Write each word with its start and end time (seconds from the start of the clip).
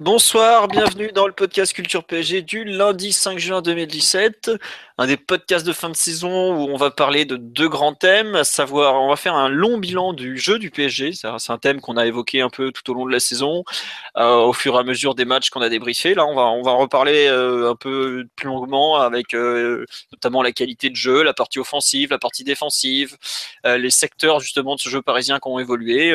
Bonsoir, 0.00 0.68
bienvenue 0.68 1.10
dans 1.12 1.26
le 1.26 1.32
podcast 1.32 1.72
Culture 1.72 2.04
PSG 2.04 2.42
du 2.42 2.62
lundi 2.62 3.12
5 3.12 3.36
juin 3.40 3.62
2017, 3.62 4.52
un 4.96 5.06
des 5.08 5.16
podcasts 5.16 5.66
de 5.66 5.72
fin 5.72 5.90
de 5.90 5.96
saison 5.96 6.54
où 6.54 6.70
on 6.70 6.76
va 6.76 6.92
parler 6.92 7.24
de 7.24 7.34
deux 7.34 7.68
grands 7.68 7.94
thèmes, 7.94 8.36
à 8.36 8.44
savoir 8.44 9.02
on 9.02 9.08
va 9.08 9.16
faire 9.16 9.34
un 9.34 9.48
long 9.48 9.76
bilan 9.76 10.12
du 10.12 10.38
jeu 10.38 10.60
du 10.60 10.70
PSG, 10.70 11.14
c'est 11.14 11.50
un 11.50 11.58
thème 11.58 11.80
qu'on 11.80 11.96
a 11.96 12.06
évoqué 12.06 12.42
un 12.42 12.48
peu 12.48 12.70
tout 12.70 12.88
au 12.92 12.94
long 12.94 13.06
de 13.06 13.10
la 13.10 13.18
saison, 13.18 13.64
euh, 14.16 14.36
au 14.36 14.52
fur 14.52 14.76
et 14.76 14.78
à 14.78 14.84
mesure 14.84 15.16
des 15.16 15.24
matchs 15.24 15.50
qu'on 15.50 15.62
a 15.62 15.68
débriefés. 15.68 16.14
Là, 16.14 16.26
on 16.26 16.34
va 16.36 16.42
on 16.42 16.62
va 16.62 16.74
reparler 16.74 17.26
euh, 17.26 17.68
un 17.68 17.74
peu 17.74 18.24
plus 18.36 18.46
longuement 18.46 19.00
avec 19.00 19.34
euh, 19.34 19.84
notamment 20.12 20.42
la 20.42 20.52
qualité 20.52 20.90
de 20.90 20.96
jeu, 20.96 21.24
la 21.24 21.34
partie 21.34 21.58
offensive, 21.58 22.10
la 22.12 22.18
partie 22.18 22.44
défensive, 22.44 23.16
les 23.64 23.90
secteurs 23.90 24.38
justement 24.38 24.76
de 24.76 24.80
ce 24.80 24.90
jeu 24.90 25.02
parisien 25.02 25.40
qui 25.40 25.48
ont 25.48 25.58
évolué 25.58 26.14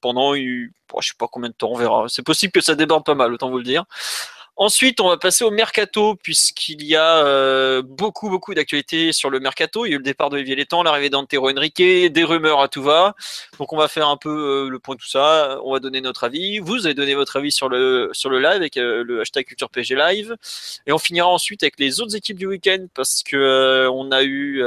pendant 0.00 0.34
une 0.34 0.70
je 1.00 1.08
sais 1.08 1.14
pas 1.18 1.26
combien 1.30 1.50
de 1.50 1.54
temps, 1.54 1.70
on 1.70 1.76
verra. 1.76 2.06
C'est 2.08 2.22
possible 2.22 2.52
que 2.52 2.60
ça 2.60 2.74
déborde 2.74 3.04
pas 3.04 3.14
mal, 3.14 3.32
autant 3.32 3.50
vous 3.50 3.58
le 3.58 3.64
dire. 3.64 3.84
Ensuite, 4.56 5.00
on 5.00 5.08
va 5.08 5.16
passer 5.16 5.42
au 5.42 5.50
mercato, 5.50 6.14
puisqu'il 6.14 6.84
y 6.84 6.94
a 6.94 7.26
euh, 7.26 7.82
beaucoup, 7.82 8.30
beaucoup 8.30 8.54
d'actualités 8.54 9.10
sur 9.10 9.28
le 9.28 9.40
mercato. 9.40 9.84
Il 9.84 9.88
y 9.88 9.92
a 9.92 9.94
eu 9.96 9.98
le 9.98 10.04
départ 10.04 10.30
de 10.30 10.36
Olivier 10.36 10.54
Létang, 10.54 10.84
l'arrivée 10.84 11.10
d'Antero 11.10 11.50
Henrique, 11.50 11.78
des 11.78 12.24
rumeurs 12.24 12.60
à 12.60 12.68
tout 12.68 12.82
va. 12.84 13.16
Donc, 13.58 13.72
on 13.72 13.76
va 13.76 13.88
faire 13.88 14.06
un 14.06 14.16
peu 14.16 14.30
euh, 14.30 14.68
le 14.68 14.78
point 14.78 14.94
de 14.94 15.00
tout 15.00 15.08
ça. 15.08 15.58
On 15.64 15.72
va 15.72 15.80
donner 15.80 16.00
notre 16.00 16.22
avis. 16.22 16.60
Vous 16.60 16.86
allez 16.86 16.94
donner 16.94 17.16
votre 17.16 17.36
avis 17.36 17.50
sur 17.50 17.68
le, 17.68 18.10
sur 18.12 18.30
le 18.30 18.38
live 18.38 18.52
avec 18.52 18.76
euh, 18.76 19.02
le 19.02 19.22
hashtag 19.22 19.44
Culture 19.44 19.70
PG 19.70 19.96
Live. 19.96 20.36
Et 20.86 20.92
on 20.92 20.98
finira 20.98 21.26
ensuite 21.26 21.64
avec 21.64 21.74
les 21.80 22.00
autres 22.00 22.14
équipes 22.14 22.38
du 22.38 22.46
week-end, 22.46 22.86
parce 22.94 23.24
que 23.24 23.88
on 23.92 24.12
a 24.12 24.22
eu 24.22 24.62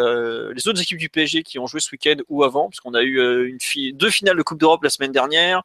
les 0.54 0.68
autres 0.68 0.82
équipes 0.82 0.98
du 0.98 1.10
PSG 1.10 1.44
qui 1.44 1.60
ont 1.60 1.68
joué 1.68 1.80
ce 1.80 1.90
week-end 1.92 2.16
ou 2.28 2.44
avant, 2.44 2.70
parce 2.70 2.82
qu'on 2.82 2.94
a 2.94 3.04
eu 3.04 3.58
deux 3.94 4.10
finales 4.10 4.36
de 4.36 4.44
Coupe 4.44 4.60
d'Europe 4.60 4.84
la 4.84 4.90
semaine 4.90 5.12
dernière, 5.12 5.62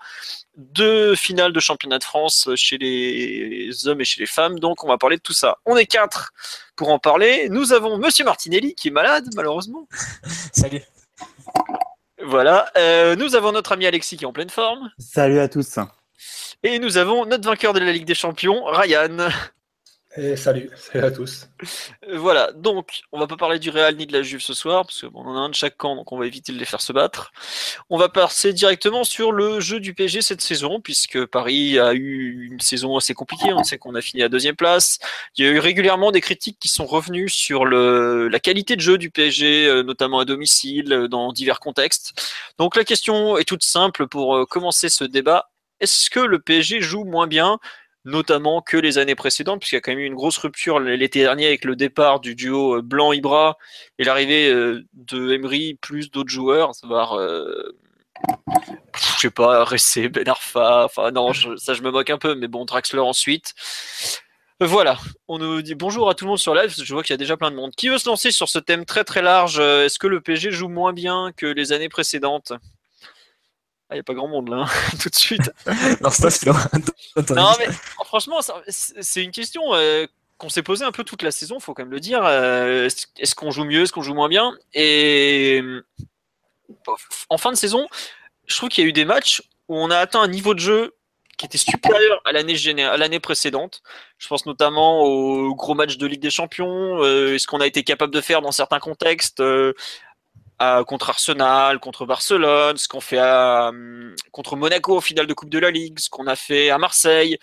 deux 0.56 1.15
finales 1.15 1.53
de 1.53 1.61
championnat 1.61 1.98
de 1.98 2.05
France 2.05 2.48
chez 2.56 2.78
les 2.78 3.89
hommes 3.89 4.00
et 4.00 4.05
chez 4.05 4.11
les 4.18 4.27
femmes. 4.27 4.58
Donc, 4.58 4.84
on 4.84 4.88
va 4.88 4.98
parler 4.98 5.16
de 5.16 5.22
tout 5.22 5.32
ça. 5.32 5.58
On 5.66 5.77
est 5.77 5.86
quatre 5.86 6.32
pour 6.77 6.91
en 6.91 6.98
parler. 6.98 7.48
Nous 7.48 7.72
avons 7.72 7.98
Monsieur 7.98 8.24
Martinelli 8.24 8.74
qui 8.74 8.88
est 8.88 8.92
malade, 8.92 9.24
malheureusement. 9.34 9.88
Salut. 10.52 10.82
Voilà. 12.24 12.70
Euh, 12.77 13.16
nous 13.16 13.34
avons 13.34 13.52
notre 13.52 13.72
ami 13.72 13.86
Alexis 13.86 14.16
qui 14.16 14.24
est 14.24 14.27
en 14.27 14.32
pleine 14.32 14.50
forme. 14.50 14.91
Salut 14.98 15.41
à 15.41 15.48
tous. 15.48 15.78
Et 16.62 16.78
nous 16.78 16.96
avons 16.96 17.27
notre 17.27 17.48
vainqueur 17.48 17.72
de 17.72 17.80
la 17.80 17.92
Ligue 17.92 18.04
des 18.04 18.14
Champions, 18.14 18.64
Ryan. 18.64 19.28
Et 20.14 20.36
salut, 20.36 20.68
salut 20.77 21.06
à 21.06 21.10
tous. 21.10 21.48
Euh, 22.06 22.18
voilà, 22.18 22.52
donc 22.52 23.00
on 23.12 23.18
va 23.18 23.27
pas 23.27 23.38
parler 23.38 23.58
du 23.58 23.70
Real 23.70 23.96
ni 23.96 24.06
de 24.06 24.12
la 24.12 24.22
Juve 24.22 24.42
ce 24.42 24.52
soir, 24.52 24.84
parce 24.84 25.00
qu'on 25.00 25.24
en 25.24 25.36
a 25.36 25.38
un 25.38 25.48
de 25.48 25.54
chaque 25.54 25.78
camp, 25.78 25.96
donc 25.96 26.12
on 26.12 26.19
va 26.19 26.27
éviter 26.27 26.52
de 26.52 26.58
les 26.58 26.66
faire 26.66 26.82
se 26.82 26.92
battre. 26.92 27.32
On 27.88 27.96
va 27.96 28.10
passer 28.10 28.52
directement 28.52 29.04
sur 29.04 29.32
le 29.32 29.60
jeu 29.60 29.80
du 29.80 29.94
PSG 29.94 30.20
cette 30.20 30.42
saison, 30.42 30.82
puisque 30.82 31.24
Paris 31.24 31.78
a 31.78 31.94
eu 31.94 32.46
une 32.50 32.60
saison 32.60 32.98
assez 32.98 33.14
compliquée, 33.14 33.54
on 33.54 33.64
sait 33.64 33.78
qu'on 33.78 33.94
a 33.94 34.02
fini 34.02 34.22
à 34.22 34.28
deuxième 34.28 34.54
place. 34.54 34.98
Il 35.38 35.46
y 35.46 35.48
a 35.48 35.50
eu 35.50 35.58
régulièrement 35.58 36.12
des 36.12 36.20
critiques 36.20 36.58
qui 36.60 36.69
sont 36.69 36.84
revenues 36.84 37.30
sur 37.30 37.64
la 37.64 38.38
qualité 38.38 38.76
de 38.76 38.82
jeu 38.82 38.98
du 38.98 39.10
PSG, 39.10 39.66
euh, 39.66 39.82
notamment 39.82 40.19
à 40.19 40.26
domicile, 40.26 40.92
euh, 40.92 41.08
dans 41.08 41.32
divers 41.32 41.58
contextes. 41.58 42.22
Donc 42.58 42.76
la 42.76 42.84
question 42.84 43.38
est 43.38 43.44
toute 43.44 43.62
simple 43.62 44.06
pour 44.08 44.47
commencer 44.47 44.91
ce 44.91 45.04
débat. 45.04 45.48
Est-ce 45.81 46.10
que 46.10 46.20
le 46.20 46.38
PSG 46.38 46.81
joue 46.81 47.04
moins 47.04 47.26
bien 47.26 47.58
notamment 48.04 48.62
que 48.62 48.76
les 48.76 48.98
années 48.98 49.14
précédentes, 49.14 49.60
puisqu'il 49.60 49.76
y 49.76 49.78
a 49.78 49.80
quand 49.80 49.92
même 49.92 50.00
eu 50.00 50.06
une 50.06 50.14
grosse 50.14 50.38
rupture 50.38 50.80
l'été 50.80 51.20
dernier 51.20 51.46
avec 51.46 51.64
le 51.64 51.76
départ 51.76 52.20
du 52.20 52.34
duo 52.34 52.78
euh, 52.78 52.82
Blanc-Ibra 52.82 53.56
et 53.98 54.04
l'arrivée 54.04 54.50
euh, 54.50 54.84
de 54.94 55.32
Emery 55.32 55.74
plus 55.74 56.10
d'autres 56.10 56.30
joueurs, 56.30 56.74
savoir, 56.74 57.14
euh, 57.14 57.76
je 58.94 59.20
sais 59.20 59.30
pas, 59.30 59.64
Ressé, 59.64 60.08
Ben 60.08 60.28
Arfa, 60.28 60.84
enfin 60.84 61.10
non, 61.12 61.32
ça 61.56 61.74
je 61.74 61.82
me 61.82 61.90
moque 61.90 62.10
un 62.10 62.18
peu, 62.18 62.34
mais 62.34 62.48
bon, 62.48 62.64
Draxler 62.64 63.00
ensuite. 63.00 63.54
Voilà, 64.60 64.96
on 65.26 65.38
nous 65.38 65.60
dit 65.60 65.74
bonjour 65.74 66.08
à 66.08 66.14
tout 66.14 66.24
le 66.24 66.28
monde 66.28 66.38
sur 66.38 66.54
live, 66.54 66.72
je 66.76 66.94
vois 66.94 67.02
qu'il 67.02 67.12
y 67.12 67.14
a 67.14 67.19
déjà 67.19 67.36
plein 67.36 67.50
de 67.50 67.56
monde. 67.56 67.72
Qui 67.76 67.88
veut 67.88 67.98
se 67.98 68.08
lancer 68.08 68.30
sur 68.30 68.48
ce 68.48 68.60
thème 68.60 68.84
très 68.84 69.02
très 69.02 69.20
large? 69.20 69.58
Est-ce 69.58 69.98
que 69.98 70.06
le 70.06 70.20
PSG 70.20 70.52
joue 70.52 70.69
moins 70.69 70.92
bien 70.92 71.32
que 71.36 71.46
les 71.46 71.72
années 71.72 71.88
précédentes? 71.88 72.52
Il 73.92 73.97
ah, 73.97 73.97
n'y 73.97 74.00
a 74.00 74.04
pas 74.04 74.14
grand 74.14 74.28
monde 74.28 74.48
là, 74.48 74.64
hein, 74.64 74.97
tout 75.00 75.08
de 75.10 75.14
suite. 75.14 75.50
non, 77.30 77.53
mais 77.58 77.69
franchement, 78.04 78.41
c'est 78.69 79.22
une 79.22 79.30
question 79.30 79.62
euh, 79.75 80.06
qu'on 80.38 80.48
s'est 80.48 80.62
posée 80.62 80.84
un 80.84 80.92
peu 80.92 81.04
toute 81.04 81.22
la 81.22 81.30
saison, 81.30 81.60
faut 81.60 81.75
quand 81.75 81.82
même 81.82 81.92
le 81.92 82.00
dire. 82.00 82.22
Euh, 82.25 82.88
est-ce 83.19 83.34
qu'on 83.34 83.50
joue 83.50 83.64
mieux, 83.64 83.82
est-ce 83.82 83.92
qu'on 83.92 84.02
joue 84.02 84.14
moins 84.14 84.28
bien? 84.28 84.56
Et 84.72 85.62
en 87.28 87.38
fin 87.38 87.50
de 87.50 87.56
saison, 87.56 87.86
je 88.47 88.56
trouve 88.56 88.70
qu'il 88.70 88.82
y 88.82 88.86
a 88.86 88.88
eu 88.88 88.94
des 88.94 89.04
matchs 89.04 89.42
où 89.69 89.76
on 89.76 89.91
a 89.91 89.98
atteint 89.98 90.20
un 90.20 90.28
niveau 90.28 90.54
de 90.54 90.60
jeu 90.60 90.97
qui 91.36 91.47
était 91.47 91.58
supérieur 91.58 92.20
à 92.25 92.32
l'année 92.32 92.56
à 92.84 92.97
l'année 92.97 93.20
précédente. 93.20 93.82
Je 94.19 94.28
pense 94.28 94.47
notamment 94.47 95.02
au 95.02 95.54
gros 95.54 95.75
match 95.75 95.98
de 95.98 96.06
Ligue 96.06 96.22
des 96.22 96.31
Champions, 96.31 97.02
euh, 97.02 97.36
ce 97.38 97.47
qu'on 97.47 97.60
a 97.60 97.66
été 97.66 97.82
capable 97.82 98.14
de 98.14 98.20
faire 98.20 98.42
dans 98.42 98.52
certains 98.52 98.81
contextes, 98.81 99.42
contre 100.87 101.11
Arsenal, 101.11 101.78
contre 101.78 102.06
Barcelone, 102.06 102.77
ce 102.77 102.89
qu'on 102.89 103.00
fait 103.00 103.21
hum, 103.21 104.15
contre 104.31 104.56
Monaco 104.56 104.97
au 104.97 105.00
final 105.00 105.27
de 105.27 105.34
Coupe 105.34 105.50
de 105.50 105.59
la 105.59 105.71
Ligue, 105.71 105.99
ce 105.99 106.09
qu'on 106.09 106.27
a 106.27 106.37
fait 106.37 106.71
à 106.71 106.78
Marseille. 106.78 107.39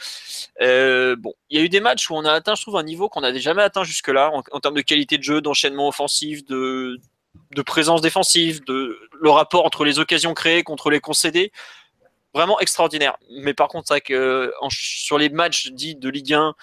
Euh, 0.62 1.16
bon, 1.18 1.34
il 1.50 1.57
y 1.57 1.62
a 1.62 1.63
eu 1.63 1.69
des 1.69 1.81
matchs 1.81 2.09
où 2.09 2.16
on 2.16 2.25
a 2.25 2.31
atteint, 2.31 2.56
je 2.56 2.62
trouve, 2.62 2.78
un 2.78 2.84
niveau 2.84 3.09
qu'on 3.09 3.22
n'avait 3.22 3.40
jamais 3.40 3.62
atteint 3.62 3.84
jusque-là 3.84 4.31
en, 4.34 4.59
termes 4.59 4.75
de 4.75 4.81
qualité 4.81 5.18
de 5.18 5.24
jeu, 5.24 5.41
d'enchaînement 5.41 5.88
offensif, 5.88 6.46
de, 6.46 7.00
de 7.56 7.62
présence 7.62 8.02
défensive, 8.02 8.63
de 8.66 8.97
le 9.22 9.30
rapport 9.30 9.66
entre 9.66 9.86
les 9.86 10.00
occasions 10.00 10.34
créées 10.34 10.63
contre 10.63 10.90
les 10.90 11.00
concédées. 11.00 11.51
Vraiment 12.34 12.59
extraordinaire. 12.59 13.18
Mais 13.41 13.53
par 13.53 13.69
contre, 13.69 13.88
c'est 13.88 14.01
que 14.01 14.53
sur 14.69 15.18
les 15.18 15.30
matchs 15.30 15.69
dits 15.72 15.96
de 15.96 16.09
Ligue 16.09 16.34
1, 16.34 16.53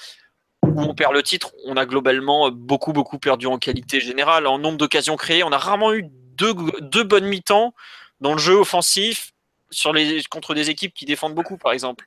où 0.62 0.80
on 0.80 0.94
perd 0.94 1.12
le 1.12 1.22
titre, 1.22 1.50
on 1.64 1.76
a 1.76 1.86
globalement 1.86 2.50
beaucoup, 2.50 2.92
beaucoup 2.92 3.18
perdu 3.18 3.46
en 3.46 3.58
qualité 3.58 4.00
générale. 4.00 4.46
En 4.46 4.58
nombre 4.58 4.78
d'occasions 4.78 5.16
créées, 5.16 5.42
on 5.42 5.52
a 5.52 5.58
rarement 5.58 5.92
eu 5.92 6.08
deux, 6.36 7.04
bonnes 7.04 7.26
mi-temps 7.26 7.74
dans 8.20 8.32
le 8.32 8.38
jeu 8.38 8.54
offensif 8.54 9.32
sur 9.70 9.92
les, 9.92 10.22
contre 10.24 10.54
des 10.54 10.70
équipes 10.70 10.94
qui 10.94 11.04
défendent 11.04 11.34
beaucoup, 11.34 11.58
par 11.58 11.72
exemple. 11.72 12.06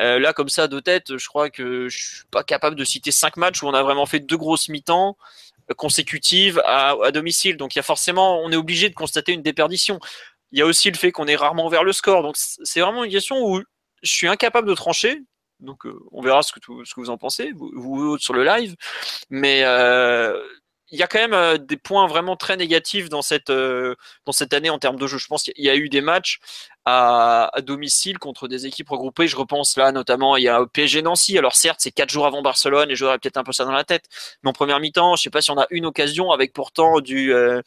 Euh, 0.00 0.18
là, 0.18 0.32
comme 0.32 0.48
ça, 0.48 0.68
de 0.68 0.80
tête, 0.80 1.16
je 1.16 1.28
crois 1.28 1.50
que 1.50 1.88
je 1.88 1.98
suis 1.98 2.24
pas 2.30 2.44
capable 2.44 2.76
de 2.76 2.84
citer 2.84 3.10
cinq 3.10 3.36
matchs 3.36 3.62
où 3.62 3.66
on 3.66 3.74
a 3.74 3.82
vraiment 3.82 4.06
fait 4.06 4.20
deux 4.20 4.36
grosses 4.36 4.68
mi-temps 4.68 5.16
consécutives 5.76 6.60
à, 6.64 7.10
domicile. 7.12 7.56
Donc, 7.56 7.74
il 7.74 7.78
y 7.78 7.80
a 7.80 7.84
forcément, 7.84 8.40
on 8.40 8.50
est 8.50 8.56
obligé 8.56 8.88
de 8.88 8.94
constater 8.94 9.32
une 9.32 9.42
déperdition. 9.42 10.00
Il 10.50 10.58
y 10.58 10.62
a 10.62 10.66
aussi 10.66 10.90
le 10.90 10.96
fait 10.96 11.12
qu'on 11.12 11.26
est 11.26 11.36
rarement 11.36 11.68
vers 11.68 11.84
le 11.84 11.92
score. 11.92 12.22
Donc, 12.22 12.36
c'est 12.36 12.80
vraiment 12.80 13.04
une 13.04 13.10
question 13.10 13.46
où 13.46 13.62
je 14.02 14.10
suis 14.10 14.28
incapable 14.28 14.68
de 14.68 14.74
trancher. 14.74 15.22
Donc, 15.60 15.86
euh, 15.86 15.98
on 16.10 16.20
verra 16.20 16.42
ce 16.42 16.52
que, 16.52 16.60
vous 16.96 17.10
en 17.10 17.16
pensez, 17.16 17.52
vous, 17.52 17.70
vous 17.74 18.18
sur 18.18 18.34
le 18.34 18.44
live. 18.44 18.74
Mais 19.30 19.62
euh, 19.64 20.42
il 20.92 20.98
y 20.98 21.02
a 21.02 21.06
quand 21.06 21.18
même 21.18 21.32
euh, 21.32 21.56
des 21.56 21.78
points 21.78 22.06
vraiment 22.06 22.36
très 22.36 22.56
négatifs 22.56 23.08
dans 23.08 23.22
cette, 23.22 23.50
euh, 23.50 23.94
dans 24.26 24.32
cette 24.32 24.52
année 24.52 24.70
en 24.70 24.78
termes 24.78 24.98
de 24.98 25.06
jeu. 25.06 25.16
Je 25.18 25.26
pense 25.26 25.44
qu'il 25.44 25.54
y 25.56 25.70
a 25.70 25.74
eu 25.74 25.88
des 25.88 26.02
matchs 26.02 26.38
à, 26.84 27.50
domicile 27.62 28.18
contre 28.18 28.46
des 28.46 28.66
équipes 28.66 28.90
regroupées. 28.90 29.26
Je 29.26 29.36
repense 29.36 29.76
là 29.76 29.90
notamment, 29.90 30.36
il 30.36 30.44
y 30.44 30.48
a 30.48 30.64
PSG 30.66 31.00
Nancy. 31.02 31.38
Alors 31.38 31.56
certes, 31.56 31.80
c'est 31.80 31.92
quatre 31.92 32.10
jours 32.10 32.26
avant 32.26 32.42
Barcelone 32.42 32.90
et 32.90 32.94
j'aurais 32.94 33.18
peut-être 33.18 33.38
un 33.38 33.44
peu 33.44 33.52
ça 33.52 33.64
dans 33.64 33.72
la 33.72 33.84
tête. 33.84 34.04
Mais 34.42 34.50
en 34.50 34.52
première 34.52 34.80
mi-temps, 34.80 35.16
je 35.16 35.22
sais 35.22 35.30
pas 35.30 35.40
si 35.40 35.50
on 35.50 35.58
a 35.58 35.66
une 35.70 35.86
occasion 35.86 36.30
avec 36.30 36.52
pourtant 36.52 37.00
du... 37.00 37.32
Euh, 37.34 37.62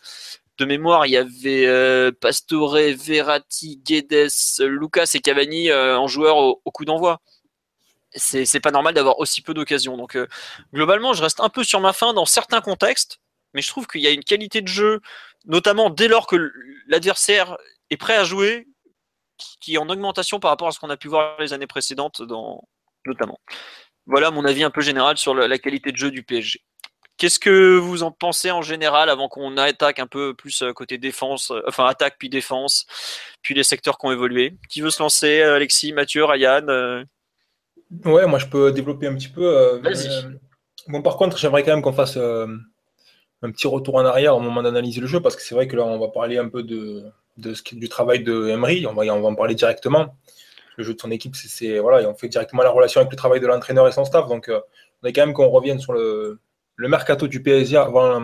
de 0.57 0.63
mémoire, 0.63 1.05
il 1.05 1.11
y 1.11 1.17
avait 1.17 2.13
Pastore, 2.13 2.77
Verratti, 2.95 3.81
Guedes, 3.85 4.31
Lucas 4.59 5.11
et 5.13 5.19
Cavani 5.19 5.69
en 5.73 6.07
joueur 6.07 6.37
au, 6.37 6.71
coup 6.71 6.85
d'envoi 6.85 7.19
c'est 8.15 8.61
pas 8.61 8.71
normal 8.71 8.93
d'avoir 8.93 9.19
aussi 9.19 9.41
peu 9.41 9.53
d'occasions. 9.53 9.97
Donc 9.97 10.17
globalement, 10.73 11.11
je 11.11 11.21
reste 11.21 11.41
un 11.41 11.49
peu 11.49 11.65
sur 11.65 11.81
ma 11.81 11.91
fin 11.91 12.13
dans 12.13 12.23
certains 12.25 12.61
contextes, 12.61 13.19
mais 13.55 13.61
je 13.61 13.69
trouve 13.69 13.87
qu'il 13.87 14.01
y 14.01 14.07
a 14.07 14.11
une 14.11 14.23
qualité 14.23 14.61
de 14.61 14.67
jeu, 14.67 14.99
notamment 15.45 15.89
dès 15.89 16.07
lors 16.07 16.27
que 16.27 16.51
l'adversaire 16.87 17.57
est 17.89 17.97
prêt 17.97 18.15
à 18.15 18.25
jouer, 18.25 18.67
qui 19.61 19.75
est 19.75 19.77
en 19.77 19.89
augmentation 19.89 20.39
par 20.39 20.51
rapport 20.51 20.67
à 20.67 20.71
ce 20.71 20.79
qu'on 20.79 20.89
a 20.89 20.97
pu 20.97 21.07
voir 21.07 21.39
les 21.39 21.53
années 21.53 21.67
précédentes, 21.67 22.21
dans, 22.21 22.61
notamment. 23.05 23.39
Voilà 24.05 24.29
mon 24.29 24.45
avis 24.45 24.63
un 24.63 24.69
peu 24.69 24.81
général 24.81 25.17
sur 25.17 25.33
la, 25.33 25.57
qualité 25.57 25.91
de 25.91 25.97
jeu 25.97 26.11
du 26.11 26.21
PSG. 26.21 26.61
Qu'est-ce 27.17 27.39
que 27.39 27.77
vous 27.77 28.03
en 28.03 28.11
pensez 28.11 28.51
en 28.51 28.61
général 28.61 29.09
avant 29.09 29.29
qu'on 29.29 29.55
attaque 29.55 29.99
un 29.99 30.07
peu 30.07 30.33
plus 30.33 30.65
côté 30.75 30.97
défense, 30.97 31.51
enfin 31.65 31.85
attaque 31.85 32.17
puis 32.19 32.29
défense, 32.29 32.85
puis 33.41 33.53
les 33.53 33.63
secteurs 33.63 33.97
qui 33.97 34.05
ont 34.05 34.11
évolué? 34.11 34.57
Qui 34.69 34.81
veut 34.81 34.89
se 34.89 35.01
lancer 35.01 35.41
Alexis, 35.41 35.93
Mathieu, 35.93 36.25
Ryan 36.25 37.05
Ouais, 38.03 38.27
moi 38.27 38.37
je 38.37 38.47
peux 38.47 38.73
développer 38.73 39.07
un 39.07 39.15
petit 39.15 39.29
peu. 39.29 39.79
Vas-y. 39.81 40.09
bon, 40.87 41.01
par 41.01 41.15
contre, 41.15 41.37
j'aimerais 41.37 41.63
quand 41.63 41.71
même 41.71 41.81
qu'on 41.81 41.93
fasse 41.93 42.17
un 43.45 43.51
petit 43.51 43.67
retour 43.67 43.95
en 43.95 44.05
arrière 44.05 44.35
au 44.35 44.39
moment 44.39 44.61
d'analyser 44.63 45.01
le 45.01 45.07
jeu, 45.07 45.21
parce 45.21 45.35
que 45.35 45.41
c'est 45.41 45.55
vrai 45.55 45.67
que 45.67 45.75
là, 45.75 45.85
on 45.85 45.99
va 45.99 46.07
parler 46.09 46.37
un 46.37 46.49
peu 46.49 46.63
de, 46.63 47.03
de 47.37 47.53
ce, 47.53 47.63
du 47.75 47.89
travail 47.89 48.23
de 48.23 48.49
Emery, 48.49 48.85
on 48.87 48.93
va, 48.93 49.03
on 49.13 49.21
va 49.21 49.29
en 49.29 49.35
parler 49.35 49.55
directement. 49.55 50.15
Le 50.77 50.83
jeu 50.83 50.93
de 50.93 50.99
son 50.99 51.11
équipe, 51.11 51.35
c'est 51.35 51.79
voilà, 51.79 52.09
on 52.09 52.15
fait 52.15 52.27
directement 52.27 52.63
la 52.63 52.69
relation 52.69 52.99
avec 52.99 53.11
le 53.11 53.17
travail 53.17 53.39
de 53.39 53.47
l'entraîneur 53.47 53.87
et 53.87 53.91
son 53.91 54.03
staff. 54.03 54.27
Donc, 54.27 54.49
euh, 54.49 54.59
on 55.01 55.07
est 55.07 55.13
quand 55.13 55.25
même 55.25 55.33
qu'on 55.33 55.49
revienne 55.49 55.79
sur 55.79 55.93
le, 55.93 56.39
le, 56.75 56.87
mercato 56.89 57.27
du 57.27 57.41
PSG 57.41 57.77
avant, 57.77 58.21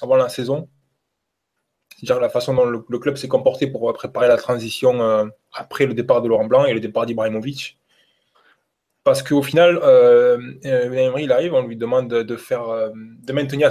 avant 0.00 0.16
la 0.16 0.28
saison. 0.28 0.68
C'est-à-dire 1.96 2.20
la 2.20 2.28
façon 2.28 2.54
dont 2.54 2.66
le, 2.66 2.98
club 3.00 3.16
s'est 3.16 3.26
comporté 3.26 3.66
pour 3.66 3.92
préparer 3.92 4.28
la 4.28 4.36
transition 4.36 5.02
euh, 5.02 5.24
après 5.52 5.86
le 5.86 5.94
départ 5.94 6.22
de 6.22 6.28
Laurent 6.28 6.44
Blanc 6.44 6.64
et 6.64 6.72
le 6.72 6.78
départ 6.78 7.06
d'Ibrahimovic. 7.06 7.78
Parce 9.04 9.22
qu'au 9.22 9.42
final, 9.42 9.78
euh, 9.82 10.38
Emery, 10.62 11.24
il 11.24 11.32
arrive, 11.32 11.54
on 11.54 11.66
lui 11.66 11.76
demande 11.76 12.08
de, 12.08 12.36
faire, 12.36 12.68
euh, 12.68 12.90
de 12.94 13.32
maintenir 13.32 13.70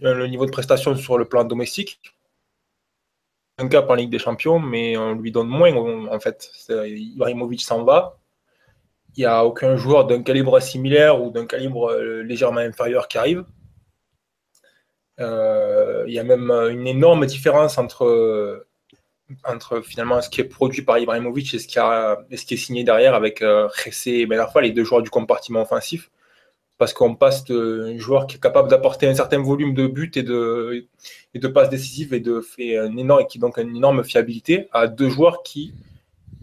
le 0.00 0.26
niveau 0.26 0.46
de 0.46 0.50
prestation 0.50 0.94
sur 0.96 1.18
le 1.18 1.26
plan 1.26 1.44
domestique. 1.44 2.00
Un 3.58 3.68
cap 3.68 3.90
en 3.90 3.94
Ligue 3.94 4.10
des 4.10 4.20
Champions, 4.20 4.60
mais 4.60 4.96
on 4.96 5.14
lui 5.14 5.32
donne 5.32 5.48
moins 5.48 5.74
en 5.74 6.20
fait. 6.20 6.50
Ibrahimovic 6.68 7.60
s'en 7.60 7.84
va. 7.84 8.18
Il 9.16 9.20
n'y 9.22 9.26
a 9.26 9.44
aucun 9.44 9.76
joueur 9.76 10.06
d'un 10.06 10.22
calibre 10.22 10.60
similaire 10.60 11.20
ou 11.20 11.30
d'un 11.30 11.44
calibre 11.44 11.90
euh, 11.90 12.22
légèrement 12.22 12.60
inférieur 12.60 13.08
qui 13.08 13.18
arrive. 13.18 13.44
Euh, 15.18 16.04
il 16.06 16.14
y 16.14 16.20
a 16.20 16.24
même 16.24 16.50
une 16.50 16.86
énorme 16.86 17.26
différence 17.26 17.78
entre 17.78 18.66
entre 19.44 19.80
finalement 19.80 20.20
ce 20.20 20.28
qui 20.28 20.40
est 20.40 20.44
produit 20.44 20.82
par 20.82 20.98
Ibrahimovic 20.98 21.54
et 21.54 21.58
ce 21.58 21.66
qui, 21.66 21.78
est 21.78 22.56
signé 22.56 22.84
derrière 22.84 23.14
avec 23.14 23.42
euh, 23.42 23.68
et 24.06 24.26
Ben 24.26 24.38
Arfa, 24.38 24.60
les 24.60 24.70
deux 24.70 24.84
joueurs 24.84 25.02
du 25.02 25.10
compartiment 25.10 25.62
offensif. 25.62 26.10
Parce 26.78 26.92
qu'on 26.92 27.16
passe 27.16 27.44
d'un 27.44 27.98
joueur 27.98 28.28
qui 28.28 28.36
est 28.36 28.40
capable 28.40 28.68
d'apporter 28.68 29.08
un 29.08 29.14
certain 29.14 29.42
volume 29.42 29.74
de 29.74 29.88
buts 29.88 30.12
et 30.14 30.22
de, 30.22 30.86
et 31.34 31.40
passes 31.40 31.70
décisives 31.70 32.14
et 32.14 32.20
de 32.20 32.40
fait 32.40 32.78
un 32.78 33.24
qui 33.24 33.40
donc 33.40 33.58
une 33.58 33.76
énorme 33.76 34.04
fiabilité 34.04 34.68
à 34.72 34.86
deux 34.86 35.08
joueurs 35.08 35.42
qui 35.42 35.74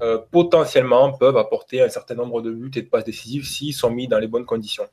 euh, 0.02 0.18
potentiellement 0.32 1.14
peuvent 1.14 1.38
apporter 1.38 1.82
un 1.82 1.88
certain 1.88 2.16
nombre 2.16 2.42
de 2.42 2.52
buts 2.52 2.72
et 2.76 2.82
de 2.82 2.90
passes 2.90 3.06
décisives 3.06 3.46
s'ils 3.46 3.74
sont 3.74 3.92
mis 3.92 4.10
dans 4.10 4.20
les 4.20 4.28
bonnes 4.28 4.46
conditions. 4.46 4.88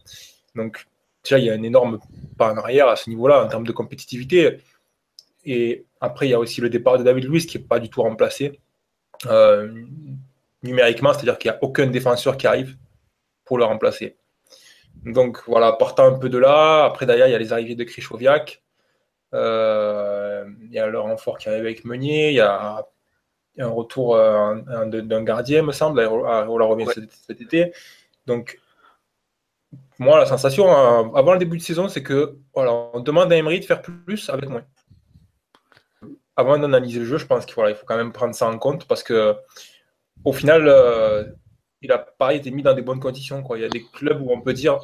Donc 0.55 0.87
déjà, 1.25 1.41
il 1.41 1.47
y 1.47 1.51
a 1.51 1.55
un 1.55 1.63
énorme 1.65 1.99
pas 2.39 2.53
en 2.53 2.57
arrière 2.57 2.87
à 2.87 2.95
ce 2.95 3.11
niveau-là 3.11 3.45
en 3.45 3.49
termes 3.49 3.67
de 3.67 3.73
compétitivité. 3.73 4.59
Et 5.45 5.87
après, 6.03 6.27
il 6.27 6.31
y 6.31 6.35
a 6.35 6.39
aussi 6.41 6.61
le 6.61 6.69
départ 6.69 6.99
de 6.99 7.05
David 7.05 7.25
Luiz 7.25 7.47
qui 7.47 7.57
n'est 7.57 7.65
pas 7.65 7.79
du 7.79 7.89
tout 7.89 8.03
remplacé 8.03 8.61
euh, 9.27 9.73
numériquement, 10.65 11.13
c'est-à-dire 11.13 11.39
qu'il 11.39 11.49
n'y 11.49 11.57
a 11.57 11.63
aucun 11.63 11.87
défenseur 11.87 12.37
qui 12.37 12.49
arrive 12.49 12.77
pour 13.45 13.57
le 13.57 13.65
remplacer. 13.65 14.17
Donc 15.05 15.39
voilà, 15.47 15.73
partant 15.73 16.07
un 16.07 16.19
peu 16.19 16.29
de 16.29 16.39
là, 16.39 16.85
après 16.85 17.07
d'ailleurs, 17.07 17.29
il 17.29 17.31
y 17.31 17.35
a 17.37 17.39
les 17.39 17.53
arrivées 17.53 17.77
de 17.77 17.85
Krischowiak, 17.85 18.65
euh, 19.33 20.45
il 20.63 20.73
y 20.73 20.81
a 20.81 20.89
le 20.89 20.99
renfort 20.99 21.39
qui 21.39 21.49
arrive 21.49 21.61
avec 21.61 21.85
Meunier, 21.85 22.31
il 22.31 22.35
y 22.35 22.41
a 22.41 22.85
un 23.59 23.69
retour 23.69 24.17
euh, 24.17 24.57
d'un 24.87 25.23
gardien, 25.23 25.63
me 25.63 25.73
semble, 25.73 26.01
on 26.01 26.59
la 26.59 26.67
revient 26.67 26.87
cet, 27.27 27.41
été. 27.41 27.73
Donc, 28.27 28.59
moi, 30.01 30.19
la 30.19 30.27
sensation 30.27 30.69
avant 31.15 31.33
le 31.35 31.39
début 31.39 31.59
de 31.59 31.63
saison, 31.63 31.87
c'est 31.87 32.03
que 32.03 32.39
voilà, 32.55 32.73
on 32.93 32.99
demande 32.99 33.33
à 33.33 33.37
Emery 33.37 33.61
de 33.61 33.65
faire 33.65 33.83
plus 33.83 34.29
avec 34.29 34.49
moins 34.49 34.65
avant 36.37 36.59
d'analyser 36.59 37.01
le 37.01 37.07
jeu, 37.07 37.19
je 37.19 37.27
pense 37.27 37.47
qu'il 37.47 37.55
faut 37.55 37.87
quand 37.87 37.97
même 37.97 38.13
prendre 38.13 38.35
ça 38.35 38.49
en 38.49 38.59
compte 38.59 38.87
parce 38.87 39.03
que 39.03 39.37
au 40.25 40.33
final, 40.33 40.69
euh, 40.69 41.25
il 41.81 41.91
a 41.93 41.99
pareil 41.99 42.39
été 42.39 42.51
mis 42.51 42.63
dans 42.63 42.75
des 42.75 42.83
bonnes 42.83 43.01
conditions. 43.01 43.45
Il 43.55 43.63
y 43.63 43.65
a 43.65 43.69
des 43.69 43.85
clubs 43.93 44.21
où 44.21 44.33
on 44.33 44.41
peut 44.41 44.53
dire 44.53 44.79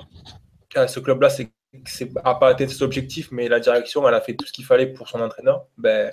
que 0.68 0.86
ce 0.86 1.00
club-là 1.00 1.28
n'a 1.72 2.34
pas 2.34 2.48
atteint 2.48 2.66
ses 2.66 2.82
objectifs, 2.82 3.30
mais 3.30 3.48
la 3.48 3.60
direction, 3.60 4.06
elle 4.08 4.14
a 4.14 4.20
fait 4.20 4.34
tout 4.34 4.46
ce 4.46 4.52
qu'il 4.52 4.64
fallait 4.64 4.88
pour 4.88 5.08
son 5.08 5.20
entraîneur. 5.20 5.66
Ben, 5.76 6.12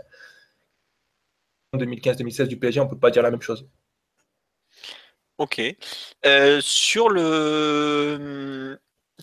en 1.74 1.78
2015-2016 1.80 2.48
du 2.48 2.58
PSG, 2.58 2.80
on 2.80 2.86
ne 2.86 2.90
peut 2.90 3.00
pas 3.00 3.12
dire 3.12 3.24
la 3.24 3.32
même 3.32 3.42
chose. 3.42 3.68
Ok. 5.38 5.62
Euh, 6.26 6.62
sur 6.62 7.10
le. 7.10 8.80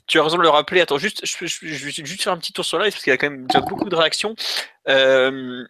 Tu 0.07 0.19
as 0.19 0.25
raison 0.25 0.37
de 0.37 0.43
le 0.43 0.49
rappeler. 0.49 0.81
Attends, 0.81 0.99
juste, 0.99 1.25
je, 1.25 1.39
vais 1.45 1.91
juste 1.91 2.23
faire 2.23 2.33
un 2.33 2.39
petit 2.39 2.53
tour 2.53 2.65
sur 2.65 2.79
live 2.79 2.93
parce 2.93 3.05
qu'il 3.05 3.13
y 3.13 3.15
a 3.15 3.17
quand 3.17 3.31
même 3.31 3.47
beaucoup 3.69 3.89
de 3.89 3.97
réactions. 3.97 4.35
Euh, 4.89 5.65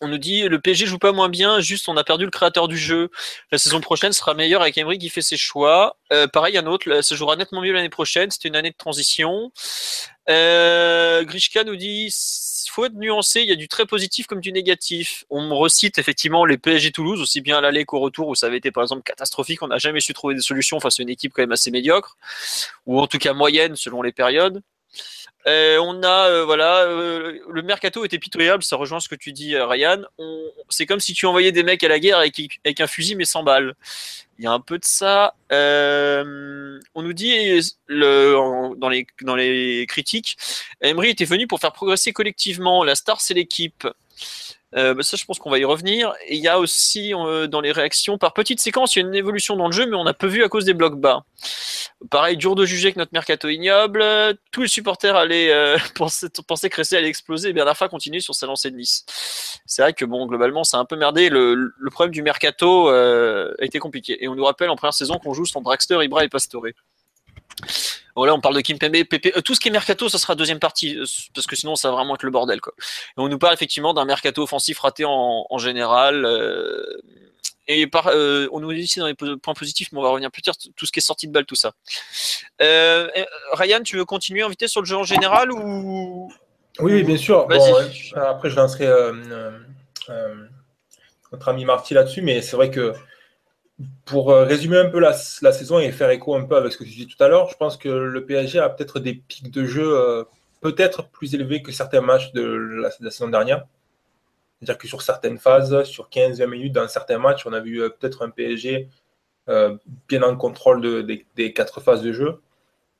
on 0.00 0.08
nous 0.08 0.18
dit 0.18 0.42
le 0.42 0.60
PSG 0.60 0.86
joue 0.86 0.98
pas 0.98 1.12
moins 1.12 1.28
bien, 1.28 1.60
juste 1.60 1.88
on 1.88 1.96
a 1.96 2.04
perdu 2.04 2.24
le 2.24 2.30
créateur 2.30 2.68
du 2.68 2.78
jeu. 2.78 3.10
La 3.52 3.58
saison 3.58 3.80
prochaine 3.80 4.12
sera 4.12 4.34
meilleure 4.34 4.62
avec 4.62 4.78
Emery 4.78 4.98
qui 4.98 5.08
fait 5.08 5.22
ses 5.22 5.36
choix. 5.36 5.96
Euh, 6.12 6.26
pareil, 6.26 6.56
un 6.56 6.66
autre, 6.66 7.00
ça 7.02 7.14
jouera 7.14 7.36
nettement 7.36 7.60
mieux 7.60 7.72
l'année 7.72 7.88
prochaine. 7.88 8.30
C'était 8.30 8.48
une 8.48 8.56
année 8.56 8.70
de 8.70 8.76
transition. 8.76 9.52
Euh, 10.28 11.24
Grishka 11.24 11.64
nous 11.64 11.76
dit 11.76 12.10
faut 12.78 12.84
être 12.84 12.94
nuancé, 12.94 13.40
il 13.40 13.48
y 13.48 13.52
a 13.52 13.56
du 13.56 13.66
très 13.66 13.86
positif 13.86 14.28
comme 14.28 14.40
du 14.40 14.52
négatif. 14.52 15.24
On 15.30 15.42
me 15.42 15.52
recite 15.52 15.98
effectivement 15.98 16.44
les 16.44 16.58
PSG 16.58 16.92
Toulouse, 16.92 17.20
aussi 17.20 17.40
bien 17.40 17.58
à 17.58 17.60
l'aller 17.60 17.84
qu'au 17.84 17.98
retour, 17.98 18.28
où 18.28 18.36
ça 18.36 18.46
avait 18.46 18.58
été 18.58 18.70
par 18.70 18.84
exemple 18.84 19.02
catastrophique. 19.02 19.62
On 19.62 19.66
n'a 19.66 19.78
jamais 19.78 19.98
su 19.98 20.14
trouver 20.14 20.36
des 20.36 20.42
solutions 20.42 20.78
face 20.78 21.00
à 21.00 21.02
une 21.02 21.08
équipe 21.08 21.32
quand 21.34 21.42
même 21.42 21.50
assez 21.50 21.72
médiocre, 21.72 22.16
ou 22.86 23.00
en 23.00 23.08
tout 23.08 23.18
cas 23.18 23.32
moyenne 23.32 23.74
selon 23.74 24.00
les 24.00 24.12
périodes. 24.12 24.62
Euh, 25.48 25.78
on 25.78 26.02
a, 26.02 26.28
euh, 26.28 26.44
voilà, 26.44 26.82
euh, 26.82 27.38
le 27.48 27.62
mercato 27.62 28.04
était 28.04 28.18
pitoyable, 28.18 28.62
ça 28.62 28.76
rejoint 28.76 29.00
ce 29.00 29.08
que 29.08 29.14
tu 29.14 29.32
dis, 29.32 29.56
Ryan. 29.56 30.02
C'est 30.68 30.84
comme 30.84 31.00
si 31.00 31.14
tu 31.14 31.26
envoyais 31.26 31.52
des 31.52 31.62
mecs 31.62 31.82
à 31.82 31.88
la 31.88 31.98
guerre 31.98 32.18
avec, 32.18 32.80
un 32.80 32.86
fusil 32.86 33.16
mais 33.16 33.24
sans 33.24 33.42
balles. 33.42 33.74
Il 34.38 34.44
y 34.44 34.46
a 34.46 34.52
un 34.52 34.60
peu 34.60 34.78
de 34.78 34.84
ça. 34.84 35.34
on 35.50 37.02
nous 37.02 37.12
dit 37.14 37.60
dans, 37.88 38.88
les, 38.90 39.06
dans 39.22 39.36
les 39.36 39.86
critiques, 39.88 40.36
Emery 40.82 41.10
était 41.10 41.24
venu 41.24 41.46
pour 41.46 41.60
faire 41.60 41.72
progresser 41.72 42.12
collectivement. 42.12 42.84
La 42.84 42.94
star, 42.94 43.20
c'est 43.20 43.34
l'équipe. 43.34 43.86
Euh, 44.76 44.94
bah, 44.94 45.02
ça, 45.02 45.16
je 45.16 45.24
pense 45.24 45.38
qu'on 45.38 45.50
va 45.50 45.58
y 45.58 45.64
revenir. 45.64 46.14
Et 46.26 46.36
il 46.36 46.42
y 46.42 46.48
a 46.48 46.58
aussi 46.58 47.14
euh, 47.14 47.46
dans 47.46 47.60
les 47.60 47.72
réactions, 47.72 48.18
par 48.18 48.34
petites 48.34 48.60
séquences, 48.60 48.96
il 48.96 49.00
y 49.00 49.04
a 49.04 49.08
une 49.08 49.14
évolution 49.14 49.56
dans 49.56 49.66
le 49.66 49.72
jeu, 49.72 49.86
mais 49.86 49.96
on 49.96 50.06
a 50.06 50.14
peu 50.14 50.26
vu 50.26 50.44
à 50.44 50.48
cause 50.48 50.64
des 50.64 50.74
blocs 50.74 50.98
bas. 51.00 51.24
Pareil, 52.10 52.36
dur 52.36 52.54
de 52.54 52.64
juger 52.64 52.92
que 52.92 52.98
notre 52.98 53.12
mercato 53.12 53.48
ignoble. 53.48 54.04
Tous 54.52 54.62
les 54.62 54.68
supporters 54.68 55.16
allaient 55.16 55.50
euh, 55.52 55.78
penser, 55.94 56.28
que 56.70 56.76
Ressé 56.76 56.96
allait 56.96 57.08
exploser. 57.08 57.50
Et 57.50 57.52
bien, 57.52 57.64
Rafa 57.64 57.88
continue 57.88 58.20
sur 58.20 58.34
sa 58.34 58.46
lancée 58.46 58.70
de 58.70 58.76
Nice. 58.76 59.04
C'est 59.66 59.82
vrai 59.82 59.92
que 59.94 60.04
bon, 60.04 60.26
globalement, 60.26 60.64
c'est 60.64 60.76
un 60.76 60.84
peu 60.84 60.96
merdé. 60.96 61.30
Le, 61.30 61.54
le 61.54 61.90
problème 61.90 62.12
du 62.12 62.22
mercato 62.22 62.88
a 62.88 63.52
été 63.60 63.78
compliqué. 63.78 64.22
Et 64.22 64.28
on 64.28 64.34
nous 64.34 64.44
rappelle 64.44 64.70
en 64.70 64.76
première 64.76 64.94
saison 64.94 65.18
qu'on 65.18 65.34
joue 65.34 65.46
sans 65.46 65.62
Draxter, 65.62 66.02
Ibra 66.02 66.24
et 66.24 66.28
Pastore. 66.28 66.66
Voilà, 68.18 68.34
on 68.34 68.40
parle 68.40 68.56
de 68.56 68.60
Kim 68.60 68.80
Pembe, 68.80 69.04
Pepe, 69.04 69.32
euh, 69.36 69.40
tout 69.42 69.54
ce 69.54 69.60
qui 69.60 69.68
est 69.68 69.70
mercato, 69.70 70.08
ça 70.08 70.18
sera 70.18 70.34
deuxième 70.34 70.58
partie, 70.58 70.96
euh, 70.96 71.04
parce 71.36 71.46
que 71.46 71.54
sinon 71.54 71.76
ça 71.76 71.88
va 71.88 71.94
vraiment 71.94 72.16
être 72.16 72.24
le 72.24 72.32
bordel. 72.32 72.60
Quoi. 72.60 72.72
Et 72.76 73.20
on 73.20 73.28
nous 73.28 73.38
parle 73.38 73.54
effectivement 73.54 73.94
d'un 73.94 74.04
mercato 74.04 74.42
offensif 74.42 74.80
raté 74.80 75.04
en, 75.06 75.58
général. 75.58 76.24
Euh, 76.24 76.82
et 77.68 77.86
par, 77.86 78.06
on 78.08 78.58
nous 78.58 78.72
dit 78.72 78.80
ici 78.80 78.98
dans 78.98 79.06
les 79.06 79.14
points 79.14 79.54
positifs, 79.54 79.92
mais 79.92 80.00
on 80.00 80.02
va 80.02 80.08
revenir 80.08 80.32
plus 80.32 80.42
tard, 80.42 80.56
tout 80.74 80.84
ce 80.84 80.90
qui 80.90 80.98
est 80.98 81.02
sorti 81.02 81.28
de 81.28 81.32
balle, 81.32 81.46
tout 81.46 81.54
ça. 81.54 81.74
Ryan, 82.58 83.82
tu 83.84 83.96
veux 83.96 84.04
continuer 84.04 84.42
à 84.42 84.46
inviter 84.46 84.66
sur 84.66 84.80
le 84.80 84.86
jeu 84.86 84.96
en 84.96 85.04
général 85.04 85.52
ou? 85.52 86.32
Oui, 86.80 87.04
bien 87.04 87.18
sûr. 87.18 87.46
après, 88.16 88.50
je 88.50 88.56
lancerai 88.56 88.88
notre 91.30 91.48
ami 91.48 91.64
Marty 91.64 91.94
là-dessus, 91.94 92.22
mais 92.22 92.42
c'est 92.42 92.56
vrai 92.56 92.70
que 92.70 92.94
pour 94.04 94.30
euh, 94.30 94.44
résumer 94.44 94.78
un 94.78 94.88
peu 94.88 94.98
la, 94.98 95.12
saison 95.12 95.78
et 95.78 95.92
faire 95.92 96.10
écho 96.10 96.34
un 96.34 96.44
peu 96.44 96.56
avec 96.56 96.72
ce 96.72 96.78
que 96.78 96.84
tu 96.84 96.90
dis 96.90 97.06
tout 97.06 97.22
à 97.22 97.28
l'heure, 97.28 97.48
je 97.48 97.56
pense 97.56 97.76
que 97.76 97.88
le 97.88 98.24
PSG 98.24 98.58
a 98.58 98.68
peut-être 98.68 98.98
des 98.98 99.14
pics 99.14 99.50
de 99.50 99.64
jeu 99.64 99.96
euh, 99.96 100.24
peut-être 100.60 101.08
plus 101.08 101.34
élevés 101.34 101.62
que 101.62 101.70
certains 101.70 102.00
matchs 102.00 102.32
de 102.32 102.42
la, 102.42 102.90
saison 103.10 103.28
dernière. 103.28 103.66
C'est-à-dire 104.58 104.78
que 104.78 104.88
sur 104.88 105.02
certaines 105.02 105.38
phases, 105.38 105.84
sur 105.84 106.08
15-20 106.08 106.46
minutes 106.46 106.72
dans 106.72 106.88
certains 106.88 107.18
matchs, 107.18 107.46
on 107.46 107.52
a 107.52 107.60
vu 107.60 107.80
euh, 107.80 107.88
peut-être 107.88 108.22
un 108.22 108.30
PSG 108.30 108.88
bien 110.08 110.22
en 110.22 110.36
contrôle 110.36 111.06
des 111.06 111.52
quatre 111.54 111.80
phases 111.80 112.02
de 112.02 112.12
jeu, 112.12 112.42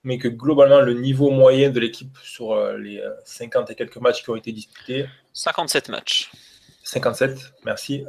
mais 0.03 0.17
que 0.17 0.29
globalement 0.29 0.81
le 0.81 0.95
niveau 0.95 1.29
moyen 1.31 1.69
de 1.69 1.79
l'équipe 1.79 2.17
sur 2.23 2.57
les 2.79 3.05
50 3.27 3.71
et 3.71 3.75
quelques 3.75 3.99
matchs 3.99 4.23
qui 4.23 4.31
ont 4.31 4.37
été 4.37 4.51
disputés. 4.51 5.05
57 5.35 5.91
matchs. 5.91 6.31
57, 6.85 7.53
merci 7.67 8.07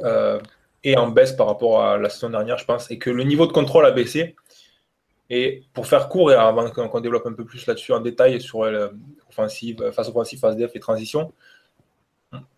et 0.84 0.96
en 0.96 1.08
baisse 1.08 1.32
par 1.32 1.46
rapport 1.46 1.82
à 1.82 1.98
la 1.98 2.08
saison 2.08 2.30
dernière, 2.30 2.58
je 2.58 2.64
pense, 2.64 2.90
et 2.90 2.98
que 2.98 3.10
le 3.10 3.24
niveau 3.24 3.46
de 3.46 3.52
contrôle 3.52 3.84
a 3.84 3.90
baissé. 3.90 4.36
Et 5.28 5.62
pour 5.74 5.86
faire 5.86 6.08
court, 6.08 6.32
et 6.32 6.34
avant 6.34 6.68
qu'on 6.70 7.00
développe 7.00 7.26
un 7.26 7.32
peu 7.32 7.44
plus 7.44 7.66
là-dessus 7.66 7.92
en 7.92 8.00
détail 8.00 8.40
sur 8.40 8.64
l'offensive, 8.64 9.90
phase 9.92 10.08
offensive, 10.08 10.40
phase 10.40 10.56
def 10.56 10.74
et 10.74 10.80
transition, 10.80 11.32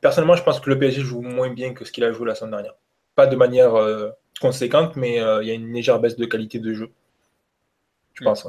personnellement, 0.01 0.37
je 0.37 0.43
pense 0.43 0.61
que 0.61 0.71
le 0.71 0.79
PSG 0.79 1.03
joue 1.03 1.21
moins 1.21 1.51
bien 1.51 1.75
que 1.75 1.85
ce 1.85 1.93
qu'il 1.93 2.05
a 2.05 2.13
joué 2.13 2.27
la 2.27 2.35
saison 2.35 2.49
dernière. 2.49 2.75
Pas 3.15 3.27
de 3.27 3.37
manière 3.37 3.75
euh, 3.75 4.11
conséquente, 4.41 4.97
mais 4.97 5.21
euh, 5.21 5.43
il 5.43 5.49
y 5.49 5.51
a 5.51 5.55
une 5.55 5.73
légère 5.73 5.99
baisse 5.99 6.17
de 6.17 6.25
qualité 6.25 6.59
de 6.59 6.73
jeu. 6.73 6.91
Je 8.15 8.25
pense. 8.25 8.47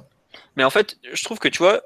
Mais 0.56 0.64
en 0.64 0.70
fait, 0.70 0.98
je 1.12 1.24
trouve 1.24 1.40
que 1.40 1.48
tu 1.48 1.60
vois, 1.60 1.82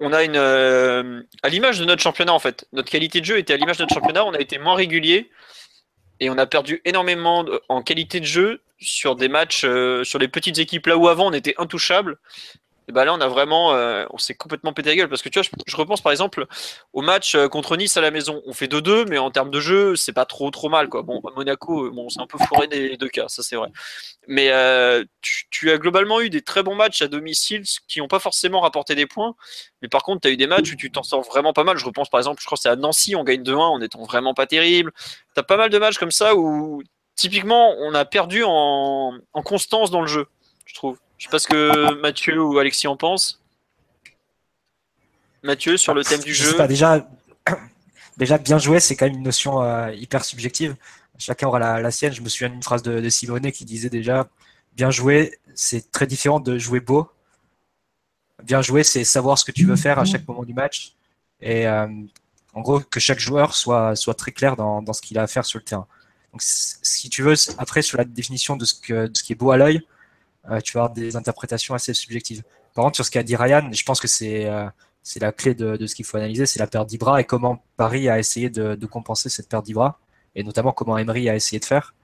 on 0.00 0.12
a 0.12 0.22
une 0.24 0.36
euh, 0.36 1.22
à 1.42 1.48
l'image 1.48 1.78
de 1.78 1.84
notre 1.84 2.02
championnat 2.02 2.32
en 2.32 2.38
fait. 2.38 2.66
Notre 2.72 2.90
qualité 2.90 3.20
de 3.20 3.24
jeu 3.24 3.38
était 3.38 3.54
à 3.54 3.56
l'image 3.56 3.78
de 3.78 3.82
notre 3.82 3.94
championnat. 3.94 4.24
On 4.24 4.32
a 4.32 4.40
été 4.40 4.58
moins 4.58 4.74
régulier 4.74 5.30
et 6.20 6.30
on 6.30 6.38
a 6.38 6.46
perdu 6.46 6.80
énormément 6.84 7.44
en 7.68 7.82
qualité 7.82 8.20
de 8.20 8.26
jeu 8.26 8.62
sur 8.78 9.16
des 9.16 9.28
matchs 9.28 9.64
euh, 9.64 10.04
sur 10.04 10.18
les 10.18 10.28
petites 10.28 10.58
équipes. 10.58 10.86
Là 10.86 10.96
où 10.96 11.08
avant 11.08 11.28
on 11.28 11.32
était 11.32 11.54
intouchable 11.58 12.18
et 12.88 12.92
bah 12.92 13.04
là 13.04 13.12
on 13.14 13.20
a 13.20 13.26
vraiment 13.26 13.74
euh, 13.74 14.06
on 14.10 14.18
s'est 14.18 14.34
complètement 14.34 14.72
pété 14.72 14.90
la 14.90 14.96
gueule. 14.96 15.08
Parce 15.08 15.22
que 15.22 15.28
tu 15.28 15.40
vois 15.40 15.48
je, 15.66 15.76
repense 15.76 16.00
par 16.00 16.12
exemple 16.12 16.46
au 16.92 17.02
match 17.02 17.34
euh, 17.34 17.48
contre 17.48 17.76
Nice 17.76 17.96
à 17.96 18.00
la 18.00 18.10
maison. 18.10 18.42
On 18.46 18.52
fait 18.52 18.68
2-2 18.68 19.08
mais 19.08 19.18
en 19.18 19.30
termes 19.30 19.50
de 19.50 19.60
jeu 19.60 19.96
c'est 19.96 20.12
pas 20.12 20.24
trop 20.24 20.50
trop 20.50 20.68
mal 20.68 20.88
quoi. 20.88 21.02
Bon 21.02 21.20
Monaco 21.34 21.90
bon 21.90 22.08
c'est 22.08 22.20
un 22.20 22.26
peu 22.26 22.38
fourré 22.38 22.68
des 22.68 22.96
deux 22.96 23.08
cas 23.08 23.28
ça 23.28 23.42
c'est 23.42 23.56
vrai. 23.56 23.70
Mais 24.28 24.50
euh, 24.50 25.04
tu, 25.50 25.70
as 25.70 25.78
globalement 25.78 26.20
eu 26.20 26.30
des 26.30 26.42
très 26.42 26.62
bons 26.62 26.74
matchs 26.74 27.02
à 27.02 27.08
domicile 27.08 27.62
qui 27.88 27.98
n'ont 27.98 28.08
pas 28.08 28.20
forcément 28.20 28.60
rapporté 28.60 28.94
des 28.94 29.06
points. 29.06 29.34
Mais 29.82 29.88
par 29.88 30.02
contre 30.02 30.20
tu 30.22 30.28
as 30.28 30.30
eu 30.30 30.36
des 30.36 30.46
matchs 30.46 30.72
où 30.72 30.76
tu 30.76 30.92
t'en 30.92 31.02
sors 31.02 31.22
vraiment 31.22 31.52
pas 31.52 31.64
mal. 31.64 31.78
Je 31.78 31.84
repense 31.84 32.08
par 32.08 32.20
exemple 32.20 32.40
je 32.40 32.46
crois 32.46 32.56
que 32.56 32.62
c'est 32.62 32.68
à 32.68 32.76
Nancy 32.76 33.16
on 33.16 33.24
gagne 33.24 33.42
2-1 33.42 33.56
en 33.56 33.80
étant 33.80 34.02
vraiment 34.04 34.34
pas 34.34 34.46
terrible. 34.46 34.92
Tu 35.34 35.40
as 35.40 35.42
pas 35.42 35.56
mal 35.56 35.70
de 35.70 35.78
matchs 35.78 35.98
comme 35.98 36.12
ça 36.12 36.36
où 36.36 36.82
typiquement 37.16 37.74
on 37.80 37.94
a 37.94 38.04
perdu 38.04 38.44
en 38.44 39.20
constance 39.44 39.90
dans 39.90 40.02
le 40.02 40.06
jeu 40.06 40.26
je 40.66 40.74
trouve 40.74 40.98
je 41.18 41.24
sais 41.24 41.30
pas 41.30 41.38
ce 41.38 41.48
que 41.48 41.94
Mathieu 42.00 42.42
ou 42.42 42.58
Alexis 42.58 42.86
en 42.86 42.96
pensent. 42.96 43.40
Mathieu, 45.42 45.76
sur 45.76 45.94
le 45.94 46.04
thème 46.04 46.20
du 46.20 46.34
jeu. 46.34 46.66
déjà, 46.66 47.08
déjà, 48.16 48.38
bien 48.38 48.58
joué, 48.58 48.80
c'est 48.80 48.96
quand 48.96 49.06
même 49.06 49.16
une 49.16 49.22
notion 49.22 49.62
euh, 49.62 49.92
hyper 49.92 50.24
subjective. 50.24 50.76
Chacun 51.18 51.46
aura 51.46 51.80
la, 51.80 51.90
sienne. 51.90 52.12
Je 52.12 52.20
me 52.20 52.28
souviens 52.28 52.50
d'une 52.50 52.62
phrase 52.62 52.82
de, 52.82 53.00
de 53.00 53.50
qui 53.50 53.64
disait 53.64 53.88
déjà 53.88 54.28
Bien 54.74 54.90
joué, 54.90 55.38
c'est 55.54 55.90
très 55.90 56.06
différent 56.06 56.38
de 56.38 56.58
jouer 56.58 56.80
beau. 56.80 57.08
Bien 58.42 58.60
joué, 58.60 58.84
c'est 58.84 59.04
savoir 59.04 59.38
ce 59.38 59.44
que 59.44 59.52
tu 59.52 59.64
veux 59.64 59.76
faire 59.76 59.98
à 59.98 60.04
chaque 60.04 60.28
moment 60.28 60.44
du 60.44 60.52
match. 60.52 60.94
Et 61.40 61.66
euh, 61.66 61.88
en 62.52 62.60
gros, 62.60 62.80
que 62.80 63.00
chaque 63.00 63.18
joueur 63.18 63.54
soit, 63.54 63.96
soit 63.96 64.12
très 64.12 64.32
clair 64.32 64.54
dans, 64.54 64.82
dans 64.82 64.92
ce 64.92 65.00
qu'il 65.00 65.18
a 65.18 65.22
à 65.22 65.26
faire 65.26 65.46
sur 65.46 65.58
le 65.58 65.64
terrain. 65.64 65.86
Donc, 66.32 66.42
si 66.42 67.08
tu 67.08 67.22
veux, 67.22 67.34
après, 67.56 67.80
sur 67.80 67.96
la 67.96 68.04
définition 68.04 68.56
de 68.56 68.66
ce, 68.66 68.74
que, 68.74 69.06
de 69.06 69.16
ce 69.16 69.22
qui 69.22 69.32
est 69.32 69.36
beau 69.36 69.50
à 69.50 69.56
l'œil, 69.56 69.80
euh, 70.50 70.60
tu 70.60 70.74
vas 70.74 70.84
avoir 70.84 70.94
des 70.94 71.16
interprétations 71.16 71.74
assez 71.74 71.94
subjectives. 71.94 72.42
Par 72.74 72.84
contre, 72.84 72.96
sur 72.96 73.04
ce 73.04 73.10
qu'a 73.10 73.22
dit 73.22 73.36
Ryan, 73.36 73.70
je 73.72 73.82
pense 73.84 74.00
que 74.00 74.08
c'est 74.08 74.46
euh, 74.46 74.66
c'est 75.06 75.20
la 75.20 75.30
clé 75.30 75.54
de, 75.54 75.76
de, 75.76 75.86
ce 75.86 75.94
qu'il 75.94 76.04
faut 76.04 76.16
analyser, 76.16 76.46
c'est 76.46 76.58
la 76.58 76.66
perte 76.66 76.88
d'Ibra 76.88 77.20
et 77.20 77.24
comment 77.24 77.62
Paris 77.76 78.08
a 78.08 78.18
essayé 78.18 78.50
de, 78.50 78.74
de 78.74 78.86
compenser 78.86 79.28
cette 79.28 79.48
perte 79.48 79.64
d'Ibra, 79.64 80.00
et 80.34 80.42
notamment 80.42 80.72
comment 80.72 80.98
Emery 80.98 81.28
a 81.28 81.36
essayé 81.36 81.60
de 81.60 81.64
faire. 81.64 81.94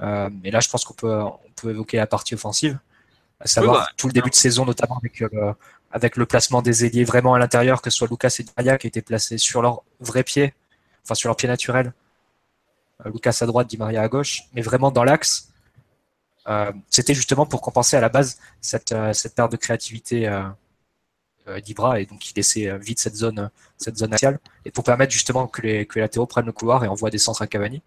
Euh, 0.00 0.30
et 0.44 0.52
là, 0.52 0.60
je 0.60 0.68
pense 0.68 0.84
qu'on 0.84 0.94
peut, 0.94 1.12
on 1.12 1.38
peut 1.56 1.70
évoquer 1.70 1.96
la 1.96 2.06
partie 2.06 2.34
offensive, 2.34 2.78
à 3.40 3.48
savoir 3.48 3.80
bah, 3.80 3.88
tout 3.96 4.06
le 4.06 4.12
début 4.12 4.30
de 4.30 4.34
saison, 4.36 4.64
notamment 4.64 4.96
avec, 4.98 5.22
euh, 5.22 5.52
avec 5.90 6.16
le 6.16 6.24
placement 6.24 6.62
des 6.62 6.84
ailiers 6.84 7.02
vraiment 7.02 7.34
à 7.34 7.40
l'intérieur, 7.40 7.82
que 7.82 7.90
ce 7.90 7.96
soit 7.96 8.08
Lucas 8.08 8.36
et 8.38 8.44
Di 8.44 8.78
qui 8.78 8.86
étaient 8.86 9.02
placés 9.02 9.36
sur 9.36 9.60
leur 9.60 9.82
vrai 9.98 10.22
pied, 10.22 10.54
enfin 11.02 11.16
sur 11.16 11.30
leur 11.30 11.36
pied 11.36 11.48
naturel. 11.48 11.92
Lucas 13.06 13.38
à 13.40 13.46
droite, 13.46 13.66
Di 13.66 13.76
Maria 13.76 14.02
à 14.02 14.08
gauche, 14.08 14.42
mais 14.54 14.62
vraiment 14.62 14.92
dans 14.92 15.02
l'axe. 15.02 15.51
Euh, 16.48 16.72
c'était 16.90 17.14
justement 17.14 17.46
pour 17.46 17.60
compenser 17.60 17.96
à 17.96 18.00
la 18.00 18.08
base 18.08 18.38
cette, 18.60 18.92
euh, 18.92 19.12
perte 19.34 19.52
de 19.52 19.56
créativité 19.56 20.26
euh, 20.26 21.60
d'Ibra 21.60 22.00
et 22.00 22.06
donc 22.06 22.28
il 22.30 22.34
laissait 22.34 22.76
vite 22.78 22.98
cette 22.98 23.14
zone, 23.14 23.50
cette 23.76 23.96
zone 23.96 24.12
axiale 24.12 24.38
et 24.64 24.70
pour 24.70 24.84
permettre 24.84 25.12
justement 25.12 25.46
que 25.46 25.62
les, 25.62 25.86
que 25.86 25.96
les 25.96 26.00
latéraux 26.02 26.26
prennent 26.26 26.46
le 26.46 26.52
couloir 26.52 26.84
et 26.84 26.88
envoient 26.88 27.10
des 27.10 27.18
centres 27.18 27.42
à 27.42 27.46
Cavani. 27.46 27.82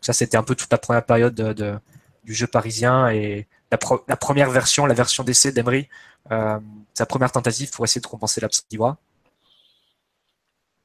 Ça, 0.00 0.12
c'était 0.12 0.36
un 0.36 0.42
peu 0.42 0.54
toute 0.54 0.70
la 0.72 0.78
première 0.78 1.04
période 1.04 1.34
de, 1.34 1.78
du 2.24 2.34
jeu 2.34 2.46
parisien 2.46 3.08
et 3.10 3.46
la, 3.70 3.78
première 4.16 4.50
version, 4.50 4.86
la 4.86 4.94
version 4.94 5.22
d'essai 5.22 5.52
d'Emery, 5.52 5.88
sa 6.28 7.06
première 7.06 7.30
tentative 7.30 7.70
pour 7.70 7.84
essayer 7.84 8.00
de 8.00 8.06
compenser 8.06 8.40
l'absence 8.40 8.66
d'Ibra. 8.68 8.96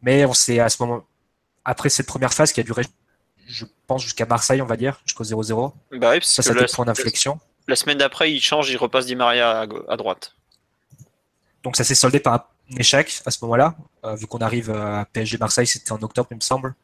Mais 0.01 0.25
on 0.25 0.33
s'est 0.33 0.59
à 0.59 0.69
ce 0.69 0.83
moment, 0.83 1.03
après 1.63 1.89
cette 1.89 2.05
première 2.05 2.33
phase 2.33 2.51
qui 2.51 2.59
a 2.59 2.63
duré 2.63 2.83
je 3.47 3.65
pense, 3.87 4.03
jusqu'à 4.03 4.25
Marseille, 4.25 4.61
on 4.61 4.65
va 4.65 4.77
dire, 4.77 4.99
jusqu'au 5.05 5.23
0-0. 5.23 5.73
Bah 5.93 6.11
oui, 6.11 6.19
ça, 6.21 6.41
c'était 6.41 6.61
le 6.61 6.73
point 6.73 6.85
d'inflexion. 6.85 7.39
La 7.67 7.75
semaine 7.75 7.97
d'après, 7.97 8.31
il 8.31 8.41
change, 8.41 8.69
il 8.69 8.77
repasse 8.77 9.05
Di 9.05 9.15
Maria 9.15 9.65
à, 9.87 9.97
droite. 9.97 10.35
Donc 11.63 11.75
ça 11.75 11.83
s'est 11.83 11.95
soldé 11.95 12.19
par 12.19 12.33
un 12.33 12.77
échec 12.77 13.21
à 13.25 13.31
ce 13.31 13.43
moment-là, 13.43 13.75
euh, 14.03 14.15
vu 14.15 14.27
qu'on 14.27 14.37
arrive 14.39 14.69
à 14.69 15.05
PSG 15.11 15.37
Marseille, 15.39 15.65
c'était 15.65 15.91
en 15.91 16.01
octobre, 16.01 16.27
il 16.31 16.35
me 16.35 16.41
semble. 16.41 16.75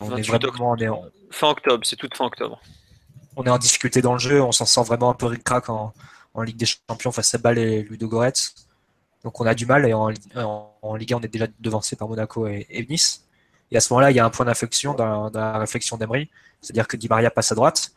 On 0.00 0.14
est 0.14 0.22
vraiment, 0.22 0.76
Fin 1.30 1.48
octobre, 1.48 1.86
c'est 1.86 1.96
tout 1.96 2.08
fin 2.14 2.26
octobre. 2.26 2.60
On 3.36 3.44
est 3.44 3.50
en 3.50 3.58
difficulté 3.58 4.02
dans 4.02 4.12
le 4.12 4.18
jeu, 4.18 4.42
on 4.42 4.52
s'en 4.52 4.66
sent 4.66 4.82
vraiment 4.82 5.10
un 5.10 5.14
peu 5.14 5.26
ric-crac 5.26 5.68
en, 5.68 5.92
Ligue 6.42 6.58
des 6.58 6.66
Champions 6.66 7.12
face 7.12 7.34
à 7.34 7.38
Bâle 7.38 7.56
et 7.56 7.82
Ludo 7.82 8.08
Goretz. 8.08 8.54
Donc 9.24 9.40
on 9.40 9.46
a 9.46 9.54
du 9.54 9.64
mal 9.64 9.86
et 9.86 9.94
en, 9.94 10.10
Ligue 10.10 11.14
1, 11.14 11.16
on 11.16 11.20
est 11.22 11.28
déjà 11.28 11.46
devancé 11.58 11.96
par 11.96 12.08
Monaco 12.08 12.46
et 12.46 12.86
Nice. 12.90 13.25
Et 13.70 13.76
à 13.76 13.80
ce 13.80 13.92
moment-là, 13.92 14.10
il 14.10 14.16
y 14.16 14.20
a 14.20 14.24
un 14.24 14.30
point 14.30 14.46
d'inflexion 14.46 14.94
dans, 14.94 15.30
la 15.30 15.58
réflexion 15.58 15.96
d'Emery, 15.96 16.30
c'est-à-dire 16.60 16.86
que 16.86 16.96
Di 16.96 17.08
Maria 17.08 17.30
passe 17.30 17.52
à 17.52 17.54
droite 17.54 17.92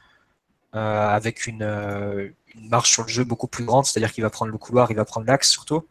euh, 0.75 1.07
avec 1.07 1.47
euh, 1.47 2.29
une, 2.55 2.69
marche 2.69 2.91
sur 2.91 3.03
le 3.03 3.09
jeu 3.09 3.23
beaucoup 3.23 3.47
plus 3.47 3.63
grande, 3.65 3.85
c'est-à-dire 3.85 4.11
qu'il 4.11 4.23
va 4.23 4.29
prendre 4.29 4.51
le 4.51 4.57
couloir, 4.57 4.91
il 4.91 4.97
va 4.97 5.05
prendre 5.05 5.27
l'axe 5.27 5.49
surtout. 5.49 5.87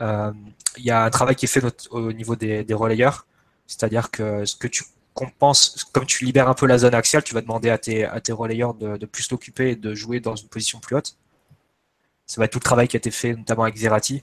Euh, 0.00 0.32
il 0.78 0.84
y 0.84 0.90
a 0.90 1.04
un 1.04 1.10
travail 1.10 1.36
qui 1.36 1.46
est 1.46 1.48
fait 1.48 1.62
au 1.90 2.12
niveau 2.12 2.36
des, 2.36 2.64
relayeurs, 2.74 3.26
c'est-à-dire 3.66 4.10
que 4.10 4.44
ce 4.44 4.56
que 4.56 4.68
tu 4.68 4.84
compenses, 5.14 5.84
comme 5.92 6.06
tu 6.06 6.24
libères 6.24 6.48
un 6.48 6.54
peu 6.54 6.66
la 6.66 6.78
zone 6.78 6.94
axiale, 6.94 7.24
tu 7.24 7.34
vas 7.34 7.42
demander 7.42 7.70
à 7.70 7.78
tes, 7.78 8.04
à 8.04 8.20
tes 8.20 8.32
relayeurs 8.32 8.74
de, 8.74 9.04
plus 9.06 9.30
l'occuper 9.30 9.72
et 9.72 9.76
de 9.76 9.94
jouer 9.94 10.20
dans 10.20 10.36
une 10.36 10.48
position 10.48 10.80
plus 10.80 10.96
haute. 10.96 11.16
Ça 12.26 12.40
va 12.40 12.44
être 12.46 12.52
tout 12.52 12.58
le 12.58 12.64
travail 12.64 12.88
qui 12.88 12.96
a 12.96 12.98
été 12.98 13.10
fait, 13.10 13.34
notamment 13.34 13.64
avec 13.64 13.76
Zerati. 13.76 14.22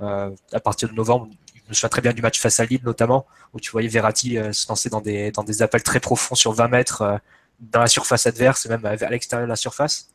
à 0.00 0.60
partir 0.62 0.88
de 0.88 0.94
novembre, 0.94 1.28
me 1.68 1.74
souviens 1.74 1.88
très 1.88 2.02
bien 2.02 2.12
du 2.12 2.22
match 2.22 2.38
face 2.40 2.60
à 2.60 2.64
Lille 2.64 2.80
notamment, 2.84 3.26
où 3.52 3.60
tu 3.60 3.70
voyais 3.70 3.88
Verratti 3.88 4.38
euh, 4.38 4.52
se 4.52 4.68
lancer 4.68 4.88
dans 4.90 5.00
des, 5.00 5.30
dans 5.32 5.44
des 5.44 5.62
appels 5.62 5.82
très 5.82 6.00
profonds 6.00 6.34
sur 6.34 6.52
20 6.52 6.68
mètres 6.68 7.02
euh, 7.02 7.18
dans 7.60 7.80
la 7.80 7.88
surface 7.88 8.26
adverse 8.26 8.66
et 8.66 8.68
même 8.68 8.84
à 8.84 8.94
l'extérieur 9.10 9.46
de 9.46 9.50
la 9.50 9.56
surface, 9.56 10.10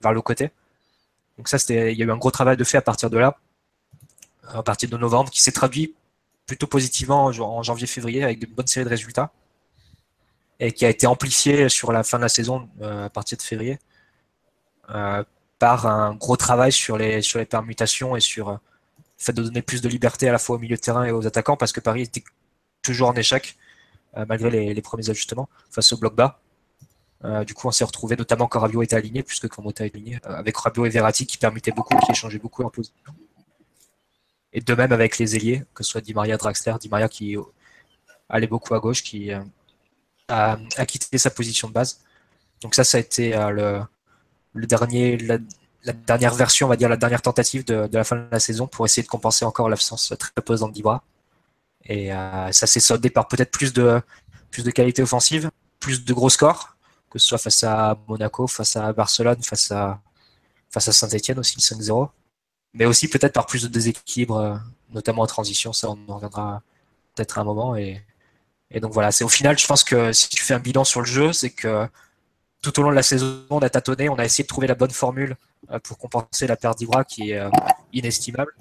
vers 0.00 0.12
le 0.12 0.22
côté. 0.22 0.50
Donc 1.36 1.48
ça, 1.48 1.58
c'était, 1.58 1.92
il 1.92 1.98
y 1.98 2.02
a 2.02 2.06
eu 2.06 2.10
un 2.10 2.16
gros 2.16 2.30
travail 2.30 2.56
de 2.56 2.64
fait 2.64 2.78
à 2.78 2.82
partir 2.82 3.10
de 3.10 3.18
là, 3.18 3.36
à 4.48 4.62
partir 4.62 4.88
de 4.88 4.96
novembre, 4.96 5.30
qui 5.30 5.42
s'est 5.42 5.52
traduit 5.52 5.94
plutôt 6.46 6.66
positivement 6.66 7.24
en 7.26 7.62
janvier-février 7.62 8.22
avec 8.22 8.38
de 8.38 8.46
bonnes 8.46 8.66
séries 8.66 8.84
de 8.84 8.90
résultats 8.90 9.32
et 10.60 10.70
qui 10.72 10.84
a 10.84 10.90
été 10.90 11.06
amplifié 11.06 11.68
sur 11.68 11.90
la 11.90 12.04
fin 12.04 12.18
de 12.18 12.22
la 12.22 12.28
saison 12.28 12.68
euh, 12.82 13.06
à 13.06 13.10
partir 13.10 13.36
de 13.38 13.42
février 13.42 13.78
par 15.58 15.86
un 15.86 16.14
gros 16.14 16.36
travail 16.36 16.70
sur 16.70 16.98
les, 16.98 17.22
sur 17.22 17.38
les 17.38 17.46
permutations 17.46 18.16
et 18.16 18.20
sur 18.20 18.60
fait 19.16 19.32
de 19.32 19.42
donner 19.42 19.62
plus 19.62 19.80
de 19.80 19.88
liberté 19.88 20.28
à 20.28 20.32
la 20.32 20.38
fois 20.38 20.56
au 20.56 20.58
milieu 20.58 20.76
de 20.76 20.80
terrain 20.80 21.04
et 21.04 21.10
aux 21.10 21.26
attaquants 21.26 21.56
parce 21.56 21.72
que 21.72 21.80
Paris 21.80 22.02
était 22.02 22.24
toujours 22.82 23.08
en 23.08 23.14
échec 23.14 23.56
euh, 24.16 24.24
malgré 24.28 24.74
les, 24.74 24.82
premiers 24.82 25.10
ajustements 25.10 25.48
face 25.70 25.92
au 25.92 25.96
bloc 25.96 26.14
bas. 26.14 26.40
Euh, 27.24 27.42
du 27.44 27.54
coup, 27.54 27.66
on 27.66 27.72
s'est 27.72 27.84
retrouvé, 27.84 28.16
notamment 28.16 28.46
quand 28.46 28.60
Rabiot 28.60 28.82
était 28.82 28.96
aligné, 28.96 29.22
puisque 29.22 29.48
quand 29.48 29.66
est 29.68 29.80
aligné, 29.80 30.20
euh, 30.26 30.34
avec 30.34 30.56
Rabiot 30.56 30.86
et 30.86 30.90
Verratti 30.90 31.26
qui 31.26 31.36
permettaient 31.36 31.72
beaucoup, 31.72 31.96
qui 31.98 32.12
échangeaient 32.12 32.38
beaucoup 32.38 32.62
en 32.62 32.70
position. 32.70 32.94
Et 34.52 34.60
de 34.60 34.74
même 34.74 34.92
avec 34.92 35.18
les 35.18 35.34
ailiers, 35.34 35.64
que 35.74 35.82
ce 35.82 35.90
soit 35.90 36.00
Di 36.00 36.14
Maria, 36.14 36.36
Draxler, 36.36 36.74
Di 36.80 36.88
Maria 36.88 37.08
qui 37.08 37.36
allait 38.28 38.46
beaucoup 38.46 38.74
à 38.74 38.78
gauche, 38.78 39.02
qui 39.02 39.32
a, 40.28 40.58
quitté 40.86 41.18
sa 41.18 41.30
position 41.30 41.66
de 41.66 41.72
base. 41.72 42.00
Donc 42.60 42.76
ça, 42.76 42.84
ça 42.84 42.98
a 42.98 43.00
été 43.00 43.32
le, 43.32 44.66
dernier, 44.66 45.16
dernière 45.92 46.34
version, 46.34 46.66
on 46.66 46.70
va 46.70 46.76
dire 46.76 46.88
la 46.88 46.96
dernière 46.96 47.22
tentative 47.22 47.64
de, 47.64 47.88
la 47.92 48.04
fin 48.04 48.16
de 48.16 48.26
la 48.30 48.40
saison 48.40 48.66
pour 48.66 48.86
essayer 48.86 49.02
de 49.02 49.08
compenser 49.08 49.44
encore 49.44 49.68
l'absence 49.68 50.14
très 50.18 50.32
pesante 50.42 50.72
d'Ibra. 50.72 51.04
Et 51.84 52.12
euh, 52.12 52.50
ça 52.52 52.66
s'est 52.66 52.80
soldé 52.80 53.10
par 53.10 53.28
peut-être 53.28 53.50
plus 53.50 53.72
de, 53.72 54.00
plus 54.50 54.64
de 54.64 54.70
qualité 54.70 55.02
offensive, 55.02 55.50
plus 55.80 56.04
de 56.04 56.14
gros 56.14 56.30
scores, 56.30 56.76
que 57.10 57.18
ce 57.18 57.28
soit 57.28 57.38
face 57.38 57.62
à 57.64 57.98
Monaco, 58.08 58.46
face 58.46 58.76
à 58.76 58.92
Barcelone, 58.92 59.42
face 59.42 59.70
à, 59.70 60.00
face 60.70 60.88
à 60.88 60.92
Saint-Etienne 60.92 61.38
aussi, 61.38 61.56
le 61.56 61.62
5-0. 61.62 62.08
Mais 62.72 62.86
aussi 62.86 63.08
peut-être 63.08 63.34
par 63.34 63.46
plus 63.46 63.62
de 63.62 63.68
déséquilibre, 63.68 64.36
euh, 64.38 64.56
notamment 64.90 65.22
en 65.22 65.26
transition, 65.26 65.72
ça 65.72 65.90
on 65.90 65.98
en 66.08 66.14
reviendra 66.14 66.62
peut-être 67.14 67.38
à 67.38 67.42
un 67.42 67.44
moment. 67.44 67.76
Et, 67.76 68.02
et 68.70 68.80
donc 68.80 68.92
voilà, 68.92 69.12
c'est 69.12 69.24
au 69.24 69.28
final, 69.28 69.58
je 69.58 69.66
pense 69.66 69.84
que 69.84 70.12
si 70.12 70.28
tu 70.30 70.42
fais 70.42 70.54
un 70.54 70.58
bilan 70.58 70.84
sur 70.84 71.00
le 71.00 71.06
jeu, 71.06 71.32
c'est 71.32 71.50
que 71.50 71.86
tout 72.64 72.80
au 72.80 72.82
long 72.82 72.90
de 72.90 72.94
la 72.94 73.02
saison, 73.02 73.44
on 73.50 73.58
a 73.58 73.68
tâtonné, 73.68 74.08
on 74.08 74.18
a 74.18 74.24
essayé 74.24 74.42
de 74.42 74.48
trouver 74.48 74.66
la 74.66 74.74
bonne 74.74 74.90
formule 74.90 75.36
euh, 75.70 75.78
pour 75.78 75.98
compenser 75.98 76.46
la 76.46 76.56
perte 76.56 76.78
d'Ibra 76.78 77.04
qui 77.04 77.32
est 77.32 77.38
euh, 77.38 77.50
inestimable 77.92 78.52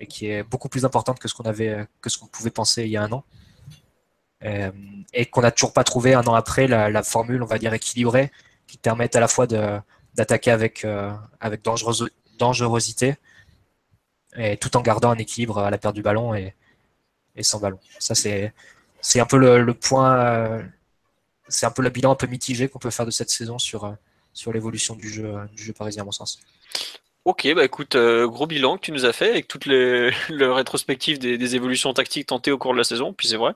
et 0.00 0.06
qui 0.06 0.26
est 0.26 0.42
beaucoup 0.42 0.68
plus 0.68 0.84
importante 0.84 1.20
que 1.20 1.28
ce 1.28 1.34
qu'on 1.34 2.26
pouvait 2.26 2.50
penser 2.50 2.82
il 2.82 2.90
y 2.90 2.96
a 2.96 3.02
un 3.02 3.12
an. 3.12 3.24
Euh, 4.44 4.70
et 5.12 5.26
qu'on 5.26 5.40
n'a 5.40 5.50
toujours 5.50 5.72
pas 5.72 5.84
trouvé 5.84 6.14
un 6.14 6.24
an 6.24 6.34
après 6.34 6.68
la, 6.68 7.02
formule, 7.02 7.42
on 7.42 7.46
va 7.46 7.58
dire, 7.58 7.72
équilibrée 7.72 8.30
qui 8.66 8.78
permette 8.78 9.16
à 9.16 9.20
la 9.20 9.28
fois 9.28 9.46
d'attaquer 9.46 10.50
avec, 10.50 10.86
dangerosité 12.38 13.16
et 14.36 14.56
tout 14.56 14.76
en 14.76 14.82
gardant 14.82 15.10
un 15.10 15.18
équilibre 15.18 15.58
à 15.58 15.70
la 15.70 15.78
perte 15.78 15.96
du 15.96 16.02
ballon 16.02 16.34
et, 16.34 16.54
sans 17.40 17.58
ballon. 17.58 17.80
Ça, 17.98 18.14
c'est, 18.14 18.52
un 19.16 19.26
peu 19.26 19.38
le 19.38 19.74
point, 19.74 20.62
c'est 21.48 21.66
un 21.66 21.70
peu 21.70 21.82
le 21.82 21.90
bilan 21.90 22.12
un 22.12 22.16
peu 22.16 22.26
mitigé 22.26 22.68
qu'on 22.68 22.78
peut 22.78 22.90
faire 22.90 23.06
de 23.06 23.10
cette 23.10 23.30
saison 23.30 23.58
sur, 23.58 23.84
euh, 23.84 23.92
l'évolution 24.52 24.94
du 24.94 25.08
jeu, 25.08 25.34
du 25.54 25.64
jeu 25.64 25.72
parisien, 25.72 26.02
à 26.02 26.04
mon 26.04 26.12
sens. 26.12 26.38
Ok, 27.24 27.46
bah 27.54 27.62
écoute, 27.62 27.94
euh, 27.94 28.26
gros 28.26 28.46
bilan 28.46 28.78
que 28.78 28.86
tu 28.86 28.92
nous 28.92 29.04
as 29.04 29.12
fait 29.12 29.28
avec 29.28 29.48
toutes 29.48 29.66
les 29.66 30.10
le 30.30 30.50
rétrospective 30.50 31.18
des, 31.18 31.54
évolutions 31.56 31.92
tactiques 31.92 32.28
tentées 32.28 32.52
au 32.52 32.56
cours 32.56 32.72
de 32.72 32.78
la 32.78 32.84
saison. 32.84 33.12
Puis 33.12 33.28
c'est 33.28 33.36
vrai, 33.36 33.52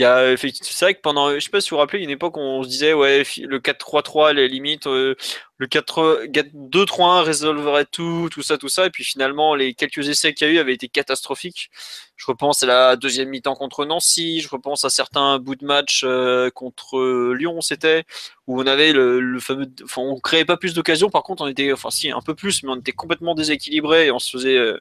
c'est 0.00 0.84
vrai 0.84 0.94
que 0.94 1.00
pendant, 1.00 1.34
je 1.34 1.40
sais 1.40 1.50
pas 1.50 1.60
si 1.60 1.70
vous 1.70 1.76
vous 1.76 1.80
rappelez, 1.80 2.02
une 2.02 2.10
époque 2.10 2.36
où 2.36 2.40
on 2.40 2.62
se 2.62 2.68
disait 2.68 2.92
ouais 2.94 3.24
le 3.38 3.58
4-3-3 3.58 4.32
les 4.32 4.48
limites, 4.48 4.86
euh, 4.86 5.14
le 5.58 5.66
4-2-3-1 5.66 7.22
résolverait 7.22 7.84
tout, 7.86 8.28
tout 8.30 8.42
ça, 8.42 8.56
tout 8.56 8.68
ça, 8.68 8.86
et 8.86 8.90
puis 8.90 9.04
finalement 9.04 9.54
les 9.54 9.74
quelques 9.74 10.08
essais 10.08 10.32
qu'il 10.32 10.46
y 10.46 10.50
a 10.50 10.54
eu 10.54 10.58
avaient 10.58 10.74
été 10.74 10.88
catastrophiques. 10.88 11.70
Je 12.16 12.26
repense 12.26 12.62
à 12.62 12.66
la 12.66 12.96
deuxième 12.96 13.28
mi-temps 13.28 13.54
contre 13.54 13.84
Nancy, 13.84 14.40
je 14.40 14.48
repense 14.48 14.84
à 14.84 14.90
certains 14.90 15.38
bouts 15.38 15.56
de 15.56 15.64
match 15.64 16.02
euh, 16.04 16.50
contre 16.50 17.32
Lyon, 17.34 17.60
c'était 17.60 18.04
où 18.46 18.60
on 18.60 18.66
avait 18.66 18.92
le, 18.92 19.20
le 19.20 19.40
fameux, 19.40 19.66
enfin 19.84 20.02
on 20.02 20.18
créait 20.20 20.44
pas 20.44 20.56
plus 20.56 20.74
d'occasions, 20.74 21.10
par 21.10 21.22
contre 21.22 21.42
on 21.42 21.48
était, 21.48 21.72
enfin 21.72 21.90
si 21.90 22.10
un 22.10 22.22
peu 22.22 22.34
plus, 22.34 22.62
mais 22.62 22.70
on 22.70 22.76
était 22.76 22.92
complètement 22.92 23.34
déséquilibré 23.34 24.06
et 24.06 24.10
on 24.10 24.18
se 24.18 24.30
faisait 24.30 24.56
euh, 24.56 24.78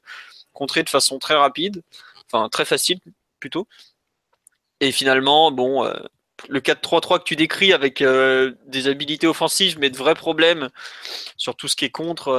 contrer 0.53 0.83
de 0.83 0.89
façon 0.89 1.19
très 1.19 1.35
rapide, 1.35 1.83
enfin 2.31 2.49
très 2.49 2.65
facile 2.65 2.99
plutôt. 3.39 3.67
Et 4.81 4.91
finalement, 4.91 5.51
bon, 5.51 5.85
euh, 5.85 5.93
le 6.47 6.61
4-3-3 6.61 7.19
que 7.19 7.23
tu 7.23 7.35
décris 7.35 7.73
avec 7.73 8.01
euh, 8.01 8.53
des 8.65 8.87
habilités 8.87 9.27
offensives, 9.27 9.77
mais 9.79 9.89
de 9.89 9.97
vrais 9.97 10.15
problèmes 10.15 10.69
sur 11.37 11.55
tout 11.55 11.67
ce 11.67 11.75
qui 11.75 11.85
est 11.85 11.89
contre, 11.89 12.31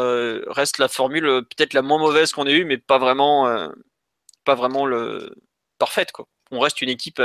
reste 0.48 0.78
la 0.78 0.88
formule 0.88 1.24
peut-être 1.24 1.74
la 1.74 1.82
moins 1.82 1.98
mauvaise 1.98 2.32
qu'on 2.32 2.46
ait 2.46 2.52
eue, 2.52 2.64
mais 2.64 2.78
pas 2.78 2.98
vraiment, 2.98 3.68
pas 4.44 4.54
vraiment 4.54 4.86
le 4.86 5.34
parfaite 5.78 6.12
quoi. 6.12 6.26
On 6.50 6.60
reste 6.60 6.82
une 6.82 6.88
équipe 6.88 7.22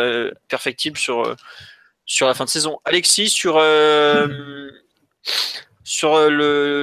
perfectible 0.48 0.98
sur 0.98 1.36
sur 2.06 2.28
la 2.28 2.34
fin 2.34 2.46
de 2.46 2.50
saison. 2.50 2.80
Alexis, 2.86 3.30
sur 3.30 3.58
sur 5.86 6.16
euh, 6.16 6.30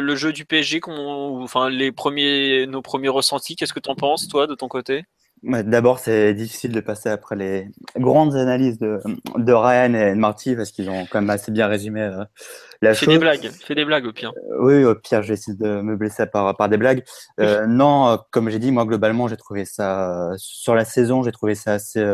le, 0.01 0.17
jeu 0.17 0.33
du 0.33 0.47
PSG, 0.47 0.81
enfin 0.87 1.69
les 1.69 1.93
premiers, 1.93 2.67
nos 2.67 2.83
premiers 2.83 3.09
ressentis, 3.09 3.57
qu'est-ce 3.57 3.73
que 3.73 3.81
tu 3.81 3.91
en 3.91 3.97
penses, 3.97 4.29
toi, 4.29 4.47
de 4.47 4.55
ton 4.55 4.69
côté? 4.69 5.05
D'abord, 5.43 5.99
c'est 5.99 6.35
difficile 6.35 6.71
de 6.73 6.81
passer 6.81 7.09
après 7.09 7.35
les 7.35 7.69
grandes 7.97 8.37
analyses 8.37 8.79
de, 8.79 9.01
de 9.37 9.53
Ryan 9.53 9.93
et 9.95 10.11
de 10.11 10.19
Marty 10.19 10.55
parce 10.55 10.71
qu'ils 10.71 10.89
ont 10.89 11.05
quand 11.11 11.21
même 11.21 11.31
assez 11.31 11.51
bien 11.51 11.67
résumé 11.67 12.03
euh, 12.03 12.25
la 12.81 12.95
fais 12.95 13.07
chose. 13.07 13.15
des 13.15 13.21
blagues, 13.21 13.51
fais 13.51 13.75
des 13.75 13.85
blagues 13.85 14.07
au 14.07 14.13
pire. 14.13 14.33
Euh, 14.53 14.57
oui, 14.61 14.85
au 14.85 14.95
pire, 14.95 15.23
j'essaie 15.23 15.55
de 15.55 15.81
me 15.81 15.97
blesser 15.97 16.27
par, 16.27 16.57
par 16.57 16.69
des 16.69 16.77
blagues. 16.77 17.03
non, 17.67 18.19
comme 18.31 18.51
j'ai 18.51 18.59
dit, 18.59 18.71
moi 18.71 18.85
globalement, 18.85 19.27
j'ai 19.27 19.37
trouvé 19.37 19.65
ça 19.65 20.31
sur 20.37 20.75
la 20.75 20.85
saison, 20.85 21.23
j'ai 21.23 21.33
trouvé 21.33 21.55
ça 21.55 21.73
assez 21.75 22.05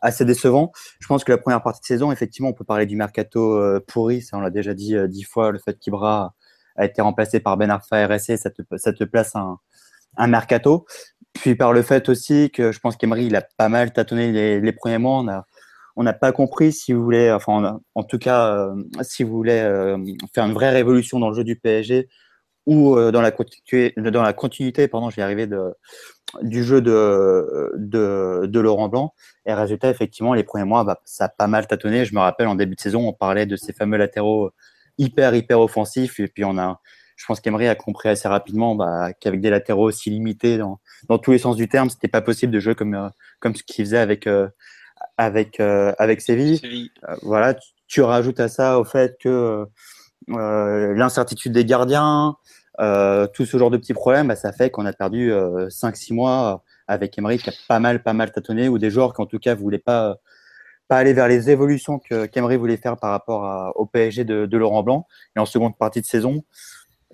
assez 0.00 0.24
décevant. 0.24 0.72
Je 1.00 1.06
pense 1.06 1.24
que 1.24 1.32
la 1.32 1.38
première 1.38 1.62
partie 1.62 1.80
de 1.80 1.86
saison, 1.86 2.12
effectivement, 2.12 2.48
on 2.48 2.52
peut 2.52 2.64
parler 2.64 2.86
du 2.86 2.96
mercato 2.96 3.56
euh, 3.56 3.80
pourri, 3.86 4.22
ça 4.22 4.36
on 4.36 4.40
l'a 4.40 4.50
déjà 4.50 4.74
dit 4.74 4.96
euh, 4.96 5.08
dix 5.08 5.24
fois, 5.24 5.50
le 5.52 5.58
fait 5.58 5.78
qu'Ibra 5.78 6.34
a 6.76 6.84
été 6.84 7.02
remplacé 7.02 7.40
par 7.40 7.56
Ben 7.56 7.70
Arfa 7.70 8.06
RSC, 8.06 8.36
ça 8.36 8.50
te, 8.50 8.62
ça 8.76 8.92
te 8.92 9.04
place 9.04 9.34
un, 9.34 9.58
un 10.16 10.26
mercato. 10.26 10.86
Puis 11.40 11.54
par 11.54 11.72
le 11.72 11.82
fait 11.82 12.08
aussi 12.08 12.50
que 12.50 12.72
je 12.72 12.80
pense 12.80 12.96
qu'Emery, 12.96 13.26
il 13.26 13.36
a 13.36 13.42
pas 13.56 13.68
mal 13.68 13.92
tâtonné 13.92 14.32
les, 14.32 14.60
les 14.60 14.72
premiers 14.72 14.98
mois. 14.98 15.18
On 15.20 15.42
on 16.00 16.04
n'a 16.04 16.12
pas 16.12 16.30
compris 16.30 16.72
si 16.72 16.92
vous 16.92 17.02
voulez, 17.02 17.32
enfin, 17.32 17.80
en 17.96 18.02
tout 18.04 18.18
cas, 18.18 18.54
euh, 18.54 18.74
si 19.02 19.24
vous 19.24 19.32
voulez 19.32 19.60
faire 20.32 20.44
une 20.46 20.52
vraie 20.52 20.70
révolution 20.70 21.18
dans 21.18 21.28
le 21.28 21.34
jeu 21.34 21.42
du 21.42 21.56
PSG 21.56 22.08
ou 22.66 22.94
dans, 23.10 23.20
la 23.20 23.32
continuité, 23.32 23.94
dans 23.96 24.22
la 24.22 24.32
continuité, 24.32 24.86
pardon, 24.86 25.10
je 25.10 25.16
vais 25.16 25.22
arriver 25.22 25.48
de, 25.48 25.74
du 26.42 26.62
jeu 26.62 26.80
de, 26.80 27.72
de, 27.76 28.46
de, 28.46 28.60
Laurent 28.60 28.88
Blanc. 28.88 29.14
Et 29.46 29.52
résultat, 29.54 29.90
effectivement, 29.90 30.34
les 30.34 30.44
premiers 30.44 30.64
mois, 30.64 30.84
bah, 30.84 31.00
ça 31.04 31.24
a 31.24 31.28
pas 31.28 31.46
mal 31.46 31.66
tâtonné. 31.66 32.04
Je 32.04 32.14
me 32.14 32.20
rappelle, 32.20 32.46
en 32.46 32.54
début 32.54 32.74
de 32.74 32.80
saison, 32.80 33.08
on 33.08 33.12
parlait 33.12 33.46
de 33.46 33.56
ces 33.56 33.72
fameux 33.72 33.96
latéraux 33.96 34.50
hyper, 34.98 35.34
hyper 35.34 35.60
offensifs. 35.60 36.20
Et 36.20 36.28
puis, 36.28 36.44
on 36.44 36.58
a, 36.58 36.80
je 37.18 37.26
pense 37.26 37.40
qu'Emery 37.40 37.66
a 37.66 37.74
compris 37.74 38.08
assez 38.08 38.28
rapidement 38.28 38.74
bah, 38.74 39.12
qu'avec 39.12 39.40
des 39.40 39.50
latéraux 39.50 39.88
aussi 39.88 40.08
limités 40.08 40.56
dans, 40.56 40.78
dans 41.08 41.18
tous 41.18 41.32
les 41.32 41.38
sens 41.38 41.56
du 41.56 41.68
terme, 41.68 41.90
c'était 41.90 42.08
pas 42.08 42.22
possible 42.22 42.52
de 42.52 42.60
jouer 42.60 42.74
comme, 42.74 42.94
euh, 42.94 43.08
comme 43.40 43.54
ce 43.54 43.62
qu'il 43.64 43.84
faisait 43.84 43.98
avec, 43.98 44.26
euh, 44.26 44.48
avec, 45.16 45.58
euh, 45.58 45.92
avec 45.98 46.20
Séville. 46.20 46.90
voilà, 47.22 47.54
tu, 47.54 47.68
tu, 47.88 48.02
rajoutes 48.02 48.40
à 48.40 48.48
ça 48.48 48.78
au 48.78 48.84
fait 48.84 49.18
que 49.20 49.66
l'incertitude 50.28 51.52
des 51.52 51.64
gardiens, 51.64 52.36
euh, 52.80 53.26
tout 53.26 53.44
ce 53.44 53.56
genre 53.56 53.70
de 53.70 53.76
petits 53.76 53.94
problèmes, 53.94 54.28
bah, 54.28 54.36
ça 54.36 54.52
fait 54.52 54.70
qu'on 54.70 54.86
a 54.86 54.92
perdu 54.92 55.32
euh, 55.32 55.68
5-6 55.68 56.14
mois 56.14 56.62
avec 56.86 57.18
Emery 57.18 57.38
qui 57.38 57.50
a 57.50 57.52
pas 57.66 57.80
mal, 57.80 58.02
pas 58.02 58.12
mal 58.12 58.30
tâtonné, 58.30 58.68
ou 58.68 58.78
des 58.78 58.90
joueurs 58.90 59.14
qui 59.14 59.20
en 59.20 59.26
tout 59.26 59.40
cas 59.40 59.56
voulaient 59.56 59.78
pas, 59.78 60.18
pas 60.86 60.98
aller 60.98 61.12
vers 61.12 61.28
les 61.28 61.50
évolutions 61.50 61.98
que 61.98 62.26
qu'Emery 62.26 62.56
voulait 62.56 62.76
faire 62.76 62.96
par 62.96 63.10
rapport 63.10 63.44
à, 63.44 63.76
au 63.76 63.86
PSG 63.86 64.24
de, 64.24 64.46
de, 64.46 64.56
Laurent 64.56 64.82
Blanc. 64.82 65.06
Et 65.36 65.40
en 65.40 65.46
seconde 65.46 65.76
partie 65.76 66.00
de 66.00 66.06
saison, 66.06 66.44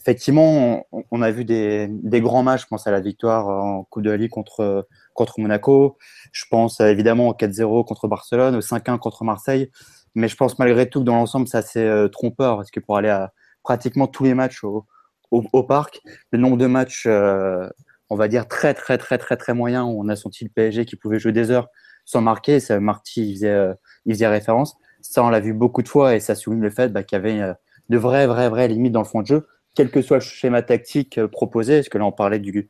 effectivement, 0.04 0.86
on, 1.10 1.22
a 1.22 1.30
vu 1.30 1.44
des, 1.44 1.88
grands 2.20 2.42
matchs. 2.42 2.62
Je 2.62 2.66
pense 2.66 2.86
à 2.86 2.90
la 2.90 3.00
victoire 3.00 3.48
en 3.48 3.84
Coupe 3.84 4.02
de 4.02 4.10
la 4.10 4.28
contre, 4.28 4.86
contre 5.14 5.40
Monaco. 5.40 5.96
Je 6.32 6.44
pense 6.50 6.80
évidemment 6.80 7.28
au 7.28 7.32
4-0 7.32 7.86
contre 7.86 8.06
Barcelone, 8.06 8.54
au 8.56 8.60
5-1 8.60 8.98
contre 8.98 9.24
Marseille. 9.24 9.70
Mais 10.14 10.28
je 10.28 10.36
pense 10.36 10.58
malgré 10.58 10.88
tout 10.88 11.00
que 11.00 11.04
dans 11.04 11.16
l'ensemble, 11.16 11.48
c'est 11.48 11.78
euh, 11.78 12.08
trompeur 12.08 12.56
parce 12.56 12.70
que 12.70 12.80
pour 12.80 12.96
aller 12.96 13.08
à 13.08 13.32
pratiquement 13.62 14.06
tous 14.06 14.24
les 14.24 14.34
matchs 14.34 14.62
au, 14.62 14.86
au, 15.30 15.62
parc. 15.62 16.00
Le 16.30 16.38
nombre 16.38 16.56
de 16.56 16.66
matchs, 16.66 17.06
euh, 17.06 17.68
on 18.10 18.16
va 18.16 18.28
dire, 18.28 18.46
très, 18.46 18.74
très, 18.74 18.98
très, 18.98 19.18
très, 19.18 19.36
très 19.36 19.54
moyen 19.54 19.84
où 19.84 20.00
on 20.02 20.08
a 20.08 20.16
senti 20.16 20.44
le 20.44 20.50
PSG 20.50 20.84
qui 20.84 20.96
pouvait 20.96 21.18
jouer 21.18 21.32
des 21.32 21.50
heures 21.50 21.68
sans 22.04 22.20
marquer. 22.20 22.60
Ça, 22.60 22.78
Marty, 22.80 23.30
il 23.30 23.34
faisait, 23.34 23.48
euh, 23.48 23.74
faisait 24.08 24.28
référence. 24.28 24.76
Ça, 25.00 25.24
on 25.24 25.30
l'a 25.30 25.40
vu 25.40 25.52
beaucoup 25.52 25.82
de 25.82 25.88
fois 25.88 26.14
et 26.14 26.20
ça 26.20 26.34
souligne 26.34 26.60
le 26.60 26.70
fait 26.70 26.92
bah, 26.92 27.02
qu'il 27.02 27.16
y 27.16 27.20
avait 27.20 27.40
euh, 27.40 27.54
de 27.88 27.98
vraies, 27.98 28.26
vraies, 28.26 28.48
vraies 28.48 28.68
limites 28.68 28.92
dans 28.92 29.02
le 29.02 29.06
fond 29.06 29.22
de 29.22 29.26
jeu, 29.26 29.46
quel 29.74 29.90
que 29.90 30.02
soit 30.02 30.18
le 30.18 30.22
schéma 30.22 30.62
tactique 30.62 31.24
proposé. 31.26 31.78
Parce 31.78 31.88
que 31.88 31.98
là, 31.98 32.04
on 32.04 32.12
parlait 32.12 32.38
du 32.38 32.68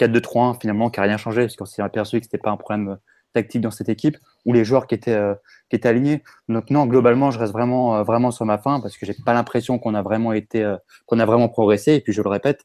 4-2-3-1 0.00 0.60
finalement 0.60 0.90
qui 0.90 1.00
n'a 1.00 1.06
rien 1.06 1.16
changé 1.16 1.42
parce 1.42 1.56
qu'on 1.56 1.66
s'est 1.66 1.82
aperçu 1.82 2.18
que 2.18 2.26
c'était 2.26 2.38
pas 2.38 2.50
un 2.50 2.56
problème 2.56 2.98
tactique 3.32 3.60
dans 3.60 3.70
cette 3.70 3.88
équipe 3.88 4.16
ou 4.44 4.52
les 4.52 4.64
joueurs 4.64 4.86
qui 4.86 4.94
étaient, 4.94 5.20
qui 5.68 5.76
étaient 5.76 5.88
alignés. 5.88 6.22
Donc 6.48 6.70
non, 6.70 6.86
globalement, 6.86 7.30
je 7.30 7.38
reste 7.38 7.52
vraiment, 7.52 8.02
vraiment 8.04 8.30
sur 8.30 8.44
ma 8.44 8.58
fin 8.58 8.80
parce 8.80 8.96
que 8.96 9.06
j'ai 9.06 9.14
pas 9.24 9.34
l'impression 9.34 9.78
qu'on 9.78 9.94
a 9.94 10.02
vraiment 10.02 10.32
été, 10.32 10.76
qu'on 11.06 11.18
a 11.18 11.26
vraiment 11.26 11.48
progressé. 11.48 11.94
Et 11.94 12.00
puis 12.00 12.12
je 12.12 12.22
le 12.22 12.28
répète, 12.28 12.64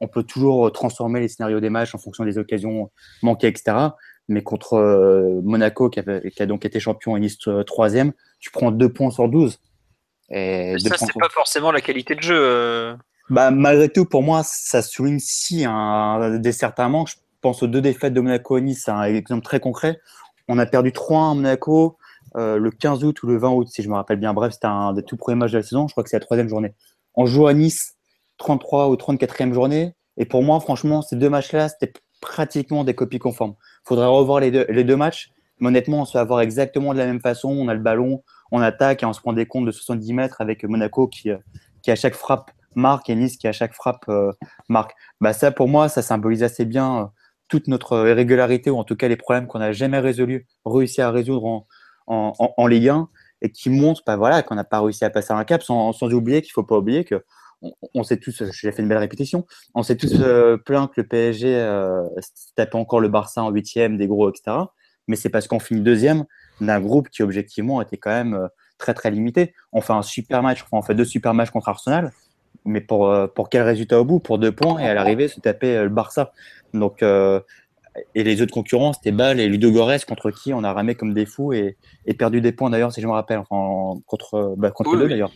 on 0.00 0.08
peut 0.08 0.22
toujours 0.22 0.72
transformer 0.72 1.20
les 1.20 1.28
scénarios 1.28 1.60
des 1.60 1.70
matchs 1.70 1.94
en 1.94 1.98
fonction 1.98 2.24
des 2.24 2.38
occasions 2.38 2.90
manquées, 3.22 3.48
etc. 3.48 3.76
Mais 4.28 4.42
contre 4.42 5.40
Monaco, 5.42 5.90
qui, 5.90 6.00
avait, 6.00 6.30
qui, 6.30 6.42
a 6.42 6.46
donc 6.46 6.64
été 6.64 6.80
champion 6.80 7.16
et 7.16 7.20
Nice 7.20 7.38
troisième, 7.66 8.12
tu 8.38 8.50
prends 8.50 8.70
deux 8.70 8.90
points 8.90 9.10
sur 9.10 9.28
12. 9.28 9.58
Et 10.30 10.76
ça, 10.78 10.96
c'est 10.96 11.18
pas 11.18 11.28
forcément 11.28 11.72
la 11.72 11.80
qualité 11.80 12.14
de 12.14 12.22
jeu. 12.22 12.96
Bah, 13.30 13.52
malgré 13.52 13.88
tout, 13.88 14.04
pour 14.06 14.24
moi, 14.24 14.42
ça 14.44 14.82
souligne 14.82 15.20
si 15.20 15.64
un, 15.64 16.38
des 16.38 16.50
certains 16.50 16.88
manques. 16.88 17.10
Je 17.10 17.14
pense 17.40 17.62
aux 17.62 17.68
deux 17.68 17.80
défaites 17.80 18.12
de 18.12 18.20
Monaco 18.20 18.58
et 18.58 18.60
Nice, 18.60 18.88
un 18.88 19.04
exemple 19.04 19.44
très 19.44 19.60
concret. 19.60 20.00
On 20.48 20.58
a 20.58 20.66
perdu 20.66 20.90
3-1 20.90 21.30
à 21.30 21.34
Monaco 21.34 21.96
euh, 22.36 22.58
le 22.58 22.72
15 22.72 23.04
août 23.04 23.22
ou 23.22 23.28
le 23.28 23.38
20 23.38 23.50
août, 23.50 23.68
si 23.70 23.82
je 23.82 23.88
me 23.88 23.94
rappelle 23.94 24.18
bien. 24.18 24.34
Bref, 24.34 24.54
c'était 24.54 24.66
un 24.66 24.92
des 24.92 25.04
tout 25.04 25.16
premiers 25.16 25.36
matchs 25.36 25.52
de 25.52 25.58
la 25.58 25.62
saison. 25.62 25.86
Je 25.86 25.94
crois 25.94 26.02
que 26.02 26.10
c'est 26.10 26.16
la 26.16 26.24
troisième 26.24 26.48
journée. 26.48 26.74
On 27.14 27.24
joue 27.24 27.46
à 27.46 27.54
Nice, 27.54 27.94
33 28.38 28.88
ou 28.88 28.96
34e 28.96 29.52
journée. 29.52 29.94
Et 30.16 30.24
pour 30.24 30.42
moi, 30.42 30.58
franchement, 30.58 31.00
ces 31.00 31.14
deux 31.14 31.30
matchs-là, 31.30 31.68
c'était 31.68 31.92
pratiquement 32.20 32.82
des 32.82 32.94
copies 32.94 33.20
conformes. 33.20 33.54
Il 33.84 33.88
faudrait 33.88 34.06
revoir 34.06 34.40
les 34.40 34.50
deux, 34.50 34.66
les 34.68 34.82
deux 34.82 34.96
matchs. 34.96 35.30
Mais 35.60 35.68
honnêtement, 35.68 36.00
on 36.00 36.04
se 36.04 36.12
fait 36.12 36.18
avoir 36.18 36.40
exactement 36.40 36.92
de 36.94 36.98
la 36.98 37.06
même 37.06 37.20
façon. 37.20 37.50
On 37.50 37.68
a 37.68 37.74
le 37.74 37.80
ballon, 37.80 38.24
on 38.50 38.60
attaque 38.60 39.04
et 39.04 39.06
on 39.06 39.12
se 39.12 39.20
prend 39.20 39.32
des 39.32 39.46
comptes 39.46 39.66
de 39.66 39.70
70 39.70 40.12
mètres 40.14 40.40
avec 40.40 40.64
Monaco 40.64 41.06
qui, 41.06 41.30
euh, 41.30 41.38
qui 41.82 41.92
à 41.92 41.96
chaque 41.96 42.14
frappe 42.14 42.50
marque 42.74 43.10
et 43.10 43.14
Nice 43.14 43.36
qui 43.36 43.48
à 43.48 43.52
chaque 43.52 43.74
frappe 43.74 44.04
euh, 44.08 44.32
marque. 44.68 44.94
Bah 45.20 45.32
ça, 45.32 45.50
pour 45.50 45.68
moi, 45.68 45.88
ça 45.88 46.02
symbolise 46.02 46.42
assez 46.42 46.64
bien 46.64 46.98
euh, 46.98 47.04
toute 47.48 47.68
notre 47.68 48.08
irrégularité 48.08 48.70
ou 48.70 48.78
en 48.78 48.84
tout 48.84 48.96
cas 48.96 49.08
les 49.08 49.16
problèmes 49.16 49.46
qu'on 49.46 49.58
n'a 49.58 49.72
jamais 49.72 49.98
résolus, 49.98 50.46
réussi 50.64 51.02
à 51.02 51.10
résoudre 51.10 51.44
en, 51.44 51.66
en, 52.06 52.66
Ligue 52.66 52.88
1 52.88 53.08
et 53.42 53.50
qui 53.50 53.70
montre 53.70 54.02
bah, 54.06 54.16
voilà, 54.16 54.42
qu'on 54.42 54.54
n'a 54.54 54.64
pas 54.64 54.80
réussi 54.80 55.04
à 55.04 55.10
passer 55.10 55.32
un 55.32 55.44
cap 55.44 55.62
sans, 55.62 55.92
sans 55.92 56.12
oublier 56.12 56.42
qu'il 56.42 56.52
faut 56.52 56.62
pas 56.62 56.78
oublier 56.78 57.04
que 57.04 57.24
on, 57.62 57.72
on 57.94 58.02
sait 58.02 58.16
tous, 58.16 58.42
j'ai 58.50 58.72
fait 58.72 58.82
une 58.82 58.88
belle 58.88 58.98
répétition, 58.98 59.46
on 59.74 59.82
s'est 59.82 59.96
tous 59.96 60.20
euh, 60.20 60.56
plaint 60.56 60.90
que 60.90 61.00
le 61.00 61.06
PSG 61.06 61.56
euh, 61.56 62.02
tapait 62.56 62.76
encore 62.76 63.00
le 63.00 63.08
Barça 63.08 63.42
en 63.42 63.50
huitième, 63.50 63.96
des 63.96 64.06
gros, 64.06 64.30
etc. 64.30 64.56
Mais 65.08 65.16
c'est 65.16 65.28
parce 65.28 65.46
qu'on 65.48 65.58
finit 65.58 65.80
deuxième 65.80 66.24
d'un 66.60 66.80
groupe 66.80 67.08
qui 67.08 67.22
objectivement 67.22 67.80
était 67.82 67.96
quand 67.96 68.10
même 68.10 68.34
euh, 68.34 68.48
très 68.78 68.94
très 68.94 69.10
limité. 69.10 69.54
On 69.72 69.80
fait 69.80 69.92
un 69.92 70.02
super 70.02 70.42
match, 70.42 70.62
enfin, 70.62 70.78
on 70.78 70.82
fait 70.82 70.94
deux 70.94 71.04
super 71.04 71.34
matchs 71.34 71.50
contre 71.50 71.68
Arsenal, 71.68 72.12
mais 72.64 72.80
pour, 72.80 73.08
euh, 73.08 73.26
pour 73.26 73.48
quel 73.48 73.62
résultat 73.62 74.00
au 74.00 74.04
bout? 74.04 74.20
Pour 74.20 74.38
deux 74.38 74.52
points 74.52 74.78
et 74.78 74.86
à 74.86 74.94
l'arrivée 74.94 75.28
se 75.28 75.40
taper 75.40 75.76
euh, 75.76 75.84
le 75.84 75.88
Barça. 75.90 76.32
Donc 76.74 77.02
euh, 77.02 77.40
et 78.14 78.22
les 78.22 78.40
autres 78.40 78.52
concurrents, 78.52 78.92
c'était 78.92 79.10
Bâle 79.10 79.40
et 79.40 79.48
Ludogorets 79.48 80.00
contre 80.06 80.30
qui 80.30 80.54
on 80.54 80.62
a 80.62 80.72
ramé 80.72 80.94
comme 80.94 81.12
des 81.12 81.26
fous 81.26 81.52
et, 81.52 81.76
et 82.06 82.14
perdu 82.14 82.40
des 82.40 82.52
points 82.52 82.70
d'ailleurs, 82.70 82.92
si 82.92 83.00
je 83.00 83.06
me 83.06 83.12
rappelle, 83.12 83.38
enfin, 83.38 84.00
contre, 84.06 84.54
bah, 84.56 84.70
contre 84.70 84.94
Oui, 84.94 85.08
d'ailleurs. 85.08 85.32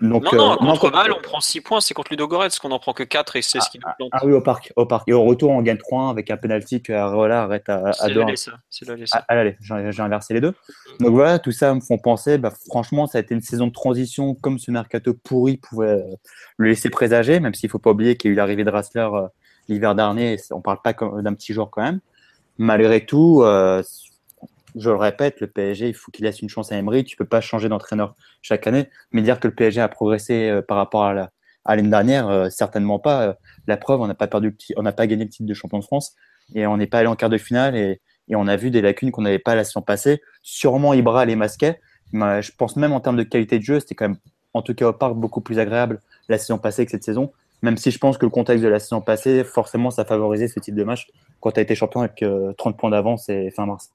Donc, 0.00 0.32
non, 0.32 0.38
non, 0.38 0.52
euh, 0.52 0.56
contre 0.72 0.90
Bâle, 0.90 1.12
on 1.12 1.20
prend 1.20 1.40
6 1.40 1.60
points, 1.60 1.80
c'est 1.80 1.94
contre 1.94 2.12
Ludogorets 2.12 2.48
qu'on 2.60 2.70
en 2.70 2.78
prend 2.78 2.92
que 2.92 3.02
4 3.02 3.36
et 3.36 3.42
c'est 3.42 3.60
ce 3.60 3.70
qui 3.70 3.78
nous 3.78 3.88
plante. 3.96 4.10
Ah 4.12 4.20
oui, 4.24 4.32
au 4.32 4.40
parc, 4.40 4.72
au 4.76 4.86
parc. 4.86 5.08
Et 5.08 5.12
au 5.12 5.22
retour, 5.24 5.50
on 5.50 5.62
gagne 5.62 5.78
3-1 5.78 6.10
avec 6.10 6.30
un 6.30 6.36
penalty 6.36 6.80
que 6.80 6.92
Areola 6.92 7.42
arrête 7.42 7.68
à, 7.68 7.88
à 7.88 7.92
C'est 7.92 8.12
2-1. 8.12 8.18
l'aller, 8.18 8.36
ça. 8.36 8.52
C'est 8.70 8.88
l'aller, 8.88 9.06
ça. 9.06 9.18
Ah, 9.20 9.24
ah, 9.28 9.38
allez, 9.40 9.56
j'ai 9.60 10.02
inversé 10.02 10.34
les 10.34 10.40
deux. 10.40 10.54
Donc 11.00 11.10
voilà, 11.10 11.38
tout 11.38 11.52
ça 11.52 11.74
me 11.74 11.80
font 11.80 11.98
penser, 11.98 12.38
bah, 12.38 12.52
franchement, 12.68 13.06
ça 13.06 13.18
a 13.18 13.20
été 13.20 13.34
une 13.34 13.40
saison 13.40 13.66
de 13.66 13.72
transition 13.72 14.34
comme 14.34 14.58
ce 14.58 14.70
mercato 14.70 15.12
pourri 15.14 15.56
pouvait 15.56 15.88
euh, 15.88 16.02
le 16.56 16.68
laisser 16.68 16.90
présager, 16.90 17.40
même 17.40 17.54
s'il 17.54 17.68
ne 17.68 17.72
faut 17.72 17.78
pas 17.78 17.90
oublier 17.90 18.16
qu'il 18.16 18.28
y 18.28 18.30
a 18.30 18.34
eu 18.34 18.36
l'arrivée 18.36 18.64
de 18.64 18.70
Rassler 18.70 19.08
euh, 19.12 19.26
l'hiver 19.70 19.94
dernier, 19.94 20.36
on 20.50 20.58
ne 20.58 20.62
parle 20.62 20.80
pas 20.82 20.92
d'un 20.92 21.34
petit 21.34 21.52
joueur 21.52 21.70
quand 21.70 21.82
même. 21.82 22.00
Malgré 22.58 23.04
tout, 23.06 23.42
euh, 23.42 23.82
je 24.76 24.90
le 24.90 24.96
répète, 24.96 25.40
le 25.40 25.46
PSG, 25.46 25.88
il 25.88 25.94
faut 25.94 26.10
qu'il 26.12 26.24
laisse 26.24 26.40
une 26.42 26.48
chance 26.48 26.72
à 26.72 26.76
Emery. 26.76 27.04
Tu 27.04 27.16
peux 27.16 27.24
pas 27.24 27.40
changer 27.40 27.68
d'entraîneur 27.68 28.14
chaque 28.42 28.66
année, 28.66 28.88
mais 29.12 29.22
dire 29.22 29.40
que 29.40 29.48
le 29.48 29.54
PSG 29.54 29.80
a 29.80 29.88
progressé 29.88 30.48
euh, 30.48 30.62
par 30.62 30.76
rapport 30.76 31.04
à 31.04 31.14
la- 31.14 31.30
à 31.64 31.76
l'année 31.76 31.90
dernière, 31.90 32.28
euh, 32.28 32.48
certainement 32.50 32.98
pas. 32.98 33.36
La 33.66 33.76
preuve, 33.76 34.00
on 34.00 34.06
n'a 34.06 34.14
pas 34.14 34.26
perdu, 34.26 34.56
on 34.76 34.82
n'a 34.82 34.92
pas 34.92 35.06
gagné 35.06 35.24
le 35.24 35.30
titre 35.30 35.46
de 35.48 35.54
champion 35.54 35.78
de 35.78 35.84
France 35.84 36.14
et 36.54 36.66
on 36.66 36.76
n'est 36.76 36.86
pas 36.86 36.98
allé 36.98 37.08
en 37.08 37.16
quart 37.16 37.28
de 37.30 37.38
finale 37.38 37.76
et, 37.76 38.00
et 38.28 38.36
on 38.36 38.46
a 38.46 38.56
vu 38.56 38.70
des 38.70 38.80
lacunes 38.80 39.10
qu'on 39.10 39.22
n'avait 39.22 39.38
pas 39.38 39.54
la 39.54 39.64
saison 39.64 39.82
passée. 39.82 40.22
Sûrement, 40.42 40.94
Ibra 40.94 41.24
les 41.26 41.36
masquait, 41.36 41.80
mais 42.12 42.42
je 42.42 42.52
pense 42.56 42.76
même 42.76 42.92
en 42.92 43.00
termes 43.00 43.16
de 43.16 43.22
qualité 43.24 43.58
de 43.58 43.64
jeu, 43.64 43.80
c'était 43.80 43.94
quand 43.94 44.08
même, 44.08 44.18
en 44.54 44.62
tout 44.62 44.74
cas 44.74 44.88
au 44.88 44.92
parc, 44.92 45.14
beaucoup 45.14 45.40
plus 45.40 45.58
agréable 45.58 46.00
la 46.28 46.38
saison 46.38 46.58
passée 46.58 46.84
que 46.84 46.90
cette 46.90 47.04
saison. 47.04 47.32
Même 47.62 47.76
si 47.76 47.90
je 47.90 47.98
pense 47.98 48.16
que 48.18 48.24
le 48.26 48.30
contexte 48.30 48.64
de 48.64 48.68
la 48.68 48.78
saison 48.78 49.00
passée, 49.00 49.44
forcément, 49.44 49.90
ça 49.90 50.04
favorisait 50.04 50.48
ce 50.48 50.60
type 50.60 50.74
de 50.74 50.84
match 50.84 51.08
quand 51.40 51.52
tu 51.52 51.60
as 51.60 51.62
été 51.62 51.74
champion 51.74 52.00
avec 52.00 52.22
euh, 52.22 52.52
30 52.56 52.76
points 52.78 52.90
d'avance 52.90 53.28
et 53.28 53.50
fin 53.50 53.66
mars. 53.66 53.90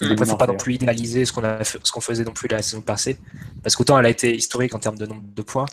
Début 0.00 0.12
Après, 0.14 0.26
faut 0.26 0.36
pas 0.38 0.46
non 0.46 0.56
plus 0.56 0.74
idéaliser 0.76 1.26
ce 1.26 1.32
qu'on 1.32 1.44
a 1.44 1.62
fait- 1.62 1.78
ce 1.84 1.92
qu'on 1.92 2.00
faisait 2.00 2.24
non 2.24 2.32
plus 2.32 2.48
la 2.48 2.62
saison 2.62 2.80
passée, 2.80 3.18
parce 3.62 3.76
qu'autant 3.76 3.98
elle 3.98 4.06
a 4.06 4.08
été 4.08 4.34
historique 4.34 4.74
en 4.74 4.78
termes 4.78 4.96
de 4.96 5.04
nombre 5.04 5.22
de 5.34 5.42
points, 5.42 5.66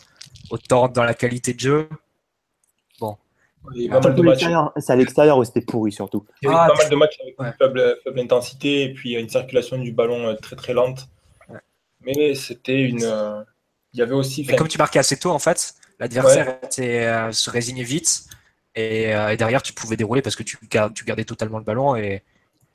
autant 0.50 0.88
dans 0.88 1.04
la 1.04 1.14
qualité 1.14 1.54
de 1.54 1.60
jeu. 1.60 1.88
Il 3.74 3.82
y 3.82 3.84
a 3.84 3.86
eu 3.86 3.88
pas 3.88 3.94
mal 3.96 4.02
Surtout 4.04 4.16
de 4.18 4.22
matchs, 4.22 4.34
l'extérieur, 4.36 4.72
C'est 4.76 4.92
à 4.92 4.96
l'extérieur 4.96 5.38
où 5.38 5.44
c'était 5.44 5.60
pourri 5.60 5.92
surtout. 5.92 6.24
il 6.42 6.46
y 6.46 6.48
a 6.48 6.52
eu 6.52 6.56
Ah, 6.56 6.68
pas 6.68 6.74
mal 6.76 6.88
de 6.90 6.96
matchs 6.96 7.18
avec 7.22 7.38
ouais. 7.40 7.46
une 7.48 7.52
faible, 7.54 7.96
faible 8.04 8.20
intensité 8.20 8.82
et 8.84 8.92
puis 8.94 9.12
une 9.14 9.28
circulation 9.28 9.78
du 9.78 9.92
ballon 9.92 10.28
euh, 10.28 10.34
très 10.34 10.56
très 10.56 10.72
lente. 10.74 11.08
Ouais. 11.48 11.58
Mais 12.02 12.34
c'était 12.34 12.80
une. 12.82 13.02
euh, 13.02 13.42
Il 13.94 13.98
y 14.00 14.02
avait 14.02 14.14
aussi. 14.14 14.44
Mais 14.48 14.56
comme 14.56 14.68
tu 14.68 14.78
marquais 14.78 15.00
assez 15.00 15.16
tôt, 15.18 15.30
en 15.30 15.38
fait, 15.38 15.74
l'adversaire 15.98 16.58
euh, 16.78 17.32
se 17.32 17.50
résignait 17.50 17.82
vite 17.82 18.24
et, 18.74 19.14
euh, 19.14 19.30
et 19.30 19.36
derrière 19.36 19.62
tu 19.62 19.72
pouvais 19.72 19.96
dérouler 19.96 20.22
parce 20.22 20.36
que 20.36 20.42
tu, 20.42 20.58
tu 20.94 21.04
gardais 21.04 21.24
totalement 21.24 21.58
le 21.58 21.64
ballon 21.64 21.96
et, 21.96 22.22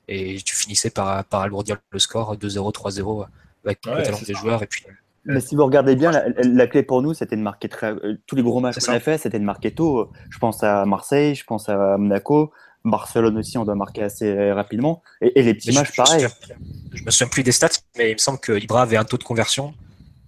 et 0.08 0.36
tu 0.44 0.54
finissais 0.54 0.90
par, 0.90 1.24
par 1.24 1.40
alourdir 1.42 1.78
le 1.90 1.98
score 1.98 2.36
2-0, 2.36 2.72
3-0 2.72 3.26
avec 3.64 3.80
Ouais, 3.86 3.96
le 3.98 4.02
talent 4.02 4.18
des 4.18 4.34
ça. 4.34 4.40
joueurs. 4.40 4.62
Et 4.62 4.66
puis, 4.66 4.84
Mais 5.24 5.40
si 5.40 5.56
vous 5.56 5.64
regardez 5.64 5.96
bien, 5.96 6.10
la, 6.10 6.24
la 6.42 6.66
clé 6.66 6.82
pour 6.82 7.00
nous, 7.00 7.14
c'était 7.14 7.36
de 7.36 7.40
marquer 7.40 7.70
très. 7.70 7.92
euh, 7.92 8.18
Tous 8.26 8.36
les 8.36 8.42
gros 8.42 8.60
matchs 8.60 8.78
qu'on 8.84 8.92
a 8.92 9.00
fait, 9.00 9.16
c'était 9.16 9.38
de 9.38 9.44
marquer 9.44 9.70
tôt. 9.74 10.10
Je 10.28 10.38
pense 10.38 10.62
à 10.62 10.84
Marseille, 10.84 11.34
je 11.34 11.44
pense 11.44 11.70
à 11.70 11.96
Monaco, 11.96 12.52
Barcelone 12.84 13.38
aussi, 13.38 13.56
on 13.56 13.64
doit 13.64 13.74
marquer 13.76 14.02
assez 14.02 14.52
rapidement. 14.52 15.02
Et, 15.22 15.40
et 15.40 15.42
les 15.42 15.54
petits 15.54 15.68
Mais 15.68 15.72
je- 15.74 15.78
matchs, 15.78 15.92
je, 15.94 16.02
me 16.02 16.04
pareil. 16.04 16.20
souviens- 16.28 16.56
je 16.92 17.02
me 17.04 17.10
souviens 17.10 17.28
plus 17.28 17.42
des 17.42 17.52
stats, 17.52 17.68
mais 17.96 18.10
il 18.10 18.14
me 18.14 18.18
semble 18.18 18.38
que 18.38 18.52
Ibra 18.52 18.82
avait 18.82 18.98
un 18.98 19.04
taux 19.04 19.16
de 19.16 19.24
conversion 19.24 19.72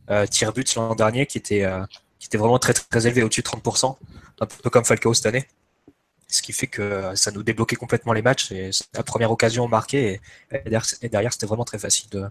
euh, 0.09 0.25
tir 0.27 0.55
but 0.55 0.75
l'an 0.77 0.95
dernier 0.95 1.27
qui 1.27 1.37
était, 1.37 1.65
euh, 1.65 1.81
qui 2.19 2.27
était 2.27 2.39
vraiment 2.39 2.59
très 2.59 2.73
très 2.75 3.07
élevé, 3.07 3.23
au-dessus 3.23 3.43
de 3.43 3.47
30%, 3.49 3.97
un 4.41 4.47
peu 4.47 4.71
comme 4.71 4.85
Falcao 4.85 5.13
cette 5.15 5.27
année. 5.27 5.47
Ce 6.29 6.43
qui 6.43 6.53
fait 6.53 6.67
que 6.67 7.13
ça 7.15 7.31
nous 7.31 7.43
débloquait 7.45 7.77
complètement 7.77 8.13
les 8.13 8.23
matchs. 8.23 8.51
Et 8.53 8.73
c'est 8.73 8.85
la 8.95 9.03
première 9.05 9.31
occasion 9.31 9.69
marquée 9.69 10.21
et, 10.53 10.57
et 11.05 11.09
derrière, 11.09 11.33
c'était 11.33 11.47
vraiment 11.47 11.65
très 11.65 11.79
facile 11.79 12.11
de, 12.11 12.25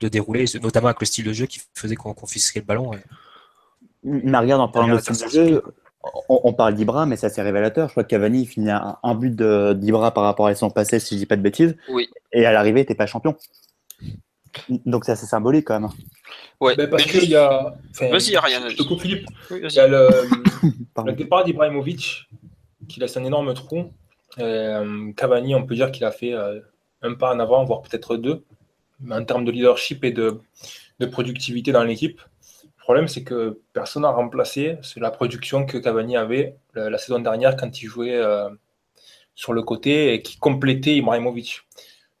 de 0.00 0.08
dérouler, 0.08 0.46
notamment 0.62 0.86
avec 0.88 1.00
le 1.00 1.06
style 1.06 1.24
de 1.24 1.32
jeu 1.32 1.46
qui 1.46 1.60
faisait 1.74 1.96
qu'on 1.96 2.14
confisquait 2.14 2.60
le 2.60 2.66
ballon. 2.66 2.94
Et- 2.94 2.98
Mais 4.04 4.38
regarde, 4.38 4.60
en 4.62 4.68
parlant 4.68 4.88
de 4.96 5.00
style 5.14 5.26
de 5.26 5.30
jeu, 5.48 5.62
on, 6.30 6.40
on 6.44 6.52
parle 6.54 6.74
d'Ibra, 6.76 7.04
mais 7.04 7.16
ça 7.16 7.28
c'est 7.28 7.42
révélateur. 7.42 7.88
Je 7.88 7.92
crois 7.92 8.04
que 8.04 8.08
Cavani 8.08 8.46
finit 8.46 8.70
un, 8.70 8.96
un 9.02 9.14
but 9.14 9.34
d'Ibra 9.36 10.12
par 10.14 10.24
rapport 10.24 10.46
à 10.46 10.54
son 10.54 10.70
passé, 10.70 10.98
si 11.00 11.14
je 11.16 11.18
dis 11.20 11.26
pas 11.26 11.36
de 11.36 11.42
bêtises. 11.42 11.76
Oui. 11.90 12.08
Et 12.32 12.46
à 12.46 12.52
l'arrivée, 12.52 12.86
t'es 12.86 12.94
pas 12.94 13.06
champion. 13.06 13.36
Donc 14.86 15.04
c'est 15.04 15.12
assez 15.12 15.26
symbolique 15.26 15.66
quand 15.66 15.78
même. 15.80 15.90
Ouais. 16.60 16.74
Ben, 16.76 16.88
parce 16.88 17.04
qu'il 17.04 17.28
y 17.28 17.36
a. 17.36 17.74
enfin, 17.90 18.08
Vas-y, 18.08 18.36
Ariane. 18.36 18.68
Je 18.68 18.76
te 18.76 18.82
coupe, 18.82 19.00
Philippe. 19.00 19.26
Oui, 19.50 19.60
Il 19.62 19.72
y 19.72 19.78
a 19.78 19.86
le, 21.04 21.12
départ 21.12 21.44
d'Ibrahimovic 21.44 22.28
qui 22.88 23.00
laisse 23.00 23.16
un 23.16 23.24
énorme 23.24 23.52
trou. 23.54 23.92
Euh, 24.38 25.12
Cavani, 25.12 25.54
on 25.54 25.64
peut 25.64 25.74
dire 25.74 25.90
qu'il 25.90 26.04
a 26.04 26.10
fait 26.10 26.32
euh, 26.32 26.60
un 27.02 27.14
pas 27.14 27.34
en 27.34 27.40
avant, 27.40 27.64
voire 27.64 27.82
peut-être 27.82 28.16
deux, 28.16 28.44
mais 29.00 29.14
en 29.14 29.24
termes 29.24 29.44
de 29.44 29.50
leadership 29.50 30.04
et 30.04 30.12
de, 30.12 30.40
de 30.98 31.06
productivité 31.06 31.72
dans 31.72 31.84
l'équipe. 31.84 32.20
Le 32.62 32.82
problème, 32.82 33.08
c'est 33.08 33.24
que 33.24 33.60
personne 33.72 34.02
n'a 34.02 34.10
remplacé 34.10 34.78
c'est 34.82 35.00
la 35.00 35.10
production 35.10 35.66
que 35.66 35.78
Cavani 35.78 36.16
avait 36.16 36.56
la, 36.74 36.88
la 36.88 36.98
saison 36.98 37.18
dernière 37.18 37.56
quand 37.56 37.82
il 37.82 37.86
jouait 37.86 38.14
euh, 38.14 38.48
sur 39.34 39.52
le 39.52 39.62
côté 39.62 40.14
et 40.14 40.22
qui 40.22 40.38
complétait 40.38 40.96
Ibrahimovic. 40.96 41.62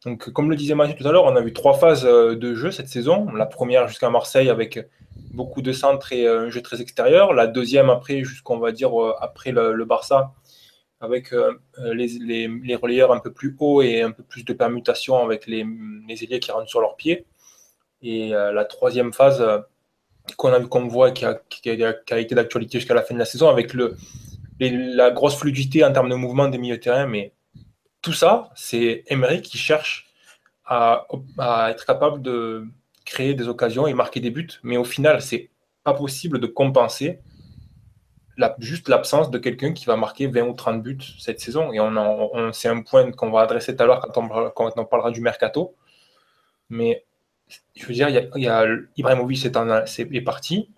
Donc, 0.06 0.30
comme 0.30 0.48
le 0.48 0.54
disait 0.54 0.76
Mathieu 0.76 0.94
tout 0.94 1.06
à 1.06 1.10
l'heure, 1.10 1.24
on 1.24 1.34
a 1.34 1.40
vu 1.40 1.52
trois 1.52 1.74
phases 1.74 2.06
euh, 2.06 2.36
de 2.36 2.54
jeu 2.54 2.70
cette 2.70 2.88
saison. 2.88 3.26
La 3.32 3.44
première 3.44 3.88
jusqu'à 3.88 4.08
Marseille 4.08 4.48
avec 4.48 4.78
beaucoup 5.34 5.62
de 5.62 5.72
centres 5.72 6.12
et 6.12 6.28
euh, 6.28 6.46
un 6.46 6.50
jeu 6.50 6.62
très 6.62 6.80
extérieur. 6.80 7.32
La 7.32 7.48
deuxième 7.48 7.90
après, 7.90 8.22
jusqu'on 8.22 8.58
va 8.58 8.70
dire 8.70 9.02
euh, 9.02 9.14
après 9.20 9.50
le, 9.50 9.84
Barça, 9.84 10.32
avec 11.00 11.32
les, 11.82 12.48
les, 12.62 12.76
relayeurs 12.76 13.12
un 13.12 13.18
peu 13.18 13.32
plus 13.32 13.56
hauts 13.58 13.82
et 13.82 14.00
un 14.00 14.12
peu 14.12 14.22
plus 14.22 14.44
de 14.44 14.52
permutations 14.52 15.16
avec 15.18 15.48
les, 15.48 15.66
ailiers 16.08 16.38
qui 16.38 16.52
rentrent 16.52 16.70
sur 16.70 16.80
leurs 16.80 16.94
pieds. 16.94 17.26
Et 18.00 18.30
la 18.30 18.64
troisième 18.64 19.12
phase 19.12 19.44
qu'on 20.36 20.86
voit 20.86 21.10
qui 21.10 21.24
a, 21.24 21.40
qui, 21.48 21.68
a, 21.68 22.18
été 22.18 22.34
d'actualité 22.34 22.78
jusqu'à 22.78 22.94
la 22.94 23.02
fin 23.02 23.14
de 23.14 23.18
la 23.18 23.24
saison 23.24 23.48
avec 23.48 23.74
la 24.60 25.10
grosse 25.10 25.36
fluidité 25.36 25.84
en 25.84 25.92
termes 25.92 26.08
de 26.08 26.14
mouvement 26.14 26.48
des 26.48 26.58
milieux 26.58 26.76
de 26.76 26.82
terrain. 26.82 27.06
Mais 27.06 27.32
tout 28.06 28.12
ça, 28.12 28.50
c'est 28.54 29.02
Emery 29.08 29.42
qui 29.42 29.58
cherche 29.58 30.06
à, 30.64 31.06
être 31.70 31.84
capable 31.84 32.22
de 32.22 32.64
créer 33.04 33.34
des 33.34 33.48
occasions 33.48 33.88
et 33.88 33.94
marquer 33.94 34.20
des 34.20 34.30
buts. 34.30 34.60
Mais 34.62 34.76
au 34.76 34.84
final, 34.84 35.20
c'est 35.20 35.50
pas 35.82 35.92
possible 35.92 36.38
de 36.38 36.46
compenser 36.46 37.18
juste 38.60 38.88
l'absence 38.88 39.28
de 39.32 39.38
quelqu'un 39.38 39.72
qui 39.72 39.86
va 39.86 39.96
marquer 39.96 40.28
20 40.28 40.42
ou 40.42 40.52
30 40.52 40.84
buts 40.84 41.02
cette 41.18 41.40
saison. 41.40 41.72
Et 41.72 41.80
on, 41.80 41.88
on- 41.96 42.52
c'est 42.52 42.68
un 42.68 42.80
point 42.82 43.10
qu'on 43.10 43.32
va 43.32 43.40
adresser 43.40 43.74
tout 43.74 43.82
à 43.82 43.86
l'heure 43.86 44.00
quand 44.14 44.22
on, 44.76 44.84
parlera- 44.84 45.10
du 45.10 45.20
mercato. 45.20 45.74
Mais 46.70 47.04
je 47.74 47.86
veux 47.86 47.94
dire, 47.94 48.08
il 48.08 48.14
y 48.14 48.18
a, 48.18 48.24
il 48.36 48.42
y 48.44 48.48
a 48.48 48.66
Ibrahimovic 48.96 49.44
est 49.46 50.20
parti, 50.20 50.70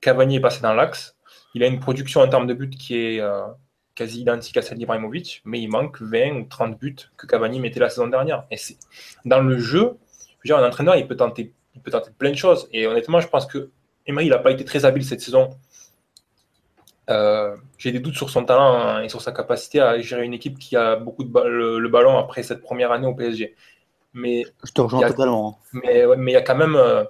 Cavani 0.00 0.36
est 0.36 0.40
passé 0.40 0.60
dans 0.60 0.74
l'axe. 0.74 1.16
Il 1.54 1.64
a 1.64 1.66
une 1.66 1.80
production 1.80 2.20
en 2.20 2.28
termes 2.28 2.46
de 2.46 2.54
buts 2.54 2.70
qui 2.70 2.96
est 2.96 3.20
euh, 3.20 3.42
quasi 3.96 4.20
identique 4.20 4.56
à 4.58 4.62
celle 4.62 4.78
d'Ibrahimovic, 4.78 5.42
mais 5.44 5.60
il 5.60 5.68
manque 5.68 6.00
20 6.00 6.36
ou 6.40 6.44
30 6.48 6.78
buts 6.78 6.94
que 7.16 7.26
Cavani 7.26 7.58
mettait 7.58 7.80
la 7.80 7.88
saison 7.88 8.06
dernière. 8.06 8.44
Et 8.52 8.56
c'est 8.56 8.76
dans 9.24 9.40
le 9.40 9.58
jeu, 9.58 9.96
je 10.44 10.52
veux 10.52 10.56
dire, 10.56 10.58
un 10.58 10.68
entraîneur, 10.68 10.94
il 10.96 11.08
peut 11.08 11.16
tenter, 11.16 11.52
il 11.74 11.80
peut 11.80 11.90
tenter 11.90 12.10
plein 12.16 12.30
de 12.30 12.36
choses. 12.36 12.68
Et 12.72 12.86
honnêtement, 12.86 13.20
je 13.20 13.26
pense 13.28 13.46
que 13.46 13.70
Emery, 14.06 14.26
il 14.26 14.30
n'a 14.30 14.38
pas 14.38 14.52
été 14.52 14.64
très 14.64 14.84
habile 14.84 15.04
cette 15.04 15.20
saison. 15.22 15.50
Euh, 17.08 17.56
J'ai 17.78 17.92
des 17.92 18.00
doutes 18.00 18.16
sur 18.16 18.30
son 18.30 18.44
talent 18.44 18.74
hein, 18.74 19.02
et 19.02 19.08
sur 19.08 19.20
sa 19.22 19.32
capacité 19.32 19.80
à 19.80 19.98
gérer 20.00 20.24
une 20.24 20.34
équipe 20.34 20.58
qui 20.58 20.76
a 20.76 20.96
beaucoup 20.96 21.22
de 21.24 21.28
ba- 21.28 21.44
le, 21.46 21.78
le 21.78 21.88
ballon 21.88 22.18
après 22.18 22.42
cette 22.42 22.60
première 22.62 22.90
année 22.92 23.06
au 23.06 23.14
PSG. 23.14 23.54
Mais 24.12 24.44
Je 24.64 24.72
te 24.72 24.80
rejoins 24.80 25.02
a- 25.04 25.08
totalement. 25.10 25.58
mais 25.72 26.04
ouais, 26.04 26.16
mais 26.16 26.32
il 26.32 26.34
y 26.34 26.38
a 26.38 26.42
quand 26.42 26.56
même 26.56 26.74
euh, 26.74 27.04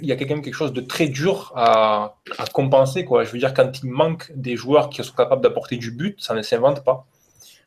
il 0.00 0.06
y 0.06 0.12
a 0.12 0.16
quand 0.16 0.28
même 0.28 0.42
quelque 0.42 0.54
chose 0.54 0.72
de 0.72 0.80
très 0.80 1.08
dur 1.08 1.52
à, 1.54 2.16
compenser 2.52 3.04
quoi. 3.04 3.24
Je 3.24 3.30
veux 3.30 3.38
dire 3.38 3.54
quand 3.54 3.82
il 3.82 3.90
manque 3.90 4.32
des 4.34 4.56
joueurs 4.56 4.90
qui 4.90 5.02
sont 5.02 5.14
capables 5.14 5.42
d'apporter 5.42 5.76
du 5.76 5.90
but, 5.90 6.20
ça 6.20 6.34
ne 6.34 6.42
s'invente 6.42 6.84
pas. 6.84 7.06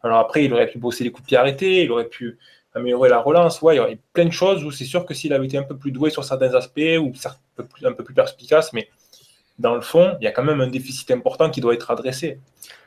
Alors 0.04 0.20
après, 0.20 0.46
il 0.46 0.54
aurait 0.54 0.68
pu 0.68 0.78
bosser 0.78 1.04
les 1.04 1.12
coups 1.12 1.24
de 1.24 1.28
pied 1.28 1.38
arrêtés, 1.38 1.84
il 1.84 1.92
aurait 1.92 2.08
pu 2.08 2.38
améliorer 2.76 3.10
la 3.10 3.20
relance, 3.20 3.62
ouais, 3.62 3.76
il 3.76 3.78
y 3.78 3.80
aurait 3.80 4.00
plein 4.14 4.26
de 4.26 4.32
choses 4.32 4.64
où 4.64 4.72
c'est 4.72 4.86
sûr 4.86 5.06
que 5.06 5.14
s'il 5.14 5.34
avait 5.34 5.46
été 5.46 5.58
un 5.58 5.64
peu 5.64 5.78
plus 5.78 5.92
doué 5.92 6.10
sur 6.10 6.24
certains 6.24 6.54
aspects 6.54 7.00
ou 7.00 7.14
un 7.84 7.94
peu 7.94 8.04
plus, 8.04 8.14
perspicace, 8.14 8.74
mais 8.74 8.90
dans 9.58 9.74
le 9.74 9.82
fond, 9.82 10.18
il 10.20 10.26
y 10.26 10.28
a 10.28 10.32
quand 10.32 10.44
même 10.44 10.60
un 10.60 10.68
déficit 10.68 11.10
important 11.12 11.50
qui 11.50 11.62
doit 11.62 11.74
être 11.74 11.90
adressé. 11.90 12.40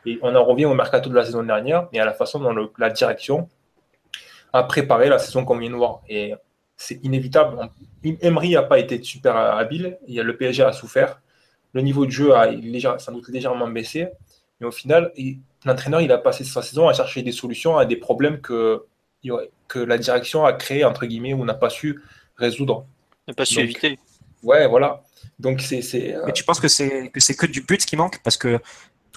Et 0.05 0.19
on 0.23 0.35
en 0.35 0.45
revient 0.45 0.67
au 0.67 0.75
mercato 0.75 1.09
de 1.09 1.15
la 1.15 1.25
saison 1.25 1.43
dernière 1.43 1.89
et 1.93 2.01
à 2.01 2.05
la 2.05 2.13
façon 2.13 2.39
dont 2.39 2.71
la 2.77 2.91
direction 2.91 3.49
a 4.53 4.63
préparé 4.65 5.09
la 5.09 5.19
saison 5.19 5.45
qu'on 5.45 5.57
vient 5.57 5.71
de 5.71 5.77
voir. 5.77 6.03
Et 6.09 6.35
c'est 6.79 6.99
inévitable. 7.05 7.59
Emery 8.03 8.53
n'a 8.55 8.63
pas 8.63 8.79
été 8.79 9.03
super 9.03 9.37
habile. 9.37 9.99
Il 10.07 10.15
y 10.15 10.21
a, 10.21 10.23
le 10.23 10.37
PSG 10.37 10.63
a 10.63 10.73
souffert. 10.73 11.21
Le 11.75 11.83
niveau 11.83 12.07
de 12.07 12.11
jeu 12.11 12.35
a 12.35 12.47
légère- 12.51 12.99
sans 13.01 13.13
doute 13.13 13.29
légèrement 13.29 13.69
baissé. 13.69 14.09
Mais 14.61 14.67
au 14.67 14.71
final, 14.71 15.13
l'entraîneur 15.67 16.01
il 16.01 16.11
a 16.13 16.19
passé 16.19 16.45
sa 16.45 16.63
saison 16.63 16.89
à 16.89 16.95
chercher 16.95 17.23
des 17.23 17.33
solutions 17.33 17.77
à 17.77 17.85
des 17.85 17.97
problèmes 17.97 18.41
que, 18.41 18.85
que 19.67 19.79
la 19.81 19.99
direction 19.99 20.45
a 20.47 20.53
créés, 20.53 20.85
entre 20.85 21.05
guillemets, 21.05 21.35
ou 21.35 21.45
n'a 21.45 21.55
pas 21.55 21.69
su 21.69 22.01
résoudre. 22.37 22.87
N'a 23.27 23.35
pas 23.35 23.45
su 23.45 23.57
Donc, 23.57 23.65
éviter. 23.65 23.99
Ouais, 24.43 24.67
voilà. 24.69 25.03
Donc 25.39 25.61
c'est. 25.61 25.83
c'est, 25.83 26.15
euh, 26.15 26.23
Mais 26.27 26.33
tu 26.33 26.45
penses 26.45 26.61
que 26.61 26.69
c'est 26.69 27.11
que 27.11 27.21
c'est 27.21 27.35
que 27.35 27.47
du 27.47 27.61
but 27.63 27.85
qui 27.85 27.97
manque? 27.97 28.21
Parce 28.23 28.37
que 28.37 28.59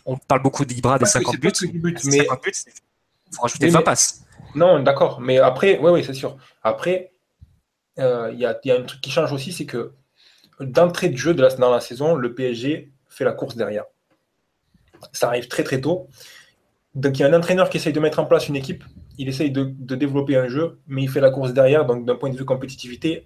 on 0.06 0.18
parle 0.18 0.42
beaucoup 0.42 0.66
d'Ibra 0.66 0.98
des 0.98 1.04
pas 1.04 1.06
que 1.06 1.12
50 1.12 1.34
c'est 1.36 1.68
pas 1.68 1.72
buts. 1.72 1.80
but, 1.94 2.06
mais 2.06 2.18
50 2.18 2.44
buts, 2.44 2.52
il 2.68 3.36
faut 3.36 3.42
rajouter 3.44 3.66
Oui, 3.68 3.72
20 3.72 3.78
mais- 3.80 3.84
passes. 3.86 4.24
Non, 4.56 4.80
d'accord. 4.80 5.22
Mais 5.22 5.38
après, 5.38 5.78
oui, 5.80 5.92
oui, 5.92 6.04
c'est 6.04 6.14
sûr. 6.16 6.36
Après, 6.64 7.11
euh, 8.02 8.32
il 8.32 8.40
y, 8.40 8.46
a, 8.46 8.60
il 8.64 8.68
y 8.68 8.72
a 8.72 8.76
un 8.76 8.84
truc 8.84 9.02
qui 9.02 9.12
change 9.12 9.32
aussi, 9.32 9.52
c'est 9.52 9.66
que 9.66 9.94
d'entrée 10.60 11.10
de 11.10 11.18
jeu 11.18 11.34
dans 11.34 11.72
la 11.72 11.80
saison, 11.80 12.16
le 12.16 12.34
PSG 12.34 12.92
fait 13.10 13.24
la 13.24 13.34
course 13.34 13.56
derrière. 13.56 13.86
Ça 15.12 15.28
arrive 15.28 15.48
très 15.48 15.64
très 15.64 15.82
tôt. 15.82 16.08
Donc 16.94 17.18
il 17.18 17.22
y 17.22 17.26
a 17.26 17.28
un 17.28 17.34
entraîneur 17.34 17.70
qui 17.70 17.78
essaye 17.78 17.94
de 17.94 18.00
mettre 18.00 18.20
en 18.20 18.26
place 18.26 18.48
une 18.48 18.56
équipe, 18.56 18.84
il 19.18 19.30
essaye 19.30 19.52
de, 19.52 19.64
développer 19.96 20.36
un 20.36 20.48
jeu, 20.48 20.80
mais 20.88 21.04
il 21.04 21.10
fait 21.10 21.22
la 21.22 21.32
course 21.32 21.54
derrière. 21.54 21.86
Donc 21.86 22.06
d'un 22.06 22.16
point 22.16 22.30
de 22.30 22.38
vue 22.38 22.46
compétitivité, 22.46 23.26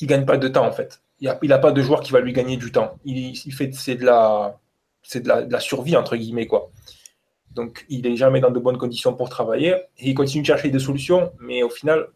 il 0.00 0.06
gagne 0.06 0.24
pas 0.24 0.36
de 0.36 0.48
temps 0.48 0.66
en 0.66 0.72
fait. 0.72 1.02
Il 1.20 1.28
n'a 1.28 1.54
a 1.54 1.58
pas 1.58 1.72
de 1.72 1.82
joueur 1.82 2.00
qui 2.00 2.12
va 2.12 2.20
lui 2.20 2.32
gagner 2.32 2.56
du 2.56 2.72
temps. 2.72 2.98
Il, 3.04 3.36
fait 3.52 3.72
c'est 3.74 3.94
de 3.94 4.04
la 4.04 4.58
c'est 5.02 5.20
de 5.20 5.28
la, 5.28 5.60
survie 5.60 5.96
entre 5.96 6.16
guillemets 6.16 6.46
quoi. 6.46 6.70
Donc 7.52 7.86
il 7.88 8.02
n'est 8.02 8.16
jamais 8.16 8.40
dans 8.40 8.50
de 8.50 8.58
bonnes 8.58 8.78
conditions 8.78 9.14
pour 9.14 9.28
travailler 9.28 9.74
et 9.98 10.10
il 10.10 10.14
continue 10.14 10.42
de 10.42 10.46
chercher 10.46 10.70
des 10.70 10.80
solutions, 10.80 11.32
mais 11.38 11.62
au 11.62 11.70
final, 11.70 12.08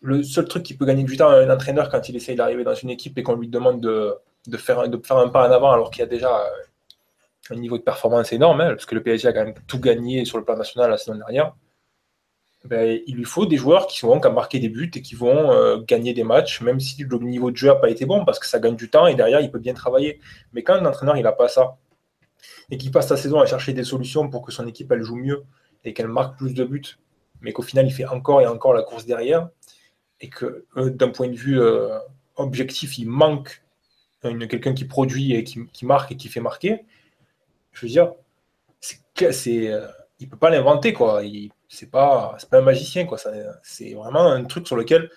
le 0.00 0.22
seul 0.22 0.46
truc 0.46 0.62
qui 0.62 0.76
peut 0.76 0.84
gagner 0.84 1.04
du 1.04 1.16
temps 1.16 1.28
à 1.28 1.36
un 1.36 1.50
entraîneur 1.50 1.88
quand 1.88 2.08
il 2.08 2.16
essaye 2.16 2.36
d'arriver 2.36 2.64
dans 2.64 2.74
une 2.74 2.90
équipe 2.90 3.18
et 3.18 3.22
qu'on 3.22 3.34
lui 3.34 3.48
demande 3.48 3.80
de, 3.80 4.56
faire, 4.56 4.80
un 4.80 4.88
pas 5.28 5.48
en 5.48 5.52
avant 5.52 5.70
alors 5.70 5.90
qu'il 5.90 6.00
y 6.00 6.04
a 6.04 6.06
déjà 6.06 6.44
un 7.50 7.56
niveau 7.56 7.78
de 7.78 7.82
performance 7.82 8.32
énorme, 8.32 8.60
hein, 8.60 8.70
parce 8.70 8.86
que 8.86 8.94
le 8.94 9.02
PSG 9.02 9.28
a 9.28 9.32
quand 9.32 9.44
même 9.44 9.54
tout 9.66 9.80
gagné 9.80 10.24
sur 10.24 10.38
le 10.38 10.44
plan 10.44 10.56
national 10.56 10.90
la 10.90 10.98
saison 10.98 11.16
dernière, 11.16 11.54
ben, 12.64 13.00
il 13.06 13.14
lui 13.14 13.24
faut 13.24 13.46
des 13.46 13.56
joueurs 13.56 13.86
qui 13.86 14.00
vont 14.04 14.20
marquer 14.32 14.58
des 14.58 14.68
buts 14.68 14.90
et 14.94 15.00
qui 15.00 15.14
vont 15.14 15.52
euh, 15.52 15.78
gagner 15.86 16.12
des 16.12 16.24
matchs, 16.24 16.60
même 16.60 16.80
si 16.80 17.02
le 17.04 17.18
niveau 17.18 17.50
de 17.50 17.56
jeu 17.56 17.68
n'a 17.68 17.76
pas 17.76 17.88
été 17.88 18.04
bon, 18.04 18.24
parce 18.24 18.38
que 18.38 18.46
ça 18.46 18.58
gagne 18.58 18.76
du 18.76 18.90
temps 18.90 19.06
et 19.06 19.14
derrière, 19.14 19.40
il 19.40 19.50
peut 19.50 19.60
bien 19.60 19.74
travailler. 19.74 20.20
Mais 20.52 20.62
quand 20.62 20.74
un 20.74 20.84
entraîneur, 20.84 21.16
il 21.16 21.22
n'a 21.22 21.32
pas 21.32 21.48
ça, 21.48 21.78
et 22.70 22.76
qu'il 22.76 22.90
passe 22.90 23.08
sa 23.08 23.16
saison 23.16 23.40
à 23.40 23.46
chercher 23.46 23.72
des 23.72 23.84
solutions 23.84 24.28
pour 24.28 24.42
que 24.42 24.52
son 24.52 24.66
équipe, 24.66 24.90
elle 24.92 25.02
joue 25.02 25.16
mieux 25.16 25.44
et 25.84 25.94
qu'elle 25.94 26.08
marque 26.08 26.36
plus 26.36 26.52
de 26.52 26.64
buts, 26.64 26.98
mais 27.40 27.52
qu'au 27.52 27.62
final, 27.62 27.86
il 27.86 27.92
fait 27.92 28.06
encore 28.06 28.40
et 28.40 28.46
encore 28.46 28.74
la 28.74 28.82
course 28.82 29.06
derrière, 29.06 29.48
et 30.20 30.28
que 30.28 30.64
euh, 30.76 30.90
d'un 30.90 31.10
point 31.10 31.28
de 31.28 31.36
vue 31.36 31.60
euh, 31.60 31.98
objectif, 32.36 32.98
il 32.98 33.08
manque 33.08 33.62
quelqu'un 34.22 34.74
qui 34.74 34.84
produit 34.84 35.34
et 35.34 35.44
qui, 35.44 35.86
marque 35.86 36.12
et 36.12 36.16
qui 36.16 36.28
fait 36.28 36.40
marquer, 36.40 36.84
je 37.72 37.86
veux 37.86 37.90
dire, 37.90 38.12
c'est, 38.80 39.72
euh, 39.72 39.86
il 40.18 40.28
peut 40.28 40.36
pas 40.36 40.50
l'inventer 40.50 40.92
quoi. 40.92 41.22
Il, 41.24 41.50
c'est 41.68 41.90
pas, 41.90 42.34
c'est 42.38 42.50
pas 42.50 42.58
un 42.58 42.62
magicien 42.62 43.06
quoi. 43.06 43.18
c'est 43.62 43.94
vraiment 43.94 44.26
un 44.26 44.44
truc 44.44 44.66
sur 44.66 44.76
lequel 44.76 45.10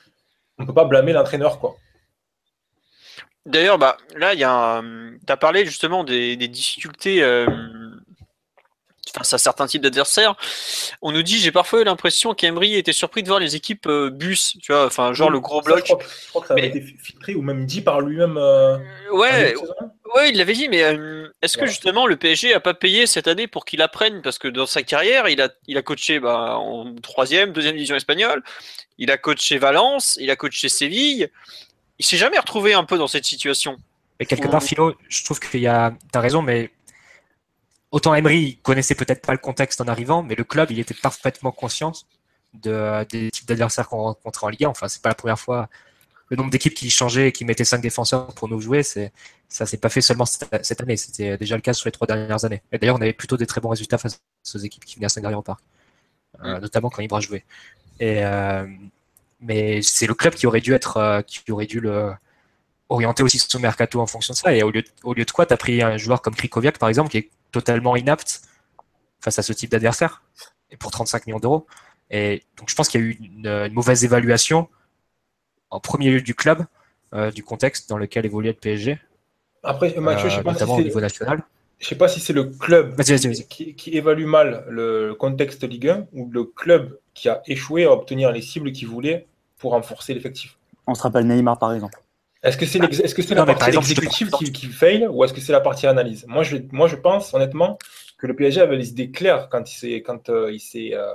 on 0.60 0.66
peut 0.66 0.74
pas 0.74 0.86
blâmer 0.86 1.14
l'entraîneur 1.14 1.60
quoi. 1.60 1.76
D'ailleurs, 3.46 3.80
bah, 3.80 3.98
là, 4.16 4.34
il 4.36 4.40
y 4.40 4.44
a, 4.44 4.82
tu 5.26 5.34
as 5.34 5.38
parlé 5.38 5.66
justement 5.66 6.04
des, 6.04 6.36
difficultés 6.48 7.24
euh, 7.24 7.48
face 9.10 9.34
à 9.34 9.38
certains 9.38 9.68
types 9.68 9.82
d'adversaires. 9.82 10.36
On 11.02 11.12
nous 11.12 11.24
dit, 11.24 11.40
j'ai 11.40 11.52
parfois 11.52 11.82
eu 11.82 11.84
l'impression 11.84 12.34
qu'Emery 12.34 12.76
était 12.76 12.94
surpris 12.94 13.24
de 13.24 13.28
voir 13.28 13.40
les 13.40 13.56
équipes 13.56 13.88
euh, 13.88 14.10
bus, 14.10 14.58
tu 14.62 14.72
vois, 14.72 14.86
enfin, 14.86 15.14
genre 15.14 15.30
le 15.30 15.40
gros 15.40 15.62
bloc. 15.62 15.86
Je 15.88 15.94
crois, 16.30 16.42
que 16.42 16.48
ça 16.48 16.54
a 16.54 16.60
été 16.60 16.82
filtré 16.82 17.36
ou 17.36 17.42
même 17.42 17.66
dit 17.66 17.82
par 17.82 18.02
lui-même. 18.02 18.38
Euh, 18.38 18.78
ouais, 19.12 19.56
ouais, 20.16 20.30
il 20.30 20.38
l'avait 20.38 20.54
dit, 20.54 20.70
mais 20.70 20.84
euh, 20.84 21.28
est-ce 21.42 21.58
que 21.58 21.66
justement 21.66 22.06
le 22.06 22.16
PSG 22.16 22.54
a 22.54 22.60
pas 22.60 22.74
payé 22.74 23.08
cette 23.08 23.28
année 23.28 23.48
pour 23.48 23.66
qu'il 23.66 23.82
apprenne? 23.82 24.22
Parce 24.22 24.38
que 24.38 24.48
dans 24.48 24.66
sa 24.66 24.84
carrière, 24.84 25.28
il 25.30 25.42
a, 25.42 25.50
il 25.68 25.78
a 25.78 25.82
coaché 25.82 26.20
bah, 26.20 26.56
en 26.58 26.94
troisième, 26.96 27.52
deuxième 27.52 27.76
division 27.76 27.96
espagnole, 27.96 28.44
il 28.98 29.12
a 29.12 29.18
coaché 29.18 29.58
Valence, 29.58 30.18
il 30.22 30.30
a 30.30 30.36
coaché 30.36 30.70
Séville. 30.70 31.30
Il 32.00 32.06
s'est 32.06 32.18
jamais 32.18 32.40
retrouvé 32.40 32.74
un 32.74 32.84
peu 32.84 32.98
dans 32.98 33.08
cette 33.08 33.26
situation. 33.26 33.78
Mais 34.20 34.26
quelque 34.26 34.48
part, 34.48 34.62
Philo, 34.62 34.96
je 35.08 35.24
trouve 35.24 35.40
qu'il 35.40 35.62
y 35.62 35.68
a. 35.68 35.94
T'as 36.12 36.20
raison, 36.20 36.44
mais 36.44 36.72
autant 37.92 38.16
Emery 38.16 38.60
connaissait 38.64 38.96
peut-être 38.96 39.26
pas 39.26 39.34
le 39.34 39.38
contexte 39.38 39.82
en 39.82 39.88
arrivant, 39.88 40.24
mais 40.24 40.36
le 40.36 40.44
club, 40.44 40.72
il 40.72 40.80
était 40.80 40.94
parfaitement 40.94 41.52
conscient 41.52 41.92
de, 42.54 43.06
des 43.06 43.32
types 43.32 43.48
d'adversaires 43.48 43.88
qu'on 43.88 44.04
rencontrait 44.04 44.46
en 44.48 44.50
Ligue 44.50 44.66
1. 44.66 44.70
Enfin, 44.70 44.88
c'est 44.88 45.02
pas 45.02 45.10
la 45.10 45.16
première 45.16 45.40
fois. 45.40 45.70
Le 46.30 46.38
nombre 46.38 46.50
d'équipes 46.50 46.74
qui 46.74 46.90
changeaient 46.90 47.28
et 47.28 47.32
qui 47.34 47.44
mettaient 47.44 47.66
cinq 47.66 47.82
défenseurs 47.82 48.34
pour 48.34 48.48
nous 48.48 48.62
jouer, 48.62 48.84
c'est 48.84 49.12
ça 49.50 49.66
s'est 49.66 49.78
pas 49.78 49.90
fait 49.90 50.00
seulement 50.00 50.26
cette, 50.26 50.82
année. 50.82 50.96
C'était 50.96 51.38
déjà 51.38 51.56
le 51.56 51.62
cas 51.62 51.74
sur 51.74 51.88
les 51.88 51.92
trois 51.92 52.08
dernières 52.08 52.46
années. 52.46 52.62
Et 52.72 52.78
d'ailleurs, 52.78 52.96
on 52.96 53.02
avait 53.02 53.12
plutôt 53.12 53.36
des 53.36 53.46
très 53.46 53.60
bons 53.60 53.70
résultats 53.70 53.98
face 53.98 54.22
aux 54.56 54.60
équipes 54.60 54.86
qui 54.86 54.96
venaient 54.96 55.08
à 55.08 55.10
5 55.10 55.22
derrière 55.22 55.40
au 55.40 55.42
parc, 55.42 55.60
euh, 56.44 56.60
notamment 56.62 56.90
quand 56.90 57.02
Ibra 57.02 57.20
jouait. 57.20 57.44
Et 58.00 58.24
euh, 58.24 58.66
mais 59.42 59.82
c'est 59.82 60.08
le 60.08 60.14
club 60.14 60.36
qui 60.36 60.48
aurait 60.48 60.62
dû 60.62 60.74
être, 60.74 60.98
euh, 60.98 61.22
qui 61.22 61.52
aurait 61.52 61.66
dû 61.66 61.82
le 61.82 62.14
orienter 62.90 63.24
aussi 63.24 63.40
son 63.40 63.60
mercato 63.60 64.00
en 64.00 64.08
fonction 64.08 64.34
de 64.34 64.38
ça. 64.38 64.54
Et 64.54 64.64
au 64.64 64.72
lieu 64.72 64.84
de, 64.84 64.88
au 65.04 65.14
lieu 65.14 65.26
de 65.26 65.32
quoi, 65.32 65.46
tu 65.46 65.54
as 65.54 65.58
pris 65.58 65.82
un 65.82 65.98
joueur 65.98 66.22
comme 66.22 66.36
Krikoviak, 66.36 66.78
par 66.78 66.90
exemple, 66.90 67.10
qui 67.10 67.18
est 67.18 67.30
totalement 67.52 67.96
inapte 67.96 68.42
face 69.20 69.38
à 69.40 69.44
ce 69.44 69.54
type 69.54 69.70
d'adversaire, 69.70 70.24
et 70.72 70.78
pour 70.78 70.92
35 70.92 71.28
millions 71.28 71.40
d'euros. 71.40 71.68
Et 72.10 72.44
donc 72.58 72.70
je 72.70 72.76
pense 72.76 72.90
qu'il 72.90 73.02
y 73.02 73.04
a 73.04 73.08
eu 73.08 73.12
une, 73.12 73.74
mauvaise 73.74 74.04
évaluation 74.04 74.68
en 75.70 75.80
premier 75.80 76.12
lieu 76.12 76.22
du 76.22 76.36
club, 76.36 76.66
euh, 77.14 77.32
du 77.32 77.44
contexte 77.44 77.90
dans 77.90 77.98
lequel 77.98 78.26
évoluait 78.26 78.52
le 78.52 78.58
PSG. 78.58 79.00
Après, 79.64 79.94
Mathieu, 79.98 80.30
je 80.30 80.36
sais 80.36 80.40
euh, 80.40 80.44
pas 80.44 80.54
notamment 80.54 80.76
au 80.76 80.82
niveau 80.82 81.00
national. 81.00 81.44
Je 81.80 81.88
sais 81.88 81.96
pas 81.96 82.08
si 82.08 82.20
c'est 82.20 82.34
le 82.34 82.46
club 82.46 82.96
Qui, 83.50 83.74
qui, 83.74 83.98
évalue 83.98 84.26
mal 84.26 84.66
le 84.70 85.16
contexte 85.16 85.64
Ligue 85.64 85.90
1 85.90 86.08
ou 86.14 86.30
le 86.30 86.44
club 86.44 87.00
qui 87.16 87.28
a 87.28 87.42
échoué 87.48 87.86
à 87.86 87.92
obtenir 87.92 88.32
les 88.32 88.42
cibles 88.42 88.72
qu'il 88.72 88.88
voulait 88.88 89.26
pour 89.58 89.72
renforcer 89.72 90.14
l'effectif. 90.14 90.58
On 90.86 90.94
se 90.94 91.02
rappelle 91.02 91.26
Neymar 91.26 91.58
par 91.58 91.74
exemple. 91.74 92.01
Est-ce 92.44 92.58
que 92.58 92.66
c'est 92.66 92.80
bah, 92.80 92.88
est 92.90 93.06
-ce 93.06 93.36
la 93.36 93.46
partie 93.46 93.78
exécutive 93.78 94.32
qui, 94.32 94.52
qui 94.52 94.66
fail 94.68 95.08
ou 95.08 95.24
est-ce 95.24 95.34
que 95.34 95.42
c'est 95.42 95.52
la 95.52 95.62
partie 95.62 95.86
analyse? 95.86 96.26
Moi 96.28 96.44
je, 96.44 96.58
moi, 96.72 96.88
je 96.88 96.96
pense 96.96 97.34
honnêtement 97.34 97.78
que 98.18 98.26
le 98.28 98.36
PSG 98.36 98.62
avait 98.62 98.78
les 98.78 98.90
idées 98.90 99.12
claires 99.12 99.48
quand 99.50 99.72
il 99.72 99.76
s'est. 99.76 100.02
Quand, 100.02 100.30
euh, 100.30 100.52
il 100.52 100.60
s'est 100.60 100.92
euh, 100.94 101.14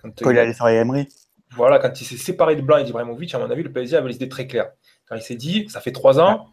quand, 0.00 0.20
il, 0.20 0.38
Emery. 0.68 1.08
Voilà, 1.56 1.78
quand 1.78 2.00
il 2.00 2.04
s'est 2.04 2.16
séparé 2.16 2.54
de 2.56 2.62
Blanc 2.62 2.78
et 2.78 2.84
d'Ibrahimovic, 2.84 3.34
à 3.34 3.38
mon 3.38 3.50
avis, 3.50 3.62
le 3.62 3.72
PSG 3.72 3.96
avait 3.96 4.08
les 4.08 4.16
idées 4.16 4.28
très 4.28 4.46
claires. 4.46 4.70
Quand 5.08 5.16
il 5.16 5.22
s'est 5.22 5.36
dit, 5.36 5.68
ça 5.68 5.80
fait 5.80 5.92
trois 5.92 6.18
ans, 6.20 6.48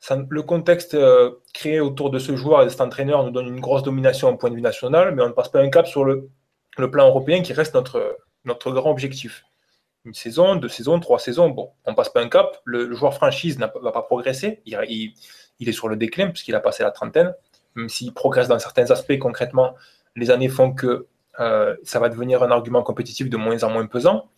ça, 0.00 0.16
le 0.28 0.42
contexte 0.42 0.94
euh, 0.94 1.30
créé 1.52 1.80
autour 1.80 2.10
de 2.10 2.18
ce 2.18 2.36
joueur 2.36 2.62
et 2.62 2.64
de 2.66 2.70
cet 2.70 2.80
entraîneur 2.80 3.24
nous 3.24 3.30
donne 3.30 3.46
une 3.46 3.60
grosse 3.60 3.82
domination 3.82 4.28
au 4.28 4.36
point 4.36 4.50
de 4.50 4.54
vue 4.54 4.60
national, 4.60 5.14
mais 5.14 5.22
on 5.22 5.28
ne 5.28 5.32
passe 5.32 5.48
pas 5.48 5.60
un 5.60 5.70
cap 5.70 5.86
sur 5.86 6.04
le, 6.04 6.28
le 6.76 6.90
plan 6.90 7.06
européen 7.06 7.42
qui 7.42 7.52
reste 7.52 7.74
notre, 7.74 8.18
notre 8.44 8.70
grand 8.72 8.90
objectif 8.90 9.44
une 10.04 10.14
saison, 10.14 10.56
deux 10.56 10.68
saisons, 10.68 11.00
trois 11.00 11.18
saisons, 11.18 11.48
bon, 11.48 11.70
on 11.84 11.94
passe 11.94 12.10
pas 12.10 12.20
un 12.20 12.28
cap. 12.28 12.60
Le, 12.64 12.92
joueur 12.94 13.14
franchise 13.14 13.58
ne 13.58 13.66
va 13.66 13.92
pas 13.92 14.02
progresser. 14.02 14.60
Il, 14.66 15.14
est 15.60 15.72
sur 15.72 15.88
le 15.88 15.96
déclin 15.96 16.28
puisqu'il 16.28 16.54
a 16.54 16.60
passé 16.60 16.82
la 16.82 16.90
trentaine. 16.90 17.34
Même 17.74 17.88
s'il 17.88 18.12
progresse 18.12 18.48
dans 18.48 18.58
certains 18.58 18.90
aspects, 18.90 19.18
concrètement, 19.18 19.74
les 20.14 20.30
années 20.30 20.48
font 20.48 20.72
que 20.72 21.06
euh, 21.40 21.74
ça 21.82 21.98
va 21.98 22.08
devenir 22.08 22.42
un 22.42 22.50
argument 22.50 22.82
compétitif 22.82 23.28
de 23.28 23.36
moins 23.36 23.62
en 23.64 23.70
moins 23.70 23.86
pesant. 23.86 24.30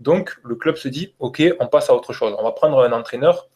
Donc, 0.00 0.38
le 0.44 0.54
club 0.54 0.76
se 0.76 0.88
dit, 0.88 1.14
OK, 1.18 1.42
on 1.58 1.66
passe 1.66 1.90
à 1.90 1.94
autre 1.94 2.12
chose. 2.12 2.34
On 2.38 2.44
va 2.44 2.52
prendre 2.52 2.80
un 2.82 2.92
entraîneur 2.92 3.48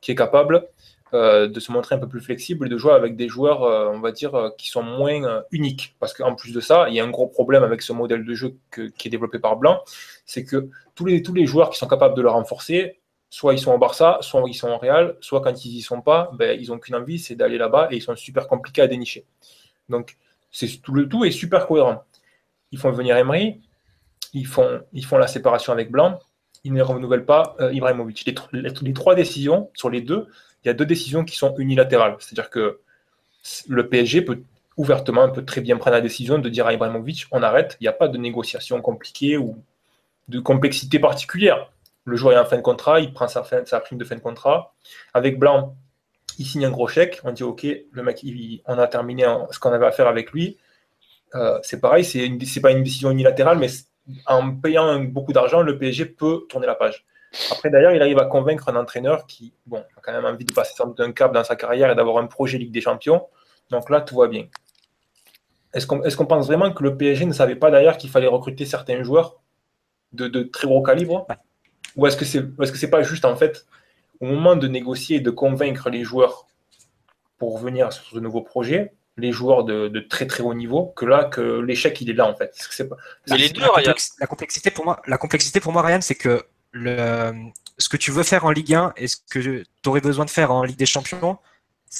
qui 0.00 0.12
est 0.12 0.14
capable 0.16 0.68
euh, 1.12 1.48
de 1.48 1.58
se 1.58 1.72
montrer 1.72 1.96
un 1.96 1.98
peu 1.98 2.06
plus 2.06 2.20
flexible 2.20 2.66
et 2.66 2.68
de 2.68 2.78
jouer 2.78 2.92
avec 2.92 3.16
des 3.16 3.28
joueurs, 3.28 3.64
euh, 3.64 3.90
on 3.92 3.98
va 3.98 4.12
dire, 4.12 4.34
euh, 4.36 4.50
qui 4.56 4.68
sont 4.68 4.82
moins 4.82 5.42
uniques. 5.50 5.96
Parce 5.98 6.12
qu'en 6.12 6.36
plus 6.36 6.52
de 6.52 6.60
ça, 6.60 6.88
il 6.88 6.94
y 6.94 7.00
a 7.00 7.04
un 7.04 7.10
gros 7.10 7.26
problème 7.26 7.64
avec 7.64 7.82
ce 7.82 7.92
modèle 7.92 8.24
de 8.24 8.34
jeu 8.34 8.56
qui 8.70 9.08
est 9.08 9.10
développé 9.10 9.40
par 9.40 9.56
Blanc, 9.56 9.82
c'est 10.24 10.44
que 10.44 10.68
tous 10.94 11.04
les, 11.06 11.22
tous 11.22 11.34
les 11.34 11.46
joueurs 11.46 11.70
qui 11.70 11.78
sont 11.78 11.88
capables 11.88 12.14
de 12.14 12.22
le 12.22 12.30
renforcer, 12.30 13.00
soit 13.28 13.54
ils 13.54 13.58
sont 13.58 13.72
au 13.72 13.78
Barça, 13.78 14.18
soit 14.20 14.42
ils 14.46 14.54
sont 14.54 14.68
au 14.68 14.78
Real, 14.78 15.16
soit 15.20 15.40
quand 15.40 15.64
ils 15.64 15.78
y 15.78 15.82
sont 15.82 16.00
pas, 16.00 16.30
ben, 16.34 16.58
ils 16.60 16.68
n'ont 16.68 16.78
qu'une 16.78 16.94
envie, 16.94 17.18
c'est 17.18 17.34
d'aller 17.34 17.58
là-bas 17.58 17.88
et 17.90 17.96
ils 17.96 18.02
sont 18.02 18.14
super 18.14 18.46
compliqués 18.46 18.82
à 18.82 18.86
dénicher. 18.86 19.24
Donc, 19.88 20.16
tout 20.82 20.94
le 20.94 21.08
tout 21.08 21.24
est 21.24 21.30
super 21.32 21.66
cohérent. 21.66 22.04
Ils 22.70 22.78
font 22.78 22.92
venir 22.92 23.16
Emery, 23.16 23.60
ils 24.32 24.46
font, 24.46 24.80
ils 24.92 25.04
font 25.04 25.18
la 25.18 25.26
séparation 25.26 25.72
avec 25.72 25.90
Blanc, 25.90 26.20
ils 26.64 26.72
ne 26.72 26.82
renouvellent 26.82 27.24
pas 27.24 27.56
Ibrahimovic. 27.72 28.24
Les, 28.52 28.92
trois 28.92 29.14
décisions 29.14 29.70
sur 29.74 29.90
les 29.90 30.00
deux, 30.00 30.28
il 30.64 30.68
y 30.68 30.70
a 30.70 30.74
deux 30.74 30.86
décisions 30.86 31.24
qui 31.24 31.36
sont 31.36 31.54
unilatérales. 31.56 32.16
C'est-à-dire 32.18 32.50
que 32.50 32.80
le 33.68 33.88
PSG 33.88 34.22
peut 34.22 34.42
ouvertement, 34.76 35.28
peut 35.30 35.44
très 35.44 35.60
bien 35.60 35.76
prendre 35.76 35.96
la 35.96 36.00
décision 36.00 36.38
de 36.38 36.48
dire 36.48 36.66
à 36.66 36.72
Ibrahimovic, 36.72 37.26
on 37.32 37.42
arrête, 37.42 37.76
il 37.80 37.84
n'y 37.84 37.88
a 37.88 37.92
pas 37.92 38.08
de 38.08 38.16
négociation 38.18 38.80
compliquée 38.80 39.36
ou 39.36 39.62
de 40.28 40.40
complexité 40.40 40.98
particulière. 40.98 41.70
Le 42.04 42.16
joueur 42.16 42.34
est 42.34 42.40
en 42.40 42.46
fin 42.46 42.56
de 42.56 42.62
contrat, 42.62 43.00
il 43.00 43.12
prend 43.12 43.28
sa, 43.28 43.44
sa 43.44 43.80
prime 43.80 43.98
de 43.98 44.04
fin 44.04 44.14
de 44.14 44.20
contrat. 44.20 44.74
Avec 45.12 45.38
Blanc, 45.38 45.76
il 46.38 46.46
signe 46.46 46.64
un 46.64 46.70
gros 46.70 46.88
chèque, 46.88 47.20
on 47.24 47.32
dit 47.32 47.42
ok, 47.42 47.66
le 47.90 48.02
mec, 48.02 48.24
on 48.66 48.78
a 48.78 48.86
terminé 48.86 49.24
ce 49.50 49.58
qu'on 49.58 49.72
avait 49.72 49.86
à 49.86 49.92
faire 49.92 50.08
avec 50.08 50.32
lui. 50.32 50.56
Euh, 51.34 51.58
c'est 51.62 51.80
pareil, 51.80 52.04
c'est 52.04 52.60
pas 52.60 52.70
une 52.70 52.82
décision 52.82 53.10
unilatérale, 53.10 53.58
mais 53.58 53.68
en 54.26 54.54
payant 54.54 55.00
beaucoup 55.00 55.32
d'argent, 55.32 55.62
le 55.62 55.78
PSG 55.78 56.06
peut 56.06 56.46
tourner 56.48 56.66
la 56.66 56.74
page. 56.74 57.04
Après, 57.52 57.70
d'ailleurs, 57.70 57.92
il 57.92 58.02
arrive 58.02 58.18
à 58.18 58.24
convaincre 58.24 58.68
un 58.68 58.76
entraîneur 58.76 59.26
qui 59.26 59.52
bon, 59.66 59.78
a 59.96 60.00
quand 60.02 60.12
même 60.12 60.24
envie 60.24 60.44
de 60.44 60.52
passer 60.52 60.74
un 60.98 61.12
cap 61.12 61.32
dans 61.32 61.44
sa 61.44 61.56
carrière 61.56 61.90
et 61.90 61.94
d'avoir 61.94 62.18
un 62.18 62.26
projet 62.26 62.58
Ligue 62.58 62.72
des 62.72 62.80
Champions. 62.80 63.26
Donc 63.70 63.88
là, 63.88 64.00
tout 64.00 64.16
va 64.16 64.26
bien. 64.26 64.46
Est-ce 65.72 65.86
qu'on 65.86 66.26
pense 66.26 66.46
vraiment 66.48 66.72
que 66.72 66.82
le 66.82 66.96
PSG 66.96 67.26
ne 67.26 67.32
savait 67.32 67.54
pas 67.54 67.70
d'ailleurs 67.70 67.96
qu'il 67.96 68.10
fallait 68.10 68.26
recruter 68.26 68.66
certains 68.66 69.04
joueurs 69.04 69.40
de, 70.12 70.42
très 70.42 70.66
gros 70.66 70.82
calibre? 70.82 71.28
Ou 71.96 72.06
est-ce 72.06 72.16
que 72.16 72.24
-ce 72.24 72.74
c'est 72.74 72.90
pas 72.90 73.02
juste 73.02 73.24
en 73.24 73.36
fait 73.36 73.66
au 74.20 74.26
moment 74.26 74.56
de 74.56 74.68
négocier 74.68 75.16
et 75.16 75.20
de 75.20 75.30
convaincre 75.30 75.88
les 75.90 76.04
joueurs 76.04 76.46
pour 77.38 77.58
venir 77.58 77.92
sur 77.92 78.04
ce 78.04 78.18
nouveau 78.18 78.42
projet, 78.42 78.92
les 79.16 79.32
joueurs 79.32 79.64
de, 79.64 80.00
très 80.00 80.26
très 80.26 80.42
haut 80.42 80.54
niveau, 80.54 80.86
que 80.96 81.04
là, 81.04 81.24
que 81.24 81.60
l'échec 81.60 82.00
il 82.00 82.10
est 82.10 82.14
là 82.14 82.26
en 82.26 82.34
fait. 82.34 82.54
la, 83.26 84.26
complexité 84.26 84.70
pour 84.70 84.84
moi, 84.84 85.02
la 85.06 85.18
complexité 85.18 85.60
pour 85.60 85.72
moi, 85.72 85.82
Ryan, 85.82 86.00
c'est 86.00 86.14
que 86.14 86.44
le, 86.72 87.32
ce 87.78 87.88
que 87.88 87.96
tu 87.96 88.10
veux 88.10 88.22
faire 88.22 88.44
en 88.44 88.50
Ligue 88.50 88.74
1 88.74 88.94
et 88.96 89.08
ce 89.08 89.16
que 89.16 89.38
tu 89.82 89.88
aurais 89.88 90.00
besoin 90.00 90.24
de 90.24 90.30
faire 90.30 90.52
en 90.52 90.62
Ligue 90.62 90.78
des 90.78 90.86
Champions, 90.86 91.38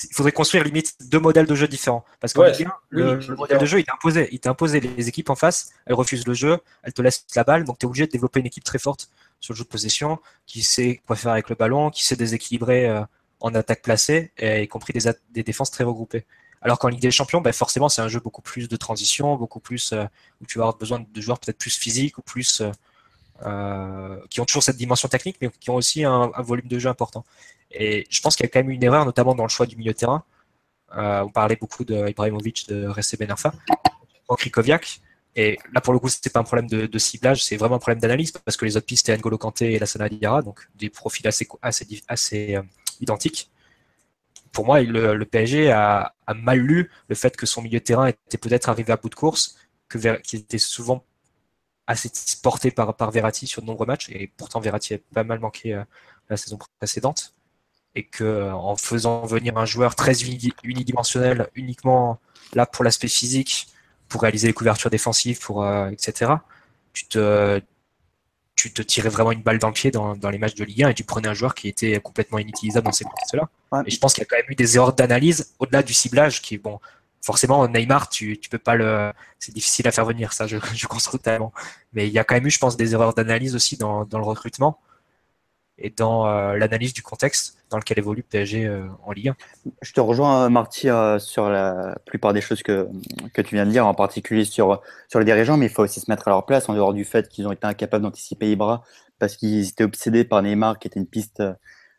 il 0.05 0.15
faudrait 0.15 0.33
construire 0.33 0.63
limite 0.63 0.95
deux 1.11 1.19
modèles 1.19 1.47
de 1.47 1.55
jeu 1.55 1.67
différents. 1.67 2.05
Parce 2.21 2.33
qu'en 2.33 2.45
Ligue 2.45 2.67
1, 2.67 2.73
le, 2.91 3.35
modèle 3.35 3.59
de 3.59 3.67
jeu, 3.67 3.81
il 3.81 3.85
t'est 3.85 3.93
imposé. 3.93 4.29
Il 4.31 4.49
imposé. 4.49 4.81
Les 4.81 5.09
équipes 5.09 5.31
en 5.31 5.35
face, 5.35 5.71
elles 5.87 5.95
refusent 5.95 6.27
le 6.27 6.35
jeu, 6.35 6.59
elles 6.83 6.93
te 6.93 7.03
laissent 7.03 7.27
la 7.35 7.45
balle, 7.45 7.65
donc 7.65 7.79
tu 7.79 7.87
es 7.87 7.89
obligé 7.89 8.07
de 8.07 8.13
développer 8.13 8.41
une 8.41 8.47
équipe 8.47 8.65
très 8.65 8.79
forte 8.79 9.11
sur 9.41 9.55
le 9.55 9.59
jeu 9.59 9.65
de 9.65 9.69
possession, 9.69 10.21
qui 10.47 10.63
sait 10.63 11.01
quoi 11.07 11.17
faire 11.17 11.33
avec 11.33 11.49
le 11.49 11.57
ballon, 11.57 11.91
qui 11.91 12.05
sait 12.05 12.15
déséquilibrer 12.15 12.89
euh, 12.89 13.01
en 13.41 13.55
attaque 13.55 13.83
placée, 13.83 14.33
et 14.39 14.63
y 14.63 14.69
compris 14.69 14.93
des, 14.93 15.11
des 15.31 15.43
défenses 15.43 15.71
très 15.71 15.83
regroupées. 15.83 16.25
Alors 16.63 16.79
qu'en 16.79 16.89
Ligue 16.89 17.01
des 17.01 17.11
Champions, 17.11 17.41
ben 17.41 17.53
forcément, 17.53 17.89
c'est 17.89 18.03
un 18.03 18.09
jeu 18.09 18.21
beaucoup 18.21 18.43
plus 18.43 18.69
de 18.69 18.77
transition, 18.77 19.37
beaucoup 19.37 19.61
plus 19.61 19.93
euh, 19.93 20.05
où 20.41 20.47
tu 20.47 20.59
vas 20.59 20.65
avoir 20.65 20.77
besoin 20.77 21.05
de 21.09 21.21
joueurs 21.21 21.39
peut-être 21.39 21.59
plus 21.59 21.77
physiques 21.77 22.19
ou 22.19 22.23
plus 22.23 22.61
euh, 22.61 22.71
euh, 23.47 24.21
qui 24.29 24.41
ont 24.41 24.45
toujours 24.45 24.63
cette 24.63 24.77
dimension 24.77 25.09
technique, 25.09 25.37
mais 25.41 25.51
qui 25.59 25.71
ont 25.71 25.77
aussi 25.77 26.05
un, 26.05 26.31
volume 26.39 26.69
de 26.69 26.79
jeu 26.79 26.91
important. 26.91 27.25
Et 27.71 28.07
je 28.11 28.21
pense 28.21 28.37
qu'il 28.37 28.45
y 28.45 28.49
a 28.49 28.51
quand 28.51 28.61
même 28.61 28.71
une 28.71 28.85
erreur, 28.85 29.07
notamment 29.07 29.35
dans 29.35 29.45
le 29.45 29.49
choix 29.49 29.67
du 29.67 29.77
milieu 29.77 29.93
de 29.93 29.97
terrain. 29.97 30.25
on 30.95 31.31
parlait 31.31 31.57
beaucoup 31.57 31.85
de 31.85 32.09
Ibrahimovic, 32.09 32.69
de 32.69 32.87
Ressé 32.89 33.17
Benarfa, 33.17 33.53
en 34.29 34.35
Krikoviak. 34.35 35.01
Et 35.37 35.59
là, 35.73 35.81
pour 35.81 35.95
le 35.95 36.01
coup, 36.01 36.09
c'était 36.09 36.29
pas 36.29 36.41
un 36.41 36.45
problème 36.45 36.69
de, 36.69 36.99
ciblage, 36.99 37.45
c'est 37.45 37.57
vraiment 37.57 37.77
un 37.77 37.79
problème 37.79 38.01
d'analyse 38.01 38.33
parce 38.33 38.57
que 38.57 38.65
les 38.67 38.77
autres 38.77 38.87
pistes, 38.87 39.07
c'était 39.07 39.17
N'Golo 39.17 39.39
Kanté 39.39 39.73
et 39.73 39.79
Lassana 39.79 40.09
Diarra, 40.09 40.43
donc 40.43 40.69
des 40.75 40.91
profils 40.91 41.27
assez 41.27 42.59
identiques 43.01 43.51
pour 44.53 44.67
moi, 44.67 44.81
le, 44.83 45.25
PSG 45.25 45.71
a, 45.71 46.15
mal 46.35 46.59
lu 46.59 46.91
le 47.09 47.15
fait 47.15 47.37
que 47.37 47.47
son 47.47 47.63
milieu 47.63 47.79
de 47.79 47.85
terrain 47.85 48.07
était 48.07 48.39
peut-être 48.39 48.69
arrivé 48.69 48.93
à 48.93 48.97
bout 48.97 49.09
de 49.09 49.15
course, 49.15 49.57
qu'il 49.89 50.41
était 50.41 50.59
souvent 50.59 51.05
assez 51.87 52.11
porté 52.43 52.71
par, 52.71 53.11
Verratti 53.11 53.47
sur 53.47 53.63
de 53.63 53.67
nombreux 53.67 53.87
matchs, 53.87 54.09
et 54.11 54.29
pourtant 54.37 54.61
Verratti 54.61 54.95
a 54.95 54.99
pas 55.13 55.25
mal 55.25 55.41
manqué 55.41 55.75
euh, 55.75 55.83
la 56.29 56.37
saison 56.37 56.59
précédente, 56.79 57.35
et 57.95 58.05
que 58.07 58.25
euh, 58.25 58.55
en 58.55 58.77
faisant 58.77 59.27
venir 59.27 59.59
un 59.59 59.67
joueur 59.67 59.97
très 59.97 60.15
unidimensionnel, 60.63 61.49
uniquement 61.55 62.21
là 62.55 62.67
pour 62.67 62.85
l'aspect 62.85 63.09
physique, 63.09 63.69
pour 64.09 64.23
réaliser 64.23 64.47
les 64.47 64.53
couvertures 64.53 64.91
défensives, 64.91 65.41
pour 65.41 65.65
euh, 65.65 65.91
etc. 65.91 66.33
Tu 66.93 67.07
te 67.07 67.61
tu 68.61 68.71
te 68.71 68.83
tirais 68.83 69.09
vraiment 69.09 69.33
une 69.33 69.41
balle 69.41 69.59
dans 69.59 69.69
le 69.69 69.73
pied 69.73 69.91
dans, 69.91 70.15
les 70.31 70.37
matchs 70.37 70.55
de 70.55 70.65
Ligue 70.65 70.85
1 70.85 70.91
et 70.91 70.95
tu 70.95 71.03
prenais 71.03 71.29
un 71.29 71.35
joueur 71.35 71.55
qui 71.55 71.67
était 71.67 71.99
complètement 72.01 72.39
inutilisable 72.39 72.85
dans 72.85 72.93
ces 72.93 73.05
contextes-là. 73.05 73.49
Et 73.87 73.91
je 73.91 73.99
pense 73.99 74.13
qu'il 74.13 74.23
y 74.23 74.27
a 74.27 74.29
quand 74.29 74.37
même 74.37 74.51
eu 74.51 74.55
des 74.55 74.77
erreurs 74.77 74.93
d'analyse 74.93 75.55
au-delà 75.59 75.83
du 75.83 75.95
ciblage 75.95 76.43
qui, 76.43 76.59
bon, 76.59 76.79
forcément, 77.23 77.67
Neymar, 77.67 78.11
tu, 78.11 78.39
tu 78.39 78.51
peux 78.51 78.59
pas 78.59 78.75
le, 78.75 79.13
c'est 79.39 79.55
difficile 79.55 79.89
à 79.89 79.93
faire 79.93 80.05
venir, 80.05 80.35
ça, 80.35 80.47
je, 80.47 80.59
je 80.75 80.87
construis 80.87 81.19
totalement. 81.19 81.55
Mais 81.95 82.07
il 82.07 82.13
y 82.13 82.19
a 82.19 82.25
quand 82.25 82.35
même 82.35 82.47
eu, 82.47 82.51
je 82.51 82.59
pense, 82.59 82.77
des 82.77 82.93
erreurs 82.93 83.15
d'analyse 83.15 83.55
aussi 83.55 83.79
dans, 83.79 84.05
dans 84.05 84.19
le 84.19 84.25
recrutement 84.25 84.79
et 85.81 85.91
dans 85.91 86.27
euh, 86.27 86.57
l'analyse 86.57 86.93
du 86.93 87.03
contexte 87.03 87.57
dans 87.71 87.79
lequel 87.79 87.99
évolue 87.99 88.23
PSG 88.23 88.67
euh, 88.67 88.87
en 89.05 89.13
Ligue 89.13 89.29
1. 89.29 89.37
Je 89.83 89.93
te 89.93 90.01
rejoins, 90.01 90.49
Marty, 90.49 90.89
euh, 90.89 91.19
sur 91.19 91.49
la 91.49 91.97
plupart 92.05 92.33
des 92.33 92.41
choses 92.41 92.63
que, 92.63 92.89
que 93.33 93.43
tu 93.43 93.55
viens 93.55 93.67
de 93.67 93.71
dire, 93.71 93.87
en 93.87 93.95
particulier 93.95 94.45
sur, 94.45 94.81
sur 95.09 95.19
les 95.19 95.25
dirigeants, 95.25 95.57
mais 95.57 95.67
il 95.67 95.73
faut 95.73 95.83
aussi 95.83 96.01
se 96.01 96.11
mettre 96.11 96.29
à 96.29 96.31
leur 96.31 96.45
place, 96.45 96.69
en 96.69 96.75
dehors 96.75 96.93
du 96.93 97.05
fait 97.05 97.29
qu'ils 97.29 97.47
ont 97.47 97.53
été 97.53 97.67
incapables 97.67 98.05
d'anticiper 98.05 98.51
Ibra 98.51 98.85
parce 99.19 99.37
qu'ils 99.37 99.69
étaient 99.69 99.85
obsédés 99.85 100.25
par 100.25 100.43
Neymar, 100.43 100.79
qui 100.79 100.89
était 100.89 101.01
une 101.01 101.07
piste 101.07 101.43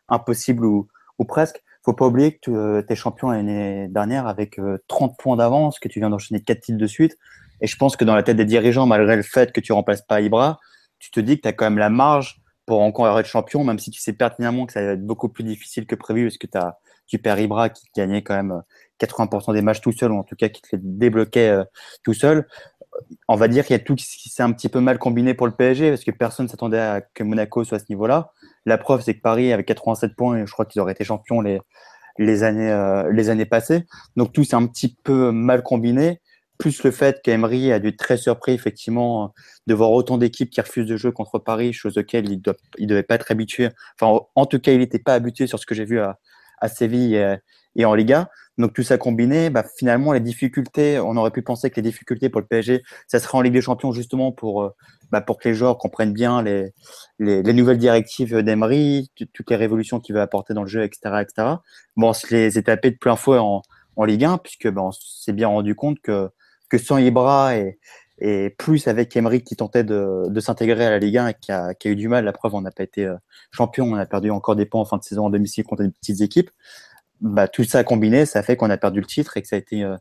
impossible 0.08 0.64
ou, 0.64 0.88
ou 1.18 1.24
presque. 1.24 1.62
faut 1.84 1.92
pas 1.92 2.06
oublier 2.06 2.36
que 2.36 2.80
tu 2.80 2.92
es 2.92 2.96
champion 2.96 3.30
l'année 3.30 3.86
dernière 3.88 4.26
avec 4.26 4.60
30 4.88 5.16
points 5.16 5.36
d'avance, 5.36 5.78
que 5.78 5.86
tu 5.86 6.00
viens 6.00 6.10
d'enchaîner 6.10 6.42
4 6.42 6.60
titres 6.60 6.78
de 6.78 6.86
suite. 6.86 7.16
Et 7.60 7.68
je 7.68 7.76
pense 7.76 7.96
que 7.96 8.04
dans 8.04 8.16
la 8.16 8.24
tête 8.24 8.36
des 8.36 8.44
dirigeants, 8.44 8.86
malgré 8.86 9.14
le 9.14 9.22
fait 9.22 9.52
que 9.52 9.60
tu 9.60 9.72
remplaces 9.72 10.02
pas 10.02 10.20
Ibra, 10.20 10.58
tu 10.98 11.12
te 11.12 11.20
dis 11.20 11.36
que 11.36 11.42
tu 11.42 11.48
as 11.48 11.52
quand 11.52 11.66
même 11.66 11.78
la 11.78 11.90
marge 11.90 12.41
pour 12.66 12.80
encore 12.80 13.18
être 13.18 13.26
champion, 13.26 13.64
même 13.64 13.78
si 13.78 13.90
tu 13.90 14.00
sais 14.00 14.12
pertinemment 14.12 14.66
que 14.66 14.72
ça 14.72 14.82
va 14.82 14.92
être 14.92 15.04
beaucoup 15.04 15.28
plus 15.28 15.44
difficile 15.44 15.86
que 15.86 15.94
prévu, 15.94 16.24
parce 16.24 16.38
que 16.38 16.46
as, 16.58 16.78
tu 17.06 17.18
perds 17.18 17.40
Ibra 17.40 17.68
qui 17.68 17.86
gagnait 17.94 18.22
quand 18.22 18.34
même 18.34 18.62
80% 19.00 19.50
euh, 19.50 19.52
des 19.54 19.62
matchs 19.62 19.80
tout 19.80 19.92
seul, 19.92 20.12
ou 20.12 20.18
en 20.18 20.22
tout 20.22 20.36
cas 20.36 20.48
qui 20.48 20.62
te 20.62 20.68
les 20.72 20.82
débloquait 20.82 21.48
euh, 21.48 21.64
tout 22.02 22.14
seul. 22.14 22.46
On 23.26 23.36
va 23.36 23.48
dire 23.48 23.64
qu'il 23.64 23.74
y 23.74 23.80
a 23.80 23.82
tout 23.82 23.94
qui 23.94 24.28
s'est 24.28 24.42
un 24.42 24.52
petit 24.52 24.68
peu 24.68 24.80
mal 24.80 24.98
combiné 24.98 25.34
pour 25.34 25.46
le 25.46 25.54
PSG, 25.54 25.90
parce 25.90 26.04
que 26.04 26.10
personne 26.10 26.46
ne 26.46 26.50
s'attendait 26.50 26.78
à 26.78 27.00
que 27.00 27.24
Monaco 27.24 27.64
soit 27.64 27.76
à 27.76 27.80
ce 27.80 27.86
niveau-là. 27.88 28.32
La 28.66 28.78
preuve, 28.78 29.02
c'est 29.02 29.14
que 29.14 29.20
Paris 29.20 29.52
avait 29.52 29.64
87 29.64 30.14
points, 30.14 30.38
et 30.38 30.46
je 30.46 30.52
crois 30.52 30.66
qu'ils 30.66 30.80
auraient 30.80 30.92
été 30.92 31.04
champions 31.04 31.40
les, 31.40 31.60
les, 32.18 32.42
années, 32.42 32.70
euh, 32.70 33.10
les 33.10 33.30
années 33.30 33.46
passées. 33.46 33.86
Donc 34.16 34.32
tout 34.32 34.44
s'est 34.44 34.56
un 34.56 34.66
petit 34.66 34.96
peu 35.02 35.32
mal 35.32 35.62
combiné 35.62 36.20
plus 36.58 36.82
le 36.84 36.90
fait 36.90 37.20
qu'Emery 37.22 37.72
a 37.72 37.78
dû 37.78 37.88
être 37.88 37.96
très 37.96 38.16
surpris, 38.16 38.52
effectivement, 38.52 39.34
de 39.66 39.74
voir 39.74 39.90
autant 39.90 40.18
d'équipes 40.18 40.50
qui 40.50 40.60
refusent 40.60 40.86
de 40.86 40.96
jouer 40.96 41.12
contre 41.12 41.38
Paris, 41.38 41.72
chose 41.72 41.98
auquel 41.98 42.30
il 42.30 42.40
ne 42.80 42.86
devait 42.86 43.02
pas 43.02 43.16
être 43.16 43.30
habitué. 43.30 43.70
Enfin, 44.00 44.20
en 44.34 44.46
tout 44.46 44.60
cas, 44.60 44.72
il 44.72 44.78
n'était 44.78 44.98
pas 44.98 45.14
habitué 45.14 45.46
sur 45.46 45.58
ce 45.58 45.66
que 45.66 45.74
j'ai 45.74 45.84
vu 45.84 46.00
à, 46.00 46.18
Séville 46.68 47.38
et, 47.74 47.84
en 47.84 47.94
Liga. 47.94 48.30
Donc, 48.58 48.74
tout 48.74 48.82
ça 48.82 48.98
combiné, 48.98 49.50
bah, 49.50 49.64
finalement, 49.76 50.12
les 50.12 50.20
difficultés, 50.20 51.00
on 51.00 51.16
aurait 51.16 51.30
pu 51.30 51.42
penser 51.42 51.70
que 51.70 51.76
les 51.76 51.82
difficultés 51.82 52.28
pour 52.28 52.40
le 52.40 52.46
PSG, 52.46 52.82
ça 53.08 53.18
serait 53.18 53.38
en 53.38 53.40
Ligue 53.40 53.54
des 53.54 53.62
Champions, 53.62 53.92
justement, 53.92 54.30
pour, 54.30 54.62
euh, 54.62 54.70
bah, 55.10 55.20
pour 55.20 55.38
que 55.38 55.48
les 55.48 55.54
joueurs 55.54 55.78
comprennent 55.78 56.12
bien 56.12 56.42
les, 56.42 56.72
les, 57.18 57.52
nouvelles 57.54 57.78
directives 57.78 58.42
d'Emery, 58.42 59.10
toutes 59.32 59.50
les 59.50 59.56
révolutions 59.56 60.00
qu'il 60.00 60.14
veut 60.14 60.20
apporter 60.20 60.54
dans 60.54 60.62
le 60.62 60.68
jeu, 60.68 60.84
etc. 60.84 61.22
etc. 61.22 61.48
Bon, 61.96 62.10
on 62.10 62.12
se 62.12 62.32
les 62.32 62.58
est 62.58 62.64
tapés 62.64 62.90
de 62.90 62.98
plein 62.98 63.16
fouet 63.16 63.38
en, 63.38 63.62
en 63.96 64.04
Ligue 64.04 64.24
1, 64.24 64.38
puisque 64.38 64.68
bah, 64.68 64.82
on 64.82 64.92
s'est 64.92 65.32
bien 65.32 65.48
rendu 65.48 65.74
compte 65.74 65.98
que 66.00 66.30
que 66.72 66.78
sans 66.78 66.96
Ibra 66.96 67.56
et, 67.56 67.78
et 68.18 68.48
plus 68.48 68.88
avec 68.88 69.14
Emery 69.14 69.42
qui 69.42 69.56
tentait 69.56 69.84
de, 69.84 70.32
s'intégrer 70.40 70.86
à 70.86 70.90
la 70.90 70.98
Ligue 70.98 71.18
1 71.18 71.28
et 71.28 71.34
qui 71.34 71.52
a, 71.52 71.74
eu 71.84 71.94
du 71.94 72.08
mal. 72.08 72.24
La 72.24 72.32
preuve, 72.32 72.54
on 72.54 72.62
n'a 72.62 72.70
pas 72.70 72.82
été 72.82 73.04
euh, 73.04 73.16
champion, 73.50 73.92
on 73.92 73.96
a 73.96 74.06
perdu 74.06 74.30
encore 74.30 74.56
des 74.56 74.64
points 74.64 74.80
en 74.80 74.86
fin 74.86 74.96
de 74.96 75.02
saison 75.02 75.26
en 75.26 75.30
domicile 75.30 75.64
contre 75.64 75.82
des 75.82 75.90
petites 75.90 76.22
équipes. 76.22 76.50
Bah, 77.20 77.46
tout 77.46 77.62
ça 77.64 77.84
combiné, 77.84 78.24
ça 78.24 78.42
fait 78.42 78.56
qu'on 78.56 78.70
a 78.70 78.78
perdu 78.78 79.00
le 79.00 79.06
titre 79.06 79.36
et 79.36 79.42
que 79.42 79.48
ça 79.48 79.56
a 79.56 79.58
été, 79.58 79.84
euh, 79.84 79.96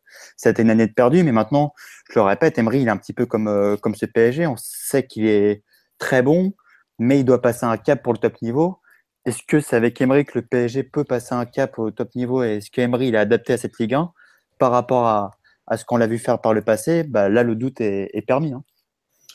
une 0.58 0.70
année 0.70 0.88
de 0.88 0.94
perdu. 0.94 1.24
Mais 1.24 1.34
maintenant, 1.34 1.74
je 2.10 2.20
le 2.20 2.22
répète, 2.22 2.58
Emery, 2.58 2.82
il 2.82 2.88
est 2.88 2.92
un 2.92 2.98
petit 2.98 3.14
peu 3.14 3.26
comme, 3.26 3.50
euh, 3.50 3.76
comme 3.76 3.96
ce 3.96 4.06
PSG. 4.06 4.48
On 4.48 4.56
sait 4.56 5.06
qu'il 5.06 5.28
est 5.28 5.64
très 5.98 6.22
bon, 6.22 6.54
mais 7.00 7.20
il 7.20 7.26
doit 7.26 7.42
passer 7.42 7.66
un 7.66 7.78
cap 7.78 8.02
pour 8.02 8.14
le 8.14 8.20
top 8.20 8.42
niveau. 8.42 8.80
Est-ce 9.26 9.44
que 9.46 9.60
c'est 9.60 9.76
avec 9.76 10.00
Emery 10.00 10.24
que 10.24 10.40
le 10.40 10.46
PSG 10.46 10.84
peut 10.84 11.04
passer 11.04 11.36
un 11.36 11.46
cap 11.46 11.78
au 11.80 11.92
top 11.92 12.16
niveau 12.16 12.44
et 12.44 12.58
est-ce 12.58 12.72
qu'Emery 12.72 13.10
il 13.10 13.16
est 13.16 13.20
adapté 13.20 13.54
à 13.54 13.58
cette 13.58 13.78
Ligue 13.78 13.94
1 13.94 14.12
par 14.58 14.72
rapport 14.72 15.06
à, 15.06 15.32
à 15.68 15.78
ce 15.78 15.86
qu'on 15.86 15.98
l'a 15.98 16.08
vu 16.08 16.18
faire 16.18 16.40
par 16.40 16.54
le 16.54 16.62
passé, 16.62 17.04
bah, 17.04 17.30
là, 17.30 17.44
le 17.44 17.56
doute 17.56 17.82
est, 17.82 18.26
permis. 18.26 18.54
Hein. 18.54 18.64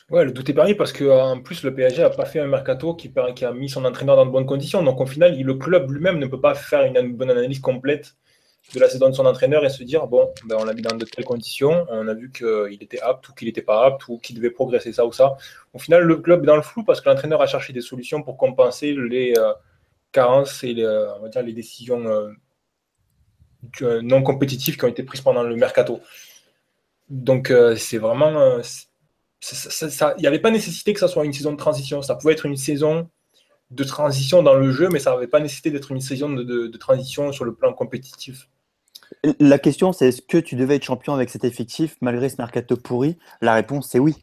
Le 0.09 0.31
doute 0.31 0.49
est 0.49 0.53
permis 0.53 0.75
parce 0.75 0.93
qu'en 0.93 1.41
plus, 1.41 1.63
le 1.63 1.73
PSG 1.73 2.01
n'a 2.01 2.09
pas 2.09 2.25
fait 2.25 2.39
un 2.39 2.47
mercato 2.47 2.95
qui, 2.95 3.11
a 3.43 3.51
mis 3.53 3.69
son 3.69 3.83
entraîneur 3.85 4.15
dans 4.15 4.25
de 4.25 4.31
bonnes 4.31 4.45
conditions. 4.45 4.83
Donc, 4.83 5.01
au 5.01 5.05
final, 5.05 5.37
le 5.37 5.53
club 5.55 5.91
lui-même 5.91 6.19
ne 6.19 6.27
peut 6.27 6.39
pas 6.39 6.55
faire 6.55 6.83
une, 6.83 7.15
bonne 7.15 7.31
analyse 7.31 7.59
complète 7.59 8.15
de 8.73 8.79
la 8.79 8.89
saison 8.89 9.09
de 9.09 9.15
son 9.15 9.25
entraîneur 9.25 9.63
et 9.65 9.69
se 9.69 9.81
dire 9.83 10.07
bon, 10.07 10.29
ben, 10.45 10.57
on 10.59 10.65
l'a 10.65 10.73
mis 10.73 10.81
dans 10.81 10.95
de 10.95 11.05
telles 11.05 11.23
conditions, 11.23 11.85
on 11.89 12.07
a 12.09 12.13
vu 12.13 12.29
qu'il 12.31 12.81
était 12.81 12.99
apte 12.99 13.29
ou 13.29 13.33
qu'il 13.33 13.47
n'était 13.47 13.61
pas 13.61 13.85
apte 13.85 14.07
ou 14.09 14.17
qu'il 14.17 14.35
devait 14.35 14.49
progresser 14.49 14.91
ça 14.91 15.05
ou 15.05 15.13
ça. 15.13 15.37
Au 15.73 15.79
final, 15.79 16.03
le 16.03 16.17
club 16.17 16.43
est 16.43 16.47
dans 16.47 16.55
le 16.57 16.61
flou 16.61 16.83
parce 16.83 16.99
que 16.99 17.07
l'entraîneur 17.07 17.41
a 17.41 17.47
cherché 17.47 17.71
des 17.71 17.81
solutions 17.81 18.23
pour 18.23 18.35
compenser 18.35 18.93
les 18.93 19.33
euh, 19.37 19.53
carences 20.11 20.63
et 20.63 20.73
les, 20.73 20.85
on 20.85 21.21
va 21.21 21.29
dire, 21.29 21.43
les 21.43 21.53
décisions 21.53 22.05
euh, 22.05 22.27
euh, 22.27 22.33
non 24.01 24.23
compétitifs 24.23 24.77
qui 24.77 24.85
ont 24.85 24.89
été 24.89 25.03
prises 25.03 25.21
pendant 25.21 25.43
le 25.43 25.55
mercato. 25.55 26.01
Donc 27.09 27.51
euh, 27.51 27.75
c'est 27.75 27.97
vraiment... 27.97 28.39
Euh, 28.39 28.61
il 29.51 30.21
n'y 30.21 30.27
avait 30.27 30.39
pas 30.39 30.51
nécessité 30.51 30.93
que 30.93 30.99
ça 30.99 31.07
soit 31.07 31.23
une 31.25 31.33
saison 31.33 31.51
de 31.51 31.57
transition. 31.57 32.01
Ça 32.01 32.15
pouvait 32.15 32.33
être 32.33 32.45
une 32.45 32.57
saison 32.57 33.09
de 33.71 33.83
transition 33.83 34.43
dans 34.43 34.55
le 34.55 34.71
jeu, 34.71 34.89
mais 34.91 34.99
ça 34.99 35.11
n'avait 35.11 35.27
pas 35.27 35.39
nécessité 35.39 35.71
d'être 35.71 35.91
une 35.91 36.01
saison 36.01 36.29
de, 36.29 36.77
transition 36.77 37.31
sur 37.31 37.45
le 37.45 37.53
plan 37.53 37.73
compétitif. 37.73 38.49
La 39.39 39.59
question, 39.59 39.93
c'est 39.93 40.07
est-ce 40.07 40.21
que 40.21 40.37
tu 40.37 40.55
devais 40.55 40.75
être 40.75 40.83
champion 40.83 41.13
avec 41.13 41.29
cet 41.29 41.43
effectif 41.43 41.95
malgré 42.01 42.29
ce 42.29 42.35
mercato 42.39 42.75
pourri? 42.75 43.17
La 43.41 43.53
réponse, 43.53 43.89
c'est 43.89 43.99
oui. 43.99 44.15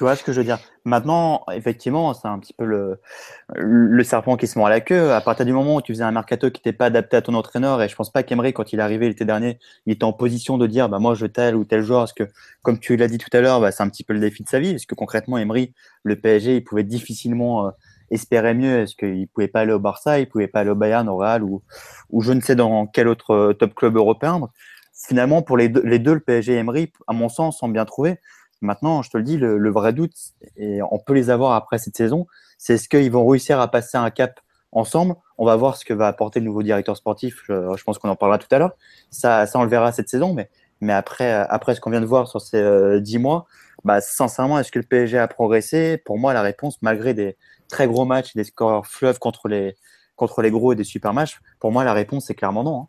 Tu 0.00 0.04
vois 0.04 0.16
ce 0.16 0.24
que 0.24 0.32
je 0.32 0.38
veux 0.38 0.46
dire? 0.46 0.58
Maintenant, 0.86 1.44
effectivement, 1.52 2.14
c'est 2.14 2.26
un 2.26 2.38
petit 2.38 2.54
peu 2.54 2.64
le, 2.64 4.02
serpent 4.02 4.38
qui 4.38 4.46
se 4.46 4.58
mord 4.58 4.68
à 4.68 4.70
la 4.70 4.80
queue. 4.80 5.12
À 5.12 5.20
partir 5.20 5.44
du 5.44 5.52
moment 5.52 5.76
où 5.76 5.82
tu 5.82 5.92
faisais 5.92 6.04
un 6.04 6.10
mercato 6.10 6.50
qui 6.50 6.60
n'était 6.60 6.72
pas 6.72 6.86
adapté 6.86 7.18
à 7.18 7.20
ton 7.20 7.34
entraîneur, 7.34 7.82
et 7.82 7.88
je 7.90 7.94
pense 7.94 8.10
pas 8.10 8.22
qu'Emery, 8.22 8.54
quand 8.54 8.72
il 8.72 8.78
est 8.78 8.82
arrivé 8.82 9.08
l'été 9.08 9.26
dernier, 9.26 9.58
il 9.84 9.92
était 9.92 10.04
en 10.04 10.14
position 10.14 10.56
de 10.56 10.66
dire, 10.66 10.88
bah, 10.88 11.00
moi, 11.00 11.14
je 11.14 11.26
veux 11.26 11.28
tel 11.28 11.54
ou 11.54 11.66
tel 11.66 11.82
joueur, 11.82 12.00
parce 12.00 12.14
que, 12.14 12.22
comme 12.62 12.78
tu 12.78 12.96
l'as 12.96 13.08
dit 13.08 13.18
tout 13.18 13.28
à 13.34 13.42
l'heure, 13.42 13.60
bah, 13.60 13.72
c'est 13.72 13.82
un 13.82 13.90
petit 13.90 14.02
peu 14.02 14.14
le 14.14 14.20
défi 14.20 14.42
de 14.42 14.48
sa 14.48 14.58
vie, 14.58 14.70
parce 14.70 14.86
que 14.86 14.94
concrètement, 14.94 15.36
Emery, 15.36 15.74
le 16.02 16.18
PSG, 16.18 16.56
il 16.56 16.64
pouvait 16.64 16.82
difficilement 16.82 17.66
euh, 17.66 17.70
espérer 18.10 18.54
mieux, 18.54 18.78
est-ce 18.78 18.96
qu'il 18.96 19.28
pouvait 19.28 19.48
pas 19.48 19.60
aller 19.60 19.74
au 19.74 19.80
Barça, 19.80 20.18
il 20.18 20.30
pouvait 20.30 20.48
pas 20.48 20.60
aller 20.60 20.70
au 20.70 20.76
Bayern, 20.76 21.06
au 21.10 21.18
Real, 21.18 21.42
ou, 21.42 21.62
ou 22.08 22.22
je 22.22 22.32
ne 22.32 22.40
sais 22.40 22.56
dans 22.56 22.86
quel 22.86 23.06
autre 23.06 23.32
euh, 23.32 23.52
top 23.52 23.74
club 23.74 23.96
européen. 23.96 24.48
Finalement, 24.94 25.42
pour 25.42 25.58
les 25.58 25.68
deux, 25.68 25.82
les 25.84 25.98
deux 25.98 26.14
le 26.14 26.20
PSG 26.20 26.54
et 26.54 26.56
Emery, 26.56 26.90
à 27.06 27.12
mon 27.12 27.28
sens, 27.28 27.58
sont 27.58 27.68
bien 27.68 27.84
trouvés. 27.84 28.16
Maintenant, 28.60 29.02
je 29.02 29.10
te 29.10 29.16
le 29.16 29.22
dis, 29.22 29.36
le, 29.36 29.70
vrai 29.70 29.92
doute, 29.92 30.14
et 30.56 30.80
on 30.90 30.98
peut 30.98 31.14
les 31.14 31.30
avoir 31.30 31.52
après 31.52 31.78
cette 31.78 31.96
saison, 31.96 32.26
c'est 32.58 32.74
est-ce 32.74 32.88
qu'ils 32.88 33.10
vont 33.10 33.26
réussir 33.26 33.60
à 33.60 33.70
passer 33.70 33.96
un 33.96 34.10
cap 34.10 34.40
ensemble? 34.72 35.14
On 35.38 35.46
va 35.46 35.56
voir 35.56 35.76
ce 35.76 35.84
que 35.84 35.94
va 35.94 36.06
apporter 36.08 36.40
le 36.40 36.46
nouveau 36.46 36.62
directeur 36.62 36.96
sportif. 36.96 37.42
Je, 37.48 37.82
pense 37.84 37.98
qu'on 37.98 38.10
en 38.10 38.16
parlera 38.16 38.38
tout 38.38 38.48
à 38.50 38.58
l'heure. 38.58 38.76
Ça, 39.10 39.46
ça, 39.46 39.58
on 39.58 39.62
le 39.62 39.70
verra 39.70 39.92
cette 39.92 40.08
saison, 40.08 40.34
mais, 40.34 40.50
mais 40.80 40.92
après, 40.92 41.32
après 41.32 41.74
ce 41.74 41.80
qu'on 41.80 41.90
vient 41.90 42.02
de 42.02 42.06
voir 42.06 42.28
sur 42.28 42.40
ces 42.40 42.58
euh, 42.60 43.00
dix 43.00 43.18
mois, 43.18 43.46
bah, 43.84 44.02
sincèrement, 44.02 44.58
est-ce 44.58 44.70
que 44.70 44.78
le 44.78 44.84
PSG 44.84 45.18
a 45.18 45.26
progressé? 45.26 45.96
Pour 45.96 46.18
moi, 46.18 46.34
la 46.34 46.42
réponse, 46.42 46.82
malgré 46.82 47.14
des, 47.14 47.36
très 47.70 47.86
gros 47.86 48.04
matchs, 48.04 48.34
des 48.34 48.44
scores 48.44 48.86
fleuves 48.86 49.18
contre 49.18 49.48
les, 49.48 49.76
contre 50.16 50.42
les 50.42 50.50
gros 50.50 50.72
et 50.72 50.76
des 50.76 50.84
super 50.84 51.14
matchs 51.14 51.40
Pour 51.58 51.72
moi, 51.72 51.84
la 51.84 51.94
réponse 51.94 52.28
est 52.28 52.34
clairement 52.34 52.64
non. 52.64 52.80
Hein. 52.82 52.88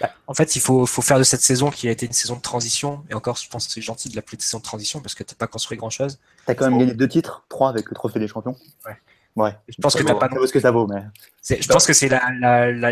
Bah, 0.00 0.10
en 0.26 0.34
fait, 0.34 0.56
il 0.56 0.60
faut, 0.60 0.86
faut, 0.86 1.02
faire 1.02 1.18
de 1.18 1.24
cette 1.24 1.40
saison 1.40 1.70
qui 1.70 1.88
a 1.88 1.90
été 1.90 2.06
une 2.06 2.12
saison 2.12 2.36
de 2.36 2.40
transition. 2.40 3.04
Et 3.10 3.14
encore, 3.14 3.36
je 3.36 3.48
pense 3.48 3.66
que 3.66 3.72
c'est 3.72 3.80
gentil 3.80 4.08
de 4.08 4.16
l'appeler 4.16 4.38
saison 4.40 4.58
de 4.58 4.62
transition 4.62 5.00
parce 5.00 5.14
que 5.14 5.22
tu 5.22 5.34
n'as 5.34 5.38
pas 5.38 5.46
construit 5.46 5.76
grand-chose. 5.76 6.18
Tu 6.44 6.50
as 6.50 6.54
quand 6.54 6.68
même 6.68 6.78
gagné 6.78 6.94
deux 6.94 7.08
titres, 7.08 7.44
trois 7.48 7.68
avec 7.68 7.88
le 7.88 7.94
trophée 7.94 8.18
des 8.18 8.28
champions. 8.28 8.56
Ouais. 8.86 8.96
Ouais. 9.36 9.56
Je 9.68 9.76
pense 9.80 9.94
que 9.94 10.02
t'as 10.02 10.14
pas. 10.14 10.28
ce 10.28 10.52
que 10.52 10.60
ça 10.60 10.70
vaut, 10.70 10.86
mais. 10.86 11.02
Je 11.48 11.66
pense 11.66 11.86
que 11.86 11.92
c'est 11.92 12.10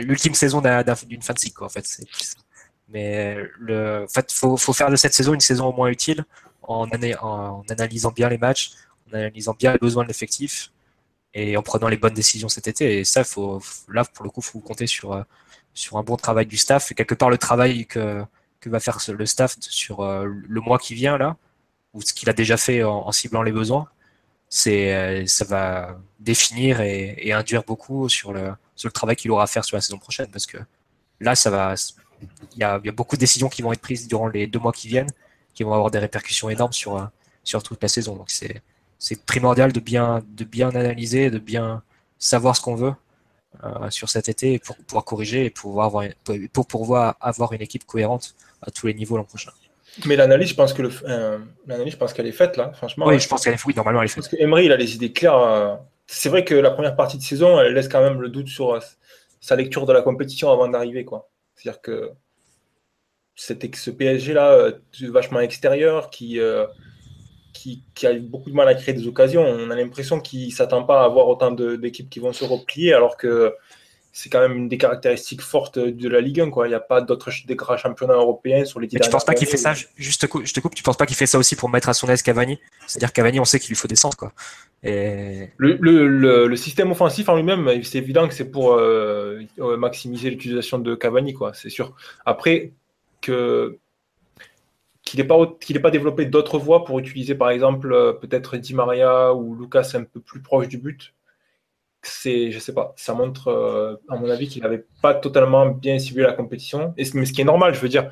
l'ultime 0.01 0.35
saison 0.35 0.61
d'une 0.61 1.23
fin 1.23 1.33
de 1.35 1.39
cycle, 1.39 1.57
quoi, 1.57 1.67
en 1.67 1.71
fait. 1.71 1.87
Mais 2.89 3.37
le, 3.59 4.05
en 4.05 4.09
fait, 4.09 4.31
faut, 4.33 4.57
faut 4.57 4.73
faire 4.73 4.91
de 4.91 4.97
cette 4.97 5.15
saison 5.15 5.35
une 5.35 5.41
saison 5.41 5.67
au 5.67 5.73
moins 5.73 5.89
utile 5.89 6.25
en, 6.63 6.89
en 7.23 7.63
analysant 7.69 8.11
bien 8.11 8.29
les 8.29 8.39
matchs, 8.39 8.73
en 9.09 9.15
analysant 9.17 9.55
bien 9.59 9.73
les 9.73 9.79
besoins 9.79 10.03
de 10.03 10.09
l'effectif 10.09 10.73
et 11.35 11.57
en 11.57 11.63
prenant 11.63 11.89
les 11.89 11.97
bonnes 11.97 12.15
décisions 12.15 12.49
cet 12.49 12.69
été. 12.69 12.99
Et 12.99 13.05
ça, 13.05 13.25
faut, 13.25 13.63
là, 13.89 14.05
pour 14.05 14.25
le 14.25 14.31
coup, 14.31 14.43
faut 14.43 14.61
compter 14.61 14.87
sur, 14.87 15.13
euh, 15.13 15.23
sur 15.75 15.97
un 15.99 16.03
bon 16.03 16.17
travail 16.17 16.47
du 16.47 16.57
staff. 16.57 16.93
Quelque 16.95 17.15
part 17.15 17.31
le 17.31 17.39
travail 17.39 17.87
que, 17.87 18.25
que 18.61 18.69
va 18.69 18.81
faire 18.81 18.99
le 19.09 19.27
staff 19.27 19.57
sur 19.61 20.01
euh, 20.01 20.27
le 20.27 20.61
mois 20.61 20.79
qui 20.79 20.95
vient 20.95 21.19
là, 21.19 21.37
ou 21.95 22.01
ce 22.03 22.13
qu'il 22.13 22.29
a 22.31 22.33
déjà 22.33 22.57
fait 22.57 22.83
en, 22.85 23.13
ciblant 23.13 23.43
les 23.43 23.53
besoins, 23.53 23.89
c'est 24.49 24.95
euh, 24.95 25.27
ça 25.27 25.45
va 25.45 25.99
définir 26.21 26.81
et, 26.81 27.33
induire 27.33 27.65
beaucoup 27.65 28.09
sur 28.09 28.33
le, 28.33 28.53
sur 28.77 28.89
le 28.89 28.93
travail 28.93 29.17
qu'il 29.17 29.31
aura 29.31 29.45
à 29.45 29.47
faire 29.47 29.65
sur 29.65 29.77
la 29.77 29.81
saison 29.81 29.99
prochaine. 29.99 30.29
Parce 30.31 30.47
que 30.47 30.59
là, 31.21 31.35
ça 31.35 31.51
va, 31.51 31.75
il 32.55 32.59
y 32.59 32.65
a, 32.65 32.79
beaucoup 32.93 33.17
de 33.17 33.21
décisions 33.21 33.49
qui 33.49 33.63
vont 33.63 33.73
être 33.73 33.81
prises 33.81 34.09
durant 34.09 34.29
les 34.29 34.47
deux 34.47 34.59
mois 34.59 34.73
qui 34.73 34.89
viennent, 34.89 35.11
qui 35.55 35.65
vont 35.65 35.75
avoir 35.75 35.91
des 35.91 35.99
répercussions 35.99 36.49
énormes 36.49 36.73
sur, 36.73 37.11
sur 37.45 37.63
toute 37.63 37.83
la 37.83 37.89
saison. 37.89 38.17
Donc 38.17 38.31
c'est 38.31 38.63
primordial 39.27 39.73
de 39.73 39.81
bien, 39.81 40.23
de 40.29 40.45
bien 40.45 40.71
analyser, 40.71 41.31
de 41.31 41.39
bien 41.39 41.83
savoir 42.19 42.57
ce 42.57 42.63
qu'on 42.63 42.77
veut 42.77 42.95
sur 43.91 44.09
cet 44.09 44.29
été 44.29 44.59
pour 44.59 44.77
pouvoir 44.77 45.05
corriger 45.05 45.45
et 45.45 45.51
pouvoir 45.51 45.87
avoir, 45.87 46.05
pour 46.53 46.67
pouvoir 46.67 47.17
avoir 47.21 47.53
une 47.53 47.63
équipe 47.63 47.85
cohérente 47.85 48.35
à 48.61 48.71
tous 48.71 48.87
les 48.87 48.95
niveaux 48.95 49.17
l'an 49.17 49.25
prochain. 49.25 49.53
Mais 50.07 50.17
l'analyse, 50.17 50.49
je 50.49 50.55
pense 50.55 50.73
que 50.73 50.83
le, 50.83 50.91
euh, 51.05 51.39
l'analyse, 51.67 51.93
je 51.93 51.99
pense 51.99 52.13
qu'elle 52.13 52.27
est 52.27 52.33
faite 52.33 52.57
là, 52.57 52.73
franchement. 52.73 53.07
Oui, 53.07 53.19
je 53.19 53.29
pense 53.29 53.45
qu'elle 53.45 53.55
est 53.55 53.59
faite. 53.59 53.77
normalement, 53.77 54.01
elle 54.01 54.07
est 54.07 54.09
faite. 54.09 54.25
Parce 54.25 54.29
que 54.29 54.37
Emery, 54.37 54.65
il 54.67 54.73
a 54.73 54.77
les 54.77 54.95
idées 54.95 55.13
claires. 55.13 55.37
Euh, 55.37 55.75
c'est 56.07 56.29
vrai 56.29 56.45
que 56.45 56.55
la 56.55 56.71
première 56.71 56.97
partie 56.97 57.19
de 57.19 57.23
saison, 57.23 57.61
elle 57.61 57.75
laisse 57.75 57.89
quand 57.89 58.03
même 58.03 58.21
le 58.21 58.29
doute 58.29 58.49
sur 58.49 58.79
sa 59.41 59.57
lecture 59.57 59.87
de 59.87 59.93
la 59.93 60.03
compétition 60.03 60.51
avant 60.51 60.69
d'arriver, 60.69 61.05
quoi. 61.05 61.29
C'est-à-dire 61.55 61.83
que 61.83 62.11
c'était 63.35 63.71
ce 63.75 63.91
PSG 63.91 64.33
là, 64.33 64.73
vachement 65.03 65.41
extérieur, 65.41 66.11
qui 66.11 66.41
qui, 67.53 67.83
a 68.05 68.13
eu 68.13 68.21
beaucoup 68.21 68.51
de 68.51 68.55
mal 68.55 68.69
à 68.69 68.75
créer 68.75 68.95
des 68.95 69.07
occasions. 69.07 69.43
On 69.43 69.71
a 69.71 69.77
l'impression 69.77 70.21
qu'il 70.21 70.49
ne 70.49 70.53
s'attend 70.53 70.83
pas 70.85 71.03
à 71.03 71.05
avoir 71.05 71.29
autant 71.29 71.51
d'équipes 71.53 72.11
qui 72.11 72.21
vont 72.21 72.33
se 72.33 72.45
replier, 72.45 72.93
alors 72.93 73.17
que 73.17 73.55
c'est 74.13 74.29
quand 74.29 74.41
même 74.41 74.57
une 74.57 74.69
des 74.69 74.77
caractéristiques 74.77 75.41
fortes 75.41 75.79
de 75.79 76.09
la 76.09 76.21
Ligue 76.21 76.41
1. 76.41 76.51
Quoi. 76.51 76.67
Il 76.67 76.71
n'y 76.71 76.75
a 76.77 76.81
pas 76.81 77.01
d'autres 77.01 77.31
grands 77.51 77.79
championnats 77.79 78.15
européens 78.15 78.65
sur 78.65 78.79
les 78.79 78.89
Mais 78.93 79.01
tu 79.01 79.09
penses 79.09 79.25
pas 79.25 79.35
qu'il 79.35 79.47
fait 79.47 79.57
ça, 79.57 79.73
juste 79.97 80.27
je 80.45 80.53
te 80.53 80.61
coupe, 80.61 80.75
tu 80.75 80.83
penses 80.83 80.99
pas 80.99 81.07
qu'il 81.07 81.17
fait 81.17 81.27
ça 81.27 81.39
aussi 81.39 81.57
pour 81.57 81.71
mettre 81.71 81.89
à 81.89 81.95
son 81.95 82.09
aise 82.09 82.23
Cavani? 82.23 82.59
C'est-à-dire 82.87 83.13
Cavani, 83.13 83.41
on 83.41 83.45
sait 83.47 83.59
qu'il 83.59 83.71
lui 83.71 83.77
faut 83.77 83.89
descendre. 83.89 84.17
Quoi. 84.17 84.33
Et... 84.83 85.49
Le, 85.57 85.79
le, 85.81 86.47
le, 86.47 86.57
système 86.57 86.91
offensif 86.91 87.29
en 87.29 87.37
lui-même, 87.37 87.83
c'est 87.85 87.99
évident 87.99 88.29
que 88.29 88.35
c'est 88.35 88.51
pour 88.51 88.75
euh, 88.75 89.41
maximiser 89.79 90.29
l'utilisation 90.29 90.79
de 90.79 90.95
Cavani, 90.95 91.33
quoi, 91.33 91.55
c'est 91.55 91.71
sûr. 91.71 91.95
Après, 92.27 92.73
que 93.23 93.79
qu'il 95.05 95.21
n'ait 95.21 95.81
pas, 95.81 95.91
développé 95.91 96.27
d'autres 96.27 96.59
voies 96.59 96.85
pour 96.85 96.99
utiliser 96.99 97.35
par 97.35 97.51
exemple 97.51 97.93
euh, 97.93 98.13
peut-être 98.13 98.57
Di 98.57 98.75
Maria 98.75 99.35
ou 99.35 99.55
Lucas 99.55 99.93
un 99.95 100.05
peu 100.05 100.21
plus 100.21 100.41
proche 100.41 100.69
du 100.69 100.79
but. 100.79 101.15
C'est, 102.03 102.51
je 102.51 102.59
sais 102.59 102.75
pas, 102.75 102.95
ça 102.97 103.15
montre 103.15 103.49
euh, 103.49 103.97
à 104.09 104.17
mon 104.17 104.29
avis 104.29 104.49
qu'il 104.49 104.63
n'avait 104.63 104.85
pas 105.03 105.15
totalement 105.15 105.67
bien 105.67 105.99
ciblé 105.99 106.23
la 106.25 106.33
compétition. 106.33 106.95
Mais 106.97 107.05
ce 107.05 107.33
qui 107.33 107.41
est 107.41 107.45
normal, 107.45 107.75
je 107.75 107.81
veux 107.81 107.89
dire, 107.89 108.11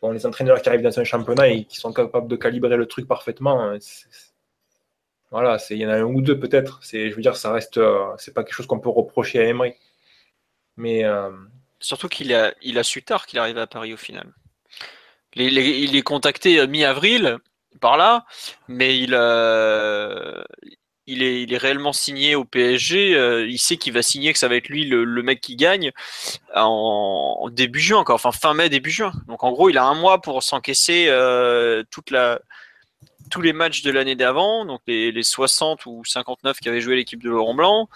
bon, 0.00 0.12
les 0.12 0.24
entraîneurs 0.26 0.62
qui 0.62 0.68
arrivent 0.68 0.82
dans 0.82 0.98
un 0.98 1.04
championnat 1.04 1.48
et 1.48 1.64
qui 1.64 1.76
sont 1.76 1.92
capables 1.92 2.28
de 2.28 2.36
calibrer 2.36 2.76
le 2.76 2.86
truc 2.86 3.06
parfaitement, 3.06 3.62
hein, 3.62 3.78
voilà, 5.30 5.58
il 5.70 5.76
y 5.76 5.86
en 5.86 5.90
a 5.90 5.96
un 5.98 6.04
ou 6.04 6.22
deux 6.22 6.38
peut-être. 6.38 6.80
Je 6.90 7.14
veux 7.14 7.20
dire, 7.20 7.36
ça 7.36 7.52
reste, 7.52 7.76
euh, 7.76 8.16
pas 8.34 8.44
quelque 8.44 8.54
chose 8.54 8.66
qu'on 8.66 8.80
peut 8.80 8.88
reprocher 8.88 9.40
à 9.40 9.44
Emery. 9.44 9.74
Mais 10.78 11.04
surtout 11.80 12.08
qu'il 12.08 12.32
a, 12.34 12.54
a 12.62 12.82
su 12.82 13.02
tard 13.02 13.26
qu'il 13.26 13.38
arrivait 13.38 13.60
à 13.60 13.66
Paris 13.66 13.92
au 13.92 13.96
final 13.96 14.32
il 15.36 15.96
est 15.96 16.02
contacté 16.02 16.58
euh, 16.58 16.66
mi-avril 16.66 17.38
par 17.80 17.96
là, 17.96 18.24
mais 18.66 18.98
il, 18.98 19.14
euh, 19.14 20.42
est, 21.06 21.56
réellement 21.56 21.92
signé 21.92 22.34
au 22.34 22.44
PSG. 22.44 23.14
Euh, 23.14 23.46
il 23.46 23.58
sait 23.58 23.76
qu'il 23.76 23.92
va 23.92 24.02
signer, 24.02 24.32
que 24.32 24.38
ça 24.38 24.48
va 24.48 24.56
être 24.56 24.68
lui 24.68 24.84
le, 24.84 25.22
mec 25.22 25.40
qui 25.40 25.54
gagne 25.56 25.92
en, 26.54 27.48
début 27.52 27.80
juin, 27.80 27.98
encore, 27.98 28.16
enfin 28.16 28.32
fin 28.32 28.54
mai, 28.54 28.68
début 28.68 28.90
juin. 28.90 29.12
Donc 29.28 29.44
en 29.44 29.52
gros, 29.52 29.70
il 29.70 29.78
a 29.78 29.84
un 29.84 29.94
mois 29.94 30.20
pour 30.20 30.42
s'encaisser 30.42 31.08
tous 33.30 33.42
les 33.42 33.52
matchs 33.52 33.82
de 33.82 33.90
l'année 33.90 34.16
d'avant, 34.16 34.64
donc 34.64 34.80
les, 34.86 35.12
les, 35.12 35.22
60 35.22 35.86
ou 35.86 36.04
59 36.04 36.58
qui 36.58 36.68
avaient 36.68 36.80
joué 36.80 36.96
l'équipe 36.96 37.22
de 37.22 37.30
Laurent 37.30 37.54
Blanc, 37.54 37.88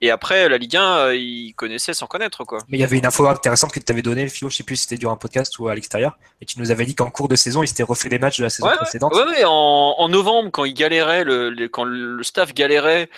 et 0.00 0.10
après, 0.10 0.48
la 0.48 0.58
Ligue 0.58 0.76
1, 0.76 0.96
euh, 0.98 1.16
il 1.16 1.54
connaissait 1.54 1.94
sans 1.94 2.06
connaître. 2.06 2.44
quoi. 2.44 2.58
Mais 2.68 2.78
il 2.78 2.80
y 2.80 2.84
avait 2.84 2.98
une 2.98 3.06
info 3.06 3.26
intéressante 3.26 3.72
que 3.72 3.80
tu 3.80 3.90
avais 3.90 4.02
donnée, 4.02 4.28
Philo, 4.28 4.50
je 4.50 4.56
sais 4.56 4.62
plus 4.62 4.76
si 4.76 4.82
c'était 4.82 4.96
durant 4.96 5.14
un 5.14 5.16
podcast 5.16 5.58
ou 5.58 5.68
à 5.68 5.74
l'extérieur, 5.74 6.18
et 6.40 6.44
tu 6.44 6.60
nous 6.60 6.70
avais 6.70 6.84
dit 6.84 6.94
qu'en 6.94 7.10
cours 7.10 7.28
de 7.28 7.36
saison, 7.36 7.62
il 7.62 7.68
s'était 7.68 7.82
refait 7.82 8.08
les 8.08 8.18
matchs 8.18 8.38
de 8.38 8.44
la 8.44 8.50
saison 8.50 8.68
précédente. 8.76 9.12
Oui, 9.14 9.22
ouais, 9.22 9.44
en, 9.44 9.94
en, 9.98 10.08
novembre, 10.08 10.50
quand 10.50 10.64
il 10.64 10.74
galérait, 10.74 11.24
le, 11.24 11.68
quand 11.68 11.84
le 11.84 12.22
staff 12.22 12.52
galérait 12.52 13.08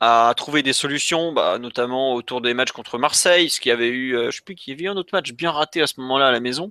à 0.00 0.32
trouver 0.36 0.62
des 0.62 0.72
solutions, 0.72 1.32
bah, 1.32 1.58
notamment 1.58 2.14
autour 2.14 2.40
des 2.40 2.54
matchs 2.54 2.70
contre 2.70 2.98
Marseille, 2.98 3.50
ce 3.50 3.60
qui 3.60 3.68
avait 3.68 3.88
eu, 3.88 4.16
euh, 4.16 4.30
je 4.30 4.36
sais 4.36 4.42
plus, 4.44 4.54
qu'il 4.54 4.72
y 4.72 4.76
avait 4.76 4.84
eu 4.84 4.88
un 4.88 4.96
autre 4.96 5.10
match 5.12 5.32
bien 5.32 5.50
raté 5.50 5.82
à 5.82 5.88
ce 5.88 5.94
moment-là 5.98 6.28
à 6.28 6.30
la 6.30 6.38
maison. 6.38 6.70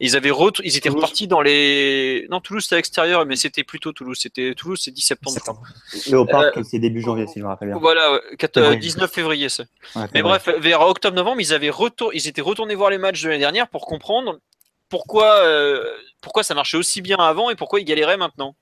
Ils 0.00 0.16
avaient 0.16 0.32
ils 0.64 0.76
étaient 0.76 0.88
repartis 0.88 1.28
dans 1.28 1.42
les, 1.42 2.26
non 2.28 2.40
Toulouse 2.40 2.64
c'était 2.64 2.74
à 2.74 2.78
l'extérieur, 2.78 3.24
mais 3.24 3.36
c'était 3.36 3.62
plutôt 3.62 3.92
Toulouse, 3.92 4.18
c'était 4.20 4.54
Toulouse 4.54 4.80
c'est 4.82 4.90
10 4.90 5.00
septembre. 5.00 5.62
Et 6.08 6.14
au 6.14 6.26
parc 6.26 6.56
euh, 6.56 6.62
c'est 6.64 6.80
début 6.80 7.00
janvier 7.00 7.28
si 7.28 7.38
je 7.38 7.44
me 7.44 7.48
rappelle 7.48 7.68
bien. 7.68 7.78
Voilà, 7.78 8.20
19 8.36 9.04
euh, 9.04 9.06
février 9.06 9.48
c'est. 9.48 9.66
mais 10.12 10.22
bref, 10.22 10.48
vers 10.58 10.80
octobre-novembre 10.80 11.40
ils 11.40 11.54
avaient 11.54 11.70
retour, 11.70 12.12
ils 12.14 12.26
étaient 12.26 12.40
retournés 12.40 12.74
voir 12.74 12.90
les 12.90 12.98
matchs 12.98 13.22
de 13.22 13.28
l'année 13.28 13.40
dernière 13.40 13.68
pour 13.68 13.86
comprendre 13.86 14.40
pourquoi, 14.88 15.40
pourquoi 16.20 16.42
ça 16.42 16.54
marchait 16.54 16.76
aussi 16.76 17.00
bien 17.00 17.18
avant 17.18 17.48
et 17.50 17.54
pourquoi 17.54 17.78
ils 17.80 17.84
galéraient 17.84 18.16
maintenant. 18.16 18.56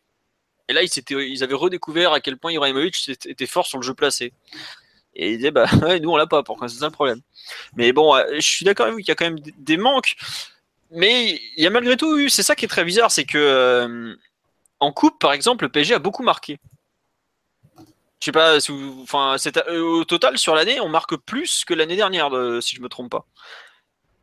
Et 0.68 0.72
là, 0.72 0.82
ils, 0.82 0.90
ils 1.10 1.44
avaient 1.44 1.54
redécouvert 1.54 2.12
à 2.12 2.20
quel 2.20 2.36
point 2.36 2.52
Ibrahimovic 2.52 3.08
était 3.26 3.46
fort 3.46 3.66
sur 3.66 3.78
le 3.78 3.84
jeu 3.84 3.94
placé. 3.94 4.32
Et 5.16 5.32
ils 5.32 5.36
disaient, 5.36 5.50
bah, 5.50 5.66
nous, 6.02 6.10
on 6.10 6.16
l'a 6.16 6.26
pas, 6.26 6.42
pourquoi 6.42 6.68
c'est 6.68 6.78
ça 6.78 6.86
le 6.86 6.92
problème. 6.92 7.20
Mais 7.76 7.92
bon, 7.92 8.14
euh, 8.14 8.24
je 8.34 8.40
suis 8.40 8.64
d'accord 8.64 8.86
avec 8.86 8.94
vous 8.94 9.00
qu'il 9.00 9.08
y 9.08 9.12
a 9.12 9.14
quand 9.14 9.26
même 9.26 9.40
des 9.40 9.76
manques. 9.76 10.16
Mais 10.90 11.40
il 11.56 11.64
y 11.64 11.66
a 11.66 11.70
malgré 11.70 11.96
tout, 11.96 12.28
c'est 12.28 12.42
ça 12.42 12.54
qui 12.54 12.64
est 12.64 12.68
très 12.68 12.84
bizarre, 12.84 13.10
c'est 13.10 13.24
que 13.24 13.38
euh, 13.38 14.14
en 14.80 14.92
coupe, 14.92 15.18
par 15.18 15.32
exemple, 15.32 15.64
le 15.64 15.70
PSG 15.70 15.94
a 15.94 15.98
beaucoup 15.98 16.22
marqué. 16.22 16.58
Je 18.20 18.26
sais 18.26 18.32
pas, 18.32 18.56
enfin, 19.02 19.36
euh, 19.68 19.80
au 19.82 20.04
total 20.04 20.38
sur 20.38 20.54
l'année, 20.54 20.80
on 20.80 20.88
marque 20.88 21.16
plus 21.16 21.64
que 21.64 21.74
l'année 21.74 21.96
dernière, 21.96 22.30
si 22.62 22.76
je 22.76 22.80
me 22.80 22.88
trompe 22.88 23.10
pas. 23.10 23.26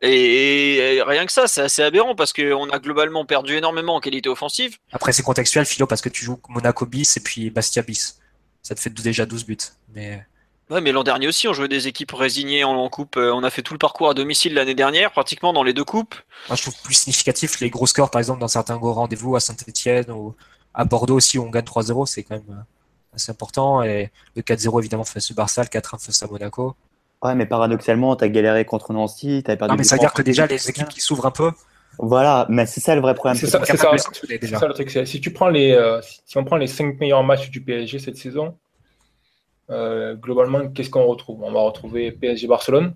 Et, 0.02 1.00
rien 1.06 1.24
que 1.26 1.32
ça, 1.32 1.46
c'est 1.46 1.60
assez 1.60 1.82
aberrant 1.82 2.16
parce 2.16 2.32
qu'on 2.32 2.68
a 2.70 2.78
globalement 2.80 3.24
perdu 3.24 3.56
énormément 3.56 3.94
en 3.94 4.00
qualité 4.00 4.28
offensive. 4.28 4.76
Après, 4.90 5.12
c'est 5.12 5.22
contextuel, 5.22 5.64
Philo, 5.64 5.86
parce 5.86 6.00
que 6.00 6.08
tu 6.08 6.24
joues 6.24 6.40
Monaco 6.48 6.86
bis 6.86 7.16
et 7.16 7.20
puis 7.20 7.50
Bastia 7.50 7.82
bis. 7.82 8.18
Ça 8.62 8.74
te 8.74 8.80
fait 8.80 8.90
déjà 8.90 9.26
12 9.26 9.46
buts. 9.46 9.58
Mais... 9.94 10.26
Ouais, 10.70 10.80
mais 10.80 10.90
l'an 10.90 11.04
dernier 11.04 11.28
aussi, 11.28 11.46
on 11.46 11.52
jouait 11.52 11.68
des 11.68 11.86
équipes 11.86 12.12
résignées 12.12 12.64
en, 12.64 12.88
coupe. 12.88 13.16
Euh, 13.16 13.32
on 13.32 13.44
a 13.44 13.50
fait 13.50 13.62
tout 13.62 13.74
le 13.74 13.78
parcours 13.78 14.08
à 14.08 14.14
domicile 14.14 14.54
l'année 14.54 14.74
dernière, 14.74 15.12
pratiquement 15.12 15.52
dans 15.52 15.62
les 15.62 15.74
deux 15.74 15.84
coupes. 15.84 16.14
Moi, 16.48 16.56
je 16.56 16.62
trouve 16.62 16.82
plus 16.82 16.94
significatif 16.94 17.60
les 17.60 17.70
gros 17.70 17.86
scores, 17.86 18.10
par 18.10 18.20
exemple, 18.20 18.40
dans 18.40 18.48
certains 18.48 18.78
gros 18.78 18.92
rendez-vous 18.94 19.36
à 19.36 19.40
Saint-Etienne 19.40 20.10
ou 20.10 20.34
à 20.74 20.84
Bordeaux 20.84 21.16
aussi, 21.16 21.38
où 21.38 21.44
on 21.44 21.50
gagne 21.50 21.64
3-0, 21.64 22.06
c'est 22.06 22.22
quand 22.22 22.36
même 22.36 22.44
euh, 22.50 23.14
assez 23.14 23.30
important. 23.30 23.82
Et 23.82 24.10
le 24.34 24.42
4-0, 24.42 24.80
évidemment, 24.80 25.04
face 25.04 25.30
au 25.30 25.34
Barça, 25.34 25.62
le 25.62 25.68
4-1 25.68 26.02
face 26.02 26.22
à 26.22 26.26
Monaco. 26.26 26.74
Ouais, 27.22 27.36
mais 27.36 27.46
paradoxalement, 27.46 28.16
tu 28.16 28.24
as 28.24 28.28
galéré 28.28 28.64
contre 28.64 28.92
Nancy, 28.92 29.42
tu 29.46 29.56
perdu. 29.56 29.72
Non, 29.72 29.76
mais 29.76 29.84
ça 29.84 29.94
veut 29.94 30.00
dire 30.00 30.12
que 30.12 30.22
déjà, 30.22 30.46
les 30.46 30.68
équipes 30.68 30.88
qui 30.88 31.00
s'ouvrent 31.00 31.26
un 31.26 31.30
peu. 31.30 31.52
Voilà, 31.98 32.46
mais 32.48 32.66
c'est 32.66 32.80
ça 32.80 32.94
le 32.94 33.00
vrai 33.00 33.14
problème. 33.14 33.36
C'est 33.36 33.46
ça, 33.46 33.64
ça, 33.64 33.76
ça, 33.76 34.66
le 34.66 34.72
truc. 34.72 34.90
Si, 34.90 35.20
tu 35.20 35.30
prends 35.30 35.48
les, 35.48 35.72
euh, 35.72 36.00
si 36.02 36.38
on 36.38 36.44
prend 36.44 36.56
les 36.56 36.66
5 36.66 36.98
meilleurs 36.98 37.22
matchs 37.22 37.50
du 37.50 37.60
PSG 37.60 37.98
cette 37.98 38.16
saison, 38.16 38.56
euh, 39.70 40.14
globalement, 40.14 40.68
qu'est-ce 40.68 40.90
qu'on 40.90 41.06
retrouve? 41.06 41.42
On 41.42 41.52
va 41.52 41.60
retrouver 41.60 42.10
PSG 42.10 42.46
Barcelone. 42.46 42.94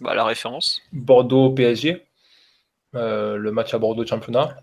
Bah, 0.00 0.14
la 0.14 0.24
référence. 0.24 0.80
Bordeaux 0.92 1.50
PSG. 1.50 2.04
Euh, 2.94 3.36
le 3.36 3.52
match 3.52 3.74
à 3.74 3.78
Bordeaux 3.78 4.06
championnat. 4.06 4.56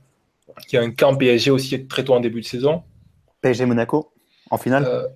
Il 0.72 0.76
y 0.76 0.78
a 0.80 0.82
un 0.82 0.92
camp 0.92 1.16
PSG 1.16 1.52
aussi 1.52 1.88
très 1.88 2.04
tôt 2.04 2.14
en 2.14 2.20
début 2.20 2.42
de 2.42 2.46
saison. 2.46 2.84
PSG 3.42 3.66
Monaco 3.66 4.12
en 4.50 4.58
finale. 4.58 5.10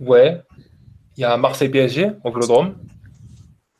ouais, 0.00 0.40
il 1.20 1.24
y 1.24 1.26
a 1.26 1.36
Marseille 1.36 1.68
PSG 1.68 2.12
au 2.24 2.32
Vélodrome. 2.32 2.76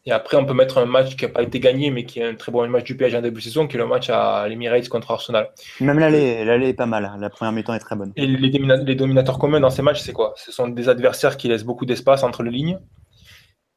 Et 0.04 0.12
après, 0.12 0.36
on 0.36 0.44
peut 0.44 0.52
mettre 0.52 0.76
un 0.76 0.84
match 0.84 1.16
qui 1.16 1.24
n'a 1.24 1.30
pas 1.30 1.42
été 1.42 1.58
gagné, 1.58 1.90
mais 1.90 2.04
qui 2.04 2.20
est 2.20 2.24
un 2.24 2.34
très 2.34 2.52
bon 2.52 2.68
match 2.68 2.84
du 2.84 2.98
PSG 2.98 3.16
en 3.16 3.22
début 3.22 3.40
de 3.40 3.44
saison, 3.44 3.66
qui 3.66 3.76
est 3.76 3.78
le 3.78 3.86
match 3.86 4.10
à 4.10 4.46
l'Emirates 4.46 4.90
contre 4.90 5.10
Arsenal. 5.10 5.48
Même 5.80 5.98
l'aller, 5.98 6.44
l'aller 6.44 6.68
est 6.68 6.74
pas 6.74 6.84
mal. 6.84 7.06
Hein. 7.06 7.16
La 7.18 7.30
première 7.30 7.52
mi-temps 7.52 7.72
est 7.72 7.78
très 7.78 7.96
bonne. 7.96 8.12
Et 8.16 8.26
les, 8.26 8.50
les 8.84 8.94
dominateurs 8.94 9.38
communs 9.38 9.60
dans 9.60 9.70
ces 9.70 9.80
matchs, 9.80 10.00
c'est 10.00 10.12
quoi? 10.12 10.34
Ce 10.36 10.52
sont 10.52 10.68
des 10.68 10.90
adversaires 10.90 11.38
qui 11.38 11.48
laissent 11.48 11.64
beaucoup 11.64 11.86
d'espace 11.86 12.24
entre 12.24 12.42
les 12.42 12.50
lignes, 12.50 12.78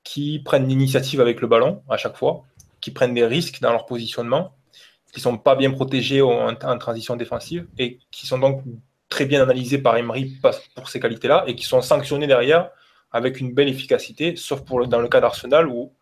qui 0.03 0.39
prennent 0.39 0.67
l'initiative 0.67 1.21
avec 1.21 1.39
le 1.39 1.47
ballon 1.47 1.83
à 1.89 1.95
chaque 1.95 2.17
fois, 2.17 2.43
qui 2.81 2.91
prennent 2.91 3.13
des 3.13 3.25
risques 3.25 3.61
dans 3.61 3.71
leur 3.71 3.85
positionnement, 3.85 4.55
qui 5.13 5.21
sont 5.21 5.37
pas 5.37 5.55
bien 5.55 5.71
protégés 5.71 6.21
en, 6.21 6.49
en 6.49 6.77
transition 6.77 7.15
défensive 7.15 7.65
et 7.77 7.99
qui 8.11 8.27
sont 8.27 8.39
donc 8.39 8.61
très 9.07 9.25
bien 9.25 9.41
analysés 9.41 9.77
par 9.77 9.95
Emery 9.95 10.33
pour 10.75 10.89
ces 10.89 10.99
qualités-là 10.99 11.45
et 11.47 11.55
qui 11.55 11.63
sont 11.63 11.81
sanctionnés 11.81 12.27
derrière 12.27 12.71
avec 13.13 13.39
une 13.39 13.53
belle 13.53 13.69
efficacité, 13.69 14.35
sauf 14.35 14.61
pour 14.65 14.85
dans 14.87 14.99
le 14.99 15.07
cas 15.07 15.21
d'Arsenal 15.21 15.67
où 15.67 15.93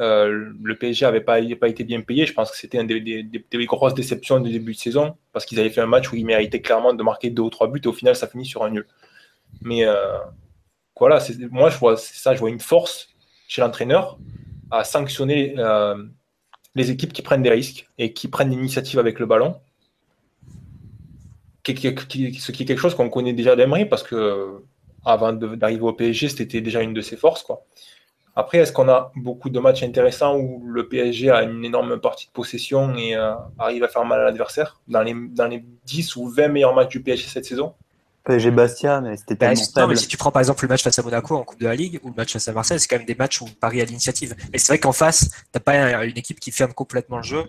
euh, 0.00 0.52
le 0.62 0.76
PSG 0.76 1.06
n'avait 1.06 1.20
pas, 1.22 1.40
été 1.40 1.84
bien 1.84 2.02
payé. 2.02 2.26
Je 2.26 2.34
pense 2.34 2.50
que 2.50 2.56
c'était 2.56 2.78
une 2.78 2.86
des, 2.86 3.66
grosses 3.66 3.94
déceptions 3.94 4.40
du 4.40 4.50
début 4.50 4.72
de 4.72 4.78
saison 4.78 5.16
parce 5.32 5.46
qu'ils 5.46 5.58
avaient 5.58 5.70
fait 5.70 5.80
un 5.80 5.86
match 5.86 6.12
où 6.12 6.16
ils 6.16 6.26
méritaient 6.26 6.60
clairement 6.60 6.92
de 6.92 7.02
marquer 7.02 7.30
deux 7.30 7.42
ou 7.42 7.50
trois 7.50 7.68
buts 7.68 7.80
et 7.82 7.88
au 7.88 7.92
final, 7.92 8.14
ça 8.14 8.28
finit 8.28 8.44
sur 8.44 8.62
un 8.62 8.70
nul. 8.70 8.86
Mais 9.62 9.84
euh, 9.86 10.18
voilà, 10.98 11.18
moi, 11.50 11.70
je 11.70 11.78
vois 11.78 11.96
ça, 11.96 12.34
je 12.34 12.40
vois 12.40 12.50
une 12.50 12.60
force 12.60 13.08
chez 13.48 13.62
l'entraîneur 13.62 14.18
à 14.70 14.84
sanctionner 14.84 15.54
euh, 15.58 15.96
les 16.74 16.90
équipes 16.90 17.12
qui 17.12 17.22
prennent 17.22 17.42
des 17.42 17.50
risques 17.50 17.88
et 17.96 18.12
qui 18.12 18.28
prennent 18.28 18.50
l'initiative 18.50 18.98
avec 18.98 19.18
le 19.18 19.26
ballon. 19.26 19.60
ce 21.66 21.72
qui 21.72 21.86
est 21.86 22.66
quelque 22.66 22.78
chose 22.78 22.94
qu'on 22.94 23.08
connaît 23.08 23.32
déjà 23.32 23.56
d'Emery 23.56 23.86
parce 23.86 24.02
que 24.02 24.64
avant 25.04 25.32
d'arriver 25.32 25.82
au 25.82 25.92
PSG, 25.92 26.28
c'était 26.28 26.60
déjà 26.60 26.82
une 26.82 26.94
de 26.94 27.00
ses 27.00 27.16
forces. 27.16 27.42
Quoi. 27.42 27.64
Après, 28.36 28.58
est-ce 28.58 28.72
qu'on 28.72 28.88
a 28.88 29.12
beaucoup 29.16 29.48
de 29.48 29.60
matchs 29.60 29.84
intéressants 29.84 30.36
où 30.36 30.62
le 30.66 30.88
PSG 30.88 31.30
a 31.30 31.42
une 31.42 31.64
énorme 31.64 32.00
partie 32.00 32.26
de 32.26 32.32
possession 32.32 32.96
et 32.96 33.14
euh, 33.14 33.34
arrive 33.58 33.84
à 33.84 33.88
faire 33.88 34.04
mal 34.04 34.20
à 34.20 34.24
l'adversaire? 34.24 34.80
Dans 34.88 35.02
les, 35.02 35.14
dans 35.14 35.46
les 35.46 35.64
10 35.84 36.16
ou 36.16 36.28
20 36.28 36.48
meilleurs 36.48 36.74
matchs 36.74 36.90
du 36.90 37.02
PSG 37.02 37.28
cette 37.28 37.44
saison? 37.44 37.74
PSG 38.24 38.50
Bastia, 38.50 39.00
mais 39.02 39.16
c'était 39.16 39.34
bah, 39.34 39.54
tellement 39.54 39.62
Non, 39.76 39.86
mais 39.86 39.96
si 39.96 40.08
tu 40.08 40.16
prends 40.16 40.32
par 40.32 40.40
exemple 40.40 40.64
le 40.64 40.68
match 40.68 40.82
face 40.82 40.98
à 40.98 41.02
Monaco 41.02 41.36
en 41.36 41.44
Coupe 41.44 41.60
de 41.60 41.66
la 41.66 41.76
Ligue 41.76 42.00
ou 42.02 42.08
le 42.08 42.14
match 42.14 42.32
face 42.32 42.48
à 42.48 42.52
Marseille, 42.52 42.80
c'est 42.80 42.88
quand 42.88 42.96
même 42.96 43.06
des 43.06 43.14
matchs 43.14 43.40
où 43.42 43.44
Paris 43.60 43.82
a 43.82 43.84
l'initiative. 43.84 44.34
Mais 44.50 44.58
c'est 44.58 44.68
vrai 44.68 44.78
qu'en 44.78 44.92
face, 44.92 45.30
t'as 45.52 45.60
pas 45.60 46.04
une 46.04 46.16
équipe 46.16 46.40
qui 46.40 46.50
ferme 46.50 46.72
complètement 46.72 47.18
le 47.18 47.22
jeu 47.22 47.44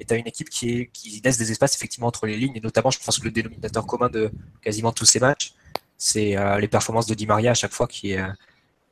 et 0.00 0.04
tu 0.04 0.14
as 0.14 0.16
une 0.16 0.26
équipe 0.26 0.48
qui, 0.48 0.70
est, 0.70 0.86
qui 0.92 1.20
laisse 1.22 1.38
des 1.38 1.50
espaces 1.50 1.76
effectivement 1.76 2.08
entre 2.08 2.26
les 2.26 2.36
lignes. 2.36 2.56
Et 2.56 2.60
notamment, 2.60 2.90
je 2.90 2.98
pense 3.04 3.18
que 3.18 3.24
le 3.24 3.30
dénominateur 3.30 3.86
commun 3.86 4.08
de 4.08 4.30
quasiment 4.62 4.92
tous 4.92 5.04
ces 5.04 5.20
matchs, 5.20 5.54
c'est 5.96 6.36
euh, 6.36 6.58
les 6.58 6.68
performances 6.68 7.06
de 7.06 7.14
Di 7.14 7.26
Maria 7.26 7.52
à 7.52 7.54
chaque 7.54 7.72
fois 7.72 7.86
qui 7.86 8.12
est, 8.12 8.20
euh, 8.20 8.28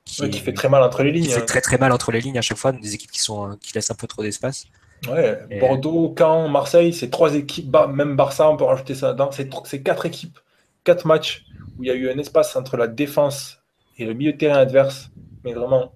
qui, 0.05 0.33
fait 0.33 0.53
très 0.53 0.69
mal 0.69 0.83
entre 0.83 1.03
les 1.03 1.13
lignes. 1.13 1.25
Qui 1.25 1.33
fait 1.33 1.43
hein. 1.43 1.47
très 1.47 1.61
très 1.61 1.79
mal 1.79 1.93
entre 1.93 2.13
les 2.13 2.21
lignes 2.21 2.39
à 2.39 2.43
chaque 2.43 2.59
fois, 2.59 2.73
des 2.73 2.95
équipes 2.95 3.11
qui, 3.11 3.21
sont, 3.21 3.51
euh, 3.51 3.55
qui 3.61 3.75
laissent 3.75 3.91
un 3.91 3.97
peu 3.97 4.07
trop 4.07 4.23
d'espace. 4.23 4.67
Ouais, 5.09 5.37
Bordeaux, 5.59 6.15
Caen, 6.17 6.49
Marseille, 6.49 6.93
c'est 6.93 7.11
trois 7.11 7.35
équipes, 7.35 7.77
même 7.93 8.15
Barça, 8.15 8.49
on 8.49 8.57
peut 8.57 8.65
rajouter 8.65 8.95
ça 8.95 9.13
dedans. 9.13 9.31
C'est 9.33 9.83
quatre 9.83 10.07
équipes, 10.07 10.39
quatre 10.85 11.07
matchs 11.07 11.45
où 11.77 11.83
il 11.83 11.89
y 11.89 11.91
a 11.91 11.95
eu 11.95 12.09
un 12.09 12.19
espace 12.19 12.55
entre 12.55 12.77
la 12.77 12.87
défense 12.87 13.59
et 13.99 14.05
le 14.05 14.15
milieu 14.15 14.33
de 14.33 14.39
terrain 14.39 14.59
adverse, 14.59 15.11
mais 15.43 15.55
vraiment 15.55 15.93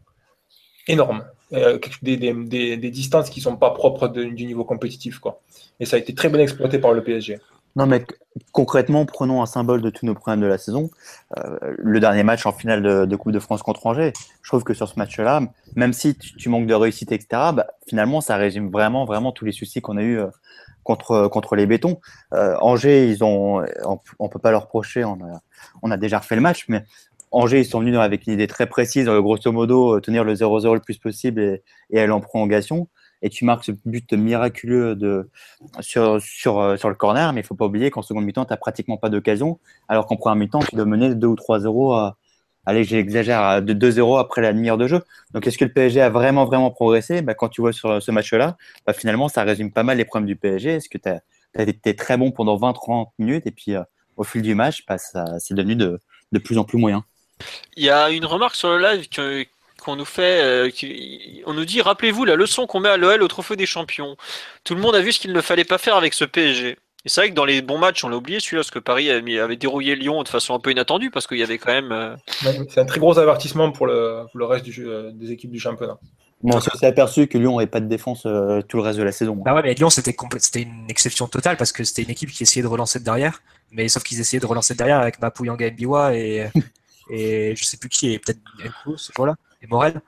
énorme. 0.88 1.24
des, 1.52 2.16
des, 2.16 2.34
des, 2.34 2.76
des, 2.76 2.90
distances 2.90 3.30
qui 3.30 3.38
ne 3.38 3.44
sont 3.44 3.56
pas 3.56 3.70
propres 3.70 4.08
du 4.08 4.44
niveau 4.44 4.64
compétitif. 4.64 5.20
Quoi. 5.20 5.40
Et 5.78 5.86
ça 5.86 5.94
a 5.94 5.98
été 6.00 6.12
très 6.12 6.28
bien 6.28 6.40
exploité 6.40 6.80
par 6.80 6.92
le 6.92 7.04
PSG. 7.04 7.38
Non, 7.76 7.86
mais 7.86 8.06
concrètement, 8.52 9.04
prenons 9.04 9.42
un 9.42 9.46
symbole 9.46 9.82
de 9.82 9.90
tous 9.90 10.06
nos 10.06 10.14
problèmes 10.14 10.40
de 10.40 10.46
la 10.46 10.56
saison. 10.56 10.90
Euh, 11.36 11.74
le 11.76 12.00
dernier 12.00 12.22
match 12.22 12.46
en 12.46 12.52
finale 12.52 13.06
de, 13.06 13.16
Coupe 13.16 13.32
de 13.32 13.38
France 13.38 13.62
contre 13.62 13.86
Angers. 13.86 14.14
Je 14.42 14.48
trouve 14.48 14.64
que 14.64 14.72
sur 14.72 14.88
ce 14.88 14.98
match-là, 14.98 15.42
même 15.74 15.92
si 15.92 16.16
tu, 16.16 16.48
manques 16.48 16.66
de 16.66 16.74
réussite, 16.74 17.12
etc., 17.12 17.26
bah, 17.54 17.66
finalement, 17.86 18.22
ça 18.22 18.36
résume 18.36 18.70
vraiment, 18.70 19.32
tous 19.32 19.44
les 19.44 19.52
soucis 19.52 19.82
qu'on 19.82 19.98
a 19.98 20.02
eu 20.02 20.18
euh, 20.18 20.28
contre, 20.84 21.54
les 21.54 21.66
bétons. 21.66 22.00
Euh, 22.32 22.56
Angers, 22.62 23.14
on, 23.20 23.62
peut 24.30 24.38
pas 24.38 24.50
leur 24.50 24.62
reprocher, 24.62 25.04
on 25.04 25.90
a, 25.90 25.96
déjà 25.98 26.20
refait 26.20 26.36
le 26.36 26.40
match, 26.40 26.64
mais 26.68 26.82
Angers, 27.30 27.60
ils 27.60 27.66
sont 27.66 27.80
venus 27.80 27.98
avec 27.98 28.26
une 28.26 28.32
idée 28.32 28.46
très 28.46 28.66
précise, 28.66 29.06
grosso 29.06 29.52
modo, 29.52 30.00
tenir 30.00 30.24
le 30.24 30.34
0-0 30.34 30.74
le 30.74 30.80
plus 30.80 30.96
possible 30.96 31.60
et 31.90 32.00
aller 32.00 32.12
en 32.12 32.20
prolongation 32.20 32.88
et 33.26 33.28
tu 33.28 33.44
marques 33.44 33.64
ce 33.64 33.72
but 33.84 34.12
miraculeux 34.12 34.94
de, 34.94 35.28
sur, 35.80 36.22
sur, 36.22 36.60
euh, 36.60 36.76
sur 36.76 36.88
le 36.88 36.94
corner, 36.94 37.32
mais 37.32 37.40
il 37.40 37.44
faut 37.44 37.56
pas 37.56 37.66
oublier 37.66 37.90
qu'en 37.90 38.02
seconde 38.02 38.24
mi-temps, 38.24 38.44
tu 38.44 38.52
n'as 38.52 38.56
pratiquement 38.56 38.96
pas 38.98 39.08
d'occasion, 39.08 39.58
alors 39.88 40.06
qu'en 40.06 40.16
première 40.16 40.36
mi-temps, 40.36 40.60
tu 40.60 40.76
dois 40.76 40.84
mener 40.84 41.12
2 41.16 41.26
ou 41.26 41.34
3-0 41.34 41.96
à, 41.96 42.16
allez, 42.66 42.84
j'exagère, 42.84 43.62
de 43.62 43.74
2-0 43.74 44.20
après 44.20 44.42
la 44.42 44.52
demi-heure 44.52 44.78
de 44.78 44.86
jeu. 44.86 45.02
Donc, 45.32 45.44
est-ce 45.44 45.58
que 45.58 45.64
le 45.64 45.72
PSG 45.72 46.00
a 46.00 46.08
vraiment, 46.08 46.44
vraiment 46.44 46.70
progressé? 46.70 47.20
Bah, 47.20 47.34
Quand 47.34 47.48
tu 47.48 47.62
vois 47.62 47.72
sur 47.72 48.00
ce 48.00 48.10
match-là, 48.12 48.56
bah, 48.86 48.92
finalement, 48.92 49.28
ça 49.28 49.42
résume 49.42 49.72
pas 49.72 49.82
mal 49.82 49.96
les 49.96 50.04
problèmes 50.04 50.28
du 50.28 50.36
PSG. 50.36 50.74
Est-ce 50.74 50.88
que 50.88 50.98
tu 50.98 51.08
as, 51.08 51.94
très 51.94 52.16
bon 52.16 52.30
pendant 52.30 52.56
20-30 52.56 53.08
minutes 53.18 53.46
et 53.48 53.50
puis 53.50 53.74
euh, 53.74 53.82
au 54.16 54.22
fil 54.22 54.42
du 54.42 54.54
match, 54.54 54.84
bah, 54.86 54.98
c'est 54.98 55.54
devenu 55.54 55.74
de, 55.74 55.98
de 56.30 56.38
plus 56.38 56.58
en 56.58 56.64
plus 56.64 56.78
moyen? 56.78 57.04
Il 57.76 57.84
y 57.84 57.90
a 57.90 58.08
une 58.10 58.24
remarque 58.24 58.54
sur 58.54 58.70
le 58.70 58.78
live 58.78 59.08
que, 59.08 59.44
qu'on 59.86 59.96
nous 59.96 60.04
fait, 60.04 60.42
euh, 60.42 60.68
on 61.46 61.54
nous 61.54 61.64
dit, 61.64 61.80
rappelez-vous 61.80 62.24
la 62.24 62.34
leçon 62.34 62.66
qu'on 62.66 62.80
met 62.80 62.88
à 62.88 62.96
l'OL 62.96 63.22
au 63.22 63.28
Trophée 63.28 63.54
des 63.54 63.66
Champions. 63.66 64.16
Tout 64.64 64.74
le 64.74 64.80
monde 64.80 64.96
a 64.96 65.00
vu 65.00 65.12
ce 65.12 65.20
qu'il 65.20 65.32
ne 65.32 65.40
fallait 65.40 65.64
pas 65.64 65.78
faire 65.78 65.94
avec 65.94 66.12
ce 66.12 66.24
PSG. 66.24 66.70
Et 66.70 67.08
c'est 67.08 67.20
vrai 67.20 67.30
que 67.30 67.36
dans 67.36 67.44
les 67.44 67.62
bons 67.62 67.78
matchs, 67.78 68.02
on 68.02 68.08
l'a 68.08 68.16
oublié 68.16 68.40
celui-là, 68.40 68.62
parce 68.62 68.72
que 68.72 68.80
Paris 68.80 69.08
avait 69.10 69.54
dérouillé 69.54 69.94
Lyon 69.94 70.24
de 70.24 70.28
façon 70.28 70.54
un 70.54 70.58
peu 70.58 70.72
inattendue, 70.72 71.12
parce 71.12 71.28
qu'il 71.28 71.38
y 71.38 71.44
avait 71.44 71.58
quand 71.58 71.70
même. 71.70 71.92
Euh, 71.92 72.16
c'est 72.68 72.80
un 72.80 72.84
très 72.84 72.98
gros 72.98 73.16
avertissement 73.16 73.70
pour 73.70 73.86
le, 73.86 74.24
le 74.34 74.44
reste 74.44 74.64
du, 74.64 74.88
euh, 74.88 75.12
des 75.12 75.30
équipes 75.30 75.52
du 75.52 75.60
championnat. 75.60 75.98
on 76.42 76.60
s'est 76.60 76.84
aperçu 76.84 77.28
que 77.28 77.38
Lyon 77.38 77.58
n'avait 77.58 77.70
pas 77.70 77.78
de 77.78 77.86
défense 77.86 78.22
tout 78.22 78.76
le 78.78 78.82
reste 78.82 78.98
de 78.98 79.04
la 79.04 79.12
saison. 79.12 79.36
Bah 79.36 79.54
ouais, 79.54 79.62
mais 79.62 79.74
Lyon, 79.74 79.88
c'était 79.88 80.16
une 80.60 80.90
exception 80.90 81.28
totale 81.28 81.56
parce 81.56 81.70
que 81.70 81.84
c'était 81.84 82.02
une 82.02 82.10
équipe 82.10 82.30
qui 82.30 82.42
essayait 82.42 82.64
de 82.64 82.66
relancer 82.66 82.98
de 82.98 83.04
derrière. 83.04 83.40
Mais 83.70 83.88
sauf 83.88 84.02
qu'ils 84.02 84.18
essayaient 84.18 84.40
de 84.40 84.46
relancer 84.46 84.74
de 84.74 84.78
derrière 84.78 84.98
avec 84.98 85.20
Mapuyanga 85.20 85.70
Mbiwa 85.70 86.16
et, 86.16 86.48
et 87.10 87.54
je 87.54 87.64
sais 87.64 87.76
plus 87.76 87.88
qui, 87.88 88.12
et 88.12 88.18
peut-être 88.18 88.40
ce 88.96 89.12
jour-là, 89.12 89.36
et 89.62 89.66
Morel. 89.66 90.00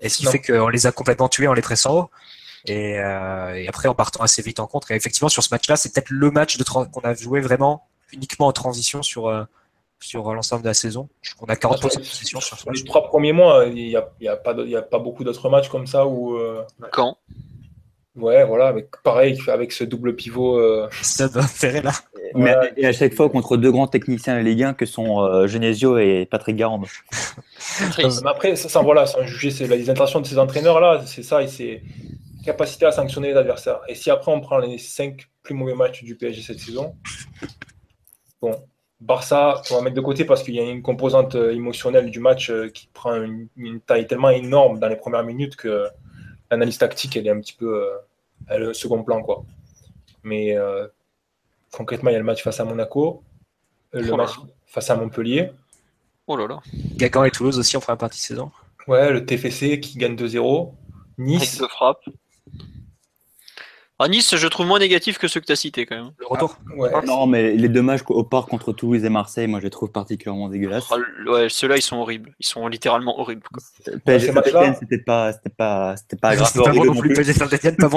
Et 0.00 0.08
ce 0.08 0.18
qui 0.18 0.26
fait 0.26 0.40
qu'on 0.40 0.68
les 0.68 0.86
a 0.86 0.92
complètement 0.92 1.28
tués 1.28 1.46
en 1.46 1.52
les 1.52 1.62
pressant 1.62 1.96
haut. 1.96 2.10
Et, 2.66 2.98
euh, 2.98 3.54
et, 3.54 3.68
après 3.68 3.88
en 3.88 3.94
partant 3.94 4.22
assez 4.22 4.42
vite 4.42 4.60
en 4.60 4.66
contre. 4.66 4.90
Et 4.92 4.96
effectivement, 4.96 5.28
sur 5.28 5.42
ce 5.42 5.48
match-là, 5.52 5.76
c'est 5.76 5.92
peut-être 5.92 6.10
le 6.10 6.30
match 6.30 6.56
qu'on 6.62 7.00
a 7.00 7.14
joué 7.14 7.40
vraiment 7.40 7.88
uniquement 8.12 8.46
en 8.46 8.52
transition 8.52 9.02
sur, 9.02 9.28
euh, 9.28 9.44
sur 10.00 10.32
l'ensemble 10.32 10.62
de 10.62 10.68
la 10.68 10.74
saison. 10.74 11.08
On 11.40 11.46
a 11.46 11.54
40% 11.54 11.94
de 11.94 11.98
possession 11.98 12.40
sur 12.40 12.58
ce 12.58 12.68
match. 12.68 12.78
Les 12.78 12.84
trois 12.84 13.04
premiers 13.04 13.32
mois, 13.32 13.64
il 13.66 13.74
n'y 13.74 13.96
a, 13.96 14.08
y 14.20 14.28
a, 14.28 14.36
pas 14.36 14.54
a 14.54 14.82
pas 14.82 14.98
beaucoup 14.98 15.24
d'autres 15.24 15.48
matchs 15.48 15.68
comme 15.68 15.86
ça 15.86 16.06
où. 16.06 16.36
Euh... 16.36 16.62
Quand? 16.92 17.18
Ouais, 18.14 18.44
voilà, 18.44 18.66
avec, 18.66 18.90
pareil, 19.02 19.38
avec 19.48 19.72
ce 19.72 19.84
double 19.84 20.14
pivot. 20.14 20.58
Euh... 20.58 20.88
Ça 21.00 21.28
doit 21.28 21.46
faire 21.46 21.82
là. 21.82 21.92
Mais 22.34 22.54
et 22.76 22.86
à 22.86 22.92
chaque 22.92 23.14
fois 23.14 23.28
contre 23.30 23.56
deux 23.56 23.72
grands 23.72 23.86
techniciens 23.86 24.36
de 24.36 24.42
Ligue 24.42 24.62
1 24.62 24.74
que 24.74 24.86
sont 24.86 25.20
euh, 25.20 25.46
Genesio 25.46 25.98
et 25.98 26.26
Patrick 26.30 26.56
Garande. 26.56 26.86
Mais 27.98 28.04
après, 28.26 28.56
ça, 28.56 28.80
voilà, 28.80 29.06
sans 29.06 29.22
juger 29.22 29.50
c'est 29.50 29.66
les 29.66 29.88
intentions 29.90 30.20
de 30.20 30.26
ces 30.26 30.38
entraîneurs-là, 30.38 31.02
c'est 31.06 31.22
ça, 31.22 31.42
et 31.42 31.48
c'est 31.48 31.82
capacité 32.44 32.86
à 32.86 32.92
sanctionner 32.92 33.28
les 33.28 33.36
adversaires. 33.36 33.80
Et 33.88 33.94
si 33.94 34.10
après 34.10 34.32
on 34.32 34.40
prend 34.40 34.58
les 34.58 34.78
cinq 34.78 35.28
plus 35.42 35.54
mauvais 35.54 35.74
matchs 35.74 36.02
du 36.02 36.16
PSG 36.16 36.42
cette 36.42 36.60
saison, 36.60 36.94
bon, 38.40 38.56
Barça, 39.00 39.62
on 39.70 39.76
va 39.76 39.82
mettre 39.82 39.96
de 39.96 40.00
côté 40.00 40.24
parce 40.24 40.42
qu'il 40.42 40.54
y 40.54 40.60
a 40.60 40.62
une 40.62 40.82
composante 40.82 41.34
euh, 41.34 41.52
émotionnelle 41.52 42.10
du 42.10 42.20
match 42.20 42.50
euh, 42.50 42.68
qui 42.68 42.88
prend 42.92 43.16
une, 43.16 43.48
une 43.56 43.80
taille 43.80 44.06
tellement 44.06 44.30
énorme 44.30 44.78
dans 44.78 44.88
les 44.88 44.96
premières 44.96 45.24
minutes 45.24 45.56
que 45.56 45.88
l'analyse 46.50 46.78
tactique, 46.78 47.16
elle 47.16 47.26
est 47.26 47.30
un 47.30 47.40
petit 47.40 47.54
peu 47.54 47.90
euh, 48.50 48.72
second 48.72 49.02
plan. 49.02 49.22
quoi. 49.22 49.44
Mais 50.22 50.56
euh, 50.56 50.86
concrètement, 51.72 52.10
il 52.10 52.12
y 52.12 52.16
a 52.16 52.18
le 52.18 52.24
match 52.24 52.42
face 52.42 52.60
à 52.60 52.64
Monaco, 52.64 53.22
euh, 53.94 54.02
le 54.02 54.16
match 54.16 54.32
face 54.66 54.90
à 54.90 54.96
Montpellier. 54.96 55.50
Oh 56.32 56.36
là 56.36 56.46
là. 56.46 56.60
Gagan 56.96 57.24
et 57.24 57.30
Toulouse 57.30 57.58
aussi 57.58 57.76
en 57.76 57.80
première 57.80 57.98
partie 57.98 58.18
de 58.18 58.22
saison. 58.22 58.50
Ouais, 58.88 59.12
le 59.12 59.26
TFC 59.26 59.80
qui 59.80 59.98
gagne 59.98 60.14
2-0. 60.16 60.72
Nice. 61.18 61.58
de 61.60 61.66
frappe. 61.66 62.00
À 64.02 64.08
Nice, 64.08 64.34
je 64.34 64.48
trouve 64.48 64.66
moins 64.66 64.80
négatif 64.80 65.16
que 65.16 65.28
ceux 65.28 65.40
que 65.40 65.46
tu 65.46 65.52
as 65.52 65.56
cités 65.56 65.86
quand 65.86 65.94
même. 65.94 66.10
Le 66.18 66.26
retour 66.26 66.56
ah, 66.92 67.02
Non, 67.06 67.26
mais 67.26 67.52
les 67.52 67.68
deux 67.68 67.82
matchs 67.82 68.00
au 68.08 68.24
parc 68.24 68.48
contre 68.48 68.72
Toulouse 68.72 69.04
et 69.04 69.08
Marseille, 69.08 69.46
moi 69.46 69.60
je 69.60 69.64
les 69.64 69.70
trouve 69.70 69.92
particulièrement 69.92 70.48
dégueulasses. 70.48 70.88
Ah, 70.90 70.96
ouais, 71.30 71.48
ceux-là 71.48 71.76
ils 71.76 71.82
sont 71.82 71.98
horribles. 71.98 72.34
Ils 72.40 72.46
sont 72.46 72.66
littéralement 72.66 73.20
horribles. 73.20 73.42
PSG 74.04 74.32
Saint-Etienne, 74.32 74.76
c'était 74.80 74.98
pas, 74.98 75.32
c'était 75.32 75.50
pas, 75.50 75.96
c'était 75.96 76.16
pas 76.16 76.34
grave. 76.34 76.52
Pas 76.52 76.72
bon 76.72 76.84
non 76.84 76.96
plus. 76.96 77.14
PSG 77.14 77.32
Saint-Etienne, 77.32 77.76
pas 77.76 77.88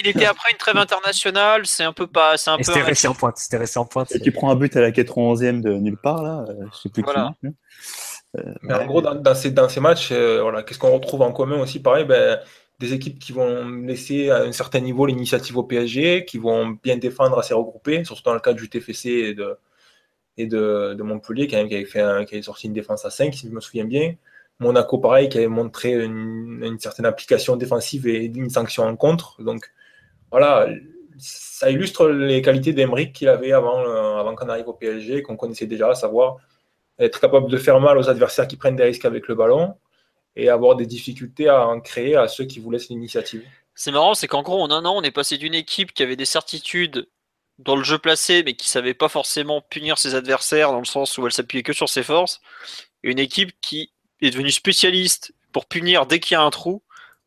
il 0.00 0.08
était 0.08 0.26
après 0.26 0.50
une 0.50 0.58
trêve 0.58 0.76
internationale. 0.76 1.64
C'est 1.64 1.84
un 1.84 1.92
peu 1.92 2.08
pas. 2.08 2.36
C'est 2.36 2.50
un 2.50 2.56
peu. 2.56 2.64
C'était 2.64 2.82
resté 2.82 3.06
en 3.06 3.14
pointe. 3.14 3.36
C'était 3.38 3.58
resté 3.58 3.78
en 3.78 3.84
pointe. 3.84 4.12
Et 4.16 4.20
tu 4.20 4.32
prends 4.32 4.50
un 4.50 4.56
but 4.56 4.76
à 4.76 4.80
la 4.80 4.90
91e 4.90 5.60
de 5.60 5.74
nulle 5.74 5.96
part 5.96 6.24
là, 6.24 6.44
euh, 6.48 6.64
je 6.72 6.78
sais 6.78 6.88
plus 6.88 7.04
voilà. 7.04 7.34
qui. 7.40 7.48
Euh, 8.36 8.42
mais 8.62 8.74
en 8.74 8.86
gros, 8.86 9.00
dans, 9.00 9.14
dans, 9.14 9.34
ces, 9.34 9.50
dans 9.50 9.68
ces 9.68 9.80
matchs, 9.80 10.08
euh, 10.10 10.42
voilà, 10.42 10.62
qu'est-ce 10.62 10.78
qu'on 10.78 10.92
retrouve 10.92 11.22
en 11.22 11.32
commun 11.32 11.60
aussi? 11.60 11.80
Pareil, 11.80 12.04
ben, 12.04 12.40
des 12.80 12.92
équipes 12.92 13.18
qui 13.18 13.32
vont 13.32 13.68
laisser 13.68 14.30
à 14.30 14.42
un 14.42 14.52
certain 14.52 14.80
niveau 14.80 15.06
l'initiative 15.06 15.56
au 15.56 15.62
PSG, 15.62 16.24
qui 16.24 16.38
vont 16.38 16.76
bien 16.82 16.96
défendre 16.96 17.38
assez 17.38 17.54
regroupées, 17.54 18.04
surtout 18.04 18.22
dans 18.24 18.34
le 18.34 18.40
cas 18.40 18.52
du 18.52 18.68
TFC 18.68 19.36
et 20.36 20.46
de, 20.46 21.02
Montpellier, 21.02 21.46
qui 21.46 21.56
avait, 21.56 22.42
sorti 22.42 22.66
une 22.66 22.72
défense 22.72 23.04
à 23.04 23.10
5, 23.10 23.32
si 23.34 23.48
je 23.48 23.52
me 23.52 23.60
souviens 23.60 23.84
bien. 23.84 24.14
Monaco, 24.60 24.98
pareil, 24.98 25.28
qui 25.28 25.38
avait 25.38 25.48
montré 25.48 25.92
une, 25.92 26.76
certaine 26.80 27.06
application 27.06 27.56
défensive 27.56 28.06
et 28.06 28.24
une 28.24 28.50
sanction 28.50 28.84
en 28.84 28.96
contre. 28.96 29.42
Donc 29.42 29.70
voilà, 30.30 30.68
ça 31.18 31.70
illustre 31.70 32.08
les 32.08 32.42
qualités 32.42 32.72
d'Emeric 32.72 33.12
qu'il 33.12 33.28
avait 33.28 33.52
avant, 33.52 33.80
euh, 33.80 34.16
avant 34.18 34.34
qu'on 34.34 34.48
arrive 34.48 34.68
au 34.68 34.74
PSG, 34.74 35.22
qu'on 35.22 35.36
connaissait 35.36 35.66
déjà, 35.66 35.90
à 35.90 35.94
savoir 35.94 36.38
être 36.98 37.20
capable 37.20 37.50
de 37.50 37.56
faire 37.56 37.80
mal 37.80 37.98
aux 37.98 38.08
adversaires 38.08 38.46
qui 38.46 38.56
prennent 38.56 38.76
des 38.76 38.84
risques 38.84 39.04
avec 39.04 39.28
le 39.28 39.34
ballon 39.34 39.74
et 40.36 40.48
avoir 40.48 40.76
des 40.76 40.86
difficultés 40.86 41.48
à 41.48 41.66
en 41.66 41.80
créer 41.80 42.16
à 42.16 42.28
ceux 42.28 42.44
qui 42.44 42.60
vous 42.60 42.70
laissent 42.70 42.88
l'initiative. 42.88 43.44
C'est 43.74 43.92
marrant, 43.92 44.14
c'est 44.14 44.28
qu'en 44.28 44.42
gros, 44.42 44.60
en 44.60 44.70
un 44.70 44.84
an, 44.84 44.96
on 44.96 45.02
est 45.02 45.10
passé 45.10 45.36
d'une 45.36 45.54
équipe 45.54 45.92
qui 45.92 46.02
avait 46.02 46.16
des 46.16 46.24
certitudes 46.24 47.08
dans 47.58 47.76
le 47.76 47.84
jeu 47.84 47.98
placé, 47.98 48.42
mais 48.44 48.54
qui 48.54 48.68
savait 48.68 48.94
pas 48.94 49.08
forcément 49.08 49.60
punir 49.60 49.98
ses 49.98 50.14
adversaires 50.14 50.72
dans 50.72 50.78
le 50.78 50.84
sens 50.84 51.16
où 51.18 51.26
elle 51.26 51.32
s'appuyait 51.32 51.62
que 51.62 51.72
sur 51.72 51.88
ses 51.88 52.02
forces, 52.02 52.40
et 53.02 53.10
une 53.10 53.18
équipe 53.18 53.52
qui 53.60 53.92
est 54.20 54.30
devenue 54.30 54.50
spécialiste 54.50 55.34
pour 55.52 55.66
punir 55.66 56.06
dès 56.06 56.20
qu'il 56.20 56.34
y 56.34 56.38
a 56.38 56.42
un 56.42 56.50
trou 56.50 56.82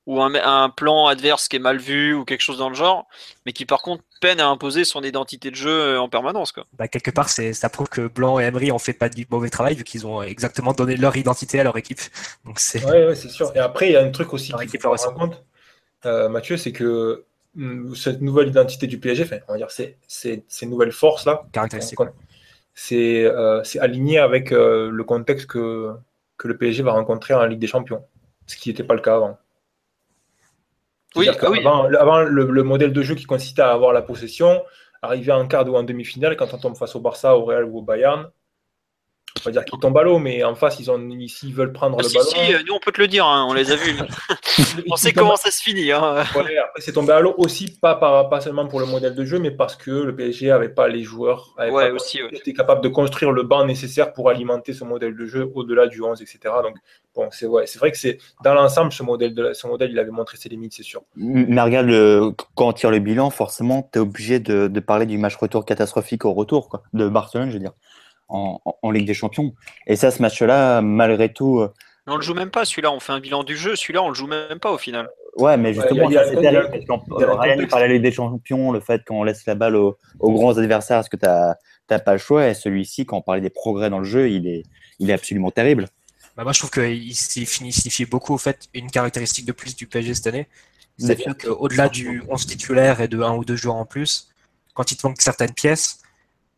ou 0.08 0.22
un, 0.22 0.70
plan 0.70 1.08
adverse 1.08 1.50
qui 1.50 1.58
est 1.58 1.60
mal 1.60 1.78
vu 1.78 2.14
ou 2.14 2.24
quelque 2.24 2.42
chose 2.42 2.58
dans 2.58 2.70
le 2.70 2.76
genre, 2.76 3.08
mais 3.46 3.52
qui 3.52 3.66
par 3.66 3.82
contre 3.82 4.04
peine 4.22 4.40
à 4.40 4.48
imposer 4.48 4.86
son 4.86 5.04
identité 5.04 5.52
de 5.52 5.56
jeu 5.56 5.70
euh, 5.70 6.02
en 6.02 6.08
permanence. 6.08 6.54
Quoi. 6.54 6.66
Bah, 6.74 6.88
quelque 6.88 7.12
part, 7.12 7.28
c'est, 7.28 7.52
ça 7.52 7.68
prouve 7.68 7.90
que 7.90 8.08
Blanc 8.08 8.40
et 8.40 8.46
Emery 8.46 8.72
ont 8.72 8.80
fait 8.80 8.94
pas 8.94 9.10
du 9.10 9.28
mauvais 9.30 9.50
travail 9.50 9.76
vu 9.76 9.84
qu'ils 9.84 10.08
ont 10.08 10.24
exactement 10.24 10.72
donné 10.72 10.96
leur 10.96 11.18
identité 11.18 11.60
à 11.60 11.64
leur 11.66 11.78
équipe. 11.78 12.00
Donc 12.46 12.60
c'est... 12.60 12.84
Ouais, 12.86 13.14
c'est 13.16 13.28
sûr. 13.28 13.52
Et 13.54 13.60
après, 13.60 13.90
il 13.90 13.92
y 13.92 13.96
a 13.98 14.02
un 14.02 14.10
truc 14.10 14.34
aussi 14.34 14.54
qui 14.72 14.80
faut 14.80 14.90
rendre 14.90 15.14
compte, 15.14 15.44
euh, 16.06 16.30
Mathieu, 16.30 16.56
c'est 16.56 16.72
que 16.72 17.26
mm, 17.56 17.94
cette 17.94 18.22
nouvelle 18.22 18.48
identité 18.48 18.88
du 18.88 19.00
PSG, 19.00 19.26
on 19.50 19.52
va 19.52 19.58
dire, 19.58 19.72
c'est, 19.72 19.98
c'est, 20.08 20.46
ces 20.48 20.66
nouvelles 20.68 20.94
forces 20.94 21.26
là, 21.26 21.46
c'est, 22.74 23.26
euh, 23.26 23.62
c'est 23.66 23.80
aligné 23.80 24.20
avec 24.20 24.52
le 24.52 25.04
contexte 25.04 25.48
que, 25.48 25.94
que 26.38 26.48
le 26.48 26.58
PSG 26.58 26.82
va 26.82 26.94
rencontrer 26.94 27.34
en 27.34 27.44
Ligue 27.44 27.60
des 27.60 27.68
Champions, 27.68 28.06
ce 28.46 28.56
qui 28.56 28.70
n'était 28.70 28.84
pas 28.84 28.94
le 28.94 29.02
cas 29.02 29.16
avant. 29.16 29.38
Oui, 31.18 31.30
ah 31.30 31.50
oui. 31.50 31.66
Avant, 31.66 32.22
le, 32.22 32.64
modèle 32.64 32.94
de 32.94 33.02
jeu 33.02 33.16
qui 33.16 33.26
consistait 33.26 33.62
à 33.62 33.72
avoir 33.72 33.94
la 33.94 34.02
possession, 34.02 34.64
arriver 35.02 35.32
en 35.32 35.48
quart 35.48 35.68
ou 35.68 35.76
en 35.76 35.84
demi-finale, 35.84 36.38
quand 36.38 36.54
on 36.54 36.58
tombe 36.58 36.78
face 36.78 36.96
au 36.96 37.00
Barça, 37.00 37.38
au 37.38 37.46
Real 37.46 37.66
ou 37.66 37.80
au 37.80 37.82
Bayern, 37.82 38.30
on 39.40 39.50
va 39.50 39.52
dire 39.52 39.66
qu'ils 39.66 39.80
tombent 39.80 39.98
à 39.98 40.04
l'eau, 40.04 40.20
mais 40.20 40.44
en 40.44 40.56
face, 40.56 40.80
ils, 40.80 40.90
ont, 40.92 41.00
ils 41.10 41.54
veulent 41.54 41.74
prendre 41.74 41.98
ah, 42.00 42.04
le 42.04 42.10
ballon. 42.10 42.30
Si, 42.30 42.66
nous, 42.66 42.74
on 42.74 42.80
peut 42.80 42.92
te 42.92 43.02
le 43.02 43.08
dire, 43.08 43.26
hein, 43.26 43.46
on 43.50 43.54
les 43.54 43.72
a 43.72 43.76
vus. 43.76 43.96
on 44.90 44.96
sait 44.96 45.14
comment 45.14 45.36
ça 45.36 45.52
se 45.52 45.62
finit. 45.62 45.92
Hein. 45.92 46.24
après, 46.34 46.82
c'est 46.82 46.94
tombé 46.94 47.14
à 47.14 47.20
l'eau 47.20 47.34
aussi, 47.38 47.78
pas, 47.80 47.96
pas 47.96 48.42
seulement 48.42 48.68
pour 48.68 48.80
le 48.80 48.86
modèle 48.86 49.16
de 49.16 49.26
jeu, 49.26 49.40
mais 49.40 49.52
parce 49.52 49.76
que 49.76 49.92
le 49.92 50.16
PSG 50.16 50.48
n'avait 50.48 50.70
pas 50.70 50.88
les 50.88 51.04
joueurs, 51.04 51.56
ouais, 51.58 51.92
aussi, 51.92 52.20
était 52.32 52.54
capable 52.54 52.82
de 52.82 52.90
construire 52.90 53.32
le 53.32 53.44
banc 53.44 53.66
nécessaire 53.66 54.14
pour 54.14 54.30
alimenter 54.30 54.74
ce 54.74 54.84
modèle 54.84 55.16
de 55.16 55.26
jeu 55.26 55.52
au-delà 55.56 55.88
du 55.88 56.02
11, 56.02 56.22
etc. 56.22 56.40
Donc, 56.64 56.76
bon, 57.16 57.30
c'est 57.32 57.46
ouais, 57.46 57.66
vrai 57.78 57.92
que 57.92 57.98
c'est 57.98 58.18
dans 58.44 58.54
l'ensemble, 58.54 58.92
ce 58.92 59.04
modèle, 59.04 59.34
de, 59.34 59.54
ce 59.54 59.68
modèle, 59.68 59.92
il 59.92 60.00
avait 60.00 60.12
montré 60.12 60.38
ses 60.38 60.50
limites, 60.50 60.74
c'est 60.74 60.84
sûr. 60.84 61.02
Mais 61.16 61.62
regarde, 61.62 61.90
quand 62.56 62.68
on 62.68 62.74
tire 62.74 62.92
le 62.92 63.00
bilan, 63.00 63.30
forcément, 63.30 63.90
tu 63.92 64.00
es 64.00 64.02
obligé 64.02 64.40
de, 64.40 64.68
de, 64.68 64.80
parler 64.80 65.06
du 65.06 65.18
match 65.18 65.36
retour 65.36 65.66
catastrophique 65.66 66.26
au 66.26 66.34
retour, 66.34 66.70
quoi, 66.70 66.84
de 66.94 67.08
Barcelone, 67.08 67.50
je 67.50 67.54
veux 67.54 67.60
dire 67.60 67.74
en, 68.30 68.92
Ligue 68.92 69.08
des 69.08 69.14
Champions. 69.14 69.54
Et 69.86 69.96
ça, 69.96 70.12
ce 70.12 70.22
match-là, 70.22 70.82
malgré 70.82 71.32
tout. 71.32 71.60
Euh, 71.60 71.74
on 72.08 72.16
le 72.16 72.22
joue 72.22 72.34
même 72.34 72.52
pas, 72.52 72.66
celui-là. 72.66 72.92
On 72.92 73.00
fait 73.00 73.12
un 73.12 73.20
bilan 73.20 73.44
du 73.44 73.58
jeu. 73.58 73.76
Celui-là, 73.76 74.02
on 74.02 74.10
le 74.10 74.16
joue 74.16 74.28
même 74.28 74.60
pas 74.60 74.72
au 74.72 74.78
final. 74.78 75.10
Ouais, 75.36 75.58
mais 75.58 75.74
justement, 75.74 76.10
c'est 76.10 76.42
terrible. 76.42 76.70
Rien 77.12 77.68
par 77.68 77.80
la 77.80 77.88
Ligue 77.88 78.02
des 78.02 78.12
Champions, 78.12 78.72
le 78.72 78.80
fait 78.80 79.04
qu'on 79.06 79.24
laisse 79.24 79.46
la 79.46 79.56
balle 79.56 79.76
aux, 79.76 79.98
grands 80.20 80.58
adversaires, 80.58 80.98
parce 80.98 81.10
que 81.10 81.18
tu 81.18 81.26
n'as 81.26 82.00
pas 82.00 82.14
le 82.14 82.18
choix? 82.18 82.48
Et 82.48 82.54
celui-ci, 82.54 83.06
quand 83.06 83.18
on 83.18 83.22
parlait 83.22 83.42
des 83.42 83.50
progrès 83.50 83.90
dans 83.90 84.00
le 84.00 84.06
jeu, 84.06 84.30
il 84.30 84.48
est, 84.48 84.64
il 85.00 85.10
est 85.10 85.14
absolument 85.14 85.52
terrible. 85.52 85.88
Bah 86.36 86.44
moi, 86.44 86.54
je 86.54 86.60
trouve 86.60 86.72
qu'il 86.72 87.16
signifie 87.16 88.06
beaucoup 88.06 88.34
au 88.34 88.38
fait 88.38 88.68
une 88.74 88.92
caractéristique 88.92 89.46
de 89.46 89.52
plus 89.52 89.76
du 89.76 89.88
PSG 89.88 90.14
cette 90.14 90.28
année. 90.28 90.48
C'est-à-dire 91.00 91.36
qu'au-delà 91.38 91.90
du 91.90 92.24
11 92.28 92.46
titulaire 92.48 93.02
et 93.02 93.08
de 93.08 93.22
un 93.22 93.36
ou 93.36 93.46
deux 93.46 93.56
joueurs 93.56 93.76
en 93.76 93.86
plus, 93.86 94.30
quand 94.74 94.92
il 94.92 94.98
te 94.98 95.06
manque 95.06 95.22
certaines 95.22 95.54
pièces, 95.54 96.02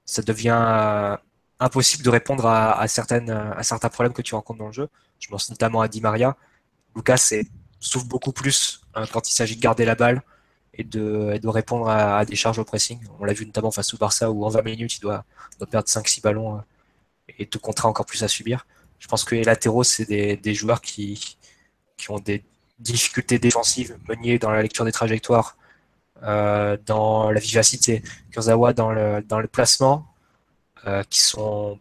ça 0.06 0.22
devient 0.22 1.18
impossible 1.60 2.04
de 2.04 2.10
répondre 2.10 2.46
à, 2.46 2.88
certaines, 2.88 3.30
à 3.30 3.64
certains 3.64 3.90
problèmes 3.90 4.14
que 4.14 4.22
tu 4.22 4.36
rencontres 4.36 4.60
dans 4.60 4.68
le 4.68 4.74
jeu. 4.74 4.90
Je 5.20 5.28
pense 5.28 5.50
notamment 5.50 5.82
à 5.82 5.88
Di 5.88 6.02
Maria. 6.02 6.38
Lucas 6.96 7.34
souffre 7.80 8.06
beaucoup 8.06 8.32
plus 8.32 8.82
hein, 8.96 9.06
quand 9.12 9.30
il 9.30 9.34
s'agit 9.34 9.56
de 9.56 9.62
garder 9.62 9.86
la 9.86 9.96
balle 9.96 10.22
et 10.74 10.84
de, 10.84 11.38
de 11.42 11.48
répondre 11.48 11.90
à, 11.90 12.24
des 12.26 12.36
charges 12.36 12.60
au 12.60 12.64
pressing. 12.64 13.00
On 13.20 13.26
l'a 13.26 13.34
vu 13.34 13.46
notamment 13.46 13.72
face 13.72 13.94
au 13.94 13.98
Barça 13.98 14.32
où 14.32 14.46
en 14.46 14.50
20 14.50 14.62
minutes 14.64 14.98
il 14.98 15.02
doit, 15.02 15.26
perdre 15.70 15.88
5-6 15.88 16.22
ballons 16.22 16.58
euh, 16.58 16.62
et 17.38 17.46
te 17.46 17.58
contraint 17.58 17.90
encore 17.90 18.06
plus 18.06 18.24
à 18.24 18.28
subir. 18.28 18.66
Je 19.00 19.08
pense 19.08 19.24
que 19.24 19.36
les 19.36 19.44
latéraux, 19.44 19.84
c'est 19.84 20.06
des, 20.06 20.54
joueurs 20.54 20.82
qui, 20.82 21.38
qui 21.98 22.12
ont 22.12 22.20
des 22.20 22.44
difficultés 22.80 23.40
défensives. 23.40 23.98
Meunier 24.08 24.40
dans 24.40 24.52
la 24.52 24.62
lecture 24.62 24.86
des 24.86 24.92
trajectoires, 24.92 25.58
euh, 26.24 26.78
dans 26.86 27.32
la 27.32 27.40
vivacité, 27.40 28.04
Kurzawa 28.32 28.74
dans 28.74 28.92
le, 28.92 29.22
dans 29.22 29.40
le 29.40 29.48
placement, 29.48 30.06
euh, 30.88 31.04
qui 31.10 31.20
sont 31.20 31.80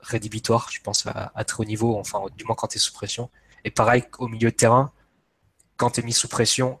rédhibitoires, 0.00 0.68
je 0.70 0.80
pense, 0.80 1.06
à, 1.06 1.44
très 1.44 1.60
haut 1.60 1.64
niveau, 1.64 1.98
enfin, 1.98 2.22
du 2.36 2.44
moins 2.44 2.54
quand 2.54 2.68
tu 2.68 2.76
es 2.76 2.80
sous 2.80 2.92
pression. 2.92 3.30
Et 3.64 3.70
pareil, 3.70 4.04
au 4.18 4.28
milieu 4.28 4.50
de 4.50 4.56
terrain, 4.56 4.92
quand 5.76 5.90
tu 5.90 6.00
es 6.00 6.02
mis 6.04 6.12
sous 6.12 6.28
pression, 6.28 6.78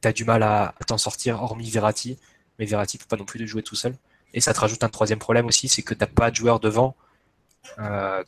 tu 0.00 0.08
as 0.08 0.12
du 0.12 0.24
mal 0.24 0.42
à, 0.42 0.74
t'en 0.86 0.98
sortir, 0.98 1.42
hormis 1.42 1.70
Verratti. 1.70 2.18
Mais 2.58 2.66
Verratti 2.66 2.98
peut 2.98 3.06
pas 3.08 3.16
non 3.16 3.24
plus 3.24 3.40
de 3.40 3.46
jouer 3.46 3.62
tout 3.62 3.74
seul. 3.74 3.96
Et 4.32 4.40
ça 4.40 4.54
te 4.54 4.60
rajoute 4.60 4.84
un 4.84 4.88
troisième 4.88 5.18
problème 5.18 5.46
aussi, 5.46 5.68
c'est 5.68 5.82
que 5.82 5.94
tu 5.94 6.00
n'as 6.00 6.06
pas 6.06 6.30
de 6.30 6.36
joueur 6.36 6.60
devant. 6.60 6.96
Euh, 7.78 8.22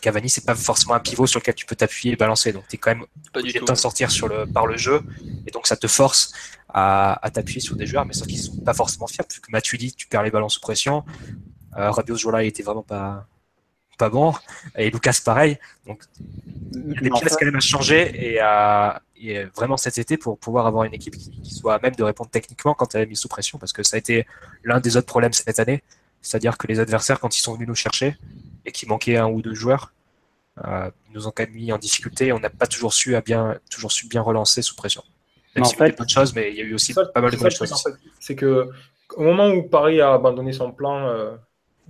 Cavani, 0.00 0.28
c'est 0.28 0.44
pas 0.44 0.54
forcément 0.54 0.94
un 0.94 1.00
pivot 1.00 1.26
sur 1.26 1.40
lequel 1.40 1.54
tu 1.54 1.66
peux 1.66 1.76
t'appuyer 1.76 2.14
et 2.14 2.16
balancer. 2.16 2.52
Donc 2.52 2.64
tu 2.68 2.76
es 2.76 2.78
quand 2.78 2.90
même 2.90 3.04
obligé 3.34 3.58
de 3.60 3.64
t'en 3.64 3.74
sortir 3.74 4.10
sur 4.10 4.28
le, 4.28 4.46
par 4.46 4.66
le 4.66 4.76
jeu. 4.76 5.02
Et 5.46 5.50
donc 5.50 5.66
ça 5.66 5.76
te 5.76 5.86
force 5.86 6.32
à, 6.68 7.20
t'appuyer 7.32 7.60
sur 7.60 7.76
des 7.76 7.86
joueurs, 7.86 8.06
mais 8.06 8.14
sauf 8.14 8.26
qu'ils 8.26 8.38
sont 8.38 8.56
pas 8.58 8.74
forcément 8.74 9.06
fiables. 9.06 9.28
Vu 9.32 9.40
que 9.40 9.50
Matuidi, 9.50 9.92
tu 9.92 10.06
perds 10.06 10.22
les 10.22 10.30
ballons 10.30 10.48
sous 10.48 10.60
pression. 10.60 11.04
Euh, 11.76 11.90
Rabiot 11.90 12.16
ce 12.16 12.22
jour-là, 12.22 12.44
il 12.44 12.48
était 12.48 12.62
vraiment 12.62 12.82
pas, 12.82 13.26
pas 13.98 14.08
bon. 14.08 14.34
Et 14.76 14.90
Lucas, 14.90 15.18
pareil. 15.24 15.58
Donc 15.86 16.02
il 16.72 16.94
y 16.94 16.98
a 16.98 17.00
des 17.00 17.10
pièces 17.10 17.36
quand 17.36 17.46
même 17.46 17.56
à 17.56 17.60
changer 17.60 18.32
et, 18.32 18.40
à, 18.40 19.02
vraiment 19.54 19.76
cet 19.76 19.98
été 19.98 20.16
pour 20.16 20.38
pouvoir 20.38 20.66
avoir 20.66 20.84
une 20.84 20.94
équipe 20.94 21.16
qui, 21.16 21.54
soit 21.54 21.74
à 21.74 21.78
même 21.80 21.94
de 21.94 22.02
répondre 22.02 22.30
techniquement 22.30 22.74
quand 22.74 22.94
elle 22.94 23.02
est 23.02 23.06
mise 23.06 23.18
sous 23.18 23.28
pression. 23.28 23.58
Parce 23.58 23.72
que 23.72 23.82
ça 23.82 23.96
a 23.96 23.98
été 23.98 24.26
l'un 24.64 24.80
des 24.80 24.96
autres 24.96 25.06
problèmes 25.06 25.32
cette 25.32 25.58
année. 25.58 25.82
C'est-à-dire 26.22 26.58
que 26.58 26.66
les 26.66 26.80
adversaires, 26.80 27.18
quand 27.18 27.36
ils 27.36 27.40
sont 27.40 27.54
venus 27.54 27.68
nous 27.68 27.74
chercher 27.74 28.16
et 28.70 28.72
qu'il 28.72 28.88
manquait 28.88 29.16
un 29.16 29.28
ou 29.28 29.42
deux 29.42 29.54
joueurs, 29.54 29.92
euh, 30.64 30.90
nous 31.12 31.26
ont 31.26 31.30
quand 31.30 31.44
même 31.44 31.54
mis 31.54 31.72
en 31.72 31.78
difficulté. 31.78 32.32
On 32.32 32.38
n'a 32.38 32.50
pas 32.50 32.66
toujours 32.66 32.94
su, 32.94 33.16
à 33.16 33.20
bien, 33.20 33.58
toujours 33.70 33.92
su 33.92 34.06
bien 34.06 34.22
relancer 34.22 34.62
sous 34.62 34.76
pression. 34.76 35.02
Même 35.56 35.64
en 35.64 35.68
fait, 35.68 36.00
de 36.00 36.08
choses, 36.08 36.34
mais 36.34 36.50
il 36.50 36.56
y 36.56 36.60
a 36.60 36.64
eu 36.64 36.74
aussi 36.74 36.94
pas 36.94 37.20
mal 37.20 37.30
de 37.30 37.36
bonnes 37.36 37.50
choses. 37.50 37.84
C'est 38.20 38.36
que 38.36 38.68
au 39.16 39.22
moment 39.22 39.48
où 39.48 39.64
Paris 39.64 40.00
a 40.00 40.12
abandonné 40.12 40.52
son 40.52 40.70
plan 40.70 41.08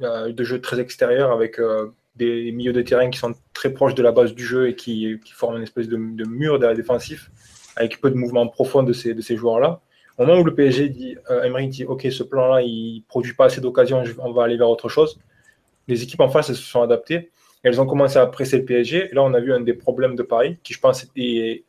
euh, 0.00 0.32
de 0.32 0.44
jeu 0.44 0.60
très 0.60 0.80
extérieur 0.80 1.30
avec 1.30 1.58
euh, 1.58 1.92
des 2.16 2.52
milieux 2.52 2.72
de 2.72 2.80
terrain 2.80 3.10
qui 3.10 3.18
sont 3.18 3.34
très 3.52 3.70
proches 3.70 3.94
de 3.94 4.02
la 4.02 4.12
base 4.12 4.34
du 4.34 4.44
jeu 4.44 4.68
et 4.68 4.74
qui, 4.74 5.18
forment 5.34 5.58
une 5.58 5.62
espèce 5.62 5.88
de, 5.88 5.96
mur 5.96 6.58
défensif 6.58 7.30
avec 7.76 8.00
peu 8.00 8.10
de 8.10 8.16
mouvements 8.16 8.46
profonds 8.48 8.82
de 8.82 8.94
ces, 8.94 9.12
de 9.12 9.20
ces 9.20 9.36
joueurs-là. 9.36 9.80
Au 10.16 10.24
moment 10.24 10.40
où 10.40 10.44
le 10.44 10.54
PSG 10.54 10.88
dit, 10.88 11.16
euh, 11.30 11.44
Emery 11.44 11.68
dit, 11.68 11.84
OK, 11.84 12.06
ce 12.10 12.22
plan-là, 12.22 12.62
il 12.62 13.04
produit 13.08 13.32
pas 13.32 13.46
assez 13.46 13.60
d'occasions, 13.60 14.02
on 14.18 14.32
va 14.32 14.44
aller 14.44 14.56
vers 14.56 14.68
autre 14.68 14.88
chose. 14.88 15.18
Les 15.91 16.03
équipes 16.03 16.20
en 16.20 16.28
face 16.28 16.47
se 16.47 16.55
sont 16.55 16.82
adaptées. 16.82 17.30
Elles 17.62 17.80
ont 17.80 17.86
commencé 17.86 18.16
à 18.16 18.26
presser 18.26 18.59
le 18.59 18.64
PSG. 18.64 19.11
Et 19.11 19.14
là, 19.14 19.22
on 19.22 19.34
a 19.34 19.41
vu 19.41 19.53
un 19.53 19.61
des 19.61 19.74
problèmes 19.74 20.14
de 20.14 20.22
Paris, 20.22 20.59
qui 20.62 20.72
je 20.72 20.80
pense 20.80 21.05
était 21.05 21.64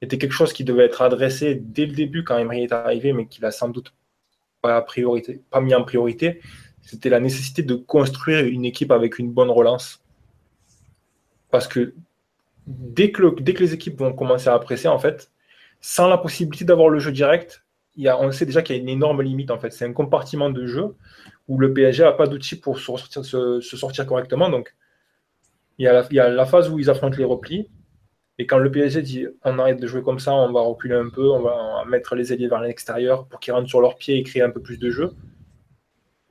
était 0.00 0.18
quelque 0.18 0.32
chose 0.32 0.52
qui 0.52 0.64
devait 0.64 0.84
être 0.84 1.00
adressé 1.02 1.54
dès 1.54 1.86
le 1.86 1.92
début 1.92 2.24
quand 2.24 2.36
Emery 2.36 2.64
est 2.64 2.72
arrivé, 2.72 3.12
mais 3.12 3.26
qu'il 3.26 3.44
a 3.44 3.50
sans 3.50 3.68
doute 3.68 3.94
pas, 4.60 4.80
priorité, 4.82 5.40
pas 5.50 5.60
mis 5.60 5.74
en 5.74 5.82
priorité, 5.82 6.40
c'était 6.82 7.08
la 7.08 7.20
nécessité 7.20 7.62
de 7.62 7.74
construire 7.74 8.44
une 8.44 8.64
équipe 8.64 8.90
avec 8.90 9.18
une 9.18 9.32
bonne 9.32 9.50
relance. 9.50 10.02
Parce 11.50 11.66
que 11.66 11.94
dès 12.66 13.12
que, 13.12 13.40
dès 13.40 13.54
que 13.54 13.62
les 13.62 13.72
équipes 13.72 13.98
vont 13.98 14.12
commencer 14.12 14.48
à 14.48 14.58
presser, 14.58 14.88
en 14.88 14.98
fait, 14.98 15.30
sans 15.80 16.08
la 16.08 16.18
possibilité 16.18 16.64
d'avoir 16.64 16.88
le 16.88 16.98
jeu 16.98 17.12
direct, 17.12 17.63
y 17.96 18.08
a, 18.08 18.20
on 18.20 18.30
sait 18.32 18.46
déjà 18.46 18.62
qu'il 18.62 18.76
y 18.76 18.78
a 18.78 18.82
une 18.82 18.88
énorme 18.88 19.22
limite. 19.22 19.50
En 19.50 19.58
fait, 19.58 19.70
c'est 19.70 19.84
un 19.84 19.92
compartiment 19.92 20.50
de 20.50 20.66
jeu 20.66 20.94
où 21.48 21.58
le 21.58 21.72
PSG 21.72 22.02
n'a 22.02 22.12
pas 22.12 22.26
d'outils 22.26 22.56
pour 22.56 22.78
se 22.78 23.76
sortir, 23.76 24.06
correctement. 24.06 24.48
Donc, 24.48 24.74
il 25.78 25.84
y, 25.84 25.88
a 25.88 26.06
il 26.10 26.16
y, 26.16 26.20
a 26.20 26.28
la, 26.28 26.46
phase 26.46 26.70
où 26.70 26.78
ils 26.78 26.88
affrontent 26.90 27.16
les 27.16 27.24
replis, 27.24 27.68
et 28.38 28.46
quand 28.46 28.58
le 28.58 28.70
PSG 28.70 29.02
dit 29.02 29.26
on 29.44 29.58
arrête 29.58 29.80
de 29.80 29.86
jouer 29.86 30.02
comme 30.02 30.18
ça, 30.18 30.32
on 30.32 30.52
va 30.52 30.60
reculer 30.60 30.94
un 30.94 31.08
peu, 31.08 31.28
on 31.30 31.40
va 31.40 31.84
mettre 31.88 32.14
les 32.14 32.32
ailiers 32.32 32.48
vers 32.48 32.60
l'extérieur 32.60 33.26
pour 33.26 33.40
qu'ils 33.40 33.52
rentrent 33.52 33.68
sur 33.68 33.80
leurs 33.80 33.96
pieds 33.96 34.16
et 34.18 34.22
créer 34.22 34.42
un 34.42 34.50
peu 34.50 34.60
plus 34.60 34.78
de 34.78 34.90
jeu. 34.90 35.12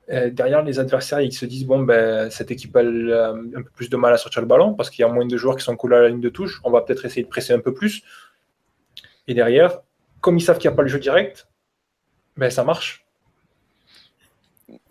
derrière, 0.08 0.62
les 0.62 0.78
adversaires, 0.78 1.20
ils 1.20 1.32
se 1.32 1.46
disent 1.46 1.66
bon, 1.66 1.80
ben, 1.80 2.30
cette 2.30 2.50
équipe 2.50 2.76
a 2.76 2.80
un 2.80 3.62
peu 3.62 3.70
plus 3.74 3.88
de 3.88 3.96
mal 3.96 4.12
à 4.12 4.18
sortir 4.18 4.42
le 4.42 4.48
ballon 4.48 4.74
parce 4.74 4.90
qu'il 4.90 5.02
y 5.02 5.04
a 5.04 5.08
moins 5.08 5.26
de 5.26 5.36
joueurs 5.36 5.56
qui 5.56 5.64
sont 5.64 5.76
collés 5.76 5.96
à 5.96 6.02
la 6.02 6.08
ligne 6.08 6.20
de 6.20 6.28
touche. 6.28 6.60
On 6.64 6.70
va 6.70 6.82
peut-être 6.82 7.04
essayer 7.04 7.22
de 7.22 7.28
presser 7.28 7.52
un 7.54 7.60
peu 7.60 7.72
plus. 7.72 8.02
Et 9.26 9.34
derrière, 9.34 9.80
comme 10.20 10.36
ils 10.36 10.42
savent 10.42 10.58
qu'il 10.58 10.68
n'y 10.68 10.74
a 10.74 10.76
pas 10.76 10.82
le 10.82 10.88
jeu 10.88 10.98
direct, 10.98 11.48
ben, 12.36 12.50
ça 12.50 12.64
marche. 12.64 13.04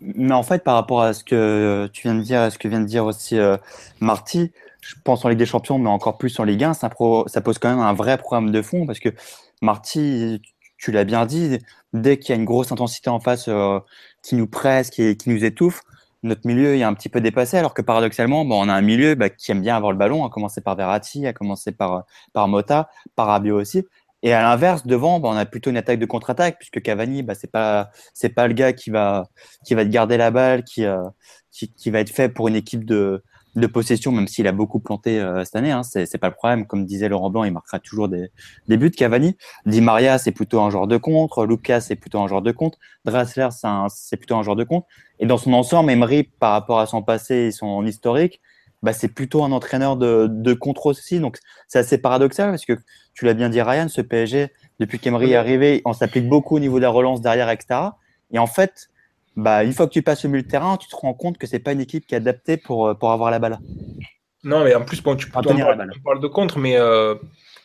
Mais 0.00 0.34
en 0.34 0.42
fait, 0.42 0.62
par 0.62 0.74
rapport 0.74 1.02
à 1.02 1.12
ce 1.12 1.24
que 1.24 1.88
tu 1.92 2.02
viens 2.02 2.14
de 2.14 2.22
dire, 2.22 2.40
à 2.40 2.50
ce 2.50 2.58
que 2.58 2.68
vient 2.68 2.80
de 2.80 2.86
dire 2.86 3.04
aussi 3.04 3.38
euh, 3.38 3.56
Marty, 4.00 4.52
je 4.80 4.94
pense 5.02 5.24
en 5.24 5.28
Ligue 5.28 5.38
des 5.38 5.46
Champions, 5.46 5.78
mais 5.78 5.88
encore 5.88 6.18
plus 6.18 6.38
en 6.38 6.44
Ligue 6.44 6.64
1, 6.64 6.74
ça, 6.74 6.90
pose 6.90 7.58
quand 7.58 7.68
même 7.68 7.80
un 7.80 7.94
vrai 7.94 8.18
problème 8.18 8.52
de 8.52 8.62
fond 8.62 8.86
parce 8.86 9.00
que 9.00 9.08
Marty, 9.62 10.42
tu 10.78 10.92
l'as 10.92 11.04
bien 11.04 11.26
dit, 11.26 11.58
dès 11.92 12.18
qu'il 12.18 12.30
y 12.30 12.32
a 12.32 12.36
une 12.36 12.44
grosse 12.44 12.70
intensité 12.70 13.08
en 13.08 13.20
face 13.20 13.46
euh, 13.48 13.80
qui 14.22 14.34
nous 14.34 14.46
presse, 14.46 14.90
qui, 14.90 15.16
qui, 15.16 15.30
nous 15.30 15.44
étouffe, 15.44 15.82
notre 16.22 16.46
milieu 16.46 16.74
est 16.74 16.82
un 16.82 16.94
petit 16.94 17.08
peu 17.08 17.20
dépassé, 17.20 17.56
alors 17.56 17.74
que 17.74 17.82
paradoxalement, 17.82 18.44
bon, 18.44 18.64
on 18.64 18.68
a 18.68 18.74
un 18.74 18.80
milieu 18.82 19.14
bah, 19.14 19.30
qui 19.30 19.52
aime 19.52 19.60
bien 19.60 19.76
avoir 19.76 19.92
le 19.92 19.98
ballon, 19.98 20.24
à 20.24 20.30
commencer 20.30 20.60
par 20.60 20.76
Verratti, 20.76 21.26
à 21.26 21.32
commencer 21.32 21.72
par, 21.72 22.04
par 22.32 22.48
Mota, 22.48 22.90
par 23.14 23.26
Rabiot 23.26 23.58
aussi. 23.58 23.84
Et 24.24 24.32
à 24.32 24.42
l'inverse, 24.42 24.86
devant, 24.86 25.20
bah, 25.20 25.28
on 25.30 25.36
a 25.36 25.44
plutôt 25.44 25.70
une 25.70 25.76
attaque 25.76 25.98
de 25.98 26.06
contre-attaque, 26.06 26.56
puisque 26.58 26.80
Cavani, 26.82 27.22
bah, 27.22 27.34
c'est 27.34 27.50
pas 27.52 27.90
c'est 28.14 28.30
pas 28.30 28.48
le 28.48 28.54
gars 28.54 28.72
qui 28.72 28.90
va 28.90 29.28
qui 29.66 29.74
va 29.74 29.84
te 29.84 29.90
garder 29.90 30.16
la 30.16 30.30
balle, 30.30 30.64
qui, 30.64 30.84
euh, 30.86 31.02
qui, 31.52 31.70
qui 31.72 31.90
va 31.90 32.00
être 32.00 32.10
fait 32.10 32.30
pour 32.30 32.48
une 32.48 32.56
équipe 32.56 32.84
de 32.86 33.22
de 33.54 33.66
possession, 33.66 34.12
même 34.12 34.26
s'il 34.26 34.48
a 34.48 34.52
beaucoup 34.52 34.80
planté 34.80 35.20
euh, 35.20 35.44
cette 35.44 35.56
année. 35.56 35.70
Hein, 35.70 35.82
c'est 35.84 36.18
pas 36.18 36.28
le 36.28 36.34
problème. 36.34 36.66
Comme 36.66 36.86
disait 36.86 37.08
Laurent 37.08 37.30
Blanc, 37.30 37.44
il 37.44 37.52
marquera 37.52 37.78
toujours 37.78 38.08
des, 38.08 38.30
des 38.66 38.76
buts. 38.78 38.90
Cavani, 38.90 39.36
Di 39.66 39.80
Maria, 39.80 40.18
c'est 40.18 40.32
plutôt 40.32 40.60
un 40.62 40.70
genre 40.70 40.86
de 40.88 40.96
contre. 40.96 41.46
Lucas, 41.46 41.82
c'est 41.82 41.94
plutôt 41.96 42.20
un 42.20 42.26
genre 42.26 42.42
de 42.42 42.50
contre. 42.50 42.78
Draxler, 43.04 43.48
c'est 43.90 44.16
plutôt 44.16 44.36
un 44.36 44.42
genre 44.42 44.56
de 44.56 44.64
contre. 44.64 44.86
Et 45.20 45.26
dans 45.26 45.38
son 45.38 45.52
ensemble, 45.52 45.90
Emery, 45.90 46.24
par 46.24 46.52
rapport 46.52 46.80
à 46.80 46.86
son 46.86 47.02
passé 47.02 47.34
et 47.34 47.50
son 47.52 47.84
historique, 47.86 48.40
bah, 48.84 48.92
c'est 48.92 49.08
plutôt 49.08 49.42
un 49.42 49.50
entraîneur 49.50 49.96
de, 49.96 50.28
de 50.30 50.52
contre 50.52 50.86
aussi. 50.86 51.18
Donc 51.18 51.38
c'est 51.68 51.78
assez 51.78 51.98
paradoxal 51.98 52.50
parce 52.50 52.66
que 52.66 52.74
tu 53.14 53.24
l'as 53.24 53.34
bien 53.34 53.48
dit, 53.48 53.62
Ryan, 53.62 53.88
ce 53.88 54.02
PSG, 54.02 54.52
depuis 54.78 54.98
qu'Emery 54.98 55.32
est 55.32 55.36
arrivé, 55.36 55.80
on 55.86 55.94
s'applique 55.94 56.28
beaucoup 56.28 56.56
au 56.56 56.60
niveau 56.60 56.76
de 56.76 56.82
la 56.82 56.90
relance 56.90 57.22
derrière, 57.22 57.48
etc. 57.48 57.80
Et 58.30 58.38
en 58.38 58.46
fait, 58.46 58.90
bah, 59.36 59.64
une 59.64 59.72
fois 59.72 59.86
que 59.86 59.92
tu 59.92 60.02
passes 60.02 60.24
au 60.26 60.28
milieu 60.28 60.42
de 60.42 60.48
terrain, 60.48 60.76
tu 60.76 60.86
te 60.88 60.96
rends 60.96 61.14
compte 61.14 61.38
que 61.38 61.46
c'est 61.46 61.60
pas 61.60 61.72
une 61.72 61.80
équipe 61.80 62.06
qui 62.06 62.14
est 62.14 62.18
adaptée 62.18 62.58
pour, 62.58 62.88
euh, 62.88 62.94
pour 62.94 63.10
avoir 63.10 63.30
la 63.30 63.38
balle. 63.38 63.58
Non, 64.42 64.62
mais 64.62 64.74
en 64.74 64.84
plus, 64.84 65.02
bon, 65.02 65.16
tu, 65.16 65.30
peux 65.30 65.40
tenir 65.40 65.66
de 65.74 66.26
contre, 66.26 66.58
mais 66.58 66.76
euh, 66.78 67.14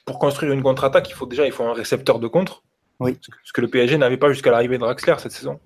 pour 0.06 0.20
construire 0.20 0.54
une 0.54 0.64
contre-attaque, 0.64 1.10
il 1.10 1.14
faut 1.14 1.26
déjà 1.26 1.46
il 1.46 1.52
faut 1.52 1.66
un 1.66 1.74
récepteur 1.74 2.20
de 2.20 2.28
contre. 2.28 2.64
Oui. 3.02 3.18
Ce 3.44 3.52
que 3.52 3.62
le 3.62 3.68
PSG 3.68 3.98
n'avait 3.98 4.18
pas 4.18 4.32
jusqu'à 4.32 4.52
l'arrivée 4.52 4.78
de 4.78 4.82
Draxler 4.82 5.16
cette 5.18 5.34
saison. 5.34 5.60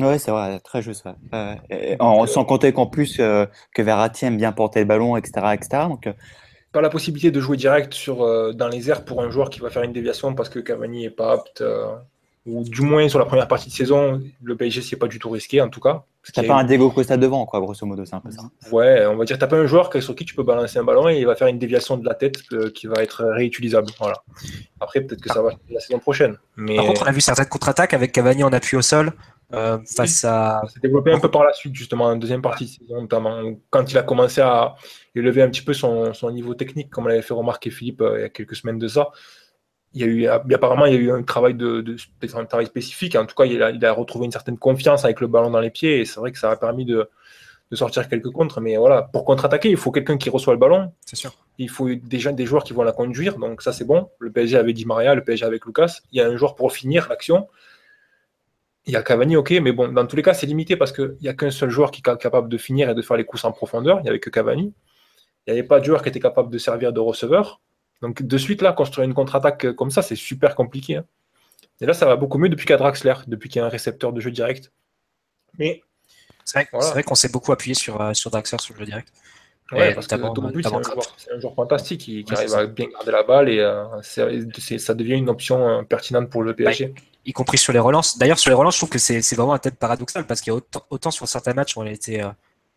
Oui, 0.00 0.18
c'est 0.18 0.30
vrai, 0.30 0.60
très 0.60 0.82
juste. 0.82 1.04
en, 1.98 2.26
sans 2.26 2.44
compter 2.44 2.72
qu'en 2.72 2.86
plus 2.86 3.18
euh, 3.18 3.46
que 3.74 3.82
Verratti 3.82 4.26
aime 4.26 4.36
bien 4.36 4.52
porter 4.52 4.80
le 4.80 4.86
ballon, 4.86 5.16
etc. 5.16 5.46
etc. 5.54 5.84
donc, 5.88 6.08
pas 6.70 6.80
la 6.80 6.90
possibilité 6.90 7.30
de 7.30 7.40
jouer 7.40 7.56
direct 7.56 7.94
sur, 7.94 8.18
dans 8.54 8.68
les 8.68 8.90
airs 8.90 9.04
pour 9.04 9.22
un 9.22 9.30
joueur 9.30 9.48
qui 9.48 9.58
va 9.60 9.70
faire 9.70 9.82
une 9.82 9.92
déviation 9.92 10.34
parce 10.34 10.50
que 10.50 10.58
Cavani 10.58 11.02
n'est 11.02 11.10
pas 11.10 11.32
apte 11.32 11.62
ou 12.48 12.64
du 12.64 12.82
moins 12.82 13.08
sur 13.08 13.18
la 13.18 13.24
première 13.24 13.48
partie 13.48 13.68
de 13.68 13.74
saison, 13.74 14.22
le 14.42 14.56
PSG 14.56 14.82
s'y 14.82 14.94
est 14.94 14.98
pas 14.98 15.06
du 15.06 15.18
tout 15.18 15.30
risqué 15.30 15.60
en 15.60 15.68
tout 15.68 15.80
cas. 15.80 16.04
T'as 16.34 16.42
pas 16.42 16.56
un 16.56 16.64
Diego 16.64 16.90
Costa 16.90 17.16
devant, 17.16 17.46
quoi, 17.46 17.60
grosso 17.60 17.86
modo, 17.86 18.04
c'est 18.04 18.14
un 18.14 18.20
peu 18.20 18.30
ça. 18.30 18.42
Ouais, 18.70 19.06
on 19.06 19.16
va 19.16 19.24
dire, 19.24 19.38
t'as 19.38 19.46
pas 19.46 19.56
un 19.56 19.66
joueur 19.66 19.90
sur 20.02 20.14
qui 20.14 20.26
tu 20.26 20.34
peux 20.34 20.42
balancer 20.42 20.78
un 20.78 20.84
ballon 20.84 21.08
et 21.08 21.18
il 21.18 21.26
va 21.26 21.34
faire 21.34 21.48
une 21.48 21.58
déviation 21.58 21.96
de 21.96 22.04
la 22.04 22.14
tête 22.14 22.36
euh, 22.52 22.70
qui 22.70 22.86
va 22.86 23.02
être 23.02 23.24
réutilisable. 23.24 23.88
Voilà. 23.98 24.22
Après, 24.78 25.00
peut-être 25.00 25.22
que 25.22 25.32
ça 25.32 25.40
va 25.40 25.52
la 25.70 25.80
saison 25.80 25.98
prochaine. 25.98 26.36
Mais... 26.56 26.76
Par 26.76 26.84
contre, 26.86 27.02
on 27.02 27.06
a 27.06 27.12
vu 27.12 27.22
certaines 27.22 27.46
contre-attaques 27.46 27.94
avec 27.94 28.12
Cavani 28.12 28.44
en 28.44 28.52
appui 28.52 28.76
au 28.76 28.82
sol. 28.82 29.12
Euh, 29.54 29.78
face 29.86 30.24
à. 30.24 30.60
Ça 30.64 30.68
s'est 30.74 30.80
développé 30.80 31.10
un 31.10 31.20
peu 31.20 31.30
par 31.30 31.42
la 31.42 31.54
suite, 31.54 31.74
justement, 31.74 32.04
en 32.04 32.16
deuxième 32.16 32.42
partie 32.42 32.66
de 32.66 32.70
saison, 32.70 33.00
notamment 33.00 33.42
quand 33.70 33.90
il 33.90 33.96
a 33.96 34.02
commencé 34.02 34.42
à 34.42 34.74
élever 35.14 35.42
un 35.42 35.48
petit 35.48 35.62
peu 35.62 35.72
son, 35.72 36.12
son 36.12 36.30
niveau 36.30 36.54
technique, 36.54 36.90
comme 36.90 37.08
l'avait 37.08 37.22
fait 37.22 37.34
remarquer 37.34 37.70
Philippe 37.70 38.02
euh, 38.02 38.18
il 38.18 38.20
y 38.22 38.24
a 38.24 38.28
quelques 38.28 38.56
semaines 38.56 38.78
de 38.78 38.88
ça 38.88 39.10
il 39.94 40.00
y 40.00 40.04
a 40.04 40.06
eu, 40.06 40.26
apparemment, 40.54 40.86
il 40.86 40.94
y 40.94 40.96
a 40.96 41.00
eu 41.00 41.10
un 41.10 41.22
travail, 41.22 41.54
de, 41.54 41.80
de 41.80 41.96
un 42.34 42.44
travail 42.44 42.66
spécifique. 42.66 43.16
En 43.16 43.26
tout 43.26 43.34
cas, 43.34 43.44
il 43.44 43.62
a, 43.62 43.70
il 43.70 43.84
a, 43.84 43.92
retrouvé 43.92 44.26
une 44.26 44.32
certaine 44.32 44.58
confiance 44.58 45.04
avec 45.04 45.20
le 45.20 45.26
ballon 45.26 45.50
dans 45.50 45.60
les 45.60 45.70
pieds. 45.70 46.00
Et 46.00 46.04
c'est 46.04 46.20
vrai 46.20 46.30
que 46.30 46.38
ça 46.38 46.50
a 46.50 46.56
permis 46.56 46.84
de, 46.84 47.08
de 47.70 47.76
sortir 47.76 48.08
quelques 48.08 48.30
contres. 48.30 48.60
Mais 48.60 48.76
voilà, 48.76 49.02
pour 49.02 49.24
contre-attaquer, 49.24 49.70
il 49.70 49.76
faut 49.76 49.90
quelqu'un 49.90 50.18
qui 50.18 50.30
reçoit 50.30 50.52
le 50.52 50.58
ballon. 50.58 50.92
C'est 51.06 51.16
sûr. 51.16 51.32
Il 51.58 51.70
faut 51.70 51.88
déjà 51.94 52.32
des 52.32 52.44
joueurs 52.44 52.64
qui 52.64 52.74
vont 52.74 52.82
la 52.82 52.92
conduire. 52.92 53.38
Donc 53.38 53.62
ça, 53.62 53.72
c'est 53.72 53.84
bon. 53.84 54.10
Le 54.18 54.30
PSG 54.30 54.56
avait 54.56 54.72
Di 54.72 54.84
Maria, 54.84 55.14
le 55.14 55.24
PSG 55.24 55.44
avec 55.44 55.64
Lucas. 55.64 56.00
Il 56.12 56.18
y 56.18 56.20
a 56.20 56.26
un 56.26 56.36
joueur 56.36 56.54
pour 56.54 56.72
finir 56.72 57.08
l'action. 57.08 57.48
Il 58.88 58.92
y 58.92 58.96
a 58.96 59.02
Cavani, 59.02 59.36
ok, 59.36 59.50
mais 59.62 59.72
bon, 59.72 59.92
dans 59.92 60.06
tous 60.06 60.16
les 60.16 60.22
cas, 60.22 60.32
c'est 60.32 60.46
limité 60.46 60.76
parce 60.76 60.92
qu'il 60.92 61.16
n'y 61.20 61.28
a 61.28 61.34
qu'un 61.34 61.50
seul 61.50 61.68
joueur 61.68 61.90
qui 61.90 62.00
est 62.00 62.16
capable 62.18 62.48
de 62.48 62.56
finir 62.56 62.88
et 62.88 62.94
de 62.94 63.02
faire 63.02 63.18
les 63.18 63.24
courses 63.24 63.44
en 63.44 63.52
profondeur. 63.52 63.98
Il 64.00 64.04
n'y 64.04 64.08
avait 64.08 64.18
que 64.18 64.30
Cavani. 64.30 64.72
Il 65.46 65.52
n'y 65.52 65.58
avait 65.58 65.68
pas 65.68 65.78
de 65.78 65.84
joueur 65.84 66.02
qui 66.02 66.08
était 66.08 66.20
capable 66.20 66.50
de 66.50 66.58
servir 66.58 66.92
de 66.92 67.00
receveur. 67.00 67.60
Donc 68.00 68.22
de 68.22 68.38
suite, 68.38 68.62
là, 68.62 68.72
construire 68.72 69.06
une 69.06 69.14
contre-attaque 69.14 69.72
comme 69.72 69.90
ça, 69.90 70.00
c'est 70.00 70.16
super 70.16 70.54
compliqué. 70.54 70.96
Hein. 70.96 71.04
Et 71.80 71.86
là, 71.86 71.92
ça 71.92 72.06
va 72.06 72.16
beaucoup 72.16 72.38
mieux 72.38 72.48
depuis 72.48 72.66
qu'à 72.66 72.78
Draxler, 72.78 73.14
depuis 73.26 73.48
qu'il 73.48 73.60
y 73.60 73.62
a 73.62 73.66
un 73.66 73.70
récepteur 73.70 74.12
de 74.12 74.20
jeu 74.20 74.30
direct. 74.30 74.72
Mais 75.58 75.82
c'est 76.44 76.66
vrai, 76.70 77.02
qu'on 77.02 77.14
s'est 77.14 77.28
beaucoup 77.30 77.52
appuyé 77.52 77.74
sur, 77.74 78.00
euh, 78.00 78.14
sur 78.14 78.30
Draxler 78.30 78.58
sur 78.58 78.74
le 78.74 78.80
jeu 78.80 78.86
direct. 78.86 79.12
Ouais, 79.70 79.92
parce 79.92 80.06
que 80.06 80.16
c'est 80.16 81.32
un, 81.32 81.40
joueur 81.40 81.54
fantastique 81.54 82.00
qui, 82.00 82.24
arrive 82.30 82.54
à 82.54 82.66
bien 82.66 82.86
garder 82.86 83.12
la 83.12 83.22
balle 83.22 83.50
et 83.50 83.60
euh, 83.60 83.84
ça 84.02 84.94
devient 84.94 85.16
une 85.16 85.28
option 85.28 85.68
euh, 85.68 85.82
pertinente 85.82 86.30
pour 86.30 86.42
le 86.42 86.54
PSG. 86.54 86.94
Y 87.28 87.32
compris 87.32 87.58
sur 87.58 87.72
les 87.72 87.78
relances. 87.78 88.18
D'ailleurs, 88.18 88.38
sur 88.38 88.50
les 88.50 88.56
relances, 88.56 88.74
je 88.74 88.80
trouve 88.80 88.90
que 88.90 88.98
c'est 88.98 89.34
vraiment 89.34 89.52
un 89.52 89.58
thème 89.58 89.76
paradoxal 89.76 90.26
parce 90.26 90.40
qu'il 90.40 90.52
y 90.52 90.56
a 90.56 90.60
autant, 90.90 91.10
sur 91.10 91.28
certains 91.28 91.54
matchs 91.54 91.76
où 91.76 91.80
on 91.80 91.86
a 91.86 91.90
été 91.90 92.26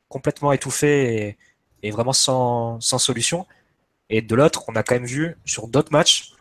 complètement 0.10 0.52
étouffé 0.52 1.16
et, 1.16 1.38
et 1.84 1.92
vraiment 1.92 2.14
sans, 2.14 2.80
sans, 2.82 2.98
solution. 2.98 3.48
Et 4.10 4.22
de 4.22 4.36
l'autre, 4.36 4.66
on 4.68 4.76
a 4.76 4.84
quand 4.84 4.96
même 4.96 5.06
vu 5.06 5.38
sur 5.46 5.68
d'autres 5.68 5.92
matchs 5.92 6.34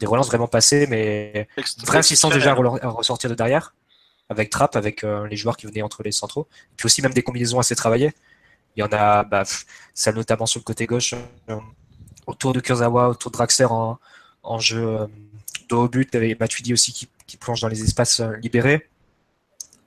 des 0.00 0.06
relances 0.06 0.28
vraiment 0.28 0.48
passées, 0.48 0.86
mais 0.88 1.46
vraie 1.84 1.98
insistance 1.98 2.32
déjà 2.32 2.52
à 2.52 2.88
ressortir 2.88 3.28
de 3.28 3.34
derrière, 3.34 3.74
avec 4.30 4.48
Trap, 4.50 4.74
avec 4.74 5.04
euh, 5.04 5.26
les 5.28 5.36
joueurs 5.36 5.56
qui 5.56 5.66
venaient 5.66 5.82
entre 5.82 6.02
les 6.02 6.10
centraux. 6.10 6.48
Et 6.72 6.76
puis 6.76 6.86
aussi 6.86 7.02
même 7.02 7.12
des 7.12 7.22
combinaisons 7.22 7.58
assez 7.60 7.76
travaillées. 7.76 8.12
Il 8.76 8.80
y 8.80 8.82
en 8.82 8.88
a, 8.92 9.24
bah, 9.24 9.44
celle 9.94 10.14
notamment 10.14 10.46
sur 10.46 10.58
le 10.58 10.64
côté 10.64 10.86
gauche, 10.86 11.14
euh, 11.50 11.56
autour 12.26 12.54
de 12.54 12.60
Kurzawa, 12.60 13.10
autour 13.10 13.30
de 13.30 13.36
Draxler 13.36 13.66
en, 13.66 14.58
jeu 14.58 15.00
euh, 15.00 15.06
de 15.68 15.74
haut 15.74 15.88
but, 15.88 16.14
avec 16.14 16.40
Matuidi 16.40 16.72
aussi 16.72 16.92
qui, 16.92 17.06
plonge 17.36 17.60
dans 17.60 17.68
les 17.68 17.82
espaces 17.82 18.20
libérés. 18.42 18.88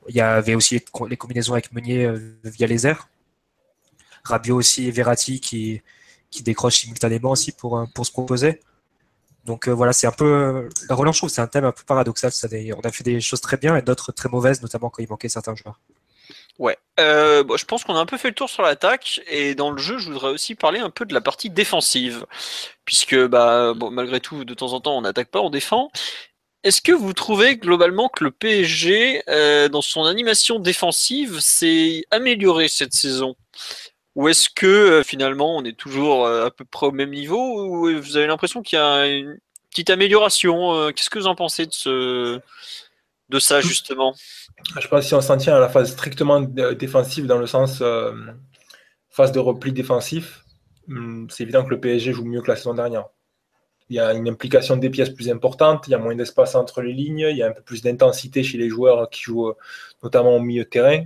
Il 0.09 0.15
y 0.15 0.21
avait 0.21 0.55
aussi 0.55 0.81
les, 1.07 1.17
combinaisons 1.17 1.53
avec 1.53 1.71
Meunier 1.71 2.11
via 2.43 2.67
les 2.67 2.85
airs. 2.87 3.07
Rabiot 4.23 4.55
aussi 4.55 4.87
et 4.87 4.91
Verratti 4.91 5.39
qui, 5.39 5.81
qui 6.33 6.43
décroche 6.43 6.77
simultanément 6.77 7.31
aussi 7.31 7.51
pour, 7.51 7.77
euh, 7.77 7.85
pour 7.93 8.05
se 8.05 8.11
proposer. 8.11 8.59
Donc 9.45 9.67
euh, 9.67 9.71
voilà, 9.71 9.93
c'est 9.93 10.07
un 10.07 10.11
peu 10.11 10.25
euh, 10.25 10.69
la 10.89 10.95
relance. 10.95 11.19
Je 11.21 11.27
c'est 11.27 11.41
un 11.41 11.47
thème 11.47 11.65
un 11.65 11.71
peu 11.71 11.83
paradoxal. 11.85 12.31
Ça, 12.31 12.47
on 12.51 12.81
a 12.81 12.91
fait 12.91 13.03
des 13.03 13.21
choses 13.21 13.41
très 13.41 13.57
bien 13.57 13.77
et 13.77 13.81
d'autres 13.81 14.11
très 14.11 14.29
mauvaises, 14.29 14.61
notamment 14.61 14.89
quand 14.89 15.03
il 15.03 15.09
manquait 15.09 15.29
certains 15.29 15.55
joueurs. 15.55 15.79
Ouais, 16.59 16.77
je 16.97 17.65
pense 17.65 17.83
qu'on 17.83 17.95
a 17.95 17.99
un 17.99 18.05
peu 18.05 18.17
fait 18.17 18.29
le 18.29 18.35
tour 18.35 18.49
sur 18.49 18.61
l'attaque 18.61 19.21
et 19.27 19.55
dans 19.55 19.71
le 19.71 19.79
jeu, 19.79 19.97
je 19.97 20.11
voudrais 20.11 20.29
aussi 20.29 20.53
parler 20.53 20.79
un 20.79 20.91
peu 20.91 21.03
de 21.03 21.13
la 21.13 21.19
partie 21.19 21.49
défensive, 21.49 22.27
puisque 22.85 23.17
bah 23.25 23.73
malgré 23.91 24.19
tout, 24.19 24.45
de 24.45 24.53
temps 24.53 24.73
en 24.73 24.79
temps, 24.79 24.95
on 24.95 25.01
n'attaque 25.01 25.29
pas, 25.29 25.41
on 25.41 25.49
défend. 25.49 25.91
Est-ce 26.64 26.82
que 26.82 26.91
vous 26.91 27.14
trouvez 27.14 27.57
globalement 27.57 28.09
que 28.09 28.24
le 28.24 28.32
PSG, 28.32 29.24
dans 29.72 29.82
son 29.82 30.05
animation 30.05 30.59
défensive, 30.59 31.39
s'est 31.39 32.05
amélioré 32.11 32.68
cette 32.68 32.93
saison? 32.93 33.36
Ou 34.16 34.28
est-ce 34.28 34.49
que 34.49 34.68
euh, 34.68 35.03
finalement 35.03 35.57
on 35.57 35.64
est 35.64 35.78
toujours 35.78 36.26
euh, 36.26 36.45
à 36.45 36.51
peu 36.51 36.66
près 36.66 36.88
au 36.88 36.91
même 36.91 37.09
niveau? 37.09 37.66
Ou 37.66 37.99
vous 37.99 38.18
avez 38.18 38.28
l'impression 38.28 38.61
qu'il 38.61 38.78
y 38.78 38.82
a 38.82 39.07
une 39.07 39.39
petite 39.72 39.89
amélioration 39.89 40.74
euh, 40.74 40.91
Qu'est-ce 40.91 41.09
que 41.09 41.18
vous 41.18 41.28
en 41.28 41.36
pensez 41.36 41.66
de, 41.66 41.72
ce... 41.72 42.39
de 43.30 43.39
ça 43.39 43.61
justement? 43.61 44.14
Je 44.80 44.88
pense 44.88 45.01
que 45.01 45.07
si 45.07 45.16
on 45.16 45.22
s'en 45.22 45.38
tient 45.38 45.55
à 45.55 45.59
la 45.59 45.70
phase 45.70 45.91
strictement 45.91 46.41
défensive 46.41 47.26
dans 47.26 47.39
le 47.39 47.47
sens 47.47 47.82
phase 49.09 49.32
de 49.32 49.39
repli 49.39 49.74
défensif, 49.74 50.43
hmm, 50.88 51.28
c'est 51.30 51.43
évident 51.43 51.64
que 51.64 51.72
le 51.72 51.80
PSG 51.80 52.14
joue 52.14 52.26
mieux 52.26 52.41
que 52.41 52.49
la 52.49 52.55
saison 52.55 52.76
dernière. 52.76 53.05
Il 53.93 53.97
y 53.97 53.99
a 53.99 54.11
une 54.11 54.27
implication 54.27 54.75
des 54.75 54.89
pièces 54.89 55.11
plus 55.11 55.29
importante, 55.29 55.87
il 55.87 55.91
y 55.91 55.93
a 55.93 55.99
moins 55.99 56.15
d'espace 56.15 56.55
entre 56.55 56.81
les 56.81 56.93
lignes, 56.93 57.27
il 57.29 57.37
y 57.37 57.43
a 57.43 57.47
un 57.47 57.51
peu 57.51 57.61
plus 57.61 57.83
d'intensité 57.83 58.41
chez 58.41 58.57
les 58.57 58.67
joueurs 58.67 59.07
qui 59.11 59.21
jouent 59.21 59.53
notamment 60.01 60.37
au 60.37 60.39
milieu 60.39 60.63
de 60.63 60.67
terrain. 60.67 61.05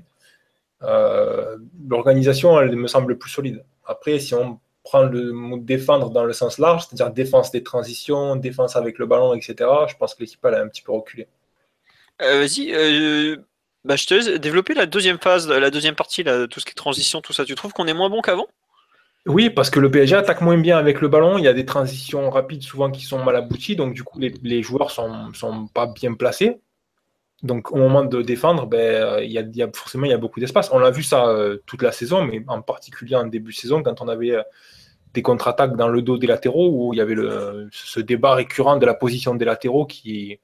Euh, 0.84 1.58
l'organisation, 1.86 2.58
elle 2.62 2.74
me 2.78 2.88
semble 2.88 3.18
plus 3.18 3.30
solide. 3.30 3.66
Après, 3.86 4.20
si 4.20 4.34
on 4.36 4.62
prend 4.86 5.04
le 5.04 5.34
mot 5.34 5.58
défendre 5.58 6.12
dans 6.12 6.24
le 6.24 6.32
sens 6.32 6.60
large, 6.60 6.86
c'est-à-dire 6.88 7.12
défense 7.12 7.52
des 7.52 7.62
transitions, 7.62 8.38
défense 8.38 8.78
avec 8.78 9.00
le 9.00 9.06
ballon, 9.06 9.34
etc., 9.34 9.70
je 9.90 9.98
pense 9.98 10.16
que 10.16 10.22
l'équipe, 10.22 10.40
elle 10.46 10.56
a 10.56 10.62
un 10.62 10.70
petit 10.70 10.82
peu 10.82 10.94
reculé. 10.94 11.28
Euh, 12.22 12.40
vas-y, 12.40 12.72
euh, 12.74 13.36
bah, 13.84 13.98
je 13.98 14.06
te 14.06 14.14
laisse 14.14 14.28
développer 14.40 14.76
la 14.76 14.86
deuxième 14.86 15.20
phase, 15.20 15.50
la 15.50 15.72
deuxième 15.72 15.96
partie, 15.96 16.24
là, 16.24 16.48
tout 16.48 16.62
ce 16.62 16.66
qui 16.66 16.72
est 16.72 16.74
transition, 16.74 17.20
tout 17.20 17.34
ça. 17.34 17.44
Tu 17.44 17.54
trouves 17.56 17.74
qu'on 17.74 17.88
est 17.88 17.94
moins 17.94 18.10
bon 18.10 18.22
qu'avant? 18.22 18.48
Oui, 19.28 19.50
parce 19.50 19.70
que 19.70 19.80
le 19.80 19.92
PSG 19.92 20.16
attaque 20.16 20.42
moins 20.42 20.58
bien 20.58 20.78
avec 20.78 21.02
le 21.02 21.10
ballon. 21.10 21.38
Il 21.38 21.44
y 21.44 21.48
a 21.48 21.54
des 21.54 21.66
transitions 21.66 22.30
rapides 22.30 22.64
souvent 22.64 22.90
qui 22.90 23.04
sont 23.04 23.24
mal 23.24 23.36
abouties, 23.36 23.76
donc 23.76 23.94
du 23.94 24.04
coup 24.04 24.20
les, 24.20 24.64
joueurs 24.64 24.92
sont, 24.92 25.34
sont 25.34 25.68
pas 25.68 25.88
bien 25.88 26.14
placés. 26.14 26.62
Donc 27.44 27.72
au 27.72 27.78
moment 27.78 28.04
de 28.04 28.22
défendre, 28.22 28.66
ben, 28.66 28.80
euh, 28.80 29.24
il 29.24 29.32
y, 29.32 29.62
a, 29.62 29.68
forcément 29.74 30.06
il 30.06 30.12
y 30.12 30.14
a 30.14 30.18
beaucoup 30.18 30.40
d'espace. 30.40 30.70
On 30.72 30.80
l'a 30.80 30.92
vu 30.92 31.04
ça 31.04 31.28
euh, 31.28 31.58
toute 31.66 31.84
la 31.84 31.92
saison, 31.92 32.24
mais 32.24 32.44
en 32.48 32.62
particulier 32.62 33.16
en 33.16 33.26
début 33.26 33.52
de 33.52 33.58
saison, 33.58 33.84
quand 33.84 34.02
on 34.02 34.08
avait 34.08 34.32
euh, 34.32 34.44
des 35.14 35.22
contre-attaques 35.22 35.76
dans 35.76 35.90
le 35.90 36.02
dos 36.02 36.18
des 36.18 36.28
latéraux, 36.28 36.70
où 36.72 36.94
il 36.94 36.98
y 36.98 37.02
avait 37.02 37.16
ce 37.72 38.00
débat 38.00 38.34
récurrent 38.36 38.78
de 38.78 38.86
la 38.86 38.94
position 38.94 39.36
des 39.36 39.46
latéraux 39.46 39.86
qui, 39.86 40.40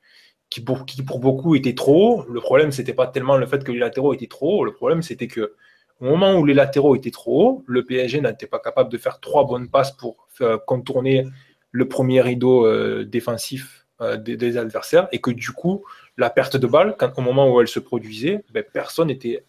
qui 0.49 0.61
pour, 0.61 0.85
qui 0.85 1.01
pour 1.03 1.19
beaucoup 1.19 1.55
était 1.55 1.75
trop 1.75 2.21
haut. 2.21 2.25
Le 2.31 2.41
problème, 2.41 2.71
c'était 2.71 2.93
pas 2.93 3.07
tellement 3.07 3.37
le 3.37 3.45
fait 3.47 3.63
que 3.63 3.71
les 3.71 3.79
latéraux 3.79 4.13
étaient 4.13 4.27
trop 4.27 4.59
hauts. 4.59 4.63
Le 4.63 4.73
problème, 4.73 5.01
c'était 5.01 5.27
que 5.27 5.55
au 6.03 6.09
moment 6.09 6.35
où 6.35 6.45
les 6.45 6.53
latéraux 6.53 6.95
étaient 6.95 7.11
trop 7.11 7.47
hauts, 7.47 7.63
le 7.65 7.85
PSG 7.85 8.21
n'était 8.21 8.47
pas 8.47 8.59
capable 8.59 8.91
de 8.91 8.97
faire 8.97 9.19
trois 9.19 9.45
bonnes 9.45 9.69
passes 9.69 9.91
pour 9.91 10.27
contourner 10.67 11.25
le 11.73 11.87
premier 11.89 12.21
rideau 12.21 12.65
euh, 12.65 13.03
défensif 13.03 13.85
euh, 13.99 14.15
des, 14.15 14.57
adversaires 14.57 15.09
et 15.11 15.19
que 15.19 15.31
du 15.31 15.51
coup, 15.51 15.83
la 16.17 16.29
perte 16.29 16.55
de 16.55 16.67
balle, 16.67 16.95
au 17.17 17.21
moment 17.21 17.51
où 17.51 17.59
elle 17.59 17.67
se 17.67 17.79
produisait, 17.79 18.45
ben, 18.53 18.63
personne 18.63 19.09
était, 19.09 19.43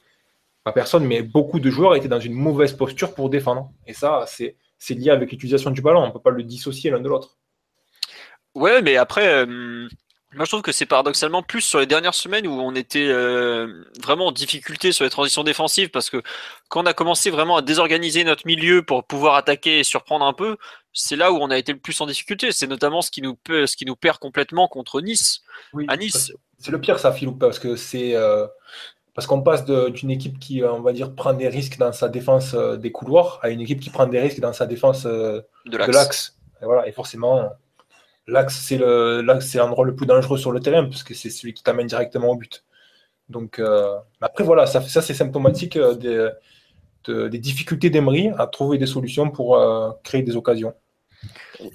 pas 0.65 0.73
personne, 0.73 1.05
mais 1.05 1.23
beaucoup 1.23 1.61
de 1.61 1.71
joueurs 1.71 1.95
étaient 1.95 2.09
dans 2.09 2.21
une 2.21 2.33
mauvaise 2.33 2.73
posture 2.73 3.15
pour 3.15 3.31
défendre. 3.31 3.71
Et 3.87 3.93
ça, 3.93 4.25
c'est 4.27 4.95
lié 4.95 5.11
avec 5.11 5.31
l'utilisation 5.31 5.71
du 5.71 5.83
ballon. 5.83 6.01
On 6.01 6.07
ne 6.09 6.13
peut 6.13 6.19
pas 6.19 6.31
le 6.31 6.43
dissocier 6.43 6.91
l'un 6.91 7.01
de 7.01 7.09
l'autre. 7.09 7.37
Ouais, 8.55 8.81
mais 8.81 8.97
après, 8.97 9.45
euh, 9.47 9.87
moi 10.35 10.45
je 10.45 10.51
trouve 10.51 10.63
que 10.63 10.73
c'est 10.73 10.87
paradoxalement 10.87 11.43
plus 11.43 11.61
sur 11.61 11.79
les 11.79 11.87
dernières 11.87 12.15
semaines 12.15 12.47
où 12.47 12.53
on 12.53 12.75
était 12.75 13.07
euh, 13.09 13.85
vraiment 14.03 14.27
en 14.27 14.33
difficulté 14.33 14.93
sur 14.93 15.05
les 15.05 15.11
transitions 15.11 15.45
défensives 15.45 15.91
parce 15.91 16.11
que 16.11 16.23
quand 16.69 16.83
on 16.83 16.87
a 16.87 16.95
commencé 16.95 17.31
vraiment 17.31 17.57
à 17.57 17.63
désorganiser 17.63 18.25
notre 18.25 18.47
milieu 18.47 18.83
pour 18.83 19.05
pouvoir 19.05 19.35
attaquer 19.37 19.81
et 19.81 19.85
surprendre 19.85 20.25
un 20.25 20.33
peu, 20.33 20.57
c'est 20.93 21.17
là 21.17 21.33
où 21.33 21.37
on 21.37 21.51
a 21.51 21.59
été 21.59 21.73
le 21.73 21.79
plus 21.79 22.01
en 22.01 22.07
difficulté. 22.07 22.53
C'est 22.53 22.67
notamment 22.67 23.03
ce 23.03 23.11
qui 23.11 23.23
nous 23.23 23.37
ce 23.47 23.77
qui 23.77 23.85
nous 23.85 23.97
perd 23.97 24.19
complètement 24.19 24.69
contre 24.69 25.01
Nice. 25.01 25.43
Oui, 25.73 25.85
à 25.89 25.97
Nice. 25.97 26.33
C'est 26.59 26.71
le 26.71 26.81
pire 26.81 26.99
ça, 26.99 27.13
Philippe, 27.13 27.39
parce 27.39 27.59
que 27.59 27.77
c'est 27.77 28.15
euh, 28.15 28.47
parce 29.15 29.27
qu'on 29.27 29.43
passe 29.43 29.65
d'une 29.65 30.11
équipe 30.11 30.39
qui, 30.39 30.65
on 30.65 30.81
va 30.81 30.93
dire, 30.93 31.15
prend 31.15 31.35
des 31.35 31.49
risques 31.49 31.79
dans 31.79 31.93
sa 31.93 32.09
défense 32.09 32.55
des 32.55 32.91
couloirs 32.91 33.39
à 33.43 33.51
une 33.51 33.61
équipe 33.61 33.81
qui 33.81 33.91
prend 33.91 34.07
des 34.07 34.21
risques 34.21 34.41
dans 34.41 34.53
sa 34.53 34.67
défense 34.67 35.05
de 35.05 35.45
l'axe. 35.71 36.37
Et 36.63 36.65
voilà, 36.65 36.89
et 36.89 36.93
forcément 36.93 37.51
l'axe, 38.27 38.61
c'est 38.61 38.79
l'endroit 38.79 39.85
le 39.85 39.95
plus 39.95 40.07
dangereux 40.07 40.39
sur 40.39 40.53
le 40.53 40.61
terrain, 40.61 40.85
parce 40.85 41.03
que 41.03 41.15
c'est 41.15 41.31
celui 41.31 41.55
qui 41.55 41.63
t'amène 41.63 41.87
directement 41.87 42.31
au 42.31 42.37
but. 42.37 42.65
Donc, 43.29 43.59
euh, 43.59 43.97
après, 44.21 44.45
voilà, 44.45 44.67
ça, 44.67 44.81
ça 44.83 45.03
c'est 45.03 45.15
symptomatique 45.15 45.77
euh, 45.77 45.95
des, 45.95 47.29
des 47.31 47.39
difficultés 47.39 47.91
d'Emery 47.91 48.31
à 48.39 48.47
trouver 48.47 48.79
des 48.79 48.87
solutions 48.87 49.31
pour 49.31 49.57
euh, 49.57 49.91
créer 50.03 50.23
des 50.23 50.37
occasions. 50.37 50.75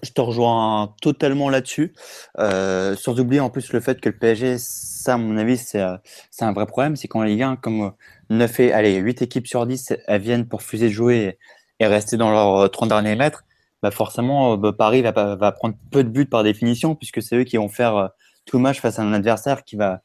Je 0.04 0.12
te 0.12 0.22
rejoins 0.22 0.94
totalement 1.02 1.50
là-dessus. 1.50 1.96
sans 2.38 3.20
oublier 3.20 3.40
en 3.40 3.50
plus 3.50 3.72
le 3.74 3.80
fait 3.80 4.00
que 4.00 4.10
le 4.10 4.18
PSG, 4.18 4.58
ça, 4.60 5.16
à 5.16 5.18
mon 5.18 5.38
avis, 5.38 5.58
c'est 5.58 5.82
un 5.82 6.54
vrai 6.54 6.68
problème. 6.68 6.96
C'est 6.96 7.08
qu'en 7.08 7.24
Ligue 7.24 7.42
1, 7.42 7.56
comme 7.56 7.94
9 8.30 8.60
et, 8.60 8.74
allez, 8.74 8.98
8 8.98 9.24
équipes 9.24 9.48
sur 9.48 9.66
10, 9.66 9.94
elles 10.06 10.22
viennent 10.22 10.48
pour 10.48 10.62
fuser 10.62 10.90
de 10.90 10.94
jouer 10.94 11.40
et 11.80 11.88
rester 11.88 12.18
dans 12.18 12.30
leurs 12.30 12.70
30 12.70 12.90
derniers 12.90 13.16
mètres 13.16 13.44
bah 13.82 13.92
forcément, 13.92 14.54
euh, 14.54 14.58
bah, 14.58 14.74
Paris 14.74 15.02
va, 15.02 15.12
va, 15.12 15.52
prendre 15.52 15.76
peu 15.92 16.04
de 16.04 16.10
buts 16.10 16.26
par 16.26 16.44
définition, 16.44 16.96
puisque 16.96 17.22
c'est 17.22 17.38
eux 17.38 17.44
qui 17.44 17.58
vont 17.58 17.70
faire 17.70 17.96
euh, 17.96 18.08
tout 18.46 18.60
match 18.60 18.80
face 18.82 19.00
à 19.00 19.04
un 19.04 19.14
adversaire 19.14 19.64
qui 19.64 19.76
va, 19.76 20.02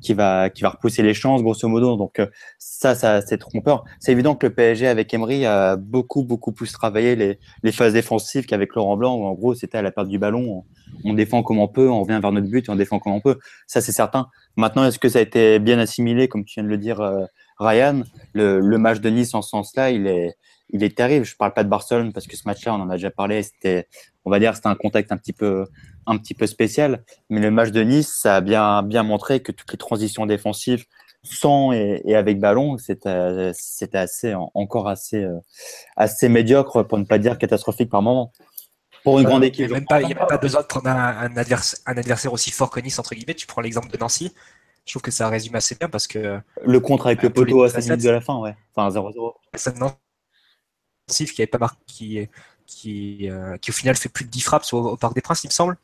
qui 0.00 0.14
va, 0.14 0.50
qui 0.50 0.62
va 0.62 0.70
repousser 0.70 1.02
les 1.02 1.14
chances, 1.14 1.42
grosso 1.42 1.66
modo. 1.68 1.96
Donc, 1.96 2.20
euh, 2.20 2.26
ça, 2.58 2.94
ça 2.94 3.22
c'est 3.22 3.38
trompeur. 3.38 3.84
C'est 3.98 4.12
évident 4.12 4.36
que 4.36 4.46
le 4.46 4.54
PSG, 4.54 4.86
avec 4.86 5.12
Emery, 5.12 5.44
a 5.46 5.76
beaucoup, 5.76 6.22
beaucoup 6.22 6.52
plus 6.52 6.70
travaillé 6.72 7.16
les, 7.16 7.38
les 7.62 7.72
phases 7.72 7.94
défensives 7.94 8.46
qu'avec 8.46 8.74
Laurent 8.74 8.96
Blanc, 8.96 9.16
où 9.16 9.24
en 9.24 9.32
gros, 9.32 9.54
c'était 9.54 9.78
à 9.78 9.82
la 9.82 9.90
perte 9.90 10.08
du 10.08 10.18
ballon. 10.18 10.64
On, 11.04 11.14
défend 11.14 11.42
comme 11.42 11.58
on 11.58 11.68
peut, 11.68 11.88
on 11.90 12.02
revient 12.02 12.20
vers 12.20 12.32
notre 12.32 12.48
but 12.48 12.68
et 12.68 12.70
on 12.70 12.76
défend 12.76 12.98
comme 12.98 13.12
on 13.12 13.20
peut. 13.20 13.38
Ça, 13.66 13.80
c'est 13.80 13.92
certain. 13.92 14.28
Maintenant, 14.56 14.84
est-ce 14.84 14.98
que 14.98 15.08
ça 15.08 15.18
a 15.18 15.22
été 15.22 15.58
bien 15.58 15.78
assimilé, 15.78 16.28
comme 16.28 16.44
tu 16.44 16.60
viens 16.60 16.64
de 16.64 16.68
le 16.68 16.78
dire, 16.78 17.00
Ryan? 17.58 18.02
Le, 18.34 18.60
le 18.60 18.78
match 18.78 19.00
de 19.00 19.10
Nice 19.10 19.34
en 19.34 19.42
ce 19.42 19.50
sens-là, 19.50 19.90
il 19.90 20.06
est, 20.06 20.36
il 20.70 20.82
est 20.82 20.96
terrible. 20.96 21.24
Je 21.24 21.36
parle 21.36 21.52
pas 21.52 21.64
de 21.64 21.68
Barcelone 21.68 22.12
parce 22.12 22.26
que 22.26 22.36
ce 22.36 22.42
match-là, 22.46 22.74
on 22.74 22.80
en 22.80 22.90
a 22.90 22.94
déjà 22.94 23.10
parlé. 23.10 23.42
C'était, 23.42 23.88
on 24.24 24.30
va 24.30 24.38
dire, 24.38 24.54
c'était 24.56 24.68
un 24.68 24.74
contexte 24.74 25.12
un 25.12 25.16
petit 25.16 25.32
peu, 25.32 25.66
un 26.06 26.16
petit 26.18 26.34
peu 26.34 26.46
spécial. 26.46 27.04
Mais 27.30 27.40
le 27.40 27.50
match 27.50 27.70
de 27.70 27.82
Nice, 27.82 28.18
ça 28.20 28.36
a 28.36 28.40
bien, 28.40 28.82
bien 28.82 29.02
montré 29.02 29.40
que 29.40 29.52
toutes 29.52 29.70
les 29.72 29.78
transitions 29.78 30.26
défensives, 30.26 30.84
sans 31.22 31.72
et, 31.72 32.14
avec 32.14 32.38
ballon, 32.38 32.78
c'était, 32.78 33.50
c'était 33.54 33.98
assez, 33.98 34.34
encore 34.54 34.88
assez, 34.88 35.24
euh, 35.24 35.38
assez 35.96 36.28
médiocre 36.28 36.82
pour 36.84 36.98
ne 36.98 37.04
pas 37.04 37.18
dire 37.18 37.38
catastrophique 37.38 37.90
par 37.90 38.02
moment. 38.02 38.32
Pour 39.04 39.20
une 39.20 39.26
grande 39.26 39.44
équipe. 39.44 39.66
Il 39.66 39.68
n'y 39.68 39.74
a, 39.76 40.18
même 40.18 40.26
pas 40.28 40.38
besoin 40.38 40.62
de 40.62 40.66
prendre 40.66 40.88
un, 40.88 41.36
adversaire, 41.36 41.78
un 41.86 41.96
adversaire 41.96 42.32
aussi 42.32 42.50
fort 42.50 42.70
que 42.70 42.80
Nice, 42.80 42.98
entre 42.98 43.14
guillemets. 43.14 43.34
Tu 43.34 43.46
prends 43.46 43.60
l'exemple 43.60 43.88
de 43.88 43.96
Nancy. 43.96 44.32
Je 44.84 44.92
trouve 44.92 45.02
que 45.02 45.10
ça 45.10 45.28
résume 45.28 45.54
assez 45.54 45.74
bien 45.76 45.88
parce 45.88 46.06
que. 46.06 46.40
Le 46.64 46.80
contre 46.80 47.06
avec 47.06 47.22
le 47.22 47.30
poteau 47.30 47.62
à 47.62 47.70
5 47.70 47.82
minutes 47.82 48.04
de 48.04 48.10
la 48.10 48.20
fin, 48.20 48.38
ouais. 48.38 48.56
Enfin, 48.74 48.88
0-0 48.88 49.96
qui 51.06 51.42
avait 51.42 51.46
pas 51.46 51.58
marqué, 51.58 51.78
qui, 51.86 52.28
qui, 52.66 53.30
euh, 53.30 53.56
qui, 53.58 53.70
au 53.70 53.74
final 53.74 53.96
fait 53.96 54.08
plus 54.08 54.24
de 54.24 54.30
10 54.30 54.40
frappes 54.40 54.64
au, 54.72 54.96
Parc 54.96 55.14
des 55.14 55.20
Princes, 55.20 55.44
il 55.44 55.48
me 55.48 55.52
semble, 55.52 55.76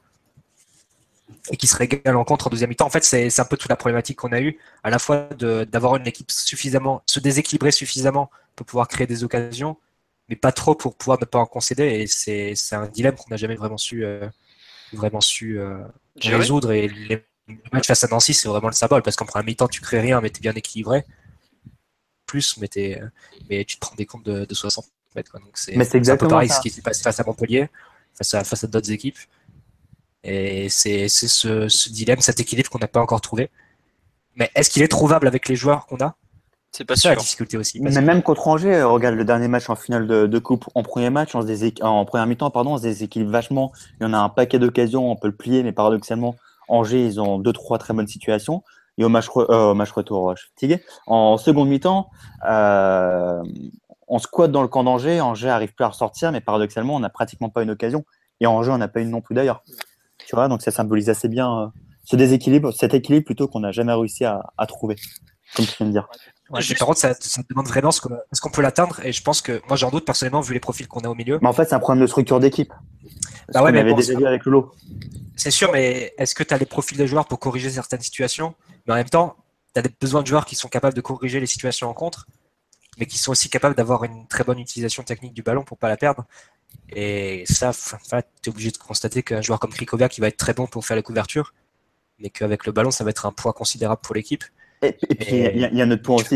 et 1.50 1.56
qui 1.56 1.66
se 1.66 1.76
régale 1.76 2.16
en 2.16 2.24
contre 2.24 2.48
en 2.48 2.50
deuxième 2.50 2.70
mi-temps. 2.70 2.86
En 2.86 2.90
fait, 2.90 3.04
c'est 3.04 3.40
un 3.40 3.44
peu 3.44 3.56
toute 3.56 3.70
la 3.70 3.76
problématique 3.76 4.18
qu'on 4.18 4.32
a 4.32 4.40
eue, 4.40 4.58
à 4.82 4.90
la 4.90 4.98
fois 4.98 5.28
d'avoir 5.38 5.96
une 5.96 6.06
équipe 6.06 6.30
suffisamment, 6.30 7.02
se 7.06 7.20
déséquilibrer 7.20 7.70
suffisamment 7.70 8.30
pour 8.56 8.66
pouvoir 8.66 8.88
créer 8.88 9.06
des 9.06 9.24
occasions, 9.24 9.76
mais 10.28 10.36
pas 10.36 10.52
trop 10.52 10.74
pour 10.74 10.96
pouvoir 10.96 11.18
ne 11.20 11.24
pas 11.24 11.38
en 11.38 11.46
concéder. 11.46 11.84
Et 11.84 12.06
c'est 12.06 12.74
un 12.74 12.88
dilemme 12.88 13.14
qu'on 13.14 13.30
n'a 13.30 13.36
jamais 13.36 13.56
vraiment 13.56 13.78
su, 13.78 14.04
euh, 14.04 14.28
vraiment 14.92 15.20
su 15.20 15.58
euh, 15.58 15.84
résoudre. 16.22 16.72
Et 16.72 16.88
les 16.88 17.24
matchs 17.72 17.86
face 17.86 18.04
à 18.04 18.08
Nancy, 18.08 18.34
c'est 18.34 18.48
vraiment 18.48 18.68
le 18.68 18.74
symbole, 18.74 19.02
parce 19.02 19.16
qu'en 19.16 19.26
première 19.26 19.46
mi-temps, 19.46 19.68
tu 19.68 19.80
crées 19.80 20.00
rien, 20.00 20.20
mais 20.20 20.30
tu 20.30 20.38
es 20.38 20.40
bien 20.40 20.54
équilibré. 20.54 21.04
Plus, 22.26 22.56
mais, 22.58 22.68
mais 23.48 23.64
tu 23.64 23.76
te 23.76 23.80
prends 23.80 23.94
des 23.94 24.06
comptes 24.06 24.24
de, 24.24 24.44
de 24.44 24.54
60 24.54 24.86
c'est 25.54 26.10
un 26.10 26.16
peu 26.16 26.28
pareil 26.28 26.48
ce 26.48 26.60
qui 26.60 26.70
s'est 26.70 26.82
passé 26.82 27.02
face 27.02 27.20
à 27.20 27.24
Montpellier, 27.24 27.68
face 28.14 28.34
à, 28.34 28.44
face 28.44 28.64
à 28.64 28.66
d'autres 28.66 28.90
équipes. 28.90 29.18
Et 30.24 30.68
c'est 30.68 31.08
ce, 31.08 31.90
dilemme, 31.90 32.20
cet 32.20 32.40
équilibre 32.40 32.70
qu'on 32.70 32.78
n'a 32.78 32.88
pas 32.88 33.00
encore 33.00 33.20
trouvé. 33.20 33.50
Mais 34.36 34.50
est-ce 34.54 34.70
qu'il 34.70 34.82
est 34.82 34.88
trouvable 34.88 35.26
avec 35.26 35.48
les 35.48 35.56
joueurs 35.56 35.86
qu'on 35.86 35.98
a? 35.98 36.16
C'est 36.70 36.86
pas 36.86 36.96
sûr. 36.96 37.10
la 37.10 37.16
difficulté 37.16 37.58
aussi. 37.58 37.80
Mais 37.80 37.90
même 38.00 38.22
contre 38.22 38.48
Angers, 38.48 38.76
euh, 38.76 38.88
regarde 38.88 39.14
le 39.14 39.26
dernier 39.26 39.46
match 39.46 39.68
en 39.68 39.76
finale 39.76 40.06
de, 40.06 40.38
coupe, 40.38 40.64
en 40.74 40.82
premier 40.82 41.10
match, 41.10 41.34
en, 41.34 41.42
en 41.82 42.04
première 42.06 42.26
mi-temps, 42.26 42.50
pardon, 42.50 42.74
on 42.74 42.78
se 42.78 42.82
déséquilibre 42.84 43.30
vachement. 43.30 43.72
Il 44.00 44.04
y 44.04 44.06
en 44.06 44.14
a 44.14 44.18
un 44.18 44.30
paquet 44.30 44.58
d'occasions, 44.58 45.10
on 45.10 45.16
peut 45.16 45.28
le 45.28 45.36
plier, 45.36 45.62
mais 45.62 45.72
paradoxalement, 45.72 46.34
Angers, 46.68 47.04
ils 47.04 47.20
ont 47.20 47.38
deux, 47.38 47.52
trois 47.52 47.76
très 47.76 47.92
bonnes 47.92 48.06
situations. 48.06 48.62
Et 48.96 49.04
au 49.04 49.10
match, 49.10 49.26
euh, 49.36 49.74
match 49.74 49.90
retour, 49.90 50.34
je 50.36 50.42
suis 50.42 50.50
fatigué. 50.50 50.82
En 51.06 51.36
seconde 51.36 51.68
mi-temps, 51.68 52.10
euh, 52.48 53.42
on 54.12 54.18
squatte 54.18 54.52
dans 54.52 54.60
le 54.60 54.68
camp 54.68 54.84
d'Angers, 54.84 55.22
Angers 55.22 55.48
arrive 55.48 55.72
plus 55.72 55.84
à 55.86 55.88
ressortir, 55.88 56.32
mais 56.32 56.42
paradoxalement, 56.42 56.96
on 56.96 57.00
n'a 57.00 57.08
pratiquement 57.08 57.48
pas 57.48 57.62
une 57.62 57.70
occasion. 57.70 58.04
Et 58.40 58.46
Angers, 58.46 58.70
on 58.70 58.76
n'a 58.76 58.88
pas 58.88 59.00
une 59.00 59.08
non 59.08 59.22
plus 59.22 59.34
d'ailleurs. 59.34 59.62
Tu 60.26 60.36
vois, 60.36 60.48
donc 60.48 60.60
ça 60.60 60.70
symbolise 60.70 61.08
assez 61.08 61.28
bien 61.28 61.60
euh, 61.60 61.66
ce 62.04 62.16
déséquilibre, 62.16 62.74
cet 62.74 62.92
équilibre 62.92 63.24
plutôt 63.24 63.48
qu'on 63.48 63.60
n'a 63.60 63.72
jamais 63.72 63.94
réussi 63.94 64.26
à, 64.26 64.42
trouver, 64.68 64.96
comme 65.56 65.64
tu 65.64 65.72
viens 65.78 65.86
de 65.86 65.92
dire. 65.92 66.08
Par 66.78 66.86
contre, 66.86 66.98
ça, 66.98 67.14
demande 67.48 67.66
vraiment 67.66 67.90
ce 67.90 68.02
qu'on 68.02 68.50
peut 68.50 68.60
l'atteindre, 68.60 69.00
et 69.02 69.12
je 69.12 69.22
pense 69.22 69.40
que 69.40 69.62
moi 69.66 69.78
j'en 69.78 69.88
doute 69.88 70.04
personnellement 70.04 70.42
vu 70.42 70.52
les 70.52 70.60
profils 70.60 70.86
qu'on 70.86 71.00
a 71.00 71.08
au 71.08 71.14
milieu. 71.14 71.38
Mais 71.40 71.48
en 71.48 71.54
fait, 71.54 71.64
c'est 71.64 71.74
un 71.74 71.80
problème 71.80 72.02
de 72.02 72.06
structure 72.06 72.38
d'équipe. 72.38 72.74
Bah 73.54 73.62
ouais, 73.62 73.72
on 73.72 73.76
avait 73.78 73.94
déjà 73.94 74.14
vu 74.14 74.26
avec 74.26 74.44
Lolo. 74.44 74.72
C'est 75.36 75.50
sûr, 75.50 75.72
mais 75.72 76.12
est-ce 76.18 76.34
que 76.34 76.42
tu 76.42 76.52
as 76.52 76.58
les 76.58 76.66
profils 76.66 76.98
des 76.98 77.06
joueurs 77.06 77.26
pour 77.26 77.38
corriger 77.38 77.70
certaines 77.70 78.02
situations? 78.02 78.54
Mais 78.86 78.92
en 78.92 78.96
même 78.96 79.08
temps, 79.08 79.36
tu 79.74 79.80
as 79.80 79.84
besoin 79.98 80.20
de 80.20 80.26
joueurs 80.26 80.44
qui 80.44 80.54
sont 80.54 80.68
capables 80.68 80.94
de 80.94 81.00
corriger 81.00 81.40
les 81.40 81.46
situations 81.46 81.88
en 81.88 81.94
contre 81.94 82.26
mais 82.98 83.06
qui 83.06 83.18
sont 83.18 83.32
aussi 83.32 83.48
capables 83.48 83.74
d'avoir 83.74 84.04
une 84.04 84.26
très 84.26 84.44
bonne 84.44 84.58
utilisation 84.58 85.02
technique 85.02 85.32
du 85.32 85.42
ballon 85.42 85.64
pour 85.64 85.78
pas 85.78 85.88
la 85.88 85.96
perdre. 85.96 86.24
Et 86.90 87.44
ça, 87.46 87.72
tu 87.72 88.16
es 88.16 88.48
obligé 88.48 88.70
de 88.70 88.76
constater 88.76 89.22
qu'un 89.22 89.40
joueur 89.40 89.58
comme 89.58 89.70
Krikoviak 89.70 90.12
qui 90.12 90.20
va 90.20 90.28
être 90.28 90.36
très 90.36 90.54
bon 90.54 90.66
pour 90.66 90.84
faire 90.84 90.96
les 90.96 91.02
couvertures, 91.02 91.54
mais 92.18 92.30
qu'avec 92.30 92.66
le 92.66 92.72
ballon, 92.72 92.90
ça 92.90 93.04
va 93.04 93.10
être 93.10 93.26
un 93.26 93.32
poids 93.32 93.52
considérable 93.52 94.00
pour 94.02 94.14
l'équipe. 94.14 94.44
Et, 94.82 94.92
puis, 94.92 95.36
il 95.36 95.60
y, 95.60 95.82
a 95.82 95.86
notre 95.86 96.02
point 96.02 96.16
aussi. 96.16 96.34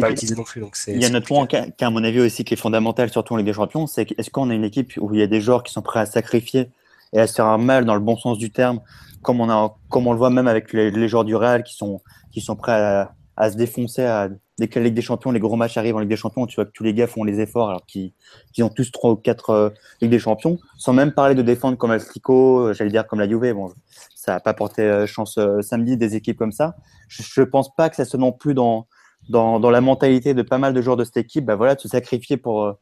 Il 0.93 1.03
y 1.03 1.05
a 1.05 1.09
notre 1.09 1.27
point 1.27 1.47
qui, 1.49 1.57
à 1.57 1.91
mon 1.91 2.05
avis, 2.05 2.21
aussi, 2.21 2.45
qui 2.45 2.55
est 2.55 2.57
fondamental, 2.57 3.11
surtout 3.11 3.35
en 3.35 3.39
Ligue 3.39 3.47
des 3.47 3.53
Champions, 3.53 3.89
c'est 3.89 4.07
est-ce 4.17 4.31
qu'on 4.31 4.51
a 4.51 4.55
une 4.55 4.63
équipe 4.63 4.93
où 4.99 5.13
il 5.13 5.19
y 5.19 5.23
a 5.23 5.27
des 5.27 5.41
joueurs 5.41 5.65
qui 5.65 5.73
sont 5.73 5.83
prêts 5.83 5.99
à 5.99 6.07
sacrifier 6.07 6.71
et 7.13 7.19
à 7.19 7.27
se 7.27 7.35
faire 7.35 7.59
mal 7.59 7.85
dans 7.85 7.95
le 7.95 8.01
bon 8.01 8.17
sens 8.17 8.39
du 8.39 8.53
terme, 8.53 8.81
comme 9.23 9.41
on, 9.41 9.51
a, 9.51 9.77
comme 9.89 10.07
on 10.07 10.13
le 10.13 10.19
voit 10.19 10.31
même 10.31 10.47
avec 10.47 10.73
les, 10.73 11.09
joueurs 11.09 11.25
du 11.25 11.35
Real 11.35 11.65
qui 11.65 11.75
sont, 11.75 12.01
qui 12.31 12.41
sont 12.41 12.55
prêts 12.55 12.73
à, 12.73 13.16
à 13.37 13.51
se 13.51 13.57
défoncer 13.57 14.03
à, 14.05 14.29
dès 14.59 14.69
que 14.69 14.79
la 14.79 14.87
Ligue 14.87 14.95
des 14.95 15.03
Champions, 15.03 15.31
les 15.31 15.41
gros 15.41 15.57
matchs 15.57 15.77
arrivent 15.77 15.97
en 15.97 15.99
Ligue 15.99 16.09
des 16.09 16.17
Champions, 16.17 16.47
tu 16.47 16.57
vois 16.57 16.65
que 16.65 16.71
tous 16.71 16.85
les 16.85 16.95
gars 16.95 17.07
font 17.07 17.25
les 17.25 17.41
efforts 17.41 17.69
alors 17.69 17.85
qu'ils 17.87 18.13
ont 18.61 18.69
tous 18.69 18.91
trois 18.91 19.11
ou 19.11 19.17
quatre 19.17 19.51
euh, 19.51 19.71
Ligue 20.01 20.11
des 20.11 20.19
Champions, 20.19 20.59
sans 20.79 20.93
même 20.93 21.13
parler 21.13 21.35
de 21.35 21.43
défendre 21.43 21.77
comme 21.77 21.91
Atletico, 21.91 22.69
euh, 22.69 22.73
j'allais 22.73 22.91
dire 22.91 23.07
comme 23.07 23.21
la 23.21 23.29
Juve. 23.29 23.53
Bon, 23.53 23.73
ça 24.15 24.33
n'a 24.33 24.41
pas 24.41 24.55
porté 24.55 24.83
euh, 24.83 25.07
chance 25.07 25.39
samedi 25.61 25.97
des 25.97 26.17
équipes 26.17 26.39
comme 26.39 26.53
ça. 26.53 26.77
Je 27.09 27.41
ne 27.41 27.47
pense 27.47 27.75
pas 27.75 27.91
que 27.91 27.97
ça 27.97 28.05
soit 28.05 28.19
non 28.19 28.33
plus 28.33 28.55
dans, 28.55 28.87
dans, 29.29 29.59
la 29.71 29.81
mentalité 29.81 30.35
de 30.35 30.43
pas 30.43 30.59
mal 30.59 30.73
de 30.73 30.81
joueurs 30.81 30.97
de 30.97 31.05
cette 31.05 31.19
équipe, 31.19 31.45
bah 31.45 31.57
voilà, 31.57 31.75
de 31.75 31.81
se 31.81 31.89
sacrifier 31.89 32.37
pour, 32.37 32.75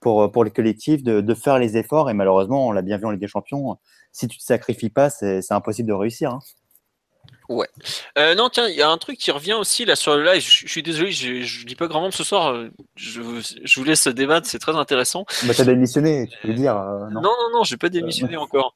pour, 0.00 0.30
pour 0.30 0.44
les 0.44 0.50
collectifs, 0.50 1.02
de, 1.02 1.20
de 1.20 1.34
faire 1.34 1.58
les 1.58 1.76
efforts. 1.76 2.10
Et 2.10 2.14
malheureusement, 2.14 2.68
on 2.68 2.72
l'a 2.72 2.82
bien 2.82 2.96
vu 2.96 3.06
en 3.06 3.10
Ligue 3.10 3.20
des 3.20 3.26
Champions, 3.26 3.76
si 4.12 4.28
tu 4.28 4.36
ne 4.36 4.40
te 4.40 4.44
sacrifies 4.44 4.88
pas, 4.88 5.10
c'est 5.10 5.52
impossible 5.52 5.88
de 5.88 5.94
réussir. 5.94 6.32
Hein. 6.32 6.38
Ouais. 7.48 7.68
Euh, 8.18 8.34
non, 8.34 8.48
tiens, 8.50 8.68
il 8.68 8.74
y 8.74 8.82
a 8.82 8.90
un 8.90 8.98
truc 8.98 9.18
qui 9.18 9.30
revient 9.30 9.52
aussi 9.54 9.84
là 9.84 9.94
sur 9.96 10.16
le 10.16 10.24
live. 10.24 10.42
Je, 10.42 10.66
suis 10.68 10.82
désolé, 10.82 11.12
je, 11.12 11.42
je 11.42 11.64
dis 11.66 11.76
pas 11.76 11.86
grand 11.86 12.00
monde 12.00 12.12
ce 12.12 12.24
soir. 12.24 12.52
euh, 12.52 12.70
Je, 12.96 13.20
je 13.64 13.80
vous 13.80 13.84
laisse 13.84 14.08
débattre, 14.08 14.46
c'est 14.48 14.58
très 14.58 14.74
intéressant. 14.74 15.24
Bah, 15.44 15.54
t'as 15.56 15.64
démissionné, 15.64 16.26
tu 16.28 16.36
peux 16.42 16.48
le 16.48 16.54
dire. 16.54 16.76
euh, 16.76 17.08
Non, 17.12 17.20
non 17.22 17.30
non, 17.30 17.58
non, 17.58 17.64
j'ai 17.64 17.76
pas 17.76 17.88
démissionné 17.88 18.36
encore. 18.36 18.74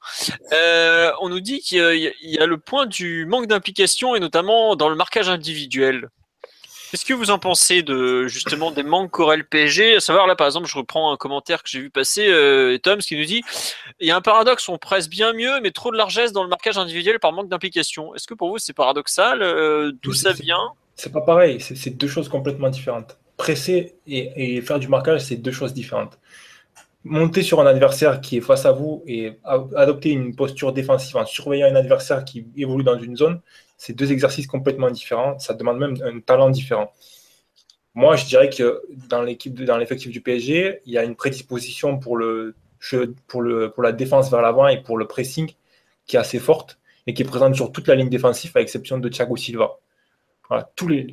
Euh, 0.53 1.11
on 1.21 1.29
nous 1.29 1.41
dit 1.41 1.59
qu'il 1.59 2.13
y 2.21 2.39
a 2.39 2.45
le 2.45 2.57
point 2.57 2.85
du 2.85 3.25
manque 3.25 3.47
d'implication 3.47 4.15
et 4.15 4.19
notamment 4.19 4.75
dans 4.75 4.89
le 4.89 4.95
marquage 4.95 5.29
individuel. 5.29 6.09
Qu'est-ce 6.91 7.05
que 7.05 7.13
vous 7.13 7.31
en 7.31 7.39
pensez 7.39 7.83
de 7.83 8.27
justement 8.27 8.69
des 8.69 8.83
manques 8.83 9.11
qu'aurait 9.11 9.37
le 9.37 9.45
PSG 9.45 9.95
À 9.95 9.99
savoir 10.01 10.27
là, 10.27 10.35
par 10.35 10.45
exemple, 10.45 10.67
je 10.67 10.77
reprends 10.77 11.13
un 11.13 11.15
commentaire 11.15 11.63
que 11.63 11.69
j'ai 11.69 11.79
vu 11.79 11.89
passer, 11.89 12.27
euh, 12.27 12.77
Tom, 12.79 12.99
qui 12.99 13.15
nous 13.15 13.23
dit 13.23 13.43
il 14.01 14.07
y 14.07 14.11
a 14.11 14.17
un 14.17 14.21
paradoxe, 14.21 14.67
on 14.67 14.77
presse 14.77 15.07
bien 15.07 15.31
mieux, 15.31 15.61
mais 15.61 15.71
trop 15.71 15.91
de 15.91 15.95
largesse 15.97 16.33
dans 16.33 16.43
le 16.43 16.49
marquage 16.49 16.77
individuel 16.77 17.17
par 17.19 17.31
manque 17.31 17.47
d'implication. 17.47 18.13
Est-ce 18.13 18.27
que 18.27 18.33
pour 18.33 18.49
vous 18.49 18.57
c'est 18.57 18.73
paradoxal 18.73 19.41
Euh, 19.41 19.93
D'où 20.03 20.11
ça 20.11 20.33
vient? 20.33 20.71
C'est 20.95 21.13
pas 21.13 21.21
pareil, 21.21 21.61
c'est 21.61 21.91
deux 21.91 22.09
choses 22.09 22.27
complètement 22.27 22.69
différentes. 22.69 23.17
Presser 23.37 23.95
et, 24.05 24.57
et 24.57 24.61
faire 24.61 24.77
du 24.77 24.89
marquage, 24.89 25.21
c'est 25.21 25.37
deux 25.37 25.53
choses 25.53 25.73
différentes. 25.73 26.19
Monter 27.05 27.41
sur 27.41 27.61
un 27.61 27.65
adversaire 27.65 28.19
qui 28.19 28.37
est 28.37 28.41
face 28.41 28.65
à 28.65 28.73
vous 28.73 29.01
et 29.07 29.31
adopter 29.75 30.09
une 30.09 30.35
posture 30.35 30.73
défensive 30.73 31.15
en 31.15 31.25
surveillant 31.25 31.67
un 31.67 31.75
adversaire 31.75 32.25
qui 32.25 32.45
évolue 32.57 32.83
dans 32.83 32.99
une 32.99 33.15
zone, 33.15 33.39
c'est 33.81 33.93
deux 33.93 34.11
exercices 34.11 34.47
complètement 34.47 34.91
différents. 34.91 35.39
Ça 35.39 35.53
demande 35.55 35.79
même 35.79 35.95
un 36.03 36.19
talent 36.19 36.49
différent. 36.51 36.91
Moi, 37.93 38.15
je 38.15 38.25
dirais 38.25 38.49
que 38.49 38.81
dans 39.09 39.21
l'équipe, 39.21 39.53
dans 39.63 39.77
l'effectif 39.77 40.11
du 40.11 40.21
PSG, 40.21 40.79
il 40.85 40.93
y 40.93 40.97
a 40.97 41.03
une 41.03 41.15
prédisposition 41.15 41.97
pour 41.99 42.17
le 42.17 42.55
pour 43.27 43.41
le, 43.41 43.69
pour 43.71 43.83
la 43.83 43.91
défense 43.91 44.31
vers 44.31 44.41
l'avant 44.41 44.67
et 44.67 44.81
pour 44.81 44.97
le 44.97 45.07
pressing 45.07 45.51
qui 46.07 46.15
est 46.15 46.19
assez 46.19 46.39
forte 46.39 46.79
et 47.07 47.13
qui 47.13 47.21
est 47.21 47.25
présente 47.25 47.55
sur 47.55 47.71
toute 47.71 47.87
la 47.87 47.95
ligne 47.95 48.09
défensive, 48.09 48.51
à 48.55 48.61
exception 48.61 48.97
de 48.97 49.09
Thiago 49.09 49.35
Silva. 49.37 49.77
Tous 50.75 50.87
les- 50.87 51.03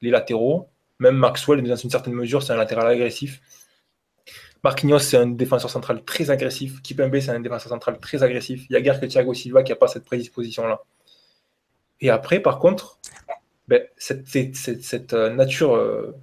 les 0.00 0.10
latéraux, 0.10 0.68
même 0.98 1.16
Maxwell, 1.16 1.62
dans 1.62 1.76
une 1.76 1.90
certaine 1.90 2.14
mesure, 2.14 2.42
c'est 2.42 2.52
un 2.52 2.56
latéral 2.56 2.86
agressif. 2.88 3.40
Marquinhos, 4.64 4.98
c'est 5.00 5.16
un 5.16 5.26
défenseur 5.26 5.70
central 5.70 6.04
très 6.04 6.30
agressif. 6.30 6.80
Kipembe, 6.82 7.18
c'est 7.20 7.30
un 7.30 7.40
défenseur 7.40 7.68
central 7.68 7.98
très 8.00 8.22
agressif. 8.22 8.64
Il 8.70 8.72
y 8.74 8.76
a 8.76 8.80
guère 8.80 9.00
que 9.00 9.06
Thiago 9.06 9.34
Silva 9.34 9.62
qui 9.62 9.72
n'a 9.72 9.76
pas 9.76 9.88
cette 9.88 10.04
prédisposition-là. 10.04 10.80
Et 12.02 12.10
après, 12.10 12.40
par 12.40 12.58
contre, 12.58 12.98
ben, 13.68 13.82
cette, 13.96 14.26
cette- 14.28 14.56
cette- 14.56 14.84
cette, 14.84 15.14
euh, 15.14 15.30
nature, 15.30 15.74
euh, 15.76 16.14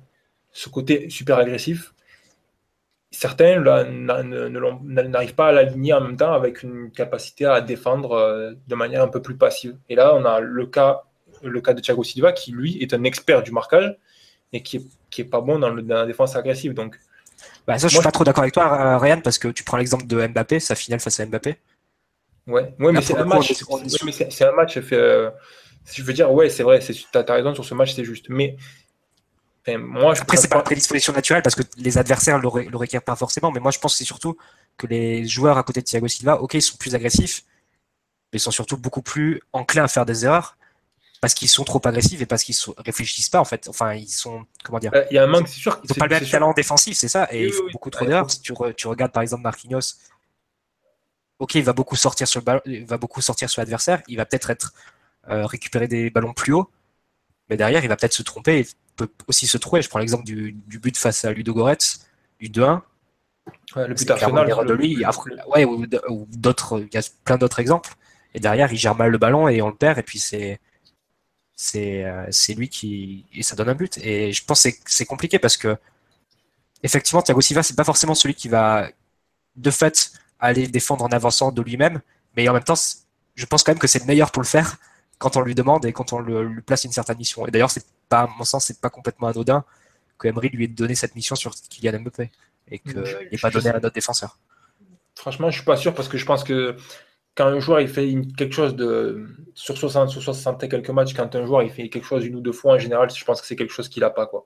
ce 0.52 0.70
côté 0.70 1.10
super 1.10 1.38
agressif, 1.40 1.94
certains 3.12 3.60
là, 3.60 3.86
n'arrivent 3.86 5.36
pas 5.36 5.48
à 5.48 5.52
l'aligner 5.52 5.94
en 5.94 6.02
même 6.02 6.18
temps 6.18 6.34
avec 6.34 6.64
une 6.64 6.92
capacité 6.92 7.46
à 7.46 7.62
défendre 7.62 8.12
euh, 8.12 8.54
de 8.68 8.76
manière 8.76 9.02
un 9.04 9.08
peu 9.08 9.22
plus 9.22 9.36
passive. 9.38 9.76
Et 9.90 9.96
là, 9.96 10.14
on 10.16 10.26
a 10.26 10.40
le 10.40 10.66
cas, 10.68 11.04
le 11.44 11.62
cas 11.62 11.74
de 11.74 11.82
Thiago 11.82 12.04
Silva 12.04 12.32
qui, 12.34 12.52
lui, 12.52 12.78
est 12.84 12.94
un 12.94 13.04
expert 13.04 13.42
du 13.42 13.52
marquage 13.52 13.96
et 14.54 14.62
qui 14.62 14.78
est, 14.78 14.86
qui 15.10 15.22
est 15.22 15.26
pas 15.26 15.42
bon 15.42 15.60
dans, 15.60 15.70
le- 15.70 15.82
dans 15.82 15.96
la 15.96 16.06
défense 16.06 16.36
agressive. 16.36 16.74
Donc, 16.74 17.00
Bah, 17.66 17.80
ça, 17.80 17.88
je 17.88 17.96
suis 17.96 18.04
pas 18.04 18.12
trop 18.12 18.24
d'accord 18.26 18.44
avec 18.44 18.54
toi, 18.54 18.98
Ryan, 18.98 19.22
parce 19.22 19.38
que 19.40 19.48
tu 19.48 19.64
prends 19.64 19.78
l'exemple 19.78 20.06
de 20.06 20.28
Mbappé, 20.28 20.60
sa 20.60 20.76
finale 20.76 21.00
face 21.00 21.20
à 21.20 21.26
Mbappé. 21.26 21.56
Ouais, 22.48 22.74
ouais 22.80 22.92
mais 22.92 23.02
c'est 23.02 23.16
un 23.16 23.26
match. 23.26 23.54
c'est 23.54 24.32
c'est 24.32 24.46
un 24.46 24.52
match. 24.54 24.80
Fait, 24.80 24.96
euh, 24.98 25.30
je 25.94 26.04
veux 26.04 26.14
dire, 26.14 26.32
ouais, 26.32 26.50
c'est 26.50 26.64
vrai, 26.64 26.80
tu 26.80 26.94
as, 27.14 27.34
raison 27.34 27.54
sur 27.54 27.66
ce 27.66 27.74
match, 27.74 27.94
c'est 27.94 28.04
juste. 28.04 28.28
Mais 28.30 28.56
enfin, 29.68 29.78
moi, 29.78 30.14
je 30.14 30.22
Après, 30.22 30.38
c'est 30.38 30.48
pas 30.48 30.58
la 30.58 30.64
prédisposition 30.64 31.14
naturelle 31.14 31.42
parce 31.42 31.56
que 31.56 31.64
les 31.78 31.98
adversaires 31.98 32.40
ré- 32.52 32.66
le 32.66 32.78
requièrent 32.78 33.04
pas 33.04 33.16
forcément, 33.16 33.52
mais 33.52 33.60
moi, 33.60 33.72
je 33.72 33.80
pense 33.80 33.94
que 33.94 33.98
c'est 34.00 34.06
surtout 34.06 34.38
que 34.78 34.88
les 34.88 35.26
joueurs 35.28 35.58
à 35.58 35.64
côté 35.64 35.82
de 35.82 35.86
Thiago 35.86 36.08
Silva, 36.08 36.42
ok, 36.42 36.54
ils 36.56 36.62
sont 36.62 36.78
plus 36.78 36.96
agressifs, 36.96 37.44
mais 38.32 38.38
ils 38.38 38.40
sont 38.40 38.52
surtout 38.52 38.78
beaucoup 38.78 39.02
plus 39.02 39.42
enclins 39.54 39.84
à 39.84 39.88
faire 39.88 40.06
des 40.06 40.26
erreurs 40.26 40.58
parce 41.22 41.34
qu'ils 41.34 41.50
sont 41.50 41.66
trop 41.66 41.82
agressifs 41.86 42.22
et 42.22 42.26
parce 42.26 42.44
qu'ils 42.44 42.56
sont- 42.56 42.74
réfléchissent 42.78 43.28
pas, 43.28 43.42
en 43.42 43.46
fait. 43.46 43.68
Enfin, 43.68 43.94
ils 43.94 44.08
sont, 44.08 44.46
comment 44.64 44.80
dire, 44.80 44.92
Euh, 44.94 45.04
Il 45.12 45.16
y 45.16 45.18
a 45.18 45.24
un 45.24 45.28
manque, 45.28 45.50
c'est 45.50 45.60
sûr. 45.60 45.78
ils 45.84 45.88
n'ont 45.90 45.96
pas 45.96 46.06
le 46.08 46.12
même 46.16 46.24
sûr. 46.24 46.32
talent 46.32 46.54
défensif, 46.54 46.96
c'est 46.98 47.10
ça, 47.10 47.28
et 47.32 47.42
Oui, 47.42 47.48
ils 47.48 47.54
font 47.54 47.64
oui, 47.66 47.72
beaucoup 47.74 47.90
oui. 47.90 47.92
trop 47.92 48.06
d'erreurs. 48.06 48.32
Si 48.32 48.40
tu, 48.42 48.54
re- 48.54 48.74
tu 48.74 48.88
regardes 48.88 49.12
par 49.12 49.22
exemple 49.22 49.44
Marquinhos, 49.44 49.96
ok, 51.40 51.56
il 51.56 51.64
va 51.64 51.74
beaucoup 51.74 51.98
sortir 51.98 52.28
sur 52.28 52.40
le 52.40 52.46
ballon, 52.46 52.62
il 52.66 52.86
va 52.86 52.98
beaucoup 52.98 53.20
sortir 53.22 53.50
sur 53.50 53.60
l'adversaire, 53.62 54.02
il 54.08 54.16
va 54.18 54.26
peut-être 54.26 54.50
être 54.50 54.74
euh, 55.30 55.46
récupérer 55.46 55.88
des 55.88 56.10
ballons 56.10 56.34
plus 56.34 56.54
haut, 56.54 56.70
mais 57.50 57.58
derrière, 57.58 57.84
il 57.84 57.88
va 57.88 57.96
peut-être 57.96 58.14
se 58.14 58.24
tromper, 58.24 58.60
il 58.62 58.68
peut 58.96 59.10
aussi 59.28 59.48
se 59.48 59.58
trouver. 59.58 59.82
Je 59.82 59.90
prends 59.90 60.00
l'exemple 60.00 60.24
du, 60.26 60.54
du 60.68 60.80
but 60.80 60.98
face 60.98 61.26
à 61.26 61.32
Ludo 61.34 61.54
Goretz, 61.54 62.06
du 62.40 62.50
2-1. 62.50 62.82
Ouais, 63.76 63.88
le 63.88 63.94
but 63.96 64.10
Arsenal. 64.12 64.48
de 64.48 64.74
le- 64.74 64.76
lui. 64.76 65.04
Après, 65.04 65.32
ouais, 65.48 65.66
ou, 65.66 65.86
ou 66.10 66.28
d'autres, 66.30 66.80
il 66.82 66.94
y 66.94 66.98
a 66.98 67.02
plein 67.26 67.38
d'autres 67.38 67.60
exemples. 67.60 67.94
Et 68.36 68.40
derrière, 68.40 68.72
il 68.72 68.78
gère 68.78 68.96
mal 68.96 69.10
le 69.12 69.18
ballon 69.18 69.48
et 69.48 69.62
on 69.62 69.70
le 69.70 69.76
perd. 69.76 69.98
Et 69.98 70.04
puis 70.04 70.20
c'est, 70.20 70.60
c'est, 71.56 72.06
euh, 72.06 72.28
c'est 72.30 72.54
lui 72.54 72.70
qui, 72.70 73.26
et 73.34 73.42
ça 73.44 73.56
donne 73.56 73.70
un 73.70 73.76
but. 73.76 73.98
Et 74.00 74.32
je 74.32 74.46
pense 74.46 74.62
que 74.64 74.70
c'est- 74.86 75.06
compliqué 75.06 75.40
parce 75.40 75.58
que, 75.58 75.76
effectivement, 76.84 77.22
Thiago 77.22 77.42
Silva, 77.42 77.64
c'est 77.64 77.76
pas 77.76 77.84
forcément 77.84 78.16
celui 78.16 78.36
qui 78.36 78.48
va, 78.48 78.90
de 79.56 79.72
fait, 79.72 80.12
aller 80.40 80.68
défendre 80.68 81.04
en 81.04 81.10
avançant 81.10 81.52
de 81.52 81.62
lui-même. 81.62 82.02
Mais 82.38 82.48
en 82.48 82.54
même 82.54 82.64
temps, 82.64 82.76
je 83.36 83.46
pense 83.46 83.64
quand 83.64 83.72
même 83.72 83.80
que 83.80 83.88
c'est 83.88 84.00
le 84.00 84.06
meilleur 84.06 84.32
pour 84.32 84.42
le 84.44 84.48
faire 84.48 84.78
quand 85.20 85.38
on 85.38 85.42
lui 85.42 85.54
demande 85.54 85.86
et 85.86 85.94
quand 85.94 86.12
on 86.14 86.20
le- 86.20 86.44
lui 86.44 86.62
place 86.62 86.84
une 86.86 86.92
certaine 86.92 87.18
mission. 87.18 87.46
Et 87.46 87.52
d'ailleurs, 87.52 87.70
c'est 87.72 87.86
pas, 88.10 88.22
à 88.22 88.28
mon 88.38 88.44
sens, 88.46 88.66
c'est 88.66 88.82
pas 88.82 88.90
complètement 88.90 89.28
anodin 89.28 89.64
que 90.18 90.28
Emery 90.28 90.50
lui 90.50 90.64
ait 90.66 90.68
donné 90.68 90.96
cette 90.96 91.14
mission 91.16 91.36
sur 91.36 91.54
Kylian 91.54 92.00
Mbappé 92.00 92.32
et 92.72 92.80
qu'il 92.80 92.96
n'ait 93.00 93.38
pas 93.38 93.50
donné 93.52 93.70
à 93.70 93.76
un 93.76 93.78
autre 93.78 93.92
défenseur. 93.94 94.38
Franchement, 95.16 95.50
je 95.52 95.58
suis 95.58 95.66
pas 95.66 95.78
sûr 95.78 95.94
parce 95.94 96.08
que 96.08 96.18
je 96.18 96.26
pense 96.26 96.44
que 96.44 96.76
quand 97.36 97.46
un 97.46 97.60
joueur 97.60 97.80
il 97.82 97.88
fait 97.88 98.10
une- 98.10 98.34
quelque 98.34 98.54
chose 98.56 98.76
de 98.76 99.28
sur 99.54 99.78
60, 99.78 100.10
sur 100.10 100.22
60 100.24 100.64
et 100.64 100.70
quelques 100.70 100.90
matchs, 100.90 101.14
quand 101.14 101.34
un 101.36 101.46
joueur 101.46 101.64
il 101.64 101.70
fait 101.72 101.90
quelque 101.90 102.06
chose 102.06 102.26
une 102.26 102.36
ou 102.36 102.42
deux 102.42 102.52
fois 102.54 102.74
en 102.76 102.80
général, 102.80 103.10
je 103.14 103.24
pense 103.26 103.40
que 103.42 103.48
c'est 103.48 103.56
quelque 103.56 103.74
chose 103.74 103.88
qu'il 103.90 104.04
a 104.04 104.10
pas 104.10 104.26
quoi. 104.28 104.46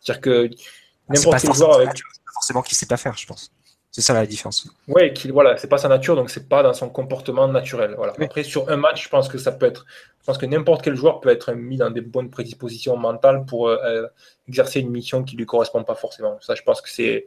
C'est-à-dire 0.00 0.20
que 0.20 0.48
Ah, 0.52 1.12
n'importe 1.14 1.40
quel 1.42 1.54
joueur 1.54 1.74
avec 1.74 1.90
forcément 2.34 2.62
qu'il 2.62 2.76
sait 2.76 2.86
pas 2.86 2.96
faire, 2.96 3.16
je 3.16 3.26
pense. 3.26 3.50
C'est 3.92 4.02
ça 4.02 4.14
la 4.14 4.24
différence. 4.24 4.68
Ouais, 4.86 5.12
qu'il 5.12 5.32
voilà, 5.32 5.56
c'est 5.56 5.68
pas 5.68 5.78
sa 5.78 5.88
nature, 5.88 6.14
donc 6.14 6.30
c'est 6.30 6.48
pas 6.48 6.62
dans 6.62 6.72
son 6.72 6.88
comportement 6.88 7.48
naturel. 7.48 7.94
Voilà. 7.96 8.12
Oui. 8.18 8.26
Après, 8.26 8.44
sur 8.44 8.68
un 8.70 8.76
match, 8.76 9.04
je 9.04 9.08
pense 9.08 9.28
que 9.28 9.36
ça 9.36 9.50
peut 9.50 9.66
être, 9.66 9.84
je 10.20 10.26
pense 10.26 10.38
que 10.38 10.46
n'importe 10.46 10.82
quel 10.82 10.94
joueur 10.94 11.20
peut 11.20 11.28
être 11.28 11.52
mis 11.52 11.76
dans 11.76 11.90
des 11.90 12.00
bonnes 12.00 12.30
prédispositions 12.30 12.96
mentales 12.96 13.44
pour 13.46 13.68
euh, 13.68 13.78
euh, 13.84 14.06
exercer 14.48 14.80
une 14.80 14.90
mission 14.90 15.24
qui 15.24 15.36
lui 15.36 15.44
correspond 15.44 15.82
pas 15.82 15.96
forcément. 15.96 16.38
Ça, 16.40 16.54
je 16.54 16.62
pense 16.62 16.80
que 16.80 16.88
c'est 16.88 17.26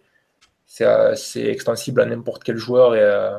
c'est 0.65 0.85
euh, 0.85 1.13
extensible 1.35 1.99
à 2.01 2.05
n'importe 2.05 2.43
quel 2.43 2.55
joueur 2.57 2.95
et 2.95 3.01
euh, 3.01 3.37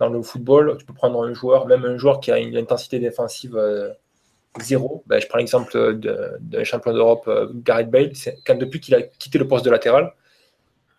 dans 0.00 0.08
le 0.08 0.20
football, 0.22 0.76
tu 0.76 0.84
peux 0.84 0.92
prendre 0.92 1.22
un 1.22 1.32
joueur, 1.32 1.66
même 1.66 1.84
un 1.84 1.96
joueur 1.96 2.18
qui 2.18 2.32
a 2.32 2.38
une 2.38 2.56
intensité 2.56 2.98
défensive 2.98 3.56
zéro. 4.60 5.04
Ben, 5.06 5.20
je 5.20 5.28
prends 5.28 5.38
l'exemple 5.38 5.94
d'un 5.94 6.64
champion 6.64 6.92
d'Europe, 6.92 7.30
Gareth 7.64 7.90
Bale. 7.90 8.12
Quand 8.44 8.58
depuis 8.58 8.80
qu'il 8.80 8.96
a 8.96 9.02
quitté 9.02 9.38
le 9.38 9.46
poste 9.46 9.64
de 9.64 9.70
latéral, 9.70 10.12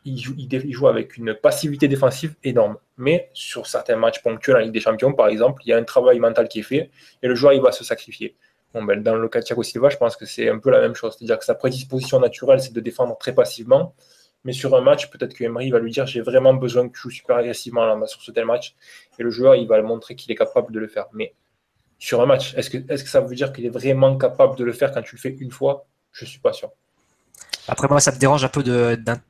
il 0.06 0.74
joue, 0.74 0.88
avec 0.88 1.18
une 1.18 1.34
passivité 1.34 1.88
défensive 1.88 2.36
énorme. 2.44 2.78
Mais 2.98 3.30
sur 3.34 3.66
certains 3.66 3.96
matchs 3.96 4.22
ponctuels 4.22 4.58
en 4.58 4.60
Ligue 4.60 4.72
des 4.72 4.80
Champions, 4.80 5.14
par 5.14 5.28
exemple, 5.28 5.64
il 5.66 5.70
y 5.70 5.74
a 5.74 5.78
un 5.78 5.84
travail 5.84 6.20
mental 6.20 6.48
qui 6.48 6.60
est 6.60 6.64
fait 6.64 6.92
et 7.24 7.28
le 7.28 7.36
joueur 7.36 7.54
il 7.54 7.62
va 7.62 7.72
se 7.72 7.84
sacrifier. 7.84 8.36
Bon, 8.74 8.84
ben, 8.84 9.02
dans 9.02 9.16
le 9.16 9.28
cas 9.30 9.40
de 9.40 9.46
Thiago 9.46 9.64
Silva, 9.64 9.90
je 9.90 9.98
pense 9.98 10.16
que 10.16 10.26
c'est 10.26 10.50
un 10.50 10.60
peu 10.60 10.70
la 10.70 10.80
même 10.82 10.96
chose. 10.96 11.16
C'est-à-dire 11.18 11.40
que 11.40 11.46
sa 11.46 11.56
prédisposition 11.56 12.20
naturelle, 12.20 12.60
c'est 12.60 12.74
de 12.74 12.82
défendre 12.82 13.18
très 13.18 13.34
passivement. 13.34 13.96
Mais 14.44 14.54
sur 14.54 14.76
un 14.76 14.82
match, 14.82 15.10
peut-être 15.10 15.34
que 15.34 15.44
Emery 15.44 15.72
va 15.72 15.80
lui 15.80 15.92
dire 15.92 16.06
j'ai 16.06 16.22
vraiment 16.22 16.54
besoin 16.54 16.88
que 16.88 16.94
tu 16.94 17.02
joues 17.02 17.10
super 17.10 17.38
agressivement 17.38 17.86
là, 17.86 18.06
sur 18.06 18.22
ce 18.22 18.32
tel 18.32 18.46
match. 18.46 18.76
Et 19.18 19.24
le 19.24 19.32
joueur, 19.32 19.56
il 19.56 19.68
va 19.68 19.78
le 19.78 19.84
montrer 19.84 20.16
qu'il 20.16 20.32
est 20.32 20.36
capable 20.36 20.72
de 20.72 20.80
le 20.80 20.88
faire. 20.88 21.08
Mais 21.14 21.34
sur 21.98 22.22
un 22.22 22.28
match, 22.28 22.54
est-ce 22.56 22.70
que, 22.70 22.78
que 22.78 22.98
ça 22.98 23.22
veut 23.22 23.36
dire 23.36 23.52
qu'il 23.54 23.66
est 23.66 23.70
vraiment 23.70 24.18
capable 24.18 24.56
de 24.56 24.64
le 24.64 24.74
faire 24.74 24.92
quand 24.92 25.02
tu 25.02 25.16
le 25.16 25.22
fais 25.22 25.30
une 25.30 25.52
fois? 25.52 25.88
Je 26.12 26.26
ne 26.26 26.30
suis 26.30 26.40
pas 26.40 26.54
sûr. 26.54 26.72
Après, 27.68 27.88
moi, 27.88 28.00
ça 28.00 28.12
me 28.12 28.18
dérange 28.18 28.44
un 28.44 28.50
peu 28.50 28.64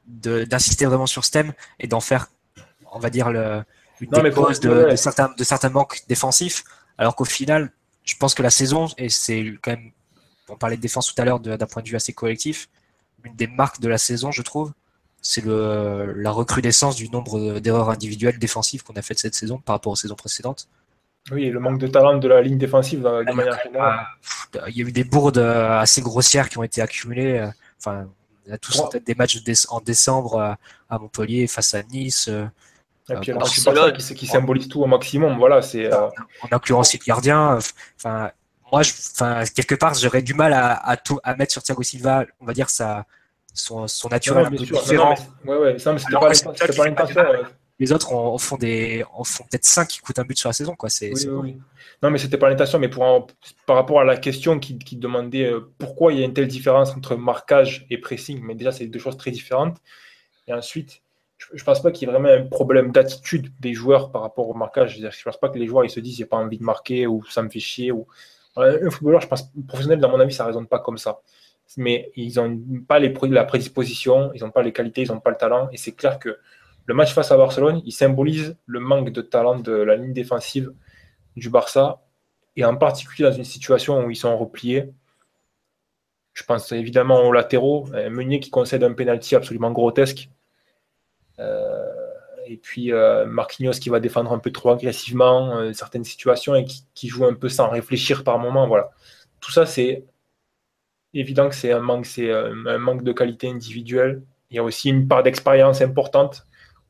d'insister 0.08 0.86
vraiment 0.86 1.06
sur 1.06 1.24
ce 1.24 1.32
thème 1.32 1.54
et 1.80 1.88
d'en 1.88 2.02
faire, 2.02 2.28
on 2.92 3.00
va 3.00 3.10
dire, 3.10 3.30
le, 3.32 3.64
une 4.02 4.10
Non, 4.12 4.22
des 4.24 4.32
causes 4.32 4.60
de, 4.60 4.70
ouais. 4.70 4.92
de 4.92 4.96
certains, 4.96 5.34
de 5.38 5.44
certains 5.44 5.70
manques 5.70 6.04
défensifs, 6.10 6.64
alors 6.98 7.16
qu'au 7.16 7.26
final, 7.26 7.72
je 8.04 8.16
pense 8.18 8.34
que 8.34 8.44
la 8.44 8.50
saison, 8.50 8.88
et 8.98 9.10
c'est 9.10 9.54
quand 9.62 9.72
même, 9.72 9.92
on 10.50 10.58
parlait 10.58 10.76
de 10.78 10.82
défense 10.82 11.14
tout 11.14 11.22
à 11.22 11.26
l'heure 11.26 11.40
d'un 11.40 11.58
point 11.66 11.82
de 11.82 11.88
vue 11.88 11.96
assez 11.96 12.14
collectif, 12.14 12.70
une 13.24 13.36
des 13.36 13.48
marques 13.48 13.80
de 13.80 13.88
la 13.88 13.98
saison, 13.98 14.32
je 14.32 14.42
trouve, 14.42 14.74
c'est 15.22 15.44
le, 15.44 16.14
la 16.16 16.30
recrudescence 16.32 16.96
du 16.96 17.10
nombre 17.10 17.60
d'erreurs 17.60 17.90
individuelles 17.90 18.38
défensives 18.38 18.84
qu'on 18.84 18.94
a 18.94 19.02
faites 19.02 19.18
cette 19.18 19.34
saison 19.34 19.58
par 19.58 19.76
rapport 19.76 19.94
aux 19.94 19.96
saisons 19.96 20.16
précédentes. 20.16 20.68
Oui, 21.32 21.46
et 21.46 21.50
le 21.50 21.60
manque 21.60 21.80
de 21.80 21.88
talent 21.88 22.18
de 22.20 22.28
la 22.28 22.42
ligne 22.42 22.60
défensive 22.60 23.02
de 23.02 23.32
manière 23.34 23.60
générale. 23.64 24.06
Ah, 24.60 24.70
il 24.70 24.78
y 24.78 24.84
a 24.84 24.88
eu 24.88 24.92
des 24.92 25.04
bourdes 25.04 25.40
euh, 25.40 25.80
assez 25.80 26.02
grossières 26.02 26.50
qui 26.50 26.60
ont 26.60 26.64
été 26.64 26.82
accumulées. 26.82 27.40
euh, 27.40 27.48
Enfin, 27.80 28.08
on 28.48 28.54
a 28.54 28.58
tous 28.58 28.80
en 28.80 28.88
tête 28.88 29.06
des 29.06 29.16
matchs 29.16 29.40
en 29.70 29.80
décembre 29.82 30.58
à 30.90 31.00
Montpellier 31.00 31.48
face 31.48 31.74
à 31.74 31.84
Nice, 31.84 32.28
euh, 32.30 32.46
Et 33.10 33.16
puis, 33.18 33.32
Euh, 33.32 33.36
Barcelone. 33.36 33.94
Qui, 33.98 34.16
qui 34.16 34.28
symbolise 34.28 34.68
tout 34.68 34.82
au 34.82 34.86
maximum. 34.88 35.38
Voilà, 35.38 35.62
c'est. 35.62 35.86
euh, 35.92 36.08
en 36.42 36.48
incluant 36.52 36.80
aussi 36.80 36.98
le 36.98 37.04
gardien. 37.06 37.60
Enfin, 37.98 38.32
moi, 38.72 38.82
je, 38.82 38.92
enfin, 39.14 39.44
quelque 39.56 39.76
part, 39.76 39.94
j'aurais 39.94 40.22
du 40.24 40.34
mal 40.34 40.54
à, 40.54 40.74
à, 40.74 40.98
tout, 40.98 41.20
à 41.24 41.36
mettre 41.36 41.52
sur 41.52 41.62
Thiago 41.64 41.84
Silva, 41.84 42.26
on 42.40 42.46
va 42.46 42.54
dire, 42.54 42.70
sa, 42.70 43.06
son, 43.54 43.88
son 43.88 44.10
naturel 44.10 44.44
non, 44.44 44.48
un 44.48 44.52
peu 44.52 44.66
sûr. 44.66 44.76
Non, 44.76 44.82
différent. 44.82 45.10
non, 45.10 45.16
mais- 45.44 45.52
ouais, 45.52 45.58
ouais, 45.60 45.80
ça, 45.80 45.94
mais 45.94 46.00
c'était 46.00 46.14
pas 46.14 46.20
pas 46.22 46.86
l'intention. 46.86 47.22
Les 47.80 47.92
autres 47.92 48.14
en, 48.14 48.38
font 48.38 48.58
des, 48.58 49.04
en 49.14 49.24
font 49.24 49.44
peut-être 49.44 49.66
5 49.66 49.88
qui 49.88 50.00
coûtent 50.00 50.20
un 50.20 50.24
but 50.24 50.38
sur 50.38 50.50
la 50.50 50.54
saison. 50.54 50.76
Quoi. 50.76 50.90
C'est, 50.90 51.12
Non, 52.02 52.10
mais 52.10 52.18
c'était 52.18 52.38
pas 52.38 52.50
l'intention, 52.50 52.80
mais 52.80 52.88
pour 52.88 53.28
par 53.66 53.76
rapport 53.76 54.00
à 54.00 54.06
la 54.06 54.18
question 54.18 54.60
qui, 54.60 54.78
qui 54.80 54.96
demandait 54.96 55.46
euh, 55.46 55.72
pourquoi 55.78 56.14
il 56.14 56.20
y 56.20 56.22
a 56.22 56.26
une 56.26 56.34
telle 56.34 56.48
différence 56.48 56.96
entre 56.96 57.16
marquage 57.16 57.86
et 57.90 57.98
pressing, 57.98 58.42
mais 58.42 58.56
déjà, 58.56 58.72
c'est 58.72 58.88
deux 58.88 59.00
choses 59.00 59.18
très 59.18 59.32
différentes. 59.32 59.78
Et 60.48 60.54
ensuite, 60.54 61.02
je 61.38 61.62
ne 61.62 61.66
pense 61.66 61.82
pas 61.82 61.92
qu'il 61.92 62.08
y 62.08 62.10
ait 62.10 62.14
vraiment 62.14 62.30
un 62.30 62.46
problème 62.48 62.92
d'attitude 62.92 63.52
des 63.60 63.74
joueurs 63.74 64.12
par 64.12 64.22
rapport 64.22 64.48
au 64.48 64.54
marquage. 64.54 64.98
Je 64.98 65.06
ne 65.06 65.24
pense 65.24 65.38
pas 65.38 65.50
que 65.50 65.60
les 65.60 65.68
joueurs 65.68 65.84
ils 65.84 65.90
se 65.90 66.00
disent 66.00 66.18
j'ai 66.18 66.26
pas 66.26 66.38
envie 66.38 66.58
de 66.58 66.64
marquer 66.64 67.08
ou 67.08 67.24
ça 67.26 67.42
me 67.42 67.50
fait 67.50 67.60
chier. 67.60 67.92
Ou... 67.92 68.08
Un 68.56 68.90
footballeur, 68.90 69.20
je 69.20 69.28
pense, 69.28 69.52
professionnel, 69.68 70.00
dans 70.00 70.10
mon 70.10 70.20
avis, 70.20 70.34
ça 70.34 70.44
ne 70.44 70.48
résonne 70.48 70.68
pas 70.68 70.80
comme 70.80 70.98
ça. 70.98 71.20
Mais 71.76 72.12
ils 72.16 72.36
n'ont 72.36 72.58
pas 72.88 73.00
les, 73.00 73.14
la 73.24 73.44
prédisposition, 73.44 74.32
ils 74.34 74.42
n'ont 74.44 74.52
pas 74.52 74.64
les 74.64 74.72
qualités, 74.72 75.02
ils 75.02 75.12
n'ont 75.12 75.20
pas 75.20 75.32
le 75.32 75.36
talent. 75.36 75.68
Et 75.74 75.78
c'est 75.78 75.92
clair 75.92 76.20
que 76.20 76.38
le 76.86 76.94
match 76.94 77.14
face 77.14 77.32
à 77.32 77.38
Barcelone, 77.38 77.82
il 77.86 77.92
symbolise 77.92 78.58
le 78.66 78.80
manque 78.80 79.12
de 79.12 79.22
talent 79.22 79.60
de 79.60 79.74
la 79.74 79.96
ligne 79.96 80.14
défensive 80.14 80.72
du 81.36 81.50
Barça, 81.50 82.02
et 82.56 82.64
en 82.64 82.76
particulier 82.76 83.30
dans 83.30 83.36
une 83.36 83.44
situation 83.44 84.06
où 84.06 84.10
ils 84.10 84.16
sont 84.16 84.38
repliés. 84.38 84.94
Je 86.34 86.44
pense 86.44 86.72
évidemment 86.72 87.22
aux 87.24 87.32
latéraux, 87.32 87.88
Meunier 88.10 88.40
qui 88.40 88.50
concède 88.50 88.84
un 88.84 88.94
penalty 88.94 89.36
absolument 89.36 89.72
grotesque. 89.72 90.30
Euh, 91.40 91.86
et 92.46 92.58
puis 92.58 92.94
euh, 92.94 93.26
Marquinhos 93.26 93.74
qui 93.74 93.90
va 93.90 94.00
défendre 94.00 94.32
un 94.32 94.40
peu 94.40 94.52
trop 94.52 94.70
agressivement 94.70 95.58
euh, 95.58 95.74
certaines 95.74 96.04
situations 96.04 96.56
et 96.56 96.64
qui, 96.64 97.08
joue 97.10 97.26
un 97.26 97.34
peu 97.34 97.50
sans 97.50 97.70
réfléchir 97.70 98.24
par 98.24 98.38
moment. 98.40 98.68
Voilà. 98.68 98.92
Tout 99.42 99.52
ça, 99.52 99.66
c'est 99.66 100.06
évident 101.14 101.50
que 101.50 101.56
c'est 101.56 101.72
un 101.72 101.80
manque, 101.80 102.06
c'est 102.06 102.32
un 102.32 102.78
manque 102.78 103.04
de 103.04 103.12
qualité 103.12 103.50
individuelle. 103.50 104.22
Il 104.50 104.58
y 104.58 104.60
a 104.60 104.64
aussi 104.64 104.90
une 104.90 105.08
part 105.08 105.24
d'expérience 105.24 105.82
importante 105.82 106.46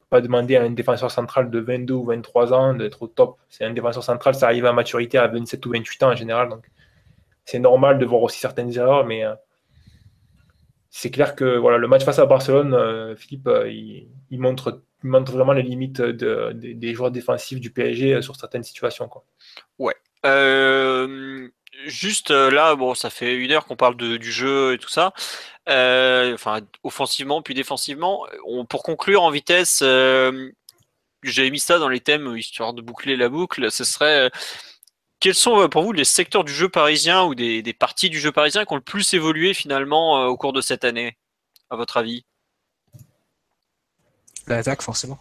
pas 0.09 0.21
demander 0.21 0.55
à 0.55 0.63
un 0.63 0.69
défenseur 0.69 1.11
central 1.11 1.49
de 1.49 1.59
22 1.59 1.93
ou 1.93 2.05
23 2.05 2.53
ans 2.53 2.73
d'être 2.73 3.01
au 3.01 3.07
top. 3.07 3.37
C'est 3.49 3.65
un 3.65 3.71
défenseur 3.71 4.03
central, 4.03 4.35
ça 4.35 4.47
arrive 4.47 4.65
à 4.65 4.73
maturité 4.73 5.17
à 5.17 5.27
27 5.27 5.65
ou 5.65 5.71
28 5.71 6.03
ans 6.03 6.11
en 6.11 6.15
général. 6.15 6.49
Donc 6.49 6.69
c'est 7.45 7.59
normal 7.59 7.99
de 7.99 8.05
voir 8.05 8.21
aussi 8.23 8.39
certaines 8.39 8.75
erreurs, 8.75 9.05
mais 9.05 9.23
euh, 9.23 9.33
c'est 10.89 11.11
clair 11.11 11.35
que 11.35 11.57
voilà, 11.57 11.77
le 11.77 11.87
match 11.87 12.03
face 12.03 12.19
à 12.19 12.25
Barcelone, 12.25 12.73
euh, 12.73 13.15
Philippe, 13.15 13.47
euh, 13.47 13.69
il, 13.69 14.39
montre, 14.39 14.81
montre, 15.03 15.31
vraiment 15.31 15.53
les 15.53 15.63
limites 15.63 16.01
des 16.01 16.93
joueurs 16.93 17.11
défensifs 17.11 17.59
du 17.59 17.71
PSG 17.71 18.21
sur 18.21 18.35
certaines 18.35 18.63
situations. 18.63 19.09
Ouais. 19.77 19.95
juste 21.85 22.31
là, 22.31 22.75
bon, 22.75 22.95
ça 22.95 23.09
fait 23.09 23.35
une 23.35 23.51
heure 23.51 23.65
qu'on 23.65 23.75
parle 23.75 23.95
du 23.97 24.31
jeu 24.31 24.73
et 24.73 24.77
tout 24.77 24.89
ça. 24.89 25.13
Euh, 25.67 26.35
enfin 26.35 26.59
offensivement 26.83 27.41
puis 27.41 27.55
défensivement. 27.55 28.27
pour 28.69 28.83
conclure 28.83 29.23
en 29.23 29.31
vitesse, 29.31 29.79
euh, 29.81 30.51
j'avais 31.23 31.49
mis 31.49 31.59
ça 31.59 31.79
dans 31.79 31.89
les 31.89 32.01
thèmes 32.01 32.37
histoire 32.37 32.73
de 32.73 32.81
boucler 32.81 33.15
la 33.15 33.29
boucle. 33.29 33.71
Ce 33.71 33.83
serait 33.83 34.27
euh, 34.27 34.29
quels 35.19 35.33
sont 35.33 35.67
pour 35.69 35.83
vous 35.83 35.91
les 35.91 36.05
secteurs 36.05 36.43
du 36.43 36.53
jeu 36.53 36.69
parisien 36.69 37.23
ou 37.23 37.33
des, 37.33 37.63
parties 37.73 38.09
du 38.11 38.19
jeu 38.19 38.31
parisien 38.31 38.65
qui 38.65 38.73
ont 38.73 38.75
le 38.75 38.81
plus 38.81 39.13
évolué 39.13 39.53
finalement 39.55 40.27
au 40.27 40.37
cours 40.37 40.53
de 40.53 40.61
cette 40.61 40.83
année, 40.83 41.17
à 41.71 41.75
votre 41.75 41.97
avis? 41.97 42.25
L'attaque, 44.47 44.83
forcément. 44.83 45.17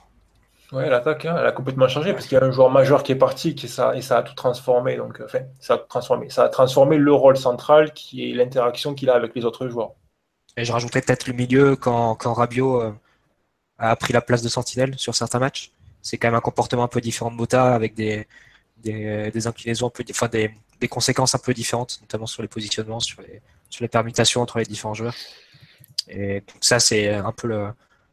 Ouais, 0.73 0.91
l'attaque, 0.91 1.25
hein, 1.25 1.37
elle 1.39 1.47
a 1.47 1.53
complètement 1.53 1.89
changé 1.89 2.13
parce 2.13 2.27
qu'il 2.27 2.37
y 2.37 2.41
a 2.41 2.45
un 2.45 2.51
joueur 2.51 2.71
majeur 2.71 3.03
qui 3.03 3.13
est 3.13 3.17
parti 3.17 3.55
qui, 3.55 3.69
ça, 3.69 3.97
et 3.97 4.03
ça 4.03 4.19
a 4.19 4.23
tout 4.23 4.35
transformé. 4.35 4.97
Donc, 4.97 5.23
enfin, 5.25 5.41
ça 5.61 5.75
a 5.75 5.79
transformé. 5.79 6.29
Ça 6.29 6.43
a 6.45 6.49
transformé 6.51 6.99
le 6.99 7.13
rôle 7.15 7.39
central 7.39 7.95
qui 7.95 8.31
est 8.31 8.35
l'interaction 8.35 8.95
qu'il 8.95 9.09
a 9.09 9.15
avec 9.15 9.35
les 9.35 9.47
autres 9.47 9.69
joueurs. 9.69 9.93
Et 10.57 10.65
je 10.65 10.73
rajouterais 10.73 11.03
peut-être 11.03 11.27
le 11.27 11.33
milieu 11.33 11.77
quand, 11.77 12.15
quand 12.15 12.37
euh, 12.39 12.93
a 13.79 13.97
pris 13.97 14.13
la 14.13 14.21
place 14.21 14.43
de 14.43 14.49
Sentinelle 14.49 14.95
sur 14.99 15.15
certains 15.15 15.39
matchs. 15.39 15.73
C'est 16.03 16.19
quand 16.19 16.29
même 16.29 16.37
un 16.37 16.41
comportement 16.41 16.85
un 16.85 16.89
peu 16.89 17.01
différent 17.01 17.31
de 17.31 17.37
Mota 17.37 17.75
avec 17.75 17.95
des, 17.95 18.27
des, 18.83 19.47
inclinaisons 19.47 19.87
un 19.89 19.91
peu, 19.91 20.05
enfin 20.11 20.29
des, 20.29 20.55
des, 20.81 20.89
conséquences 20.89 21.35
un 21.35 21.39
peu 21.39 21.55
différentes, 21.55 21.99
notamment 22.03 22.27
sur 22.27 22.43
les 22.43 22.49
positionnements, 22.49 23.01
sur 23.01 23.23
les, 23.23 23.41
sur 23.71 23.83
les 23.83 23.89
permutations 23.89 24.43
entre 24.43 24.59
les 24.59 24.65
différents 24.65 24.95
joueurs. 24.95 25.15
Et 26.09 26.41
donc 26.41 26.59
ça, 26.61 26.79
c'est 26.79 27.09
un 27.09 27.33
peu 27.33 27.49
le, 27.49 27.69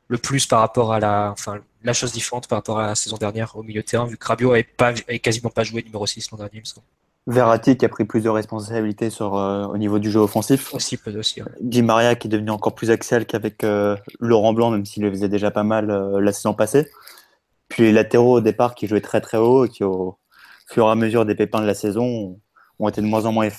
le, 0.08 0.18
plus 0.18 0.46
par 0.48 0.62
rapport 0.62 0.94
à 0.94 1.00
la, 1.00 1.32
enfin, 1.32 1.62
la 1.84 1.94
chose 1.94 2.14
différente 2.14 2.48
par 2.48 2.60
rapport 2.60 2.80
à 2.80 2.88
la 2.88 2.96
saison 2.96 3.18
dernière 3.18 3.56
au 3.56 3.64
milieu 3.64 3.82
de 3.82 3.88
terrain, 3.88 4.06
vu 4.06 4.18
que 4.18 4.26
Rabiot 4.26 4.56
n'avait 4.80 5.20
quasiment 5.20 5.50
pas 5.50 5.64
joué 5.64 5.84
numéro 5.84 6.08
6 6.08 6.32
l'an 6.32 6.38
dernier, 6.38 6.54
il 6.56 6.62
me. 6.62 6.82
Verratti 7.28 7.78
qui 7.78 7.86
a 7.86 7.90
pris 7.90 8.06
plus 8.06 8.24
de 8.24 8.30
responsabilités 8.30 9.10
sur, 9.10 9.38
euh, 9.38 9.66
au 9.68 9.78
niveau 9.78 10.00
du 10.00 10.10
jeu 10.10 10.20
offensif. 10.20 10.74
Aussi, 10.74 10.98
peut 10.98 11.16
aussi. 11.18 11.42
Di 11.60 11.84
Maria 11.84 12.16
qui 12.16 12.28
est 12.28 12.30
devenu 12.32 12.50
encore 12.50 12.74
plus 12.74 12.90
axial 12.90 13.26
qu'avec 13.26 13.64
euh, 13.64 13.96
Laurent 14.20 14.54
Blanc, 14.54 14.72
même 14.72 14.86
s'il 14.86 15.04
le 15.04 15.12
faisait 15.12 15.30
déjà 15.30 15.52
pas 15.52 15.64
mal 15.64 15.92
euh, 15.92 16.20
la 16.20 16.34
saison 16.34 16.54
passée. 16.54 16.90
Puis 17.70 17.84
les 17.84 17.92
latéraux 17.92 18.38
au 18.38 18.42
départ 18.42 18.76
qui 18.76 18.88
jouaient 18.88 19.02
très 19.02 19.22
très 19.22 19.38
haut 19.38 19.66
et 19.66 19.70
qui, 19.70 19.84
au 19.84 20.18
fur 20.68 20.88
et 20.88 20.90
à 20.90 20.96
mesure 20.96 21.26
des 21.26 21.36
pépins 21.36 21.62
de 21.62 21.68
la 21.68 21.76
saison, 21.76 22.40
ont 22.80 22.90
été 22.90 23.02
de 23.02 23.06
moins 23.06 23.26
en 23.26 23.32
moins 23.32 23.50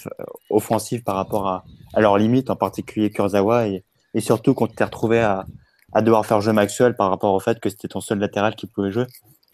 offensifs 0.51 1.05
par 1.05 1.15
rapport 1.15 1.47
à, 1.47 1.65
à 1.95 2.01
leurs 2.01 2.19
limites, 2.19 2.51
en 2.51 2.57
particulier 2.57 3.11
Kurzawa, 3.11 3.69
et, 3.69 3.85
et 4.15 4.21
surtout 4.21 4.55
qu'on 4.55 4.67
t'est 4.67 4.85
retrouvé 4.85 5.21
à, 5.21 5.47
à 5.93 6.03
devoir 6.03 6.27
faire 6.27 6.41
jeu 6.41 6.53
Maxwell 6.53 6.97
par 6.97 7.11
rapport 7.11 7.33
au 7.33 7.41
fait 7.41 7.61
que 7.61 7.71
c'était 7.71 7.89
ton 7.89 8.01
seul 8.01 8.19
latéral 8.19 8.57
qui 8.57 8.67
pouvait 8.67 8.91
jouer. 8.91 9.07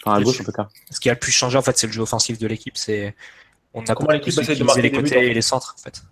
Enfin, 0.03 0.17
à 0.17 0.23
gauche, 0.23 0.41
en 0.41 0.45
tout 0.45 0.53
cas. 0.53 0.69
Ce 0.91 1.01
qui 1.01 1.11
a 1.11 1.13
le 1.13 1.19
plus 1.19 1.33
changé, 1.33 1.59
en 1.59 1.63
fait, 1.63 1.77
c'est 1.77 1.89
le 1.89 1.93
jeu 1.93 2.03
offensif 2.03 2.39
de 2.39 2.47
l'équipe. 2.47 2.77
C'est 2.77 3.15
on 3.79 3.91
a 3.91 3.95
Comment 3.95 4.11
l'équipe 4.11 4.37
essaie 4.39 4.57
de 4.57 4.65
marquer 4.65 4.83
les 4.83 4.93
côtés 4.93 5.27
et 5.27 5.35
les 5.35 5.43
centres, 5.43 5.75
en 5.79 5.83
fait. 5.83 6.03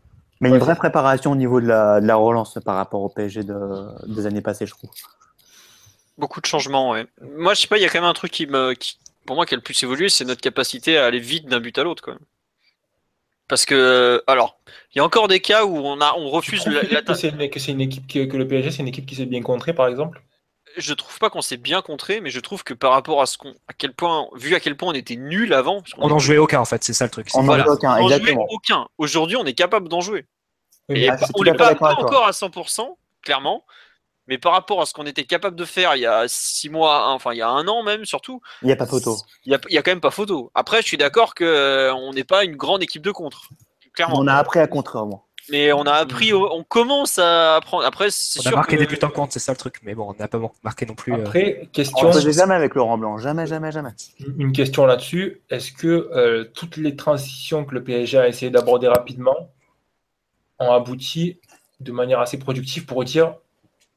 Mais 0.40 0.50
une 0.50 0.58
vraie 0.58 0.76
préparation 0.76 1.32
au 1.32 1.36
niveau 1.36 1.60
de 1.60 1.66
la, 1.66 2.00
de 2.00 2.06
la 2.06 2.16
relance 2.16 2.58
par 2.64 2.76
rapport 2.76 3.00
au 3.00 3.08
PSG 3.08 3.42
de, 3.42 3.54
des 4.06 4.26
années 4.26 4.42
passées, 4.42 4.66
je 4.66 4.72
trouve. 4.72 4.90
Beaucoup 6.18 6.40
de 6.40 6.46
changements, 6.46 6.90
ouais. 6.90 7.06
Moi, 7.36 7.54
je 7.54 7.62
sais 7.62 7.68
pas, 7.68 7.78
il 7.78 7.82
y 7.82 7.84
a 7.86 7.88
quand 7.88 8.00
même 8.00 8.08
un 8.08 8.14
truc 8.14 8.32
qui 8.32 8.46
me, 8.46 8.74
qui, 8.74 8.98
pour 9.24 9.36
moi, 9.36 9.46
qui 9.46 9.54
a 9.54 9.56
le 9.56 9.62
plus 9.62 9.80
évolué, 9.82 10.08
c'est 10.08 10.24
notre 10.24 10.40
capacité 10.40 10.98
à 10.98 11.06
aller 11.06 11.20
vite 11.20 11.46
d'un 11.46 11.60
but 11.60 11.76
à 11.78 11.84
l'autre, 11.84 12.02
quoi. 12.02 12.16
Parce 13.48 13.64
que, 13.64 14.22
alors, 14.26 14.58
il 14.94 14.98
y 14.98 15.00
a 15.00 15.04
encore 15.04 15.28
des 15.28 15.40
cas 15.40 15.64
où 15.64 15.76
on, 15.76 16.00
a, 16.00 16.14
on 16.16 16.30
refuse 16.30 16.66
la, 16.66 17.02
que 17.02 17.14
c'est 17.14 17.28
une, 17.28 17.40
une, 17.40 17.80
équipe 17.80 18.06
que 18.06 18.36
le 18.36 18.48
PSG, 18.48 18.72
c'est 18.72 18.82
une 18.82 18.88
équipe 18.88 19.06
qui 19.06 19.14
s'est 19.14 19.26
bien 19.26 19.42
contrée, 19.42 19.72
par 19.72 19.86
exemple? 19.86 20.20
Je 20.76 20.94
trouve 20.94 21.18
pas 21.18 21.30
qu'on 21.30 21.40
s'est 21.40 21.56
bien 21.56 21.82
contré, 21.82 22.20
mais 22.20 22.30
je 22.30 22.40
trouve 22.40 22.64
que 22.64 22.74
par 22.74 22.92
rapport 22.92 23.22
à 23.22 23.26
ce 23.26 23.38
qu'on, 23.38 23.54
à 23.68 23.72
quel 23.76 23.92
point, 23.94 24.28
vu 24.34 24.54
à 24.54 24.60
quel 24.60 24.76
point 24.76 24.90
on 24.90 24.94
était 24.94 25.16
nul 25.16 25.52
avant, 25.52 25.82
on 25.98 26.08
n'en 26.08 26.18
jouait 26.18 26.38
aucun 26.38 26.60
en 26.60 26.64
fait, 26.64 26.84
c'est 26.84 26.92
ça 26.92 27.04
le 27.04 27.10
truc. 27.10 27.28
On 27.34 27.42
n'en 27.42 27.54
jouait 27.54 27.68
aucun, 27.68 27.96
exactement. 27.96 28.46
aucun. 28.50 28.86
Aujourd'hui, 28.98 29.36
on 29.36 29.44
est 29.44 29.54
capable 29.54 29.88
d'en 29.88 30.00
jouer. 30.00 30.26
Et 30.88 31.08
ah, 31.08 31.16
on 31.34 31.42
n'est 31.42 31.54
pas, 31.54 31.74
encore 31.74 32.26
à 32.26 32.30
100%, 32.30 32.94
clairement. 33.22 33.64
Mais 34.28 34.38
par 34.38 34.52
rapport 34.52 34.80
à 34.80 34.86
ce 34.86 34.92
qu'on 34.92 35.06
était 35.06 35.24
capable 35.24 35.56
de 35.56 35.64
faire 35.64 35.94
il 35.94 36.00
y 36.00 36.06
a 36.06 36.24
six 36.26 36.68
mois, 36.68 37.10
enfin 37.10 37.32
il 37.32 37.38
y 37.38 37.42
a 37.42 37.48
un 37.48 37.68
an 37.68 37.84
même 37.84 38.04
surtout. 38.04 38.40
Il 38.62 38.66
n'y 38.66 38.72
a 38.72 38.76
pas 38.76 38.86
photo. 38.86 39.16
Il 39.44 39.56
n'y 39.70 39.78
a, 39.78 39.82
quand 39.82 39.92
même 39.92 40.00
pas 40.00 40.10
photo. 40.10 40.50
Après, 40.54 40.82
je 40.82 40.86
suis 40.86 40.96
d'accord 40.96 41.34
qu'on 41.34 41.44
euh, 41.44 42.12
n'est 42.12 42.24
pas 42.24 42.44
une 42.44 42.56
grande 42.56 42.82
équipe 42.82 43.02
de 43.02 43.12
contre. 43.12 43.48
Clairement. 43.94 44.18
On 44.18 44.26
a 44.26 44.34
appris 44.34 44.58
à 44.58 44.66
contre 44.66 45.00
moi. 45.04 45.25
Mais 45.50 45.72
on 45.72 45.82
a 45.82 45.92
appris, 45.92 46.32
on 46.34 46.64
commence 46.64 47.18
à 47.18 47.56
apprendre. 47.56 47.84
Après, 47.84 48.08
c'est 48.10 48.40
sûr. 48.40 48.50
On 48.50 48.54
a 48.54 48.56
marqué 48.56 48.76
des 48.76 48.86
buts 48.86 48.98
en 49.02 49.10
compte, 49.10 49.32
c'est 49.32 49.38
ça 49.38 49.52
le 49.52 49.58
truc. 49.58 49.76
Mais 49.82 49.94
bon, 49.94 50.08
on 50.10 50.20
n'a 50.20 50.28
pas 50.28 50.40
marqué 50.64 50.86
non 50.86 50.94
plus. 50.94 51.12
Euh, 51.12 51.18
Après, 51.18 51.68
question. 51.72 52.08
On 52.08 52.14
ne 52.14 52.30
jamais 52.32 52.54
avec 52.54 52.74
Laurent 52.74 52.98
Blanc, 52.98 53.18
jamais, 53.18 53.46
jamais, 53.46 53.70
jamais. 53.70 53.90
Une 54.38 54.52
question 54.52 54.86
là-dessus. 54.86 55.40
Est-ce 55.50 55.72
que 55.72 55.86
euh, 55.86 56.44
toutes 56.54 56.76
les 56.76 56.96
transitions 56.96 57.64
que 57.64 57.74
le 57.74 57.84
PSG 57.84 58.18
a 58.18 58.28
essayé 58.28 58.50
d'aborder 58.50 58.88
rapidement 58.88 59.50
ont 60.58 60.72
abouti 60.72 61.38
de 61.80 61.92
manière 61.92 62.20
assez 62.20 62.38
productive 62.38 62.86
pour 62.86 63.04
dire 63.04 63.36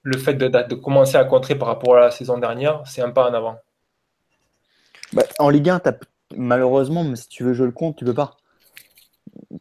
le 0.04 0.18
fait 0.18 0.34
de, 0.34 0.48
de 0.48 0.76
commencer 0.76 1.18
à 1.18 1.24
contrer 1.24 1.56
par 1.56 1.68
rapport 1.68 1.96
à 1.96 2.02
la 2.02 2.12
saison 2.12 2.38
dernière, 2.38 2.84
c'est 2.86 3.02
un 3.02 3.10
pas 3.10 3.30
en 3.30 3.34
avant? 3.34 3.58
Bah, 5.14 5.24
En 5.40 5.50
Ligue 5.50 5.70
1, 5.70 5.82
malheureusement, 6.36 7.16
si 7.16 7.28
tu 7.28 7.44
veux 7.44 7.54
jouer 7.54 7.66
le 7.66 7.72
compte, 7.72 7.98
tu 7.98 8.06
peux 8.06 8.14
pas. 8.14 8.38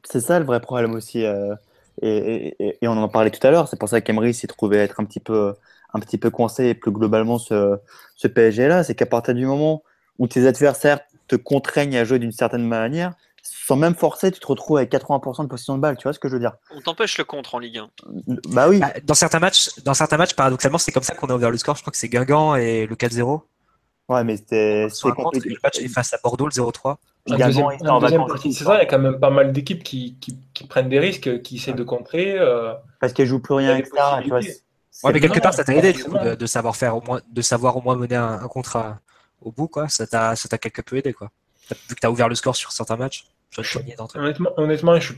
C'est 0.05 0.21
ça 0.21 0.39
le 0.39 0.45
vrai 0.45 0.61
problème 0.61 0.95
aussi. 0.95 1.25
Euh, 1.25 1.55
et, 2.03 2.77
on 2.83 2.97
en 2.97 3.09
parlait 3.09 3.31
tout 3.31 3.45
à 3.47 3.51
l'heure, 3.51 3.69
c'est 3.69 3.79
pour 3.79 3.89
ça 3.89 4.01
qu'Emery 4.01 4.35
s'est 4.35 4.47
trouvé 4.47 4.79
être 4.79 5.01
un 5.01 5.05
petit 5.05 5.21
peu, 5.21 5.55
un 5.95 6.01
petit 6.01 6.19
peu 6.19 6.31
coincé 6.31 6.67
et 6.67 6.75
plus 6.75 6.93
globalement 6.93 7.39
ce, 7.39 7.79
ce 8.17 8.29
PSG-là, 8.29 8.85
c'est 8.85 8.95
qu'à 8.95 9.07
partir 9.07 9.35
du 9.35 9.47
moment 9.47 9.83
où 10.19 10.27
tes 10.27 10.47
adversaires 10.47 11.01
te 11.29 11.37
contraignent 11.37 11.97
à 11.97 12.05
jouer 12.05 12.19
d'une 12.19 12.33
certaine 12.33 12.67
manière, 12.67 13.15
sans 13.43 13.77
même 13.77 13.95
forcer, 13.95 14.31
tu 14.31 14.41
te 14.41 14.47
retrouves 14.47 14.79
avec 14.79 14.91
80% 14.93 15.43
de 15.43 15.49
possession 15.49 15.77
de 15.77 15.81
balle. 15.81 15.97
Tu 15.97 16.05
vois 16.05 16.13
ce 16.13 16.19
que 16.19 16.29
je 16.29 16.35
veux 16.35 16.41
dire? 16.41 16.53
On 16.71 16.81
t'empêche 16.81 17.19
le 17.19 17.25
contre 17.25 17.55
en 17.55 17.59
Ligue 17.59 17.79
1. 17.79 17.89
Bah 18.49 18.69
oui. 18.69 18.79
Bah, 18.79 18.93
dans 19.05 19.15
certains 19.15 19.39
matchs, 19.39 19.71
dans 19.85 19.95
certains 19.95 20.17
matchs, 20.17 20.35
paradoxalement, 20.35 20.79
c'est 20.79 20.93
comme 20.93 21.03
ça 21.03 21.15
qu'on 21.15 21.29
a 21.29 21.35
ouvert 21.35 21.51
le 21.51 21.59
score. 21.59 21.77
Je 21.77 21.83
crois 21.83 21.91
que 21.91 21.97
c'est 21.97 22.09
Guingamp 22.09 22.57
et 22.57 22.87
le 22.87 22.97
4-0. 22.97 23.43
Ouais, 24.09 24.25
mais 24.25 24.37
c'était. 24.37 24.87
Le 24.87 25.63
match 25.63 25.79
est 25.79 25.89
face 25.89 26.15
à 26.15 26.19
Bordeaux, 26.23 26.47
le 26.47 26.53
0-3. 26.53 26.97
C'est 27.29 28.65
ça, 28.65 28.75
il 28.77 28.79
y 28.79 28.83
a 28.83 28.87
quand 28.87 28.99
même 28.99 29.21
pas 29.21 29.31
mal 29.31 29.53
d'équipes 29.53 29.83
qui, 29.83 30.17
qui, 30.21 30.67
prennent 30.67 30.89
des 30.89 30.99
risques, 30.99 31.43
qui 31.43 31.57
essaient 31.57 31.73
de 31.73 31.83
contrer. 31.85 32.39
Euh, 32.39 32.75
Parce 33.01 33.13
qu'elles 33.13 33.27
jouent 33.27 33.43
plus 33.43 33.55
rien 33.55 33.73
avec 33.75 33.87
ça. 33.87 34.21
ouais, 34.21 35.13
mais 35.13 35.21
quelque 35.21 35.41
part, 35.41 35.55
ça 35.55 35.65
t'a 35.65 35.75
aidé 35.75 35.93
du 35.93 36.05
coup, 36.05 36.17
de, 36.19 36.47
savoir 36.47 36.77
faire 36.77 36.97
au 36.97 37.03
moins, 37.03 37.21
de 37.31 37.43
savoir 37.43 37.77
au 37.77 37.81
moins 37.81 37.97
mener 37.97 38.17
un, 38.17 38.49
contrat 38.49 38.99
au 39.41 39.53
bout, 39.53 39.69
quoi. 39.69 39.89
Ça 39.89 40.07
t'a, 40.07 40.37
ça 40.37 40.49
t'a 40.49 40.59
quelque 40.59 40.83
peu 40.83 40.97
aidé, 40.97 41.13
quoi. 41.13 41.31
Vu 41.89 41.95
que 41.95 42.01
t'as 42.01 42.09
ouvert 42.09 42.29
le 42.29 42.35
score 42.35 42.57
sur 42.57 42.73
certains 42.73 42.97
matchs, 42.97 43.27
honnêtement, 44.15 44.51
honnêtement, 44.57 44.99
je 44.99 45.13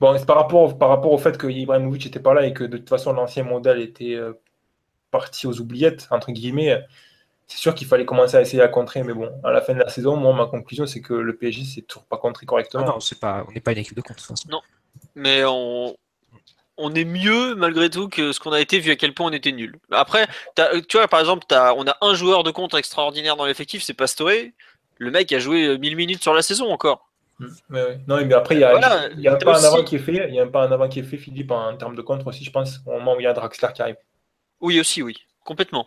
Bon, 0.00 0.18
c'est 0.18 0.26
par 0.26 0.36
rapport, 0.36 0.76
par 0.76 0.88
rapport 0.88 1.12
au 1.12 1.18
fait 1.18 1.38
que 1.38 1.46
Ibrahimovic 1.46 2.04
n'était 2.04 2.20
pas 2.20 2.34
là 2.34 2.44
et 2.46 2.52
que 2.52 2.64
de 2.64 2.78
toute 2.78 2.88
façon 2.88 3.12
l'ancien 3.12 3.44
modèle 3.44 3.80
était 3.80 4.14
euh, 4.14 4.32
parti 5.10 5.46
aux 5.46 5.60
oubliettes, 5.60 6.08
entre 6.10 6.32
guillemets, 6.32 6.84
c'est 7.46 7.58
sûr 7.58 7.74
qu'il 7.74 7.86
fallait 7.86 8.04
commencer 8.06 8.36
à 8.36 8.40
essayer 8.40 8.62
à 8.62 8.68
contrer, 8.68 9.02
mais 9.02 9.12
bon, 9.14 9.30
à 9.44 9.50
la 9.50 9.60
fin 9.60 9.74
de 9.74 9.78
la 9.80 9.88
saison, 9.88 10.16
moi, 10.16 10.32
ma 10.34 10.46
conclusion, 10.46 10.86
c'est 10.86 11.00
que 11.00 11.14
le 11.14 11.36
PSG, 11.36 11.64
c'est 11.64 11.82
toujours 11.82 12.04
pas 12.06 12.16
contré 12.16 12.46
correctement. 12.46 12.84
Ah 12.86 12.90
non, 12.92 13.00
c'est 13.00 13.20
pas, 13.20 13.44
on 13.48 13.52
n'est 13.52 13.60
pas 13.60 13.72
une 13.72 13.78
équipe 13.78 13.96
de 13.96 14.00
contre. 14.00 14.14
de 14.14 14.20
toute 14.20 14.28
façon. 14.28 14.48
Non. 14.50 14.60
Mais 15.14 15.44
on, 15.44 15.96
on 16.76 16.94
est 16.94 17.04
mieux 17.04 17.54
malgré 17.54 17.90
tout 17.90 18.08
que 18.08 18.32
ce 18.32 18.40
qu'on 18.40 18.52
a 18.52 18.60
été 18.60 18.78
vu 18.78 18.90
à 18.90 18.96
quel 18.96 19.14
point 19.14 19.26
on 19.28 19.32
était 19.32 19.52
nul. 19.52 19.78
Après, 19.90 20.26
tu 20.88 20.96
vois, 20.96 21.08
par 21.08 21.20
exemple, 21.20 21.44
t'as- 21.48 21.74
on 21.74 21.86
a 21.86 21.96
un 22.00 22.14
joueur 22.14 22.42
de 22.42 22.50
contre 22.50 22.78
extraordinaire 22.78 23.36
dans 23.36 23.46
l'effectif, 23.46 23.82
c'est 23.82 23.94
Pastore. 23.94 24.30
Le 24.98 25.10
mec 25.10 25.32
a 25.32 25.38
joué 25.38 25.64
euh, 25.66 25.76
1000 25.78 25.96
minutes 25.96 26.22
sur 26.22 26.34
la 26.34 26.42
saison 26.42 26.70
encore. 26.72 27.10
Mm. 27.40 27.46
Ouais, 27.70 27.82
ouais. 27.82 28.00
Non, 28.06 28.24
mais 28.24 28.34
après, 28.34 28.54
il 28.54 28.60
y 28.60 28.64
a, 28.64 28.70
Voilà, 28.70 29.08
il 29.12 29.20
y 29.20 29.28
a 29.28 29.34
un 29.34 29.36
pas 29.36 29.60
en 29.60 29.64
avant 29.64 29.82
qui 29.84 29.96
est 29.96 29.98
fait, 29.98 30.26
il 30.28 30.34
y 30.34 30.38
a 30.38 30.44
un 30.44 30.48
pas 30.48 30.66
en 30.66 30.72
avant 30.72 30.88
qui 30.88 31.00
est 31.00 31.02
fait, 31.02 31.16
Philippe, 31.16 31.50
en, 31.50 31.68
en 31.68 31.76
termes 31.76 31.96
de 31.96 32.02
contre 32.02 32.28
aussi, 32.28 32.44
je 32.44 32.50
pense, 32.50 32.80
au 32.86 32.92
moment 32.92 33.14
où 33.16 33.20
il 33.20 33.24
y 33.24 33.26
a 33.26 33.32
Draxler 33.32 33.68
qui 33.74 33.82
arrive. 33.82 33.96
Oui, 34.60 34.78
aussi, 34.80 35.02
oui. 35.02 35.16
Complètement. 35.44 35.86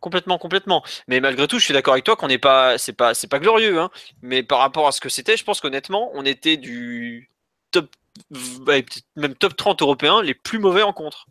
Complètement, 0.00 0.38
complètement. 0.38 0.82
Mais 1.08 1.20
malgré 1.20 1.46
tout, 1.46 1.58
je 1.58 1.64
suis 1.64 1.74
d'accord 1.74 1.92
avec 1.92 2.04
toi 2.04 2.16
qu'on 2.16 2.28
n'est 2.28 2.38
pas, 2.38 2.78
c'est 2.78 2.92
pas, 2.92 3.14
c'est 3.14 3.28
pas 3.28 3.38
glorieux, 3.38 3.78
hein. 3.80 3.90
Mais 4.22 4.42
par 4.42 4.58
rapport 4.58 4.88
à 4.88 4.92
ce 4.92 5.00
que 5.00 5.08
c'était, 5.08 5.36
je 5.36 5.44
pense 5.44 5.60
qu'honnêtement, 5.60 6.10
on 6.14 6.24
était 6.24 6.56
du 6.56 7.30
top, 7.70 7.90
même 9.16 9.34
top 9.34 9.56
30 9.56 9.82
européens 9.82 10.22
les 10.22 10.34
plus 10.34 10.58
mauvais 10.58 10.82
en 10.82 10.92
contre. 10.92 11.26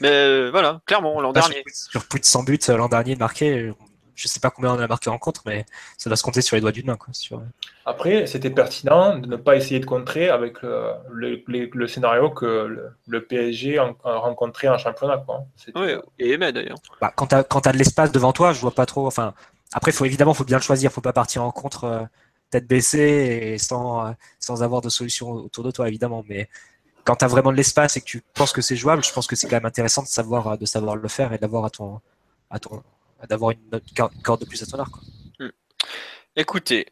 Mais 0.00 0.08
euh, 0.08 0.50
voilà, 0.50 0.80
clairement, 0.86 1.20
l'an 1.20 1.32
dernier. 1.32 1.62
sur 1.66 2.06
plus 2.06 2.20
de 2.20 2.24
100 2.24 2.44
buts 2.44 2.58
euh, 2.68 2.76
l'an 2.76 2.88
dernier 2.88 3.16
marqués, 3.16 3.58
euh, 3.58 3.74
je 4.14 4.28
sais 4.28 4.40
pas 4.40 4.50
combien 4.50 4.72
on 4.74 4.78
a 4.78 4.86
marqué 4.86 5.10
en 5.10 5.18
contre, 5.18 5.42
mais 5.46 5.64
ça 5.98 6.10
doit 6.10 6.16
se 6.16 6.22
compter 6.22 6.42
sur 6.42 6.54
les 6.56 6.60
doigts 6.60 6.72
d'une 6.72 6.86
main. 6.86 6.96
Quoi, 6.96 7.08
sur... 7.12 7.42
Après, 7.86 8.26
c'était 8.26 8.50
pertinent 8.50 9.18
de 9.18 9.26
ne 9.26 9.36
pas 9.36 9.56
essayer 9.56 9.80
de 9.80 9.86
contrer 9.86 10.28
avec 10.28 10.62
le, 10.62 10.90
le- 11.10 11.42
le- 11.46 11.70
le 11.72 11.86
scénario 11.88 12.30
que 12.30 12.44
le, 12.46 12.92
le 13.08 13.24
PSG 13.24 13.78
en- 13.78 13.96
a 14.04 14.18
rencontré 14.18 14.68
en 14.68 14.78
championnat. 14.78 15.18
Quoi. 15.18 15.44
C'était- 15.56 15.78
Ouais, 15.78 15.98
et 16.18 16.32
Aimé 16.32 16.52
d'ailleurs. 16.52 16.78
Bah, 17.00 17.12
quand 17.16 17.26
tu 17.26 17.34
as, 17.68 17.72
de 17.72 17.78
l'espace 17.78 18.12
devant 18.12 18.32
toi, 18.32 18.52
je 18.52 18.60
vois 18.60 18.74
pas 18.74 18.86
trop. 18.86 19.06
Enfin, 19.06 19.34
après, 19.72 19.92
faut 19.92 20.04
évidemment, 20.04 20.34
faut 20.34 20.44
bien 20.44 20.58
le 20.58 20.62
choisir. 20.62 20.92
Faut 20.92 21.00
pas 21.00 21.12
partir 21.12 21.42
en 21.42 21.50
contre 21.50 21.84
euh, 21.84 22.02
tête 22.50 22.66
baissée 22.66 23.52
et 23.54 23.58
sans, 23.58 24.06
euh, 24.06 24.10
sans 24.38 24.62
avoir 24.62 24.80
de 24.82 24.88
solution 24.90 25.30
autour 25.30 25.64
de 25.64 25.70
toi, 25.70 25.88
évidemment. 25.88 26.22
Mais 26.28 26.48
quand 27.04 27.16
tu 27.16 27.24
as 27.24 27.28
vraiment 27.28 27.50
de 27.50 27.56
l'espace 27.56 27.96
et 27.96 28.00
que 28.00 28.06
tu 28.06 28.22
penses 28.34 28.52
que 28.52 28.60
c'est 28.60 28.76
jouable, 28.76 29.02
je 29.02 29.12
pense 29.12 29.26
que 29.26 29.34
c'est 29.34 29.48
quand 29.48 29.56
même 29.56 29.66
intéressant 29.66 30.02
de 30.02 30.08
savoir, 30.08 30.46
euh, 30.48 30.56
de 30.56 30.66
savoir 30.66 30.94
le 30.96 31.08
faire 31.08 31.32
et 31.32 31.38
d'avoir 31.38 31.64
à 31.64 31.70
ton, 31.70 32.00
à 32.50 32.58
ton, 32.60 32.82
d'avoir 33.28 33.52
une, 33.52 33.80
corde 34.22 34.40
de 34.40 34.46
plus 34.46 34.62
à 34.62 34.66
ton 34.66 34.78
arc. 34.78 34.90
quoi. 34.90 35.00
Écoutez, 36.36 36.86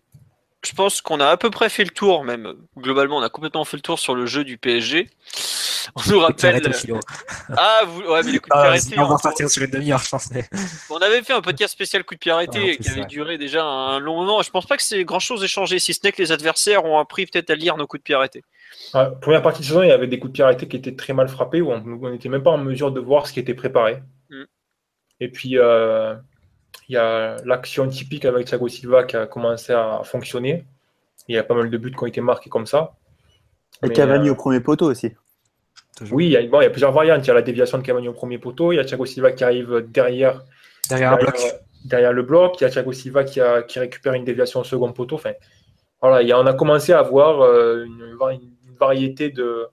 je 0.65 0.73
pense 0.73 1.01
qu'on 1.01 1.21
a 1.21 1.29
à 1.29 1.37
peu 1.37 1.51
près 1.51 1.69
fait 1.71 1.85
le 1.85 1.91
tour, 1.91 2.25
même 2.25 2.55
globalement, 2.77 3.17
on 3.19 3.23
a 3.23 3.31
complètement 3.31 3.65
fait 3.65 3.77
le 3.79 3.83
tour 3.83 3.99
sur 3.99 4.15
le 4.15 4.27
jeu 4.27 4.45
du 4.45 4.59
PSG. 4.59 5.09
On 5.97 6.11
nous 6.11 6.21
rappelle. 6.21 6.61
Ah, 7.57 7.83
vous... 7.87 8.03
ouais, 8.03 8.23
mais 8.23 8.33
les 8.33 8.39
coups 8.39 8.51
de 8.51 8.55
pied 8.55 8.63
Ah, 8.63 8.67
arrêtés, 8.69 8.85
sinon, 8.91 9.03
on 9.03 9.07
va 9.07 9.15
on- 9.15 9.17
repartir 9.17 9.51
sur 9.51 9.63
une 9.63 9.71
demi-heure, 9.71 9.99
je 9.99 10.09
pense. 10.11 10.31
mais- 10.31 10.45
On 10.91 10.99
avait 10.99 11.23
fait 11.23 11.33
un 11.33 11.41
podcast 11.41 11.73
spécial 11.73 12.05
coup 12.05 12.15
de 12.15 12.21
pied 12.21 12.31
arrêté 12.31 12.77
Ah, 12.79 12.83
qui 12.83 12.91
avait 12.91 13.07
duré 13.07 13.39
déjà 13.39 13.65
un 13.65 13.99
long 13.99 14.17
moment. 14.21 14.43
Je 14.43 14.51
pense 14.51 14.67
pas 14.67 14.77
que 14.77 14.83
c'est 14.85 15.03
grand 15.05 15.19
chose 15.19 15.43
échangé, 15.43 15.79
si 15.81 15.93
ce 15.95 16.01
n'est 16.05 16.13
que 16.13 16.21
les 16.23 16.31
adversaires 16.33 16.85
ont 16.85 16.99
appris 16.99 17.27
peut-être 17.27 17.51
à 17.51 17.55
lire 17.57 17.77
nos 17.77 17.87
coups 17.89 18.01
de 18.03 18.05
pied 18.05 18.15
arrêtés. 18.15 18.43
Ouais, 18.95 19.07
première 19.21 19.43
partie 19.43 19.63
de 19.63 19.67
saison, 19.67 19.83
il 19.83 19.89
y 19.89 19.93
avait 19.93 20.07
des 20.07 20.19
coups 20.21 20.31
de 20.33 20.35
pied 20.35 20.45
arrêtés 20.45 20.69
qui 20.69 20.77
étaient 20.77 20.95
très 20.95 21.13
mal 21.15 21.29
frappés, 21.29 21.61
où 21.61 21.73
on 21.73 22.11
n'était 22.11 22.29
même 22.29 22.43
pas 22.43 22.51
en 22.51 22.59
mesure 22.59 22.93
de 22.93 23.01
voir 23.01 23.27
ce 23.27 23.33
qui 23.33 23.41
était 23.41 23.55
préparé. 23.55 24.01
Et 25.21 25.29
puis, 25.29 25.59
euh, 25.59 26.15
il 26.89 26.95
y 26.95 26.97
a 26.97 27.37
l'action 27.45 27.89
typique 27.89 28.25
avec 28.25 28.47
Thiago 28.47 28.69
Silva 28.69 29.05
qui 29.05 29.17
a 29.17 29.27
commencé 29.27 29.73
à 29.73 30.01
fonctionner. 30.05 30.65
Il 31.29 31.35
y 31.35 31.39
a 31.39 31.45
pas 31.45 31.55
mal 31.55 31.71
de 31.71 31.79
buts 31.79 31.93
qui 31.93 32.03
ont 32.03 32.07
été 32.07 32.21
marqués 32.21 32.51
comme 32.51 32.67
ça. 32.67 32.93
Et 33.83 33.89
Mais, 33.89 33.95
Cavani 33.95 34.29
euh, 34.29 34.33
au 34.33 34.35
premier 34.35 34.61
poteau 34.61 34.87
aussi. 34.91 35.13
Toujours. 35.97 36.17
Oui, 36.17 36.27
il 36.27 36.33
y, 36.33 36.37
a, 36.37 36.47
bon, 36.47 36.61
il 36.61 36.65
y 36.65 36.67
a 36.67 36.71
plusieurs 36.71 36.93
variantes. 36.93 37.25
Il 37.25 37.29
y 37.29 37.31
a 37.31 37.35
la 37.35 37.43
déviation 37.43 37.79
de 37.79 37.83
Cavani 37.83 38.09
au 38.09 38.13
premier 38.13 38.39
poteau, 38.39 38.73
il 38.73 38.77
y 38.77 38.79
a 38.79 38.85
Thiago 38.85 39.05
Silva 39.07 39.33
qui 39.33 39.45
arrive 39.45 39.87
derrière, 39.89 40.43
Derrière 40.89 41.13
un 41.13 41.17
bloc. 41.17 41.33
derrière, 41.35 41.55
derrière 41.85 42.13
le 42.13 42.23
bloc, 42.23 42.61
il 42.61 42.65
y 42.65 42.67
a 42.67 42.71
Thiago 42.71 42.93
Silva 42.93 43.25
qui, 43.25 43.41
a- 43.41 43.63
qui 43.63 43.79
récupère 43.79 44.15
une 44.15 44.25
déviation 44.25 44.61
au 44.61 44.65
second 44.65 44.93
poteau. 44.93 45.17
Enfin, 45.17 45.33
voilà, 46.01 46.23
il 46.23 46.29
y 46.29 46.33
a- 46.33 46.39
on 46.41 46.47
a 46.47 46.55
commencé 46.55 46.93
à 46.93 46.99
avoir 47.01 47.43
euh, 47.43 47.85
une, 47.85 48.17
va- 48.19 48.33
une 48.33 48.51
variété 48.79 49.31
de, 49.31 49.67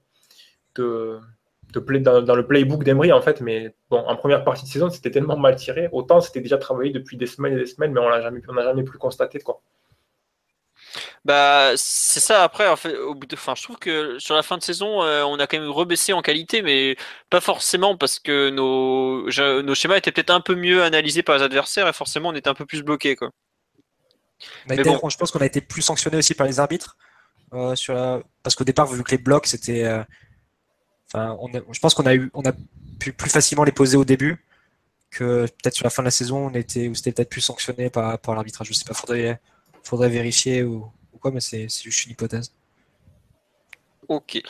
de, 0.75 1.17
de 1.73 1.79
play, 1.79 1.99
dans, 1.99 2.21
dans 2.21 2.35
le 2.35 2.45
playbook 2.47 2.83
d'Emery, 2.83 3.11
en 3.11 3.21
fait. 3.21 3.41
Mais 3.41 3.75
bon, 3.89 3.97
en 3.99 4.15
première 4.15 4.43
partie 4.43 4.63
de 4.65 4.69
saison, 4.69 4.89
c'était 4.89 5.11
tellement 5.11 5.37
mal 5.37 5.55
tiré. 5.55 5.89
Autant 5.91 6.21
c'était 6.21 6.41
déjà 6.41 6.57
travaillé 6.57 6.91
depuis 6.91 7.17
des 7.17 7.25
semaines 7.27 7.53
et 7.53 7.57
des 7.57 7.65
semaines, 7.65 7.91
mais 7.91 7.99
on 7.99 8.09
l'a 8.09 8.21
jamais, 8.21 8.41
on 8.47 8.53
n'a 8.53 8.63
jamais 8.63 8.83
pu 8.83 8.93
le 8.93 8.99
constater. 8.99 9.39
Quoi. 9.39 9.61
Bah, 11.25 11.71
c'est 11.75 12.19
ça. 12.21 12.43
Après, 12.43 12.67
en 12.67 12.75
fait, 12.77 12.95
au 12.97 13.13
bout 13.13 13.27
de, 13.27 13.35
enfin, 13.35 13.53
je 13.55 13.63
trouve 13.63 13.77
que 13.77 14.17
sur 14.19 14.35
la 14.35 14.43
fin 14.43 14.57
de 14.57 14.63
saison, 14.63 15.03
euh, 15.03 15.23
on 15.23 15.39
a 15.39 15.47
quand 15.47 15.59
même 15.59 15.69
rebaissé 15.69 16.13
en 16.13 16.21
qualité, 16.21 16.61
mais 16.61 16.95
pas 17.29 17.41
forcément 17.41 17.97
parce 17.97 18.19
que 18.19 18.49
nos, 18.49 19.29
je- 19.29 19.61
nos 19.61 19.75
schémas 19.75 19.97
étaient 19.97 20.11
peut-être 20.11 20.29
un 20.29 20.39
peu 20.41 20.55
mieux 20.55 20.83
analysés 20.83 21.23
par 21.23 21.35
les 21.37 21.43
adversaires 21.43 21.87
et 21.87 21.93
forcément 21.93 22.29
on 22.29 22.35
était 22.35 22.47
un 22.49 22.53
peu 22.53 22.65
plus 22.65 22.81
bloqué, 22.83 23.15
quoi. 23.17 23.27
A 23.29 24.43
Mais 24.69 24.75
été- 24.75 24.83
bon. 24.89 25.09
Je 25.09 25.17
pense 25.17 25.31
qu'on 25.31 25.39
a 25.39 25.45
été 25.45 25.59
plus 25.61 25.81
sanctionné 25.81 26.17
aussi 26.17 26.33
par 26.33 26.47
les 26.47 26.59
arbitres. 26.59 26.95
euh, 27.53 27.75
sur 27.75 27.93
la- 27.93 28.21
Parce 28.43 28.55
qu'au 28.55 28.65
départ, 28.65 28.87
vu 28.87 29.01
que 29.03 29.11
les 29.11 29.17
blocs, 29.17 29.47
c'était. 29.47 29.83
euh, 29.85 30.03
Enfin, 31.07 31.37
on 31.39 31.53
a- 31.55 31.61
je 31.71 31.79
pense 31.79 31.93
qu'on 31.93 32.05
a, 32.05 32.15
eu... 32.15 32.29
on 32.33 32.43
a 32.43 32.53
pu 32.99 33.13
plus 33.13 33.29
facilement 33.29 33.63
les 33.63 33.71
poser 33.71 33.97
au 33.97 34.05
début 34.05 34.43
que 35.09 35.45
peut-être 35.45 35.75
sur 35.75 35.85
la 35.85 35.89
fin 35.89 36.01
de 36.03 36.07
la 36.07 36.11
saison, 36.11 36.47
on 36.47 36.53
était... 36.53 36.87
où 36.87 36.95
c'était 36.95 37.11
peut-être 37.11 37.29
plus 37.29 37.41
sanctionné 37.41 37.89
par, 37.89 38.19
l'arbitrage. 38.27 38.67
Je 38.67 38.73
sais 38.73 38.85
pas, 38.85 38.93
faudrait, 38.93 39.39
faudrait 39.83 40.09
vérifier 40.09 40.63
ou, 40.63 40.91
quoi, 41.19 41.31
mais 41.31 41.41
c'est 41.41 41.67
juste 41.69 42.05
une 42.05 42.11
hypothèse. 42.11 42.53
Ok. 44.09 44.41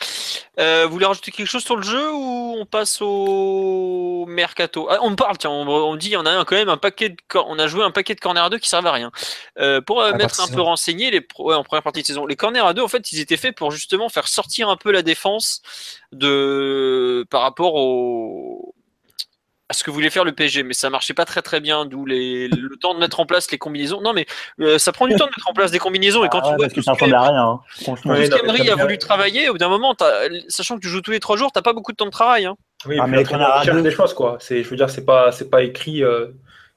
Euh, 0.60 0.86
vous 0.86 0.92
voulez 0.92 1.06
rajouter 1.06 1.32
quelque 1.32 1.46
chose 1.48 1.64
sur 1.64 1.76
le 1.76 1.82
jeu 1.82 2.12
ou 2.12 2.56
on 2.58 2.64
passe 2.64 2.98
au 3.00 4.24
mercato? 4.28 4.88
Ah, 4.90 4.98
On 5.02 5.10
me 5.10 5.16
parle, 5.16 5.36
tiens, 5.36 5.50
on, 5.50 5.66
on 5.66 5.96
dit, 5.96 6.16
on 6.16 6.24
a 6.26 6.44
quand 6.44 6.54
même 6.54 6.68
un 6.68 6.76
paquet 6.76 7.08
de, 7.10 7.16
on 7.34 7.58
a 7.58 7.66
joué 7.66 7.82
un 7.82 7.90
paquet 7.90 8.14
de 8.14 8.20
corners 8.20 8.40
à 8.40 8.50
deux 8.50 8.58
qui 8.58 8.68
servent 8.68 8.86
à 8.86 8.92
rien. 8.92 9.10
Euh, 9.58 9.80
pour 9.80 10.00
euh, 10.00 10.10
Ah, 10.14 10.16
mettre 10.16 10.40
un 10.40 10.48
peu 10.48 10.60
renseigné, 10.60 11.10
les 11.10 11.26
ouais, 11.38 11.54
en 11.56 11.64
première 11.64 11.82
partie 11.82 12.02
de 12.02 12.06
saison, 12.06 12.26
les 12.26 12.36
corners 12.36 12.64
à 12.64 12.72
deux, 12.72 12.82
en 12.82 12.88
fait, 12.88 13.10
ils 13.10 13.20
étaient 13.20 13.36
faits 13.36 13.56
pour 13.56 13.72
justement 13.72 14.08
faire 14.08 14.28
sortir 14.28 14.68
un 14.68 14.76
peu 14.76 14.92
la 14.92 15.02
défense 15.02 15.60
de 16.12 17.26
par 17.30 17.42
rapport 17.42 17.74
au 17.74 18.67
à 19.70 19.74
ce 19.74 19.84
que 19.84 19.90
voulait 19.90 20.08
faire 20.08 20.24
le 20.24 20.32
PSG, 20.32 20.62
mais 20.62 20.72
ça 20.72 20.88
marchait 20.88 21.12
pas 21.12 21.26
très 21.26 21.42
très 21.42 21.60
bien, 21.60 21.84
d'où 21.84 22.06
les, 22.06 22.48
le 22.48 22.76
temps 22.76 22.94
de 22.94 23.00
mettre 23.00 23.20
en 23.20 23.26
place 23.26 23.50
les 23.50 23.58
combinaisons. 23.58 24.00
Non, 24.00 24.14
mais 24.14 24.24
euh, 24.60 24.78
ça 24.78 24.92
prend 24.92 25.06
du 25.06 25.14
temps 25.14 25.26
de 25.26 25.30
mettre 25.30 25.48
en 25.48 25.52
place 25.52 25.70
des 25.70 25.78
combinaisons 25.78 26.24
et 26.24 26.28
quand 26.30 26.38
Ah 26.38 26.46
tu 26.46 26.50
ouais, 26.52 26.56
vois 26.56 26.68
que 26.68 26.80
ça 26.80 26.94
ce 26.94 26.98
que- 26.98 27.04
ressemble 27.04 27.14
à 27.14 27.22
rien, 27.28 27.42
hein. 27.42 27.60
franchement. 27.82 28.14
Non, 28.14 28.20
t'as 28.28 28.72
a 28.72 28.76
voulu 28.76 28.96
travailler, 28.98 29.48
au 29.48 29.52
bout 29.52 29.58
d'un 29.58 29.68
moment, 29.68 29.94
sachant 30.48 30.76
que 30.76 30.80
tu 30.80 30.88
joues 30.88 31.02
tous 31.02 31.10
les 31.10 31.20
trois 31.20 31.36
jours, 31.36 31.52
t'as 31.52 31.60
pas 31.62 31.74
beaucoup 31.74 31.92
de 31.92 31.96
temps 31.96 32.06
de 32.06 32.10
travail. 32.10 32.46
Hein. 32.46 32.56
Oui, 32.86 32.96
Ah, 33.00 33.06
mais 33.06 33.18
à 33.18 33.62
cherche 33.62 33.76
deux. 33.76 33.82
des 33.82 33.90
choses, 33.90 34.14
quoi. 34.14 34.38
C'est, 34.40 34.62
je 34.62 34.68
veux 34.70 34.76
dire, 34.76 34.88
c'est 34.88 35.04
pas, 35.04 35.32
c'est 35.32 35.50
pas 35.50 35.62
écrit 35.62 36.02
euh, 36.02 36.28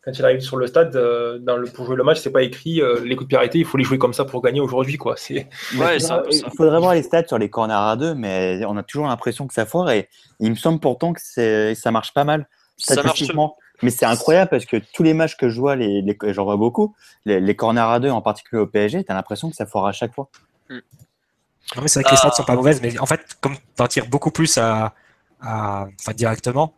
quand 0.04 0.12
il 0.12 0.26
arrive 0.26 0.42
sur 0.42 0.58
le 0.58 0.66
stade 0.68 0.94
euh, 0.96 1.38
dans 1.40 1.56
le, 1.56 1.68
pour 1.68 1.86
jouer 1.86 1.96
le 1.96 2.04
match, 2.04 2.20
c'est 2.20 2.32
pas 2.32 2.42
écrit 2.42 2.82
euh, 2.82 3.00
les 3.06 3.16
coups 3.16 3.28
de 3.28 3.30
pied 3.30 3.38
arrêtés, 3.38 3.60
il 3.60 3.66
faut 3.66 3.78
les 3.78 3.84
jouer 3.86 4.00
comme 4.00 4.14
ça 4.14 4.26
pour 4.26 4.42
gagner 4.42 4.60
aujourd'hui, 4.60 4.98
quoi. 4.98 5.14
C'est, 5.16 5.48
Mais 5.76 5.80
Ouais, 5.86 5.98
il 5.98 6.02
faudrait- 6.02 6.24
peu 6.24 6.32
ça. 6.32 6.48
Il 6.52 6.58
faudrait 6.58 6.80
voir 6.80 6.94
les 6.96 7.04
stats 7.04 7.28
sur 7.28 7.38
les 7.38 7.50
corners 7.50 7.74
à 7.76 7.96
deux, 7.96 8.16
mais 8.16 8.62
on 8.68 8.76
a 8.76 8.84
toujours 8.84 9.08
l'impression 9.08 9.48
que 9.48 9.54
ça 9.54 9.66
foire 9.66 9.92
et 9.92 10.10
il 10.42 10.50
me 10.50 10.56
semble 10.56 10.80
pourtant 10.82 11.14
que 11.14 11.22
c'est- 11.24 11.74
ça 11.76 11.92
marche 11.92 12.14
pas 12.14 12.24
mal. 12.26 12.50
Statistiquement. 12.82 13.58
Mais 13.84 13.90
c'est 13.90 14.06
incroyable 14.06 14.50
parce 14.50 14.66
que 14.66 14.78
tous 14.78 15.02
les 15.04 15.14
matchs 15.14 15.36
que 15.38 15.50
je 15.50 15.60
vois, 15.60 15.76
les, 15.76 16.02
les- 16.02 16.18
j'en 16.34 16.44
vois 16.44 16.56
beaucoup, 16.58 16.96
les, 17.26 17.40
les 17.40 17.56
corners 17.56 17.82
à 17.82 18.00
deux, 18.00 18.10
en 18.12 18.22
particulier 18.22 18.62
au 18.62 18.68
PSG, 18.68 19.04
tu 19.04 19.12
as 19.12 19.16
l'impression 19.16 19.50
que 19.50 19.56
ça 19.56 19.66
foire 19.66 19.86
à 19.86 19.92
chaque 19.92 20.14
fois. 20.14 20.30
Non, 20.70 21.82
mais 21.82 21.88
c'est 21.88 22.00
vrai 22.00 22.04
que 22.04 22.10
les 22.10 22.16
Ah. 22.16 22.30
stats 22.30 22.32
sont 22.32 22.44
pas 22.44 22.56
mauvaises, 22.56 22.82
mais 22.82 23.00
en 23.00 23.06
fait, 23.06 23.38
comme 23.40 23.56
t'en 23.76 23.88
tires 23.88 24.08
beaucoup 24.08 24.30
plus 24.32 24.58
à, 24.58 24.94
à- 25.42 25.88
enfin, 26.00 26.14
directement, 26.14 26.76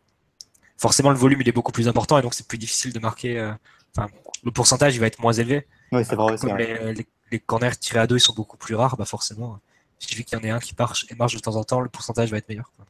forcément 0.77 1.09
le 1.09 1.17
volume 1.17 1.41
il 1.41 1.49
est 1.49 1.53
beaucoup 1.53 1.71
plus 1.71 1.87
important 1.87 2.17
et 2.17 2.21
donc 2.21 2.33
c'est 2.33 2.47
plus 2.47 2.57
difficile 2.57 2.93
de 2.93 2.99
marquer. 2.99 3.39
euh, 3.39 3.51
Enfin, 3.95 4.07
le 4.43 4.51
pourcentage 4.51 4.95
il 4.95 4.99
va 4.99 5.05
être 5.07 5.19
moins 5.19 5.33
élevé. 5.33 5.67
Oui, 5.91 6.03
c'est 6.05 6.15
vrai. 6.15 6.35
c'est 6.37 6.47
Comme 6.47 6.57
vrai. 6.57 6.79
les, 6.85 6.93
les, 6.93 7.07
les 7.31 7.39
corners 7.39 7.75
tirés 7.79 7.99
à 7.99 8.07
deux 8.07 8.17
ils 8.17 8.21
sont 8.21 8.33
beaucoup 8.33 8.57
plus 8.57 8.73
rares, 8.75 8.97
bah 8.97 9.05
forcément, 9.05 9.59
il 10.01 10.07
suffit 10.07 10.23
qu'il 10.25 10.37
y 10.37 10.41
en 10.41 10.43
ait 10.43 10.49
un 10.51 10.59
qui 10.59 10.73
marche 10.77 11.05
et 11.09 11.15
marche 11.15 11.35
de 11.35 11.39
temps 11.39 11.55
en 11.57 11.63
temps, 11.63 11.79
le 11.79 11.89
pourcentage 11.89 12.31
va 12.31 12.37
être 12.37 12.49
meilleur. 12.49 12.71
quoi. 12.75 12.85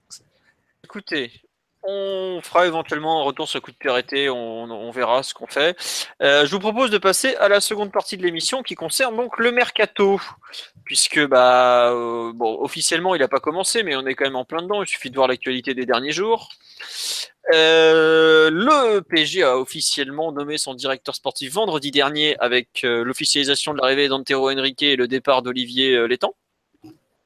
Écoutez, 0.84 1.32
on 1.84 2.40
fera 2.42 2.66
éventuellement 2.66 3.22
un 3.22 3.24
retour 3.24 3.48
sur 3.48 3.58
le 3.58 3.62
coup 3.62 3.72
de 3.72 3.78
pied 3.78 3.90
arrêté, 3.90 4.30
on, 4.30 4.92
verra 4.92 5.24
ce 5.24 5.34
qu'on 5.34 5.48
fait. 5.48 5.76
Euh, 6.22 6.46
je 6.46 6.52
vous 6.52 6.60
propose 6.60 6.92
de 6.92 6.98
passer 6.98 7.36
à 7.36 7.48
la 7.50 7.60
seconde 7.62 7.92
partie 7.92 8.16
de 8.16 8.24
l'émission 8.24 8.62
qui 8.64 8.76
concerne 8.76 9.16
donc 9.16 9.38
le 9.40 9.52
mercato. 9.52 10.20
Puisque 10.86 11.26
bah 11.26 11.92
euh, 11.92 12.32
bon 12.34 12.58
officiellement 12.62 13.16
il 13.16 13.20
n'a 13.20 13.30
pas 13.30 13.40
commencé 13.40 13.84
mais 13.84 13.96
on 13.96 14.06
est 14.06 14.14
quand 14.14 14.26
même 14.26 14.36
en 14.36 14.46
plein 14.46 14.62
dedans, 14.62 14.84
il 14.84 14.88
suffit 14.88 15.10
de 15.10 15.16
voir 15.16 15.28
l'actualité 15.28 15.74
des 15.74 15.86
derniers 15.86 16.12
jours. 16.12 16.50
Euh, 17.54 18.50
le 18.52 19.02
PSG 19.02 19.44
a 19.44 19.58
officiellement 19.58 20.32
nommé 20.32 20.58
son 20.58 20.74
directeur 20.74 21.16
sportif 21.16 21.54
vendredi 21.54 21.92
dernier 21.92 22.38
avec 22.40 22.82
l'officialisation 22.84 23.74
de 23.74 23.80
l'arrivée 23.80 24.08
d'Antero 24.08 24.52
Henrique 24.52 24.84
et 24.84 24.96
le 24.96 25.08
départ 25.08 25.42
d'Olivier 25.42 26.08
Létang. 26.08 26.36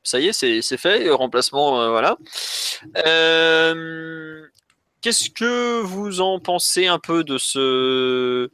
Ça 0.07 0.21
y 0.21 0.27
est, 0.27 0.31
c'est 0.31 0.77
fait, 0.77 1.09
remplacement, 1.09 1.81
euh, 1.81 1.89
voilà. 1.89 2.15
Euh, 3.05 4.41
Qu'est-ce 5.01 5.29
que 5.29 5.81
vous 5.81 6.21
en 6.21 6.39
pensez 6.39 6.88
un 6.88 6.97
peu 6.97 7.25
de 7.25 7.38
ce 7.38 8.49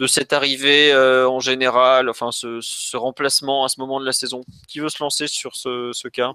de 0.00 0.06
cette 0.06 0.34
arrivée 0.34 0.92
euh, 0.92 1.26
en 1.26 1.40
général, 1.40 2.10
enfin 2.10 2.30
ce, 2.30 2.58
ce 2.60 2.98
remplacement 2.98 3.64
à 3.64 3.70
ce 3.70 3.80
moment 3.80 4.00
de 4.00 4.04
la 4.04 4.12
saison? 4.12 4.42
Qui 4.68 4.80
veut 4.80 4.90
se 4.90 5.02
lancer 5.02 5.28
sur 5.28 5.56
ce, 5.56 5.92
ce 5.94 6.08
cas? 6.08 6.32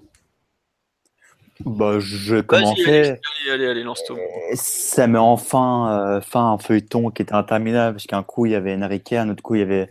Bah, 1.64 1.98
je 1.98 2.36
vais 2.36 2.42
commencer. 2.44 2.84
allez, 2.86 3.18
allez, 3.50 3.66
allez, 3.66 3.82
lance-toi. 3.82 4.16
Ça 4.54 5.08
met 5.08 5.18
enfin 5.18 5.90
euh, 5.90 6.20
fin 6.20 6.50
à 6.50 6.52
un 6.52 6.58
feuilleton 6.58 7.10
qui 7.10 7.22
était 7.22 7.34
interminable, 7.34 7.96
parce 7.96 8.06
qu'un 8.06 8.22
coup 8.22 8.46
il 8.46 8.52
y 8.52 8.54
avait 8.54 8.76
Enrique, 8.76 9.12
un 9.14 9.28
autre 9.28 9.42
coup 9.42 9.56
il 9.56 9.58
y 9.58 9.62
avait, 9.62 9.88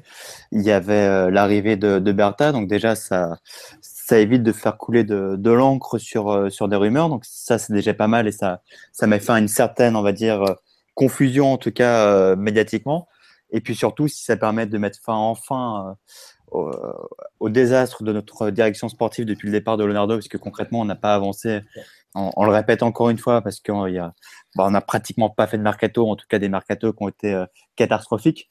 il 0.53 0.61
y 0.61 0.71
avait 0.71 0.93
euh, 0.93 1.29
l'arrivée 1.29 1.75
de, 1.75 1.99
de 1.99 2.11
Bertha, 2.13 2.53
donc 2.53 2.69
déjà 2.69 2.95
ça, 2.95 3.39
ça 4.07 4.19
évite 4.19 4.41
de 4.41 4.53
faire 4.53 4.77
couler 4.77 5.03
de, 5.03 5.51
l'encre 5.51 5.97
sur, 5.97 6.29
euh, 6.29 6.49
sur 6.49 6.69
des 6.69 6.77
rumeurs, 6.77 7.09
donc 7.09 7.25
ça 7.25 7.57
c'est 7.57 7.73
déjà 7.73 7.93
pas 7.93 8.07
mal 8.07 8.25
et 8.25 8.31
ça, 8.31 8.61
ça 8.93 9.05
met 9.05 9.19
fin 9.19 9.35
à 9.35 9.39
une 9.39 9.49
certaine, 9.49 9.97
on 9.97 10.01
va 10.01 10.13
dire, 10.13 10.41
euh, 10.43 10.53
confusion 10.93 11.51
en 11.51 11.57
tout 11.57 11.73
cas 11.73 12.07
euh, 12.07 12.35
médiatiquement. 12.37 13.09
Et 13.51 13.59
puis 13.59 13.75
surtout, 13.75 14.07
si 14.07 14.23
ça 14.23 14.37
permet 14.37 14.65
de 14.65 14.77
mettre 14.77 14.99
fin 15.03 15.13
enfin 15.13 15.97
au, 16.51 17.49
désastre 17.49 18.03
de 18.03 18.13
notre 18.13 18.49
direction 18.49 18.87
sportive 18.87 19.25
depuis 19.25 19.47
le 19.47 19.51
départ 19.51 19.75
de 19.75 19.83
Leonardo, 19.83 20.15
parce 20.15 20.29
que 20.29 20.37
concrètement 20.37 20.79
on 20.79 20.85
n'a 20.85 20.95
pas 20.95 21.13
avancé 21.13 21.59
on, 22.15 22.45
le 22.45 22.51
répète 22.51 22.83
encore 22.83 23.09
une 23.09 23.17
fois 23.17 23.41
parce 23.41 23.59
qu'on 23.59 23.87
y 23.87 23.99
a, 23.99 24.13
bah, 24.55 24.69
n'a 24.69 24.81
pratiquement 24.81 25.29
pas 25.29 25.47
fait 25.47 25.57
de 25.57 25.63
mercato, 25.63 26.09
en 26.09 26.15
tout 26.15 26.25
cas 26.29 26.39
des 26.39 26.49
mercatos 26.49 26.93
qui 26.93 27.03
ont 27.03 27.09
été 27.09 27.43
catastrophiques. 27.75 28.47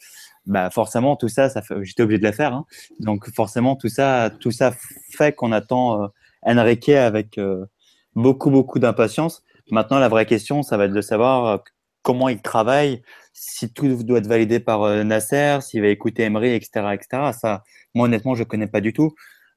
Bah 0.47 0.70
forcément 0.70 1.16
tout 1.16 1.28
ça, 1.28 1.48
ça 1.48 1.60
j'étais 1.82 2.02
obligé 2.02 2.18
de 2.20 2.27
le 2.27 2.32
faire. 2.32 2.55
Hein. 2.55 2.66
Donc 3.01 3.28
forcément 3.35 3.74
tout 3.77 3.89
ça, 3.89 4.31
tout 4.40 4.52
ça 4.52 4.73
fait 5.10 5.35
qu'on 5.35 5.52
attend 5.52 6.05
euh, 6.05 6.06
Enrique 6.43 6.90
avec 6.90 7.39
euh, 7.39 7.66
beaucoup 8.14 8.51
beaucoup 8.51 8.78
d'impatience. 8.78 9.43
Maintenant 9.70 9.98
la 9.98 10.09
vraie 10.09 10.27
question, 10.27 10.62
ça 10.62 10.77
va 10.77 10.85
être 10.85 10.93
de 10.93 11.01
savoir 11.01 11.47
euh, 11.47 11.59
comment 12.02 12.28
il 12.28 12.40
travaille, 12.40 13.02
si 13.32 13.73
tout 13.73 14.02
doit 14.05 14.18
être 14.18 14.28
validé 14.28 14.60
par 14.60 14.82
euh, 14.85 15.02
Nasser, 15.02 15.59
s'il 15.60 15.82
va 15.82 15.89
écouter 15.89 16.23
Emery, 16.23 16.55
etc., 16.55 16.94
etc. 16.94 17.32
Ça, 17.32 17.64
moi 17.94 18.06
honnêtement, 18.06 18.36
je 18.36 18.44
connais 18.44 18.68
pas 18.68 18.81
du 18.81 18.93
tout 18.93 19.12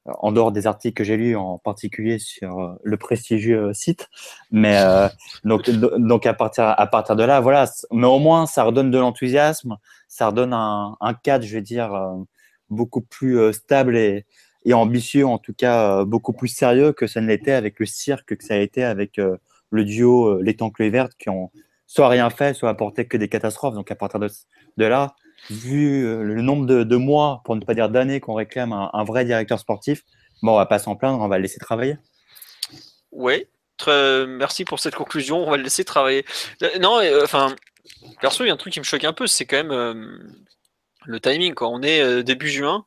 en 0.06 0.32
dehors 0.32 0.52
des 0.52 0.66
articles 0.66 0.94
que 0.94 1.04
j'ai 1.04 1.16
lus, 1.16 1.36
en 1.36 1.58
particulier 1.58 2.18
sur 2.18 2.58
euh, 2.58 2.72
le 2.82 2.96
prestigieux 2.96 3.68
euh, 3.68 3.72
site. 3.72 4.08
Mais 4.50 4.78
euh, 4.78 5.08
donc, 5.44 5.68
do- 5.68 5.98
donc 5.98 6.26
à 6.26 6.34
partir 6.34 6.64
à 6.64 6.86
partir 6.86 7.16
de 7.16 7.24
là, 7.24 7.40
voilà. 7.40 7.70
Mais 7.92 8.06
au 8.06 8.18
moins, 8.18 8.46
ça 8.46 8.64
redonne 8.64 8.90
de 8.90 8.98
l'enthousiasme, 8.98 9.76
ça 10.08 10.28
redonne 10.28 10.52
un, 10.52 11.14
cadre, 11.22 11.44
je 11.44 11.54
vais 11.54 11.62
dire, 11.62 11.92
euh, 11.94 12.16
beaucoup 12.70 13.02
plus 13.02 13.38
euh, 13.38 13.52
stable 13.52 13.96
et, 13.96 14.24
ambitieux, 14.72 15.26
en 15.26 15.38
tout 15.38 15.54
cas 15.54 16.00
euh, 16.00 16.04
beaucoup 16.04 16.32
plus 16.32 16.48
sérieux 16.48 16.92
que 16.92 17.06
ça 17.06 17.20
ne 17.20 17.26
l'était 17.26 17.52
avec 17.52 17.78
le 17.80 17.86
cirque 17.86 18.36
que 18.36 18.44
ça 18.44 18.54
a 18.54 18.58
été 18.58 18.84
avec 18.84 19.18
euh, 19.18 19.36
le 19.70 19.84
duo 19.84 20.38
euh, 20.38 20.42
les 20.42 20.54
Tanques 20.56 20.80
Vertes 20.80 21.14
qui 21.18 21.28
ont 21.28 21.50
soit 21.86 22.08
rien 22.08 22.30
fait, 22.30 22.54
soit 22.54 22.68
apporté 22.68 23.06
que 23.06 23.16
des 23.16 23.28
catastrophes. 23.28 23.74
Donc 23.74 23.90
à 23.90 23.96
partir 23.96 24.20
de, 24.20 24.28
de 24.76 24.84
là, 24.84 25.14
vu 25.48 26.04
euh, 26.04 26.22
le 26.22 26.42
nombre 26.42 26.66
de, 26.66 26.84
de 26.84 26.96
mois, 26.96 27.42
pour 27.44 27.56
ne 27.56 27.60
pas 27.64 27.74
dire 27.74 27.88
d'années, 27.88 28.20
qu'on 28.20 28.34
réclame 28.34 28.72
un, 28.72 28.90
un 28.92 29.04
vrai 29.04 29.24
directeur 29.24 29.58
sportif, 29.58 30.02
bon, 30.42 30.52
on 30.52 30.56
va 30.56 30.66
pas 30.66 30.78
s'en 30.78 30.96
plaindre, 30.96 31.20
on 31.20 31.28
va 31.28 31.36
le 31.38 31.42
laisser 31.42 31.58
travailler. 31.58 31.96
Très- 33.76 34.26
merci 34.26 34.64
pour 34.64 34.78
cette 34.78 34.94
conclusion. 34.94 35.38
On 35.46 35.50
va 35.50 35.56
le 35.56 35.62
laisser 35.62 35.84
travailler. 35.84 36.24
Euh, 36.62 36.78
Non, 36.80 36.98
euh, 37.00 37.24
enfin, 37.24 37.54
perso, 38.20 38.44
il 38.44 38.48
y 38.48 38.50
a 38.50 38.54
un 38.54 38.58
truc 38.58 38.72
qui 38.72 38.80
me 38.80 38.84
choque 38.84 39.04
un 39.04 39.12
peu, 39.12 39.26
c'est 39.26 39.46
quand 39.46 39.56
même 39.56 39.72
euh, 39.72 40.18
le 41.06 41.20
timing. 41.20 41.54
Quand 41.54 41.72
on 41.72 41.82
est 41.82 42.00
euh, 42.02 42.22
début 42.22 42.48
juin, 42.48 42.84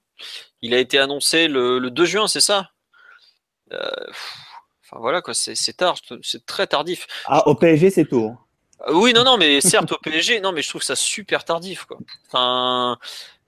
il 0.62 0.74
a 0.74 0.80
été 0.80 1.00
annoncé 1.00 1.48
le, 1.48 1.80
le 1.80 1.90
2 1.92 2.06
juin, 2.06 2.28
c'est 2.28 2.42
ça? 2.42 2.70
Euh, 3.72 3.90
pff, 4.08 4.36
Enfin 4.86 5.00
voilà 5.00 5.22
quoi, 5.22 5.34
c'est 5.34 5.56
c'est 5.56 5.74
tard, 5.74 5.96
c'est 6.22 6.46
très 6.46 6.68
tardif. 6.68 7.08
Ah, 7.26 7.48
au 7.48 7.56
PSG, 7.56 7.90
c'est 7.90 8.06
tôt. 8.06 8.34
Hein. 8.88 8.92
Oui, 8.94 9.14
non, 9.14 9.24
non, 9.24 9.38
mais 9.38 9.62
certes 9.62 9.92
au 9.92 9.98
PSG, 9.98 10.42
non, 10.42 10.52
mais 10.52 10.62
je 10.62 10.70
trouve 10.70 10.84
ça 10.84 10.96
super 10.96 11.44
tardif, 11.46 11.86
quoi. 11.86 11.98
Enfin, 12.28 12.98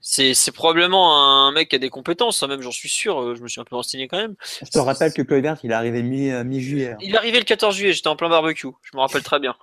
c'est 0.00 0.34
c'est 0.34 0.52
probablement 0.52 1.46
un 1.48 1.52
mec 1.52 1.68
qui 1.70 1.76
a 1.76 1.78
des 1.78 1.90
compétences, 1.90 2.38
ça 2.38 2.46
même, 2.46 2.62
j'en 2.62 2.70
suis 2.70 2.88
sûr. 2.88 3.20
euh, 3.20 3.34
Je 3.34 3.42
me 3.42 3.48
suis 3.48 3.60
un 3.60 3.64
peu 3.64 3.76
renseigné 3.76 4.08
quand 4.08 4.18
même. 4.18 4.34
Je 4.62 4.70
te 4.70 4.78
rappelle 4.78 5.12
que 5.12 5.22
Kluivert, 5.22 5.58
il 5.64 5.70
est 5.70 5.74
arrivé 5.74 6.00
euh, 6.32 6.44
mi-juillet. 6.44 6.92
hein. 6.92 6.98
Il 7.00 7.14
est 7.14 7.18
arrivé 7.18 7.38
le 7.38 7.44
14 7.44 7.74
juillet, 7.76 7.92
j'étais 7.92 8.08
en 8.08 8.16
plein 8.16 8.28
barbecue, 8.28 8.68
je 8.82 8.96
me 8.96 9.00
rappelle 9.00 9.22
très 9.22 9.40
bien. 9.40 9.56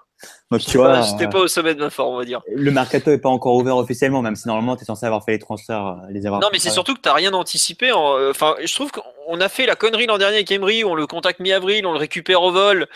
Donc 0.52 0.62
tu 0.62 0.78
vois, 0.78 0.90
pas, 0.94 1.02
j'étais 1.02 1.26
euh, 1.26 1.30
pas 1.30 1.40
au 1.40 1.48
sommet 1.48 1.74
de 1.74 1.80
ma 1.80 1.90
forme, 1.90 2.14
on 2.14 2.18
va 2.18 2.26
dire. 2.26 2.42
le 2.54 2.70
mercato 2.72 3.10
est 3.12 3.18
pas 3.18 3.30
encore 3.30 3.56
ouvert 3.56 3.76
officiellement, 3.78 4.22
même 4.22 4.36
si 4.36 4.48
normalement 4.48 4.76
tu 4.76 4.84
es 4.84 4.86
censé 4.86 5.06
avoir 5.06 5.24
fait 5.24 5.32
les 5.32 5.40
transferts, 5.40 5.86
euh, 5.88 6.08
les 6.12 6.26
avoir. 6.28 6.42
Non, 6.42 6.50
mais 6.52 6.60
c'est 6.60 6.70
surtout 6.70 6.94
que 6.94 7.00
t'as 7.02 7.14
rien 7.14 7.34
anticipé. 7.34 7.92
en- 7.92 8.18
euh, 8.18 8.30
Enfin, 8.32 8.56
je 8.64 8.74
trouve 8.74 8.92
qu'on 8.92 9.40
a 9.42 9.50
fait 9.50 9.66
la 9.66 9.76
connerie 9.76 10.06
l'an 10.06 10.18
dernier 10.18 10.36
avec 10.38 10.52
Emery, 10.52 10.84
on 10.84 10.94
le 10.96 11.08
contacte 11.08 11.40
mi-avril, 11.40 11.86
on 11.88 11.92
le 11.94 11.98
récupère 11.98 12.42
au 12.44 12.52
vol. 12.52 12.88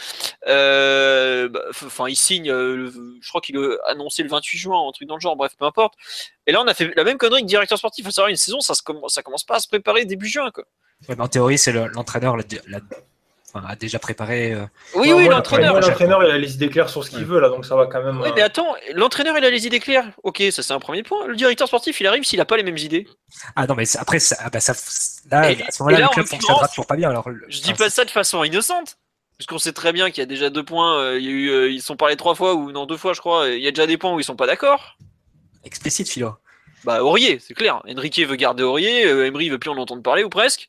Euh, 0.48 1.50
bah, 1.50 1.62
Enfin, 1.70 2.06
il 2.08 2.16
signe, 2.16 2.52
le- 2.52 2.92
je 3.22 3.30
crois 3.30 3.42
qu'il 3.42 3.58
a 3.58 3.76
annoncé 3.90 4.24
le 4.24 4.30
28 4.30 4.58
juin, 4.58 4.88
un 4.88 4.92
truc 4.92 5.08
dans 5.08 5.16
le 5.16 5.22
genre, 5.22 5.36
bref, 5.36 5.54
peu 5.58 5.66
importe. 5.66 5.94
Et 6.46 6.52
là, 6.52 6.62
on 6.62 6.68
a 6.68 6.74
fait 6.74 6.92
la 6.96 7.04
même 7.04 7.18
connerie 7.18 7.42
que 7.42 7.48
directeur 7.48 7.78
sportif. 7.78 8.06
Faut 8.06 8.12
savoir, 8.12 8.30
une 8.30 8.36
saison, 8.36 8.60
ça, 8.60 8.74
se 8.74 8.82
ça 9.08 9.22
commence 9.24 9.44
pas 9.44 9.56
à 9.56 9.60
se 9.60 9.68
préparer 9.68 10.06
début 10.06 10.28
juin, 10.28 10.52
quoi. 10.54 10.64
Ouais, 11.08 11.16
mais 11.16 11.24
en 11.24 11.28
théorie, 11.28 11.58
c'est 11.58 11.72
le- 11.72 11.88
l'entraîneur 11.88 12.38
l'a- 12.38 12.44
enfin, 13.58 13.68
a 13.68 13.76
déjà 13.76 14.00
préparé. 14.00 14.54
euh, 14.54 14.66
Oui, 14.96 15.12
oui, 15.14 15.28
l'entraîneur. 15.28 15.80
l'entraîneur, 15.80 16.24
il 16.24 16.32
a 16.32 16.38
les 16.38 16.54
idées 16.54 16.70
claires 16.70 16.90
sur 16.90 17.04
ce 17.04 17.10
qu'il 17.10 17.26
veut, 17.26 17.40
là, 17.40 17.50
donc 17.50 17.66
ça 17.66 17.76
va 17.76 17.86
quand 17.88 18.04
même. 18.04 18.20
Oui, 18.22 18.30
euh, 18.30 18.34
mais 18.36 18.42
attends, 18.42 18.76
l'entraîneur, 18.94 19.38
il 19.38 19.44
a 19.46 19.50
les 19.50 19.66
idées 19.68 19.80
claires. 19.80 20.06
Ok, 20.24 20.42
ça 20.52 20.64
c'est 20.64 20.74
un 20.74 20.80
premier 20.80 21.04
point. 21.04 21.26
Le 21.28 21.36
directeur 21.36 21.68
sportif, 21.68 22.00
il 22.02 22.08
arrive 22.08 22.24
s'il 22.24 22.40
a 22.42 22.46
pas 22.46 22.58
les 22.58 22.64
mêmes 22.64 22.78
idées. 22.78 23.08
Ah 23.56 23.68
non, 23.68 23.76
mais 23.76 23.86
après, 23.98 24.20
ça, 24.20 24.36
ah 24.40 24.50
bah, 24.50 24.60
ça, 24.60 24.74
là, 25.32 25.52
Et- 25.52 25.62
à 25.62 25.72
ce 25.72 25.84
moment-là, 25.84 26.06
le 26.06 26.10
club 26.14 26.26
fonctionnera 26.26 26.68
toujours 26.68 26.88
pas 26.88 26.96
bien. 26.96 27.10
Alors, 27.10 27.30
le- 27.30 27.46
Je 27.50 27.60
dis 27.62 27.72
enfin, 27.72 27.86
pas 27.86 27.90
ça 27.90 28.06
de 28.06 28.12
façon 28.12 28.44
innocente. 28.44 28.98
Parce 29.38 29.46
qu'on 29.46 29.60
sait 29.60 29.72
très 29.74 29.94
bien 29.94 30.10
qu'il 30.10 30.18
y 30.20 30.24
a 30.24 30.26
déjà 30.26 30.50
deux 30.50 30.64
points, 30.64 30.98
euh, 31.00 31.20
il 31.20 31.26
y 31.26 31.28
a 31.28 31.32
eu, 31.32 31.50
euh, 31.52 31.70
ils 31.70 31.82
sont 31.84 31.96
parlé 31.96 32.16
trois 32.16 32.34
fois, 32.34 32.56
ou 32.56 32.72
non, 32.72 32.88
deux 32.88 32.98
fois, 32.98 33.14
je 33.14 33.20
crois. 33.20 33.48
Il 33.50 33.62
y 33.62 33.68
a 33.68 33.72
déjà 33.72 33.86
des 33.86 33.96
points 33.98 34.12
où 34.14 34.20
ils 34.20 34.24
sont 34.24 34.36
pas 34.36 34.48
d'accord. 34.48 34.98
explicite, 35.64 36.10
Philo. 36.10 36.34
Bah, 36.84 37.04
Aurier, 37.04 37.40
c'est 37.40 37.54
clair. 37.54 37.82
Enrique 37.88 38.20
veut 38.26 38.36
garder 38.36 38.64
Aurier, 38.64 39.06
euh, 39.06 39.26
Emery 39.28 39.50
veut 39.50 39.60
plus 39.60 39.70
en 39.70 39.78
entendre 39.78 40.02
parler, 40.02 40.24
ou 40.24 40.30
presque. 40.30 40.68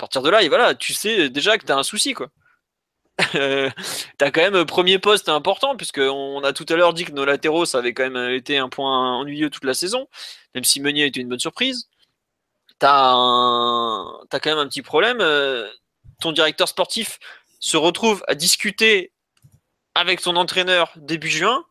Partir 0.00 0.22
de 0.22 0.30
là, 0.30 0.42
et 0.42 0.48
voilà, 0.48 0.74
tu 0.74 0.94
sais 0.94 1.28
déjà 1.28 1.58
que 1.58 1.66
t'as 1.66 1.76
un 1.76 1.82
souci, 1.82 2.14
quoi. 2.14 2.28
Euh, 3.34 3.68
t'as 4.18 4.30
quand 4.30 4.40
même 4.40 4.54
un 4.54 4.64
premier 4.64 4.98
poste 4.98 5.28
important, 5.28 5.76
puisque 5.76 5.98
on 5.98 6.42
a 6.42 6.54
tout 6.54 6.64
à 6.70 6.74
l'heure 6.74 6.94
dit 6.94 7.04
que 7.04 7.12
nos 7.12 7.26
latéraux, 7.26 7.66
ça 7.66 7.78
avait 7.78 7.92
quand 7.92 8.08
même 8.08 8.32
été 8.32 8.56
un 8.56 8.70
point 8.70 9.18
ennuyeux 9.18 9.50
toute 9.50 9.64
la 9.64 9.74
saison, 9.74 10.08
même 10.54 10.64
si 10.64 10.80
Meunier 10.80 11.04
était 11.04 11.20
une 11.20 11.28
bonne 11.28 11.38
surprise. 11.38 11.90
T'as 12.78 13.12
un... 13.14 14.22
quand 14.30 14.46
même 14.46 14.58
un 14.58 14.68
petit 14.68 14.80
problème. 14.80 15.18
euh, 15.20 15.68
ton 16.22 16.32
directeur 16.32 16.68
sportif 16.68 17.18
se 17.58 17.76
retrouve 17.76 18.24
à 18.26 18.34
discuter 18.34 19.12
avec 19.94 20.22
ton 20.22 20.36
entraîneur 20.36 20.92
début 20.96 21.28
juin 21.28 21.66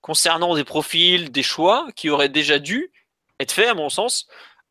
concernant 0.00 0.56
des 0.56 0.64
profils, 0.64 1.30
des 1.30 1.44
choix 1.44 1.86
qui 1.94 2.10
auraient 2.10 2.28
déjà 2.28 2.58
dû 2.58 2.90
être 3.38 3.52
faits, 3.52 3.68
à 3.68 3.74
mon 3.74 3.90
sens, 3.90 4.26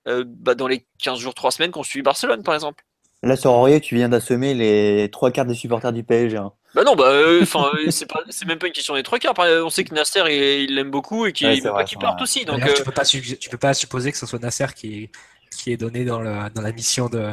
euh, 0.07 0.25
bah, 0.27 0.55
dans 0.55 0.67
les 0.67 0.85
15 0.99 1.19
jours, 1.19 1.33
3 1.33 1.51
semaines 1.51 1.71
qu'on 1.71 1.83
suit 1.83 2.01
Barcelone, 2.01 2.43
par 2.43 2.55
exemple. 2.55 2.83
Là, 3.21 3.35
sur 3.35 3.51
Aurier, 3.51 3.81
tu 3.81 3.95
viens 3.95 4.09
d'assommer 4.09 4.53
les 4.53 5.09
trois 5.11 5.31
quarts 5.31 5.45
des 5.45 5.53
supporters 5.53 5.91
du 5.91 6.03
PSG. 6.03 6.37
hein. 6.37 6.53
Bah 6.73 6.83
non, 6.83 6.95
bah, 6.95 7.05
euh, 7.09 7.39
enfin, 7.43 7.69
euh, 7.75 7.89
c'est 7.91 8.45
même 8.45 8.59
pas 8.59 8.67
une 8.67 8.73
question 8.73 8.93
des 8.95 9.03
trois 9.03 9.19
quarts. 9.19 9.33
On 9.37 9.69
sait 9.69 9.83
que 9.83 9.93
Nasser, 9.93 10.21
il 10.29 10.75
l'aime 10.75 10.91
beaucoup 10.91 11.25
et 11.25 11.33
qu'il 11.33 11.47
Ouais, 11.47 11.59
veut 11.59 11.73
pas 11.73 11.83
qu'il 11.83 11.97
parte 11.97 12.21
aussi. 12.21 12.45
Donc, 12.45 12.59
D'ailleurs, 12.59 12.69
euh, 12.69 12.75
tu 12.75 12.83
peux 12.83 12.91
pas 12.91 13.03
tu 13.05 13.49
peux 13.49 13.57
pas 13.57 13.73
supposer 13.73 14.11
que 14.11 14.17
ce 14.17 14.25
soit 14.25 14.39
Nasser 14.39 14.67
qui, 14.75 15.09
qui 15.51 15.71
est 15.71 15.77
donné 15.77 16.05
dans, 16.05 16.21
le, 16.21 16.49
dans 16.53 16.61
la 16.61 16.71
mission 16.71 17.09
de 17.09 17.31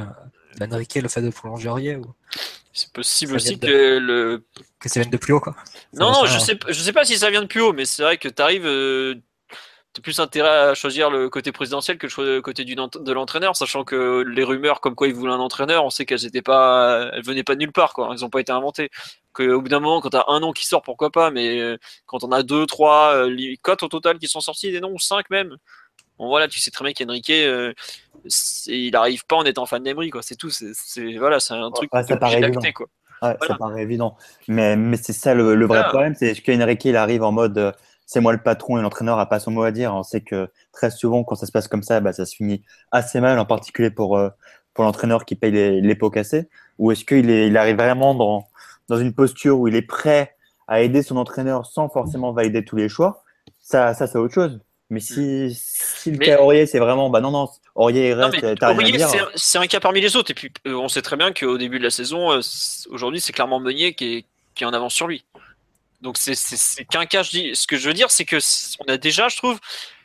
d'Enrique 0.59 0.95
le 0.95 1.09
fait 1.09 1.21
de 1.21 1.29
prolonger 1.31 1.69
Aurier 1.69 1.97
ou 1.97 2.15
c'est 2.73 2.93
possible 2.93 3.33
ça 3.33 3.37
aussi 3.37 3.57
de- 3.57 3.67
que 3.67 3.99
le. 3.99 4.45
que 4.81 4.89
ça 4.89 5.01
vienne 5.01 5.11
de 5.11 5.17
plus 5.17 5.33
haut 5.33 5.41
quoi. 5.41 5.57
Non, 5.93 6.13
Ça 6.13 6.13
non, 6.13 6.27
je 6.27 6.39
ça 6.39 6.39
sais, 6.39 6.59
je 6.69 6.81
sais 6.81 6.93
pas 6.93 7.05
si 7.05 7.17
ça 7.19 7.31
vient 7.31 7.43
de 7.43 7.47
plus 7.47 7.61
haut, 7.63 7.73
mais 7.73 7.85
c'est 7.87 8.03
vrai 8.03 8.19
que 8.19 8.29
t'arrives. 8.29 8.67
Euh, 8.67 9.15
T'as 9.97 10.03
plus 10.03 10.21
intérêt 10.21 10.51
à 10.51 10.75
choisir 10.75 11.09
le 11.09 11.31
côté 11.31 11.53
présidentiel 11.53 11.97
que 11.97 12.07
le 12.21 12.41
côté 12.43 12.65
du, 12.65 12.75
de 12.75 13.13
l'entraîneur, 13.13 13.57
sachant 13.57 13.83
que 13.83 14.23
les 14.29 14.45
rumeurs 14.45 14.83
comme 14.83 14.95
quoi 14.95 15.09
ils 15.09 15.15
voulaient 15.15 15.33
un 15.33 15.39
entraîneur, 15.41 15.87
on 15.87 15.91
sait 15.91 16.05
qu'elles 16.05 16.27
étaient 16.27 16.43
pas, 16.43 17.09
elles 17.15 17.25
venaient 17.25 17.43
pas 17.45 17.55
de 17.55 17.61
nulle 17.61 17.73
part, 17.73 17.95
quoi. 17.95 18.11
Elles 18.13 18.23
ont 18.23 18.29
pas 18.29 18.41
été 18.41 18.53
inventées. 18.53 18.91
Que 19.33 19.43
au 19.53 19.63
bout 19.63 19.69
d'un 19.71 19.81
moment, 19.81 20.03
quand 20.03 20.11
t'as 20.11 20.25
un 20.29 20.39
nom 20.41 20.53
qui 20.53 20.67
sort, 20.67 20.83
pourquoi 20.83 21.11
pas, 21.11 21.31
mais 21.31 21.59
euh, 21.61 21.79
quand 22.05 22.25
on 22.25 22.31
a 22.33 22.43
deux, 22.43 22.67
trois, 22.67 23.15
euh, 23.15 23.55
quatre 23.65 23.85
au 23.85 23.89
total 23.89 24.19
qui 24.19 24.29
sont 24.29 24.41
sortis, 24.41 24.71
des 24.71 24.81
noms, 24.81 24.99
cinq 24.99 25.31
même. 25.31 25.57
Bon 26.19 26.29
voilà, 26.29 26.47
tu 26.47 26.61
sais 26.61 26.71
très 26.71 26.85
bien 26.85 26.93
qu'Enrique, 26.93 27.31
euh, 27.31 27.73
il 28.67 28.95
arrive 28.97 29.25
pas 29.27 29.37
en 29.37 29.45
étant 29.45 29.65
fan 29.65 29.83
d'Emery, 29.83 30.11
quoi. 30.11 30.21
C'est 30.23 30.37
tout. 30.37 30.51
C'est, 30.51 31.17
voilà, 31.17 31.41
c'est 31.41 31.55
un 31.55 31.71
truc 31.71 31.93
Ouais, 31.95 32.03
ça 32.03 32.17
paraît 32.19 32.43
évident. 32.43 32.61
quoi. 32.75 32.87
Ouais, 33.23 33.35
Voilà. 33.39 33.55
ça 33.55 33.55
paraît 33.59 33.83
évident. 33.83 34.17
Mais, 34.49 34.77
mais 34.77 34.99
c'est 34.99 35.15
ça 35.15 35.33
le, 35.35 35.55
le 35.55 35.67
vrai 35.67 35.81
Ah. 35.85 35.89
problème, 35.89 36.15
c'est 36.15 36.35
qu'Enrique, 36.43 36.85
il 36.85 36.97
arrive 36.97 37.23
en 37.23 37.33
mode 37.33 37.57
euh, 37.57 37.73
c'est 38.07 38.21
moi 38.21 38.33
le 38.33 38.39
patron 38.39 38.79
et 38.79 38.83
l'entraîneur 38.83 39.19
a 39.19 39.27
pas 39.29 39.41
son 39.41 39.51
mot 39.51 39.63
à 39.63 39.73
dire. 39.73 39.93
On 39.95 40.03
sait 40.03 40.21
que 40.21 40.49
très 40.73 40.91
souvent, 40.91 41.25
quand 41.25 41.35
ça 41.35 41.47
se 41.47 41.53
passe 41.53 41.69
comme 41.69 41.83
ça, 41.83 42.01
bah, 42.01 42.13
ça 42.13 42.25
se 42.25 42.35
finit 42.37 42.63
assez 42.93 43.21
mal, 43.21 43.39
en 43.39 43.45
particulier 43.45 43.91
pour, 43.91 44.17
euh, 44.17 44.31
pour 44.75 44.85
l'entraîneur 44.85 45.25
qui 45.25 45.35
paye 45.35 45.51
les, 45.51 45.81
les 45.81 45.95
pots 45.95 46.11
cassés. 46.11 46.49
Ou 46.79 46.93
est-ce 46.93 47.05
qu'il 47.05 47.31
est, 47.31 47.49
il 47.49 47.57
arrive 47.57 47.77
vraiment 47.77 48.15
dans, 48.15 48.47
dans 48.89 48.99
une 48.99 49.13
posture 49.13 49.59
où 49.59 49.69
il 49.69 49.75
est 49.75 49.83
prêt 49.83 50.35
à 50.69 50.81
aider 50.83 51.03
son 51.03 51.17
entraîneur 51.17 51.67
sans 51.67 51.89
forcément 51.89 52.33
valider 52.33 52.65
tous 52.65 52.77
les 52.77 52.89
choix? 52.89 53.25
Ça, 53.61 53.93
ça 53.95 54.07
c'est 54.07 54.19
autre 54.19 54.35
chose. 54.35 54.61
Mais 54.89 55.01
si, 55.01 55.53
si 55.53 56.13
le 56.13 56.19
Mais- 56.19 56.27
cas 56.27 56.41
Aurier, 56.41 56.65
c'est 56.67 56.79
vraiment, 56.79 57.11
bah 57.11 57.21
non, 57.21 57.33
non, 57.33 57.49
Aurier, 57.75 58.15
c'est 59.09 59.19
un- 59.21 59.29
c'est 59.35 59.59
un 59.59 59.67
cas 59.67 59.81
parmi 59.81 60.01
les 60.01 60.15
autres. 60.15 60.31
Et 60.31 60.35
puis, 60.35 60.53
euh, 60.69 60.75
on 60.75 60.87
sait 60.89 61.03
très 61.03 61.17
bien 61.17 61.33
qu'au 61.33 61.59
début 61.59 61.79
de 61.81 61.85
la 61.85 61.91
saison, 61.91 62.31
euh, 62.31 62.41
aujourd'hui, 62.91 63.21
c'est 63.21 63.33
clairement 63.33 63.59
Meunier 63.59 63.95
qui 63.95 64.19
est, 64.19 64.25
qui 64.55 64.63
est 64.63 64.67
en 64.67 64.73
avance 64.73 64.95
sur 64.95 65.09
lui. 65.09 65.25
Donc, 66.01 66.17
c'est- 66.19 66.85
qu'un 66.85 67.07
cas. 67.07 67.23
Je 67.23 67.31
dis, 67.31 67.57
ce 67.57 67.67
que 67.67 67.77
je 67.77 67.89
veux 67.89 67.95
dire, 67.95 68.11
c'est 68.11 68.25
que 68.25 68.37
on 68.81 68.93
a 68.93 68.97
déjà, 68.97 69.29
je 69.29 69.37
trouve, 69.37 69.59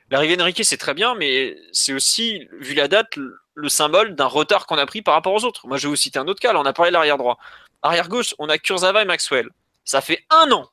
l'arrivée 0.09 0.37
d'Enrique, 0.37 0.61
c'est 0.63 0.77
très 0.77 0.93
bien, 0.93 1.15
mais 1.15 1.55
c'est 1.71 1.93
aussi, 1.93 2.47
vu 2.59 2.73
la 2.73 2.87
date, 2.87 3.15
le, 3.15 3.37
le 3.55 3.69
symbole 3.69 4.15
d'un 4.15 4.25
retard 4.25 4.65
qu'on 4.65 4.77
a 4.77 4.85
pris 4.85 5.01
par 5.01 5.13
rapport 5.13 5.33
aux 5.33 5.43
autres. 5.43 5.67
Moi, 5.67 5.77
je 5.77 5.83
vais 5.83 5.89
vous 5.89 5.95
citer 5.95 6.17
un 6.19 6.27
autre 6.27 6.39
cas. 6.39 6.53
Là, 6.53 6.59
on 6.61 6.65
a 6.65 6.73
parlé 6.73 6.89
de 6.91 6.93
l'arrière 6.93 7.17
droit. 7.17 7.37
Arrière 7.81 8.07
gauche, 8.09 8.33
on 8.39 8.47
a 8.49 8.57
Kurzawa 8.57 9.01
et 9.01 9.05
Maxwell. 9.05 9.49
Ça 9.83 9.99
fait 10.01 10.23
un 10.29 10.51
an, 10.51 10.69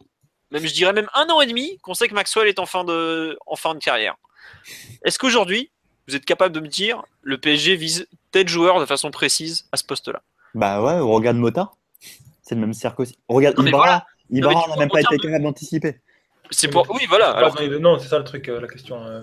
même 0.50 0.64
je 0.66 0.72
dirais 0.72 0.92
même 0.92 1.08
un 1.14 1.26
an 1.30 1.40
et 1.40 1.46
demi, 1.46 1.78
qu'on 1.78 1.94
sait 1.94 2.06
que 2.08 2.14
Maxwell 2.14 2.46
est 2.46 2.58
en 2.58 2.66
fin 2.66 2.84
de, 2.84 3.38
en 3.46 3.56
fin 3.56 3.74
de 3.74 3.80
carrière. 3.80 4.14
Est-ce 5.04 5.18
qu'aujourd'hui, 5.18 5.70
vous 6.06 6.14
êtes 6.16 6.24
capable 6.24 6.54
de 6.54 6.60
me 6.60 6.68
dire 6.68 7.02
le 7.22 7.38
PSG 7.38 7.76
vise 7.76 8.06
tel 8.30 8.46
joueur 8.48 8.78
de 8.80 8.86
façon 8.86 9.10
précise 9.10 9.66
à 9.72 9.76
ce 9.78 9.84
poste-là? 9.84 10.22
Bah 10.54 10.82
ouais, 10.82 10.92
on 11.00 11.10
regarde 11.12 11.36
Mota. 11.38 11.70
C'est 12.42 12.54
le 12.54 12.60
même 12.60 12.72
cercle 12.74 13.02
aussi. 13.02 13.18
On 13.28 13.34
regarde 13.34 13.56
Non, 13.56 13.62
mais 13.62 13.70
Ibarra. 13.70 13.84
voilà. 13.84 14.06
Ibarra, 14.30 14.66
n'a 14.68 14.76
même 14.76 14.90
pas 14.90 15.00
été 15.00 15.16
capable 15.18 15.44
d'anticiper. 15.44 16.00
C'est 16.50 16.68
pour. 16.68 16.86
Oui, 16.90 17.04
voilà. 17.08 17.30
Alors, 17.30 17.56
non, 17.80 17.98
c'est 17.98 18.08
ça 18.08 18.18
le 18.18 18.24
truc, 18.24 18.48
euh, 18.48 18.60
la 18.60 18.68
question. 18.68 19.04
euh. 19.04 19.20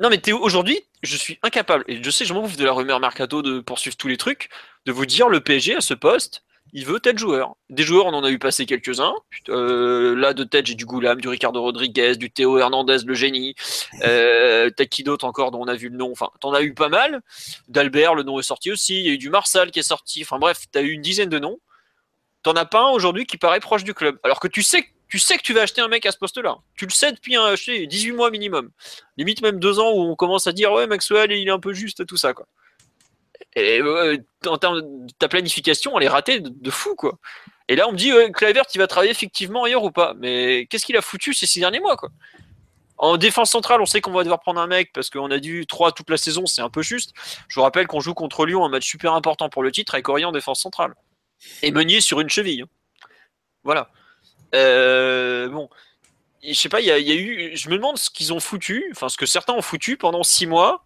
Non 0.00 0.10
mais 0.10 0.18
Théo, 0.18 0.38
aujourd'hui, 0.38 0.78
je 1.02 1.16
suis 1.16 1.38
incapable, 1.42 1.82
et 1.88 2.02
je 2.02 2.10
sais, 2.10 2.26
je 2.26 2.34
m'en 2.34 2.46
fous 2.46 2.56
de 2.56 2.64
la 2.64 2.72
rumeur 2.72 3.00
mercato 3.00 3.40
de 3.40 3.60
poursuivre 3.60 3.96
tous 3.96 4.08
les 4.08 4.18
trucs, 4.18 4.50
de 4.84 4.92
vous 4.92 5.06
dire 5.06 5.30
le 5.30 5.40
PSG 5.40 5.74
à 5.76 5.80
ce 5.80 5.94
poste, 5.94 6.42
il 6.74 6.84
veut 6.84 7.00
tel 7.00 7.16
joueur. 7.16 7.54
Des 7.70 7.82
joueurs, 7.82 8.04
on 8.04 8.12
en 8.12 8.22
a 8.22 8.30
eu 8.30 8.38
passé 8.38 8.66
quelques-uns. 8.66 9.14
Euh, 9.48 10.14
là, 10.14 10.34
de 10.34 10.44
tête, 10.44 10.66
j'ai 10.66 10.74
du 10.74 10.84
Goulam, 10.84 11.18
du 11.18 11.28
Ricardo 11.28 11.62
Rodriguez, 11.62 12.16
du 12.16 12.30
Théo 12.30 12.58
Hernandez, 12.58 12.98
le 13.06 13.14
génie. 13.14 13.54
Euh, 14.04 14.68
T'as 14.76 14.84
qui 14.84 15.02
d'autre 15.02 15.24
encore 15.24 15.50
dont 15.52 15.62
on 15.62 15.68
a 15.68 15.74
vu 15.76 15.88
le 15.88 15.96
nom 15.96 16.10
Enfin, 16.12 16.28
t'en 16.40 16.52
as 16.52 16.60
eu 16.62 16.74
pas 16.74 16.90
mal. 16.90 17.22
D'Albert, 17.68 18.14
le 18.14 18.24
nom 18.24 18.38
est 18.38 18.42
sorti 18.42 18.70
aussi. 18.70 18.98
Il 19.00 19.06
y 19.06 19.08
a 19.10 19.12
eu 19.12 19.18
du 19.18 19.30
Marsal 19.30 19.70
qui 19.70 19.78
est 19.78 19.82
sorti. 19.84 20.20
Enfin 20.22 20.38
bref, 20.38 20.64
t'as 20.70 20.82
eu 20.82 20.90
une 20.90 21.02
dizaine 21.02 21.30
de 21.30 21.38
noms. 21.38 21.58
T'en 22.46 22.54
as 22.54 22.64
pas 22.64 22.82
un 22.82 22.90
aujourd'hui 22.90 23.26
qui 23.26 23.38
paraît 23.38 23.58
proche 23.58 23.82
du 23.82 23.92
club. 23.92 24.20
Alors 24.22 24.38
que 24.38 24.46
tu 24.46 24.62
sais, 24.62 24.82
que- 24.82 24.88
tu 25.08 25.18
sais 25.18 25.36
que 25.36 25.42
tu 25.42 25.52
vas 25.52 25.62
acheter 25.62 25.80
un 25.80 25.88
mec 25.88 26.06
à 26.06 26.12
ce 26.12 26.16
poste-là. 26.16 26.58
Tu 26.76 26.86
le 26.86 26.92
sais 26.92 27.10
depuis 27.10 27.34
un, 27.34 27.56
je 27.56 27.64
sais, 27.64 27.86
18 27.88 28.12
mois 28.12 28.30
minimum 28.30 28.70
limite 29.16 29.42
même 29.42 29.58
deux 29.58 29.80
ans 29.80 29.90
où 29.90 30.02
on 30.02 30.14
commence 30.14 30.46
à 30.46 30.52
dire 30.52 30.70
ouais 30.70 30.86
Maxwell 30.86 31.32
il 31.32 31.48
est 31.48 31.50
un 31.50 31.58
peu 31.58 31.72
juste 31.72 32.06
tout 32.06 32.16
ça 32.16 32.34
quoi. 32.34 32.46
Et 33.56 33.80
euh, 33.82 34.18
en 34.46 34.58
termes 34.58 34.80
de 34.80 35.12
ta 35.18 35.26
planification, 35.26 35.98
elle 35.98 36.04
est 36.04 36.08
ratée 36.08 36.38
de, 36.38 36.70
fou 36.70 36.94
quoi. 36.94 37.18
Et 37.66 37.74
là 37.74 37.88
on 37.88 37.92
me 37.92 37.96
dit 37.96 38.12
ouais, 38.12 38.30
Kluivert 38.30 38.62
il 38.72 38.78
va 38.78 38.86
travailler 38.86 39.10
effectivement 39.10 39.64
ailleurs 39.64 39.82
ou 39.82 39.90
pas 39.90 40.14
Mais 40.16 40.68
qu'est-ce 40.70 40.86
qu'il 40.86 40.96
a 40.96 41.02
foutu 41.02 41.34
ces 41.34 41.48
six 41.48 41.58
derniers 41.58 41.80
mois 41.80 41.96
quoi? 41.96 42.10
En 42.96 43.16
défense 43.16 43.50
centrale, 43.50 43.80
on 43.80 43.86
sait 43.86 44.00
qu'on 44.00 44.12
va 44.12 44.22
devoir 44.22 44.38
prendre 44.38 44.60
un 44.60 44.68
mec 44.68 44.92
parce 44.92 45.10
qu'on 45.10 45.32
a 45.32 45.38
dû 45.38 45.66
trois 45.66 45.90
toute 45.90 46.10
la 46.10 46.16
saison, 46.16 46.46
c'est 46.46 46.62
un 46.62 46.70
peu 46.70 46.82
juste. 46.82 47.12
Je 47.48 47.56
vous 47.56 47.62
rappelle 47.62 47.88
qu'on 47.88 48.00
joue 48.00 48.14
contre 48.14 48.46
Lyon, 48.46 48.64
un 48.64 48.68
match 48.68 48.88
super 48.88 49.14
important 49.14 49.48
pour 49.48 49.64
le 49.64 49.72
titre 49.72 49.94
avec 49.94 50.08
en 50.08 50.30
défense 50.30 50.60
centrale 50.60 50.94
et 51.62 51.70
Meunier 51.70 52.00
sur 52.00 52.20
une 52.20 52.28
cheville. 52.28 52.62
hein. 52.62 52.68
Voilà. 53.64 53.90
Euh, 54.54 55.48
bon, 55.48 55.68
je 56.42 56.52
sais 56.52 56.68
pas, 56.68 56.80
il 56.80 56.84
y, 56.84 56.88
y 56.88 57.12
a 57.12 57.14
eu. 57.14 57.56
Je 57.56 57.68
me 57.68 57.76
demande 57.76 57.98
ce 57.98 58.10
qu'ils 58.10 58.32
ont 58.32 58.40
foutu, 58.40 58.86
enfin 58.92 59.08
ce 59.08 59.16
que 59.16 59.26
certains 59.26 59.54
ont 59.54 59.62
foutu 59.62 59.96
pendant 59.96 60.22
six 60.22 60.46
mois 60.46 60.84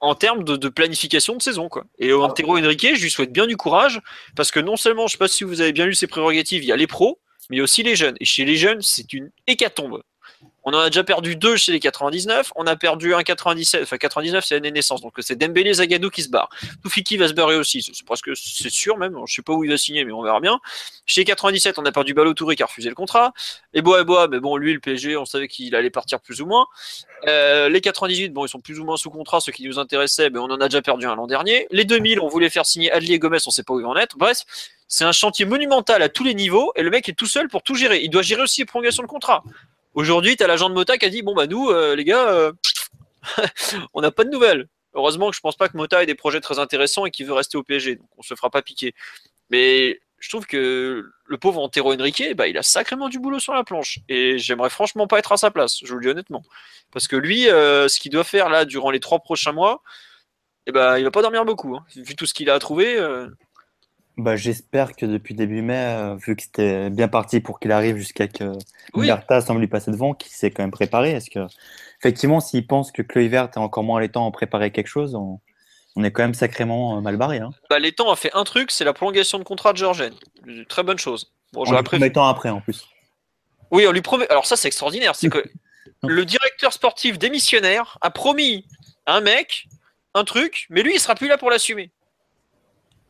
en 0.00 0.14
termes 0.14 0.44
de, 0.44 0.56
de 0.56 0.68
planification 0.68 1.34
de 1.34 1.42
saison, 1.42 1.68
quoi. 1.68 1.84
Et 1.98 2.12
au 2.12 2.22
Antero 2.22 2.56
Henrique, 2.58 2.94
je 2.94 3.02
lui 3.02 3.10
souhaite 3.10 3.32
bien 3.32 3.46
du 3.46 3.56
courage 3.56 4.00
parce 4.36 4.50
que 4.50 4.60
non 4.60 4.76
seulement, 4.76 5.06
je 5.06 5.12
sais 5.12 5.18
pas 5.18 5.28
si 5.28 5.44
vous 5.44 5.60
avez 5.60 5.72
bien 5.72 5.86
lu 5.86 5.94
ses 5.94 6.06
prérogatives, 6.06 6.62
il 6.62 6.66
y 6.68 6.72
a 6.72 6.76
les 6.76 6.86
pros, 6.86 7.18
mais 7.50 7.56
il 7.56 7.58
y 7.58 7.60
a 7.60 7.64
aussi 7.64 7.82
les 7.82 7.96
jeunes. 7.96 8.16
Et 8.20 8.24
chez 8.24 8.44
les 8.44 8.56
jeunes, 8.56 8.80
c'est 8.82 9.12
une 9.12 9.30
hécatombe. 9.46 10.02
On 10.68 10.74
en 10.74 10.80
a 10.80 10.90
déjà 10.90 11.02
perdu 11.02 11.34
deux 11.34 11.56
chez 11.56 11.72
les 11.72 11.80
99, 11.80 12.52
on 12.54 12.66
a 12.66 12.76
perdu 12.76 13.14
un 13.14 13.22
97, 13.22 13.84
enfin 13.84 13.96
99 13.96 14.44
c'est 14.44 14.54
l'année 14.54 14.70
naissance, 14.70 15.00
donc 15.00 15.14
c'est 15.20 15.34
Dembélé 15.34 15.72
Zagadou 15.72 16.10
qui 16.10 16.22
se 16.22 16.28
barre. 16.28 16.50
Toufiki 16.82 17.16
va 17.16 17.26
se 17.26 17.32
barrer 17.32 17.56
aussi, 17.56 17.80
c'est 17.80 18.04
presque 18.04 18.36
c'est 18.36 18.68
sûr 18.68 18.98
même, 18.98 19.16
je 19.26 19.34
sais 19.34 19.40
pas 19.40 19.54
où 19.54 19.64
il 19.64 19.70
va 19.70 19.78
signer 19.78 20.04
mais 20.04 20.12
on 20.12 20.22
verra 20.22 20.40
bien. 20.40 20.60
Chez 21.06 21.22
les 21.22 21.24
97, 21.24 21.78
on 21.78 21.86
a 21.86 21.90
perdu 21.90 22.12
Balotouré 22.12 22.54
qui 22.54 22.62
a 22.62 22.66
refusé 22.66 22.90
le 22.90 22.94
contrat. 22.94 23.32
Et 23.72 23.80
Bois 23.80 24.02
et 24.02 24.28
mais 24.28 24.40
bon 24.40 24.58
lui 24.58 24.74
le 24.74 24.80
PSG, 24.80 25.16
on 25.16 25.24
savait 25.24 25.48
qu'il 25.48 25.74
allait 25.74 25.88
partir 25.88 26.20
plus 26.20 26.42
ou 26.42 26.46
moins. 26.46 26.66
Euh, 27.26 27.70
les 27.70 27.80
98, 27.80 28.28
bon 28.28 28.44
ils 28.44 28.50
sont 28.50 28.60
plus 28.60 28.78
ou 28.78 28.84
moins 28.84 28.98
sous 28.98 29.08
contrat, 29.08 29.40
ceux 29.40 29.52
qui 29.52 29.66
nous 29.66 29.78
intéressaient, 29.78 30.28
mais 30.28 30.38
on 30.38 30.50
en 30.50 30.60
a 30.60 30.68
déjà 30.68 30.82
perdu 30.82 31.06
un 31.06 31.16
l'an 31.16 31.26
dernier. 31.26 31.66
Les 31.70 31.86
2000, 31.86 32.20
on 32.20 32.28
voulait 32.28 32.50
faire 32.50 32.66
signer 32.66 32.92
Adli 32.92 33.18
Gomez, 33.18 33.38
on 33.46 33.50
sait 33.50 33.62
pas 33.62 33.72
où 33.72 33.80
il 33.80 33.84
va 33.84 33.88
en 33.88 33.96
être. 33.96 34.18
Bref, 34.18 34.42
c'est 34.86 35.04
un 35.04 35.12
chantier 35.12 35.46
monumental 35.46 36.02
à 36.02 36.10
tous 36.10 36.24
les 36.24 36.34
niveaux 36.34 36.72
et 36.76 36.82
le 36.82 36.90
mec 36.90 37.08
est 37.08 37.14
tout 37.14 37.26
seul 37.26 37.48
pour 37.48 37.62
tout 37.62 37.74
gérer. 37.74 38.00
Il 38.02 38.10
doit 38.10 38.20
gérer 38.20 38.42
aussi 38.42 38.60
les 38.60 38.66
prolongations 38.66 39.02
de 39.02 39.08
contrat. 39.08 39.42
Aujourd'hui, 39.94 40.36
tu 40.36 40.44
as 40.44 40.46
l'agent 40.46 40.68
de 40.68 40.74
Mota 40.74 40.98
qui 40.98 41.06
a 41.06 41.08
dit 41.08 41.22
Bon, 41.22 41.34
bah, 41.34 41.46
nous, 41.46 41.68
euh, 41.70 41.96
les 41.96 42.04
gars, 42.04 42.28
euh, 42.30 42.52
on 43.94 44.00
n'a 44.00 44.10
pas 44.10 44.24
de 44.24 44.30
nouvelles. 44.30 44.68
Heureusement 44.94 45.30
que 45.30 45.36
je 45.36 45.40
pense 45.40 45.56
pas 45.56 45.68
que 45.68 45.76
Mota 45.76 46.02
ait 46.02 46.06
des 46.06 46.14
projets 46.14 46.40
très 46.40 46.58
intéressants 46.58 47.06
et 47.06 47.10
qu'il 47.10 47.26
veut 47.26 47.32
rester 47.32 47.56
au 47.58 47.62
PSG. 47.62 47.96
Donc, 47.96 48.08
on 48.16 48.22
se 48.22 48.34
fera 48.34 48.50
pas 48.50 48.62
piquer. 48.62 48.94
Mais 49.50 50.00
je 50.18 50.28
trouve 50.28 50.46
que 50.46 51.04
le 51.26 51.38
pauvre 51.38 51.60
Antero 51.60 51.92
Henrique, 51.92 52.22
bah, 52.36 52.48
il 52.48 52.58
a 52.58 52.62
sacrément 52.62 53.08
du 53.08 53.18
boulot 53.18 53.38
sur 53.38 53.54
la 53.54 53.64
planche. 53.64 54.00
Et 54.08 54.38
j'aimerais 54.38 54.70
franchement 54.70 55.06
pas 55.06 55.18
être 55.18 55.32
à 55.32 55.36
sa 55.36 55.50
place, 55.50 55.78
je 55.82 55.88
vous 55.88 55.98
le 55.98 56.02
dis 56.02 56.08
honnêtement. 56.08 56.42
Parce 56.92 57.06
que 57.06 57.16
lui, 57.16 57.48
euh, 57.48 57.88
ce 57.88 58.00
qu'il 58.00 58.10
doit 58.10 58.24
faire 58.24 58.48
là 58.48 58.64
durant 58.64 58.90
les 58.90 59.00
trois 59.00 59.20
prochains 59.20 59.52
mois, 59.52 59.82
eh 60.66 60.72
ben, 60.72 60.98
il 60.98 61.04
va 61.04 61.10
pas 61.10 61.22
dormir 61.22 61.44
beaucoup. 61.44 61.76
hein. 61.76 61.84
Vu 61.96 62.14
tout 62.16 62.26
ce 62.26 62.34
qu'il 62.34 62.50
a 62.50 62.54
à 62.54 62.58
trouver. 62.58 62.98
Bah, 64.18 64.36
J'espère 64.36 64.96
que 64.96 65.06
depuis 65.06 65.34
début 65.34 65.62
mai, 65.62 65.76
euh, 65.76 66.16
vu 66.16 66.34
que 66.36 66.42
c'était 66.42 66.90
bien 66.90 67.08
parti 67.08 67.40
pour 67.40 67.60
qu'il 67.60 67.72
arrive 67.72 67.96
jusqu'à 67.96 68.26
que 68.26 68.52
Oui. 68.94 69.06
Bertha 69.06 69.40
semble 69.40 69.60
lui 69.60 69.68
passer 69.68 69.90
devant, 69.90 70.12
qu'il 70.12 70.32
s'est 70.32 70.50
quand 70.50 70.62
même 70.62 70.72
préparé. 70.72 71.12
Est-ce 71.12 71.30
que, 71.30 71.46
effectivement, 72.00 72.40
s'il 72.40 72.66
pense 72.66 72.90
que 72.90 73.02
Kluivert 73.02 73.44
est 73.44 73.58
encore 73.58 73.84
moins 73.84 74.00
les 74.00 74.08
temps 74.08 74.28
à 74.28 74.32
préparer 74.32 74.72
quelque 74.72 74.88
chose, 74.88 75.14
on, 75.14 75.40
on 75.94 76.04
est 76.04 76.10
quand 76.10 76.22
même 76.22 76.34
sacrément 76.34 76.96
euh, 76.96 77.00
mal 77.00 77.16
barré. 77.16 77.38
Hein. 77.38 77.50
bah, 77.70 77.78
L'étang 77.78 78.10
a 78.10 78.16
fait 78.16 78.30
un 78.34 78.44
truc, 78.44 78.70
c'est 78.70 78.84
la 78.84 78.92
prolongation 78.92 79.38
de 79.38 79.44
contrat 79.44 79.72
de 79.72 79.78
Georgen. 79.78 80.12
Une 80.46 80.64
Très 80.66 80.82
bonne 80.82 80.98
chose. 80.98 81.32
Bon, 81.52 81.64
En 81.64 81.72
lui 81.72 81.82
promettant 81.82 82.26
après, 82.26 82.50
en 82.50 82.60
plus. 82.60 82.88
Oui, 83.70 83.86
on 83.86 83.92
lui 83.92 84.02
promet. 84.02 84.28
Alors 84.30 84.46
ça, 84.46 84.56
c'est 84.56 84.68
extraordinaire. 84.68 85.14
C'est 85.14 85.28
que 85.28 85.42
le 86.02 86.24
directeur 86.24 86.72
sportif 86.72 87.18
démissionnaire 87.18 87.98
a 88.00 88.10
promis 88.10 88.64
à 89.06 89.16
un 89.16 89.20
mec 89.20 89.66
un 90.14 90.24
truc, 90.24 90.66
mais 90.70 90.82
lui, 90.82 90.94
il 90.94 91.00
sera 91.00 91.14
plus 91.14 91.28
là 91.28 91.38
pour 91.38 91.50
l'assumer. 91.50 91.90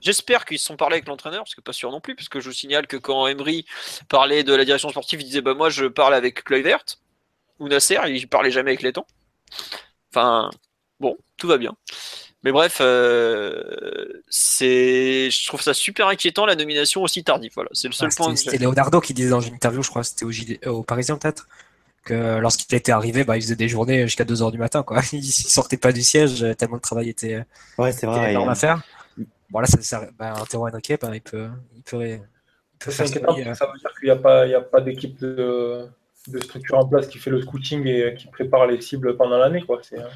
J'espère 0.01 0.45
qu'ils 0.45 0.59
se 0.59 0.67
sont 0.67 0.77
parlé 0.77 0.95
avec 0.95 1.09
l'entraîneur, 1.09 1.41
parce 1.45 1.55
que 1.55 1.61
pas 1.61 1.73
sûr 1.73 1.91
non 1.91 2.01
plus, 2.01 2.15
parce 2.15 2.29
que 2.29 2.41
je 2.41 2.49
vous 2.49 2.55
signale 2.55 2.87
que 2.87 2.97
quand 2.97 3.27
Emery 3.27 3.67
parlait 4.09 4.45
de 4.45 4.55
la 4.55 4.65
direction 4.65 4.89
sportive, 4.91 5.21
il 5.21 5.25
disait 5.25 5.41
bah 5.41 5.55
moi 5.55 5.71
je 5.71 5.87
parle 5.87 6.15
avec 6.15 6.45
Kluivert 6.45 6.85
ou 7.59 7.69
Nasser, 7.69 7.99
il 8.07 8.29
parlait 8.29 8.51
jamais 8.53 8.71
avec 8.71 8.83
Letton. 8.83 9.05
Enfin, 10.13 10.51
bon, 11.01 11.17
tout 11.37 11.49
va 11.49 11.59
bien. 11.59 11.75
Mais 12.45 12.53
bref, 12.53 12.79
euh, 12.81 14.23
c'est, 14.29 15.29
je 15.31 15.47
trouve 15.49 15.61
ça 15.61 15.75
super 15.75 16.07
inquiétant 16.07 16.47
la 16.47 16.55
nomination 16.55 17.03
aussi 17.03 17.25
tardive. 17.25 17.51
Voilà, 17.55 17.71
c'est 17.73 17.89
le 17.89 17.93
seul 17.95 18.11
Ah, 18.13 18.17
point. 18.17 18.37
C'était 18.37 18.59
Leonardo 18.59 19.01
qui 19.01 19.13
disait 19.13 19.31
dans 19.31 19.41
une 19.41 19.55
interview, 19.55 19.83
je 19.83 19.91
crois, 19.91 20.05
c'était 20.05 20.25
au, 20.25 20.31
euh, 20.31 20.71
au 20.71 20.83
Parisien 20.85 21.17
peut-être, 21.19 21.49
que 22.05 22.39
lorsqu'il 22.39 22.73
était 22.77 22.93
arrivé, 22.93 23.25
bah, 23.25 23.37
il 23.37 23.43
faisait 23.43 23.57
des 23.57 23.69
journées 23.69 24.03
jusqu'à 24.07 24.25
2h 24.25 24.53
du 24.53 24.59
matin. 24.59 24.85
Quoi. 24.85 25.03
Il 25.13 25.25
sortait 25.25 25.77
pas 25.79 25.91
du 25.91 26.03
siège, 26.03 26.45
euh, 26.45 26.55
tellement 26.55 26.77
le 26.77 26.81
travail 26.81 27.09
était, 27.09 27.45
Ouais, 27.77 27.91
c'est 27.91 28.07
vrai. 28.07 28.31
énorme 28.31 28.49
à 28.49 28.55
faire. 28.55 28.83
Bon, 29.51 29.61
là, 29.61 29.67
ça, 29.67 29.81
ça, 29.81 30.09
bah, 30.19 30.35
Antero 30.41 30.69
Henrique, 30.69 30.93
bah, 31.01 31.11
il 31.15 31.21
peut, 31.23 31.49
il 31.75 31.83
peut, 31.83 32.05
il 32.07 32.21
peut 32.79 32.91
faire 32.91 33.09
ce 33.09 33.15
que 33.15 33.21
ça 33.21 33.67
veut 33.67 33.79
dire 33.79 33.91
qu'il 33.99 34.05
n'y 34.05 34.11
a 34.11 34.17
pas, 34.17 34.47
il 34.47 34.51
y 34.53 34.55
a 34.55 34.61
pas 34.61 34.81
d'équipe 34.81 35.19
de, 35.21 35.87
de 36.29 36.41
structure 36.41 36.77
en 36.79 36.87
place 36.87 37.07
qui 37.07 37.19
fait 37.19 37.31
le 37.31 37.41
scouting 37.41 37.87
et 37.87 38.15
qui 38.15 38.27
prépare 38.29 38.67
les 38.67 38.81
cibles 38.81 39.17
pendant 39.17 39.39
l'année. 39.39 39.63
quoi. 39.63 39.81
C'est, 39.83 39.99
euh, 39.99 40.07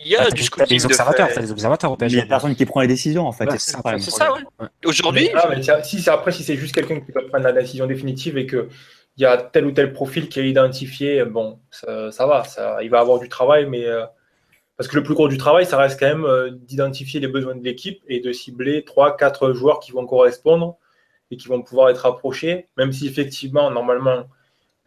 Il 0.00 0.08
y 0.08 0.16
a 0.16 0.24
Bah, 0.24 0.30
du 0.30 0.42
scouting 0.42 0.76
des 0.76 0.82
de 0.82 0.86
observateurs, 0.86 1.30
fait. 1.30 1.40
des 1.40 1.50
observateurs 1.52 1.92
au 1.92 1.96
Mais 1.98 2.08
il 2.10 2.16
n'y 2.16 2.20
a 2.20 2.26
personne 2.26 2.54
qui 2.54 2.66
prend 2.66 2.80
les 2.82 2.86
décisions, 2.86 3.26
en 3.26 3.32
fait. 3.32 3.46
Ouais, 3.46 3.58
c'est 3.58 3.76
c'est 3.98 4.10
ça 4.10 4.32
ouais. 4.32 4.40
Aujourd'hui, 4.84 5.30
Ah, 5.34 5.46
mais 5.48 5.62
c'est- 5.62 5.82
si 5.84 6.02
c'est 6.02 6.10
après, 6.10 6.30
si 6.32 6.42
c'est 6.44 6.56
juste 6.56 6.74
quelqu'un 6.74 7.00
qui 7.00 7.12
doit 7.12 7.26
prendre 7.28 7.44
la 7.44 7.52
décision 7.52 7.86
définitive 7.86 8.36
et 8.36 8.44
que 8.46 8.68
il 9.16 9.22
y 9.22 9.26
a 9.26 9.36
tel 9.38 9.64
ou 9.64 9.70
tel 9.70 9.92
profil 9.92 10.28
qui 10.28 10.40
est 10.40 10.48
identifié, 10.50 11.24
bon, 11.24 11.60
ça, 11.70 12.10
ça 12.10 12.26
va, 12.26 12.42
ça, 12.44 12.82
il 12.82 12.90
va 12.90 12.98
avoir 12.98 13.20
du 13.20 13.28
travail, 13.28 13.64
mais 13.66 13.86
euh, 13.86 14.04
parce 14.76 14.88
que 14.88 14.96
le 14.96 15.02
plus 15.02 15.14
gros 15.14 15.28
du 15.28 15.38
travail, 15.38 15.66
ça 15.66 15.78
reste 15.78 15.98
quand 16.00 16.06
même 16.08 16.24
euh, 16.24 16.50
d'identifier 16.50 17.20
les 17.20 17.28
besoins 17.28 17.54
de 17.54 17.62
l'équipe 17.64 18.02
et 18.08 18.20
de 18.20 18.32
cibler 18.32 18.84
trois, 18.84 19.16
quatre 19.16 19.52
joueurs 19.52 19.80
qui 19.80 19.92
vont 19.92 20.06
correspondre 20.06 20.76
et 21.30 21.36
qui 21.36 21.48
vont 21.48 21.62
pouvoir 21.62 21.90
être 21.90 22.06
approchés, 22.06 22.68
même 22.76 22.92
si 22.92 23.06
effectivement, 23.08 23.70
normalement, 23.70 24.26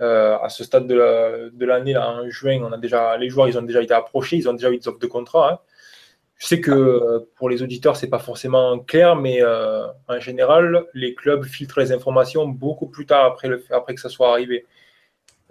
euh, 0.02 0.38
à 0.40 0.50
ce 0.50 0.64
stade 0.64 0.88
de 0.88 0.96
la- 0.96 1.50
de 1.52 1.66
l'année, 1.66 1.98
en 1.98 2.30
juin, 2.30 2.62
on 2.64 2.72
a 2.74 2.78
déjà, 2.78 3.18
les 3.18 3.30
joueurs, 3.30 3.48
ils 3.50 3.58
ont 3.58 3.64
déjà 3.64 3.82
été 3.84 3.94
approchés, 3.94 4.38
ils 4.38 4.50
ont 4.50 4.54
déjà 4.54 4.72
eu 4.72 4.78
des 4.80 4.88
offres 4.88 5.00
de 5.00 5.08
contrat. 5.08 5.54
hein. 5.54 5.60
Je 6.38 6.48
sais 6.48 6.62
que 6.62 6.72
euh, 6.72 7.20
pour 7.36 7.50
les 7.50 7.64
auditeurs, 7.64 7.98
c'est 7.98 8.10
pas 8.10 8.20
forcément 8.20 8.80
clair, 8.80 9.16
mais 9.16 9.42
en 10.08 10.20
général, 10.20 10.86
les 10.94 11.16
clubs 11.16 11.44
filtrent 11.46 11.80
les 11.80 11.92
informations 11.92 12.48
beaucoup 12.48 12.88
plus 12.88 13.06
tard 13.06 13.26
après 13.72 13.96
que 13.96 14.02
ça 14.02 14.10
soit 14.10 14.32
arrivé. 14.32 14.66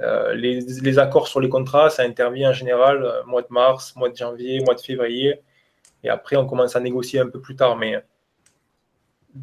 Euh, 0.00 0.34
les, 0.34 0.60
les 0.60 0.98
accords 0.98 1.26
sur 1.28 1.40
les 1.40 1.48
contrats, 1.48 1.88
ça 1.90 2.02
intervient 2.02 2.50
en 2.50 2.52
général 2.52 3.02
euh, 3.02 3.24
mois 3.24 3.42
de 3.42 3.48
mars, 3.50 3.94
mois 3.96 4.10
de 4.10 4.16
janvier, 4.16 4.60
mois 4.60 4.74
de 4.74 4.80
février, 4.80 5.40
et 6.04 6.10
après 6.10 6.36
on 6.36 6.46
commence 6.46 6.76
à 6.76 6.80
négocier 6.80 7.20
un 7.20 7.28
peu 7.28 7.40
plus 7.40 7.56
tard. 7.56 7.76
Mais 7.76 8.02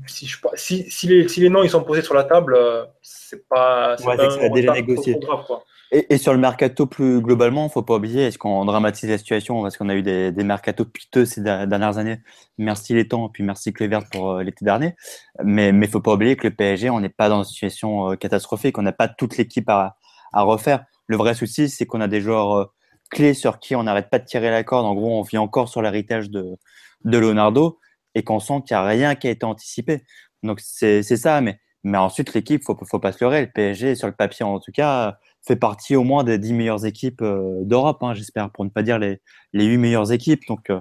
si, 0.07 0.27
je, 0.27 0.37
si, 0.55 0.89
si, 0.91 1.07
les, 1.07 1.27
si 1.27 1.39
les 1.41 1.49
noms 1.49 1.63
ils 1.63 1.69
sont 1.69 1.83
posés 1.83 2.01
sur 2.01 2.13
la 2.13 2.23
table, 2.23 2.55
euh, 2.55 2.85
c'est 3.01 3.47
pas, 3.47 3.95
c'est 3.97 4.05
Ouais, 4.07 4.17
pas 4.17 4.29
c'est 4.29 4.49
déjà 4.49 4.73
négocié. 4.73 5.17
grave. 5.19 5.43
Et, 5.91 6.11
et 6.15 6.17
sur 6.17 6.33
le 6.33 6.39
mercato 6.39 6.87
plus 6.87 7.21
globalement, 7.21 7.69
faut 7.69 7.83
pas 7.83 7.95
oublier, 7.95 8.23
est-ce 8.27 8.39
qu'on 8.39 8.65
dramatise 8.65 9.07
la 9.09 9.19
situation? 9.19 9.61
Parce 9.61 9.77
qu'on 9.77 9.89
a 9.89 9.95
eu 9.95 10.01
des, 10.01 10.31
des 10.31 10.43
mercatos 10.43 10.87
piteux 10.91 11.25
ces 11.25 11.41
dernières 11.41 11.99
années. 11.99 12.17
Merci 12.57 12.95
les 12.95 13.07
temps, 13.07 13.29
puis 13.29 13.43
merci 13.43 13.73
Clévert 13.73 14.01
pour 14.11 14.31
euh, 14.31 14.43
l'été 14.43 14.65
dernier. 14.65 14.95
Mais 15.43 15.71
mais 15.71 15.87
faut 15.87 16.01
pas 16.01 16.13
oublier 16.13 16.35
que 16.35 16.47
le 16.47 16.55
PSG, 16.55 16.89
on 16.89 16.99
n'est 16.99 17.09
pas 17.09 17.29
dans 17.29 17.39
une 17.39 17.43
situation 17.49 18.11
euh, 18.11 18.15
catastrophique, 18.15 18.77
on 18.79 18.81
n'a 18.83 18.91
pas 18.91 19.07
toute 19.07 19.37
l'équipe 19.37 19.69
à, 19.69 19.97
à 20.33 20.41
refaire. 20.43 20.85
Le 21.07 21.17
vrai 21.17 21.35
souci, 21.35 21.69
c'est 21.69 21.85
qu'on 21.85 22.01
a 22.01 22.07
des 22.07 22.21
joueurs 22.21 22.51
euh, 22.53 22.65
clés 23.11 23.33
sur 23.33 23.59
qui 23.59 23.75
on 23.75 23.83
n'arrête 23.83 24.09
pas 24.09 24.19
de 24.19 24.25
tirer 24.25 24.49
la 24.49 24.63
corde. 24.63 24.85
En 24.85 24.95
gros, 24.95 25.19
on 25.19 25.21
vit 25.21 25.37
encore 25.37 25.69
sur 25.69 25.81
l'héritage 25.81 26.29
de 26.29 26.57
de 27.03 27.17
Leonardo 27.17 27.79
et 28.15 28.23
qu'on 28.23 28.39
sent 28.39 28.61
qu'il 28.65 28.75
n'y 28.75 28.81
a 28.81 28.85
rien 28.85 29.15
qui 29.15 29.27
a 29.27 29.31
été 29.31 29.45
anticipé. 29.45 30.03
Donc 30.43 30.59
c'est 30.59 31.03
ça, 31.03 31.41
mais, 31.41 31.59
mais 31.83 31.97
ensuite 31.97 32.33
l'équipe, 32.33 32.63
faut, 32.63 32.77
faut 32.89 32.99
pas 32.99 33.11
se 33.11 33.23
leurrer. 33.23 33.41
Le 33.41 33.51
PSG, 33.51 33.95
sur 33.95 34.07
le 34.07 34.13
papier 34.13 34.45
en 34.45 34.59
tout 34.59 34.71
cas, 34.71 35.17
fait 35.45 35.55
partie 35.55 35.95
au 35.95 36.03
moins 36.03 36.23
des 36.23 36.37
10 36.37 36.53
meilleures 36.53 36.85
équipes 36.85 37.21
euh, 37.21 37.63
d'Europe, 37.63 38.01
hein, 38.01 38.13
j'espère, 38.13 38.49
pour 38.51 38.65
ne 38.65 38.69
pas 38.69 38.83
dire 38.83 38.99
les, 38.99 39.21
les 39.53 39.65
8 39.65 39.77
meilleures 39.77 40.11
équipes. 40.11 40.41
Donc, 40.47 40.69
euh, 40.69 40.79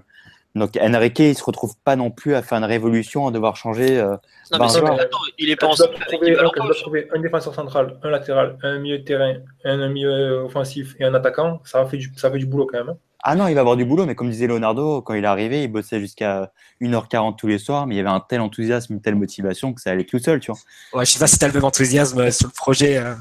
donc 0.55 0.77
Enrique, 0.81 1.19
il 1.20 1.37
se 1.37 1.45
retrouve 1.45 1.74
pas 1.83 1.97
non 1.97 2.11
plus 2.11 2.35
à 2.35 2.43
faire 2.43 2.59
une 2.59 2.65
révolution, 2.65 3.27
à 3.27 3.31
devoir 3.31 3.57
changer. 3.57 3.99
Euh, 3.99 4.16
non, 4.53 4.59
mais 4.61 4.81
ben, 4.83 4.99
attends, 4.99 5.19
il 5.39 5.49
est 5.49 5.57
pas 5.57 5.69
en 5.69 5.74
trouver, 5.74 6.37
trouver 6.81 7.09
un 7.15 7.20
défenseur 7.20 7.55
central, 7.55 7.99
un 8.03 8.11
latéral, 8.11 8.59
un 8.62 8.79
milieu 8.79 8.99
de 8.99 9.05
terrain, 9.05 9.37
un 9.65 9.89
milieu 9.89 10.43
offensif 10.45 10.95
et 10.99 11.05
un 11.05 11.15
attaquant. 11.15 11.61
Ça 11.65 11.87
fait 11.87 11.97
du, 11.97 12.12
ça 12.16 12.31
fait 12.31 12.39
du 12.39 12.47
boulot 12.47 12.66
quand 12.70 12.85
même. 12.85 12.97
Ah 13.24 13.36
non, 13.36 13.47
il 13.47 13.55
va 13.55 13.61
avoir 13.61 13.77
du 13.77 13.85
boulot, 13.85 14.05
mais 14.05 14.16
comme 14.16 14.28
disait 14.28 14.49
Leonardo, 14.49 15.01
quand 15.01 15.15
il 15.15 15.23
est 15.23 15.28
arrivé, 15.28 15.62
il 15.62 15.69
bossait 15.69 16.01
jusqu'à 16.01 16.51
1h40 16.81 17.36
tous 17.36 17.47
les 17.47 17.59
soirs, 17.59 17.86
mais 17.86 17.94
il 17.94 17.99
y 17.99 18.01
avait 18.01 18.09
un 18.09 18.19
tel 18.19 18.40
enthousiasme, 18.40 18.94
une 18.94 19.01
telle 19.01 19.15
motivation 19.15 19.73
que 19.73 19.81
ça 19.81 19.90
allait 19.93 20.03
tout 20.03 20.19
seul, 20.19 20.40
tu 20.40 20.51
vois. 20.51 20.61
Ouais, 20.93 21.05
je 21.05 21.12
sais 21.12 21.20
pas 21.20 21.28
si 21.28 21.39
tu 21.39 21.44
as 21.44 21.49
le 21.49 21.55
même 21.55 21.65
enthousiasme 21.65 22.19
euh, 22.19 22.31
sur 22.32 22.49
le 22.49 22.53
projet 22.53 22.97
euh, 22.97 23.15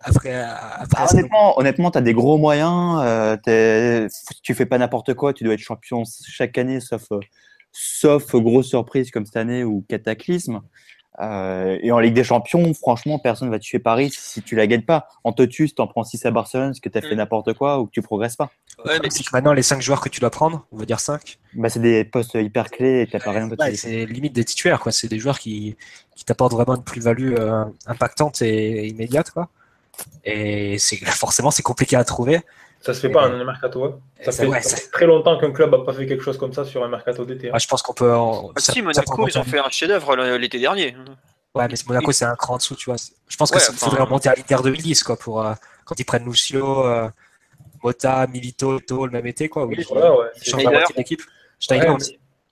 après. 0.00 0.34
Euh, 0.34 0.46
après 0.76 1.02
ah, 1.02 1.12
honnêtement, 1.12 1.58
honnêtement 1.58 1.90
tu 1.90 1.98
as 1.98 2.02
des 2.02 2.14
gros 2.14 2.38
moyens, 2.38 3.00
euh, 3.02 4.08
tu 4.44 4.54
fais 4.54 4.66
pas 4.66 4.78
n'importe 4.78 5.14
quoi, 5.14 5.32
tu 5.32 5.42
dois 5.42 5.54
être 5.54 5.60
champion 5.60 6.04
chaque 6.28 6.56
année, 6.56 6.78
sauf, 6.78 7.08
sauf 7.72 8.36
grosse 8.36 8.68
surprise 8.68 9.10
comme 9.10 9.26
cette 9.26 9.38
année 9.38 9.64
ou 9.64 9.84
cataclysme. 9.88 10.60
Euh, 11.20 11.78
et 11.82 11.90
en 11.90 11.98
Ligue 11.98 12.14
des 12.14 12.24
Champions, 12.24 12.72
franchement, 12.74 13.18
personne 13.18 13.48
ne 13.48 13.52
va 13.52 13.58
tuer 13.58 13.78
Paris 13.78 14.10
si 14.12 14.42
tu 14.42 14.54
la 14.54 14.66
gagnes 14.66 14.82
pas. 14.82 15.08
En 15.24 15.32
totus, 15.32 15.74
tu 15.74 15.82
en 15.82 15.86
prends 15.86 16.04
6 16.04 16.24
à 16.26 16.30
Barcelone, 16.30 16.68
parce 16.68 16.80
que 16.80 16.88
tu 16.88 16.98
as 16.98 17.00
fait 17.00 17.14
mm. 17.14 17.18
n'importe 17.18 17.54
quoi 17.54 17.80
ou 17.80 17.86
que 17.86 17.90
tu 17.90 18.02
progresses 18.02 18.36
pas. 18.36 18.50
Ouais, 18.84 18.98
mais 19.02 19.10
c'est 19.10 19.30
maintenant, 19.32 19.52
les 19.52 19.62
5 19.62 19.82
joueurs 19.82 20.00
que 20.00 20.08
tu 20.08 20.20
dois 20.20 20.30
prendre, 20.30 20.66
on 20.70 20.76
va 20.76 20.84
dire 20.84 21.00
5. 21.00 21.38
Bah, 21.54 21.68
c'est 21.68 21.80
des 21.80 22.04
postes 22.04 22.34
hyper 22.34 22.70
clés 22.70 23.02
et 23.02 23.06
tu 23.06 23.18
pas 23.18 23.32
rien 23.32 23.48
d'autre. 23.48 23.64
c'est 23.74 24.06
limite 24.06 24.32
des 24.32 24.44
titulaires, 24.44 24.80
quoi. 24.80 24.92
C'est 24.92 25.08
des 25.08 25.18
joueurs 25.18 25.38
qui, 25.38 25.76
qui 26.14 26.24
t'apportent 26.24 26.52
vraiment 26.52 26.76
une 26.76 26.84
plus-value 26.84 27.34
euh, 27.38 27.64
impactante 27.86 28.40
et, 28.42 28.86
immédiate, 28.86 29.30
quoi. 29.30 29.48
Et 30.24 30.76
forcément, 31.06 31.50
c'est 31.50 31.62
compliqué 31.62 31.96
à 31.96 32.04
trouver. 32.04 32.40
Ça 32.80 32.94
se 32.94 33.00
fait 33.00 33.08
pas 33.08 33.24
un 33.24 33.44
mercato. 33.44 33.84
Hein. 33.84 33.98
Ça, 34.22 34.30
fait, 34.30 34.90
très 34.92 35.06
longtemps 35.06 35.36
qu'un 35.38 35.50
club 35.50 35.72
n'a 35.72 35.78
pas 35.78 35.92
fait 35.92 36.06
quelque 36.06 36.22
chose 36.22 36.38
comme 36.38 36.52
ça 36.52 36.64
sur 36.64 36.84
un 36.84 36.88
mercato 36.88 37.24
d'été. 37.24 37.50
Hein. 37.50 37.58
je 37.58 37.66
pense 37.66 37.82
qu'on 37.82 37.94
peut. 37.94 38.12
Ah, 38.12 38.60
si, 38.60 38.80
Monaco, 38.82 39.26
ils 39.26 39.38
ont 39.38 39.44
fait 39.44 39.58
un 39.58 39.68
chef-d'œuvre 39.68 40.14
l'été 40.36 40.60
dernier. 40.60 40.94
Ouais, 41.54 41.66
mais 41.68 41.74
Monaco, 41.88 42.12
c'est 42.12 42.24
un 42.24 42.36
cran 42.36 42.54
en 42.54 42.56
dessous, 42.58 42.76
tu 42.76 42.90
vois. 42.90 42.96
Je 43.26 43.36
pense 43.36 43.50
qu'il 43.50 43.60
faudrait 43.60 44.02
remonter 44.02 44.28
à 44.28 44.34
l'Inter 44.36 44.58
2010, 44.62 45.02
quoi, 45.02 45.16
pour, 45.16 45.44
euh, 45.44 45.54
quand 45.84 45.98
ils 45.98 46.04
prennent 46.04 46.24
Lucio, 46.24 46.86
euh, 46.86 47.08
Mota, 47.82 48.26
Milito, 48.26 48.78
Eto, 48.78 49.06
le 49.06 49.12
même 49.12 49.26
été, 49.26 49.48
quoi. 49.48 49.66
Oui, 49.66 49.84
voilà, 49.88 50.12
ouais. 50.12 50.26
Ils 50.36 50.50
changent 50.50 50.64
la 50.64 50.70
moitié 50.70 50.94
de 50.94 50.98
l'équipe. 50.98 51.22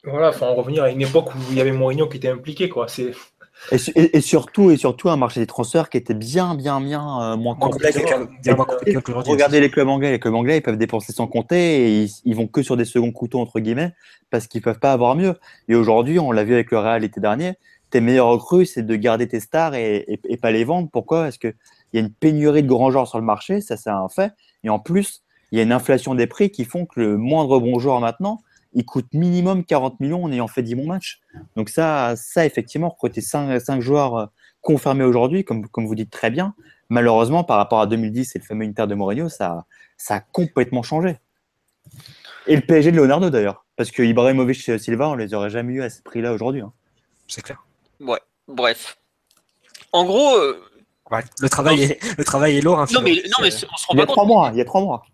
Voilà, 0.05 0.32
faut 0.32 0.44
en 0.44 0.55
revenir 0.55 0.85
à 0.85 0.90
une 0.90 1.03
époque 1.03 1.35
où 1.35 1.39
il 1.51 1.57
y 1.57 1.61
avait 1.61 1.73
Mourinho 1.73 2.09
qui 2.09 2.19
était 2.19 2.28
impliqué, 2.28 2.69
quoi. 2.69 2.86
C'est. 2.89 3.12
Et, 3.73 4.20
surtout, 4.20 4.70
et 4.70 4.77
surtout 4.77 5.09
un 5.09 5.16
marché 5.16 5.40
des 5.40 5.47
transferts 5.47 5.89
qui 5.89 5.97
était 5.97 6.15
bien, 6.15 6.55
bien, 6.55 6.81
bien 6.81 7.23
euh, 7.23 7.36
moins 7.36 7.57
complexe. 7.57 7.98
Regardez 7.98 9.61
les 9.61 9.70
clubs 9.70 9.89
anglais. 9.89 10.12
Les 10.12 10.20
clubs 10.20 10.35
anglais, 10.35 10.59
ils 10.59 10.62
peuvent 10.62 10.77
dépenser 10.77 11.12
sans 11.12 11.27
compter 11.27 12.03
et 12.03 12.07
ils, 12.24 12.36
vont 12.36 12.47
que 12.47 12.62
sur 12.62 12.77
des 12.77 12.85
seconds 12.85 13.12
couteaux, 13.12 13.40
entre 13.40 13.59
guillemets, 13.59 13.93
parce 14.31 14.47
qu'ils 14.47 14.61
peuvent 14.61 14.78
pas 14.78 14.93
avoir 14.93 15.16
mieux. 15.16 15.35
Et 15.69 15.74
aujourd'hui, 15.74 16.19
on 16.19 16.32
l'a 16.32 16.44
vu 16.44 16.53
avec 16.53 16.70
le 16.70 16.78
Real 16.78 17.01
l'été 17.01 17.19
dernier, 17.19 17.55
tes 17.90 18.01
meilleurs 18.01 18.28
recrues, 18.28 18.66
c'est 18.66 18.85
de 18.85 18.94
garder 18.94 19.27
tes 19.27 19.40
stars 19.40 19.74
et, 19.74 20.20
pas 20.40 20.51
les 20.51 20.65
vendre. 20.65 20.89
Pourquoi? 20.93 21.23
Parce 21.23 21.39
qu'il 21.39 21.55
y 21.94 21.98
a 21.98 22.01
une 22.01 22.12
pénurie 22.12 22.62
de 22.62 22.69
grands 22.69 22.90
joueurs 22.90 23.09
sur 23.09 23.19
le 23.19 23.24
marché, 23.24 23.61
ça 23.61 23.77
c'est 23.77 23.90
un 23.90 24.09
fait. 24.09 24.32
Et 24.67 24.69
en 24.69 24.81
plus, 24.81 25.23
il 25.53 25.59
y 25.59 25.61
a 25.61 25.63
une 25.63 25.73
inflation 25.73 26.17
des 26.17 26.27
prix 26.27 26.51
qui 26.51 26.65
font 26.65 26.87
que 26.87 27.01
le 27.01 27.17
moindre 27.17 27.61
bon 27.61 27.79
joueur 27.79 28.01
maintenant, 28.01 28.43
il 28.73 28.85
coûte 28.85 29.07
minimum 29.13 29.65
40 29.65 30.01
millions 30.01 30.25
en 30.25 30.33
ayant 30.33 30.49
fait 30.49 30.63
10 30.63 30.75
bons 30.75 30.89
matchs. 30.89 31.21
Donc 31.55 31.69
ça, 31.69 32.15
ça 32.17 32.45
effectivement, 32.45 32.89
recruter 32.89 33.21
5, 33.21 33.61
5 33.61 33.81
joueurs 33.81 34.17
euh, 34.17 34.27
confirmés 34.61 35.05
aujourd'hui, 35.05 35.45
comme, 35.45 35.69
comme 35.69 35.87
vous 35.87 35.95
dites 35.95 36.11
très 36.11 36.31
bien, 36.31 36.55
malheureusement, 36.89 37.45
par 37.45 37.59
rapport 37.59 37.81
à 37.81 37.87
2010 37.87 38.35
et 38.35 38.39
le 38.41 38.45
fameux 38.45 38.67
Inter 38.67 38.89
de 38.89 38.97
Mourinho, 38.97 39.29
ça, 39.29 39.67
ça 39.97 40.17
a 40.17 40.21
complètement 40.21 40.83
changé. 40.83 41.17
Et 42.49 42.57
le 42.57 42.63
PSG 42.63 42.91
de 42.91 42.97
Leonardo 42.97 43.31
d'ailleurs, 43.31 43.65
parce 43.77 43.93
que 43.93 44.03
Ibrahimovic 44.03 44.69
et 44.69 44.79
Silva, 44.79 45.09
on 45.09 45.15
les 45.15 45.33
aurait 45.33 45.51
jamais 45.51 45.75
eu 45.75 45.83
à 45.83 45.91
ce 45.91 46.03
prix-là 46.03 46.33
aujourd'hui. 46.33 46.63
Hein. 46.63 46.73
C'est 47.29 47.43
clair. 47.43 47.65
Ouais, 48.01 48.21
bref. 48.49 48.99
En 49.93 50.05
gros... 50.05 50.37
Euh, 50.37 50.61
le, 51.41 51.49
travail 51.49 51.83
est, 51.83 52.19
le 52.19 52.24
travail 52.24 52.57
est 52.57 52.61
lourd. 52.61 52.81
Hein, 52.81 52.87
non, 52.93 53.01
mais, 53.01 53.23
non, 53.27 53.43
mais 53.43 53.49
on 53.49 53.77
se 53.77 53.87
rend 53.87 53.95
il 53.95 53.99
y 53.99 54.03
a 54.03 54.07
trois 54.07 54.24
mois, 54.24 54.51
il 54.53 54.59
y 54.59 54.61
a 54.61 54.65
trois 54.65 54.81
mois. 54.81 55.05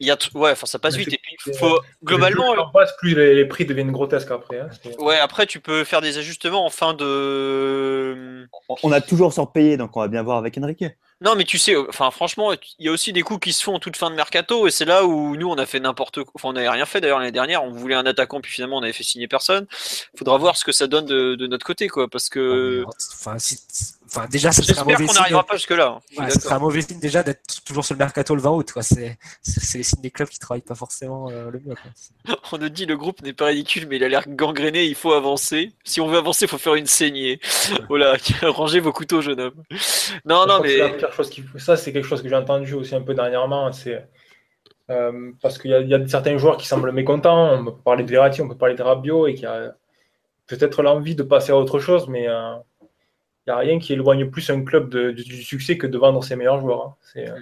Il 0.00 0.06
y 0.06 0.10
a 0.10 0.16
ouais, 0.34 0.52
enfin 0.52 0.66
ça 0.66 0.78
passe 0.78 0.96
vite. 0.96 1.12
Et 1.12 1.20
puis, 1.38 1.52
faut, 1.58 1.78
globalement, 2.02 2.54
plus 2.98 3.14
les, 3.14 3.44
prix 3.44 3.66
deviennent 3.66 3.92
grotesques 3.92 4.30
après. 4.30 4.60
Hein, 4.60 4.68
ouais, 4.98 5.18
après 5.18 5.46
tu 5.46 5.60
peux 5.60 5.84
faire 5.84 6.00
des 6.00 6.16
ajustements 6.16 6.64
en 6.64 6.70
fin 6.70 6.94
de. 6.94 8.48
On 8.82 8.92
a 8.92 9.02
toujours 9.02 9.34
surpayé, 9.34 9.76
donc 9.76 9.94
on 9.98 10.00
va 10.00 10.08
bien 10.08 10.22
voir 10.22 10.38
avec 10.38 10.56
Enrique. 10.56 10.84
Non, 11.22 11.34
mais 11.36 11.44
tu 11.44 11.58
sais, 11.58 11.76
enfin 11.76 12.10
franchement, 12.10 12.54
il 12.78 12.86
y 12.86 12.88
a 12.88 12.92
aussi 12.92 13.12
des 13.12 13.20
coups 13.20 13.40
qui 13.40 13.52
se 13.52 13.62
font 13.62 13.74
en 13.74 13.78
toute 13.78 13.98
fin 13.98 14.08
de 14.08 14.14
mercato, 14.14 14.66
et 14.66 14.70
c'est 14.70 14.86
là 14.86 15.04
où 15.04 15.36
nous 15.36 15.50
on 15.50 15.58
a 15.58 15.66
fait 15.66 15.80
n'importe 15.80 16.24
quoi. 16.24 16.32
Enfin, 16.34 16.48
on 16.48 16.52
n'avait 16.54 16.70
rien 16.70 16.86
fait 16.86 17.02
d'ailleurs 17.02 17.18
l'année 17.18 17.30
dernière. 17.30 17.62
On 17.62 17.70
voulait 17.70 17.94
un 17.94 18.06
attaquant, 18.06 18.40
puis 18.40 18.50
finalement 18.50 18.78
on 18.78 18.82
avait 18.82 18.94
fait 18.94 19.02
signer 19.02 19.28
personne. 19.28 19.66
Faudra 20.16 20.38
voir 20.38 20.56
ce 20.56 20.64
que 20.64 20.72
ça 20.72 20.86
donne 20.86 21.04
de, 21.04 21.34
de 21.34 21.46
notre 21.46 21.66
côté, 21.66 21.88
quoi, 21.88 22.08
parce 22.08 22.30
que. 22.30 22.86
Enfin, 23.18 23.38
si 23.38 23.58
Enfin, 24.12 24.26
déjà, 24.28 24.50
ça 24.50 24.62
serait 24.62 24.80
un 24.80 24.84
mauvais 24.84 25.06
qu'on 25.06 25.12
n'arrivera 25.12 25.44
pas 25.44 25.54
jusque-là. 25.54 26.00
Hein. 26.18 26.28
ça 26.28 26.40
serait 26.40 26.54
un 26.56 26.58
mauvais 26.58 26.82
signe 26.82 26.98
déjà 26.98 27.22
d'être 27.22 27.62
toujours 27.64 27.84
sur 27.84 27.94
le 27.94 27.98
mercato 27.98 28.34
le 28.34 28.42
20 28.42 28.50
août. 28.50 28.72
C'est 28.80 29.16
les 29.78 29.84
signes 29.84 30.02
des 30.02 30.10
clubs 30.10 30.28
qui 30.28 30.38
travaillent 30.38 30.62
pas 30.62 30.74
forcément 30.74 31.30
euh, 31.30 31.50
le 31.50 31.60
mieux. 31.60 31.74
On 32.52 32.58
nous 32.58 32.68
dit 32.68 32.86
le 32.86 32.96
groupe 32.96 33.22
n'est 33.22 33.32
pas 33.32 33.46
ridicule, 33.46 33.86
mais 33.88 33.96
il 33.96 34.04
a 34.04 34.08
l'air 34.08 34.24
gangréné. 34.28 34.84
Il 34.84 34.96
faut 34.96 35.12
avancer. 35.12 35.72
Si 35.84 36.00
on 36.00 36.08
veut 36.08 36.18
avancer, 36.18 36.46
il 36.46 36.48
faut 36.48 36.58
faire 36.58 36.74
une 36.74 36.86
saignée. 36.86 37.40
voilà, 37.88 38.16
rangez 38.42 38.80
vos 38.80 38.92
couteaux, 38.92 39.20
jeune 39.20 39.40
homme. 39.40 39.62
Non, 40.24 40.46
non, 40.46 40.60
mais 40.60 40.78
ça, 41.58 41.76
c'est 41.76 41.92
quelque 41.92 42.06
chose 42.06 42.22
que 42.22 42.28
j'ai 42.28 42.36
entendu 42.36 42.74
aussi 42.74 42.94
un 42.94 43.02
peu 43.02 43.14
dernièrement. 43.14 43.70
C'est 43.72 44.04
euh, 44.90 45.30
parce 45.40 45.58
qu'il 45.58 45.70
y, 45.70 45.94
a 45.94 46.08
certains 46.08 46.36
joueurs 46.36 46.56
qui 46.56 46.66
semblent 46.66 46.90
mécontents. 46.90 47.54
On 47.54 47.64
peut 47.66 47.82
parler 47.84 48.02
de 48.02 48.10
Verratti, 48.10 48.42
on 48.42 48.48
peut 48.48 48.56
parler 48.56 48.74
de 48.74 48.82
Rabiot 48.82 49.28
et 49.28 49.34
qui 49.34 49.46
a 49.46 49.72
peut-être 50.48 50.82
l'envie 50.82 51.14
de 51.14 51.22
passer 51.22 51.52
à 51.52 51.56
autre 51.56 51.78
chose, 51.78 52.08
mais 52.08 52.28
euh, 52.28 52.56
rien 53.56 53.78
qui 53.78 53.92
éloigne 53.92 54.30
plus 54.30 54.50
un 54.50 54.62
club 54.64 54.94
du 55.12 55.42
succès 55.42 55.78
que 55.78 55.86
de 55.86 55.98
vendre 55.98 56.22
ses 56.22 56.36
meilleurs 56.36 56.60
joueurs. 56.60 56.82
Hein. 56.86 56.94
Euh, 57.16 57.38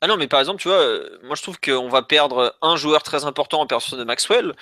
ah 0.00 0.06
non, 0.06 0.16
mais 0.16 0.28
par 0.28 0.40
exemple, 0.40 0.60
tu 0.60 0.68
vois, 0.68 0.78
euh, 0.78 1.18
moi 1.22 1.36
je 1.36 1.42
trouve 1.42 1.60
qu'on 1.60 1.88
va 1.88 2.02
perdre 2.02 2.56
un 2.62 2.76
joueur 2.76 3.02
très 3.02 3.24
important 3.24 3.60
en 3.60 3.66
personne 3.66 3.98
de 3.98 4.04
Maxwell. 4.04 4.54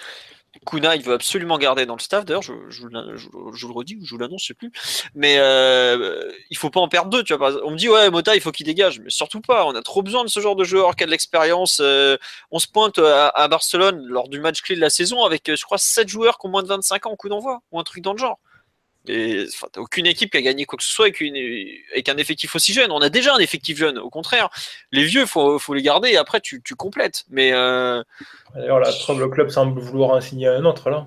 Kuna, 0.66 0.96
il 0.96 1.02
veut 1.02 1.14
absolument 1.14 1.58
garder 1.58 1.86
dans 1.86 1.94
le 1.94 2.00
staff. 2.00 2.24
D'ailleurs, 2.24 2.42
je, 2.42 2.52
le 2.52 3.72
redis 3.72 3.96
ou 3.96 4.04
je 4.04 4.10
vous 4.10 4.18
l'annonce, 4.18 4.42
je 4.42 4.46
sais 4.48 4.54
plus. 4.54 4.72
Mais 5.14 5.36
euh, 5.38 6.32
il 6.50 6.56
faut 6.56 6.70
pas 6.70 6.80
en 6.80 6.88
perdre 6.88 7.10
deux. 7.10 7.22
Tu 7.22 7.34
vois, 7.34 7.64
on 7.64 7.72
me 7.72 7.76
dit 7.76 7.88
ouais, 7.88 8.10
Mota, 8.10 8.34
il 8.34 8.40
faut 8.40 8.50
qu'il 8.50 8.66
dégage, 8.66 8.98
mais 8.98 9.10
surtout 9.10 9.40
pas. 9.40 9.66
On 9.66 9.74
a 9.74 9.82
trop 9.82 10.02
besoin 10.02 10.24
de 10.24 10.28
ce 10.28 10.40
genre 10.40 10.56
de 10.56 10.64
joueur 10.64 10.96
qui 10.96 11.04
a 11.04 11.06
de 11.06 11.10
l'expérience. 11.10 11.80
Euh, 11.80 12.16
on 12.50 12.58
se 12.58 12.66
pointe 12.66 12.98
à, 12.98 13.48
Barcelone 13.48 14.04
lors 14.06 14.28
du 14.28 14.40
match 14.40 14.62
clé 14.62 14.74
de 14.74 14.80
la 14.80 14.90
saison 14.90 15.24
avec, 15.24 15.54
je 15.54 15.64
crois, 15.64 15.78
7 15.78 16.08
joueurs 16.08 16.38
qui 16.38 16.46
ont 16.46 16.50
moins 16.50 16.62
de 16.62 16.68
25 16.68 17.06
ans 17.06 17.10
au 17.10 17.16
coup 17.16 17.28
d'envoi 17.28 17.60
ou 17.70 17.78
un 17.78 17.84
truc 17.84 18.02
dans 18.02 18.12
le 18.12 18.18
genre. 18.18 18.38
Et 19.08 19.46
t'as 19.72 19.80
aucune 19.80 20.06
équipe 20.06 20.30
qui 20.30 20.36
a 20.36 20.42
gagné 20.42 20.64
quoi 20.64 20.76
que 20.76 20.84
ce 20.84 20.90
soit 20.90 21.06
avec, 21.06 21.20
une, 21.20 21.36
avec, 21.92 22.08
un 22.08 22.16
effectif 22.16 22.54
aussi 22.54 22.72
jeune. 22.72 22.90
On 22.90 23.00
a 23.00 23.08
déjà 23.08 23.34
un 23.34 23.38
effectif 23.38 23.78
jeune. 23.78 23.98
Au 23.98 24.10
contraire, 24.10 24.50
les 24.92 25.04
vieux, 25.04 25.26
faut, 25.26 25.58
faut 25.58 25.74
les 25.74 25.82
garder 25.82 26.10
et 26.10 26.16
après 26.16 26.40
tu, 26.40 26.62
tu 26.62 26.74
complètes. 26.74 27.24
Mais 27.30 27.52
euh... 27.52 28.02
d'ailleurs, 28.54 28.80
le 28.80 29.28
club 29.28 29.48
semble 29.50 29.80
vouloir 29.80 30.10
en 30.10 30.20
signer 30.20 30.48
un 30.48 30.64
autre 30.64 30.90
là. 30.90 31.06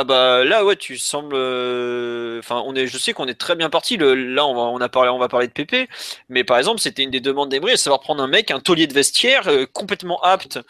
Ah 0.00 0.04
bah 0.04 0.44
là 0.44 0.64
ouais 0.64 0.76
tu 0.76 0.96
sembles 0.96 1.34
euh, 1.34 2.38
enfin 2.38 2.62
on 2.64 2.76
est 2.76 2.86
je 2.86 2.96
sais 2.96 3.12
qu'on 3.12 3.26
est 3.26 3.34
très 3.34 3.56
bien 3.56 3.68
parti 3.68 3.96
le... 3.96 4.14
là 4.14 4.46
on 4.46 4.54
va 4.54 4.60
on 4.60 4.78
a 4.78 4.88
parlé 4.88 5.10
on 5.10 5.18
va 5.18 5.26
parler 5.26 5.48
de 5.48 5.52
Pépé 5.52 5.88
mais 6.28 6.44
par 6.44 6.56
exemple 6.56 6.78
c'était 6.78 7.02
une 7.02 7.10
des 7.10 7.18
demandes 7.18 7.48
d'Emery 7.48 7.72
à 7.72 7.76
savoir 7.76 7.98
prendre 7.98 8.22
un 8.22 8.28
mec 8.28 8.52
un 8.52 8.60
taulier 8.60 8.86
de 8.86 8.94
vestiaire 8.94 9.48
euh, 9.48 9.66
complètement 9.66 10.20
apte 10.20 10.60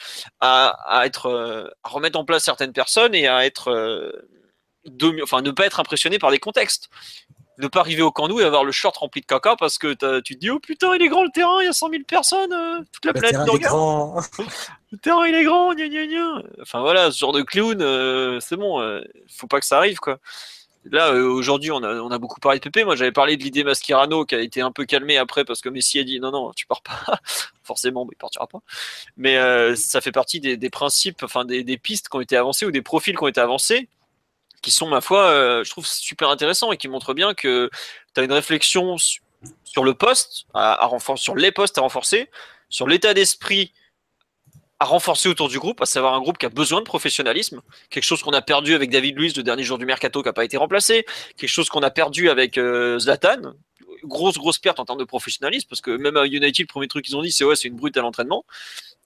à, 0.41 0.69
à 0.87 1.05
être 1.05 1.27
euh, 1.27 1.69
à 1.85 1.91
remettre 1.91 2.19
en 2.19 2.25
place 2.25 2.43
certaines 2.43 2.73
personnes 2.73 3.15
et 3.15 3.29
à 3.29 3.45
être 3.45 3.71
enfin, 5.23 5.43
ne 5.43 5.51
pas 5.51 5.67
être 5.67 5.81
impressionné 5.81 6.19
par 6.19 6.31
les 6.31 6.39
contextes. 6.39 6.91
Ne 7.59 7.67
pas 7.67 7.81
arriver 7.81 8.03
au 8.03 8.13
camp 8.13 8.29
et 8.39 8.45
avoir 8.45 8.63
le 8.63 8.71
short 8.71 8.97
rempli 8.97 9.21
de 9.21 9.27
caca 9.27 9.57
parce 9.57 9.79
que 9.79 10.21
tu 10.21 10.37
te 10.37 10.39
dis 10.39 10.49
oh 10.49 10.61
putain 10.61 10.95
il 10.95 11.03
est 11.03 11.09
grand 11.09 11.25
le 11.25 11.31
terrain, 11.31 11.61
il 11.61 11.65
y 11.65 11.69
a 11.69 11.73
100 11.73 11.91
000 11.91 12.03
personnes, 12.05 12.53
euh, 12.53 12.81
toute 12.93 13.05
la 13.05 13.13
planète 13.13 13.41
nous 13.45 13.53
regarde. 13.53 14.25
le 14.93 14.99
terrain 14.99 15.27
il 15.27 15.35
est 15.35 15.43
grand, 15.43 15.75
gna 15.75 15.89
gna 15.89 16.07
gna. 16.07 16.43
Enfin 16.63 16.83
voilà, 16.83 17.11
ce 17.11 17.19
genre 17.19 17.33
de 17.33 17.43
clown, 17.43 17.83
euh, 17.83 18.39
c'est 18.39 18.55
bon, 18.55 18.81
euh, 18.81 19.01
faut 19.29 19.49
pas 19.49 19.59
que 19.59 19.67
ça 19.67 19.77
arrive 19.77 19.99
quoi. 19.99 20.19
Là, 20.91 21.13
aujourd'hui, 21.13 21.71
on 21.71 21.83
a, 21.83 21.97
on 21.97 22.11
a, 22.11 22.19
beaucoup 22.19 22.41
parlé 22.41 22.61
de 22.61 22.63
Pépé. 22.63 22.83
Moi, 22.83 22.97
j'avais 22.97 23.13
parlé 23.13 23.37
de 23.37 23.43
l'idée 23.43 23.63
Mascherano 23.63 24.25
qui 24.25 24.35
a 24.35 24.41
été 24.41 24.63
un 24.63 24.71
peu 24.71 24.87
calmé 24.87 25.19
après 25.19 25.45
parce 25.45 25.61
que 25.61 25.69
Messi 25.69 25.99
a 25.99 26.05
dit 26.05 26.19
non, 26.19 26.31
non, 26.31 26.53
tu 26.53 26.67
pars 26.67 26.81
pas. 26.81 27.19
Forcément, 27.63 28.07
mais 28.07 28.13
il 28.15 28.17
partira 28.17 28.47
pas. 28.47 28.61
Mais 29.19 29.37
ça 29.75 30.01
fait 30.01 30.13
partie 30.13 30.41
des, 30.41 30.57
des 30.57 30.71
principes, 30.71 31.25
enfin 31.25 31.45
des, 31.45 31.63
des, 31.65 31.77
pistes 31.77 32.09
qui 32.09 32.17
ont 32.17 32.21
été 32.21 32.37
avancées 32.37 32.65
ou 32.65 32.71
des 32.71 32.81
profils 32.81 33.15
qui 33.15 33.23
ont 33.23 33.29
été 33.29 33.41
avancés 33.41 33.89
qui 34.63 34.71
sont, 34.71 34.89
ma 34.89 35.01
foi, 35.01 35.23
euh, 35.25 35.65
je 35.65 35.71
trouve 35.71 35.87
super 35.87 36.31
intéressants 36.31 36.73
et 36.73 36.77
qui 36.77 36.89
montrent 36.89 37.15
bien 37.15 37.35
que 37.35 37.71
tu 38.15 38.21
as 38.21 38.25
une 38.25 38.33
réflexion 38.33 38.97
sur 39.65 39.85
le 39.85 39.95
poste, 39.95 40.47
à, 40.55 40.89
sur 41.17 41.37
les 41.37 41.53
postes 41.53 41.79
à 41.79 41.83
renforcer, 41.83 42.31
sur 42.69 42.87
l'état 42.87 43.15
d'esprit 43.15 43.73
à 44.81 44.85
renforcer 44.85 45.29
autour 45.29 45.49
du 45.49 45.59
groupe, 45.59 45.81
à 45.83 45.87
savoir 45.87 46.15
un 46.15 46.21
groupe 46.21 46.39
qui 46.39 46.47
a 46.47 46.51
besoin 46.51 46.81
de 46.81 46.85
professionnalisme, 46.85 47.63
quelque 47.91 48.05
chose 48.05 48.23
qu'on 48.23 48.33
a 48.33 48.43
perdu 48.43 48.75
avec 48.75 48.91
David 48.91 49.19
Luiz 49.19 49.37
le 49.37 49.43
dernier 49.43 49.65
jour 49.65 49.77
du 49.77 49.87
mercato 49.87 50.23
qui 50.23 50.29
n'a 50.29 50.33
pas 50.33 50.45
été 50.45 50.57
remplacé, 50.57 51.05
quelque 51.37 51.51
chose 51.51 51.69
qu'on 51.69 51.83
a 51.83 51.91
perdu 51.91 52.31
avec 52.31 52.59
euh, 52.59 52.99
Zlatan, 52.99 53.55
grosse 54.05 54.39
grosse 54.39 54.59
perte 54.59 54.79
en 54.79 54.85
termes 54.85 54.99
de 54.99 55.05
professionnalisme 55.05 55.67
parce 55.69 55.81
que 55.81 55.91
même 55.91 56.17
à 56.17 56.27
United, 56.27 56.65
le 56.65 56.67
premier 56.67 56.87
truc 56.87 57.05
qu'ils 57.05 57.17
ont 57.17 57.23
dit 57.23 57.33
c'est 57.33 57.45
ouais 57.45 57.57
c'est 57.57 57.67
une 57.67 57.77
brute 57.77 57.97
à 57.97 58.03
l'entraînement. 58.03 58.45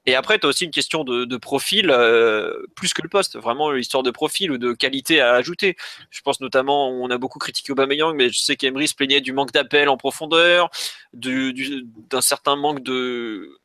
Et 0.07 0.15
après, 0.15 0.39
tu 0.39 0.47
as 0.47 0.49
aussi 0.49 0.65
une 0.65 0.71
question 0.71 1.05
de, 1.05 1.37
profil, 1.37 1.91
euh, 1.91 2.65
plus 2.75 2.93
que 2.93 3.03
le 3.03 3.09
poste, 3.09 3.37
vraiment 3.37 3.71
l'histoire 3.71 4.03
de 4.03 4.11
profil 4.11 4.51
ou 4.51 4.59
de 4.59 4.73
qualité 4.73 5.21
à 5.21 5.35
ajouter. 5.35 5.77
Je 6.11 6.21
pense 6.23 6.41
notamment, 6.41 6.91
on 6.91 7.09
a 7.11 7.19
beaucoup 7.19 7.39
critiqué 7.39 7.73
Aubameyang, 7.73 8.15
mais 8.17 8.29
je 8.31 8.41
sais 8.41 8.57
qu'Emery 8.57 8.89
se 8.89 8.95
plaignait 8.95 9.21
du 9.21 9.33
manque 9.33 9.53
d'appel 9.53 9.89
en 9.89 9.97
profondeur, 9.97 10.71
d'un 11.13 12.21
certain 12.21 12.57
manque 12.57 12.83
de, 12.83 13.61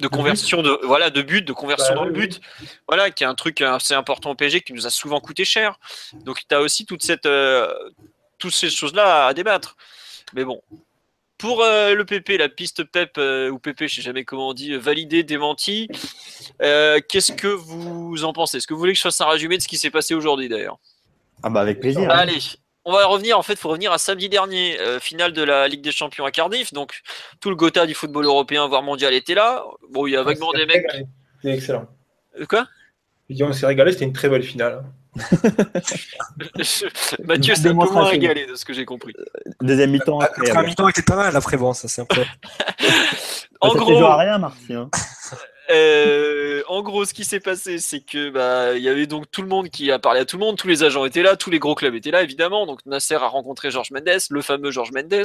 de 0.00 0.08
conversion 0.08 0.62
de 0.62 0.78
voilà 0.82 1.10
de 1.10 1.22
but 1.22 1.42
de 1.42 1.52
conversion 1.52 1.94
bah 1.94 2.00
dans 2.00 2.04
le 2.04 2.12
but. 2.12 2.40
voilà 2.88 3.10
qui 3.10 3.22
est 3.22 3.26
un 3.26 3.34
truc 3.36 3.60
assez 3.60 3.94
important 3.94 4.30
au 4.30 4.34
PSG 4.34 4.60
qui 4.60 4.72
nous 4.72 4.86
a 4.86 4.90
souvent 4.90 5.20
coûté 5.20 5.44
cher. 5.44 5.78
Donc 6.24 6.42
tu 6.48 6.54
as 6.54 6.60
aussi 6.60 6.84
toute 6.84 7.02
cette 7.02 7.26
euh, 7.26 7.72
toutes 8.38 8.54
ces 8.54 8.70
choses 8.70 8.94
là 8.94 9.26
à 9.26 9.34
débattre. 9.34 9.76
Mais 10.34 10.44
bon 10.44 10.60
pour 11.44 11.62
euh, 11.62 11.94
le 11.94 12.04
PP 12.04 12.38
la 12.38 12.48
piste 12.48 12.84
PEP 12.84 13.18
euh, 13.18 13.50
ou 13.50 13.58
PP 13.58 13.82
je 13.86 13.96
sais 13.96 14.02
jamais 14.02 14.24
comment 14.24 14.48
on 14.48 14.54
dit 14.54 14.74
validé 14.76 15.22
démenti 15.22 15.88
qu'est-ce 16.58 17.32
que 17.32 17.48
vous 17.48 18.24
en 18.24 18.32
pensez? 18.32 18.56
Est-ce 18.56 18.66
que 18.66 18.72
vous 18.72 18.80
voulez 18.80 18.92
que 18.92 18.98
je 18.98 19.02
fasse 19.02 19.20
un 19.20 19.28
résumé 19.28 19.58
de 19.58 19.62
ce 19.62 19.68
qui 19.68 19.76
s'est 19.76 19.90
passé 19.90 20.14
aujourd'hui 20.14 20.48
d'ailleurs? 20.48 20.78
Ah 21.42 21.50
bah 21.50 21.60
avec 21.60 21.80
plaisir 21.80 22.10
hein. 22.10 22.16
allez 22.16 22.40
on 22.84 22.92
va 22.92 23.06
revenir, 23.06 23.38
en 23.38 23.42
fait, 23.42 23.54
il 23.54 23.58
faut 23.58 23.70
revenir 23.70 23.92
à 23.92 23.98
samedi 23.98 24.28
dernier, 24.28 24.78
euh, 24.80 25.00
finale 25.00 25.32
de 25.32 25.42
la 25.42 25.68
Ligue 25.68 25.80
des 25.80 25.92
Champions 25.92 26.26
à 26.26 26.30
Cardiff. 26.30 26.72
Donc, 26.72 27.00
tout 27.40 27.48
le 27.48 27.56
Gotha 27.56 27.86
du 27.86 27.94
football 27.94 28.26
européen, 28.26 28.66
voire 28.68 28.82
mondial, 28.82 29.14
était 29.14 29.34
là. 29.34 29.64
Bon, 29.90 30.06
il 30.06 30.12
y 30.12 30.16
a 30.16 30.22
vaguement 30.22 30.52
des 30.52 30.66
mecs. 30.66 30.84
C'était 31.40 31.54
excellent. 31.54 31.88
Euh, 32.38 32.44
quoi 32.44 32.66
On 33.40 33.52
s'est 33.52 33.66
régalé, 33.66 33.92
c'était 33.92 34.04
une 34.04 34.12
très 34.12 34.28
belle 34.28 34.42
finale. 34.42 34.84
Mathieu 37.24 37.54
s'est 37.54 37.68
un 37.68 37.76
peu 37.76 37.90
moins 37.90 38.04
régalé 38.04 38.46
de 38.46 38.54
ce 38.54 38.64
que 38.64 38.72
j'ai 38.72 38.84
compris. 38.84 39.14
Deuxième 39.60 39.90
mi-temps. 39.90 40.20
Ah, 40.20 40.62
mi-temps 40.62 40.88
était 40.88 41.02
pas 41.02 41.16
mal 41.16 41.36
après, 41.36 41.56
bon, 41.56 41.72
ça 41.72 41.88
c'est 41.88 42.02
un 42.02 42.06
peu. 42.06 42.22
en 43.60 43.74
gros. 43.74 44.04
à 44.04 44.16
rien, 44.16 44.38
Martin. 44.38 44.88
Euh, 45.70 46.62
en 46.68 46.82
gros, 46.82 47.04
ce 47.04 47.14
qui 47.14 47.24
s'est 47.24 47.40
passé, 47.40 47.78
c'est 47.78 48.00
que 48.00 48.28
bah 48.28 48.76
il 48.76 48.82
y 48.82 48.88
avait 48.88 49.06
donc 49.06 49.30
tout 49.30 49.40
le 49.40 49.48
monde 49.48 49.70
qui 49.70 49.90
a 49.90 49.98
parlé 49.98 50.20
à 50.20 50.24
tout 50.26 50.36
le 50.36 50.44
monde, 50.44 50.58
tous 50.58 50.68
les 50.68 50.82
agents 50.82 51.06
étaient 51.06 51.22
là, 51.22 51.36
tous 51.36 51.50
les 51.50 51.58
gros 51.58 51.74
clubs 51.74 51.94
étaient 51.94 52.10
là 52.10 52.22
évidemment. 52.22 52.66
Donc 52.66 52.80
Nasser 52.84 53.14
a 53.14 53.28
rencontré 53.28 53.70
Georges 53.70 53.90
Mendes, 53.90 54.18
le 54.28 54.42
fameux 54.42 54.70
Georges 54.70 54.92
Mendes. 54.92 55.24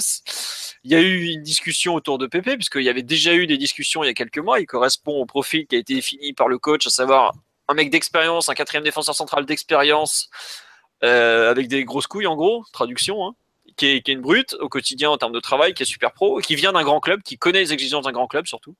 Il 0.86 0.92
y 0.92 0.96
a 0.96 1.02
eu 1.02 1.26
une 1.26 1.44
discussion 1.44 1.96
autour 1.96 2.18
de 2.18 2.26
Pépé, 2.26 2.56
puisqu'il 2.56 2.84
y 2.84 2.90
avait 2.90 3.04
déjà 3.04 3.34
eu 3.34 3.48
des 3.48 3.58
discussions 3.58 4.02
il 4.04 4.08
y 4.08 4.10
a 4.10 4.14
quelques 4.14 4.38
mois. 4.38 4.62
Il 4.62 4.66
correspond 4.66 5.20
au 5.20 5.26
profil 5.26 5.68
qui 5.68 5.76
a 5.76 5.80
été 5.80 5.96
défini 5.96 6.32
par 6.32 6.48
le 6.48 6.58
coach, 6.58 6.88
à 6.88 6.90
savoir 6.90 7.34
un 7.70 7.74
mec 7.74 7.90
d'expérience, 7.90 8.50
un 8.50 8.54
quatrième 8.54 8.84
défenseur 8.84 9.16
central 9.16 9.46
d'expérience, 9.46 10.30
euh, 11.04 11.50
avec 11.50 11.68
des 11.70 11.86
grosses 11.86 12.08
couilles 12.08 12.28
en 12.28 12.36
gros, 12.36 12.66
traduction. 12.74 13.26
Hein 13.26 13.36
qui 13.80 13.86
est, 13.88 14.08
une 14.10 14.20
brute 14.20 14.56
au 14.60 14.68
quotidien 14.68 15.10
en 15.10 15.18
termes 15.18 15.32
de 15.32 15.40
travail, 15.40 15.74
qui 15.74 15.84
est 15.84 15.86
super 15.86 16.12
pro, 16.12 16.40
qui 16.40 16.56
vient 16.56 16.74
d'un 16.74 16.84
grand 16.84 17.00
club, 17.00 17.22
qui 17.24 17.38
connaît 17.38 17.60
les 17.60 17.72
exigences 17.72 18.04
d'un 18.04 18.12
grand 18.12 18.28
club 18.28 18.46
surtout. 18.46 18.76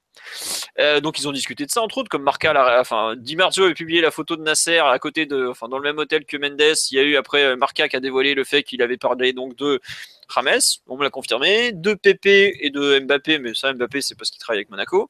Euh, 0.78 1.00
donc 1.00 1.20
ils 1.20 1.28
ont 1.28 1.32
discuté 1.32 1.66
de 1.66 1.72
ça 1.72 1.82
entre 1.82 2.00
autres, 2.00 2.10
comme 2.10 2.24
Marca, 2.24 2.80
enfin 2.82 3.16
Di 3.18 3.38
Marzio 3.38 3.64
avait 3.64 3.74
publié 3.74 4.02
la 4.02 4.12
photo 4.12 4.36
de 4.36 4.42
Nasser 4.42 4.80
à 4.80 5.00
côté 5.00 5.26
de, 5.26 5.48
enfin 5.48 5.70
dans 5.70 5.78
le 5.78 5.84
même 5.84 5.98
hôtel 5.98 6.26
que 6.26 6.36
Mendes. 6.36 6.76
Il 6.92 6.98
y 6.98 7.00
a 7.00 7.04
eu 7.04 7.16
après 7.16 7.44
euh, 7.44 7.56
Marca 7.56 7.88
qui 7.88 7.96
a 7.96 8.02
dévoilé 8.02 8.34
le 8.34 8.44
fait 8.44 8.64
qu'il 8.64 8.82
avait 8.82 8.98
parlé 8.98 9.32
donc 9.32 9.56
de 9.56 9.80
Rames, 10.28 10.60
on 10.88 10.98
me 10.98 11.04
l'a 11.04 11.10
confirmé, 11.10 11.72
de 11.72 11.94
Pepe 11.94 12.26
et 12.60 12.70
de 12.70 13.00
Mbappé, 13.00 13.40
mais 13.40 13.54
ça 13.54 13.74
Mbappé 13.74 14.02
c'est 14.02 14.16
parce 14.16 14.30
qu'il 14.30 14.40
travaille 14.40 14.60
avec 14.60 14.70
Monaco. 14.70 15.10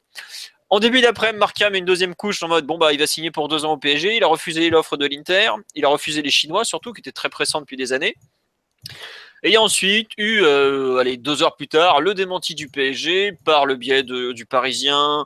En 0.69 0.79
début 0.79 1.01
d'après, 1.01 1.33
Marca 1.33 1.69
met 1.69 1.79
une 1.79 1.85
deuxième 1.85 2.13
couche 2.13 2.43
en 2.43 2.47
mode 2.47 2.65
bon 2.65 2.77
bah 2.77 2.93
il 2.93 2.99
va 2.99 3.07
signer 3.07 3.31
pour 3.31 3.47
deux 3.47 3.65
ans 3.65 3.73
au 3.73 3.77
PSG. 3.77 4.15
Il 4.15 4.23
a 4.23 4.27
refusé 4.27 4.69
l'offre 4.69 4.97
de 4.97 5.05
l'Inter, 5.05 5.51
il 5.75 5.83
a 5.85 5.89
refusé 5.89 6.21
les 6.21 6.29
Chinois 6.29 6.63
surtout 6.63 6.93
qui 6.93 7.01
étaient 7.01 7.11
très 7.11 7.29
pressants 7.29 7.61
depuis 7.61 7.77
des 7.77 7.91
années. 7.91 8.15
Et 9.41 9.49
il 9.49 9.53
y 9.53 9.55
a 9.55 9.61
ensuite 9.61 10.09
eu, 10.17 10.41
euh, 10.43 10.97
allez, 10.97 11.15
deux 11.15 11.43
heures 11.43 11.55
plus 11.55 11.69
tard, 11.69 12.01
le 12.01 12.13
démenti 12.13 12.55
du 12.55 12.67
PSG 12.67 13.31
par 13.45 13.65
le 13.65 13.77
biais 13.77 14.03
du 14.03 14.45
Parisien 14.45 15.25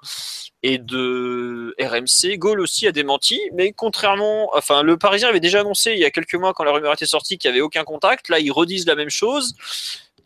et 0.62 0.78
de 0.78 1.76
RMC. 1.80 2.38
Gaulle 2.38 2.60
aussi 2.60 2.88
a 2.88 2.92
démenti, 2.92 3.42
mais 3.54 3.74
contrairement, 3.74 4.52
enfin, 4.54 4.84
le 4.84 4.98
Parisien 4.98 5.30
avait 5.30 5.40
déjà 5.40 5.62
annoncé 5.62 5.94
il 5.94 6.00
y 6.00 6.06
a 6.06 6.12
quelques 6.12 6.36
mois 6.36 6.54
quand 6.54 6.64
la 6.64 6.72
rumeur 6.72 6.94
était 6.94 7.08
sortie 7.08 7.40
qu'il 7.40 7.50
n'y 7.50 7.56
avait 7.56 7.62
aucun 7.62 7.84
contact. 7.84 8.30
Là, 8.30 8.40
ils 8.40 8.52
redisent 8.52 8.86
la 8.86 8.96
même 8.96 9.10
chose. 9.10 9.56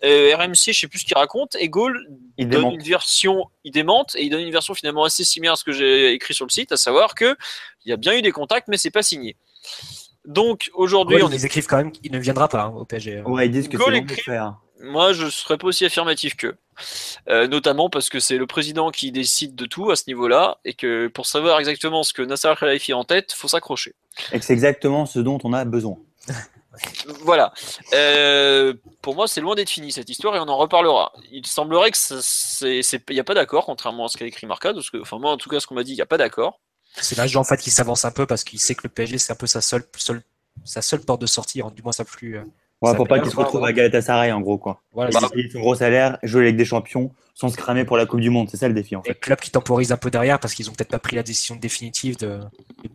Euh, 0.04 0.36
RMC, 0.36 0.74
je 0.74 0.80
sais 0.80 0.88
plus 0.88 1.00
ce 1.00 1.06
qu'il 1.06 1.18
raconte, 1.18 1.56
et 1.60 1.70
Gaulle 1.70 2.06
il 2.38 2.48
donne 2.48 2.72
une 2.74 2.84
version, 2.84 3.46
il 3.64 3.72
démente 3.72 4.16
et 4.16 4.24
il 4.24 4.30
donne 4.30 4.42
une 4.42 4.52
version 4.52 4.76
finalement 4.76 5.04
assez 5.04 5.24
similaire 5.24 5.54
à 5.54 5.56
ce 5.56 5.64
que 5.64 5.72
j'ai 5.72 6.14
écrit 6.14 6.36
sur 6.36 6.46
le 6.46 6.52
site, 6.52 6.72
à 6.72 6.78
savoir 6.78 7.16
que 7.16 7.36
il 7.84 7.90
y 7.90 7.94
a 7.94 7.98
bien 7.98 8.14
eu 8.14 8.22
des 8.22 8.32
contacts, 8.32 8.68
mais 8.68 8.78
c'est 8.78 8.92
pas 8.92 9.02
signé. 9.02 9.36
Donc 10.26 10.70
aujourd'hui, 10.74 11.24
on 11.24 11.30
ils 11.30 11.46
écrivent 11.46 11.68
quand 11.68 11.78
même 11.78 11.92
qu'il 11.92 12.12
ne 12.12 12.20
viendra 12.20 12.48
pas 12.48 12.64
hein, 12.64 12.74
au 12.76 12.86
PSG. 12.86 13.22
Ouais, 13.22 13.48
ils 13.48 13.52
disent 13.52 13.70
que 13.70 13.78
c'est 13.78 14.22
faire. 14.22 14.56
Moi, 14.80 15.14
je 15.14 15.30
serais 15.30 15.58
pas 15.58 15.68
aussi 15.68 15.86
affirmatif 15.86 16.36
que, 16.36 16.56
euh, 17.30 17.48
notamment 17.48 17.90
parce 17.90 18.10
que 18.10 18.20
c'est 18.20 18.38
le 18.38 18.46
président 18.46 18.92
qui 18.92 19.12
décide 19.12 19.56
de 19.56 19.66
tout 19.66 19.90
à 19.90 19.96
ce 19.96 20.04
niveau-là, 20.08 20.60
et 20.66 20.74
que 20.74 21.08
pour 21.08 21.26
savoir 21.26 21.60
exactement 21.60 22.04
ce 22.04 22.14
que 22.14 22.22
Nasser 22.22 22.54
Khelaïfi 22.60 22.92
a 22.92 22.98
en 22.98 23.04
tête, 23.04 23.34
faut 23.34 23.48
s'accrocher. 23.48 23.96
Et 24.32 24.40
que 24.40 24.46
c'est 24.46 24.54
exactement 24.54 25.08
ce 25.08 25.20
dont 25.20 25.40
on 25.44 25.54
a 25.54 25.66
besoin. 25.66 25.98
voilà. 27.22 27.54
Euh, 27.94 28.74
pour 29.02 29.16
moi, 29.16 29.28
c'est 29.28 29.42
loin 29.42 29.56
d'être 29.56 29.70
fini 29.70 29.92
cette 29.92 30.10
histoire 30.10 30.36
et 30.36 30.40
on 30.40 30.48
en 30.48 30.58
reparlera. 30.58 31.14
Il 31.32 31.46
semblerait 31.46 31.92
que 31.92 31.98
c'est, 31.98 32.82
il 32.82 33.14
n'y 33.14 33.20
a 33.20 33.24
pas 33.24 33.34
d'accord, 33.34 33.66
contrairement 33.66 34.06
à 34.06 34.08
ce 34.08 34.18
qu'a 34.18 34.26
écrit 34.26 34.48
Marca, 34.48 34.74
parce 34.74 34.90
que, 34.90 34.98
enfin 34.98 35.20
moi, 35.20 35.32
en 35.32 35.38
tout 35.38 35.50
cas, 35.50 35.60
ce 35.60 35.68
qu'on 35.68 35.76
m'a 35.76 35.84
dit, 35.84 35.92
il 35.92 35.96
n'y 35.96 36.02
a 36.02 36.08
pas 36.08 36.18
d'accord. 36.18 36.60
C'est 37.00 37.18
l'agent 37.18 37.42
en 37.42 37.44
fait 37.44 37.58
qui 37.58 37.70
s'avance 37.70 38.06
un 38.06 38.12
peu 38.12 38.26
parce 38.26 38.44
qu'il 38.44 38.60
sait 38.60 38.74
que 38.74 38.82
le 38.84 38.90
PSG 38.90 39.20
c'est 39.20 39.32
un 39.32 39.36
peu 39.36 39.46
sa 39.46 39.62
seule, 39.62 39.84
sa 40.66 40.82
seule 40.82 41.02
porte 41.02 41.22
de 41.22 41.28
sortie, 41.28 41.62
du 41.76 41.84
moins 41.84 41.92
sa 41.92 42.06
plus. 42.06 42.40
Ouais, 42.82 42.96
pour 42.96 43.08
pas 43.08 43.20
qu'il 43.20 43.32
se 43.32 43.36
retrouve 43.36 43.66
à 43.66 43.74
Galatasaray 43.74 44.32
en 44.32 44.42
gros 44.42 44.58
quoi. 44.58 44.84
Voilà, 44.94 45.10
bah, 45.12 45.30
son 45.52 45.60
gros 45.60 45.76
salaire, 45.76 46.20
jouer 46.22 46.44
avec 46.44 46.58
des 46.58 46.66
champions 46.66 47.12
sans 47.34 47.50
se 47.50 47.58
cramer 47.58 47.86
pour 47.86 47.98
la 47.98 48.06
Coupe 48.06 48.20
du 48.20 48.30
Monde, 48.30 48.50
c'est 48.50 48.58
ça 48.58 48.68
le 48.68 48.74
défi 48.74 48.96
en 48.96 49.04
fait. 49.04 49.12
Et 49.12 49.14
club 49.16 49.40
qui 49.40 49.52
temporise 49.52 49.92
un 49.92 49.98
peu 49.98 50.12
derrière 50.12 50.40
parce 50.40 50.54
qu'ils 50.54 50.70
ont 50.70 50.74
peut-être 50.74 50.90
pas 50.90 51.00
pris 51.00 51.16
la 51.16 51.24
décision 51.24 51.56
définitive 51.56 52.18
de, 52.18 52.40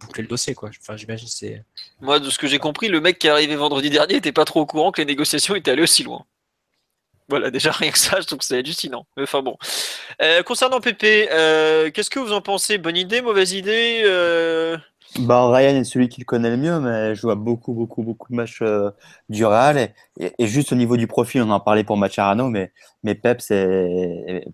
boucler 0.01 0.23
le 0.23 0.29
dossier 0.29 0.55
quoi. 0.55 0.71
Enfin 0.81 0.97
j'imagine 0.97 1.29
c'est. 1.29 1.65
Moi 2.01 2.21
de 2.21 2.31
ce 2.31 2.39
que 2.39 2.47
j'ai 2.47 2.59
compris, 2.59 2.89
le 2.89 3.01
mec 3.01 3.19
qui 3.19 3.27
est 3.27 3.31
arrivé 3.31 3.57
vendredi 3.57 3.91
dernier 3.91 4.17
était 4.17 4.33
pas 4.33 4.45
trop 4.45 4.61
au 4.61 4.67
courant 4.67 4.93
que 4.93 5.01
les 5.01 5.07
négociations 5.07 5.55
étaient 5.55 5.73
allées 5.73 5.83
aussi 5.83 6.05
loin. 6.05 6.25
Voilà, 7.29 7.51
déjà 7.51 7.71
rien 7.73 7.91
que 7.91 7.99
ça, 7.99 8.21
je 8.21 8.27
trouve 8.27 8.39
que 8.39 8.45
c'est 8.45 8.59
hallucinant. 8.59 9.07
Mais 9.17 9.25
enfin 9.25 9.43
bon. 9.43 9.57
Euh, 10.21 10.43
concernant 10.43 10.81
Pépé, 10.81 11.29
euh, 11.33 11.91
qu'est-ce 11.91 12.11
que 12.11 12.19
vous 12.19 12.33
en 12.33 12.41
pensez? 12.41 12.79
Bonne 12.79 12.97
idée, 12.97 13.23
mauvaise 13.23 13.53
idée 13.53 14.03
euh? 14.05 14.77
bah, 15.21 15.51
Ryan 15.51 15.77
est 15.81 15.85
celui 15.85 16.09
qui 16.09 16.21
le 16.21 16.25
connaît 16.25 16.51
le 16.51 16.57
mieux, 16.57 16.81
mais 16.81 17.15
je 17.15 17.23
vois 17.23 17.35
beaucoup, 17.35 17.73
beaucoup, 17.73 18.03
beaucoup 18.03 18.31
de 18.31 18.37
matchs 18.37 18.63
du 19.29 19.45
Real. 19.45 19.93
Et, 20.19 20.47
juste 20.47 20.73
au 20.73 20.77
niveau 20.77 20.97
du 20.97 21.07
profil, 21.07 21.43
on 21.43 21.51
en 21.51 21.61
parlait 21.61 21.85
pour 21.85 21.97
Macharano, 21.97 22.49
mais, 22.49 22.73
mais 23.03 23.15
Pep, 23.15 23.41
c'est 23.41 24.45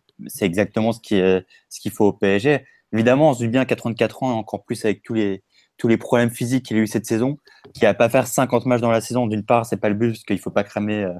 exactement 0.40 0.92
ce 0.92 1.00
qu'il 1.00 1.44
ce 1.68 1.88
faut 1.90 2.06
au 2.06 2.12
PSG. 2.12 2.64
Évidemment, 2.92 3.30
on 3.30 3.34
se 3.34 3.40
dit 3.40 3.48
bien 3.48 3.64
84 3.64 4.22
ans, 4.22 4.38
encore 4.38 4.64
plus 4.64 4.84
avec 4.84 5.02
tous 5.02 5.14
les, 5.14 5.42
tous 5.78 5.88
les 5.88 5.96
problèmes 5.96 6.30
physiques 6.30 6.66
qu'il 6.66 6.76
a 6.76 6.80
eu 6.80 6.86
cette 6.86 7.06
saison, 7.06 7.38
qui 7.72 7.86
a 7.86 7.94
pas 7.94 8.08
faire 8.08 8.26
50 8.26 8.66
matchs 8.66 8.80
dans 8.80 8.90
la 8.90 9.00
saison. 9.00 9.26
D'une 9.26 9.44
part, 9.44 9.64
c'est 9.64 9.76
pas 9.76 9.88
le 9.88 9.94
but 9.94 10.10
parce 10.10 10.24
qu'il 10.24 10.38
faut 10.38 10.50
pas 10.50 10.64
cramer 10.64 11.04
euh, 11.04 11.14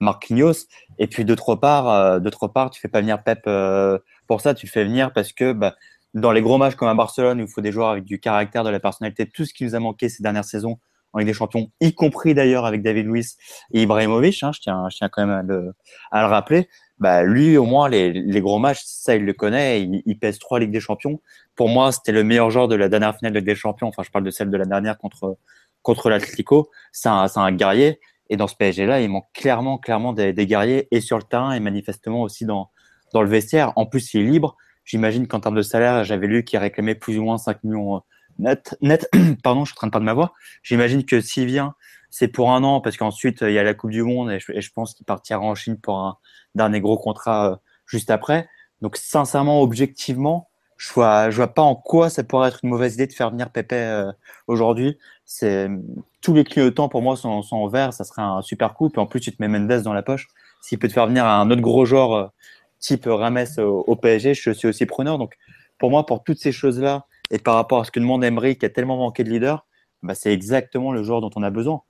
Marquinhos, 0.00 0.66
et 0.98 1.06
puis 1.06 1.24
d'autre 1.24 1.54
part, 1.54 1.88
euh, 1.88 2.18
d'autre 2.18 2.48
part, 2.48 2.70
tu 2.70 2.80
fais 2.80 2.88
pas 2.88 3.00
venir 3.00 3.22
Pep 3.22 3.42
euh, 3.46 3.98
pour 4.26 4.40
ça. 4.40 4.52
Tu 4.54 4.66
le 4.66 4.70
fais 4.70 4.84
venir 4.84 5.12
parce 5.12 5.32
que 5.32 5.52
bah, 5.52 5.76
dans 6.12 6.32
les 6.32 6.42
gros 6.42 6.58
matchs 6.58 6.74
comme 6.74 6.88
à 6.88 6.94
Barcelone, 6.94 7.38
il 7.38 7.48
faut 7.48 7.60
des 7.60 7.72
joueurs 7.72 7.90
avec 7.90 8.04
du 8.04 8.18
caractère, 8.18 8.64
de 8.64 8.70
la 8.70 8.80
personnalité, 8.80 9.26
tout 9.26 9.44
ce 9.44 9.54
qui 9.54 9.64
nous 9.64 9.74
a 9.74 9.78
manqué 9.78 10.08
ces 10.08 10.22
dernières 10.22 10.44
saisons 10.44 10.78
en 11.12 11.18
Ligue 11.18 11.28
des 11.28 11.34
Champions, 11.34 11.70
y 11.80 11.92
compris 11.92 12.34
d'ailleurs 12.34 12.64
avec 12.64 12.82
David 12.82 13.06
Luiz 13.06 13.36
et 13.72 13.82
Ibrahimovic. 13.82 14.42
Hein, 14.42 14.52
je 14.52 14.60
tiens, 14.60 14.88
je 14.90 14.96
tiens 14.96 15.08
quand 15.08 15.26
même 15.26 15.36
à 15.36 15.42
le, 15.42 15.72
à 16.10 16.22
le 16.22 16.28
rappeler 16.28 16.68
bah 17.00 17.22
lui 17.22 17.56
au 17.56 17.64
moins 17.64 17.88
les, 17.88 18.12
les, 18.12 18.40
gros 18.42 18.58
matchs 18.58 18.82
ça 18.84 19.16
il 19.16 19.24
le 19.24 19.32
connaît. 19.32 19.82
Il, 19.82 20.02
il, 20.04 20.18
pèse 20.18 20.38
trois 20.38 20.60
ligues 20.60 20.70
des 20.70 20.80
champions. 20.80 21.20
Pour 21.56 21.68
moi 21.70 21.92
c'était 21.92 22.12
le 22.12 22.22
meilleur 22.22 22.50
joueur 22.50 22.68
de 22.68 22.74
la 22.74 22.88
dernière 22.90 23.16
finale 23.16 23.32
de 23.32 23.38
Ligue 23.38 23.46
des 23.46 23.54
champions. 23.54 23.88
Enfin 23.88 24.02
je 24.04 24.10
parle 24.10 24.24
de 24.24 24.30
celle 24.30 24.50
de 24.50 24.56
la 24.56 24.66
dernière 24.66 24.98
contre 24.98 25.38
contre 25.82 26.10
l'Atlético. 26.10 26.70
C'est 26.92 27.08
un, 27.08 27.26
un 27.34 27.52
guerrier. 27.52 28.00
Et 28.28 28.36
dans 28.36 28.46
ce 28.46 28.54
PSG 28.54 28.86
là 28.86 29.00
il 29.00 29.08
manque 29.08 29.26
clairement 29.32 29.78
clairement 29.78 30.12
des, 30.12 30.32
des, 30.34 30.46
guerriers 30.46 30.88
et 30.90 31.00
sur 31.00 31.16
le 31.16 31.24
terrain 31.24 31.52
et 31.52 31.60
manifestement 31.60 32.22
aussi 32.22 32.44
dans 32.44 32.70
dans 33.14 33.22
le 33.22 33.28
vestiaire. 33.28 33.72
En 33.76 33.86
plus 33.86 34.12
il 34.14 34.20
est 34.20 34.30
libre. 34.30 34.56
J'imagine 34.84 35.26
qu'en 35.26 35.40
termes 35.40 35.56
de 35.56 35.62
salaire 35.62 36.04
j'avais 36.04 36.26
lu 36.26 36.44
qu'il 36.44 36.58
réclamait 36.58 36.94
plus 36.94 37.18
ou 37.18 37.24
moins 37.24 37.38
5 37.38 37.64
millions 37.64 37.96
euh, 37.96 38.00
net 38.38 38.76
net 38.82 39.08
pardon 39.42 39.64
je 39.64 39.70
suis 39.70 39.78
en 39.78 39.80
train 39.80 39.86
de 39.86 39.92
perdre 39.92 40.04
ma 40.04 40.14
voix. 40.14 40.34
J'imagine 40.62 41.06
que 41.06 41.22
s'il 41.22 41.46
vient 41.46 41.74
c'est 42.10 42.28
pour 42.28 42.50
un 42.52 42.62
an 42.64 42.80
parce 42.80 42.96
qu'ensuite 42.96 43.40
il 43.42 43.52
y 43.52 43.58
a 43.58 43.62
la 43.62 43.74
Coupe 43.74 43.90
du 43.90 44.02
Monde 44.02 44.30
et 44.32 44.40
je, 44.40 44.72
pense 44.72 44.94
qu'il 44.94 45.06
partira 45.06 45.40
en 45.40 45.54
Chine 45.54 45.80
pour 45.80 45.98
un 45.98 46.18
dernier 46.54 46.80
gros 46.80 46.98
contrat 46.98 47.52
euh, 47.52 47.56
juste 47.86 48.10
après. 48.10 48.48
Donc 48.80 48.96
sincèrement, 48.96 49.62
objectivement, 49.62 50.48
je 50.76 50.92
vois, 50.92 51.30
je 51.30 51.36
vois 51.36 51.48
pas 51.48 51.62
en 51.62 51.74
quoi 51.74 52.08
ça 52.08 52.24
pourrait 52.24 52.48
être 52.48 52.60
une 52.62 52.70
mauvaise 52.70 52.94
idée 52.94 53.06
de 53.06 53.12
faire 53.12 53.30
venir 53.30 53.50
Pepe 53.50 53.72
euh, 53.72 54.10
aujourd'hui. 54.46 54.98
C'est 55.26 55.68
tous 56.22 56.34
les 56.34 56.44
clignotants 56.44 56.88
pour 56.88 57.02
moi 57.02 57.16
sont, 57.16 57.42
sont 57.42 57.56
en 57.56 57.68
vert, 57.68 57.92
ça 57.92 58.04
serait 58.04 58.22
un 58.22 58.42
super 58.42 58.74
coup. 58.74 58.90
Et 58.94 58.98
en 58.98 59.06
plus, 59.06 59.20
tu 59.20 59.32
te 59.32 59.42
mets 59.42 59.48
Mendes 59.48 59.82
dans 59.82 59.92
la 59.92 60.02
poche. 60.02 60.28
S'il 60.62 60.78
peut 60.78 60.88
te 60.88 60.92
faire 60.92 61.06
venir 61.06 61.26
un 61.26 61.50
autre 61.50 61.60
gros 61.60 61.84
joueur 61.84 62.12
euh, 62.12 62.26
type 62.78 63.04
Rames 63.06 63.44
au, 63.58 63.84
au, 63.86 63.96
PSG, 63.96 64.34
je 64.34 64.50
suis 64.50 64.68
aussi 64.68 64.86
preneur. 64.86 65.18
Donc 65.18 65.36
pour 65.78 65.90
moi, 65.90 66.06
pour 66.06 66.24
toutes 66.24 66.38
ces 66.38 66.52
choses 66.52 66.80
là, 66.80 67.06
Et 67.30 67.38
par 67.38 67.54
rapport 67.54 67.80
à 67.80 67.84
ce 67.84 67.90
que 67.90 68.00
demande 68.00 68.24
Emery, 68.24 68.56
qui 68.56 68.66
a 68.66 68.70
tellement 68.70 68.96
manqué 68.96 69.22
de 69.22 69.30
leader, 69.30 69.66
bah, 70.02 70.14
c'est 70.14 70.32
exactement 70.32 70.92
le 70.92 71.02
joueur 71.02 71.20
dont 71.20 71.30
on 71.36 71.42
a 71.42 71.50
besoin. 71.50 71.82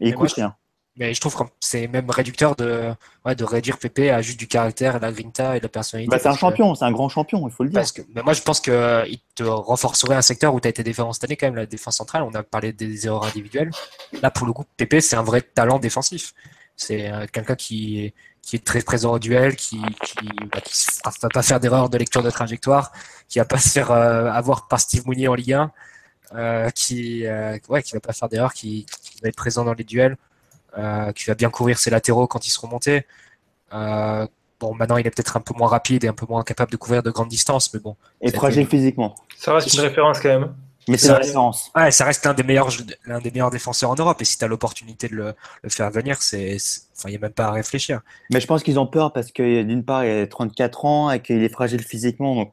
Et 0.00 0.08
il 0.08 0.14
coûte 0.14 0.32
rien. 0.32 0.56
Mais 0.96 1.12
je 1.12 1.20
trouve 1.20 1.34
que 1.34 1.42
c'est 1.58 1.88
même 1.88 2.08
réducteur 2.08 2.54
de, 2.54 2.92
ouais, 3.24 3.34
de 3.34 3.44
réduire 3.44 3.78
Pépé 3.78 4.10
à 4.10 4.22
juste 4.22 4.38
du 4.38 4.46
caractère, 4.46 4.96
et 4.96 4.98
de 5.00 5.04
la 5.04 5.12
grinta 5.12 5.56
et 5.56 5.58
de 5.58 5.64
la 5.64 5.68
personnalité. 5.68 6.10
Bah, 6.10 6.20
c'est 6.22 6.28
un 6.28 6.36
champion, 6.36 6.74
c'est 6.74 6.84
un 6.84 6.92
grand 6.92 7.08
champion, 7.08 7.46
il 7.48 7.52
faut 7.52 7.64
le 7.64 7.70
dire. 7.70 7.80
Parce 7.80 7.90
que, 7.90 8.02
mais 8.14 8.22
moi, 8.22 8.32
je 8.32 8.42
pense 8.42 8.60
qu'il 8.60 9.18
te 9.34 9.42
renforcerait 9.42 10.14
un 10.14 10.22
secteur 10.22 10.54
où 10.54 10.60
tu 10.60 10.68
as 10.68 10.70
été 10.70 10.84
défenseur 10.84 11.14
cette 11.14 11.24
année, 11.24 11.36
quand 11.36 11.46
même, 11.46 11.56
la 11.56 11.66
défense 11.66 11.96
centrale. 11.96 12.22
On 12.22 12.34
a 12.34 12.42
parlé 12.42 12.72
des 12.72 13.06
erreurs 13.06 13.24
individuelles. 13.24 13.70
Là, 14.22 14.30
pour 14.30 14.46
le 14.46 14.52
coup, 14.52 14.64
Pépé, 14.76 15.00
c'est 15.00 15.16
un 15.16 15.24
vrai 15.24 15.42
talent 15.42 15.78
défensif. 15.78 16.32
C'est 16.76 17.10
euh, 17.10 17.26
quelqu'un 17.32 17.54
qui, 17.54 18.12
qui 18.44 18.56
est 18.56 18.64
très 18.64 18.82
présent 18.82 19.12
au 19.12 19.18
duel, 19.18 19.56
qui 19.56 19.80
qui, 20.04 20.16
bah, 20.52 20.60
va 21.22 21.28
pas 21.28 21.42
faire 21.42 21.60
d'erreur 21.60 21.88
de 21.88 21.98
lecture 21.98 22.22
de 22.22 22.30
trajectoire, 22.30 22.92
qui 23.28 23.38
va 23.38 23.44
pas 23.44 23.58
se 23.58 23.68
faire 23.68 23.90
euh, 23.90 24.26
avoir 24.26 24.68
par 24.68 24.80
Steve 24.80 25.06
Mounier 25.06 25.28
en 25.28 25.34
Ligue 25.34 25.54
1, 25.54 25.72
euh, 26.34 26.70
qui 26.70 27.26
euh, 27.26 27.58
ouais, 27.68 27.82
qui 27.82 27.92
va 27.92 28.00
pas 28.00 28.12
faire 28.12 28.28
d'erreur, 28.28 28.52
qui, 28.52 28.86
qui, 29.02 29.20
va 29.22 29.28
être 29.28 29.36
présent 29.36 29.64
dans 29.64 29.74
les 29.74 29.84
duels, 29.84 30.16
euh, 30.78 31.12
qui 31.12 31.24
va 31.24 31.34
bien 31.34 31.50
courir 31.50 31.78
ses 31.78 31.90
latéraux 31.90 32.26
quand 32.26 32.46
ils 32.46 32.50
seront 32.50 32.68
montés. 32.68 33.06
Euh, 33.72 34.26
bon, 34.60 34.74
maintenant 34.74 34.96
il 34.96 35.06
est 35.06 35.10
peut-être 35.10 35.36
un 35.36 35.40
peu 35.40 35.54
moins 35.56 35.68
rapide 35.68 36.04
et 36.04 36.08
un 36.08 36.12
peu 36.12 36.26
moins 36.28 36.42
capable 36.42 36.72
de 36.72 36.76
couvrir 36.76 37.02
de 37.02 37.10
grandes 37.10 37.28
distances, 37.28 37.72
mais 37.72 37.80
bon. 37.80 37.96
Et 38.20 38.30
fragile 38.30 38.66
physiquement. 38.66 39.14
Ça 39.36 39.54
reste 39.54 39.72
une 39.74 39.80
référence 39.80 40.20
quand 40.20 40.28
même. 40.28 40.54
Mais 40.88 40.98
c'est 40.98 41.08
la 41.08 41.18
référence. 41.18 41.70
Ouais, 41.74 41.90
ça 41.90 42.04
reste 42.04 42.24
l'un 42.24 42.34
des 42.34 42.42
meilleurs, 42.42 42.68
l'un 43.06 43.18
des 43.18 43.30
meilleurs 43.30 43.50
défenseurs 43.50 43.90
en 43.90 43.94
Europe. 43.94 44.20
Et 44.20 44.24
si 44.24 44.36
tu 44.38 44.44
as 44.44 44.48
l'opportunité 44.48 45.08
de 45.08 45.14
le, 45.14 45.34
le, 45.62 45.70
faire 45.70 45.90
venir, 45.90 46.20
c'est, 46.20 46.56
enfin, 46.96 47.08
il 47.08 47.12
n'y 47.12 47.16
a 47.16 47.20
même 47.20 47.32
pas 47.32 47.46
à 47.46 47.52
réfléchir. 47.52 48.00
Mais 48.30 48.40
je 48.40 48.46
pense 48.46 48.62
qu'ils 48.62 48.78
ont 48.78 48.86
peur 48.86 49.12
parce 49.12 49.32
que 49.32 49.62
d'une 49.62 49.84
part, 49.84 50.04
il 50.04 50.10
a 50.10 50.26
34 50.26 50.84
ans 50.84 51.10
et 51.10 51.20
qu'il 51.20 51.42
est 51.42 51.48
fragile 51.48 51.82
physiquement, 51.82 52.34
donc 52.34 52.52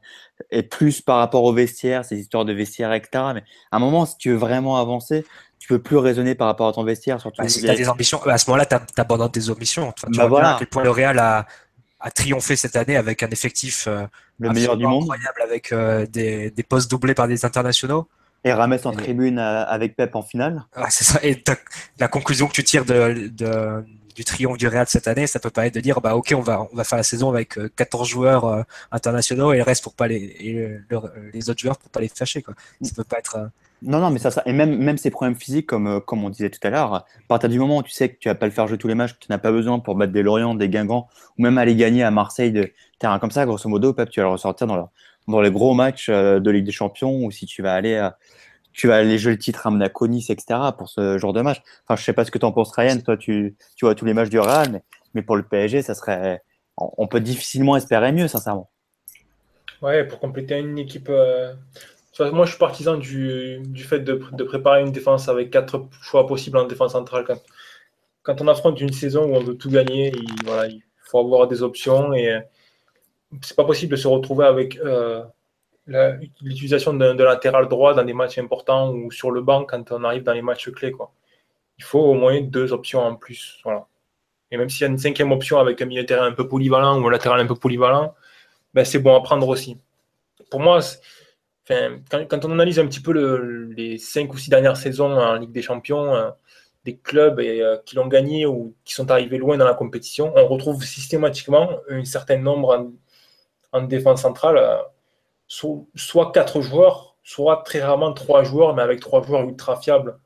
et 0.50 0.62
plus 0.62 1.00
par 1.00 1.18
rapport 1.18 1.44
au 1.44 1.52
vestiaire, 1.52 2.04
ces 2.04 2.18
histoires 2.18 2.44
de 2.44 2.52
vestiaire, 2.52 2.92
etc. 2.92 3.24
Mais 3.34 3.44
à 3.70 3.76
un 3.76 3.78
moment, 3.78 4.06
si 4.06 4.16
tu 4.16 4.30
veux 4.30 4.36
vraiment 4.36 4.76
avancer, 4.76 5.24
tu 5.58 5.68
peux 5.68 5.78
plus 5.78 5.96
raisonner 5.96 6.34
par 6.34 6.48
rapport 6.48 6.68
à 6.68 6.72
ton 6.72 6.84
vestiaire. 6.84 7.20
Surtout 7.20 7.42
bah, 7.42 7.48
si 7.48 7.60
tu 7.60 7.70
as 7.70 7.74
des 7.74 7.88
ambitions, 7.88 8.20
à 8.24 8.38
ce 8.38 8.50
moment-là, 8.50 8.66
tu 8.66 9.00
abandonnes 9.00 9.30
tes 9.30 9.48
ambitions. 9.50 9.92
Tu 9.92 10.06
bah, 10.16 10.26
voilà. 10.26 10.56
à 10.56 10.58
quel 10.58 10.66
point 10.66 10.82
le 10.82 10.90
Real 10.90 11.18
a, 11.18 11.46
a 12.00 12.10
triomphé 12.10 12.56
cette 12.56 12.76
année 12.76 12.96
avec 12.96 13.22
un 13.22 13.28
effectif 13.28 13.86
euh, 13.86 14.04
le 14.38 14.50
meilleur 14.50 14.76
du 14.76 14.86
monde, 14.86 15.04
incroyable 15.04 15.42
avec 15.42 15.72
euh, 15.72 16.06
des, 16.06 16.50
des 16.50 16.62
postes 16.62 16.90
doublés 16.90 17.14
par 17.14 17.28
des 17.28 17.44
internationaux. 17.44 18.08
Et 18.44 18.52
Rames 18.52 18.78
en 18.84 18.92
tribune 18.92 19.38
avec 19.38 19.96
Pep 19.96 20.14
en 20.16 20.22
finale. 20.22 20.64
C'est 20.90 21.04
ça. 21.04 21.20
Et 21.22 21.42
la 21.98 22.08
conclusion 22.08 22.48
que 22.48 22.52
tu 22.52 22.64
tires 22.64 22.84
de, 22.84 23.28
de, 23.28 23.84
du 24.14 24.24
triomphe 24.24 24.58
du 24.58 24.68
Real 24.68 24.86
cette 24.88 25.08
année, 25.08 25.26
ça 25.26 25.38
peut 25.38 25.50
pas 25.50 25.66
être 25.66 25.74
de 25.74 25.80
dire 25.80 26.00
bah 26.00 26.16
ok 26.16 26.34
on 26.36 26.40
va 26.40 26.66
on 26.72 26.76
va 26.76 26.84
faire 26.84 26.96
la 26.98 27.02
saison 27.02 27.30
avec 27.30 27.58
14 27.76 28.08
joueurs 28.08 28.44
euh, 28.44 28.62
internationaux 28.90 29.52
et 29.52 29.58
le 29.58 29.62
reste 29.62 29.82
pour 29.82 29.94
pas 29.94 30.08
les 30.08 30.36
et 30.40 30.52
le, 30.88 31.00
les 31.32 31.50
autres 31.50 31.60
joueurs 31.60 31.78
pour 31.78 31.90
pas 31.90 32.00
les 32.00 32.08
fâcher 32.08 32.42
quoi. 32.42 32.54
Ça 32.82 32.92
peut 32.94 33.04
pas 33.04 33.18
être. 33.18 33.36
Euh... 33.36 33.46
Non 33.82 33.98
non 33.98 34.10
mais 34.10 34.18
ça, 34.18 34.30
ça 34.30 34.42
et 34.46 34.52
même 34.52 34.76
même 34.76 34.98
ces 34.98 35.10
problèmes 35.10 35.34
physiques 35.34 35.66
comme 35.66 35.86
euh, 35.86 36.00
comme 36.00 36.24
on 36.24 36.30
disait 36.30 36.50
tout 36.50 36.60
à 36.62 36.70
l'heure, 36.70 36.94
à 36.94 37.06
partir 37.28 37.48
du 37.48 37.58
moment 37.58 37.78
où 37.78 37.82
tu 37.82 37.90
sais 37.90 38.08
que 38.10 38.18
tu 38.18 38.28
vas 38.28 38.34
pas 38.34 38.46
le 38.46 38.52
faire 38.52 38.68
jouer 38.68 38.78
tous 38.78 38.88
les 38.88 38.94
matchs, 38.94 39.14
que 39.14 39.18
tu 39.20 39.26
n'as 39.30 39.38
pas 39.38 39.50
besoin 39.50 39.78
pour 39.78 39.94
battre 39.94 40.12
des 40.12 40.22
Lorient, 40.22 40.54
des 40.54 40.68
Guingamp 40.68 41.08
ou 41.38 41.42
même 41.42 41.58
aller 41.58 41.74
gagner 41.74 42.04
à 42.04 42.10
Marseille 42.10 42.52
de 42.52 42.70
terrain 42.98 43.18
comme 43.18 43.30
ça, 43.30 43.44
grosso 43.44 43.68
modo, 43.68 43.92
Pep 43.92 44.10
tu 44.10 44.20
vas 44.20 44.26
le 44.26 44.32
ressortir 44.32 44.66
dans 44.66 44.76
le, 44.76 44.82
dans 45.28 45.40
les 45.40 45.50
gros 45.50 45.74
matchs 45.74 46.08
euh, 46.08 46.40
de 46.40 46.50
Ligue 46.50 46.64
des 46.64 46.72
Champions 46.72 47.24
ou 47.24 47.30
si 47.30 47.46
tu 47.46 47.62
vas 47.62 47.74
aller 47.74 47.96
à 47.96 48.18
tu 48.72 48.88
vas 48.88 48.96
aller 48.96 49.18
jouer 49.18 49.32
le 49.32 49.38
titre 49.38 49.66
à 49.66 49.70
Monaco, 49.70 50.06
Nice, 50.06 50.30
etc. 50.30 50.58
pour 50.76 50.88
ce 50.88 51.18
genre 51.18 51.34
de 51.34 51.42
match. 51.42 51.60
Enfin, 51.86 51.96
je 51.96 52.04
sais 52.04 52.14
pas 52.14 52.24
ce 52.24 52.30
que 52.30 52.38
tu 52.38 52.46
en 52.46 52.52
penses, 52.52 52.74
Ryan. 52.74 52.98
Toi, 53.04 53.18
tu, 53.18 53.54
tu 53.76 53.84
vois 53.84 53.94
tous 53.94 54.06
les 54.06 54.14
matchs 54.14 54.30
du 54.30 54.40
Real, 54.40 54.70
mais, 54.70 54.82
mais 55.12 55.22
pour 55.22 55.36
le 55.36 55.42
PSG, 55.42 55.82
ça 55.82 55.94
serait, 55.94 56.42
on 56.78 57.06
peut 57.06 57.20
difficilement 57.20 57.76
espérer 57.76 58.12
mieux, 58.12 58.28
sincèrement. 58.28 58.70
Ouais, 59.82 60.04
pour 60.04 60.20
compléter 60.20 60.58
une 60.58 60.78
équipe. 60.78 61.08
Euh... 61.10 61.52
Moi, 62.18 62.44
je 62.44 62.50
suis 62.50 62.58
partisan 62.58 62.96
du, 62.96 63.58
du 63.66 63.84
fait 63.84 64.00
de, 64.00 64.22
de, 64.32 64.44
préparer 64.44 64.82
une 64.82 64.92
défense 64.92 65.28
avec 65.28 65.50
quatre 65.50 65.88
choix 66.02 66.26
possibles 66.26 66.58
en 66.58 66.66
défense 66.66 66.92
centrale. 66.92 67.24
Quand, 67.26 67.40
quand 68.22 68.40
on 68.40 68.48
affronte 68.48 68.80
une 68.80 68.92
saison 68.92 69.24
où 69.24 69.34
on 69.34 69.42
veut 69.42 69.56
tout 69.56 69.70
gagner, 69.70 70.12
il, 70.14 70.44
voilà, 70.44 70.66
il 70.66 70.82
faut 71.10 71.18
avoir 71.18 71.48
des 71.48 71.62
options 71.62 72.14
et 72.14 72.38
c'est 73.40 73.56
pas 73.56 73.64
possible 73.64 73.92
de 73.92 73.96
se 73.96 74.08
retrouver 74.08 74.46
avec. 74.46 74.76
Euh, 74.78 75.22
l'utilisation 75.86 76.94
de, 76.94 77.22
latéral 77.24 77.68
droit 77.68 77.94
dans 77.94 78.04
des 78.04 78.12
matchs 78.12 78.38
importants 78.38 78.92
ou 78.92 79.10
sur 79.10 79.32
le 79.32 79.42
banc 79.42 79.64
quand 79.64 79.90
on 79.90 80.04
arrive 80.04 80.22
dans 80.22 80.32
les 80.32 80.42
matchs 80.42 80.70
clés. 80.70 80.92
Quoi. 80.92 81.12
Il 81.78 81.84
faut 81.84 82.00
au 82.00 82.14
moins 82.14 82.40
deux 82.40 82.72
options 82.72 83.00
en 83.00 83.16
plus. 83.16 83.58
Voilà. 83.64 83.86
Et 84.50 84.56
même 84.56 84.68
s'il 84.68 84.82
y 84.82 84.84
a 84.84 84.88
une 84.88 84.98
cinquième 84.98 85.32
option 85.32 85.58
avec 85.58 85.80
un 85.82 85.86
milieu 85.86 86.02
de 86.02 86.06
terrain 86.06 86.26
un 86.26 86.32
peu 86.32 86.46
polyvalent 86.46 87.00
ou 87.00 87.08
un 87.08 87.10
latéral 87.10 87.40
un 87.40 87.46
peu 87.46 87.56
polyvalent, 87.56 88.14
ben 88.74 88.84
c'est 88.84 88.98
bon 88.98 89.16
à 89.16 89.22
prendre 89.22 89.48
aussi. 89.48 89.78
Pour 90.50 90.60
moi, 90.60 90.80
quand, 91.68 92.44
on 92.44 92.52
analyse 92.52 92.78
un 92.78 92.86
petit 92.86 93.00
peu 93.00 93.12
le, 93.12 93.64
les 93.72 93.98
cinq 93.98 94.32
ou 94.34 94.38
six 94.38 94.50
dernières 94.50 94.76
saisons 94.76 95.12
en 95.12 95.34
Ligue 95.36 95.52
des 95.52 95.62
Champions, 95.62 96.14
euh, 96.14 96.30
des 96.84 96.96
clubs 96.96 97.38
euh, 97.40 97.78
qui 97.86 97.96
l'ont 97.96 98.08
gagné 98.08 98.44
ou 98.46 98.74
qui 98.84 98.92
sont 98.92 99.10
arrivés 99.10 99.38
loin 99.38 99.56
dans 99.56 99.64
la 99.64 99.74
compétition, 99.74 100.32
on 100.36 100.46
retrouve 100.46 100.84
systématiquement 100.84 101.78
un 101.88 102.04
certain 102.04 102.38
nombre 102.38 102.92
en, 103.72 103.78
en 103.78 103.82
défense 103.82 104.22
centrale. 104.22 104.58
Euh, 104.58 104.76
soit 105.46 106.32
quatre 106.32 106.60
joueurs, 106.60 107.16
soit 107.22 107.62
très 107.64 107.82
rarement 107.82 108.12
trois 108.12 108.42
joueurs, 108.44 108.74
mais 108.74 108.82
avec 108.82 109.00
trois 109.00 109.22
joueurs 109.22 109.42
ultra 109.42 109.76
fiables. 109.76 110.18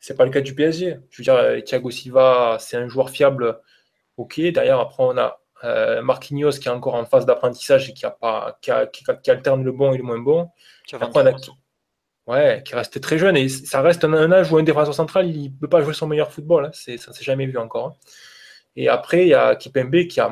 C'est 0.00 0.16
pas 0.16 0.24
le 0.24 0.30
cas 0.30 0.40
du 0.40 0.54
PSG. 0.54 0.98
Je 1.10 1.22
veux 1.22 1.24
dire, 1.24 1.64
Thiago 1.64 1.90
Silva, 1.90 2.56
c'est 2.60 2.76
un 2.76 2.88
joueur 2.88 3.10
fiable. 3.10 3.60
Ok, 4.16 4.40
derrière, 4.40 4.80
après, 4.80 5.02
on 5.02 5.16
a 5.18 5.40
euh, 5.64 6.02
Marquinhos 6.02 6.52
qui 6.52 6.68
est 6.68 6.70
encore 6.70 6.94
en 6.94 7.04
phase 7.06 7.26
d'apprentissage 7.26 7.88
et 7.88 7.94
qui, 7.94 8.04
a 8.04 8.10
pas, 8.10 8.58
qui, 8.60 8.70
a, 8.70 8.86
qui, 8.86 9.04
qui, 9.22 9.30
alterne 9.30 9.64
le 9.64 9.72
bon 9.72 9.92
et 9.92 9.96
le 9.96 10.02
moins 10.02 10.18
bon. 10.18 10.50
Après, 10.92 11.22
on 11.22 11.26
a, 11.26 11.34
ouais, 12.26 12.62
qui 12.64 12.74
reste 12.74 13.00
très 13.00 13.18
jeune 13.18 13.36
et 13.36 13.48
ça 13.48 13.80
reste 13.80 14.04
un, 14.04 14.12
un 14.12 14.32
âge 14.32 14.52
où 14.52 14.58
un 14.58 14.62
défenseur 14.62 14.94
central, 14.94 15.28
il 15.28 15.52
ne 15.52 15.58
peut 15.58 15.68
pas 15.68 15.82
jouer 15.82 15.94
son 15.94 16.06
meilleur 16.06 16.30
football. 16.30 16.66
Hein. 16.66 16.70
Ça 16.72 16.92
ne 16.92 16.96
s'est 16.96 17.24
jamais 17.24 17.46
vu 17.46 17.58
encore. 17.58 17.86
Hein. 17.86 17.94
Et 18.76 18.88
après, 18.88 19.22
il 19.22 19.28
y 19.28 19.34
a 19.34 19.56
Kipembe 19.56 20.06
qui, 20.06 20.20
a, 20.20 20.30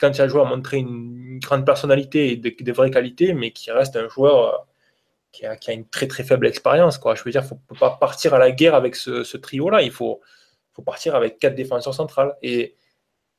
quand 0.00 0.10
il 0.10 0.20
a 0.20 0.28
joué, 0.28 0.40
a 0.40 0.44
montré 0.44 0.78
une 0.78 1.38
grande 1.40 1.64
personnalité 1.64 2.32
et 2.32 2.36
de, 2.36 2.52
de 2.58 2.72
vraies 2.72 2.90
qualités, 2.90 3.32
mais 3.32 3.52
qui 3.52 3.70
reste 3.70 3.96
un 3.96 4.08
joueur 4.08 4.54
euh, 4.54 4.58
qui 5.32 5.46
a, 5.46 5.72
une 5.72 5.88
très 5.88 6.06
très 6.06 6.24
faible 6.24 6.46
expérience. 6.46 6.98
Quoi. 6.98 7.14
Je 7.14 7.22
veux 7.24 7.30
dire, 7.30 7.42
il 7.42 7.44
ne 7.44 7.48
faut 7.48 7.74
pas 7.78 7.96
partir 7.98 8.34
à 8.34 8.38
la 8.38 8.50
guerre 8.52 8.74
avec 8.74 8.96
ce, 8.96 9.36
trio-là. 9.36 9.82
Il 9.82 9.90
faut, 9.90 10.20
faut 10.74 10.82
partir 10.82 11.14
avec 11.14 11.38
quatre 11.38 11.54
défenseurs 11.54 11.94
centrales. 11.94 12.36
Et 12.42 12.76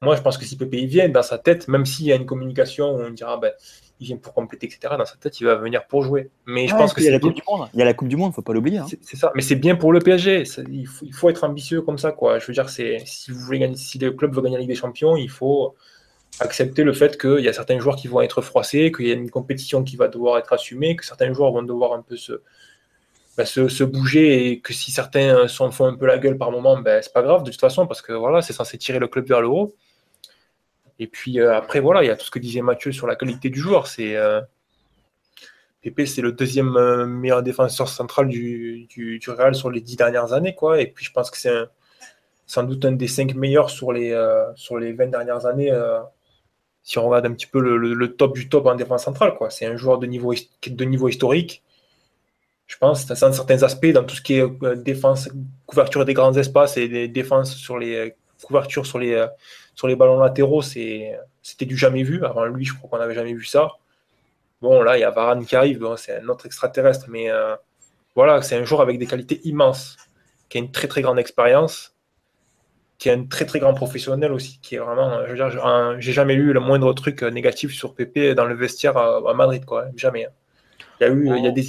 moi, 0.02 0.16
je 0.16 0.22
pense 0.22 0.38
que 0.38 0.46
si 0.46 0.58
Pepe 0.58 0.74
il 0.74 0.88
vient 0.88 1.10
dans 1.10 1.24
sa 1.24 1.38
tête, 1.38 1.68
même 1.68 1.86
s'il 1.86 2.08
y 2.08 2.12
a 2.12 2.16
une 2.16 2.26
communication 2.26 2.96
où 2.96 3.02
on 3.02 3.10
dira, 3.12 3.38
ben, 3.38 3.54
il 4.00 4.08
vient 4.08 4.18
pour 4.18 4.34
compléter, 4.34 4.68
etc. 4.68 4.94
Dans 4.98 5.06
sa 5.06 5.16
tête, 5.16 5.40
il 5.40 5.46
va 5.46 5.56
venir 5.56 5.86
pour 5.88 6.04
jouer. 6.04 6.30
Mais 6.46 6.68
je 6.68 6.76
pense 6.76 6.94
que 6.94 7.02
il 7.02 7.06
y 7.06 7.08
a 7.08 7.12
la 7.12 7.20
Coupe 7.20 7.34
du 7.34 7.42
Monde. 7.48 7.70
Il 7.74 7.80
y 7.80 7.82
a 7.82 7.86
la 7.86 7.94
Coupe 7.94 8.08
du 8.08 8.16
Monde, 8.16 8.34
faut 8.34 8.42
pas 8.42 8.54
l'oublier. 8.54 8.78
Hein. 8.78 8.86
C'est 9.02 9.18
ça. 9.18 9.32
Mais 9.36 9.42
c'est 9.42 9.56
bien 9.56 9.76
pour 9.76 9.92
le 9.92 10.00
PSG. 10.00 10.44
Il 10.72 10.88
faut, 10.88 11.06
il 11.06 11.14
faut, 11.14 11.30
être 11.30 11.44
ambitieux 11.44 11.82
comme 11.82 11.98
ça, 11.98 12.12
quoi. 12.12 12.40
Je 12.40 12.46
veux 12.46 12.54
dire, 12.54 12.70
c'est 12.70 13.00
si 13.06 13.32
vous 13.32 13.40
voulez 13.40 13.60
gagner, 13.60 13.76
si 13.76 13.98
le 13.98 14.12
club 14.12 14.36
veut 14.36 14.42
gagner 14.42 14.56
la 14.56 14.62
Ligue 14.62 14.70
des 14.70 14.76
Champions, 14.76 15.16
il 15.16 15.30
faut 15.30 15.76
accepter 16.40 16.84
le 16.84 16.94
fait 16.94 17.20
qu'il 17.20 17.40
y 17.40 17.48
a 17.48 17.54
certains 17.54 17.80
joueurs 17.80 17.96
qui 17.96 18.08
vont 18.08 18.22
être 18.22 18.42
froissés, 18.42 18.92
qu'il 18.92 19.08
y 19.08 19.12
a 19.12 19.16
une 19.16 19.32
compétition 19.32 19.84
qui 19.84 19.96
va 19.96 20.08
devoir 20.08 20.38
être 20.38 20.54
assumée, 20.54 20.96
que 20.96 21.06
certains 21.06 21.34
joueurs 21.34 21.52
vont 21.52 21.64
devoir 21.64 21.94
un 21.94 22.02
peu 22.02 22.16
se, 22.16 22.42
ben, 23.38 23.46
se, 23.46 23.68
se, 23.68 23.84
bouger 23.84 24.52
et 24.52 24.60
que 24.60 24.74
si 24.74 24.92
certains 24.92 25.48
s'en 25.48 25.72
font 25.72 25.86
un 25.86 25.96
peu 25.96 26.06
la 26.06 26.20
gueule 26.20 26.38
par 26.38 26.52
moment, 26.52 26.78
ben, 26.80 27.02
c'est 27.02 27.14
pas 27.14 27.24
grave 27.24 27.44
de 27.44 27.50
toute 27.50 27.60
façon 27.60 27.88
parce 27.88 28.02
que 28.02 28.14
voilà, 28.14 28.42
c'est 28.42 28.54
censé 28.54 28.78
tirer 28.78 29.00
le 29.00 29.08
club 29.08 29.28
vers 29.28 29.42
le 29.42 29.48
haut. 29.48 29.76
Et 31.00 31.08
puis 31.08 31.40
euh, 31.40 31.56
après, 31.56 31.80
voilà, 31.80 32.04
il 32.04 32.08
y 32.08 32.10
a 32.10 32.16
tout 32.16 32.26
ce 32.26 32.32
que 32.32 32.40
disait 32.40 32.62
Mathieu 32.62 32.92
sur 32.92 33.08
la 33.08 33.16
qualité 33.16 33.50
du 33.50 33.60
joueur. 33.60 33.88
C'est 33.88 34.16
euh, 34.16 34.42
Pépé, 35.82 36.06
c'est 36.06 36.22
le 36.22 36.32
deuxième 36.32 36.76
euh, 36.76 37.06
meilleur 37.06 37.44
défenseur 37.44 37.88
central 37.88 38.28
du, 38.28 38.88
du, 38.90 39.20
Real 39.28 39.54
sur 39.54 39.70
les 39.70 39.82
dix 39.82 39.96
dernières 39.96 40.34
années. 40.34 40.56
Quoi. 40.56 40.82
Et 40.82 40.88
puis 40.88 41.06
je 41.06 41.12
pense 41.12 41.30
que 41.30 41.38
c'est 41.38 41.54
sans 42.48 42.64
doute 42.64 42.86
un 42.86 42.94
des 42.94 43.08
cinq 43.08 43.36
meilleurs 43.36 43.70
sur 43.70 43.92
les, 43.92 44.12
euh, 44.12 44.46
sur 44.56 44.78
les 44.78 44.94
20 44.94 45.08
dernières 45.08 45.46
années. 45.46 45.72
Si 46.82 46.98
on 46.98 47.08
regarde 47.08 47.26
un 47.26 47.34
petit 47.34 47.48
peu 47.48 47.60
le, 47.60 48.16
top 48.16 48.34
du 48.34 48.48
top 48.48 48.66
en 48.66 48.76
défense 48.76 49.04
centrale. 49.04 49.34
C'est 49.50 49.66
un 49.66 49.76
joueur 49.76 50.00
de 50.00 50.08
niveau, 50.08 50.34
de 50.34 50.86
niveau 50.86 51.10
historique. 51.10 51.62
Je 52.66 52.78
pense 52.78 53.06
dans 53.06 53.16
certains 53.16 53.64
aspects, 53.64 53.88
dans 53.88 54.04
tout 54.04 54.16
ce 54.16 54.22
qui 54.22 54.36
est 54.36 54.48
défense, 54.78 55.30
couverture 55.66 56.06
des 56.06 56.14
grands 56.14 56.34
espaces 56.34 56.78
et 56.78 56.88
des 56.88 57.08
défenses 57.10 57.56
sur 57.56 57.78
les 57.78 58.16
couvertures 58.42 58.86
sur 58.86 59.00
les, 59.00 59.26
sur 59.78 59.88
les 59.88 59.96
ballons 59.96 60.20
latéraux, 60.20 60.62
c'était 60.62 61.66
du 61.66 61.78
jamais 61.78 62.04
vu. 62.04 62.26
Avant 62.26 62.44
lui, 62.46 62.66
je 62.66 62.74
crois 62.74 62.90
qu'on 62.90 62.98
n'avait 62.98 63.16
jamais 63.16 63.34
vu 63.34 63.46
ça. 63.46 63.70
Bon, 64.62 64.82
là, 64.82 64.98
il 64.98 65.02
y 65.02 65.04
a 65.06 65.12
Varane 65.12 65.46
qui 65.46 65.56
arrive, 65.56 65.80
bon, 65.80 65.96
c'est 65.96 66.20
un 66.20 66.28
autre 66.30 66.48
extraterrestre, 66.48 67.06
mais 67.10 67.30
euh, 67.30 67.56
voilà, 68.16 68.42
c'est 68.42 68.58
un 68.58 68.66
joueur 68.66 68.82
avec 68.82 68.98
des 68.98 69.06
qualités 69.06 69.40
immenses, 69.46 69.96
qui 70.50 70.58
a 70.58 70.62
une 70.62 70.72
très 70.72 70.88
très 70.88 71.04
grande 71.04 71.20
expérience, 71.20 71.96
qui 72.98 73.10
est 73.10 73.14
un 73.14 73.26
très 73.26 73.46
très 73.46 73.60
grand 73.60 73.76
professionnel 73.76 74.32
aussi, 74.32 74.60
qui 74.64 74.74
est 74.76 74.80
vraiment, 74.80 75.24
je 75.28 75.32
veux 75.32 75.36
dire, 75.36 75.96
j'ai 76.00 76.12
jamais 76.14 76.34
lu 76.34 76.54
le 76.54 76.60
moindre 76.60 76.92
truc 76.94 77.22
négatif 77.22 77.72
sur 77.76 77.94
Pépé 77.94 78.34
dans 78.34 78.46
le 78.46 78.56
vestiaire 78.56 78.98
à, 78.98 79.18
à 79.30 79.34
Madrid, 79.36 79.64
quoi, 79.66 79.86
jamais. 79.96 80.26
hein. 80.26 80.32
Il 81.00 81.04
y 81.04 81.08
a 81.08 81.14
eu, 81.14 81.30
Oh. 81.32 81.36
il 81.38 81.44
y 81.46 81.48
a 81.48 81.52
des. 81.52 81.66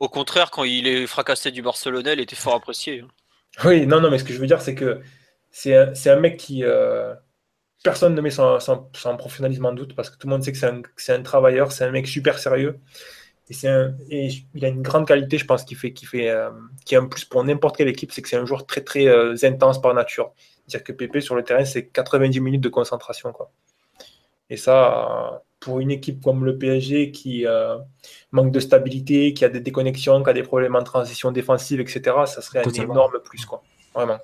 Au 0.00 0.08
contraire, 0.08 0.50
quand 0.50 0.64
il 0.64 0.86
est 0.86 1.06
fracassé 1.06 1.50
du 1.50 1.60
Barcelonais, 1.60 2.14
il 2.14 2.20
était 2.20 2.36
fort 2.36 2.54
apprécié. 2.54 3.00
hein. 3.02 3.08
Oui, 3.66 3.86
non, 3.86 4.00
non, 4.00 4.10
mais 4.10 4.18
ce 4.18 4.24
que 4.24 4.32
je 4.32 4.38
veux 4.38 4.46
dire, 4.46 4.62
c'est 4.62 4.74
que 4.74 5.00
c'est 5.50 5.76
un, 5.76 5.94
c'est 5.94 6.08
un 6.10 6.16
mec 6.18 6.38
qui. 6.38 6.64
euh, 6.64 7.12
personne 7.82 8.14
ne 8.14 8.20
met 8.20 8.30
son, 8.30 8.60
son, 8.60 8.88
son 8.92 9.16
professionnalisme 9.16 9.66
en 9.66 9.72
doute 9.72 9.94
parce 9.94 10.10
que 10.10 10.16
tout 10.16 10.26
le 10.26 10.32
monde 10.32 10.42
sait 10.42 10.52
que 10.52 10.58
c'est 10.58 10.66
un, 10.66 10.82
que 10.82 10.88
c'est 10.96 11.14
un 11.14 11.22
travailleur, 11.22 11.72
c'est 11.72 11.84
un 11.84 11.90
mec 11.90 12.06
super 12.06 12.38
sérieux. 12.38 12.78
Et, 14.10 14.30
il 14.54 14.64
a 14.64 14.68
une 14.68 14.82
grande 14.82 15.06
qualité, 15.06 15.38
je 15.38 15.44
pense, 15.44 15.64
qui 15.64 15.74
fait, 15.74 15.92
qui 15.92 16.06
fait, 16.06 16.30
euh, 16.30 16.50
qui 16.84 16.94
est 16.94 16.98
un 16.98 17.06
plus 17.06 17.24
pour 17.24 17.44
n'importe 17.44 17.76
quelle 17.76 17.88
équipe, 17.88 18.12
c'est 18.12 18.22
que 18.22 18.28
c'est 18.28 18.36
un 18.36 18.46
joueur 18.46 18.66
très 18.66 18.82
très 18.82 19.06
euh, 19.06 19.34
intense 19.42 19.80
par 19.80 19.92
nature. 19.94 20.32
C'est-à-dire 20.66 20.84
que 20.84 20.92
Pépé 20.92 21.20
sur 21.20 21.34
le 21.34 21.42
terrain, 21.42 21.64
c'est 21.64 21.86
90 21.88 22.40
minutes 22.40 22.60
de 22.60 22.68
concentration, 22.68 23.32
quoi. 23.32 23.50
Et 24.48 24.56
ça, 24.56 25.42
pour 25.60 25.80
une 25.80 25.90
équipe 25.90 26.22
comme 26.22 26.44
le 26.44 26.58
PSG 26.58 27.10
qui 27.10 27.46
euh, 27.46 27.78
manque 28.32 28.52
de 28.52 28.60
stabilité, 28.60 29.32
qui 29.32 29.44
a 29.44 29.48
des 29.48 29.60
déconnexions, 29.60 30.22
qui 30.22 30.30
a 30.30 30.32
des 30.32 30.42
problèmes 30.42 30.76
en 30.76 30.82
transition 30.82 31.32
défensive, 31.32 31.80
etc., 31.80 32.02
ça 32.26 32.42
serait 32.42 32.60
un 32.60 32.70
énorme 32.70 33.18
plus, 33.24 33.44
quoi. 33.46 33.62
Vraiment. 33.94 34.18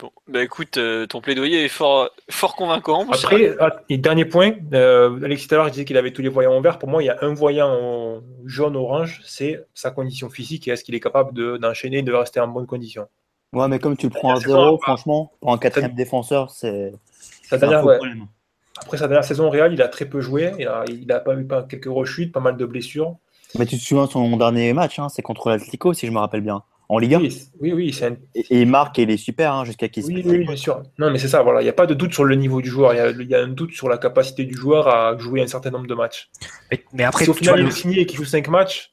Bon, 0.00 0.10
bah 0.28 0.42
écoute, 0.42 0.78
euh, 0.78 1.06
ton 1.06 1.20
plaidoyer 1.20 1.64
est 1.64 1.68
fort, 1.68 2.08
fort 2.30 2.56
convaincant. 2.56 3.06
Après, 3.10 3.54
ah, 3.60 3.76
et 3.90 3.98
dernier 3.98 4.24
point, 4.24 4.52
euh, 4.72 5.22
Alexis 5.22 5.46
tout 5.46 5.56
à 5.56 5.68
disait 5.68 5.84
qu'il 5.84 5.98
avait 5.98 6.12
tous 6.12 6.22
les 6.22 6.30
voyants 6.30 6.54
en 6.54 6.62
vert. 6.62 6.78
Pour 6.78 6.88
moi, 6.88 7.02
il 7.02 7.06
y 7.06 7.10
a 7.10 7.18
un 7.20 7.34
voyant 7.34 8.22
jaune-orange, 8.46 9.20
c'est 9.26 9.62
sa 9.74 9.90
condition 9.90 10.30
physique 10.30 10.68
et 10.68 10.70
est-ce 10.70 10.84
qu'il 10.84 10.94
est 10.94 11.00
capable 11.00 11.58
d'enchaîner 11.58 11.98
et 11.98 12.02
de 12.02 12.12
rester 12.12 12.40
en 12.40 12.48
bonne 12.48 12.66
condition. 12.66 13.08
Ouais, 13.52 13.68
mais 13.68 13.78
comme 13.78 13.96
tu 13.96 14.06
le 14.06 14.12
prends 14.12 14.34
à 14.34 14.40
zéro, 14.40 14.78
franchement, 14.78 15.32
pour 15.40 15.52
un 15.52 15.58
quatrième 15.58 15.94
défenseur, 15.94 16.50
c'est. 16.50 16.92
Après 17.50 18.96
sa 18.96 19.08
dernière 19.08 19.24
saison 19.24 19.48
au 19.48 19.50
Real, 19.50 19.74
il 19.74 19.82
a 19.82 19.88
très 19.88 20.06
peu 20.06 20.22
joué. 20.22 20.52
Il 20.88 21.06
n'a 21.06 21.20
pas 21.20 21.34
eu 21.34 21.44
pas, 21.44 21.64
quelques 21.64 21.92
rechutes, 21.92 22.32
pas 22.32 22.40
mal 22.40 22.56
de 22.56 22.64
blessures. 22.64 23.16
Mais 23.58 23.66
tu 23.66 23.76
te 23.76 23.82
souviens 23.82 24.06
de 24.06 24.10
son 24.10 24.36
dernier 24.38 24.72
match, 24.72 24.98
hein, 24.98 25.08
c'est 25.10 25.22
contre 25.22 25.50
l'Atlético, 25.50 25.92
si 25.92 26.06
je 26.06 26.12
me 26.12 26.18
rappelle 26.18 26.40
bien 26.40 26.62
en 26.90 26.98
Ligue 26.98 27.14
1. 27.14 27.18
Oui, 27.60 27.72
oui, 27.72 27.96
et, 28.34 28.42
il 28.50 28.66
marque 28.66 28.98
et 28.98 29.02
il 29.02 29.10
est 29.10 29.16
super 29.16 29.52
hein, 29.52 29.64
jusqu'à 29.64 29.88
qu'il 29.88 30.04
oui, 30.06 30.22
oui, 30.26 30.44
bien 30.44 30.56
sûr. 30.56 30.82
Non, 30.98 31.10
mais 31.12 31.18
c'est 31.20 31.28
ça, 31.28 31.40
voilà. 31.40 31.60
Il 31.60 31.64
n'y 31.64 31.70
a 31.70 31.72
pas 31.72 31.86
de 31.86 31.94
doute 31.94 32.12
sur 32.12 32.24
le 32.24 32.34
niveau 32.34 32.60
du 32.60 32.68
joueur. 32.68 32.92
Il 32.94 33.28
y, 33.28 33.34
a, 33.34 33.40
un 33.40 33.48
doute 33.48 33.72
sur 33.72 33.88
la 33.88 33.96
capacité 33.96 34.44
du 34.44 34.56
joueur 34.56 34.88
à 34.88 35.16
jouer 35.16 35.40
un 35.40 35.46
certain 35.46 35.70
nombre 35.70 35.86
de 35.86 35.94
matchs. 35.94 36.30
Mais, 36.92 37.04
après, 37.04 37.24
si 37.24 37.30
au 37.30 37.34
final 37.34 37.60
il 37.60 37.68
est 37.68 37.70
signé 37.70 38.00
et 38.00 38.06
qu'il 38.06 38.16
joue 38.16 38.24
5 38.24 38.48
matchs, 38.48 38.92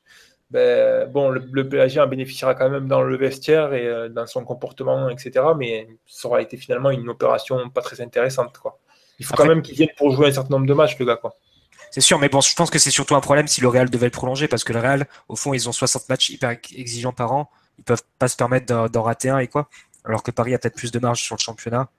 ben, 0.52 1.10
bon, 1.10 1.30
le, 1.30 1.44
le, 1.52 1.68
PSG 1.68 2.00
en 2.00 2.06
bénéficiera 2.06 2.54
quand 2.54 2.70
même 2.70 2.88
dans 2.88 3.02
le 3.02 3.18
vestiaire 3.18 3.74
et 3.74 3.88
euh, 3.88 4.10
dans 4.10 4.28
son 4.28 4.44
comportement, 4.44 5.10
etc. 5.10 5.32
Mais 5.58 5.88
ça 6.06 6.28
aura 6.28 6.44
été 6.44 6.56
finalement 6.56 6.92
une 6.92 7.10
opération 7.10 7.68
pas 7.70 7.82
très 7.82 8.00
intéressante. 8.00 8.60
Quoi. 8.60 8.80
Il 9.18 9.26
faut 9.26 9.36
quand 9.36 9.48
même 9.48 9.64
qu'il 9.64 9.76
vienne 9.76 9.90
pour 9.98 10.12
jouer 10.12 10.28
un 10.28 10.32
certain 10.32 10.54
nombre 10.54 10.68
de 10.68 10.74
matchs, 10.76 11.00
le 11.00 11.06
gars. 11.06 11.18
Quoi. 11.18 11.34
C'est 11.90 12.02
sûr, 12.02 12.20
mais 12.20 12.30
bon, 12.30 12.42
je 12.42 12.54
pense 12.54 12.70
que 12.70 12.78
c'est 12.78 12.92
surtout 12.92 13.16
un 13.16 13.22
problème 13.22 13.48
si 13.48 13.60
le 13.60 13.70
Real 13.70 13.90
devait 13.90 14.06
le 14.06 14.12
prolonger, 14.12 14.48
parce 14.48 14.64
que 14.64 14.72
le 14.72 14.80
Real, 14.80 15.08
au 15.30 15.36
fond, 15.36 15.56
ils 15.56 15.68
ont 15.68 15.72
60 15.72 16.10
matchs 16.10 16.30
hyper 16.30 16.52
exigeants 16.76 17.12
par 17.12 17.32
an 17.32 17.50
ils 17.78 17.84
peuvent 17.84 18.04
pas 18.20 18.28
se 18.28 18.36
permettre 18.36 18.90
d'en 18.90 19.04
rater 19.04 19.30
un 19.30 19.40
et 19.40 19.48
quoi. 19.48 19.70
Alors 20.06 20.24
que 20.24 20.32
Paris 20.32 20.54
a 20.54 20.60
peut-être 20.60 20.76
plus 20.76 20.92
de 20.92 21.00
marge 21.00 21.22
sur 21.22 21.36
le 21.36 21.42
championnat 21.42 21.90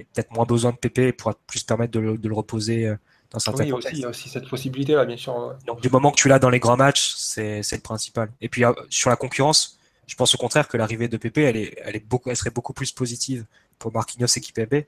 et 0.00 0.04
peut-être 0.04 0.32
moins 0.32 0.44
besoin 0.44 0.72
de 0.72 0.76
PP 0.76 1.16
pour 1.16 1.34
plus 1.34 1.60
se 1.60 1.64
permettre 1.64 1.92
de 1.92 2.00
le, 2.00 2.34
reposer 2.34 2.86
euh, 2.86 2.96
dans 3.30 3.38
certains 3.38 3.64
oui, 3.64 3.72
Aussi, 3.72 3.88
il 3.92 3.98
y 4.00 4.04
a 4.04 4.08
aussi 4.08 4.28
cette 4.28 4.48
possibilité-là, 4.48 5.04
bien 5.04 5.16
sûr. 5.16 5.54
Donc, 5.66 5.80
du 5.80 5.90
moment 5.90 6.10
que 6.10 6.16
tu 6.16 6.28
l'as 6.28 6.38
dans 6.38 6.50
les 6.50 6.60
grands 6.60 6.76
matchs, 6.76 7.14
c'est 7.16 7.60
le 7.60 7.80
principal. 7.80 8.30
Et 8.40 8.48
puis, 8.48 8.64
euh, 8.64 8.72
sur 8.88 9.10
la 9.10 9.16
concurrence, 9.16 9.78
je 10.06 10.14
pense 10.14 10.34
au 10.34 10.38
contraire 10.38 10.68
que 10.68 10.76
l'arrivée 10.76 11.08
de 11.08 11.16
PP, 11.16 11.38
elle, 11.38 11.56
est, 11.56 11.78
elle, 11.84 11.96
est 11.96 12.06
beaucoup, 12.06 12.30
elle 12.30 12.36
serait 12.36 12.50
beaucoup 12.50 12.72
plus 12.72 12.92
positive 12.92 13.44
pour 13.78 13.92
Marquinhos 13.92 14.26
et 14.34 14.40
Kipembe 14.40 14.84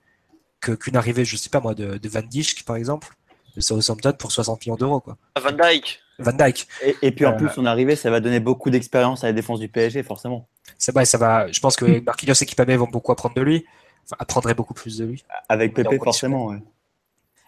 qu'une 0.61 0.97
arrivée, 0.97 1.25
je 1.25 1.37
sais 1.37 1.51
pas 1.51 1.61
moi, 1.61 1.75
de, 1.75 1.99
de 1.99 2.09
Van 2.09 2.23
Dijk, 2.23 2.65
par 2.65 2.77
exemple, 2.77 3.09
de 3.57 3.61
Southampton 3.61 4.13
pour 4.19 4.31
60 4.31 4.67
millions 4.67 4.77
d'euros. 4.77 5.01
quoi. 5.01 5.17
Van 5.41 5.53
Dijk? 5.53 6.01
Van 6.21 6.33
Dyke. 6.33 6.67
Et, 7.03 7.11
puis 7.11 7.27
en 7.27 7.33
euh, 7.33 7.37
plus, 7.37 7.49
son 7.51 7.67
arrivée, 7.67 7.97
ça 7.97 8.11
va 8.11 8.21
donner 8.21 8.41
beaucoup 8.41 8.71
d'expérience 8.71 9.25
à 9.25 9.29
la 9.29 9.33
défense 9.33 9.61
du 9.61 9.69
PSG, 9.69 10.03
forcément. 10.03 10.47
C'est 10.79 10.93
vrai, 10.93 11.05
ça 11.05 11.19
va. 11.19 11.51
Je 11.51 11.61
pense 11.61 11.77
que 11.77 11.85
mm. 11.85 12.05
Marquinhos 12.05 12.35
et 12.41 12.47
Kipame 12.47 12.75
vont 12.75 12.89
beaucoup 12.89 13.13
apprendre 13.13 13.35
de 13.35 13.43
lui, 13.43 13.67
enfin, 14.05 14.17
apprendraient 14.19 14.55
beaucoup 14.55 14.75
plus 14.75 14.99
de 14.99 15.05
lui. 15.05 15.25
Avec 15.49 15.75
Pepe, 15.75 16.03
forcément. 16.03 16.47
Ouais. 16.47 16.59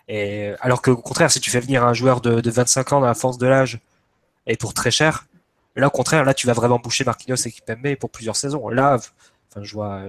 Et 0.09 0.53
alors 0.61 0.83
qu'au 0.83 0.97
contraire, 0.97 1.31
si 1.31 1.41
tu 1.41 1.51
fais 1.51 1.61
venir 1.61 1.85
un 1.85 1.95
joueur 1.95 2.21
de, 2.21 2.51
25 2.51 2.93
ans 2.93 3.01
dans 3.01 3.07
la 3.07 3.15
force 3.15 3.39
de 3.39 3.47
l'âge 3.47 3.79
et 4.47 4.57
pour 4.57 4.75
très 4.75 4.91
cher, 4.91 5.27
là 5.77 5.87
au 5.87 5.91
contraire, 5.91 6.25
là 6.25 6.35
tu 6.35 6.47
vas 6.47 6.53
vraiment 6.53 6.79
boucher 6.79 7.05
Marquinhos 7.05 7.37
et 7.37 7.51
Kipembe 7.51 7.95
pour 7.97 8.11
plusieurs 8.11 8.37
saisons. 8.37 8.69
Là, 8.69 8.99
enfin, 9.51 9.63
je 9.63 9.73
vois. 9.73 10.03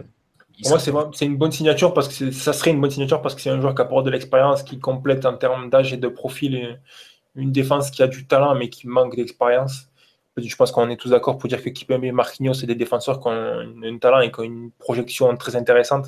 Pour 0.62 0.78
moi, 0.92 1.12
c'est 1.14 1.26
une 1.26 1.38
bonne 1.38 1.52
signature 1.52 1.94
parce 1.94 2.08
que 2.08 2.32
ça 2.32 2.54
serait 2.54 2.72
une 2.72 2.80
bonne 2.80 2.92
signature 2.92 3.22
parce 3.22 3.34
que 3.34 3.42
c'est 3.42 3.50
un 3.50 3.60
joueur 3.60 3.74
qui 3.74 3.82
apporte 3.82 4.06
de 4.06 4.12
l'expérience, 4.12 4.62
qui 4.64 4.80
complète 4.80 5.26
en 5.26 5.36
termes 5.36 5.70
d'âge 5.70 5.94
et 5.94 5.98
de 5.98 6.08
profil. 6.08 6.80
Une 7.36 7.52
défense 7.52 7.92
qui 7.92 8.04
a 8.04 8.08
du 8.08 8.28
talent 8.28 8.56
mais 8.56 8.70
qui 8.70 8.88
manque 8.88 9.16
d'expérience. 9.16 9.90
Je 10.38 10.56
pense 10.56 10.72
qu'on 10.72 10.90
est 10.90 10.98
tous 10.98 11.10
d'accord 11.10 11.38
pour 11.38 11.48
dire 11.48 11.62
que 11.64 11.70
Kipembe 11.70 12.06
et 12.06 12.12
Marquinhos, 12.12 12.56
c'est 12.56 12.66
des 12.68 12.76
défenseurs 12.76 13.20
qui 13.20 13.28
ont 13.28 13.32
un, 13.32 13.98
talent 14.00 14.20
et 14.22 14.32
qui 14.32 14.40
ont 14.40 14.44
une 14.44 14.72
projection 14.72 15.36
très 15.38 15.56
intéressante. 15.56 16.08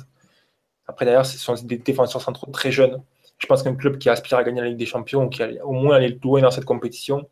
Après, 0.88 1.04
d'ailleurs, 1.04 1.26
ce 1.26 1.38
sont 1.38 1.54
des 1.54 1.78
défenseurs 1.78 2.22
centraux 2.22 2.50
très 2.50 2.72
jeunes. 2.72 3.02
Je 3.38 3.46
pense 3.46 3.62
qu'un 3.62 3.74
club 3.74 3.98
qui 3.98 4.08
aspire 4.08 4.38
à 4.38 4.44
gagner 4.44 4.60
la 4.62 4.68
Ligue 4.68 4.78
des 4.78 4.86
Champions, 4.86 5.24
ou 5.24 5.28
qui 5.28 5.42
a 5.42 5.64
au 5.64 5.72
moins 5.72 5.96
aller 5.96 6.18
loin 6.22 6.40
dans 6.40 6.50
cette 6.50 6.64
compétition, 6.64 7.28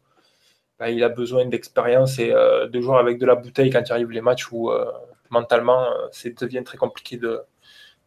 bah, 0.79 0.91
il 0.91 1.03
a 1.05 1.09
besoin 1.09 1.47
d'expérience 1.47 2.19
et 2.19 2.33
euh, 2.33 2.69
de 2.69 2.81
jouer 2.81 2.99
avec 2.99 3.19
de 3.19 3.27
la 3.27 3.37
bouteille 3.37 3.71
quand 3.71 3.83
il 3.87 3.93
arrive 3.93 4.11
les 4.11 4.21
matchs 4.21 4.51
où 4.51 4.71
euh, 4.71 4.91
mentalement, 5.31 5.85
euh, 5.85 6.09
ça 6.11 6.29
devient 6.31 6.63
très 6.65 6.79
compliqué 6.79 7.17
de, 7.17 7.41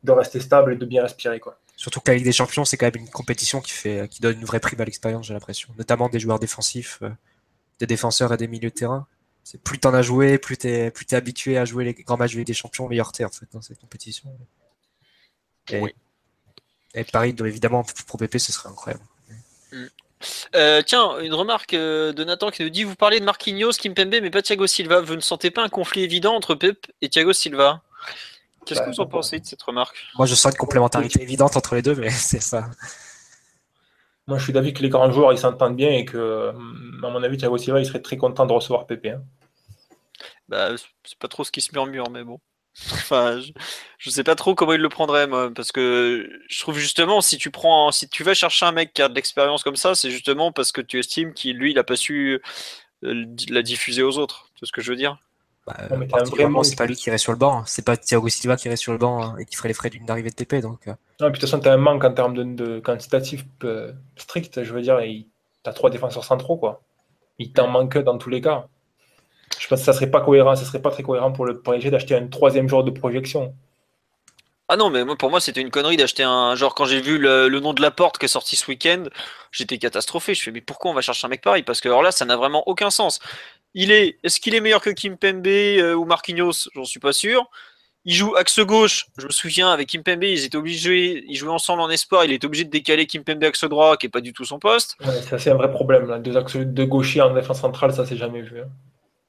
rester 0.07 0.39
stable 0.39 0.73
et 0.73 0.76
de 0.76 0.85
bien 0.85 1.01
respirer. 1.01 1.41
Surtout 1.78 2.02
que 2.02 2.10
la 2.10 2.16
Ligue 2.16 2.26
des 2.26 2.34
Champions, 2.34 2.66
c'est 2.66 2.76
quand 2.76 2.88
même 2.88 3.04
une 3.04 3.10
compétition 3.10 3.62
qui, 3.62 3.72
fait, 3.72 4.10
qui 4.10 4.20
donne 4.20 4.40
une 4.40 4.45
vraie 4.45 4.60
prime 4.60 4.82
à 4.82 4.86
l'expérience, 4.86 5.28
j'ai 5.28 5.34
l'impression. 5.36 5.70
Notamment 5.78 6.10
des 6.10 6.20
joueurs 6.20 6.40
défensifs, 6.40 6.98
euh, 7.04 7.10
des 7.80 7.86
défenseurs 7.86 8.34
et 8.34 8.38
des 8.38 8.48
milieux 8.48 8.72
de 8.72 8.76
terrain. 8.76 9.08
C'est 9.44 9.62
plus 9.62 9.78
t'en 9.78 9.94
as 9.94 10.02
joué, 10.02 10.40
plus 10.40 10.58
t'es 10.58 10.90
plus 10.90 11.06
habitué 11.14 11.58
à 11.58 11.66
jouer 11.66 11.86
les 11.86 11.94
grands 11.94 12.18
matchs 12.18 12.34
de 12.34 12.38
Ligue 12.40 12.48
des 12.48 12.56
Champions, 12.56 12.90
meilleur 12.90 13.12
t'es 13.12 13.24
en 13.24 13.30
fait 13.30 13.45
dans 13.54 13.62
cette 13.62 13.80
compétition. 13.80 14.28
Et, 15.70 15.80
oui. 15.80 15.94
et 16.95 17.04
Paris, 17.04 17.36
évidemment, 17.45 17.86
pour 18.08 18.18
PP, 18.18 18.40
ce 18.40 18.52
serait 18.52 18.70
incroyable. 18.70 19.04
Mm. 19.72 19.86
Euh, 20.56 20.82
tiens, 20.82 21.20
une 21.20 21.36
remarque 21.36 21.76
euh, 21.76 22.12
de 22.12 22.24
Nathan 22.24 22.49
qui 22.49 22.64
nous 22.64 22.70
dit 22.70 22.84
Vous 22.84 22.95
parlez 22.95 23.20
de 23.20 23.26
Marquinhos, 23.26 23.74
Kimpembe, 23.74 24.16
mais 24.22 24.32
pas 24.32 24.41
Thiago 24.41 24.66
Silva. 24.66 25.02
Vous 25.02 25.16
ne 25.16 25.22
sentez 25.22 25.52
pas 25.52 25.64
un 25.64 25.70
conflit 25.70 26.02
évident 26.02 26.34
entre 26.34 26.56
Pep 26.56 26.88
et 27.02 27.10
Thiago 27.10 27.34
Silva? 27.34 27.84
Qu'est-ce 28.68 28.81
que 28.81 28.89
vous 28.89 28.99
en 28.99 29.07
pensez 29.07 29.39
de 29.39 29.45
cette 29.45 29.61
remarque? 29.61 29.98
Moi, 30.18 30.27
je 30.27 30.35
sens 30.35 30.52
une 30.52 30.57
complémentarité 30.57 31.22
évidente 31.22 31.56
entre 31.56 31.76
les 31.76 31.81
deux, 31.81 31.95
mais 31.95 32.10
c'est 32.11 32.41
ça. 32.41 32.69
Moi, 34.27 34.38
je 34.38 34.44
suis 34.44 34.53
d'avis 34.53 34.73
que 34.73 34.81
les 34.81 34.89
grands 34.89 35.10
joueurs, 35.11 35.31
ils 35.31 35.38
s'entendent 35.38 35.77
bien 35.77 35.89
et 35.89 36.03
que, 36.03 36.49
hum, 36.49 37.02
à 37.03 37.10
mon 37.10 37.23
avis, 37.23 37.38
Thiago 37.38 37.57
Silva, 37.57 37.80
il 37.80 37.85
serait 37.85 38.02
très 38.02 38.18
content 38.18 38.45
de 38.45 38.52
recevoir 38.52 38.85
Pépé. 38.85 39.11
Hein. 39.11 39.23
Bah, 40.49 40.72
c'est 41.03 41.18
pas 41.18 41.27
trop 41.27 41.44
ce 41.44 41.52
qui 41.52 41.61
se 41.61 41.72
murmure, 41.73 42.10
mais 42.10 42.23
bon. 42.23 42.39
Enfin, 42.94 43.39
je, 43.98 44.10
sais 44.10 44.23
pas 44.23 44.35
trop 44.35 44.53
comment 44.53 44.73
il 44.73 44.81
le 44.81 44.89
prendrait, 44.89 45.26
moi, 45.27 45.49
parce 45.53 45.72
que 45.72 46.30
je 46.48 46.60
trouve 46.60 46.77
justement, 46.77 47.22
si 47.22 47.38
tu 47.38 47.49
prends, 47.49 47.91
si 47.91 48.07
tu 48.07 48.23
vas 48.23 48.34
chercher 48.35 48.65
un 48.65 48.72
mec 48.72 48.94
qui 48.94 49.02
a 49.02 49.10
de 49.10 49.15
l'expérience 49.15 49.64
comme 49.64 49.76
ça, 49.76 49.95
c'est 49.95 50.11
justement 50.11 50.52
parce 50.52 50.72
que 50.72 50.81
tu 50.81 50.99
estimes 50.99 51.34
qu'il, 51.34 51.57
lui, 51.57 51.72
il 51.72 51.80
a 51.80 51.84
pas 51.84 51.95
su 51.95 52.39
euh, 53.03 53.26
la 53.49 53.61
diffuser 53.64 54.03
aux 54.03 54.18
autres. 54.19 54.49
C'est 54.60 54.68
ce 54.68 54.72
que 54.72 54.81
je 54.81 54.91
veux 54.91 54.98
dire? 54.98 55.18
Bah, 55.68 55.76
c'est 56.64 56.77
pas 56.77 56.85
lui 56.85 56.95
qui 56.95 57.10
irait 57.10 57.18
sur 57.18 57.34
le 57.34 57.38
banc, 57.38 57.64
c'est 57.65 57.84
pas 57.84 57.98
Thiago 57.98 58.30
Silva 58.30 58.56
qui 58.56 58.68
irait 58.68 58.77
sur 58.77 58.94
le 58.94 58.98
banc 58.98 59.22
hein, 59.22 59.35
et 59.38 59.45
qui 59.45 59.57
ferait 59.57 59.68
les 59.68 59.73
frais 59.73 59.89
d'une 59.89 60.10
arrivée 60.10 60.30
de 60.30 60.35
TP. 60.35 60.61
Donc, 60.61 60.88
euh. 60.88 60.94
Non, 61.19 61.27
de 61.27 61.34
toute 61.34 61.41
façon, 61.41 61.60
tu 61.60 61.68
as 61.68 61.73
un 61.73 61.77
manque 61.77 62.06
en 62.06 62.14
termes 62.14 62.34
de, 62.34 62.44
de 62.44 62.80
quantitatif 62.80 63.44
euh, 63.65 63.91
strict, 64.15 64.64
je 64.64 64.73
veux 64.73 64.81
dire, 64.81 64.99
tu 64.99 65.26
as 65.65 65.73
trois 65.73 65.89
défenseurs 65.89 66.23
centraux, 66.23 66.56
quoi. 66.56 66.81
Il 67.38 67.52
t'en 67.52 67.68
manque 67.68 67.98
dans 67.98 68.18
tous 68.18 68.30
les 68.30 68.39
cas. 68.39 68.68
Je 69.60 69.68
pense 69.68 69.80
que 69.80 69.85
ça 69.85 69.94
serait 69.94 70.10
pas 70.10 70.22
cohérent, 70.22 70.56
ça 70.56 70.64
serait 70.64 70.81
pas 70.81 70.91
très 70.91 71.03
cohérent 71.03 71.31
pour 71.34 71.45
le 71.45 71.60
PSG 71.60 71.91
d'acheter 71.91 72.15
un 72.15 72.27
troisième 72.27 72.69
joueur 72.69 72.84
de 72.84 72.91
projection. 72.91 73.53
Ah 74.69 74.76
non, 74.76 74.89
mais 74.89 75.06
moi, 75.06 75.15
pour 75.15 75.30
moi, 75.30 75.39
c'était 75.39 75.61
une 75.61 75.72
connerie 75.72 75.95
d'acheter 75.95 76.23
un. 76.23 76.56
Genre, 76.56 76.76
quand 76.76 76.84
j'ai 76.84 76.99
vu 76.99 77.18
le, 77.18 77.48
nom 77.60 77.73
de 77.73 77.81
la 77.81 77.89
porte 77.89 78.18
qui 78.18 78.26
est 78.26 78.27
sorti 78.27 78.57
ce 78.57 78.68
week-end, 78.68 79.03
j'étais 79.52 79.77
catastrophé. 79.77 80.34
Je 80.34 80.44
fais, 80.44 80.52
mais 80.52 80.60
pourquoi 80.60 80.91
on 80.91 80.94
va 80.94 80.99
chercher 80.99 81.26
un 81.26 81.30
mec 81.30 81.41
pareil? 81.41 81.64
Parce 81.64 81.80
que 81.80 81.88
alors 81.88 82.03
là, 82.03 82.11
ça 82.11 82.26
n'a 82.26 82.35
vraiment 82.35 82.68
aucun 82.68 82.89
sens. 82.89 83.19
Il 83.80 83.91
est, 83.91 84.18
est-ce 84.24 84.40
qu'il 84.40 84.56
est 84.56 84.60
meilleur 84.60 84.82
que 84.82 84.90
Kim 84.90 85.18
Pembe 85.18 85.45
euh, 85.45 85.94
ou 85.94 86.06
Marquinhos? 86.06 86.68
J'en 86.74 86.84
suis 86.84 86.99
pas 86.99 87.14
sûr. 87.14 87.48
Il 88.06 88.16
joue 88.16 88.36
axe 88.36 88.60
gauche. 88.60 89.06
Je 89.20 89.28
me 89.28 89.32
souviens, 89.32 89.70
avec 89.70 89.90
Kim 89.90 90.02
Pembe, 90.02 90.24
ils 90.24 90.45
étaient 90.45 90.58
obligés, 90.58 91.24
ils 91.28 91.36
jouaient 91.36 91.52
ensemble 91.52 91.84
en 91.84 91.90
espoir. 91.91 92.26
Il 92.26 92.32
était 92.32 92.48
obligé 92.48 92.64
de 92.64 92.72
décaler 92.72 93.06
Kim 93.06 93.24
Pembe 93.24 93.44
axe 93.44 93.66
droit, 93.66 93.95
qui 93.95 94.08
est 94.08 94.10
pas 94.10 94.20
du 94.20 94.34
tout 94.34 94.45
son 94.45 94.58
poste. 94.58 94.98
ça, 95.30 95.38
c'est 95.38 95.52
un 95.52 95.56
vrai 95.56 95.70
problème. 95.70 96.08
Là. 96.08 96.18
Deux 96.18 96.36
axes 96.38 96.56
de 96.58 96.84
gaucher 96.86 97.22
en 97.22 97.36
défense 97.36 97.62
centrale, 97.62 97.94
ça, 97.94 98.04
c'est 98.04 98.18
jamais 98.18 98.41
vu. 98.41 98.62
Hein. 98.62 98.70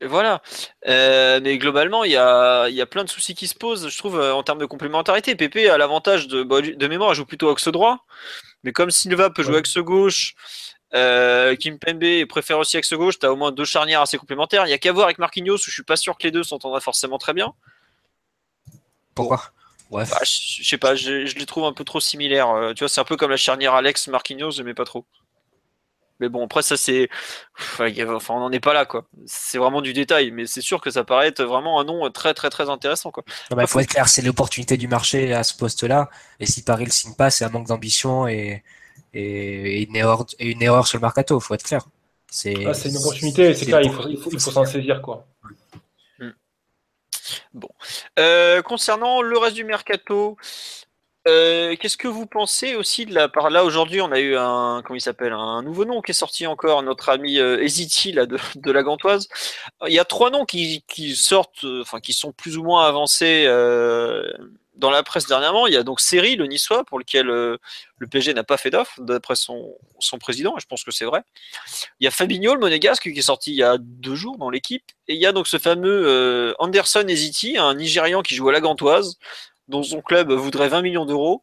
Et 0.01 0.07
voilà. 0.07 0.41
Euh, 0.87 1.41
mais 1.43 1.59
globalement, 1.59 2.05
il 2.05 2.13
y 2.13 2.17
a, 2.17 2.71
y 2.71 2.81
a, 2.81 2.87
plein 2.87 3.05
de 3.05 3.11
soucis 3.11 3.35
qui 3.35 3.49
se 3.49 3.55
posent, 3.55 3.91
je 3.91 3.99
trouve, 3.99 4.19
euh, 4.19 4.33
en 4.33 4.43
termes 4.43 4.61
de 4.61 4.67
complémentarité. 4.67 5.35
Pépé 5.35 5.69
a 5.69 5.77
l'avantage 5.77 6.27
de, 6.27 6.43
bah, 6.43 6.63
de 6.63 6.87
mémoire, 6.87 7.13
il 7.13 7.17
joue 7.17 7.27
plutôt 7.27 7.51
axe 7.51 7.69
droit. 7.69 8.07
Mais 8.65 8.73
comme 8.73 8.91
Silva 8.91 9.29
peut 9.29 9.43
jouer 9.43 9.59
axe 9.59 9.77
gauche, 9.77 10.35
euh, 10.95 11.55
Kim 11.57 11.79
Pembe 11.79 12.27
préfère 12.29 12.59
aussi 12.59 12.77
axe 12.77 12.93
gauche. 12.95 13.19
Tu 13.19 13.27
as 13.27 13.33
au 13.33 13.37
moins 13.37 13.53
deux 13.53 13.65
charnières 13.65 14.01
assez 14.01 14.19
complémentaires. 14.19 14.67
Il 14.67 14.71
y 14.71 14.75
a 14.75 14.79
qu'à 14.79 14.93
voir 14.93 15.07
avec 15.07 15.19
Marquinhos 15.19 15.57
où 15.57 15.59
je 15.67 15.71
suis 15.71 15.83
pas 15.83 15.97
sûr 15.97 16.17
que 16.17 16.25
les 16.25 16.31
deux 16.31 16.43
s'entendraient 16.45 16.81
forcément 16.81 17.19
très 17.19 17.35
bien. 17.35 17.53
Pourquoi 19.15 19.53
bah, 19.91 20.05
je, 20.23 20.63
sais 20.63 20.77
pas, 20.77 20.95
je, 20.95 21.11
les 21.11 21.47
trouve 21.47 21.65
un 21.65 21.73
peu 21.73 21.85
trop 21.85 22.01
similaires. 22.01 22.51
Euh, 22.51 22.75
tu 22.75 22.81
vois, 22.81 22.89
c'est 22.89 23.01
un 23.01 23.05
peu 23.05 23.17
comme 23.17 23.31
la 23.31 23.39
charnière 23.39 23.73
Alex 23.73 24.09
Marquinhos, 24.09 24.63
mais 24.63 24.75
pas 24.75 24.85
trop. 24.85 25.07
Mais 26.21 26.29
bon, 26.29 26.45
après, 26.45 26.63
ça 26.63 26.77
c'est. 26.77 27.09
Enfin, 27.79 28.35
on 28.35 28.41
n'en 28.41 28.53
est 28.53 28.61
pas 28.61 28.75
là, 28.75 28.85
quoi. 28.85 29.07
C'est 29.25 29.57
vraiment 29.57 29.81
du 29.81 29.93
détail, 29.93 30.31
mais 30.31 30.47
c'est 30.47 30.61
sûr 30.61 30.81
que 30.81 30.91
ça 30.91 31.05
paraît 31.05 31.29
être 31.29 31.43
vraiment 31.43 31.81
un 31.81 31.85
nom 31.85 32.11
très, 32.11 32.35
très, 32.35 32.51
très 32.51 32.69
intéressant, 32.69 33.11
quoi. 33.13 33.25
Il 33.51 33.67
faut 33.67 33.81
être 33.81 33.89
clair, 33.89 34.09
c'est 34.09 34.23
l'opportunité 34.23 34.77
du 34.77 34.89
marché 34.89 35.33
à 35.33 35.45
ce 35.45 35.57
poste-là. 35.57 36.11
Et 36.41 36.47
si 36.47 36.65
Paris 36.65 36.85
le 36.85 36.91
signe 36.91 37.15
pas, 37.15 37.31
c'est 37.31 37.45
un 37.45 37.51
manque 37.51 37.69
d'ambition 37.69 38.27
et, 38.27 38.65
et, 39.15 39.83
une 39.83 39.97
erreur, 39.97 40.27
et 40.39 40.51
une 40.51 40.63
erreur 40.63 40.87
sur 40.87 40.99
le 40.99 41.03
mercato, 41.03 41.39
faut 41.41 41.55
être 41.55 41.65
clair. 41.65 41.87
C'est 42.31 42.55
Ah, 42.67 42.73
une 42.85 42.97
opportunité, 42.97 43.55
c'est 43.55 43.67
clair, 43.67 43.81
il 43.83 43.91
faut, 43.91 44.09
il 44.09 44.19
faut, 44.19 44.31
il 44.31 44.41
faut 44.41 44.51
s'en 44.51 44.65
saisir. 44.65 45.01
Quoi. 45.01 45.27
Euh, 48.19 48.63
concernant 48.63 49.23
le 49.23 49.39
reste 49.39 49.57
du 49.57 49.65
mercato, 49.65 50.37
euh, 51.27 51.77
qu'est-ce 51.77 51.97
que 51.97 52.09
vous 52.09 52.27
pensez 52.27 52.75
aussi 52.75 53.05
de 53.05 53.15
la 53.15 53.29
par 53.29 53.51
là 53.51 53.65
aujourd'hui 53.65 54.01
on 54.01 54.13
a 54.13 54.21
eu 54.21 54.37
un 54.37 54.83
comment 54.83 54.97
il 54.97 55.01
s'appelle 55.01 55.33
un 55.33 55.63
nouveau 55.63 55.85
nom 55.85 56.01
qui 56.01 56.13
est 56.13 56.15
sorti 56.15 56.47
encore 56.47 56.83
notre 56.83 57.11
ami 57.11 57.39
euh, 57.39 57.63
Eziti 57.63 58.13
là 58.13 58.25
de, 58.25 58.39
de 58.55 58.71
la 58.73 58.83
Gantoise. 58.83 59.29
Il 59.87 59.93
y 59.93 59.99
a 59.99 60.05
trois 60.05 60.31
noms 60.31 60.47
qui, 60.47 60.85
qui 60.89 61.17
sortent 61.17 61.65
euh, 61.65 61.83
enfin 61.83 62.01
qui 62.01 62.13
sont 62.13 62.33
plus 62.33 62.57
ou 62.57 62.63
moins 62.65 62.87
avancés 62.87 63.45
euh, 63.47 64.23
dans 64.79 64.91
la 64.91 65.03
presse 65.03 65.27
dernièrement. 65.27 65.67
Il 65.67 65.75
y 65.75 65.77
a 65.77 65.83
donc 65.83 66.01
Seri 66.01 66.37
le 66.37 66.47
Niçois 66.47 66.85
pour 66.85 66.99
lequel 66.99 67.29
euh, 67.29 67.59
le 67.99 68.07
PSG 68.07 68.33
n'a 68.33 68.45
pas 68.45 68.57
fait 68.57 68.71
d'offre 68.71 69.01
d'après 69.01 69.35
son, 69.35 69.77
président 70.21 70.55
je 70.59 70.67
pense 70.67 70.85
que 70.85 70.91
c'est 70.91 71.05
vrai. 71.05 71.23
Il 72.01 72.05
y 72.05 72.07
a 72.07 72.11
Fabinho 72.11 72.55
le 72.55 72.61
Monégasque 72.61 73.13
qui 73.13 73.19
est 73.19 73.23
sorti 73.23 73.51
il 73.51 73.57
y 73.57 73.63
a 73.63 73.77
deux 73.79 74.15
jours 74.15 74.39
dans 74.39 74.51
l'équipe 74.51 74.85
et 75.09 75.15
il 75.15 75.21
y 75.21 75.27
a 75.27 75.33
donc 75.33 75.47
ce 75.49 75.59
fameux 75.59 76.07
euh, 76.07 76.55
Anderson 76.59 77.05
Eziti 77.07 77.59
un 77.59 77.75
Nigérian 77.75 78.23
qui 78.23 78.35
joue 78.35 78.49
à 78.49 78.53
la 78.53 78.61
Gantoise 78.61 79.19
dont 79.67 79.83
son 79.83 80.01
club 80.01 80.33
voudrait 80.33 80.69
20 80.69 80.81
millions 80.81 81.05
d'euros. 81.05 81.43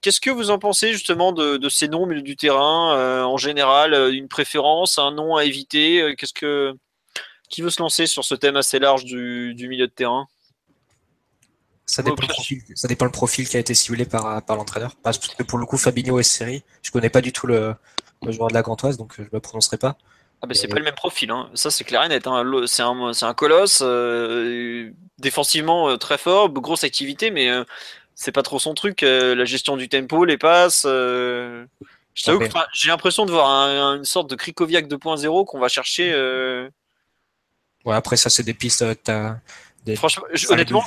Qu'est-ce 0.00 0.20
que 0.20 0.30
vous 0.30 0.50
en 0.50 0.58
pensez 0.58 0.92
justement 0.92 1.32
de, 1.32 1.68
ces 1.68 1.86
noms 1.86 2.04
au 2.04 2.06
milieu 2.06 2.22
du 2.22 2.36
terrain 2.36 2.96
euh, 2.96 3.22
en 3.22 3.36
général 3.36 3.94
Une 4.12 4.26
préférence, 4.26 4.98
un 4.98 5.12
nom 5.12 5.36
à 5.36 5.44
éviter 5.44 6.14
Qu'est-ce 6.16 6.32
que 6.32 6.74
qui 7.50 7.60
veut 7.60 7.70
se 7.70 7.82
lancer 7.82 8.06
sur 8.06 8.24
ce 8.24 8.34
thème 8.34 8.56
assez 8.56 8.78
large 8.78 9.04
du 9.04 9.68
milieu 9.68 9.86
de 9.86 9.92
terrain? 9.92 10.26
Ça 11.92 12.02
dépend, 12.02 12.22
le 12.22 12.28
profil, 12.28 12.62
ça 12.74 12.88
dépend 12.88 13.04
le 13.04 13.10
profil 13.10 13.48
qui 13.48 13.56
a 13.56 13.60
été 13.60 13.74
ciblé 13.74 14.04
par, 14.06 14.42
par 14.42 14.56
l'entraîneur. 14.56 14.94
Parce 15.02 15.18
que 15.18 15.42
pour 15.42 15.58
le 15.58 15.66
coup, 15.66 15.76
Fabinho 15.76 16.18
et 16.18 16.22
Seri, 16.22 16.62
je 16.82 16.90
connais 16.90 17.10
pas 17.10 17.20
du 17.20 17.32
tout 17.32 17.46
le, 17.46 17.74
le 18.22 18.32
joueur 18.32 18.48
de 18.48 18.54
la 18.54 18.62
Gantoise, 18.62 18.96
donc 18.96 19.14
je 19.18 19.24
me 19.32 19.40
prononcerai 19.40 19.76
pas. 19.76 19.96
Ah 20.40 20.46
ben 20.46 20.54
c'est 20.54 20.66
Et- 20.66 20.70
pas 20.70 20.78
le 20.78 20.84
même 20.84 20.94
profil, 20.94 21.30
hein. 21.30 21.50
ça 21.54 21.70
c'est 21.70 21.84
clair 21.84 22.02
et 22.02 22.08
net. 22.08 22.26
Hein. 22.26 22.42
C'est 22.66 22.82
un, 22.82 23.34
colosse, 23.34 23.82
euh, 23.84 24.90
défensivement 25.18 25.88
euh, 25.90 25.96
très 25.96 26.18
fort, 26.18 26.48
grosse 26.50 26.82
activité, 26.84 27.30
mais 27.30 27.48
euh, 27.50 27.62
c'est 28.14 28.32
pas 28.32 28.42
trop 28.42 28.58
son 28.58 28.74
truc. 28.74 29.02
euh, 29.02 29.34
la 29.34 29.44
gestion 29.44 29.76
du 29.76 29.88
tempo, 29.88 30.24
les 30.24 30.38
passes. 30.38 30.84
euh, 30.86 31.64
Je 32.14 32.24
t'avoue 32.24 32.38
Ouais. 32.38 32.48
que 32.48 32.52
enfin, 32.56 32.66
j'ai 32.72 32.88
l'impression 32.88 33.24
de 33.26 33.30
voir 33.32 33.48
un- 33.48 33.96
une 33.98 34.04
sorte 34.04 34.28
de 34.30 34.34
Krikoviak 34.34 34.88
2.0 34.88 35.44
qu'on 35.44 35.58
va 35.60 35.68
chercher. 35.68 36.10
euh, 36.12 36.68
Ouais, 37.84 37.94
après, 37.96 38.16
ça, 38.16 38.30
c'est 38.30 38.42
des 38.44 38.54
pistes. 38.54 38.82
euh, 38.82 39.32
Franchement, 39.96 40.24
honnêtement, 40.50 40.84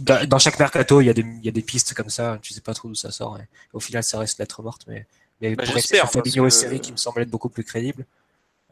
dans 0.00 0.28
dans 0.28 0.38
chaque 0.38 0.58
mercato, 0.58 1.00
il 1.00 1.06
y, 1.06 1.10
a 1.10 1.12
des, 1.12 1.22
il 1.22 1.44
y 1.44 1.48
a 1.48 1.52
des 1.52 1.62
pistes 1.62 1.94
comme 1.94 2.08
ça. 2.10 2.38
Tu 2.42 2.52
sais 2.52 2.60
pas 2.60 2.74
trop 2.74 2.88
d'où 2.88 2.94
ça 2.94 3.10
sort. 3.10 3.38
Et 3.38 3.46
au 3.72 3.80
final, 3.80 4.02
ça 4.04 4.18
reste 4.18 4.38
lettre 4.38 4.62
morte. 4.62 4.82
Mais, 4.86 5.06
mais 5.40 5.56
Bah, 5.56 5.64
pour 5.66 5.78
sur 5.78 6.10
Fabinho 6.10 6.46
et 6.46 6.50
Seri, 6.50 6.80
qui 6.80 6.92
me 6.92 6.96
semble 6.96 7.22
être 7.22 7.30
beaucoup 7.30 7.48
plus 7.48 7.64
crédible 7.64 8.06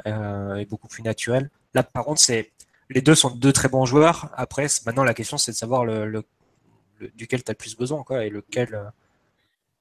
euh, 0.06 0.56
et 0.56 0.64
beaucoup 0.66 0.88
plus 0.88 1.02
naturel. 1.02 1.50
Là, 1.74 1.82
par 1.82 2.04
contre, 2.04 2.20
c'est 2.20 2.50
les 2.90 3.02
deux 3.02 3.14
sont 3.14 3.30
deux 3.30 3.52
très 3.52 3.68
bons 3.68 3.86
joueurs. 3.86 4.30
Après, 4.34 4.66
maintenant, 4.86 5.04
la 5.04 5.14
question, 5.14 5.36
c'est 5.38 5.52
de 5.52 5.56
savoir 5.56 5.84
le, 5.84 6.06
le- 6.06 6.24
le- 6.98 7.10
duquel 7.16 7.42
tu 7.42 7.50
as 7.50 7.54
le 7.54 7.58
plus 7.58 7.76
besoin, 7.76 8.02
quoi, 8.02 8.24
et 8.24 8.30
lequel. 8.30 8.74
euh, 8.74 8.84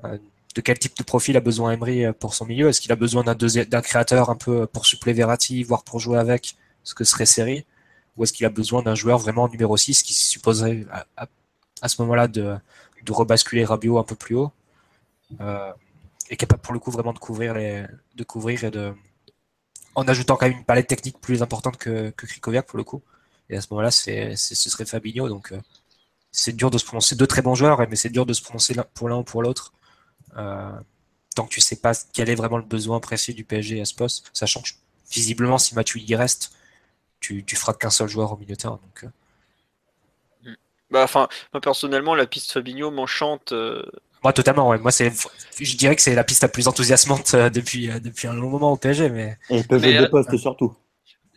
euh, 0.06 0.18
de 0.56 0.62
quel 0.62 0.80
type 0.80 0.98
de 0.98 1.04
profil 1.04 1.38
a 1.38 1.42
besoin 1.42 1.74
Emery 1.74 2.12
pour 2.20 2.34
son 2.34 2.44
milieu? 2.46 2.70
Est-ce 2.70 2.82
qu'il 2.82 2.92
a 2.92 2.96
besoin 2.96 3.24
d'un 3.24 3.82
créateur 3.82 4.32
un 4.32 4.36
peu 4.36 4.66
pour 4.66 4.88
suppléer 4.88 5.14
Verratti, 5.14 5.62
voire 5.62 5.84
pour 5.84 6.00
jouer 6.00 6.18
avec, 6.18 6.56
ce 6.84 6.96
que 6.96 7.04
serait 7.04 7.28
Seri? 7.28 7.66
Ou 8.20 8.26
est-ce 8.26 8.34
qu'il 8.34 8.46
a 8.48 8.52
besoin 8.52 8.84
d'un 8.84 8.96
joueur 8.96 9.20
vraiment 9.20 9.50
numéro 9.50 9.78
6 9.78 10.04
qui 10.04 10.14
supposerait 10.16 10.86
à, 10.92 11.08
à- 11.84 11.90
ce 11.90 12.02
moment-là 12.04 12.28
de, 12.30 12.58
de 13.06 13.14
rebasculer 13.14 13.66
Rabiot 13.66 14.00
un 14.00 14.04
peu 14.06 14.16
plus 14.16 14.36
haut 14.36 14.52
euh, 15.42 15.74
et 16.30 16.38
capable 16.38 16.62
pour 16.62 16.74
le 16.74 16.80
coup 16.80 16.92
vraiment 16.92 17.14
de 17.14 17.20
couvrir 17.20 17.56
de 17.56 18.24
couvrir 18.26 18.64
et 18.66 18.72
de 18.72 18.94
en 19.96 20.08
ajoutant 20.08 20.36
quand 20.38 20.48
même 20.48 20.58
une 20.58 20.64
palette 20.66 20.88
technique 20.88 21.20
plus 21.20 21.42
importante 21.42 21.78
que, 21.78 22.12
que 22.12 22.26
Krikoviak 22.26 22.66
pour 22.68 22.78
le 22.78 22.84
coup. 22.84 23.02
Et 23.50 23.58
à 23.58 23.62
ce 23.62 23.68
moment-là, 23.72 23.92
c'est, 23.92 24.36
ce 24.36 24.56
serait 24.70 24.86
Fabinho. 24.86 25.28
Donc 25.30 25.52
euh, 25.52 25.60
c'est 26.32 26.56
dur 26.56 26.72
de 26.72 26.78
se 26.78 26.86
prononcer. 26.86 27.16
Deux 27.16 27.28
très 27.28 27.42
bons 27.42 27.56
joueurs, 27.56 27.80
mais 27.90 27.96
c'est 27.98 28.10
dur 28.10 28.26
de 28.26 28.34
se 28.34 28.42
prononcer 28.44 28.76
pour 28.96 29.10
l'un 29.10 29.18
ou 29.18 29.24
pour 29.24 29.44
l'autre. 29.44 29.74
Euh, 30.38 30.72
tant 31.36 31.46
que 31.46 31.52
tu 31.52 31.62
sais 31.62 31.78
pas 31.78 31.94
quel 32.14 32.30
est 32.30 32.36
vraiment 32.36 32.58
le 32.58 32.64
besoin 32.66 33.00
précis 33.00 33.34
du 33.34 33.46
PSG 33.46 33.82
à 33.82 33.86
ce 33.86 33.96
poste, 33.96 34.30
sachant 34.34 34.62
que 34.62 34.70
visiblement 35.12 35.58
si 35.60 35.76
Mathieu 35.76 36.02
y 36.02 36.16
reste, 36.16 36.54
tu, 37.20 37.44
tu 37.46 37.56
feras 37.56 37.74
qu'un 37.74 37.90
seul 37.90 38.08
joueur 38.08 38.32
au 38.32 38.38
milieu 38.38 38.56
de 38.56 38.62
terrain. 38.62 38.80
Donc, 38.84 39.04
euh, 39.04 40.56
bah, 40.92 41.04
enfin, 41.04 41.28
moi 41.54 41.62
personnellement, 41.62 42.16
la 42.16 42.26
piste 42.26 42.52
Fabinho 42.52 42.92
m'enchante. 42.92 43.52
euh, 43.52 43.84
moi 44.24 44.34
totalement, 44.34 44.68
ouais. 44.70 44.80
Moi 44.80 44.92
c'est, 44.92 45.12
je 45.60 45.78
dirais 45.78 45.96
que 45.96 46.02
c'est 46.02 46.16
la 46.16 46.24
piste 46.24 46.42
la 46.42 46.50
plus 46.50 46.68
enthousiasmante 46.68 47.34
euh, 47.36 47.50
depuis 47.50 47.90
euh, 47.90 48.00
depuis 48.00 48.28
un 48.28 48.34
long 48.34 48.50
moment 48.50 48.74
au 48.74 48.78
PSG, 48.78 49.10
mais 49.10 49.38
Et 49.50 49.58
il 49.58 49.68
peut 49.68 49.80
jouer 49.80 49.94
Mais, 49.94 50.00
deux 50.00 50.06
euh, 50.06 50.10
postes 50.10 50.36
surtout. 50.38 50.76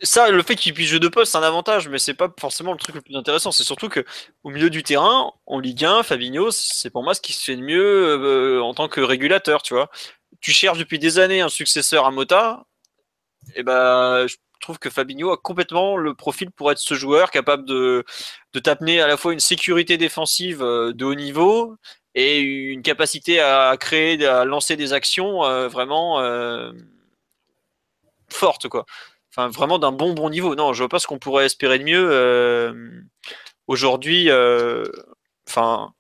Ça, 0.05 0.31
le 0.31 0.43
fait 0.43 0.57
qu'il 0.57 0.75
puisse 0.75 0.89
jouer 0.89 0.99
de 0.99 1.07
poste, 1.07 1.31
c'est 1.31 1.39
un 1.39 1.45
avantage, 1.45 1.89
mais 1.89 2.01
c'est 2.01 2.15
pas 2.15 2.29
forcément 2.41 2.73
le 2.73 2.79
truc 2.79 2.97
le 2.97 3.03
plus 3.03 3.15
intéressant. 3.15 3.53
C'est 3.53 3.63
surtout 3.63 3.89
que 3.89 4.05
au 4.43 4.51
milieu 4.51 4.69
du 4.69 4.83
terrain, 4.83 5.31
en 5.47 5.61
Ligue 5.61 5.85
1, 5.85 6.03
Fabinho, 6.03 6.51
c'est 6.51 6.91
pour 6.91 7.05
moi 7.05 7.15
ce 7.15 7.21
qui 7.21 7.33
se 7.33 7.45
fait 7.45 7.55
de 7.55 7.63
mieux 7.63 8.19
euh, 8.19 8.61
en 8.63 8.75
tant 8.75 8.89
que 8.89 9.01
régulateur, 9.01 9.63
tu 9.63 9.75
vois. 9.75 9.91
Tu 10.41 10.51
cherches 10.51 10.79
depuis 10.79 10.99
des 10.99 11.21
années 11.21 11.41
un 11.41 11.49
successeur 11.49 12.05
à 12.05 12.11
Mota, 12.11 12.65
et 13.55 13.63
ben, 13.63 14.27
je 14.27 14.35
trouve 14.63 14.79
que 14.79 14.89
Fabinho 14.91 15.31
a 15.31 15.37
complètement 15.37 15.97
le 15.97 16.15
profil 16.15 16.51
pour 16.51 16.71
être 16.73 16.79
ce 16.79 16.95
joueur 16.95 17.31
capable 17.31 17.65
de, 17.67 18.05
de 18.55 18.59
t'amener 18.61 19.01
à 19.01 19.07
la 19.07 19.17
fois 19.17 19.33
une 19.33 19.41
sécurité 19.41 19.99
défensive 19.99 20.63
euh, 20.63 20.93
de 20.93 21.05
haut 21.05 21.15
niveau 21.15 21.77
et 22.15 22.41
une 22.41 22.83
capacité 22.83 23.41
à 23.41 23.75
créer, 23.79 24.25
à 24.27 24.45
lancer 24.45 24.77
des 24.77 24.93
actions 24.93 25.45
euh, 25.45 25.69
vraiment 25.69 26.21
euh, 26.21 26.73
fortes, 28.31 28.69
quoi 28.69 28.85
enfin 29.35 29.49
vraiment 29.49 29.79
d'un 29.79 29.93
bon 29.93 30.13
bon 30.13 30.29
niveau. 30.29 30.55
Non, 30.55 30.75
je 30.75 30.83
vois 30.83 30.91
pas 30.91 30.99
ce 30.99 31.07
qu'on 31.07 31.19
pourrait 31.19 31.47
espérer 31.47 31.79
de 31.79 31.85
mieux 31.85 32.09
euh, 32.13 33.01
aujourd'hui. 33.67 34.31
Enfin, 35.49 35.93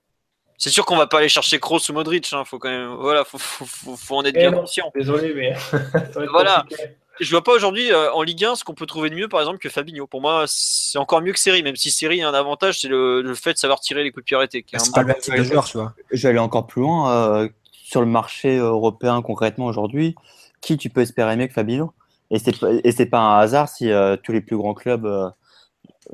c'est 0.59 0.69
sûr 0.71 0.85
qu'on 0.85 0.97
va 0.97 1.07
pas 1.07 1.19
aller 1.19 1.31
chercher 1.31 1.59
Kroos 1.59 1.81
ou 1.89 1.93
Modric. 1.95 2.31
Hein, 2.33 2.45
faut 2.45 2.59
quand 2.59 2.69
même, 2.69 2.95
voilà, 2.95 3.25
faut, 3.25 3.39
faut, 3.39 3.65
faut, 3.65 3.97
faut 3.97 4.17
en 4.17 4.25
être 4.25 4.37
Eh 4.37 4.41
bien 4.41 4.51
non. 4.51 4.61
conscient. 4.61 4.93
Désolé, 4.95 5.33
mais. 5.35 5.55
Voilà. 6.31 6.61
compliqué. 6.69 6.97
Je 7.23 7.31
vois 7.31 7.43
pas 7.45 7.53
aujourd'hui 7.55 7.93
euh, 7.93 8.13
en 8.13 8.23
Ligue 8.23 8.45
1 8.45 8.57
ce 8.57 8.65
qu'on 8.65 8.75
peut 8.75 8.87
trouver 8.87 9.09
de 9.11 9.15
mieux, 9.15 9.29
par 9.29 9.41
exemple, 9.41 9.59
que 9.59 9.69
Fabinho. 9.69 10.07
Pour 10.07 10.21
moi, 10.21 10.45
c'est 10.49 10.99
encore 10.99 11.23
mieux 11.23 11.33
que 11.33 11.39
Série, 11.39 11.63
même 11.63 11.77
si 11.77 11.91
Série 11.91 12.23
a 12.23 12.29
un 12.29 12.35
avantage, 12.35 12.81
c'est 12.81 12.89
le, 12.89 13.23
le 13.23 13.35
fait 13.35 13.53
de 13.53 13.59
savoir 13.59 13.81
tirer 13.81 14.03
les 14.03 14.11
coups 14.11 14.25
de 14.25 14.27
pied 14.27 14.37
arrêtés. 14.37 14.65
c'est 14.69 14.93
pas 14.93 15.01
le 15.03 15.07
même 15.07 15.17
type 15.19 15.37
de 15.37 15.43
joueur, 15.43 15.65
tu 15.65 15.79
vois. 15.79 15.95
Je 16.11 16.23
vais 16.23 16.29
aller 16.31 16.39
encore 16.39 16.67
plus 16.67 16.83
loin. 16.83 17.13
euh, 17.13 17.49
sur 17.71 18.01
le 18.01 18.07
marché 18.07 18.57
européen 18.57 19.21
concrètement 19.21 19.67
aujourd'hui, 19.67 20.15
qui 20.63 20.79
tu 20.79 20.89
peux 20.89 21.03
espérer 21.03 21.37
mieux 21.37 21.47
que 21.47 21.53
Fabinho? 21.53 21.93
Et 22.31 22.39
c'est 22.39 23.07
pas- 23.07 23.19
un 23.19 23.39
hasard 23.39 23.69
si 23.69 23.91
euh, 23.91 24.17
tous 24.17 24.33
les 24.33 24.41
plus 24.41 24.57
grands 24.57 24.73
clubs 24.73 25.05
euh, 25.05 25.29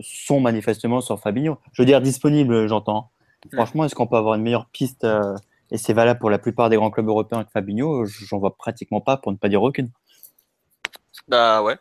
sont 0.01 0.41
manifestement 0.41 1.01
sur 1.01 1.21
Fabinho. 1.21 1.59
Je 1.73 1.83
veux 1.83 1.87
dire 1.87 2.01
disponible, 2.01 2.67
j'entends. 2.67 3.11
Franchement, 3.53 3.85
est-ce 3.85 3.95
qu'on 3.95 4.09
peut 4.09 4.17
avoir 4.17 4.35
une 4.35 4.43
meilleure 4.43 4.67
piste 4.67 5.05
euh, 5.05 5.37
Et 5.71 5.79
c'est 5.79 5.93
valable 5.93 6.19
pour 6.19 6.31
la 6.31 6.39
plupart 6.39 6.69
des 6.69 6.77
grands 6.77 6.91
clubs 6.91 7.07
européens 7.09 7.45
que 7.45 7.51
Fabinho? 7.53 8.05
J'en 8.05 8.39
vois 8.39 8.57
pratiquement 8.57 9.01
pas, 9.01 9.17
pour 9.17 9.31
ne 9.31 9.37
pas 9.37 9.49
dire 9.49 9.63
aucune. 9.63 9.91
Bah 11.27 11.63
ouais. 11.63 11.77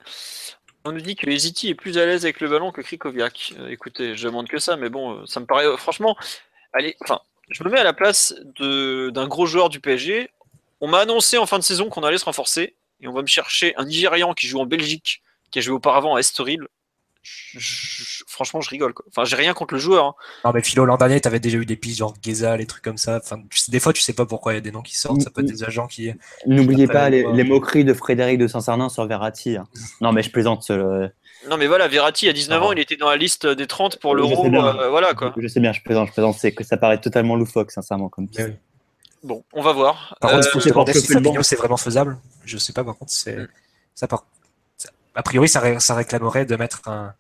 On 0.86 0.94
nous 0.94 1.02
dit 1.02 1.16
que 1.16 1.30
Eziti 1.30 1.70
est 1.70 1.76
plus 1.76 1.98
à 1.98 2.06
l'aise 2.06 2.24
avec 2.24 2.40
le 2.40 2.48
ballon 2.48 2.72
que 2.72 2.82
Krikoviak. 2.82 3.54
Euh, 3.60 3.68
écoutez, 3.70 4.16
je 4.16 4.26
demande 4.26 4.48
que 4.48 4.58
ça, 4.58 4.78
mais 4.78 4.90
bon, 4.90 5.18
euh, 5.20 5.26
ça 5.26 5.42
me 5.42 5.46
paraît 5.46 5.66
euh, 5.66 5.76
franchement. 5.76 6.16
Allez, 6.72 6.96
enfin, 7.02 7.20
je 7.50 7.64
me 7.64 7.70
mets 7.70 7.80
à 7.80 7.84
la 7.84 7.92
place 7.92 8.34
d'un 8.58 9.28
gros 9.28 9.46
joueur 9.46 9.68
du 9.68 9.82
PSG. 9.82 10.30
On 10.80 10.88
m'a 10.88 11.00
annoncé 11.00 11.38
en 11.38 11.46
fin 11.46 11.60
de 11.60 11.64
saison 11.64 11.90
qu'on 11.90 12.04
allait 12.04 12.18
se 12.18 12.26
renforcer 12.26 12.76
et 13.02 13.08
on 13.08 13.14
va 13.14 13.22
me 13.22 13.28
chercher 13.28 13.76
un 13.76 13.86
Nigérian 13.86 14.34
qui 14.34 14.48
joue 14.48 14.60
en 14.60 14.66
Belgique, 14.66 15.22
qui 15.52 15.60
a 15.60 15.62
joué 15.62 15.76
auparavant 15.76 16.16
à 16.16 16.20
Estoril. 16.20 16.68
Je- 17.54 17.60
je- 17.60 18.24
franchement, 18.28 18.62
je 18.62 18.70
rigole. 18.70 18.94
Quoi. 18.94 19.06
Enfin, 19.10 19.24
j'ai 19.26 19.36
rien 19.36 19.54
contre 19.54 19.74
le 19.74 19.80
joueur. 19.80 20.06
hein. 20.06 20.14
Non, 20.46 20.52
mais 20.54 20.62
Philo, 20.62 20.86
l'an 20.86 20.98
dernier, 20.98 21.20
t'avais 21.22 21.40
déjà 21.40 21.58
eu 21.58 21.66
des 21.66 21.76
pistes 21.76 21.98
genre 22.00 22.14
Geza, 22.22 22.58
les 22.58 22.66
trucs 22.66 22.84
comme 22.84 22.98
ça. 22.98 23.20
Enfin, 23.24 23.42
tu 23.50 23.58
sais- 23.58 23.72
des 23.72 23.80
fois, 23.80 23.94
tu 23.94 24.02
sais 24.02 24.14
pas 24.14 24.26
pourquoi 24.26 24.54
il 24.54 24.56
y 24.56 24.58
a 24.58 24.62
des 24.62 24.72
noms 24.72 24.82
qui 24.82 24.98
sortent. 24.98 25.22
Ça 25.22 25.30
peut 25.30 25.42
être 25.42 25.48
des 25.48 25.64
agents 25.64 25.88
qui. 25.88 26.12
N'oubliez 26.46 26.88
pas 26.88 27.10
les, 27.10 27.24
moqueries 27.44 27.86
de 27.86 27.94
Frédéric 27.94 28.38
de 28.38 28.48
Saint-Cernin 28.48 28.90
sur 28.90 29.06
Verratti. 29.08 29.58
hein. 29.58 29.68
Non, 30.02 30.12
mais 30.12 30.24
je 30.24 30.30
plaisante. 30.32 30.70
euh, 30.72 31.08
Non, 31.50 31.58
mais 31.58 31.68
voilà, 31.68 31.88
Verratti, 31.88 32.28
à 32.28 32.34
19 32.34 32.62
ans, 32.62 32.72
il 32.74 32.80
était 32.80 32.98
dans 32.98 33.10
la 33.10 33.16
liste 33.18 33.48
des 33.48 33.68
30 33.68 34.00
pour 34.00 34.16
l'Euro. 34.16 34.46
euh, 34.46 34.90
voilà 34.90 35.14
quoi. 35.14 35.34
Je 35.38 35.48
sais 35.48 35.60
bien, 35.60 35.72
je 35.72 35.82
plaisante, 35.82 36.08
je 36.10 36.14
plaisante. 36.14 36.36
C'est 36.38 36.52
que 36.52 36.64
ça 36.64 36.78
paraît 36.78 37.00
totalement 37.00 37.36
loufoque, 37.36 37.72
sincèrement, 37.72 38.10
comme 38.10 38.28
piste. 38.28 38.42
Oui. 38.48 38.54
Bon, 39.24 39.44
on 39.54 39.62
va 39.62 39.72
voir. 39.74 40.16
Par 40.22 40.32
Euh, 40.32 40.42
contre, 40.52 40.68
demander 40.68 40.94
si 40.94 41.08
c'est 41.44 41.56
vraiment 41.56 41.78
faisable. 41.78 42.18
Je 42.46 42.58
sais 42.58 42.74
pas, 42.74 42.84
par 42.84 42.98
contre, 42.98 43.12
c'est 43.12 43.38
ça 43.96 44.08
par 44.08 44.20
ça- 44.20 44.26
A 45.18 45.24
priori, 45.24 45.50
ça, 45.50 45.60
ré- 45.60 45.80
ça 45.80 45.96
réclamerait 45.96 46.46
de 46.46 46.56
mettre 46.56 46.88
un, 46.88 47.14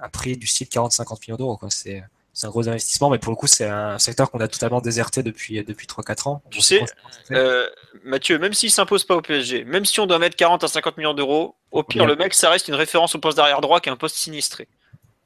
un 0.00 0.08
prix 0.08 0.36
du 0.36 0.46
style 0.46 0.66
40-50 0.66 1.20
millions 1.26 1.36
d'euros. 1.36 1.56
quoi. 1.56 1.70
C'est 1.70 2.02
c'est 2.34 2.46
un 2.46 2.50
gros 2.50 2.68
investissement, 2.68 3.10
mais 3.10 3.18
pour 3.18 3.32
le 3.32 3.36
coup, 3.36 3.48
c'est 3.48 3.64
un 3.66 3.98
secteur 3.98 4.30
qu'on 4.30 4.38
a 4.38 4.46
totalement 4.46 4.80
déserté 4.80 5.24
depuis, 5.24 5.64
depuis 5.64 5.88
3-4 5.88 6.28
ans. 6.28 6.42
Tu 6.50 6.60
sais. 6.60 6.84
Euh, 7.32 7.66
Mathieu, 8.04 8.38
même 8.38 8.54
s'il 8.54 8.70
s'impose 8.70 9.02
pas 9.02 9.16
au 9.16 9.22
PSG, 9.22 9.64
même 9.64 9.84
si 9.84 9.98
on 9.98 10.06
doit 10.06 10.20
mettre 10.20 10.36
40 10.36 10.62
à 10.62 10.68
50 10.68 10.98
millions 10.98 11.14
d'euros, 11.14 11.56
au 11.72 11.82
pire, 11.82 12.04
Bien. 12.04 12.14
le 12.14 12.16
mec, 12.16 12.34
ça 12.34 12.48
reste 12.50 12.68
une 12.68 12.76
référence 12.76 13.16
au 13.16 13.18
poste 13.18 13.36
d'arrière 13.38 13.60
droit 13.60 13.80
qui 13.80 13.88
est 13.88 13.92
un 13.92 13.96
poste 13.96 14.14
sinistré. 14.14 14.68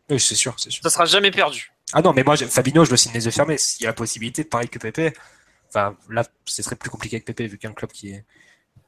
Oui, 0.08 0.18
c'est 0.18 0.34
sûr, 0.34 0.54
c'est 0.56 0.70
sûr. 0.70 0.82
Ça 0.82 0.88
sera 0.88 1.04
jamais 1.04 1.30
perdu. 1.30 1.72
Ah 1.92 2.00
non, 2.00 2.14
mais 2.14 2.22
moi, 2.24 2.34
Fabinho, 2.38 2.86
je 2.86 2.90
le 2.92 2.96
signe 2.96 3.12
les 3.12 3.26
yeux 3.26 3.30
fermés. 3.30 3.58
S'il 3.58 3.82
y 3.84 3.86
a 3.86 3.90
la 3.90 3.94
possibilité, 3.94 4.42
pareil 4.44 4.70
que 4.70 4.78
Pépé, 4.78 5.12
enfin, 5.68 5.94
là, 6.08 6.24
ce 6.46 6.62
serait 6.62 6.76
plus 6.76 6.88
compliqué 6.88 7.16
avec 7.16 7.26
Pépé, 7.26 7.46
vu 7.46 7.58
qu'un 7.58 7.74
club 7.74 7.92
qui 7.92 8.12
est, 8.12 8.24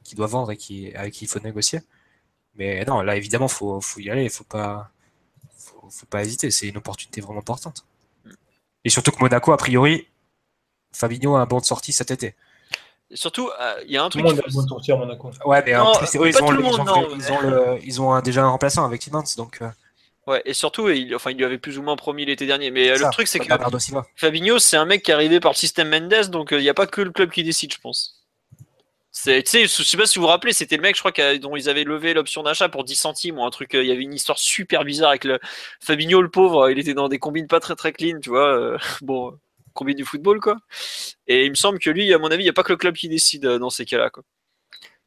qui 0.03 0.15
doit 0.15 0.25
vendre 0.27 0.49
et 0.51 0.57
qui, 0.57 0.91
avec 0.95 1.13
qui 1.13 1.25
il 1.25 1.27
faut 1.27 1.39
négocier. 1.39 1.81
Mais 2.57 2.85
non, 2.85 3.01
là, 3.01 3.15
évidemment, 3.15 3.47
il 3.47 3.51
faut, 3.51 3.81
faut, 3.81 3.99
y 3.99 4.09
aller. 4.09 4.21
Il 4.21 4.25
ne 4.25 4.29
faut 4.29 4.43
pas, 4.43 4.89
faut, 5.57 5.89
faut, 5.89 6.05
pas 6.05 6.23
hésiter. 6.23 6.51
C'est 6.51 6.67
une 6.67 6.77
opportunité 6.77 7.21
vraiment 7.21 7.39
importante. 7.39 7.85
Et 8.83 8.89
surtout 8.89 9.11
que 9.11 9.19
Monaco, 9.19 9.51
a 9.51 9.57
priori, 9.57 10.07
Fabinho 10.93 11.35
a 11.35 11.41
un 11.41 11.45
bon 11.45 11.59
de 11.59 11.65
sortie 11.65 11.91
cet 11.91 12.11
été. 12.11 12.35
Surtout, 13.11 13.49
euh, 13.59 13.83
il 13.85 13.91
y 13.91 13.97
a 13.97 14.03
un 14.03 14.09
truc. 14.09 14.23
Tout 14.23 14.29
le 14.29 14.35
monde 14.35 14.43
a 14.43 14.49
un 14.49 14.53
bon 14.53 14.63
de 14.63 14.67
sortie 14.67 14.91
à 14.91 14.95
Monaco. 14.95 15.31
Ouais, 15.45 15.63
mais 15.65 15.75
en 15.75 15.93
plus, 15.93 16.15
eux, 16.17 16.27
ils, 16.27 16.41
ont, 16.41 16.51
le, 16.51 16.61
ils, 16.61 16.65
ont, 16.65 17.15
ils, 17.15 17.31
ont 17.31 17.41
le, 17.41 17.79
ils 17.83 18.01
ont 18.01 18.13
un, 18.13 18.21
déjà 18.21 18.43
un 18.43 18.49
remplaçant 18.49 18.85
avec 18.85 19.01
Timans, 19.01 19.23
donc. 19.37 19.61
Euh... 19.61 19.69
Ouais, 20.27 20.41
et 20.45 20.53
surtout, 20.53 20.89
il, 20.89 21.15
enfin, 21.15 21.31
il 21.31 21.37
lui 21.37 21.45
avait 21.45 21.59
plus 21.59 21.77
ou 21.77 21.83
moins 21.83 21.95
promis 21.95 22.25
l'été 22.25 22.47
dernier. 22.47 22.71
Mais 22.71 22.95
ça, 22.95 23.05
le 23.05 23.11
truc, 23.11 23.27
c'est 23.27 23.39
que 23.39 23.53
Fabinho, 24.15 24.57
c'est 24.57 24.77
un 24.77 24.85
mec 24.85 25.03
qui 25.03 25.11
est 25.11 25.13
arrivé 25.13 25.39
par 25.39 25.51
le 25.51 25.57
système 25.57 25.89
Mendes, 25.89 26.29
donc 26.29 26.49
il 26.51 26.59
n'y 26.59 26.69
a 26.69 26.73
pas 26.73 26.87
que 26.87 27.01
le 27.01 27.11
club 27.11 27.29
qui 27.29 27.43
décide, 27.43 27.73
je 27.73 27.79
pense. 27.79 28.24
Tu 29.25 29.41
sais, 29.45 29.65
je 29.65 29.81
sais 29.81 29.97
pas 29.97 30.05
si 30.05 30.19
vous 30.19 30.25
vous 30.25 30.27
rappelez, 30.27 30.53
c'était 30.53 30.75
le 30.75 30.83
mec, 30.83 31.01
dont 31.41 31.55
ils 31.55 31.67
avaient 31.67 31.83
levé 31.83 32.13
l'option 32.13 32.43
d'achat 32.43 32.69
pour 32.69 32.83
10 32.83 32.95
centimes 32.95 33.39
ou 33.39 33.43
un 33.43 33.49
truc. 33.49 33.71
Il 33.73 33.85
y 33.85 33.91
avait 33.91 34.03
une 34.03 34.13
histoire 34.13 34.37
super 34.37 34.83
bizarre 34.83 35.09
avec 35.09 35.23
le 35.23 35.39
Fabinho, 35.81 36.21
le 36.21 36.29
pauvre. 36.29 36.69
Il 36.69 36.77
était 36.77 36.93
dans 36.93 37.09
des 37.09 37.17
combines 37.17 37.47
pas 37.47 37.59
très 37.59 37.75
très 37.75 37.91
clean, 37.91 38.19
tu 38.19 38.29
vois. 38.29 38.77
bon, 39.01 39.35
combine 39.73 39.97
du 39.97 40.05
football, 40.05 40.39
quoi. 40.39 40.57
Et 41.25 41.45
il 41.45 41.49
me 41.49 41.55
semble 41.55 41.79
que 41.79 41.89
lui, 41.89 42.13
à 42.13 42.19
mon 42.19 42.27
avis, 42.27 42.43
il 42.43 42.45
n'y 42.45 42.49
a 42.49 42.53
pas 42.53 42.61
que 42.61 42.73
le 42.73 42.77
club 42.77 42.95
qui 42.95 43.09
décide 43.09 43.47
dans 43.47 43.71
ces 43.71 43.85
cas-là, 43.85 44.11
quoi. 44.11 44.23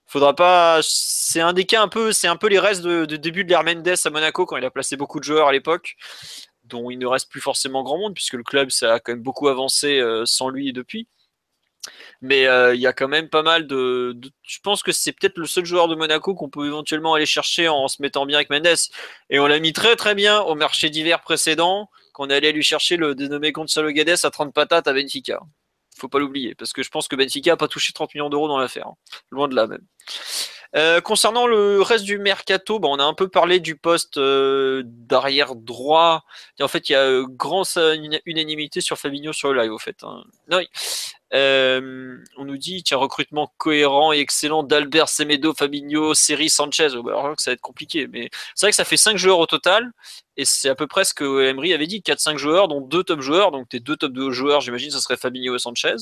Faudra 0.07 0.35
pas. 0.35 0.81
C'est 0.83 1.41
un 1.41 1.53
des 1.53 1.65
cas 1.65 1.83
un 1.83 1.89
peu. 1.89 2.13
C'est 2.13 2.29
un 2.29 2.37
peu 2.37 2.49
les 2.49 2.59
restes 2.59 2.83
de, 2.83 3.05
début 3.17 3.45
de 3.45 3.51
l'ère 3.51 3.63
Mendes 3.63 3.87
à 3.87 4.11
Monaco 4.11 4.47
quand 4.47 4.57
il 4.57 4.65
a 4.65 4.71
placé 4.71 4.97
beaucoup 4.97 5.21
de 5.21 5.25
joueurs 5.25 5.47
à 5.49 5.53
l'époque, 5.53 5.95
dont 6.65 6.91
il 6.91 6.99
ne 6.99 7.07
reste 7.07 7.31
plus 7.31 7.41
forcément 7.41 7.85
grand 7.85 7.99
monde 7.99 8.15
puisque 8.15 8.35
le 8.35 8.43
club 8.43 8.71
ça 8.71 8.95
a 8.95 9.01
quand 9.01 9.13
même 9.13 9.23
beaucoup 9.23 9.49
avancé 9.49 10.03
sans 10.25 10.49
lui 10.49 10.73
depuis. 10.73 11.09
Mais 12.21 12.47
euh, 12.47 12.75
il 12.75 12.81
y 12.81 12.87
a 12.87 12.93
quand 12.93 13.09
même 13.09 13.29
pas 13.29 13.43
mal 13.43 13.67
de. 13.67 14.19
je 14.43 14.59
pense 14.63 14.83
que 14.83 14.93
c'est 14.93 15.13
peut-être 15.13 15.39
le 15.39 15.47
seul 15.47 15.65
joueur 15.65 15.89
de 15.89 15.95
Monaco 15.95 16.35
qu'on 16.35 16.51
peut 16.51 16.67
éventuellement 16.67 17.15
aller 17.15 17.27
chercher 17.27 17.69
en 17.69 17.89
se 17.89 18.03
mettant 18.03 18.27
bien 18.27 18.39
avec 18.39 18.51
Mendes. 18.51 18.67
Et 19.31 19.39
on 19.39 19.47
l'a 19.47 19.59
mis 19.61 19.73
très 19.73 19.97
très 19.97 20.15
bien 20.15 20.41
au 20.41 20.55
marché 20.55 20.91
d'hiver 20.91 21.21
précédent, 21.21 21.89
qu'on 22.13 22.31
allait 22.31 22.53
lui 22.53 22.63
chercher 22.63 22.97
le 22.97 23.15
dénommé 23.15 23.53
Gonzalo 23.53 23.91
Guedes 23.91 24.25
à 24.25 24.31
30 24.31 24.53
patates 24.53 24.89
à 24.89 24.93
Benfica. 24.93 25.41
Faut 25.97 26.09
pas 26.09 26.19
l'oublier, 26.19 26.55
parce 26.55 26.73
que 26.73 26.83
je 26.83 26.91
pense 26.91 27.09
que 27.09 27.17
Benfica 27.17 27.53
n'a 27.53 27.57
pas 27.57 27.69
touché 27.69 27.93
30 27.93 28.15
millions 28.15 28.31
d'euros 28.31 28.49
dans 28.49 28.59
l'affaire. 28.59 28.89
Hein. 28.89 28.95
Loin 29.31 29.49
de 29.49 29.55
là 29.55 29.67
même. 29.67 29.85
Euh, 30.77 31.01
concernant 31.01 31.47
le 31.47 31.81
reste 31.81 32.05
du 32.05 32.19
mercato, 32.19 32.79
on 32.83 32.99
a 32.99 33.05
un 33.05 33.15
peu 33.15 33.29
parlé 33.29 33.59
du 33.59 33.77
poste 33.77 34.19
euh, 34.19 34.83
d'arrière 34.85 35.55
droit. 35.55 36.25
Et 36.59 36.63
en 36.63 36.69
fait, 36.69 36.89
il 36.89 36.93
y 36.93 36.95
a 36.95 37.03
euh, 37.03 37.27
grand 37.27 37.65
unanimité 38.27 38.81
sur 38.81 38.99
Fabinho 38.99 39.33
sur 39.33 39.53
le 39.53 39.61
live, 39.63 39.73
au 39.73 39.79
fait. 39.79 40.03
Hein. 40.03 40.25
Non, 40.51 40.61
on 41.33 42.45
nous 42.45 42.59
dit, 42.59 42.83
tiens, 42.83 42.99
recrutement 42.99 43.53
cohérent 43.57 44.13
et 44.13 44.19
excellent 44.19 44.63
d'Albert 44.63 45.09
Semedo, 45.09 45.55
Fabinho, 45.55 46.15
Seri, 46.15 46.51
Sanchez. 46.51 46.89
Bah, 47.03 47.19
alors 47.19 47.37
que 47.37 47.43
ça 47.43 47.51
va 47.51 47.55
être 47.55 47.61
compliqué, 47.61 48.07
mais 48.07 48.29
c'est 48.55 48.67
vrai 48.67 48.73
que 48.73 48.77
ça 48.77 48.85
fait 48.85 48.97
5 48.97 49.17
joueurs 49.17 49.39
au 49.39 49.47
total. 49.47 49.91
Et 50.37 50.45
c'est 50.45 50.69
à 50.69 50.75
peu 50.75 50.87
près 50.87 51.05
ce 51.05 51.15
que 51.15 51.49
Emery 51.49 51.73
avait 51.73 51.87
dit, 51.87 52.01
4-5 52.01 52.37
joueurs, 52.37 52.69
dont 52.69 52.81
deux 52.81 53.05
top 53.05 53.21
joueurs. 53.21 53.51
Donc 53.53 53.69
tes 53.71 53.81
deux 53.81 53.97
top 53.97 54.13
2 54.13 54.31
joueurs, 54.33 54.61
j'imagine, 54.61 54.91
ce 54.91 55.01
serait 55.01 55.17
Fabinho 55.17 55.55
et 55.57 55.59
Sanchez. 55.59 55.97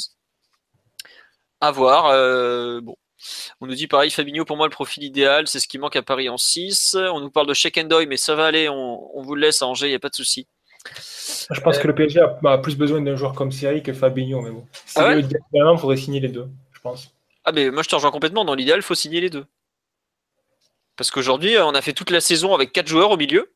À 1.61 1.71
voir. 1.71 2.13
bon. 2.83 2.97
On 3.61 3.67
nous 3.67 3.75
dit 3.75 3.87
pareil, 3.87 4.11
Fabinho, 4.11 4.45
pour 4.45 4.57
moi, 4.57 4.67
le 4.67 4.71
profil 4.71 5.05
idéal, 5.05 5.47
c'est 5.47 5.61
ce 5.61 5.69
qui 5.69 5.79
manque 5.79 5.97
à 5.97 6.03
Paris 6.03 6.29
en 6.29 6.37
6. 6.37 6.97
On 7.13 7.21
nous 7.21 7.31
parle 7.31 7.47
de 7.47 7.55
Check 7.55 7.79
and 7.79 7.89
mais 8.09 8.17
ça 8.17 8.35
va 8.35 8.47
aller, 8.47 8.69
on, 8.69 9.23
vous 9.23 9.35
le 9.35 9.43
laisse 9.43 9.63
à 9.63 9.67
Angers, 9.67 9.87
il 9.87 9.91
n'y 9.91 9.97
a 9.97 10.01
pas 10.01 10.09
de 10.09 10.15
souci. 10.15 10.47
Je 11.51 11.61
pense 11.61 11.79
que 11.79 11.89
le 11.89 11.95
PSG 11.95 12.21
a, 12.21 12.59
plus 12.59 12.77
besoin 12.77 13.01
d'un 13.01 13.17
joueur 13.17 13.33
comme 13.33 13.51
Seri 13.51 13.83
que 13.83 13.93
Fabinho, 13.93 14.41
mais 14.41 14.51
bon. 14.51 14.67
Ah 14.95 15.15
il 15.17 15.79
faudrait 15.79 15.97
signer 15.97 16.21
les 16.21 16.29
deux, 16.29 16.49
je 16.73 16.81
pense. 16.81 17.13
Ah, 17.45 17.53
mais 17.53 17.71
moi, 17.71 17.83
je 17.83 17.89
te 17.89 17.95
rejoins 17.95 18.11
complètement. 18.11 18.45
Dans 18.45 18.55
l'idéal, 18.55 18.79
il 18.81 18.83
faut 18.83 18.95
signer 18.95 19.21
les 19.21 19.31
deux. 19.31 19.47
Parce 20.97 21.11
qu'aujourd'hui, 21.11 21.57
on 21.59 21.75
a 21.75 21.83
fait 21.83 21.93
toute 21.93 22.11
la 22.11 22.21
saison 22.21 22.55
avec 22.55 22.73
4 22.73 22.89
joueurs 22.89 23.11
au 23.11 23.17
milieu, 23.17 23.53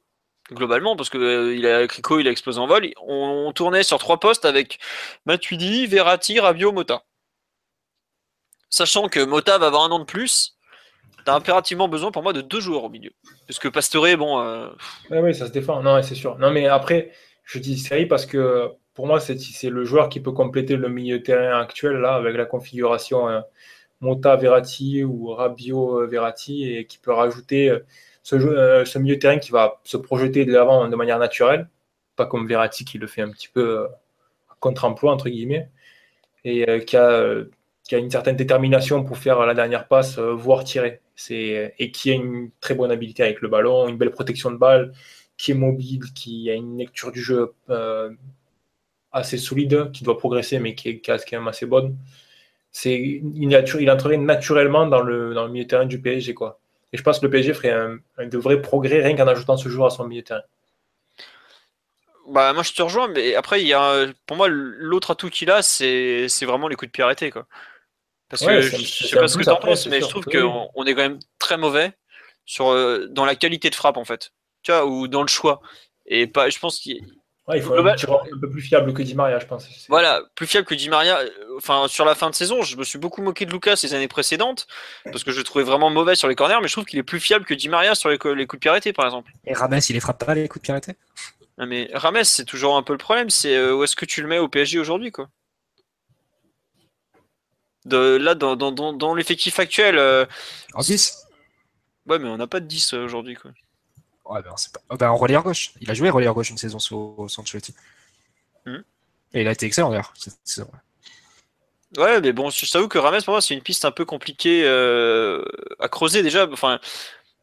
globalement, 0.53 0.95
parce 0.95 1.09
que 1.09 1.19
euh, 1.19 1.57
il 1.57 1.67
a 1.67 1.87
Crico, 1.87 2.21
il 2.21 2.29
a 2.29 2.31
explosé 2.31 2.61
en 2.61 2.67
vol. 2.67 2.91
On, 3.07 3.47
on, 3.49 3.53
tournait 3.53 3.83
sur 3.83 3.99
trois 3.99 4.21
postes 4.21 4.45
avec 4.45 4.79
Matuidi, 5.27 5.87
Verratti, 5.87 6.39
Rabiot, 6.39 6.73
Mota 6.73 7.03
sachant 8.71 9.09
que 9.09 9.23
Mota 9.23 9.59
va 9.59 9.67
avoir 9.67 9.85
un 9.85 9.91
an 9.91 9.99
de 9.99 10.05
plus, 10.05 10.57
tu 11.25 11.31
as 11.31 11.35
impérativement 11.35 11.89
besoin 11.89 12.11
pour 12.13 12.23
moi 12.23 12.33
de 12.33 12.41
deux 12.41 12.61
joueurs 12.61 12.85
au 12.85 12.89
milieu. 12.89 13.11
Parce 13.47 13.59
que 13.59 13.69
Pastore, 13.69 14.17
bon. 14.17 14.41
Euh, 14.41 14.69
oui, 15.11 15.35
ça 15.35 15.47
se 15.47 15.53
défend. 15.53 15.83
Non, 15.83 16.01
c'est 16.03 16.15
sûr. 16.15 16.39
Non, 16.39 16.51
mais 16.51 16.67
après, 16.67 17.11
je 17.45 17.59
dis 17.59 17.79
série 17.79 18.07
parce 18.07 18.25
que 18.25 18.71
pour 18.95 19.07
moi, 19.07 19.21
c'est 19.21 19.71
le 19.71 19.85
joueur 19.85 20.09
qui 20.09 20.21
peut 20.21 20.33
compléter 20.33 20.77
le 20.77 20.89
milieu 20.89 21.23
terrain 21.23 21.61
actuel, 21.61 21.97
là, 21.97 22.15
avec 22.15 22.37
la 22.37 22.47
configuration 22.47 23.29
euh, 23.29 23.41
Mota 24.01 24.37
Verratti 24.37 25.05
ou 25.05 25.29
Rabio 25.29 26.07
Verratti, 26.07 26.73
et 26.73 26.87
qui 26.87 26.99
peut 26.99 27.13
rajouter 27.13 27.71
euh, 27.71 27.81
ce, 28.23 28.99
milieu 28.99 29.19
terrain 29.19 29.39
qui 29.39 29.51
va 29.51 29.81
se 29.85 29.97
projeter 29.97 30.45
de 30.45 30.53
l'avant 30.53 30.89
de 30.89 30.97
manière 30.97 31.19
naturelle, 31.19 31.69
pas 32.17 32.27
comme 32.27 32.47
Verratti 32.47 32.85
qui 32.85 32.99
le 32.99 33.07
fait 33.07 33.23
un 33.23 33.31
petit 33.31 33.49
peu 33.49 33.89
contre-emploi, 34.61 35.13
entre 35.13 35.29
guillemets, 35.29 35.71
et 36.45 36.85
qui 36.85 36.97
a 36.97 37.35
qui 37.91 37.97
a 37.97 37.99
une 37.99 38.09
certaine 38.09 38.37
détermination 38.37 39.03
pour 39.03 39.19
faire 39.19 39.45
la 39.45 39.53
dernière 39.53 39.89
passe, 39.89 40.17
euh, 40.19 40.33
voire 40.33 40.62
tirer. 40.62 41.01
Et 41.29 41.91
qui 41.91 42.12
a 42.12 42.15
une 42.15 42.53
très 42.61 42.77
bonne 42.77 42.93
habilité 42.93 43.25
avec 43.25 43.41
le 43.41 43.49
ballon, 43.49 43.89
une 43.89 43.97
belle 43.99 44.12
protection 44.12 44.53
de 44.53 44.57
balle, 44.57 44.93
qui 45.37 45.51
est 45.51 45.55
mobile, 45.55 46.05
qui 46.15 46.49
a 46.51 46.55
une 46.55 46.79
lecture 46.79 47.11
du 47.11 47.21
jeu 47.21 47.53
euh, 47.69 48.11
assez 49.11 49.39
solide, 49.39 49.91
qui 49.91 50.05
doit 50.05 50.17
progresser, 50.19 50.61
mais 50.61 50.77
qui 50.77 50.89
est, 50.89 51.01
qui 51.01 51.11
quand 51.11 51.33
même 51.33 51.49
assez 51.49 51.67
bonne. 51.67 51.97
Il, 52.85 53.23
il 53.35 53.91
entrerait 53.91 54.19
naturellement 54.19 54.87
dans 54.87 55.03
le, 55.03 55.35
dans 55.35 55.47
le 55.47 55.51
milieu 55.51 55.67
terrain 55.67 55.85
du 55.85 56.01
PSG. 56.01 56.33
Quoi. 56.33 56.61
Et 56.93 56.97
je 56.97 57.03
pense 57.03 57.19
que 57.19 57.27
le 57.27 57.31
PSG 57.33 57.55
ferait 57.55 57.73
un, 57.73 57.99
de 58.25 58.39
vrais 58.39 58.62
progrès 58.62 59.03
rien 59.03 59.17
qu'en 59.17 59.27
ajoutant 59.27 59.57
ce 59.57 59.69
joueur 59.69 59.89
à 59.89 59.91
son 59.91 60.07
milieu 60.07 60.23
terrain. 60.23 60.43
Bah, 62.29 62.53
moi 62.53 62.62
je 62.62 62.73
te 62.73 62.83
rejoins, 62.83 63.09
mais 63.09 63.35
après, 63.35 63.61
il 63.61 63.67
y 63.67 63.75
a, 63.75 64.07
pour 64.27 64.37
moi, 64.37 64.47
l'autre 64.49 65.11
atout 65.11 65.29
qu'il 65.29 65.51
a, 65.51 65.61
c'est, 65.62 66.29
c'est 66.29 66.47
vraiment 66.47 66.69
les 66.69 66.77
coups 66.77 66.87
de 66.87 66.93
pied 66.93 67.03
arrêtés. 67.03 67.33
Quoi. 67.33 67.49
Parce 68.31 68.47
que 68.47 68.61
je, 68.61 68.77
sais 68.85 69.16
pas 69.16 69.28
ce 69.28 69.36
que 69.36 69.43
tu 69.43 69.51
en 69.51 69.57
penses, 69.57 69.86
mais 69.86 70.01
je 70.01 70.07
trouve 70.07 70.24
qu'on 70.24 70.70
on 70.74 70.85
est 70.85 70.94
quand 70.94 71.02
même 71.02 71.19
très 71.39 71.59
mauvais 71.59 71.93
sur, 72.47 72.70
euh, 72.70 73.07
dans 73.11 73.24
la 73.24 73.35
qualité 73.35 73.69
de 73.69 73.74
frappe, 73.74 73.97
en 73.97 74.05
fait. 74.05 74.32
Tu 74.62 74.73
vois, 74.73 74.86
ou 74.86 75.09
dans 75.09 75.23
le 75.23 75.28
choix. 75.28 75.61
Et 76.07 76.27
pas, 76.27 76.48
je 76.48 76.59
pense 76.59 76.78
qu'il 76.78 77.05
il 77.57 77.62
faut 77.62 77.74
un, 77.74 77.97
peu 78.40 78.51
plus 78.51 78.62
fiable 78.62 78.93
que 78.93 79.02
Di 79.02 79.15
Maria, 79.15 79.39
je 79.39 79.47
pense. 79.47 79.66
Voilà, 79.89 80.23
plus 80.35 80.47
fiable 80.47 80.66
que 80.66 80.74
Di 80.74 80.89
Maria. 80.89 81.19
Euh, 81.19 81.31
enfin, 81.57 81.86
sur 81.89 82.05
la 82.05 82.15
fin 82.15 82.31
de 82.31 82.35
saison, 82.35 82.62
je 82.62 82.77
me 82.77 82.85
suis 82.85 82.98
beaucoup 82.98 83.23
moqué 83.23 83.44
de 83.44 83.52
Lucas 83.52 83.81
les 83.82 83.94
années 83.94 84.09
précédentes 84.09 84.66
parce 85.05 85.24
que 85.24 85.32
je 85.32 85.39
le 85.39 85.44
trouvais 85.44 85.65
vraiment 85.65 85.90
mauvais 85.90 86.15
sur 86.15 86.28
les 86.28 86.35
corners, 86.35 86.59
mais 86.62 86.69
je 86.69 86.73
trouve 86.73 86.85
qu'il 86.85 86.98
est 86.98 87.05
plus 87.05 87.20
fiable 87.20 87.44
que 87.44 87.55
Di 87.55 87.69
Maria 87.69 87.94
sur 87.94 88.09
les, 88.09 88.19
coups 88.19 88.36
de 88.36 88.59
pied 88.81 88.93
par 88.93 89.07
exemple. 89.07 89.32
Et 89.44 89.55
Rames, 89.55 89.81
il 89.89 89.93
les 89.94 90.01
frappe 90.01 90.24
pas 90.24 90.35
les 90.35 90.48
coups 90.48 90.69
de 90.69 90.73
pied 90.81 90.94
mais 91.66 91.90
Rames, 91.93 92.24
c'est 92.24 92.44
toujours 92.44 92.77
un 92.77 92.82
peu 92.82 92.94
le 92.94 92.98
problème. 92.98 93.28
C'est 93.28 93.55
euh, 93.55 93.74
où 93.74 93.85
est-ce 93.85 93.97
que 93.97 94.07
tu 94.07 94.23
le 94.23 94.28
mets 94.28 94.39
au 94.39 94.48
PSG 94.48 94.78
aujourd'hui, 94.78 95.11
quoi? 95.11 95.28
De, 97.85 98.16
là, 98.16 98.35
dans, 98.35 98.57
dans, 98.57 98.93
dans, 98.93 99.15
l'effectif 99.15 99.59
actuel. 99.59 99.98
Euh, 99.98 100.27
en 100.74 100.81
10 100.81 101.27
Ouais, 102.07 102.19
mais 102.19 102.28
on 102.28 102.36
n'a 102.36 102.47
pas 102.47 102.61
de 102.61 102.66
10 102.66 102.94
euh, 102.94 103.05
aujourd'hui. 103.05 103.35
Quoi. 103.35 103.52
Ouais, 104.24 104.43
ben, 104.43 104.52
c'est 104.57 104.73
pas... 104.73 104.81
Oh, 104.90 104.97
ben, 104.97 105.11
en 105.11 105.16
relais 105.16 105.40
gauche. 105.43 105.73
Il 105.81 105.90
a 105.90 105.94
joué 105.94 106.11
relais 106.11 106.27
gauche 106.27 106.51
une 106.51 106.59
saison 106.59 106.78
sur 106.78 107.27
Sancholetti. 107.28 107.74
Hmm. 108.66 108.81
Et 109.32 109.43
il 109.43 109.48
a 109.48 109.52
été 109.52 109.66
excellent 109.66 109.90
d'ailleurs. 109.90 110.12
Ouais, 111.97 112.20
mais 112.20 112.32
bon, 112.32 112.51
je 112.51 112.70
t'avoue 112.70 112.89
que 112.89 112.98
Rames, 112.98 113.20
pour 113.23 113.32
moi, 113.32 113.40
c'est 113.40 113.55
une 113.55 113.62
piste 113.62 113.85
un 113.85 113.90
peu 113.90 114.05
compliquée 114.05 114.62
euh, 114.65 115.44
à 115.81 115.89
creuser 115.89 116.23
déjà. 116.23 116.48
Enfin, 116.52 116.78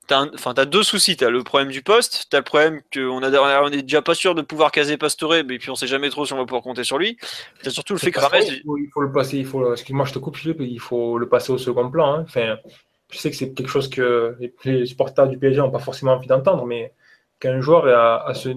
T'as 0.07 0.65
deux 0.65 0.83
soucis. 0.83 1.17
T'as 1.17 1.29
le 1.29 1.43
problème 1.43 1.69
du 1.69 1.81
poste, 1.81 2.27
t'as 2.29 2.37
le 2.37 2.43
problème 2.43 2.81
qu'on 2.93 3.21
a, 3.21 3.61
on 3.61 3.67
est 3.67 3.81
déjà 3.81 4.01
pas 4.01 4.15
sûr 4.15 4.35
de 4.35 4.41
pouvoir 4.41 4.71
caser 4.71 4.97
Pastore, 4.97 5.35
mais 5.45 5.57
puis 5.57 5.69
on 5.69 5.75
sait 5.75 5.87
jamais 5.87 6.09
trop 6.09 6.25
si 6.25 6.33
on 6.33 6.37
va 6.37 6.45
pouvoir 6.45 6.63
compter 6.63 6.85
sur 6.85 6.97
lui. 6.97 7.17
T'as 7.61 7.71
surtout 7.71 7.93
le 7.93 7.99
fait 7.99 8.11
que 8.11 8.19
Rames. 8.19 8.41
Il 8.41 8.89
faut, 8.93 9.01
le 9.01 9.11
passer, 9.11 9.37
il 9.37 9.45
faut, 9.45 9.73
excuse-moi, 9.73 10.05
je 10.05 10.13
te 10.13 10.19
coupe, 10.19 10.37
Philippe, 10.37 10.61
il 10.61 10.79
faut 10.79 11.17
le 11.17 11.27
passer 11.27 11.51
au 11.51 11.57
second 11.57 11.89
plan. 11.89 12.13
Hein. 12.13 12.21
Enfin, 12.25 12.57
je 13.11 13.17
sais 13.17 13.29
que 13.29 13.35
c'est 13.35 13.53
quelque 13.53 13.69
chose 13.69 13.89
que 13.89 14.37
les, 14.63 14.85
supporters 14.85 15.27
du 15.27 15.37
PSG 15.37 15.59
n'ont 15.59 15.71
pas 15.71 15.79
forcément 15.79 16.13
envie 16.13 16.27
d'entendre, 16.27 16.65
mais 16.65 16.93
qu'un 17.39 17.59
joueur 17.59 17.85
a, 17.87 18.33
ce, 18.33 18.49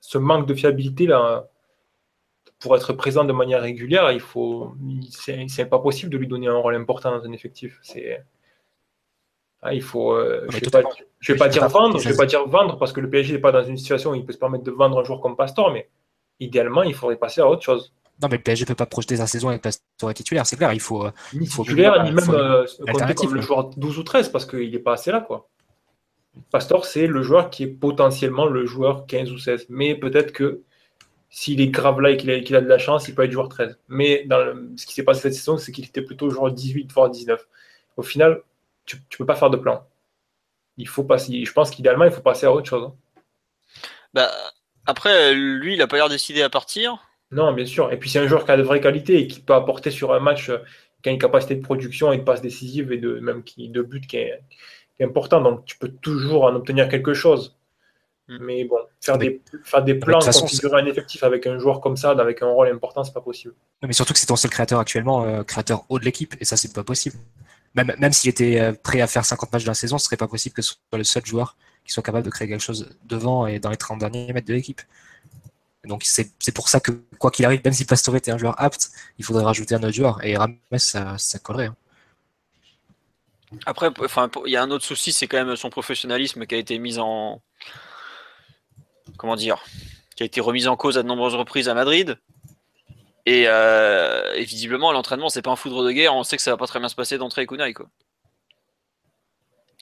ce, 0.00 0.18
manque 0.18 0.46
de 0.46 0.54
fiabilité 0.54 1.06
là, 1.06 1.48
pour 2.60 2.74
être 2.76 2.92
présent 2.94 3.24
de 3.24 3.32
manière 3.32 3.62
régulière, 3.62 4.10
il 4.10 4.20
faut, 4.20 4.74
c'est 5.46 5.66
pas 5.66 5.78
possible 5.78 6.10
de 6.10 6.16
lui 6.16 6.26
donner 6.26 6.48
un 6.48 6.56
rôle 6.56 6.74
important 6.74 7.16
dans 7.16 7.24
un 7.24 7.32
effectif. 7.32 7.78
C'est 7.82 8.24
ah, 9.60 9.74
il 9.74 9.82
faut, 9.82 10.12
euh, 10.12 10.46
je 10.50 10.56
ne 10.56 10.60
vais, 10.60 10.70
pas, 10.70 10.82
vais 11.26 11.36
pas 11.36 11.48
dire 11.48 11.68
vendre, 11.68 11.98
je 11.98 12.08
vais 12.08 12.16
pas 12.16 12.26
dire 12.26 12.46
vendre 12.46 12.78
parce 12.78 12.92
que 12.92 13.00
le 13.00 13.10
PSG 13.10 13.34
n'est 13.34 13.40
pas 13.40 13.50
dans 13.50 13.64
une 13.64 13.76
situation 13.76 14.12
où 14.12 14.14
il 14.14 14.24
peut 14.24 14.32
se 14.32 14.38
permettre 14.38 14.62
de 14.62 14.70
vendre 14.70 15.00
un 15.00 15.04
joueur 15.04 15.20
comme 15.20 15.36
Pastor, 15.36 15.72
mais 15.72 15.88
idéalement, 16.38 16.84
il 16.84 16.94
faudrait 16.94 17.16
passer 17.16 17.40
à 17.40 17.48
autre 17.48 17.62
chose. 17.62 17.92
Non, 18.22 18.28
mais 18.30 18.36
le 18.36 18.42
PSG 18.42 18.64
ne 18.64 18.68
peut 18.68 18.74
pas 18.76 18.86
projeter 18.86 19.16
sa 19.16 19.26
saison 19.26 19.48
avec 19.48 19.62
Pastor 19.62 20.14
titulaire, 20.14 20.46
c'est 20.46 20.56
clair. 20.56 20.72
Il 20.72 20.80
faut. 20.80 21.06
Euh, 21.06 21.12
ni 21.34 21.48
titulaire, 21.48 22.04
ni 22.04 22.12
même 22.12 22.30
euh, 22.30 22.66
compter 22.92 23.14
comme 23.14 23.34
le 23.34 23.40
joueur 23.40 23.70
12 23.70 23.98
ou 23.98 24.02
13 24.04 24.28
parce 24.28 24.46
qu'il 24.46 24.70
n'est 24.70 24.78
pas 24.78 24.92
assez 24.92 25.10
là. 25.10 25.20
quoi. 25.20 25.48
Pastor, 26.52 26.84
c'est 26.84 27.08
le 27.08 27.22
joueur 27.22 27.50
qui 27.50 27.64
est 27.64 27.68
potentiellement 27.68 28.46
le 28.46 28.64
joueur 28.64 29.06
15 29.06 29.32
ou 29.32 29.38
16. 29.38 29.66
Mais 29.70 29.96
peut-être 29.96 30.32
que 30.32 30.62
s'il 31.30 31.60
est 31.60 31.68
grave 31.68 32.00
là 32.00 32.10
et 32.10 32.16
qu'il 32.16 32.30
a, 32.30 32.58
a, 32.58 32.60
de 32.60 32.68
la 32.68 32.78
chance, 32.78 33.08
il 33.08 33.14
peut 33.14 33.24
être 33.24 33.32
joueur 33.32 33.48
13. 33.48 33.78
Mais 33.88 34.24
dans 34.26 34.54
ce 34.76 34.86
qui 34.86 34.94
s'est 34.94 35.02
passé 35.02 35.22
cette 35.22 35.34
saison, 35.34 35.56
c'est 35.56 35.72
qu'il 35.72 35.84
était 35.84 36.02
plutôt 36.02 36.30
joueur 36.30 36.52
18, 36.52 36.92
voire 36.92 37.10
19 37.10 37.44
au 37.96 38.02
final, 38.02 38.42
tu 38.88 38.96
ne 38.96 39.16
peux 39.18 39.26
pas 39.26 39.36
faire 39.36 39.50
de 39.50 39.56
plan. 39.56 39.86
Il 40.76 40.88
faut 40.88 41.04
passer, 41.04 41.44
je 41.44 41.52
pense 41.52 41.70
qu'idéalement, 41.70 42.04
il 42.04 42.10
faut 42.10 42.22
passer 42.22 42.46
à 42.46 42.52
autre 42.52 42.68
chose. 42.68 42.84
Hein. 42.84 43.20
Bah, 44.14 44.30
après, 44.86 45.34
lui, 45.34 45.74
il 45.74 45.78
n'a 45.78 45.86
pas 45.86 45.96
l'air 45.96 46.08
décidé 46.08 46.42
à 46.42 46.48
partir. 46.48 46.98
Non, 47.30 47.52
bien 47.52 47.66
sûr. 47.66 47.92
Et 47.92 47.98
puis, 47.98 48.08
c'est 48.08 48.18
un 48.18 48.26
joueur 48.26 48.44
qui 48.44 48.50
a 48.50 48.56
de 48.56 48.62
vraies 48.62 48.80
qualités 48.80 49.20
et 49.20 49.26
qui 49.26 49.40
peut 49.40 49.54
apporter 49.54 49.90
sur 49.90 50.14
un 50.14 50.20
match, 50.20 50.48
euh, 50.48 50.58
qui 51.02 51.10
a 51.10 51.12
une 51.12 51.18
capacité 51.18 51.54
de 51.54 51.62
production 51.62 52.10
et 52.12 52.18
de 52.18 52.22
passe 52.22 52.40
décisive 52.40 52.92
et 52.92 52.98
de, 52.98 53.20
même 53.20 53.42
qui, 53.42 53.68
de 53.68 53.82
but 53.82 54.06
qui 54.06 54.16
est, 54.16 54.40
important. 55.00 55.40
Donc, 55.40 55.64
tu 55.64 55.76
peux 55.78 55.88
toujours 55.88 56.44
en 56.44 56.54
obtenir 56.54 56.88
quelque 56.88 57.14
chose. 57.14 57.56
Mm. 58.28 58.38
Mais 58.40 58.64
bon, 58.64 58.78
faire, 59.00 59.18
des, 59.18 59.42
faire 59.62 59.82
des 59.84 59.94
plans, 59.94 60.20
configurer 60.20 60.80
un 60.80 60.86
effectif 60.86 61.22
avec 61.22 61.46
un 61.46 61.58
joueur 61.58 61.80
comme 61.80 61.96
ça, 61.96 62.10
avec 62.12 62.42
un 62.42 62.48
rôle 62.48 62.68
important, 62.68 63.04
c'est 63.04 63.12
pas 63.12 63.20
possible. 63.20 63.54
Mais 63.82 63.92
surtout 63.92 64.14
que 64.14 64.18
c'est 64.18 64.26
ton 64.26 64.36
seul 64.36 64.50
créateur 64.50 64.80
actuellement, 64.80 65.24
euh, 65.24 65.42
créateur 65.42 65.84
haut 65.88 65.98
de 65.98 66.04
l'équipe, 66.04 66.34
et 66.40 66.44
ça, 66.44 66.56
c'est 66.56 66.72
pas 66.74 66.84
possible. 66.84 67.16
Même, 67.74 68.12
s'il 68.12 68.30
était 68.30 68.60
euh, 68.60 68.72
prêt 68.72 69.00
à 69.00 69.06
faire 69.06 69.24
50 69.24 69.52
matchs 69.52 69.64
dans 69.64 69.70
la 69.70 69.74
saison, 69.74 69.98
ce 69.98 70.06
serait 70.06 70.16
pas 70.16 70.26
possible 70.26 70.54
que 70.54 70.62
ce 70.62 70.74
soit 70.74 70.98
le 70.98 71.04
seul 71.04 71.24
joueur 71.24 71.56
qui 71.84 71.92
soit 71.92 72.02
capable 72.02 72.24
de 72.24 72.30
créer 72.30 72.48
quelque 72.48 72.62
chose 72.62 72.90
devant 73.04 73.46
et 73.46 73.60
dans 73.60 73.70
les 73.70 73.76
30 73.76 73.98
derniers 73.98 74.32
mètres 74.32 74.48
de 74.48 74.54
l'équipe. 74.54 74.82
Donc 75.84 76.02
c'est 76.04 76.52
pour 76.54 76.68
ça 76.68 76.80
que, 76.80 76.92
quoi 77.18 77.30
qu'il 77.30 77.44
arrive, 77.44 77.60
même 77.64 77.72
si 77.72 77.84
Pastore 77.84 78.16
était 78.16 78.30
un 78.30 78.38
joueur 78.38 78.60
apte, 78.60 78.90
il 79.16 79.24
faudrait 79.24 79.44
rajouter 79.44 79.74
un 79.74 79.78
autre 79.78 79.92
joueur. 79.92 80.22
Et 80.24 80.36
Rames, 80.36 80.58
ça, 80.76 81.16
ça 81.18 81.38
collerait. 81.38 81.66
Hein. 81.66 81.76
Après, 83.64 83.88
il 84.44 84.52
y 84.52 84.56
a 84.56 84.62
un 84.62 84.70
autre 84.70 84.84
souci, 84.84 85.12
c'est 85.12 85.26
quand 85.26 85.42
même 85.42 85.56
son 85.56 85.70
professionnalisme 85.70 86.46
qui 86.46 86.54
a 86.54 86.58
été 86.58 86.78
mis 86.78 86.98
en. 86.98 87.40
Comment 89.16 89.36
dire 89.36 89.64
Qui 90.16 90.24
a 90.24 90.26
été 90.26 90.40
remis 90.40 90.66
en 90.66 90.76
cause 90.76 90.98
à 90.98 91.02
de 91.02 91.08
nombreuses 91.08 91.34
reprises 91.34 91.68
à 91.68 91.74
Madrid. 91.74 92.18
Et, 93.28 93.44
euh, 93.46 94.32
visiblement, 94.38 94.90
l'entraînement, 94.90 95.28
c'est 95.28 95.42
pas 95.42 95.50
un 95.50 95.56
foudre 95.56 95.84
de 95.84 95.92
guerre. 95.92 96.14
On 96.14 96.22
sait 96.24 96.38
que 96.38 96.42
ça 96.42 96.50
va 96.50 96.56
pas 96.56 96.66
très 96.66 96.78
bien 96.78 96.88
se 96.88 96.94
passer 96.94 97.18
d'entrée 97.18 97.42
avec 97.42 97.52
Unai, 97.52 97.74
quoi. 97.74 97.86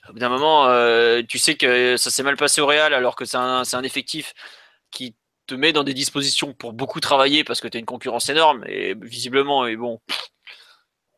Au 0.09 0.13
bout 0.13 0.19
d'un 0.19 0.29
moment, 0.29 0.67
euh, 0.67 1.23
tu 1.29 1.39
sais 1.39 1.55
que 1.55 1.97
ça 1.97 2.11
s'est 2.11 2.25
mal 2.25 2.37
passé 2.37 2.61
au 2.61 2.67
Real 2.67 2.93
alors 2.93 3.15
que 3.15 3.25
c'est 3.25 3.37
un, 3.37 3.63
un, 3.73 3.83
effectif 3.85 4.35
qui 4.91 5.15
te 5.47 5.55
met 5.55 5.73
dans 5.73 5.85
des 5.85 5.95
dispositions 5.95 6.55
pour 6.55 6.73
beaucoup 6.73 6.99
travailler 6.99 7.45
parce 7.45 7.61
que 7.61 7.69
tu 7.69 7.77
as 7.77 7.81
une 7.81 7.87
concurrence 7.87 8.29
énorme 8.29 8.65
et 8.67 8.95
visiblement, 8.95 9.67
et 9.67 9.77
bon, 9.77 10.01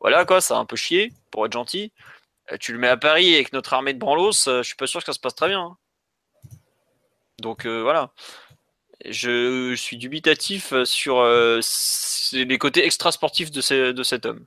voilà 0.01 0.25
quoi, 0.25 0.39
ça 0.39 0.55
a 0.57 0.59
un 0.59 0.65
peu 0.65 0.75
chié 0.75 1.11
pour 1.31 1.47
être 1.47 1.53
gentil. 1.53 1.93
Euh, 2.51 2.57
tu 2.59 2.73
le 2.73 2.79
mets 2.79 2.89
à 2.89 2.97
Paris 2.97 3.33
avec 3.33 3.53
notre 3.53 3.73
armée 3.73 3.93
de 3.93 3.99
branlos, 3.99 4.47
euh, 4.47 4.61
je 4.61 4.67
suis 4.67 4.75
pas 4.75 4.87
sûr 4.87 4.99
que 4.99 5.07
ça 5.07 5.13
se 5.13 5.19
passe 5.19 5.35
très 5.35 5.47
bien. 5.47 5.61
Hein. 5.61 5.77
Donc 7.39 7.65
voilà. 7.65 8.11
Je, 9.05 9.73
suis 9.75 9.97
dubitatif 9.97 10.73
sur 10.83 11.23
les 12.33 12.57
côtés 12.57 12.85
extra-sportifs 12.85 13.51
de, 13.51 13.91
de 13.91 14.03
cet 14.03 14.25
homme. 14.25 14.45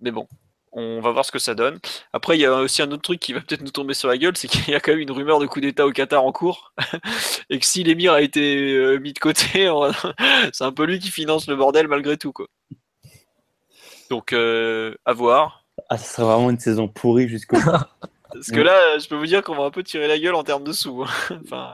Mais 0.00 0.10
bon, 0.10 0.28
on 0.72 1.00
va 1.00 1.10
voir 1.10 1.24
ce 1.24 1.32
que 1.32 1.38
ça 1.38 1.54
donne. 1.54 1.78
Après, 2.12 2.36
il 2.36 2.40
y 2.40 2.46
a 2.46 2.54
aussi 2.54 2.82
un 2.82 2.90
autre 2.92 3.02
truc 3.02 3.20
qui 3.20 3.32
va 3.32 3.40
peut-être 3.40 3.62
nous 3.62 3.70
tomber 3.70 3.94
sur 3.94 4.08
la 4.08 4.18
gueule, 4.18 4.36
c'est 4.36 4.48
qu'il 4.48 4.68
y 4.68 4.74
a 4.74 4.80
quand 4.80 4.92
même 4.92 5.00
une 5.00 5.10
rumeur 5.10 5.40
de 5.40 5.46
coup 5.46 5.60
d'État 5.60 5.86
au 5.86 5.92
Qatar 5.92 6.24
en 6.24 6.32
cours. 6.32 6.72
et 7.50 7.58
que 7.58 7.66
si 7.66 7.82
l'émir 7.82 8.12
a 8.12 8.22
été 8.22 8.74
euh, 8.74 8.98
mis 8.98 9.12
de 9.12 9.18
côté, 9.18 9.70
c'est 10.52 10.64
un 10.64 10.72
peu 10.72 10.84
lui 10.84 10.98
qui 10.98 11.10
finance 11.10 11.48
le 11.48 11.56
bordel 11.56 11.88
malgré 11.88 12.16
tout. 12.16 12.32
Quoi. 12.32 12.46
Donc, 14.10 14.32
euh, 14.32 14.94
à 15.04 15.12
voir. 15.12 15.64
Ah, 15.88 15.98
ça 15.98 16.04
serait 16.04 16.26
vraiment 16.26 16.50
une 16.50 16.60
saison 16.60 16.88
pourrie 16.88 17.28
jusqu'au. 17.28 17.58
Parce 18.32 18.50
que 18.50 18.60
là, 18.60 18.98
je 18.98 19.08
peux 19.08 19.16
vous 19.16 19.26
dire 19.26 19.42
qu'on 19.42 19.56
va 19.56 19.64
un 19.64 19.70
peu 19.70 19.82
tirer 19.82 20.06
la 20.06 20.18
gueule 20.18 20.34
en 20.34 20.44
termes 20.44 20.64
de 20.64 20.72
sous. 20.72 21.02
Hein. 21.02 21.40
enfin, 21.44 21.72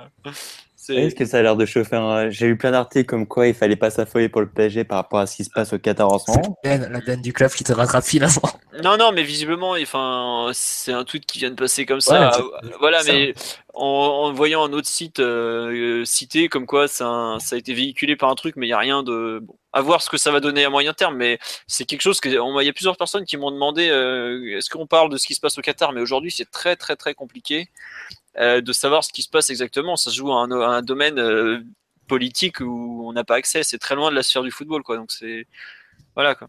est-ce 0.88 1.14
que 1.14 1.24
ça 1.24 1.38
a 1.38 1.42
l'air 1.42 1.56
de 1.56 1.66
chauffer 1.66 2.28
J'ai 2.30 2.46
eu 2.46 2.56
plein 2.56 2.70
d'articles 2.70 3.06
comme 3.06 3.26
quoi 3.26 3.46
il 3.46 3.54
fallait 3.54 3.76
pas 3.76 3.90
s'affoler 3.90 4.28
pour 4.28 4.40
le 4.40 4.48
PSG 4.48 4.84
par 4.84 4.98
rapport 4.98 5.20
à 5.20 5.26
ce 5.26 5.36
qui 5.36 5.44
se 5.44 5.50
passe 5.50 5.72
au 5.72 5.78
Qatar 5.78 6.10
en 6.10 6.18
ce 6.18 6.30
moment. 6.30 6.58
La 6.64 7.00
denne 7.00 7.22
du 7.22 7.32
club 7.32 7.50
qui 7.50 7.64
te 7.64 7.72
rattrape 7.72 8.04
finalement. 8.04 8.42
Non, 8.82 8.96
non, 8.96 9.12
mais 9.12 9.22
visiblement, 9.22 9.76
enfin, 9.80 10.50
c'est 10.52 10.92
un 10.92 11.04
tweet 11.04 11.26
qui 11.26 11.38
vient 11.38 11.50
de 11.50 11.54
passer 11.54 11.86
comme 11.86 12.00
ça. 12.00 12.32
voilà, 12.80 13.02
mais 13.04 13.34
en, 13.72 14.32
voyant 14.32 14.64
un 14.64 14.72
autre 14.72 14.88
site 14.88 15.20
euh, 15.20 16.04
cité 16.04 16.48
comme 16.48 16.66
quoi 16.66 16.88
ça, 16.88 17.36
ça, 17.40 17.56
a 17.56 17.58
été 17.58 17.72
véhiculé 17.74 18.16
par 18.16 18.30
un 18.30 18.34
truc, 18.34 18.56
mais 18.56 18.66
il 18.66 18.70
n'y 18.70 18.74
a 18.74 18.78
rien 18.78 19.02
de. 19.02 19.40
Bon, 19.42 19.54
à 19.72 19.80
voir 19.80 20.02
ce 20.02 20.10
que 20.10 20.16
ça 20.16 20.30
va 20.30 20.40
donner 20.40 20.64
à 20.64 20.70
moyen 20.70 20.92
terme, 20.92 21.16
mais 21.16 21.38
c'est 21.66 21.84
quelque 21.84 22.02
chose 22.02 22.20
que. 22.20 22.28
Il 22.28 22.66
y 22.66 22.68
a 22.68 22.72
plusieurs 22.72 22.96
personnes 22.96 23.24
qui 23.24 23.36
m'ont 23.36 23.50
demandé 23.50 23.88
euh, 23.90 24.56
est-ce 24.56 24.70
qu'on 24.70 24.86
parle 24.86 25.10
de 25.10 25.16
ce 25.18 25.26
qui 25.26 25.34
se 25.34 25.40
passe 25.40 25.58
au 25.58 25.62
Qatar, 25.62 25.92
mais 25.92 26.00
aujourd'hui 26.00 26.30
c'est 26.30 26.50
très 26.50 26.76
très 26.76 26.96
très 26.96 27.14
compliqué. 27.14 27.68
Euh, 28.38 28.60
de 28.60 28.72
savoir 28.72 29.04
ce 29.04 29.12
qui 29.12 29.22
se 29.22 29.28
passe 29.28 29.50
exactement. 29.50 29.96
Ça 29.96 30.10
se 30.10 30.16
joue 30.16 30.32
à 30.32 30.42
un, 30.42 30.82
domaine 30.82 31.18
euh, 31.18 31.60
politique 32.08 32.60
où 32.60 33.04
on 33.06 33.12
n'a 33.12 33.24
pas 33.24 33.36
accès. 33.36 33.62
C'est 33.62 33.78
très 33.78 33.94
loin 33.94 34.10
de 34.10 34.16
la 34.16 34.22
sphère 34.22 34.42
du 34.42 34.50
football, 34.50 34.82
quoi. 34.82 34.96
Donc 34.96 35.12
c'est 35.12 35.46
voilà 36.14 36.34
quoi. 36.34 36.48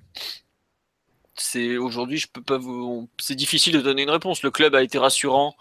C'est 1.36 1.78
aujourd'hui, 1.78 2.18
je 2.18 2.28
peux 2.28 2.42
pas 2.42 2.58
vous. 2.58 3.10
C'est 3.20 3.36
difficile 3.36 3.74
de 3.74 3.82
donner 3.82 4.04
une 4.04 4.10
réponse. 4.10 4.42
Le 4.42 4.52
club 4.52 4.74
a 4.76 4.84
été 4.84 4.98
rassurant. 4.98 5.56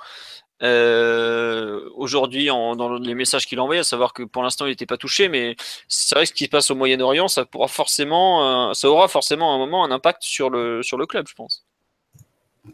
Euh, 0.63 1.91
aujourd'hui 1.97 2.47
dans 2.47 2.97
les 2.99 3.15
messages 3.15 3.47
qu'il 3.47 3.59
a 3.59 3.63
envoyés, 3.63 3.81
à 3.81 3.85
savoir 3.85 4.15
que 4.15 4.23
pour 4.23 4.43
l'instant 4.43 4.67
il 4.67 4.71
n'était 4.71 4.87
pas 4.87 4.97
touché, 4.97 5.29
mais 5.29 5.57
c'est 5.89 6.15
vrai 6.15 6.25
que 6.25 6.29
ce 6.31 6.35
qui 6.35 6.45
se 6.45 6.49
passe 6.49 6.71
au 6.71 6.77
Moyen-Orient, 6.77 7.29
ça 7.29 7.45
pourra 7.45 7.69
forcément, 7.69 8.73
ça 8.73 8.89
aura 8.89 9.09
forcément 9.09 9.55
un 9.55 9.59
moment 9.59 9.85
un 9.85 9.91
impact 9.91 10.23
sur 10.23 10.51
le 10.51 10.83
sur 10.83 10.97
le 10.97 11.07
club, 11.07 11.27
je 11.29 11.35
pense. 11.35 11.67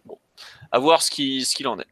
Bon, 0.04 0.18
à 0.70 0.78
voir 0.78 1.02
ce 1.02 1.10
qui 1.10 1.44
ce 1.44 1.54
qu'il 1.56 1.66
en 1.68 1.78
est. 1.80 1.86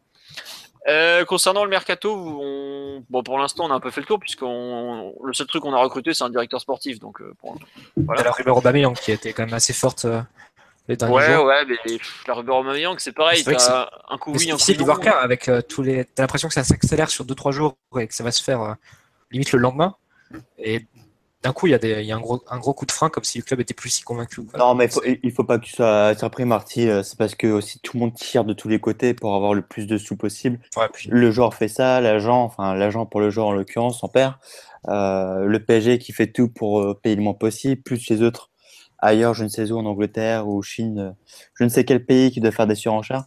Euh, 0.88 1.24
concernant 1.24 1.64
le 1.64 1.70
mercato, 1.70 3.02
bon, 3.10 3.22
pour 3.22 3.38
l'instant, 3.38 3.66
on 3.66 3.70
a 3.70 3.74
un 3.74 3.80
peu 3.80 3.90
fait 3.90 4.00
le 4.00 4.06
tour, 4.06 4.18
puisque 4.18 4.42
le 4.42 5.32
seul 5.32 5.46
truc 5.46 5.62
qu'on 5.62 5.74
a 5.74 5.78
recruté, 5.78 6.14
c'est 6.14 6.24
un 6.24 6.30
directeur 6.30 6.60
sportif. 6.60 6.98
Donc, 6.98 7.20
euh, 7.20 7.34
voilà. 7.96 8.22
La 8.22 8.30
rumeur 8.30 8.56
Aubameyang 8.56 8.94
qui 8.94 9.10
a 9.10 9.14
été 9.14 9.32
quand 9.32 9.44
même 9.44 9.54
assez 9.54 9.74
forte 9.74 10.06
euh, 10.06 10.22
les 10.88 10.96
derniers 10.96 11.14
ouais, 11.14 11.34
jours. 11.34 11.44
Ouais, 11.44 11.64
mais 11.66 11.98
la 12.26 12.34
rumeur 12.34 12.56
Aubameyang, 12.56 12.96
c'est 12.98 13.12
pareil. 13.12 13.44
T'as 13.44 13.90
un 14.08 14.16
coup 14.16 14.32
oui, 14.32 14.50
un 14.50 14.56
coup 14.56 14.84
non. 14.84 14.94
clair 14.96 15.18
avec 15.18 15.50
tous 15.68 15.82
les. 15.82 16.06
T'as 16.06 16.22
l'impression 16.22 16.48
que 16.48 16.54
ça 16.54 16.64
s'accélère 16.64 17.10
sur 17.10 17.26
2-3 17.26 17.52
jours 17.52 17.76
et 17.98 18.08
que 18.08 18.14
ça 18.14 18.24
va 18.24 18.32
se 18.32 18.42
faire 18.42 18.76
limite 19.30 19.52
le 19.52 19.58
lendemain. 19.58 19.94
Et 20.58 20.86
d'un 21.42 21.52
coup, 21.52 21.68
il 21.68 21.70
y 21.70 21.74
a, 21.74 21.78
des, 21.78 22.00
il 22.00 22.06
y 22.06 22.10
a 22.10 22.16
un, 22.16 22.20
gros, 22.20 22.42
un 22.50 22.58
gros 22.58 22.74
coup 22.74 22.84
de 22.84 22.90
frein, 22.90 23.10
comme 23.10 23.22
si 23.22 23.38
le 23.38 23.44
club 23.44 23.60
était 23.60 23.74
plus 23.74 23.90
si 23.90 24.02
convaincu. 24.02 24.40
Non, 24.58 24.74
mais 24.74 24.88
il 25.22 25.30
faut 25.30 25.44
pas 25.44 25.58
que 25.58 25.64
tu 25.64 25.72
sois 25.72 26.14
surpris, 26.16 26.44
Marty. 26.44 26.88
Euh, 26.88 27.04
c'est 27.04 27.16
parce 27.16 27.36
que 27.36 27.46
aussi 27.46 27.78
tout 27.80 27.96
le 27.96 28.00
monde 28.00 28.14
tire 28.14 28.44
de 28.44 28.52
tous 28.52 28.68
les 28.68 28.80
côtés 28.80 29.14
pour 29.14 29.34
avoir 29.34 29.54
le 29.54 29.62
plus 29.62 29.86
de 29.86 29.98
sous 29.98 30.16
possible. 30.16 30.58
Le 31.08 31.30
joueur 31.30 31.54
fait 31.54 31.68
ça, 31.68 32.00
l'agent, 32.00 32.42
enfin 32.42 32.74
l'agent 32.74 33.06
pour 33.06 33.20
le 33.20 33.30
joueur 33.30 33.48
en 33.48 33.52
l'occurrence, 33.52 34.00
son 34.00 34.08
père. 34.08 34.40
Euh, 34.88 35.44
le 35.44 35.64
PSG 35.64 35.98
qui 35.98 36.12
fait 36.12 36.28
tout 36.28 36.48
pour 36.48 36.80
euh, 36.80 36.94
payer 37.00 37.14
le 37.14 37.22
moins 37.22 37.34
possible, 37.34 37.82
plus 37.82 38.08
les 38.08 38.22
autres 38.22 38.50
ailleurs, 38.98 39.34
je 39.34 39.44
ne 39.44 39.48
sais 39.48 39.70
où, 39.70 39.78
en 39.78 39.86
Angleterre 39.86 40.48
ou 40.48 40.60
Chine, 40.62 41.14
je 41.54 41.62
ne 41.62 41.68
sais 41.68 41.84
quel 41.84 42.04
pays 42.04 42.32
qui 42.32 42.40
doit 42.40 42.50
faire 42.50 42.66
des 42.66 42.74
surenchères. 42.74 43.24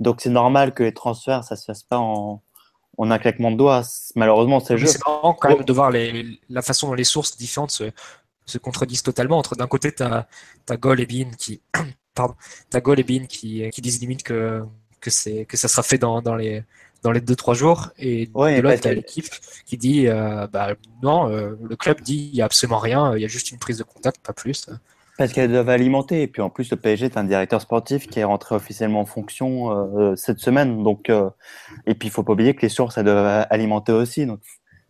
Donc 0.00 0.20
c'est 0.20 0.30
normal 0.30 0.74
que 0.74 0.82
les 0.82 0.94
transferts, 0.94 1.44
ça 1.44 1.54
se 1.54 1.64
fasse 1.64 1.84
pas 1.84 1.98
en, 1.98 2.42
on 2.98 3.10
a 3.10 3.14
un 3.14 3.18
claquement 3.18 3.50
de 3.50 3.56
doigts. 3.56 3.82
Malheureusement, 4.14 4.60
c'est 4.60 4.74
le 4.74 4.80
jeu. 4.80 4.86
C'est 4.86 5.04
marrant 5.06 5.34
quand 5.34 5.48
même 5.48 5.64
de 5.64 5.72
voir 5.72 5.90
les, 5.90 6.38
la 6.48 6.62
façon 6.62 6.88
dont 6.88 6.94
les 6.94 7.04
sources 7.04 7.36
différentes 7.36 7.70
se, 7.70 7.90
se 8.46 8.58
contredisent 8.58 9.02
totalement. 9.02 9.38
Entre 9.38 9.56
d'un 9.56 9.66
côté, 9.66 9.94
tu 9.94 10.02
as, 10.02 10.26
as 10.68 10.76
Gol 10.76 11.00
et 11.00 11.06
Bean 11.06 11.30
qui, 11.36 11.60
pardon, 12.14 12.34
as 12.72 12.80
Gol 12.80 13.00
et 13.00 13.04
Bean 13.04 13.26
qui, 13.26 13.68
qui 13.70 13.80
disent 13.80 14.00
limite 14.00 14.22
que, 14.22 14.62
que, 15.00 15.42
que 15.44 15.56
ça 15.56 15.68
sera 15.68 15.82
fait 15.82 15.98
dans, 15.98 16.22
dans 16.22 16.36
les 16.36 16.64
dans 17.02 17.10
les 17.10 17.20
2-3 17.20 17.54
jours 17.54 17.90
et 17.98 18.26
de 18.26 18.60
l'autre 18.60 18.80
t'as 18.80 18.92
l'équipe 18.92 19.28
qui 19.66 19.76
dit 19.76 20.06
euh, 20.06 20.46
bah 20.46 20.74
non 21.02 21.28
euh, 21.28 21.58
le 21.60 21.76
club 21.76 22.00
dit 22.00 22.30
il 22.32 22.36
y 22.36 22.42
a 22.42 22.44
absolument 22.44 22.78
rien 22.78 23.16
il 23.16 23.22
y 23.22 23.24
a 23.24 23.28
juste 23.28 23.50
une 23.50 23.58
prise 23.58 23.78
de 23.78 23.82
contact 23.82 24.24
pas 24.24 24.32
plus 24.32 24.66
parce 25.18 25.32
qu'elles 25.32 25.50
doivent 25.50 25.68
alimenter. 25.68 26.22
Et 26.22 26.26
puis 26.26 26.42
en 26.42 26.50
plus, 26.50 26.70
le 26.70 26.76
PSG 26.76 27.06
est 27.06 27.16
un 27.16 27.24
directeur 27.24 27.60
sportif 27.60 28.08
qui 28.08 28.20
est 28.20 28.24
rentré 28.24 28.54
officiellement 28.54 29.00
en 29.00 29.06
fonction 29.06 29.70
euh, 29.70 30.16
cette 30.16 30.38
semaine. 30.38 30.82
Donc, 30.82 31.10
euh, 31.10 31.30
et 31.86 31.94
puis 31.94 32.08
il 32.08 32.10
faut 32.10 32.22
pas 32.22 32.32
oublier 32.32 32.54
que 32.54 32.62
les 32.62 32.68
sources 32.68 32.98
elles 32.98 33.04
doivent 33.04 33.46
alimenter 33.50 33.92
aussi. 33.92 34.26
Donc 34.26 34.40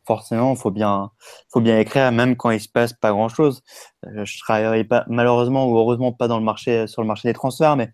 forcément, 0.05 0.55
faut 0.57 0.71
bien, 0.71 1.11
faut 1.53 1.61
bien 1.61 1.79
écrire, 1.79 2.11
même 2.13 2.37
quand 2.37 2.51
il 2.51 2.61
se 2.61 2.69
passe 2.69 2.93
pas 2.93 3.11
grand 3.11 3.29
chose. 3.29 3.63
Euh, 4.07 4.25
je 4.25 4.39
travaillerai 4.41 4.85
pas, 4.85 5.05
malheureusement 5.09 5.67
ou 5.69 5.77
heureusement 5.77 6.13
pas 6.13 6.29
dans 6.29 6.39
le 6.39 6.45
marché, 6.45 6.87
sur 6.87 7.03
le 7.03 7.09
marché 7.09 7.29
des 7.29 7.35
transferts, 7.35 7.77
mais 7.77 7.91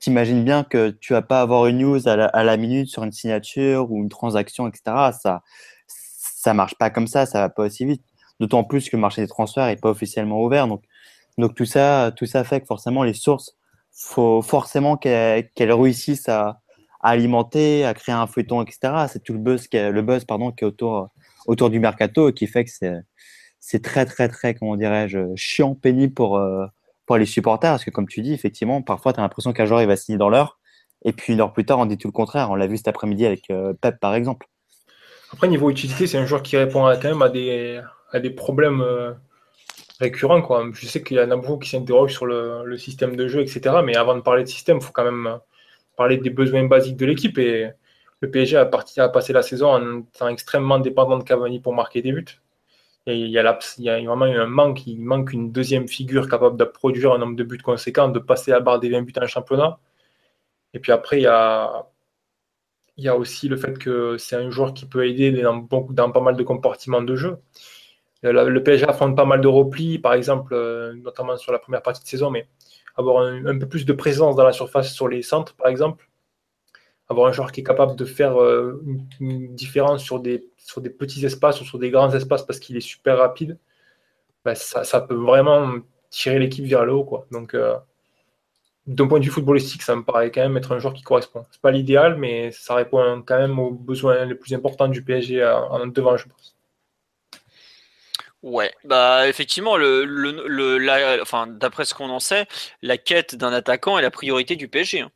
t'imagines 0.00 0.44
bien 0.44 0.64
que 0.64 0.90
tu 0.90 1.12
vas 1.12 1.22
pas 1.22 1.40
avoir 1.40 1.66
une 1.66 1.78
news 1.78 2.08
à 2.08 2.16
la, 2.16 2.26
à 2.26 2.44
la, 2.44 2.56
minute 2.56 2.88
sur 2.88 3.02
une 3.02 3.12
signature 3.12 3.90
ou 3.90 3.98
une 3.98 4.08
transaction, 4.08 4.68
etc. 4.68 5.10
Ça, 5.20 5.42
ça 5.88 6.54
marche 6.54 6.76
pas 6.76 6.90
comme 6.90 7.08
ça, 7.08 7.26
ça 7.26 7.40
va 7.40 7.48
pas 7.48 7.64
aussi 7.64 7.84
vite. 7.84 8.04
D'autant 8.40 8.62
plus 8.62 8.88
que 8.88 8.96
le 8.96 9.00
marché 9.00 9.20
des 9.22 9.28
transferts 9.28 9.66
est 9.66 9.80
pas 9.80 9.90
officiellement 9.90 10.40
ouvert. 10.42 10.68
Donc, 10.68 10.84
donc 11.38 11.54
tout 11.54 11.64
ça, 11.64 12.12
tout 12.16 12.26
ça 12.26 12.44
fait 12.44 12.60
que 12.60 12.66
forcément 12.66 13.04
les 13.04 13.14
sources, 13.14 13.56
faut 13.92 14.42
forcément 14.42 14.96
qu'elles 14.96 15.48
réussissent 15.56 16.28
à, 16.28 16.60
alimenter, 17.00 17.84
à 17.84 17.94
créer 17.94 18.14
un 18.14 18.26
feuilleton, 18.26 18.62
etc. 18.62 19.06
C'est 19.08 19.22
tout 19.22 19.32
le 19.32 19.38
buzz, 19.38 19.68
qui 19.68 19.76
est, 19.76 19.90
le 19.90 20.02
buzz 20.02 20.24
pardon, 20.24 20.50
qui 20.50 20.64
est 20.64 20.66
autour, 20.66 21.10
autour 21.46 21.70
du 21.70 21.78
mercato 21.78 22.28
et 22.28 22.32
qui 22.32 22.46
fait 22.48 22.64
que 22.64 22.70
c'est, 23.60 23.82
très 23.82 24.04
très 24.04 24.28
très 24.28 24.54
comment 24.54 24.76
dirais-je 24.76 25.34
chiant, 25.36 25.74
pénible 25.74 26.14
pour 26.14 26.38
euh, 26.38 26.66
pour 27.06 27.16
les 27.16 27.26
supporters 27.26 27.70
parce 27.70 27.84
que 27.84 27.90
comme 27.90 28.08
tu 28.08 28.20
dis 28.22 28.32
effectivement 28.32 28.82
parfois 28.82 29.12
tu 29.12 29.20
as 29.20 29.22
l'impression 29.22 29.52
qu'un 29.52 29.64
joueur 29.64 29.80
il 29.80 29.86
va 29.86 29.96
signer 29.96 30.18
dans 30.18 30.28
l'heure 30.28 30.58
et 31.04 31.12
puis 31.12 31.32
une 31.32 31.40
heure 31.40 31.52
plus 31.52 31.64
tard 31.64 31.78
on 31.78 31.86
dit 31.86 31.98
tout 31.98 32.08
le 32.08 32.12
contraire. 32.12 32.50
On 32.50 32.56
l'a 32.56 32.66
vu 32.66 32.76
cet 32.76 32.88
après-midi 32.88 33.26
avec 33.26 33.50
euh, 33.50 33.72
Pep 33.80 34.00
par 34.00 34.14
exemple. 34.14 34.48
Après 35.32 35.46
niveau 35.46 35.70
utilité 35.70 36.06
c'est 36.08 36.18
un 36.18 36.26
joueur 36.26 36.42
qui 36.42 36.56
répond 36.56 36.84
quand 37.00 37.08
même 37.08 37.22
à 37.22 37.28
des 37.28 37.80
à 38.12 38.20
des 38.20 38.30
problèmes. 38.30 38.80
Euh, 38.80 39.12
récurrent. 40.00 40.42
Quoi. 40.42 40.70
Je 40.72 40.86
sais 40.86 41.02
qu'il 41.02 41.16
y 41.16 41.20
en 41.20 41.30
a 41.30 41.36
beaucoup 41.36 41.58
qui 41.58 41.70
s'interrogent 41.70 42.14
sur 42.14 42.26
le, 42.26 42.76
système 42.78 43.16
de 43.16 43.28
jeu, 43.28 43.40
etc. 43.40 43.76
Mais 43.84 43.96
avant 43.96 44.14
de 44.16 44.20
parler 44.20 44.44
de 44.44 44.48
système, 44.48 44.78
il 44.78 44.82
faut 44.82 44.92
quand 44.92 45.04
même 45.04 45.38
parler 45.96 46.18
des 46.18 46.30
besoins 46.30 46.64
basiques 46.64 46.96
de 46.96 47.06
l'équipe. 47.06 47.38
Et 47.38 47.70
le 48.20 48.30
PSG 48.30 48.56
a, 48.56 48.66
parti, 48.66 49.00
à 49.00 49.08
passé 49.08 49.32
la 49.32 49.42
saison 49.42 49.68
en 49.68 50.00
étant 50.00 50.28
extrêmement 50.28 50.78
dépendant 50.78 51.18
de 51.18 51.24
Cavani 51.24 51.60
pour 51.60 51.74
marquer 51.74 52.02
des 52.02 52.12
buts. 52.12 52.40
Il, 53.06 53.28
y 53.28 53.38
a 53.38 53.48
a 53.48 54.00
vraiment 54.02 54.24
un 54.26 54.46
manque. 54.46 54.86
Il 54.86 55.00
manque 55.00 55.32
une 55.32 55.50
deuxième 55.52 55.88
figure 55.88 56.28
capable 56.28 56.58
de 56.58 56.64
produire 56.64 57.12
un 57.14 57.18
nombre 57.18 57.36
de 57.36 57.44
buts 57.44 57.58
conséquent, 57.58 58.08
de 58.08 58.18
passer 58.18 58.50
la 58.50 58.60
barre 58.60 58.80
des 58.80 58.90
20 58.90 59.02
buts 59.02 59.14
en 59.20 59.26
championnat. 59.26 59.78
Et 60.74 60.78
puis 60.80 60.92
après, 60.92 61.18
il 61.18 61.22
y 61.22 61.26
a, 61.26 61.86
a 63.06 63.16
aussi 63.16 63.48
le 63.48 63.56
fait 63.56 63.78
que 63.78 64.18
c'est 64.18 64.36
un 64.36 64.50
joueur 64.50 64.74
qui 64.74 64.86
peut 64.86 65.06
aider 65.08 65.32
dans 65.42 66.12
pas 66.12 66.20
mal 66.20 66.36
de 66.36 66.42
compartiments 66.42 67.02
de 67.02 67.16
jeu. 67.16 67.38
Euh, 68.24 68.48
le 68.48 68.62
PSG 68.62 68.86
affronte 68.86 69.16
pas 69.16 69.24
mal 69.24 69.40
de 69.40 69.48
replis, 69.48 69.98
par 69.98 70.14
exemple, 70.14 70.54
euh, 70.54 70.94
notamment 70.94 71.36
sur 71.36 71.52
la 71.52 71.58
première 71.58 71.82
partie 71.82 72.02
de 72.02 72.08
saison, 72.08 72.30
mais 72.30 72.48
avoir 72.96 73.24
un, 73.24 73.58
peu 73.58 73.68
plus 73.68 73.84
de 73.86 73.92
présence 73.92 74.34
dans 74.34 74.44
la 74.44 74.52
surface 74.52 74.92
sur 74.92 75.08
les 75.08 75.22
centres, 75.22 75.54
par 75.54 75.68
exemple. 75.68 76.08
Avoir 77.08 77.28
un 77.28 77.32
joueur 77.32 77.52
qui 77.52 77.60
est 77.60 77.64
capable 77.64 77.96
de 77.96 78.04
faire 78.04 78.40
euh, 78.42 78.82
une, 79.20 79.54
différence 79.54 80.02
sur 80.02 80.20
des, 80.20 80.46
sur 80.58 80.80
des 80.80 80.90
petits 80.90 81.24
espaces 81.24 81.60
ou 81.60 81.64
sur 81.64 81.78
des 81.78 81.90
grands 81.90 82.12
espaces 82.12 82.42
parce 82.42 82.58
qu'il 82.58 82.76
est 82.76 82.80
super 82.80 83.18
rapide, 83.18 83.58
bah, 84.44 84.54
ça, 84.54 85.00
peut 85.00 85.14
vraiment 85.14 85.76
tirer 86.10 86.38
l'équipe 86.38 86.64
vers 86.66 86.84
le 86.84 86.92
haut. 86.92 87.04
Quoi. 87.04 87.26
Donc, 87.30 87.56
d'un 88.86 89.06
point 89.06 89.20
de 89.20 89.24
vue 89.24 89.30
footballistique, 89.30 89.82
ça 89.82 89.94
me 89.96 90.02
paraît 90.02 90.30
quand 90.30 90.42
même 90.42 90.56
être 90.56 90.72
un 90.72 90.78
joueur 90.78 90.94
qui 90.94 91.02
correspond. 91.02 91.44
C'est 91.50 91.60
pas 91.60 91.70
l'idéal, 91.70 92.16
mais 92.16 92.50
ça 92.50 92.74
répond 92.74 93.22
quand 93.24 93.38
même 93.38 93.58
aux 93.58 93.70
besoins 93.70 94.24
les 94.24 94.34
plus 94.34 94.54
importants 94.54 94.88
du 94.88 95.02
PSG 95.04 95.44
en 95.46 95.86
devant, 95.86 96.16
je 96.16 96.26
pense. 96.28 96.57
Ouais, 98.42 98.72
bah 98.84 99.28
effectivement, 99.28 99.76
le, 99.76 100.04
le, 100.04 101.20
enfin, 101.20 101.48
d'après 101.48 101.84
ce 101.84 101.94
qu'on 101.94 102.08
en 102.08 102.20
sait, 102.20 102.46
la 102.82 102.96
quête 102.96 103.34
d'un 103.34 103.52
attaquant 103.52 103.98
est 103.98 104.02
la 104.02 104.12
priorité 104.12 104.54
du 104.54 104.68
PSG. 104.68 105.00
Hein. 105.00 105.10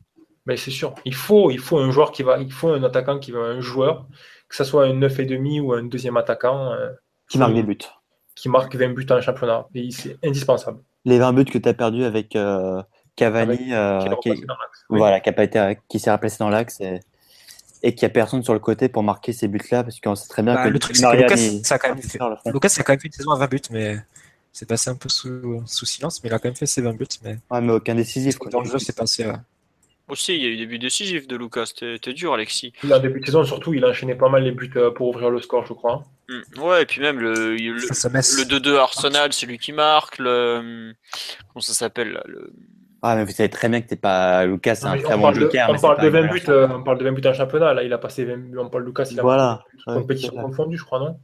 Ben, 0.45 0.57
c'est 0.57 0.71
sûr. 0.71 0.93
Il 1.05 1.15
faut, 1.15 1.51
il 1.51 1.59
faut 1.59 1.77
un 1.77 1.91
joueur 1.91 2.11
qui 2.11 2.23
va, 2.23 2.37
il 2.39 2.51
faut 2.51 2.69
un 2.69 2.83
attaquant 2.83 3.19
qui 3.19 3.31
va 3.31 3.39
un 3.39 3.61
joueur, 3.61 4.07
que 4.49 4.55
ce 4.55 4.65
soit 4.65 4.85
un 4.85 4.93
9,5 4.93 5.61
ou 5.61 5.73
un 5.73 5.83
deuxième 5.83 6.17
attaquant. 6.17 6.73
Euh, 6.73 6.89
qui 7.29 7.37
marque 7.37 7.53
des 7.53 7.63
buts. 7.63 7.77
Qui 8.35 8.49
marque 8.49 8.75
20 8.75 8.89
buts 8.93 9.07
en 9.09 9.21
championnat. 9.21 9.67
C'est 9.91 10.17
indispensable. 10.25 10.79
Les 11.05 11.17
20 11.17 11.33
buts 11.33 11.45
que 11.45 11.57
tu 11.57 11.69
as 11.69 11.73
perdus 11.73 12.03
avec 12.03 12.35
euh, 12.35 12.81
Cavani, 13.15 13.73
euh, 13.73 13.99
qui, 14.21 14.33
voilà, 14.89 15.21
qui, 15.21 15.31
qui 15.87 15.99
s'est 15.99 16.11
replacé 16.11 16.37
dans 16.39 16.49
l'axe 16.49 16.81
et 16.81 16.99
qu'il 17.91 18.05
n'y 18.05 18.11
a 18.11 18.13
personne 18.13 18.43
sur 18.43 18.53
le 18.53 18.59
côté 18.59 18.87
pour 18.87 19.03
marquer 19.03 19.33
ces 19.33 19.47
buts-là, 19.47 19.83
parce 19.83 19.99
qu'on 19.99 20.15
sait 20.15 20.29
très 20.29 20.41
bien 20.41 20.55
bah, 20.55 20.63
que 20.63 20.69
le 20.69 20.79
truc, 20.79 20.95
c'est 20.95 21.15
Lucas, 21.15 21.37
ça 21.63 21.75
a 21.75 21.79
quand 21.79 21.89
même 21.89 22.01
fait, 22.01 22.19
Lucas, 22.45 22.69
a 22.77 22.83
quand 22.83 22.93
même 22.93 22.99
fait 22.99 23.07
une 23.07 23.13
saison 23.13 23.31
à 23.31 23.39
20 23.39 23.47
buts, 23.49 23.59
mais 23.71 23.97
c'est 24.53 24.67
passé 24.67 24.89
un 24.89 24.95
peu 24.95 25.09
sous, 25.09 25.61
sous, 25.65 25.85
silence, 25.85 26.23
mais 26.23 26.29
il 26.29 26.33
a 26.33 26.39
quand 26.39 26.47
même 26.47 26.55
fait 26.55 26.65
ses 26.65 26.81
20 26.81 26.93
buts. 26.93 27.05
Mais, 27.23 27.37
ouais, 27.51 27.61
mais 27.61 27.73
aucun 27.73 27.95
décisif. 27.95 28.37
Quoi. 28.37 28.49
Dans 28.51 28.61
le 28.61 28.69
jeu, 28.69 28.79
c'est 28.79 28.95
passé. 28.95 29.25
Aussi, 30.09 30.35
il 30.35 30.41
y 30.41 30.45
a 30.45 30.49
eu 30.49 30.57
des 30.57 30.65
buts 30.65 30.79
décisifs 30.79 31.27
de 31.27 31.35
Lucas, 31.35 31.65
c'était 31.65 32.13
dur, 32.13 32.33
Alexis. 32.33 32.73
Il 32.83 32.91
a 32.91 32.99
début 32.99 33.19
de 33.21 33.25
saison, 33.25 33.43
surtout, 33.43 33.73
il 33.73 33.83
a 33.85 33.89
enchaîné 33.89 34.15
pas 34.15 34.29
mal 34.29 34.43
les 34.43 34.51
buts 34.51 34.71
euh, 34.75 34.91
pour 34.91 35.07
ouvrir 35.07 35.29
le 35.29 35.41
score, 35.41 35.65
je 35.65 35.73
crois. 35.73 36.05
Mm. 36.29 36.61
Ouais, 36.61 36.83
et 36.83 36.85
puis 36.85 37.01
même 37.01 37.19
le, 37.19 37.55
le, 37.55 37.79
2-2 37.79 38.75
Arsenal, 38.75 39.31
c'est 39.33 39.45
lui 39.45 39.57
qui 39.57 39.71
marque. 39.71 40.17
Le, 40.19 40.93
comment 41.47 41.61
ça 41.61 41.73
s'appelle 41.73 42.21
le, 42.25 42.53
ah, 43.05 43.17
mais 43.17 43.25
vous 43.25 43.31
savez 43.31 43.49
très 43.49 43.67
bien 43.67 43.81
que 43.81 43.87
t'es 43.87 43.97
pas 43.97 44.45
Lucas, 44.45 44.75
c'est 44.75 44.85
un 44.85 44.97
très 44.97 45.17
bon 45.17 45.33
joker. 45.33 45.69
On, 45.69 45.77
parle 45.77 46.01
de 46.01 46.07
20 46.07 46.31
buts, 46.31 46.41
euh, 46.47 46.69
on 46.69 46.83
parle 46.83 46.99
de 46.99 47.03
20 47.03 47.11
buts 47.11 47.27
en 47.27 47.33
championnat. 47.33 47.73
Là, 47.73 47.83
il 47.83 47.91
a 47.91 47.97
passé 47.97 48.23
20 48.23 48.37
buts. 48.37 48.57
On 48.57 48.69
parle 48.69 48.83
de 48.83 48.87
Lucas, 48.87 49.09
il 49.11 49.19
a 49.19 49.23
voilà. 49.23 49.63
compétition 49.85 50.33
confondue, 50.33 50.77
je 50.77 50.85
crois, 50.85 50.99
non? 50.99 51.19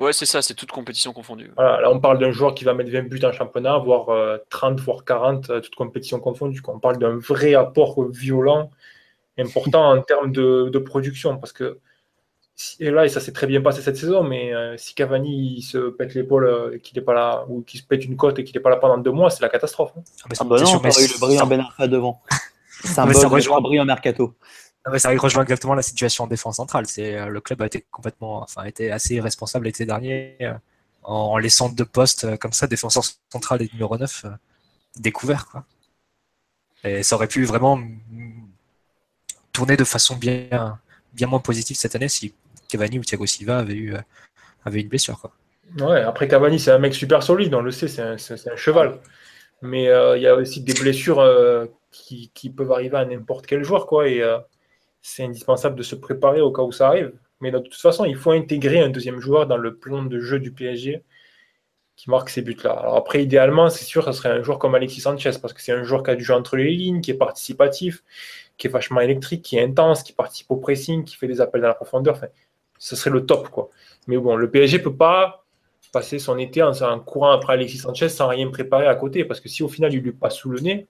Ouais, 0.00 0.12
c'est 0.12 0.26
ça, 0.26 0.42
c'est 0.42 0.54
toute 0.54 0.72
compétition 0.72 1.12
confondue. 1.12 1.52
Voilà, 1.56 1.80
là, 1.82 1.90
on 1.92 2.00
parle 2.00 2.18
d'un 2.18 2.32
joueur 2.32 2.52
qui 2.52 2.64
va 2.64 2.74
mettre 2.74 2.90
20 2.90 3.02
buts 3.08 3.24
en 3.24 3.30
championnat, 3.30 3.78
voire 3.78 4.06
30, 4.50 4.80
euh, 4.80 4.82
voire 4.82 5.04
40, 5.04 5.50
euh, 5.50 5.60
toute 5.60 5.76
compétition 5.76 6.18
confondue. 6.18 6.60
On 6.66 6.80
parle 6.80 6.98
d'un 6.98 7.16
vrai 7.16 7.54
apport 7.54 8.04
violent, 8.10 8.72
important 9.38 9.90
en 9.90 10.02
termes 10.02 10.32
de, 10.32 10.68
de 10.68 10.78
production, 10.80 11.38
parce 11.38 11.52
que 11.52 11.78
et 12.80 12.90
là, 12.90 13.04
et 13.04 13.08
ça 13.08 13.20
s'est 13.20 13.32
très 13.32 13.46
bien 13.46 13.60
passé 13.60 13.82
cette 13.82 13.96
saison, 13.96 14.24
mais 14.24 14.52
euh, 14.52 14.76
si 14.76 14.94
Cavani 14.94 15.62
se 15.62 15.90
pète 15.90 16.14
l'épaule 16.14 16.46
euh, 16.46 16.74
et 16.74 16.80
qu'il 16.80 16.98
n'est 16.98 17.04
pas 17.04 17.14
là, 17.14 17.44
ou 17.48 17.62
qu'il 17.62 17.80
se 17.80 17.86
pète 17.86 18.04
une 18.04 18.16
côte 18.16 18.38
et 18.38 18.44
qu'il 18.44 18.56
n'est 18.56 18.62
pas 18.62 18.70
là 18.70 18.76
pendant 18.76 18.98
deux 18.98 19.12
mois, 19.12 19.30
c'est 19.30 19.42
la 19.42 19.48
catastrophe. 19.48 19.92
Hein. 19.96 20.02
Ah, 20.24 20.34
ah 20.40 20.44
bah 20.44 20.56
non, 20.60 20.72
on 20.72 20.80
a 20.80 20.88
eu 20.88 21.06
le 21.06 21.20
brillant 21.20 21.46
Ben 21.46 21.60
Arfa 21.60 21.86
devant. 21.86 22.20
C'est 22.84 22.98
un 23.00 23.06
bon 23.06 23.28
rejoint... 23.28 23.60
brillant 23.60 23.84
mercato. 23.84 24.34
Ah 24.84 24.96
ça 25.00 25.10
rejoint 25.10 25.42
exactement 25.42 25.74
la 25.74 25.82
situation 25.82 26.24
en 26.24 26.26
défense 26.28 26.56
centrale. 26.56 26.86
C'est 26.86 27.16
euh, 27.16 27.26
le 27.26 27.40
club 27.40 27.60
a 27.62 27.66
été 27.66 27.84
complètement, 27.90 28.42
enfin, 28.42 28.62
a 28.62 28.68
été 28.68 28.92
assez 28.92 29.16
irresponsable 29.16 29.66
l'été 29.66 29.84
dernier 29.84 30.36
en, 31.02 31.38
laissant 31.38 31.68
deux 31.68 31.84
postes 31.84 32.38
comme 32.38 32.52
ça, 32.52 32.68
défenseur 32.68 33.02
central 33.32 33.62
et 33.62 33.70
numéro 33.72 33.98
9, 33.98 34.26
découverts. 34.96 35.48
Quoi. 35.48 35.64
Et 36.84 37.02
ça 37.02 37.16
aurait 37.16 37.26
pu 37.26 37.44
vraiment 37.44 37.80
tourner 39.52 39.76
de 39.76 39.84
façon 39.84 40.14
bien, 40.14 40.78
bien 41.12 41.26
moins 41.26 41.40
positive 41.40 41.76
cette 41.76 41.96
année 41.96 42.08
si 42.08 42.32
Cavani 42.68 42.98
ou 42.98 43.02
Thiago 43.02 43.26
Silva 43.26 43.58
avait 43.58 43.74
eu, 43.74 43.94
euh, 43.94 44.00
avait 44.64 44.80
une 44.80 44.88
blessure. 44.88 45.30
Ouais, 45.80 46.00
après 46.00 46.28
Cavani, 46.28 46.58
c'est 46.58 46.70
un 46.70 46.78
mec 46.78 46.94
super 46.94 47.22
solide, 47.22 47.54
on 47.54 47.60
le 47.60 47.70
sait, 47.70 47.88
c'est 47.88 48.02
un, 48.02 48.56
cheval. 48.56 49.00
Mais 49.62 49.88
euh, 49.88 50.16
il 50.16 50.22
y 50.22 50.26
a 50.26 50.34
aussi 50.34 50.62
des 50.62 50.74
blessures 50.74 51.20
euh, 51.20 51.66
qui, 51.90 52.50
peuvent 52.50 52.72
arriver 52.72 52.96
à 52.96 53.04
n'importe 53.04 53.46
quel 53.46 53.64
joueur, 53.64 53.86
quoi. 53.86 54.08
Et 54.08 54.22
c'est 55.02 55.24
indispensable 55.24 55.76
de 55.76 55.82
se 55.82 55.94
préparer 55.94 56.40
au 56.40 56.52
cas 56.52 56.62
où 56.62 56.72
ça 56.72 56.88
arrive. 56.88 57.12
Mais 57.40 57.50
de 57.50 57.58
toute 57.58 57.74
façon, 57.74 58.04
il 58.04 58.16
faut 58.16 58.32
intégrer 58.32 58.80
un 58.80 58.88
deuxième 58.88 59.20
joueur 59.20 59.46
dans 59.46 59.56
le 59.56 59.76
plan 59.76 60.02
de 60.02 60.18
jeu 60.20 60.40
du 60.40 60.52
PSG 60.52 61.02
qui 61.98 62.10
marque 62.10 62.30
ces 62.30 62.42
buts-là. 62.42 62.70
Alors 62.70 62.96
après, 62.96 63.24
idéalement, 63.24 63.68
c'est 63.70 63.84
sûr, 63.84 64.04
ce 64.04 64.12
serait 64.12 64.30
un 64.30 64.40
joueur 64.40 64.60
comme 64.60 64.76
Alexis 64.76 65.00
Sanchez, 65.00 65.32
parce 65.42 65.52
que 65.52 65.60
c'est 65.60 65.72
un 65.72 65.82
joueur 65.82 66.04
qui 66.04 66.10
a 66.10 66.14
du 66.14 66.22
jeu 66.22 66.32
entre 66.32 66.56
les 66.56 66.70
lignes, 66.70 67.00
qui 67.00 67.10
est 67.10 67.14
participatif, 67.14 68.04
qui 68.56 68.68
est 68.68 68.70
vachement 68.70 69.00
électrique, 69.00 69.42
qui 69.42 69.56
est 69.56 69.64
intense, 69.64 70.04
qui 70.04 70.12
participe 70.12 70.48
au 70.50 70.56
pressing, 70.56 71.04
qui 71.04 71.16
fait 71.16 71.26
des 71.26 71.40
appels 71.40 71.60
dans 71.60 71.66
la 71.66 71.74
profondeur. 71.74 72.14
Enfin, 72.14 72.28
ce 72.78 72.96
serait 72.96 73.10
le 73.10 73.26
top. 73.26 73.48
Quoi. 73.48 73.68
Mais 74.06 74.16
bon, 74.16 74.36
le 74.36 74.50
PSG 74.50 74.78
ne 74.78 74.82
peut 74.82 74.96
pas 74.96 75.44
passer 75.92 76.18
son 76.18 76.38
été 76.38 76.62
en, 76.62 76.72
courant 77.00 77.30
après 77.30 77.54
Alexis 77.54 77.78
Sanchez 77.78 78.08
sans 78.08 78.28
rien 78.28 78.48
préparer 78.50 78.86
à 78.86 78.94
côté. 78.94 79.24
Parce 79.24 79.40
que 79.40 79.48
si 79.48 79.62
au 79.62 79.68
final, 79.68 79.92
il 79.92 80.00
lui 80.00 80.12
passe 80.12 80.36
sous 80.36 80.50
le 80.50 80.60
nez 80.60 80.86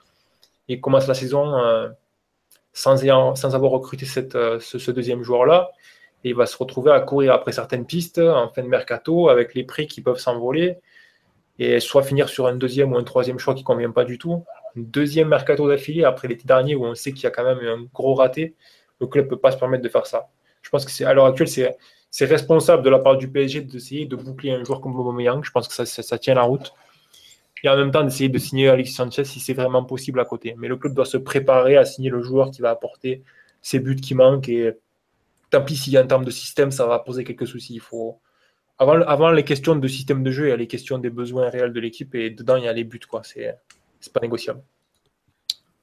et 0.69 0.81
commence 0.81 1.07
la 1.07 1.15
saison 1.15 1.57
euh, 1.59 1.89
sans, 2.73 3.05
avoir 3.55 3.73
recruté 3.73 4.07
euh, 4.35 4.61
ce, 4.61 4.91
deuxième 4.91 5.23
joueur-là, 5.23 5.71
il 6.25 6.35
va 6.35 6.47
se 6.47 6.57
retrouver 6.57 6.91
à 6.93 7.01
courir 7.01 7.33
après 7.33 7.53
certaines 7.53 7.87
pistes 7.87 8.19
en 8.19 8.49
fin 8.49 8.63
de 8.63 8.69
mercato 8.69 9.29
avec 9.29 9.55
les 9.55 9.65
prix 9.65 9.87
qui 9.87 10.01
peuvent 10.01 10.19
s'envoler 10.19 10.79
et 11.59 11.81
soit 11.81 12.03
finir 12.03 12.29
sur 12.29 12.47
un 12.47 12.55
deuxième 12.55 12.93
ou 12.93 12.99
un 12.99 13.05
troisième 13.05 13.39
choix 13.39 13.55
qui 13.55 13.63
ne 13.63 13.67
convient 13.67 13.91
pas 13.91 14.05
du 14.05 14.19
tout. 14.19 14.45
Un 14.77 14.81
deuxième 14.81 15.29
mercato 15.29 15.69
d'affilée 15.69 16.05
après 16.05 16.29
l'été 16.29 16.45
dernier 16.45 16.75
où 16.75 16.85
on 16.85 16.95
sait 16.95 17.13
qu'il 17.13 17.25
y 17.25 17.27
a 17.27 17.31
quand 17.31 17.45
même 17.45 17.59
un 17.59 17.87
gros 17.93 18.15
raté, 18.15 18.55
le 19.01 19.07
club 19.07 19.25
ne 19.27 19.31
peut 19.31 19.39
pas 19.39 19.53
se 19.53 19.57
permettre 19.57 19.83
de 19.83 19.89
faire 19.89 20.07
ça. 20.07 20.29
Je 20.69 20.71
pense 20.71 20.85
que 20.85 20.91
c'est 20.91 21.07
à 21.07 21.15
l'heure 21.15 21.25
actuelle, 21.25 21.49
c'est 22.11 22.27
responsable 22.27 22.83
de 22.83 22.91
la 22.91 22.99
part 22.99 23.17
du 23.17 23.27
PSG 23.27 23.63
d'essayer 23.63 24.05
de 24.05 24.17
boucler 24.17 24.51
un 24.51 24.63
joueur 24.65 24.83
comme 24.83 24.95
Aubameyang. 25.01 25.43
Je 25.43 25.51
pense 25.51 25.67
que 25.67 25.87
ça, 25.87 26.19
tient 26.19 26.35
la 26.35 26.43
route. 26.43 26.75
Et 27.65 27.71
en 27.71 27.77
même 27.79 27.91
temps, 27.91 28.05
d'essayer 28.05 28.29
de 28.29 28.37
signer 28.37 28.69
Alexis 28.69 28.93
Sanchez 28.93 29.25
si 29.25 29.41
c'est 29.41 29.55
vraiment 29.55 29.83
possible 29.83 30.21
à 30.21 30.27
côté. 30.27 30.55
Mais 30.59 30.69
le 30.69 30.77
club 30.77 30.93
doit 30.93 31.07
se 31.07 31.17
préparer 31.17 31.79
à 31.79 31.87
signer 31.87 32.11
le 32.11 32.21
joueur 32.21 32.51
qui 32.51 32.61
va 32.61 32.69
apporter 32.69 33.23
ses 33.63 33.79
buts 33.81 33.97
qui 33.97 34.15
manquent. 34.15 34.51
Et 34.51 34.75
tant 35.49 35.63
pis 35.63 35.75
s'il 35.75 35.95
y 35.95 35.97
a 35.97 36.03
un 36.03 36.07
terme 36.07 36.27
de 36.27 36.31
système, 36.31 36.71
ça 36.71 36.87
va 36.87 36.99
poser 36.99 37.25
quelques 37.25 37.47
soucis. 37.47 37.73
Il 37.73 37.81
faut... 37.81 38.21
avant, 38.79 39.31
les 39.31 39.45
questions 39.45 39.75
de 39.75 39.89
système 39.89 40.23
de 40.23 40.31
jeu, 40.31 40.49
il 40.49 40.51
y 40.51 40.53
a 40.53 40.57
les 40.57 40.67
questions 40.67 40.99
des 40.99 41.09
besoins 41.09 41.49
réels 41.49 41.73
de 41.73 41.81
l'équipe. 41.81 42.15
Et 42.15 42.29
dedans, 42.29 42.57
il 42.57 42.65
y 42.65 42.69
a 42.69 42.75
les 42.75 42.85
buts. 42.85 43.01
Ce 43.23 43.41
C'est 44.01 44.13
pas 44.13 44.21
négociable. 44.21 44.61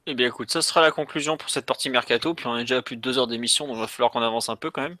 Eh 0.08 0.14
bien 0.14 0.28
écoute, 0.28 0.52
ça 0.52 0.62
sera 0.62 0.80
la 0.82 0.92
conclusion 0.92 1.36
pour 1.36 1.50
cette 1.50 1.66
partie 1.66 1.90
mercato, 1.90 2.32
puis 2.32 2.46
on 2.46 2.56
est 2.56 2.60
déjà 2.60 2.76
à 2.76 2.82
plus 2.82 2.94
de 2.96 3.00
deux 3.00 3.18
heures 3.18 3.26
d'émission, 3.26 3.66
donc 3.66 3.76
il 3.76 3.80
va 3.80 3.88
falloir 3.88 4.12
qu'on 4.12 4.22
avance 4.22 4.48
un 4.48 4.54
peu 4.54 4.70
quand 4.70 4.82
même. 4.82 4.96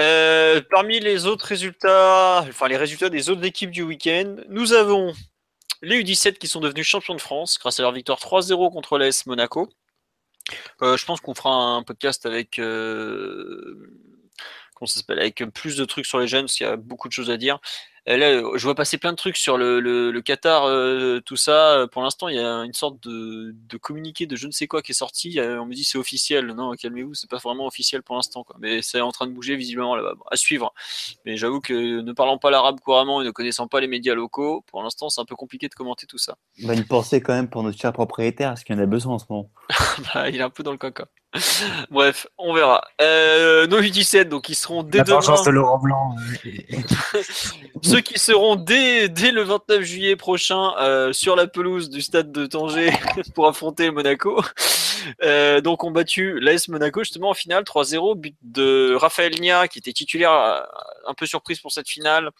Euh, 0.00 0.62
parmi 0.70 1.00
les 1.00 1.26
autres 1.26 1.44
résultats, 1.44 2.44
enfin 2.48 2.66
les 2.66 2.78
résultats 2.78 3.10
des 3.10 3.28
autres 3.28 3.44
équipes 3.44 3.70
du 3.70 3.82
week-end, 3.82 4.36
nous 4.48 4.72
avons 4.72 5.12
les 5.82 6.02
U17 6.02 6.38
qui 6.38 6.48
sont 6.48 6.60
devenus 6.60 6.86
champions 6.86 7.14
de 7.14 7.20
France 7.20 7.58
grâce 7.60 7.78
à 7.78 7.82
leur 7.82 7.92
victoire 7.92 8.18
3-0 8.18 8.72
contre 8.72 8.96
l'AS 8.96 9.26
Monaco. 9.26 9.68
Euh, 10.80 10.96
je 10.96 11.04
pense 11.04 11.20
qu'on 11.20 11.34
fera 11.34 11.50
un 11.50 11.82
podcast 11.82 12.24
avec 12.24 12.58
euh, 12.58 13.92
comment 14.74 14.90
avec 15.08 15.44
plus 15.52 15.76
de 15.76 15.84
trucs 15.84 16.06
sur 16.06 16.18
les 16.18 16.26
jeunes, 16.26 16.46
parce 16.46 16.54
qu'il 16.54 16.66
y 16.66 16.70
a 16.70 16.76
beaucoup 16.76 17.08
de 17.08 17.12
choses 17.12 17.30
à 17.30 17.36
dire. 17.36 17.58
Euh, 18.08 18.16
là, 18.16 18.50
je 18.54 18.62
vois 18.62 18.74
passer 18.74 18.98
plein 18.98 19.12
de 19.12 19.16
trucs 19.16 19.36
sur 19.36 19.56
le, 19.58 19.80
le, 19.80 20.20
Qatar, 20.22 20.64
euh, 20.64 21.20
tout 21.20 21.36
ça. 21.36 21.86
Pour 21.92 22.02
l'instant, 22.02 22.28
il 22.28 22.36
y 22.36 22.40
a 22.40 22.64
une 22.64 22.72
sorte 22.72 23.02
de, 23.02 23.54
de, 23.68 23.76
communiqué 23.76 24.26
de 24.26 24.36
je 24.36 24.46
ne 24.46 24.52
sais 24.52 24.66
quoi 24.66 24.82
qui 24.82 24.92
est 24.92 24.94
sorti. 24.94 25.38
On 25.40 25.66
me 25.66 25.74
dit 25.74 25.84
c'est 25.84 25.98
officiel. 25.98 26.46
Non, 26.46 26.72
calmez-vous, 26.72 27.14
c'est 27.14 27.30
pas 27.30 27.38
vraiment 27.38 27.66
officiel 27.66 28.02
pour 28.02 28.16
l'instant. 28.16 28.46
Mais 28.58 28.82
c'est 28.82 29.00
en 29.00 29.12
train 29.12 29.26
de 29.26 29.32
bouger 29.32 29.56
visiblement 29.56 29.96
là-bas. 29.96 30.14
À 30.30 30.36
suivre. 30.36 30.72
Mais 31.24 31.36
j'avoue 31.36 31.60
que 31.60 32.00
ne 32.00 32.12
parlant 32.12 32.38
pas 32.38 32.50
l'arabe 32.50 32.80
couramment 32.80 33.22
et 33.22 33.24
ne 33.24 33.30
connaissant 33.30 33.66
pas 33.66 33.80
les 33.80 33.88
médias 33.88 34.14
locaux, 34.14 34.64
pour 34.66 34.82
l'instant, 34.82 35.08
c'est 35.08 35.20
un 35.20 35.24
peu 35.24 35.36
compliqué 35.36 35.68
de 35.68 35.74
commenter 35.74 36.06
tout 36.06 36.18
ça. 36.18 36.36
Bah, 36.64 36.74
une 36.74 36.84
pensée 36.84 37.20
quand 37.20 37.34
même 37.34 37.48
pour 37.48 37.62
notre 37.62 37.78
cher 37.78 37.92
propriétaire, 37.92 38.52
est-ce 38.52 38.64
qu'il 38.64 38.74
en 38.76 38.78
a 38.78 38.86
besoin 38.86 39.14
en 39.14 39.18
ce 39.18 39.26
moment 39.28 39.50
bah, 40.14 40.28
Il 40.30 40.36
est 40.36 40.42
un 40.42 40.50
peu 40.50 40.62
dans 40.62 40.72
le 40.72 40.78
caca. 40.78 41.06
Bref, 41.90 42.26
on 42.38 42.52
verra. 42.54 42.82
Euh, 43.00 43.66
nos 43.66 43.80
U17, 43.80 44.24
donc 44.24 44.48
ils 44.48 44.54
seront 44.54 44.82
dès 44.82 44.98
La 44.98 45.04
demain. 45.04 45.20
de 45.20 45.50
Laurent 45.50 45.78
Blanc. 45.78 46.16
euh, 46.44 47.20
Ceux 47.82 48.00
qui 48.00 48.18
seront 48.18 48.56
dès, 48.56 49.08
dès 49.08 49.32
le 49.32 49.42
29 49.42 49.82
juillet 49.82 50.16
prochain 50.16 50.72
euh, 50.78 51.12
sur 51.12 51.36
la 51.36 51.46
pelouse 51.46 51.90
du 51.90 52.02
stade 52.02 52.32
de 52.32 52.46
Tanger 52.46 52.90
pour 53.34 53.46
affronter 53.46 53.90
Monaco. 53.90 54.42
Euh, 55.22 55.60
donc 55.60 55.84
ont 55.84 55.90
battu 55.90 56.40
l'AS 56.40 56.68
Monaco 56.68 57.00
justement 57.04 57.30
en 57.30 57.34
finale 57.34 57.62
3-0, 57.62 58.16
but 58.16 58.36
de 58.42 58.94
Raphaël 58.94 59.32
Nia 59.40 59.68
qui 59.68 59.78
était 59.78 59.92
titulaire 59.92 60.66
un 61.06 61.14
peu 61.14 61.26
surprise 61.26 61.60
pour 61.60 61.72
cette 61.72 61.88
finale 61.88 62.30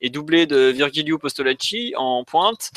et 0.00 0.10
doublé 0.10 0.46
de 0.46 0.68
Virgilio 0.68 1.18
Postolacci 1.18 1.94
en 1.96 2.24
pointe. 2.24 2.70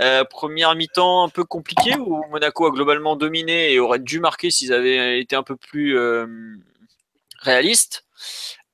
Euh, 0.00 0.24
première 0.24 0.74
mi-temps 0.74 1.24
un 1.24 1.28
peu 1.28 1.44
compliquée 1.44 1.96
où 1.96 2.22
Monaco 2.30 2.66
a 2.66 2.70
globalement 2.70 3.16
dominé 3.16 3.72
et 3.72 3.78
aurait 3.78 3.98
dû 3.98 4.20
marquer 4.20 4.50
s'ils 4.50 4.72
avaient 4.72 5.20
été 5.20 5.36
un 5.36 5.42
peu 5.42 5.56
plus 5.56 5.98
euh, 5.98 6.26
réalistes. 7.40 8.04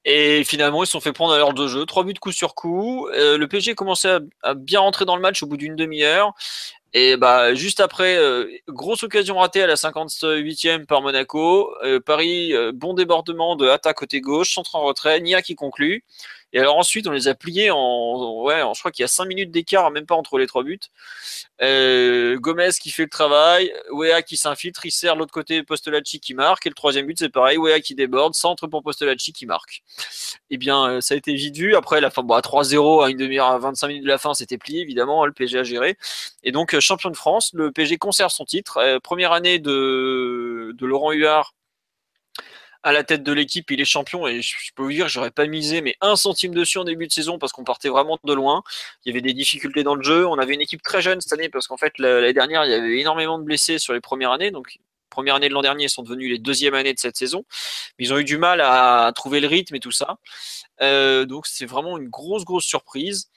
Et 0.05 0.43
finalement, 0.45 0.83
ils 0.83 0.87
se 0.87 0.93
sont 0.93 1.01
fait 1.01 1.13
prendre 1.13 1.35
à 1.35 1.39
l'heure 1.39 1.53
de 1.53 1.67
jeu. 1.67 1.85
Trois 1.85 2.05
buts 2.05 2.15
coup 2.15 2.33
sur 2.33 2.55
coup. 2.55 3.09
Euh, 3.09 3.37
le 3.37 3.47
PSG 3.47 3.75
commençait 3.75 4.11
à, 4.11 4.21
à 4.43 4.55
bien 4.55 4.81
rentrer 4.81 5.05
dans 5.05 5.17
le 5.17 5.21
match 5.21 5.43
au 5.43 5.47
bout 5.47 5.59
d'une 5.59 5.77
demi-heure. 5.77 6.33
Et 6.95 7.17
bah, 7.17 7.55
juste 7.55 7.81
après, 7.81 8.17
euh, 8.17 8.47
grosse 8.69 9.03
occasion 9.03 9.37
ratée 9.39 9.63
à 9.63 9.67
la 9.67 9.75
58e 9.75 10.87
par 10.87 11.03
Monaco. 11.03 11.75
Euh, 11.85 12.01
Paris, 12.01 12.55
euh, 12.55 12.73
bon 12.75 12.95
débordement 12.95 13.57
de 13.57 13.69
Hata 13.69 13.93
côté 13.93 14.21
gauche, 14.23 14.55
centre 14.55 14.75
en 14.75 14.83
retrait, 14.83 15.21
Nia 15.21 15.43
qui 15.43 15.55
conclut. 15.55 16.03
Et 16.53 16.59
alors 16.61 16.77
ensuite, 16.77 17.07
on 17.07 17.11
les 17.11 17.29
a 17.29 17.35
pliés 17.35 17.71
en, 17.71 18.43
ouais, 18.43 18.63
je 18.75 18.79
crois 18.79 18.91
qu'il 18.91 19.03
y 19.03 19.05
a 19.05 19.09
5 19.09 19.27
minutes 19.27 19.51
d'écart, 19.51 19.91
même 19.91 20.07
pas 20.07 20.15
entre 20.15 20.39
les 20.39 20.47
trois 20.47 20.63
buts. 20.63 20.79
Euh, 21.61 22.39
Gomez 22.39 22.71
qui 22.81 22.91
fait 22.91 23.03
le 23.03 23.09
travail, 23.11 23.73
Wea 23.91 24.23
qui 24.23 24.37
s'infiltre, 24.37 24.87
il 24.87 24.91
sert 24.91 25.17
l'autre 25.17 25.33
côté 25.33 25.63
Postolacci 25.63 26.21
qui 26.21 26.33
marque, 26.35 26.67
et 26.67 26.71
le 26.71 26.75
troisième 26.75 27.07
but 27.07 27.19
c'est 27.19 27.29
pareil, 27.29 27.59
Wea 27.59 27.81
qui 27.81 27.95
déborde, 27.95 28.35
centre 28.35 28.67
pour 28.67 28.83
Postolacci 28.83 29.33
qui 29.33 29.45
marque. 29.45 29.83
Eh 30.51 30.57
bien, 30.57 30.89
euh, 30.89 31.01
ça 31.01 31.15
a 31.15 31.17
été 31.17 31.35
vite 31.35 31.57
vu. 31.57 31.77
Après, 31.77 32.01
la 32.01 32.11
fin, 32.11 32.23
bon, 32.23 32.35
à 32.35 32.41
3-0, 32.41 33.05
à 33.05 33.11
une 33.11 33.19
demi-heure, 33.19 33.49
à 33.49 33.59
25 33.59 33.89
minutes 33.89 34.05
de 34.05 34.09
la 34.09 34.19
fin, 34.19 34.33
c'était 34.35 34.59
plié, 34.59 34.81
évidemment, 34.81 35.23
hein, 35.23 35.27
le 35.27 35.33
PSG 35.33 35.59
a 35.59 35.65
géré. 35.65 35.99
Et 36.45 36.53
donc, 36.53 36.75
euh, 36.75 36.81
champion 36.81 37.11
de 37.11 37.17
France, 37.17 37.51
le 37.55 37.73
PSG 37.73 37.99
conserve 37.99 38.31
son 38.33 38.45
titre. 38.45 38.99
Première 39.03 39.33
année 39.33 39.59
de, 39.59 40.75
de 40.75 40.87
Laurent 40.87 41.13
Huard 41.13 41.55
à 42.83 42.93
la 42.93 43.05
tête 43.05 43.23
de 43.23 43.33
l'équipe, 43.33 43.71
il 43.71 43.81
est 43.81 43.85
champion 43.85 44.27
et 44.27 44.41
je, 44.41 44.55
peux 44.75 44.83
vous 44.83 44.93
dire, 44.93 45.09
j'aurais 45.09 45.31
pas 45.31 45.47
misé 45.47 45.81
mais 45.81 45.97
un 46.01 46.17
centime 46.17 46.55
dessus 46.55 46.79
en 46.79 46.85
début 46.85 47.07
de 47.07 47.13
saison 47.13 47.39
parce 47.39 47.53
qu'on 47.53 47.65
partait 47.65 47.89
vraiment 47.89 48.19
de 48.25 48.33
loin. 48.33 48.63
Il 49.05 49.11
y 49.11 49.13
avait 49.13 49.21
des 49.21 49.35
difficultés 49.35 49.83
dans 49.83 49.95
le 49.95 50.03
jeu. 50.03 50.27
On 50.27 50.39
avait 50.39 50.55
une 50.55 50.61
équipe 50.61 50.83
très 50.83 51.03
jeune 51.03 51.21
cette 51.21 51.33
année 51.33 51.49
parce 51.49 51.67
qu'en 51.67 51.77
fait 51.77 51.99
la- 51.99 52.21
l'année 52.21 52.33
dernière 52.33 52.65
il 52.65 52.71
y 52.71 52.75
avait 52.75 52.99
énormément 53.01 53.39
de 53.39 53.45
blessés 53.45 53.79
sur 53.79 53.93
les 53.95 54.01
premières 54.01 54.33
années. 54.33 54.51
Donc 54.51 54.79
première 55.11 55.35
année 55.35 55.49
de 55.49 55.55
l'an 55.55 55.63
dernier 55.63 55.89
sont 55.89 56.03
devenus 56.03 56.31
les 56.31 56.39
deuxième 56.39 56.75
années 56.75 56.95
de 56.95 56.99
cette 56.99 57.17
saison. 57.17 57.45
Mais 57.99 58.05
ils 58.07 58.13
ont 58.13 58.19
eu 58.19 58.25
du 58.25 58.39
mal 58.39 58.61
à 58.61 59.11
trouver 59.15 59.41
le 59.41 59.49
rythme 59.49 59.75
et 59.75 59.81
tout 59.81 59.93
ça. 59.93 60.19
Euh, 60.81 61.25
donc 61.25 61.47
c'est 61.47 61.67
vraiment 61.67 61.99
une 61.99 62.09
grosse 62.09 62.45
grosse 62.45 62.65
surprise. 62.65 63.31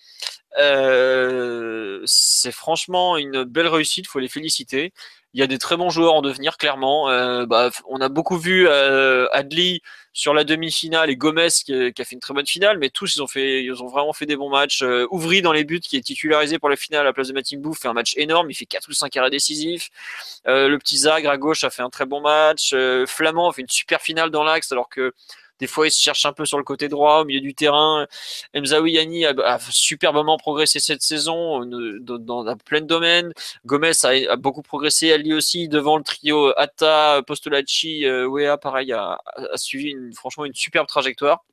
Euh, 0.59 2.01
c'est 2.05 2.51
franchement 2.51 3.17
une 3.17 3.43
belle 3.43 3.67
réussite, 3.67 4.07
faut 4.07 4.19
les 4.19 4.27
féliciter. 4.27 4.93
Il 5.33 5.39
y 5.39 5.43
a 5.43 5.47
des 5.47 5.57
très 5.57 5.77
bons 5.77 5.89
joueurs 5.89 6.13
en 6.13 6.21
devenir, 6.21 6.57
clairement. 6.57 7.09
Euh, 7.09 7.45
bah, 7.45 7.69
on 7.87 8.01
a 8.01 8.09
beaucoup 8.09 8.37
vu 8.37 8.67
euh, 8.67 9.27
Adli 9.31 9.81
sur 10.13 10.33
la 10.33 10.43
demi-finale 10.43 11.09
et 11.09 11.15
Gomez 11.15 11.47
qui, 11.49 11.93
qui, 11.93 12.01
a 12.01 12.05
fait 12.05 12.15
une 12.15 12.19
très 12.19 12.33
bonne 12.33 12.45
finale, 12.45 12.77
mais 12.79 12.89
tous 12.89 13.15
ils 13.15 13.21
ont 13.21 13.27
fait, 13.27 13.63
ils 13.63 13.81
ont 13.81 13.87
vraiment 13.87 14.13
fait 14.13 14.25
des 14.25 14.35
bons 14.35 14.49
matchs. 14.49 14.83
Euh, 14.83 15.07
Ouvry 15.09 15.41
dans 15.41 15.53
les 15.53 15.63
buts, 15.63 15.79
qui 15.79 15.95
est 15.95 16.01
titularisé 16.01 16.59
pour 16.59 16.69
la 16.69 16.75
finale 16.75 17.01
à 17.01 17.03
la 17.05 17.13
place 17.13 17.29
de 17.29 17.33
Mathilde 17.33 17.61
Bouffe, 17.61 17.79
fait 17.79 17.87
un 17.87 17.93
match 17.93 18.13
énorme. 18.17 18.51
Il 18.51 18.55
fait 18.55 18.65
4 18.65 18.89
ou 18.89 18.93
5 18.93 19.15
arrêts 19.17 19.29
décisifs. 19.29 19.89
Euh, 20.47 20.67
le 20.67 20.77
petit 20.79 20.97
Zagre 20.97 21.29
à 21.29 21.37
gauche 21.37 21.63
a 21.63 21.69
fait 21.69 21.81
un 21.81 21.89
très 21.89 22.05
bon 22.05 22.21
match. 22.21 22.71
Euh, 22.73 23.05
Flamand 23.05 23.51
fait 23.51 23.61
une 23.61 23.69
super 23.69 24.01
finale 24.01 24.31
dans 24.31 24.43
l'axe, 24.43 24.71
alors 24.71 24.89
que 24.89 25.13
des 25.61 25.67
fois, 25.67 25.87
il 25.87 25.91
se 25.91 26.01
cherche 26.01 26.25
un 26.25 26.33
peu 26.33 26.45
sur 26.45 26.57
le 26.57 26.63
côté 26.63 26.89
droit, 26.89 27.21
au 27.21 27.25
milieu 27.25 27.39
du 27.39 27.53
terrain. 27.53 28.07
Mzaoui 28.55 28.93
Yani 28.93 29.25
a, 29.27 29.59
superbement 29.69 30.37
progressé 30.37 30.79
cette 30.79 31.03
saison 31.03 31.63
dans, 31.65 32.17
dans, 32.17 32.57
plein 32.57 32.81
de 32.81 32.87
domaines. 32.87 33.31
Gomez 33.65 33.91
a, 34.03 34.35
beaucoup 34.37 34.63
progressé, 34.63 35.07
elle 35.07 35.21
lui 35.21 35.33
aussi, 35.33 35.69
devant 35.69 35.97
le 35.97 36.03
trio 36.03 36.51
Atta, 36.57 37.21
Postolacci, 37.27 38.05
euh, 38.05 38.27
Wea, 38.27 38.57
pareil, 38.57 38.91
a, 38.91 39.19
suivi 39.55 39.95
franchement 40.15 40.45
une 40.45 40.55
superbe 40.55 40.87
trajectoire. 40.87 41.45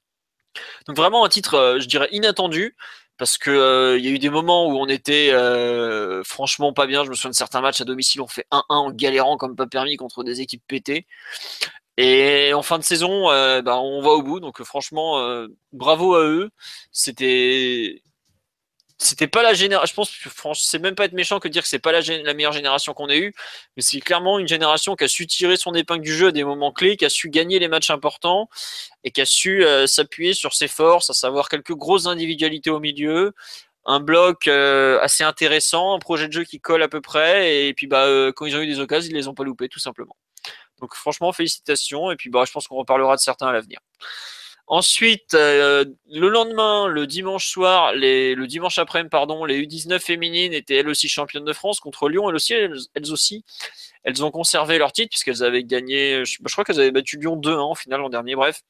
Donc 0.87 0.97
vraiment 0.97 1.25
un 1.25 1.29
titre, 1.29 1.55
euh, 1.55 1.81
je 1.81 1.87
dirais, 1.87 2.09
inattendu 2.13 2.75
parce 3.19 3.37
que 3.37 3.51
euh, 3.51 3.99
il 3.99 4.05
y 4.05 4.09
a 4.09 4.11
eu 4.13 4.19
des 4.19 4.31
moments 4.31 4.69
où 4.69 4.79
on 4.79 4.87
était 4.87 5.31
euh, 5.33 6.23
franchement 6.25 6.73
pas 6.73 6.87
bien. 6.87 7.05
Je 7.05 7.11
me 7.11 7.15
souviens 7.15 7.31
de 7.31 7.35
certains 7.35 7.61
matchs 7.61 7.81
à 7.81 7.85
domicile, 7.85 8.23
on 8.23 8.29
fait 8.29 8.47
1-1 8.53 8.63
en 8.69 8.91
galérant 8.93 9.37
comme 9.37 9.57
pas 9.57 9.67
permis 9.67 9.97
contre 9.97 10.23
des 10.25 10.41
équipes 10.41 10.63
pétées. 10.67 11.07
Et 11.99 12.55
en 12.55 12.63
fin 12.63 12.79
de 12.79 12.85
saison, 12.85 13.29
euh, 13.31 13.61
bah, 13.61 13.81
on 13.81 14.01
va 14.01 14.11
au 14.11 14.23
bout. 14.23 14.39
Donc 14.39 14.63
franchement, 14.63 15.19
euh, 15.19 15.49
bravo 15.73 16.15
à 16.15 16.23
eux. 16.25 16.51
C'était 16.93 18.03
c'était 18.99 19.27
pas 19.27 19.43
la 19.43 19.53
génération. 19.55 19.91
Je 19.91 19.95
pense 19.95 20.11
que 20.17 20.31
franchement, 20.31 20.63
c'est 20.65 20.79
même 20.79 20.95
pas 20.95 21.07
être 21.07 21.13
méchant 21.13 21.41
que 21.41 21.49
dire 21.49 21.63
que 21.63 21.69
c'est 21.69 21.81
pas 21.81 21.91
la, 21.93 22.01
la, 22.01 22.35
meilleure 22.35 22.53
génération 22.53 22.95
qu'on 22.95 23.09
ait 23.09 23.19
eue, 23.19 23.35
mais 23.77 23.83
c'est 23.83 24.01
clairement 24.01 24.39
une 24.39 24.47
génération 24.49 24.95
qui 24.97 25.05
a 25.05 25.09
su 25.09 25.27
tirer 25.27 25.57
son 25.57 25.75
épingle 25.75 26.03
du 26.03 26.15
jeu 26.15 26.29
à 26.29 26.33
des 26.33 26.45
moments 26.45 26.73
clés, 26.73 26.97
qui 26.97 27.05
a 27.05 27.11
su 27.11 27.31
gagner 27.31 27.59
les 27.59 27.69
matchs 27.69 27.91
importants 27.91 28.49
et 29.05 29.11
qui 29.11 29.21
a 29.21 29.27
su 29.27 29.65
euh, 29.65 29.87
s'appuyer 29.89 30.35
sur 30.35 30.55
ses 30.55 30.69
forces, 30.69 31.11
à 31.11 31.15
savoir 31.15 31.49
quelques 31.49 31.75
grosses 31.75 32.07
individualités 32.07 32.71
au 32.71 32.81
milieu, 32.81 33.35
un 33.87 34.01
bloc 34.01 34.49
assez 34.49 35.25
intéressant, 35.25 35.95
un 35.95 35.99
projet 35.99 36.29
de 36.29 36.33
jeu 36.33 36.45
qui 36.45 36.61
colle 36.61 36.83
à 36.83 36.89
peu 36.89 37.01
près, 37.01 37.67
et 37.69 37.75
puis 37.75 37.87
bah, 37.89 38.07
quand 38.37 38.47
ils 38.47 38.57
ont 38.57 38.61
eu 38.61 38.67
des 38.67 38.81
occasions, 38.81 39.11
ils 39.11 39.17
les 39.17 39.29
ont 39.29 39.35
pas 39.35 39.45
loupés 39.45 39.69
tout 39.69 39.81
simplement. 39.81 40.17
Donc 40.81 40.95
franchement, 40.95 41.33
félicitations. 41.33 42.11
Et 42.11 42.17
puis 42.17 42.31
bah, 42.31 42.45
je 42.47 42.53
pense 42.53 42.69
qu'on 42.69 42.77
reparlera 42.77 43.17
de 43.17 43.21
certains 43.21 43.49
à 43.49 43.53
l'avenir. 43.53 43.81
Ensuite, 44.71 45.33
euh, 45.33 45.87
le 46.11 46.29
lendemain, 46.29 46.89
le 46.89 47.07
dimanche 47.07 47.49
soir, 47.49 47.95
les, 47.95 48.35
le 48.35 48.47
dimanche 48.47 48.79
après-midi, 48.79 49.09
pardon, 49.09 49.47
les 49.47 49.67
U19 49.67 49.99
féminines 49.99 50.53
étaient 50.53 50.75
elles 50.77 50.91
aussi 50.91 51.09
championnes 51.09 51.47
de 51.47 51.55
France 51.55 51.81
contre 51.81 52.11
Lyon. 52.11 52.29
Elles 52.29 52.35
aussi, 52.35 52.53
elles, 52.53 53.11
aussi, 53.11 53.47
elles 54.05 54.23
ont 54.23 54.31
conservé 54.31 54.77
leur 54.77 54.93
titre 54.93 55.09
puisqu'elles 55.09 55.43
avaient 55.43 55.65
gagné. 55.65 56.23
Je, 56.27 56.37
je 56.45 56.53
crois 56.53 56.65
qu'elles 56.65 56.81
avaient 56.81 56.91
battu 56.91 57.17
Lyon 57.17 57.37
2-1 57.37 57.57
en 57.57 57.75
finale 57.75 58.01
l'an 58.01 58.11
dernier. 58.11 58.35
Bref, 58.37 58.61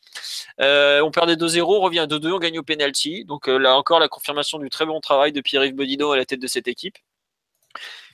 euh, 0.61 1.01
on 1.01 1.11
perdait 1.11 1.35
2-0, 1.35 1.63
on 1.63 1.81
revient 1.81 1.99
à 1.99 2.07
2-2, 2.07 2.31
on 2.31 2.39
gagne 2.39 2.61
au 2.61 2.63
penalty. 2.63 3.25
Donc 3.25 3.49
euh, 3.49 3.59
là 3.59 3.77
encore, 3.77 3.99
la 3.99 4.09
confirmation 4.09 4.61
du 4.61 4.71
très 4.71 4.87
bon 4.87 5.01
travail 5.01 5.33
de 5.33 5.41
Pierre-Yves 5.41 5.75
Bodino 5.75 6.13
à 6.13 6.17
la 6.17 6.25
tête 6.25 6.41
de 6.41 6.47
cette 6.47 6.69
équipe. 6.69 6.99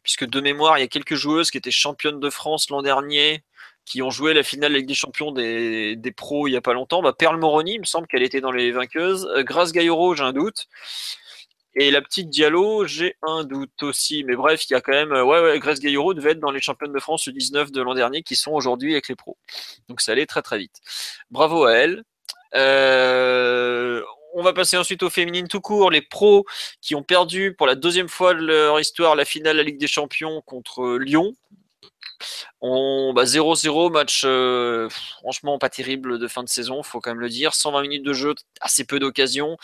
Puisque 0.02 0.24
de 0.24 0.40
mémoire, 0.40 0.78
il 0.78 0.80
y 0.80 0.84
a 0.84 0.88
quelques 0.88 1.16
joueuses 1.16 1.50
qui 1.50 1.58
étaient 1.58 1.70
championnes 1.70 2.20
de 2.20 2.30
France 2.30 2.70
l'an 2.70 2.80
dernier 2.80 3.42
qui 3.84 4.02
ont 4.02 4.10
joué 4.10 4.34
la 4.34 4.42
finale 4.42 4.72
avec 4.72 4.86
des 4.86 4.94
champions 4.94 5.30
des, 5.32 6.14
pros 6.16 6.48
il 6.48 6.52
n'y 6.52 6.56
a 6.56 6.60
pas 6.60 6.72
longtemps. 6.72 7.02
Bah, 7.02 7.12
Perle 7.12 7.38
Moroni, 7.38 7.74
il 7.74 7.80
me 7.80 7.84
semble 7.84 8.06
qu'elle 8.06 8.22
était 8.22 8.40
dans 8.40 8.52
les 8.52 8.72
vainqueuses. 8.72 9.26
Euh, 9.36 9.42
Grace 9.42 9.72
Gailloro, 9.72 10.14
j'ai 10.14 10.24
un 10.24 10.32
doute. 10.32 10.66
Et 11.76 11.90
la 11.90 12.00
petite 12.00 12.30
Diallo, 12.30 12.86
j'ai 12.86 13.16
un 13.22 13.44
doute 13.44 13.82
aussi. 13.82 14.22
Mais 14.24 14.36
bref, 14.36 14.64
il 14.68 14.74
y 14.74 14.76
a 14.76 14.80
quand 14.80 14.92
même. 14.92 15.10
Ouais, 15.10 15.40
ouais, 15.40 15.58
Grace 15.58 15.80
Gailloro 15.80 16.14
devait 16.14 16.32
être 16.32 16.40
dans 16.40 16.52
les 16.52 16.60
championnes 16.60 16.92
de 16.92 17.00
France 17.00 17.26
U19 17.26 17.72
de 17.72 17.82
l'an 17.82 17.94
dernier 17.94 18.22
qui 18.22 18.36
sont 18.36 18.52
aujourd'hui 18.52 18.92
avec 18.92 19.08
les 19.08 19.16
pros. 19.16 19.36
Donc 19.88 20.00
ça 20.00 20.12
allait 20.12 20.26
très 20.26 20.42
très 20.42 20.58
vite. 20.58 20.80
Bravo 21.30 21.64
à 21.64 21.74
elle. 21.74 22.04
Euh, 22.54 24.02
on 24.34 24.42
va 24.42 24.52
passer 24.52 24.76
ensuite 24.76 25.02
aux 25.02 25.10
féminines 25.10 25.48
tout 25.48 25.60
court. 25.60 25.90
Les 25.90 26.02
pros 26.02 26.44
qui 26.80 26.94
ont 26.94 27.02
perdu 27.02 27.54
pour 27.54 27.66
la 27.66 27.74
deuxième 27.74 28.08
fois 28.08 28.34
de 28.34 28.40
leur 28.40 28.78
histoire 28.78 29.16
la 29.16 29.24
finale 29.24 29.54
de 29.54 29.58
la 29.58 29.64
Ligue 29.64 29.78
des 29.78 29.88
Champions 29.88 30.42
contre 30.42 30.96
Lyon. 30.98 31.34
On, 32.60 33.12
bah 33.14 33.24
0-0, 33.24 33.90
match 33.92 34.22
euh, 34.24 34.88
franchement 34.90 35.58
pas 35.58 35.68
terrible 35.68 36.18
de 36.18 36.28
fin 36.28 36.42
de 36.42 36.48
saison, 36.48 36.82
faut 36.82 37.00
quand 37.00 37.10
même 37.10 37.20
le 37.20 37.28
dire. 37.28 37.54
120 37.54 37.82
minutes 37.82 38.04
de 38.04 38.12
jeu, 38.12 38.34
assez 38.60 38.84
peu 38.84 38.98
d'occasions. 38.98 39.56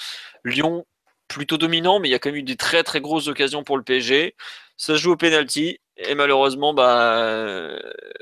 Lyon 0.45 0.87
plutôt 1.29 1.59
dominant, 1.59 2.01
mais 2.01 2.09
il 2.09 2.13
y 2.13 2.15
a 2.15 2.19
quand 2.19 2.31
même 2.31 2.39
eu 2.39 2.43
des 2.43 2.57
très 2.57 2.83
très 2.83 3.01
grosses 3.01 3.29
occasions 3.29 3.65
pour 3.65 3.77
le 3.77 3.85
PSG. 3.85 4.35
Ça 4.77 4.97
joue 4.97 5.13
au 5.13 5.17
penalty 5.17 5.79
et 5.97 6.15
malheureusement, 6.15 6.73
bah, 6.75 7.79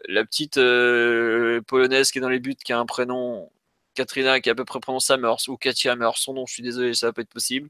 la 0.08 0.24
petite 0.24 0.58
euh, 0.58 1.60
polonaise 1.62 2.10
qui 2.10 2.18
est 2.18 2.20
dans 2.20 2.28
les 2.28 2.40
buts, 2.40 2.56
qui 2.56 2.72
a 2.72 2.78
un 2.78 2.86
prénom 2.86 3.50
Katrina 3.98 4.40
qui 4.40 4.48
est 4.48 4.52
à 4.52 4.54
peu 4.54 4.64
près 4.64 4.78
prononcé 4.80 5.16
Meurs 5.16 5.38
ou 5.48 5.56
Katia 5.56 5.96
Meurs, 5.96 6.18
son 6.18 6.34
nom, 6.34 6.46
je 6.46 6.54
suis 6.54 6.62
désolé, 6.62 6.94
ça 6.94 7.06
va 7.06 7.12
pas 7.12 7.22
être 7.22 7.28
possible, 7.28 7.68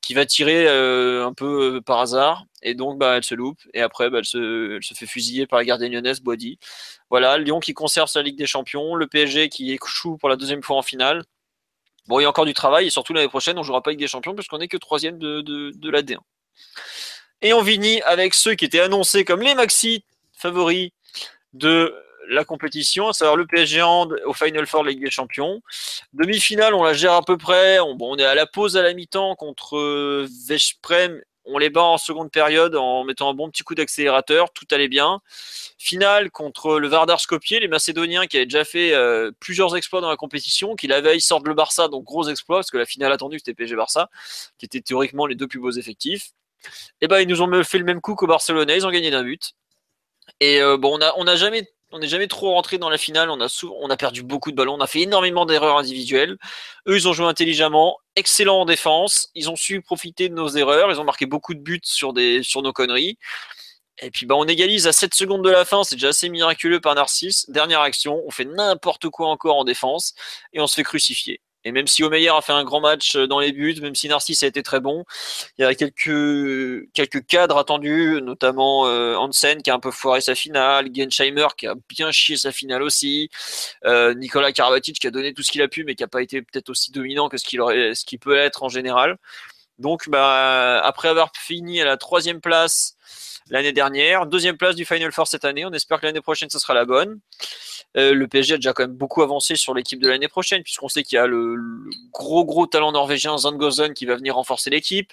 qui 0.00 0.12
va 0.12 0.26
tirer 0.26 0.66
euh, 0.66 1.24
un 1.24 1.32
peu 1.32 1.76
euh, 1.76 1.80
par 1.80 2.00
hasard 2.00 2.44
et 2.62 2.74
donc 2.74 2.98
bah, 2.98 3.16
elle 3.16 3.24
se 3.24 3.34
loupe 3.34 3.60
et 3.72 3.80
après 3.80 4.10
bah, 4.10 4.18
elle, 4.18 4.24
se, 4.24 4.80
fait 4.94 5.06
fusiller 5.06 5.46
par 5.46 5.58
la 5.58 5.64
gardienne 5.64 5.92
lyonnaise 5.92 6.20
Boadi. 6.20 6.58
Voilà, 7.10 7.38
Lyon 7.38 7.60
qui 7.60 7.74
conserve 7.74 8.08
sa 8.08 8.22
Ligue 8.22 8.36
des 8.36 8.46
Champions, 8.46 8.94
le 8.94 9.06
PSG 9.06 9.48
qui 9.48 9.72
échoue 9.72 10.16
pour 10.16 10.28
la 10.28 10.36
deuxième 10.36 10.62
fois 10.62 10.76
en 10.76 10.82
finale. 10.82 11.24
Bon, 12.08 12.18
il 12.18 12.24
y 12.24 12.26
a 12.26 12.28
encore 12.28 12.46
du 12.46 12.54
travail 12.54 12.88
et 12.88 12.90
surtout 12.90 13.12
l'année 13.12 13.28
prochaine, 13.28 13.58
on 13.58 13.62
jouera 13.62 13.82
pas 13.82 13.90
Ligue 13.90 14.00
des 14.00 14.08
Champions 14.08 14.34
puisqu'on 14.34 14.58
est 14.58 14.68
que 14.68 14.76
troisième 14.76 15.18
de, 15.18 15.40
de, 15.42 15.70
de 15.74 15.90
la 15.90 16.02
D1. 16.02 16.18
Et 17.40 17.52
on 17.52 17.64
finit 17.64 18.02
avec 18.02 18.34
ceux 18.34 18.54
qui 18.54 18.64
étaient 18.64 18.80
annoncés 18.80 19.24
comme 19.24 19.42
les 19.42 19.54
maxi 19.54 20.04
favoris 20.32 20.90
de 21.52 21.94
la 22.28 22.44
compétition, 22.44 23.08
à 23.08 23.12
savoir 23.12 23.36
le 23.36 23.46
PSG 23.46 23.82
Hand 23.82 24.16
au 24.24 24.32
Final 24.32 24.66
Four 24.66 24.84
Ligue 24.84 25.02
des 25.02 25.10
Champions. 25.10 25.62
Demi-finale, 26.12 26.74
on 26.74 26.82
la 26.82 26.94
gère 26.94 27.14
à 27.14 27.22
peu 27.22 27.36
près. 27.36 27.80
On, 27.80 27.94
bon, 27.94 28.14
on 28.14 28.18
est 28.18 28.24
à 28.24 28.34
la 28.34 28.46
pause 28.46 28.76
à 28.76 28.82
la 28.82 28.94
mi-temps 28.94 29.34
contre 29.36 30.26
Veszprem 30.46 31.20
On 31.44 31.58
les 31.58 31.70
bat 31.70 31.82
en 31.82 31.98
seconde 31.98 32.30
période 32.30 32.76
en 32.76 33.04
mettant 33.04 33.28
un 33.30 33.34
bon 33.34 33.50
petit 33.50 33.62
coup 33.62 33.74
d'accélérateur. 33.74 34.52
Tout 34.52 34.66
allait 34.70 34.88
bien. 34.88 35.20
Finale 35.78 36.30
contre 36.30 36.78
le 36.78 36.88
Vardar 36.88 37.20
Skopje, 37.20 37.58
les 37.60 37.68
Macédoniens 37.68 38.26
qui 38.26 38.36
avaient 38.36 38.46
déjà 38.46 38.64
fait 38.64 38.94
euh, 38.94 39.32
plusieurs 39.40 39.76
exploits 39.76 40.00
dans 40.00 40.10
la 40.10 40.16
compétition, 40.16 40.76
qui 40.76 40.86
la 40.86 41.00
veille 41.00 41.20
sortent 41.20 41.46
le 41.46 41.54
Barça, 41.54 41.88
donc 41.88 42.04
gros 42.04 42.28
exploit, 42.28 42.58
parce 42.58 42.70
que 42.70 42.78
la 42.78 42.86
finale 42.86 43.10
attendue 43.10 43.38
c'était 43.38 43.54
PSG-Barça, 43.54 44.08
qui 44.58 44.66
étaient 44.66 44.80
théoriquement 44.80 45.26
les 45.26 45.34
deux 45.34 45.48
plus 45.48 45.58
beaux 45.58 45.72
effectifs. 45.72 46.30
Et 47.00 47.08
ben 47.08 47.18
ils 47.18 47.26
nous 47.26 47.42
ont 47.42 47.64
fait 47.64 47.78
le 47.78 47.84
même 47.84 48.00
coup 48.00 48.14
qu'au 48.14 48.28
Barcelonais, 48.28 48.76
ils 48.76 48.86
ont 48.86 48.90
gagné 48.90 49.10
d'un 49.10 49.24
but. 49.24 49.54
Et 50.40 50.60
euh, 50.60 50.76
bon, 50.76 50.96
on 50.96 51.00
a, 51.00 51.12
on 51.16 51.26
a 51.26 51.36
jamais 51.36 51.68
on 51.92 51.98
n'est 51.98 52.08
jamais 52.08 52.26
trop 52.26 52.52
rentré 52.52 52.78
dans 52.78 52.90
la 52.90 52.98
finale. 52.98 53.30
On 53.30 53.40
a, 53.40 53.96
perdu 53.96 54.22
beaucoup 54.22 54.50
de 54.50 54.56
ballons. 54.56 54.74
On 54.74 54.80
a 54.80 54.86
fait 54.86 55.02
énormément 55.02 55.46
d'erreurs 55.46 55.78
individuelles. 55.78 56.36
Eux, 56.88 56.96
ils 56.96 57.06
ont 57.08 57.12
joué 57.12 57.26
intelligemment, 57.26 57.98
excellent 58.16 58.60
en 58.60 58.64
défense. 58.64 59.28
Ils 59.34 59.50
ont 59.50 59.56
su 59.56 59.80
profiter 59.82 60.28
de 60.28 60.34
nos 60.34 60.48
erreurs. 60.48 60.90
Ils 60.90 61.00
ont 61.00 61.04
marqué 61.04 61.26
beaucoup 61.26 61.54
de 61.54 61.60
buts 61.60 61.80
sur 61.82 62.12
nos 62.12 62.72
conneries. 62.72 63.18
Et 64.00 64.10
puis 64.10 64.26
bah, 64.26 64.34
on 64.36 64.46
égalise 64.46 64.86
à 64.86 64.92
7 64.92 65.14
secondes 65.14 65.44
de 65.44 65.50
la 65.50 65.64
fin, 65.64 65.84
c'est 65.84 65.96
déjà 65.96 66.08
assez 66.08 66.28
miraculeux 66.28 66.80
par 66.80 66.94
Narcisse. 66.94 67.48
Dernière 67.50 67.80
action, 67.80 68.22
on 68.26 68.30
fait 68.30 68.46
n'importe 68.46 69.08
quoi 69.10 69.28
encore 69.28 69.56
en 69.56 69.64
défense 69.64 70.14
et 70.52 70.60
on 70.60 70.66
se 70.66 70.74
fait 70.74 70.82
crucifier. 70.82 71.40
Et 71.64 71.72
même 71.72 71.86
si 71.86 72.02
Omeyer 72.02 72.30
a 72.30 72.40
fait 72.40 72.52
un 72.52 72.64
grand 72.64 72.80
match 72.80 73.16
euh, 73.16 73.26
dans 73.26 73.38
les 73.40 73.52
buts, 73.52 73.80
même 73.80 73.94
si 73.94 74.08
Narcisse 74.08 74.42
a 74.42 74.46
été 74.46 74.62
très 74.62 74.80
bon, 74.80 75.04
il 75.58 75.62
y 75.62 75.64
a 75.64 75.74
quelques, 75.74 76.90
quelques 76.92 77.26
cadres 77.26 77.58
attendus, 77.58 78.20
notamment 78.22 78.86
euh, 78.86 79.16
Hansen 79.16 79.62
qui 79.62 79.70
a 79.70 79.74
un 79.74 79.80
peu 79.80 79.90
foiré 79.90 80.20
sa 80.20 80.34
finale, 80.34 80.88
Gensheimer 80.94 81.48
qui 81.56 81.66
a 81.66 81.74
bien 81.88 82.10
chié 82.10 82.36
sa 82.36 82.52
finale 82.52 82.82
aussi, 82.82 83.30
euh, 83.84 84.14
Nicolas 84.14 84.52
Karabatic 84.52 84.98
qui 84.98 85.06
a 85.06 85.10
donné 85.10 85.34
tout 85.34 85.42
ce 85.42 85.52
qu'il 85.52 85.62
a 85.62 85.68
pu, 85.68 85.84
mais 85.84 85.94
qui 85.94 86.02
n'a 86.02 86.08
pas 86.08 86.22
été 86.22 86.42
peut-être 86.42 86.70
aussi 86.70 86.90
dominant 86.92 87.28
que 87.28 87.36
ce 87.36 87.44
qu'il 87.44 87.60
qu'il 88.06 88.18
peut 88.18 88.36
être 88.36 88.62
en 88.62 88.68
général. 88.68 89.18
Donc, 89.78 90.08
bah, 90.08 90.80
après 90.84 91.08
avoir 91.08 91.32
fini 91.36 91.80
à 91.80 91.84
la 91.84 91.96
troisième 91.96 92.40
place 92.40 92.96
l'année 93.52 93.72
dernière, 93.72 94.26
deuxième 94.26 94.56
place 94.56 94.74
du 94.74 94.84
Final 94.84 95.12
Four 95.12 95.28
cette 95.28 95.44
année, 95.44 95.64
on 95.64 95.72
espère 95.72 96.00
que 96.00 96.06
l'année 96.06 96.22
prochaine 96.22 96.50
ce 96.50 96.58
sera 96.58 96.74
la 96.74 96.86
bonne. 96.86 97.20
Euh, 97.98 98.14
le 98.14 98.26
PSG 98.26 98.54
a 98.54 98.56
déjà 98.56 98.72
quand 98.72 98.84
même 98.84 98.96
beaucoup 98.96 99.22
avancé 99.22 99.56
sur 99.56 99.74
l'équipe 99.74 100.00
de 100.00 100.08
l'année 100.08 100.26
prochaine, 100.26 100.62
puisqu'on 100.62 100.88
sait 100.88 101.02
qu'il 101.02 101.16
y 101.16 101.18
a 101.18 101.26
le, 101.26 101.56
gros 102.10 102.46
gros 102.46 102.66
talent 102.66 102.90
norvégien 102.92 103.36
Zangozen 103.36 103.92
qui 103.92 104.06
va 104.06 104.16
venir 104.16 104.36
renforcer 104.36 104.70
l'équipe. 104.70 105.12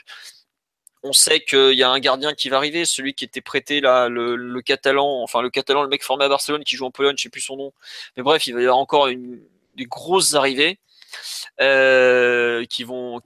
On 1.03 1.11
sait 1.11 1.41
qu'il 1.41 1.73
y 1.73 1.83
a 1.83 1.89
un 1.89 1.99
gardien 1.99 2.33
qui 2.33 2.47
va 2.49 2.57
arriver, 2.57 2.85
celui 2.85 3.13
qui 3.13 3.25
était 3.25 3.41
prêté 3.41 3.81
là, 3.81 4.07
le, 4.07 4.61
catalan, 4.61 5.21
enfin 5.21 5.41
le 5.41 5.49
catalan, 5.49 5.83
le 5.83 5.89
mec 5.89 6.03
formé 6.03 6.25
à 6.25 6.29
Barcelone 6.29 6.63
qui 6.63 6.77
joue 6.77 6.85
en 6.85 6.91
Pologne, 6.91 7.15
je 7.17 7.23
sais 7.23 7.29
plus 7.29 7.41
son 7.41 7.57
nom. 7.57 7.73
Mais 8.15 8.23
bref, 8.23 8.47
il 8.47 8.53
va 8.53 8.61
y 8.61 8.63
avoir 8.63 8.77
encore 8.77 9.07
des 9.09 9.85
grosses 9.85 10.33
arrivées 10.33 10.79
euh, 11.61 12.65
qui 12.65 12.85
vont 12.85 13.21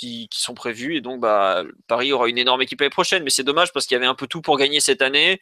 qui, 0.00 0.28
sont 0.32 0.54
prévus. 0.54 0.96
Et 0.96 1.00
donc, 1.00 1.20
bah, 1.20 1.64
Paris 1.86 2.12
aura 2.12 2.28
une 2.28 2.38
énorme 2.38 2.62
équipe 2.62 2.80
l'année 2.80 2.90
prochaine. 2.90 3.22
Mais 3.22 3.30
c'est 3.30 3.44
dommage 3.44 3.72
parce 3.72 3.86
qu'il 3.86 3.94
y 3.94 3.98
avait 3.98 4.06
un 4.06 4.14
peu 4.14 4.26
tout 4.26 4.40
pour 4.40 4.56
gagner 4.56 4.80
cette 4.80 5.02
année. 5.02 5.40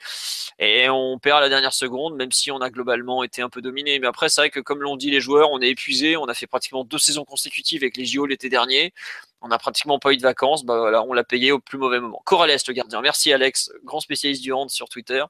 Et 0.58 0.88
on 0.88 1.18
perd 1.18 1.38
à 1.38 1.40
la 1.40 1.48
dernière 1.48 1.72
seconde, 1.72 2.16
même 2.16 2.32
si 2.32 2.50
on 2.50 2.58
a 2.58 2.70
globalement 2.70 3.22
été 3.22 3.42
un 3.42 3.48
peu 3.48 3.62
dominé. 3.62 3.98
Mais 4.00 4.06
après, 4.06 4.28
c'est 4.28 4.40
vrai 4.40 4.50
que 4.50 4.60
comme 4.60 4.82
l'ont 4.82 4.96
dit 4.96 5.10
les 5.10 5.20
joueurs, 5.20 5.50
on 5.52 5.60
est 5.60 5.68
épuisé. 5.68 6.16
On 6.16 6.26
a 6.26 6.34
fait 6.34 6.46
pratiquement 6.46 6.84
deux 6.84 6.98
saisons 6.98 7.24
consécutives 7.24 7.82
avec 7.82 7.96
les 7.96 8.04
JO 8.04 8.26
l'été 8.26 8.48
dernier. 8.48 8.92
On 9.40 9.48
n'a 9.48 9.58
pratiquement 9.58 10.00
pas 10.00 10.12
eu 10.12 10.16
de 10.16 10.22
vacances. 10.22 10.64
Bah, 10.64 10.78
voilà, 10.78 11.02
on 11.04 11.12
l'a 11.12 11.24
payé 11.24 11.52
au 11.52 11.60
plus 11.60 11.78
mauvais 11.78 12.00
moment. 12.00 12.20
Corrales, 12.24 12.58
le 12.66 12.72
gardien. 12.72 13.00
Merci 13.00 13.32
Alex, 13.32 13.70
grand 13.84 14.00
spécialiste 14.00 14.42
du 14.42 14.52
hand 14.52 14.68
sur 14.70 14.88
Twitter. 14.88 15.22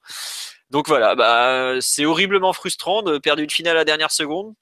Donc 0.71 0.89
voilà, 0.89 1.15
bah, 1.15 1.81
c'est 1.81 2.05
horriblement 2.05 2.53
frustrant 2.53 3.03
de 3.03 3.19
perdre 3.19 3.43
une 3.43 3.51
finale 3.51 3.77
à 3.77 3.81
la 3.81 3.85
dernière 3.85 4.11
seconde. 4.11 4.55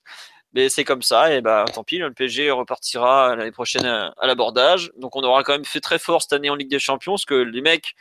Mais 0.53 0.69
c'est 0.69 0.85
comme 0.85 1.03
ça, 1.03 1.35
et 1.35 1.41
bah 1.41 1.65
tant 1.73 1.85
pis, 1.85 1.99
le 1.99 2.13
PSG 2.13 2.51
repartira 2.51 3.37
l'année 3.37 3.53
prochaine 3.53 3.85
à, 3.85 4.15
l'abordage. 4.23 4.91
Donc 4.97 5.17
on 5.17 5.23
aura 5.23 5.43
quand 5.43 5.53
même 5.53 5.65
fait 5.65 5.81
très 5.81 5.99
fort 5.99 6.23
cette 6.23 6.33
année 6.33 6.51
en 6.51 6.55
Ligue 6.55 6.71
des 6.71 6.79
Champions, 6.79 7.13
parce 7.13 7.27
que 7.27 7.35
les 7.35 7.61
mecs 7.61 7.95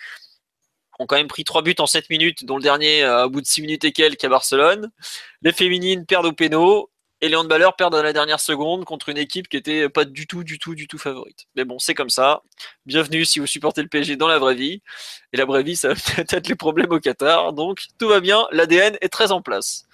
ont 1.00 1.06
quand 1.06 1.18
même 1.18 1.28
pris 1.28 1.44
3 1.44 1.62
buts 1.62 1.76
en 1.80 1.88
7 1.88 2.10
minutes, 2.10 2.46
dont 2.46 2.58
le 2.58 2.64
dernier 2.64 3.04
euh, 3.04 3.26
au 3.26 3.30
bout 3.30 3.42
de 3.42 3.46
6 3.46 3.62
minutes 3.62 3.84
et 3.84 3.92
quelques 3.92 4.24
à 4.24 4.30
Barcelone. 4.30 4.92
Les 5.42 5.52
féminines 5.52 6.06
perdent 6.06 6.28
au 6.28 6.32
pénal, 6.32 6.84
et 7.26 7.30
les 7.30 7.35
handballeurs 7.35 7.76
perdent 7.76 7.95
à 7.95 8.03
la 8.03 8.14
dernière 8.14 8.39
seconde 8.39 8.85
contre 8.85 9.10
une 9.10 9.18
équipe 9.18 9.47
qui 9.47 9.57
était 9.57 9.89
pas 9.89 10.06
du 10.06 10.27
tout, 10.27 10.43
du 10.43 10.60
tout, 10.60 10.76
du 10.76 10.88
tout 10.88 10.99
favorite. 10.99 11.47
Mais 11.56 11.65
bon, 11.65 11.80
c'est 11.80 11.95
comme 11.95 12.11
ça. 12.11 12.43
Bienvenue 12.85 13.26
si 13.26 13.39
vous 13.39 13.47
supportez 13.47 13.81
le 13.81 13.88
PSG 13.88 14.15
dans 14.15 14.27
la 14.27 14.38
vraie 14.38 14.53
vie. 14.53 14.84
Et 15.34 15.38
la 15.38 15.45
vraie 15.45 15.64
vie, 15.64 15.76
ça 15.76 15.88
va 15.88 15.95
peut-être 16.18 16.47
les 16.47 16.53
problèmes 16.53 16.91
au 16.91 16.99
Qatar. 16.99 17.53
Donc 17.53 17.81
tout 17.97 18.07
va 18.07 18.19
bien, 18.19 18.45
l'ADN 18.52 18.95
est 19.02 19.10
très 19.10 19.31
en 19.31 19.41
place. 19.41 19.88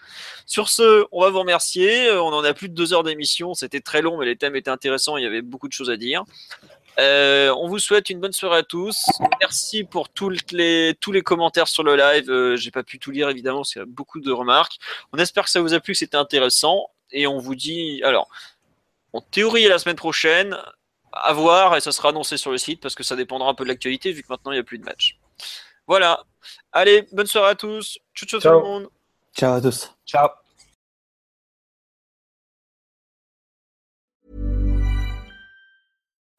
Sur 0.45 0.67
ce, 0.67 1.05
on 1.13 1.21
va 1.21 1.29
vous 1.29 1.39
remercier. 1.39 2.09
Euh, 2.09 2.21
on 2.21 2.33
en 2.33 2.43
a 2.43 2.53
plus 2.53 2.67
de 2.67 2.73
deux 2.73 2.93
heures 2.93 3.03
d'émission. 3.03 3.53
C'était 3.53 3.79
très 3.79 4.01
long, 4.01 4.17
mais 4.17 4.25
les 4.25 4.35
thèmes 4.35 4.57
étaient 4.57 4.69
intéressants. 4.69 5.15
Il 5.15 5.23
y 5.23 5.27
avait 5.27 5.41
beaucoup 5.41 5.69
de 5.69 5.73
choses 5.73 5.89
à 5.89 5.95
dire. 5.95 6.25
Euh, 6.99 7.55
on 7.57 7.69
vous 7.69 7.79
souhaite 7.79 8.09
une 8.09 8.19
bonne 8.19 8.33
soirée 8.33 8.57
à 8.57 8.63
tous. 8.63 9.05
Merci 9.39 9.85
pour 9.85 10.09
les, 10.51 10.95
tous 10.99 11.13
les 11.13 11.21
commentaires 11.21 11.69
sur 11.69 11.83
le 11.83 11.95
live. 11.95 12.29
Euh, 12.29 12.57
j'ai 12.57 12.71
pas 12.71 12.83
pu 12.83 12.99
tout 12.99 13.11
lire 13.11 13.29
évidemment, 13.29 13.63
c'est 13.63 13.85
beaucoup 13.85 14.19
de 14.19 14.31
remarques. 14.33 14.77
On 15.13 15.17
espère 15.17 15.45
que 15.45 15.49
ça 15.49 15.61
vous 15.61 15.73
a 15.73 15.79
plu, 15.79 15.93
que 15.93 15.99
c'était 15.99 16.17
intéressant. 16.17 16.89
Et 17.11 17.27
on 17.27 17.37
vous 17.37 17.55
dit, 17.55 18.01
alors, 18.03 18.29
en 19.13 19.21
théorie 19.21 19.67
la 19.67 19.79
semaine 19.79 19.95
prochaine, 19.95 20.57
à 21.11 21.33
voir 21.33 21.75
et 21.75 21.81
ça 21.81 21.91
sera 21.91 22.09
annoncé 22.09 22.37
sur 22.37 22.51
le 22.51 22.57
site 22.57 22.81
parce 22.81 22.95
que 22.95 23.03
ça 23.03 23.15
dépendra 23.15 23.49
un 23.49 23.53
peu 23.53 23.63
de 23.63 23.69
l'actualité 23.69 24.11
vu 24.11 24.23
que 24.23 24.27
maintenant 24.29 24.51
il 24.51 24.55
n'y 24.55 24.61
a 24.61 24.63
plus 24.63 24.77
de 24.77 24.85
match. 24.85 25.17
Voilà. 25.87 26.23
Allez, 26.71 27.07
bonne 27.11 27.27
soirée 27.27 27.51
à 27.51 27.55
tous. 27.55 27.99
Ciao, 28.15 28.27
ciao, 28.27 28.39
tout 28.39 28.49
le 28.49 28.63
monde. 28.63 28.89
Ciao 29.35 29.53
à 29.53 29.61
tous. 29.61 29.93
Ciao. 30.05 30.40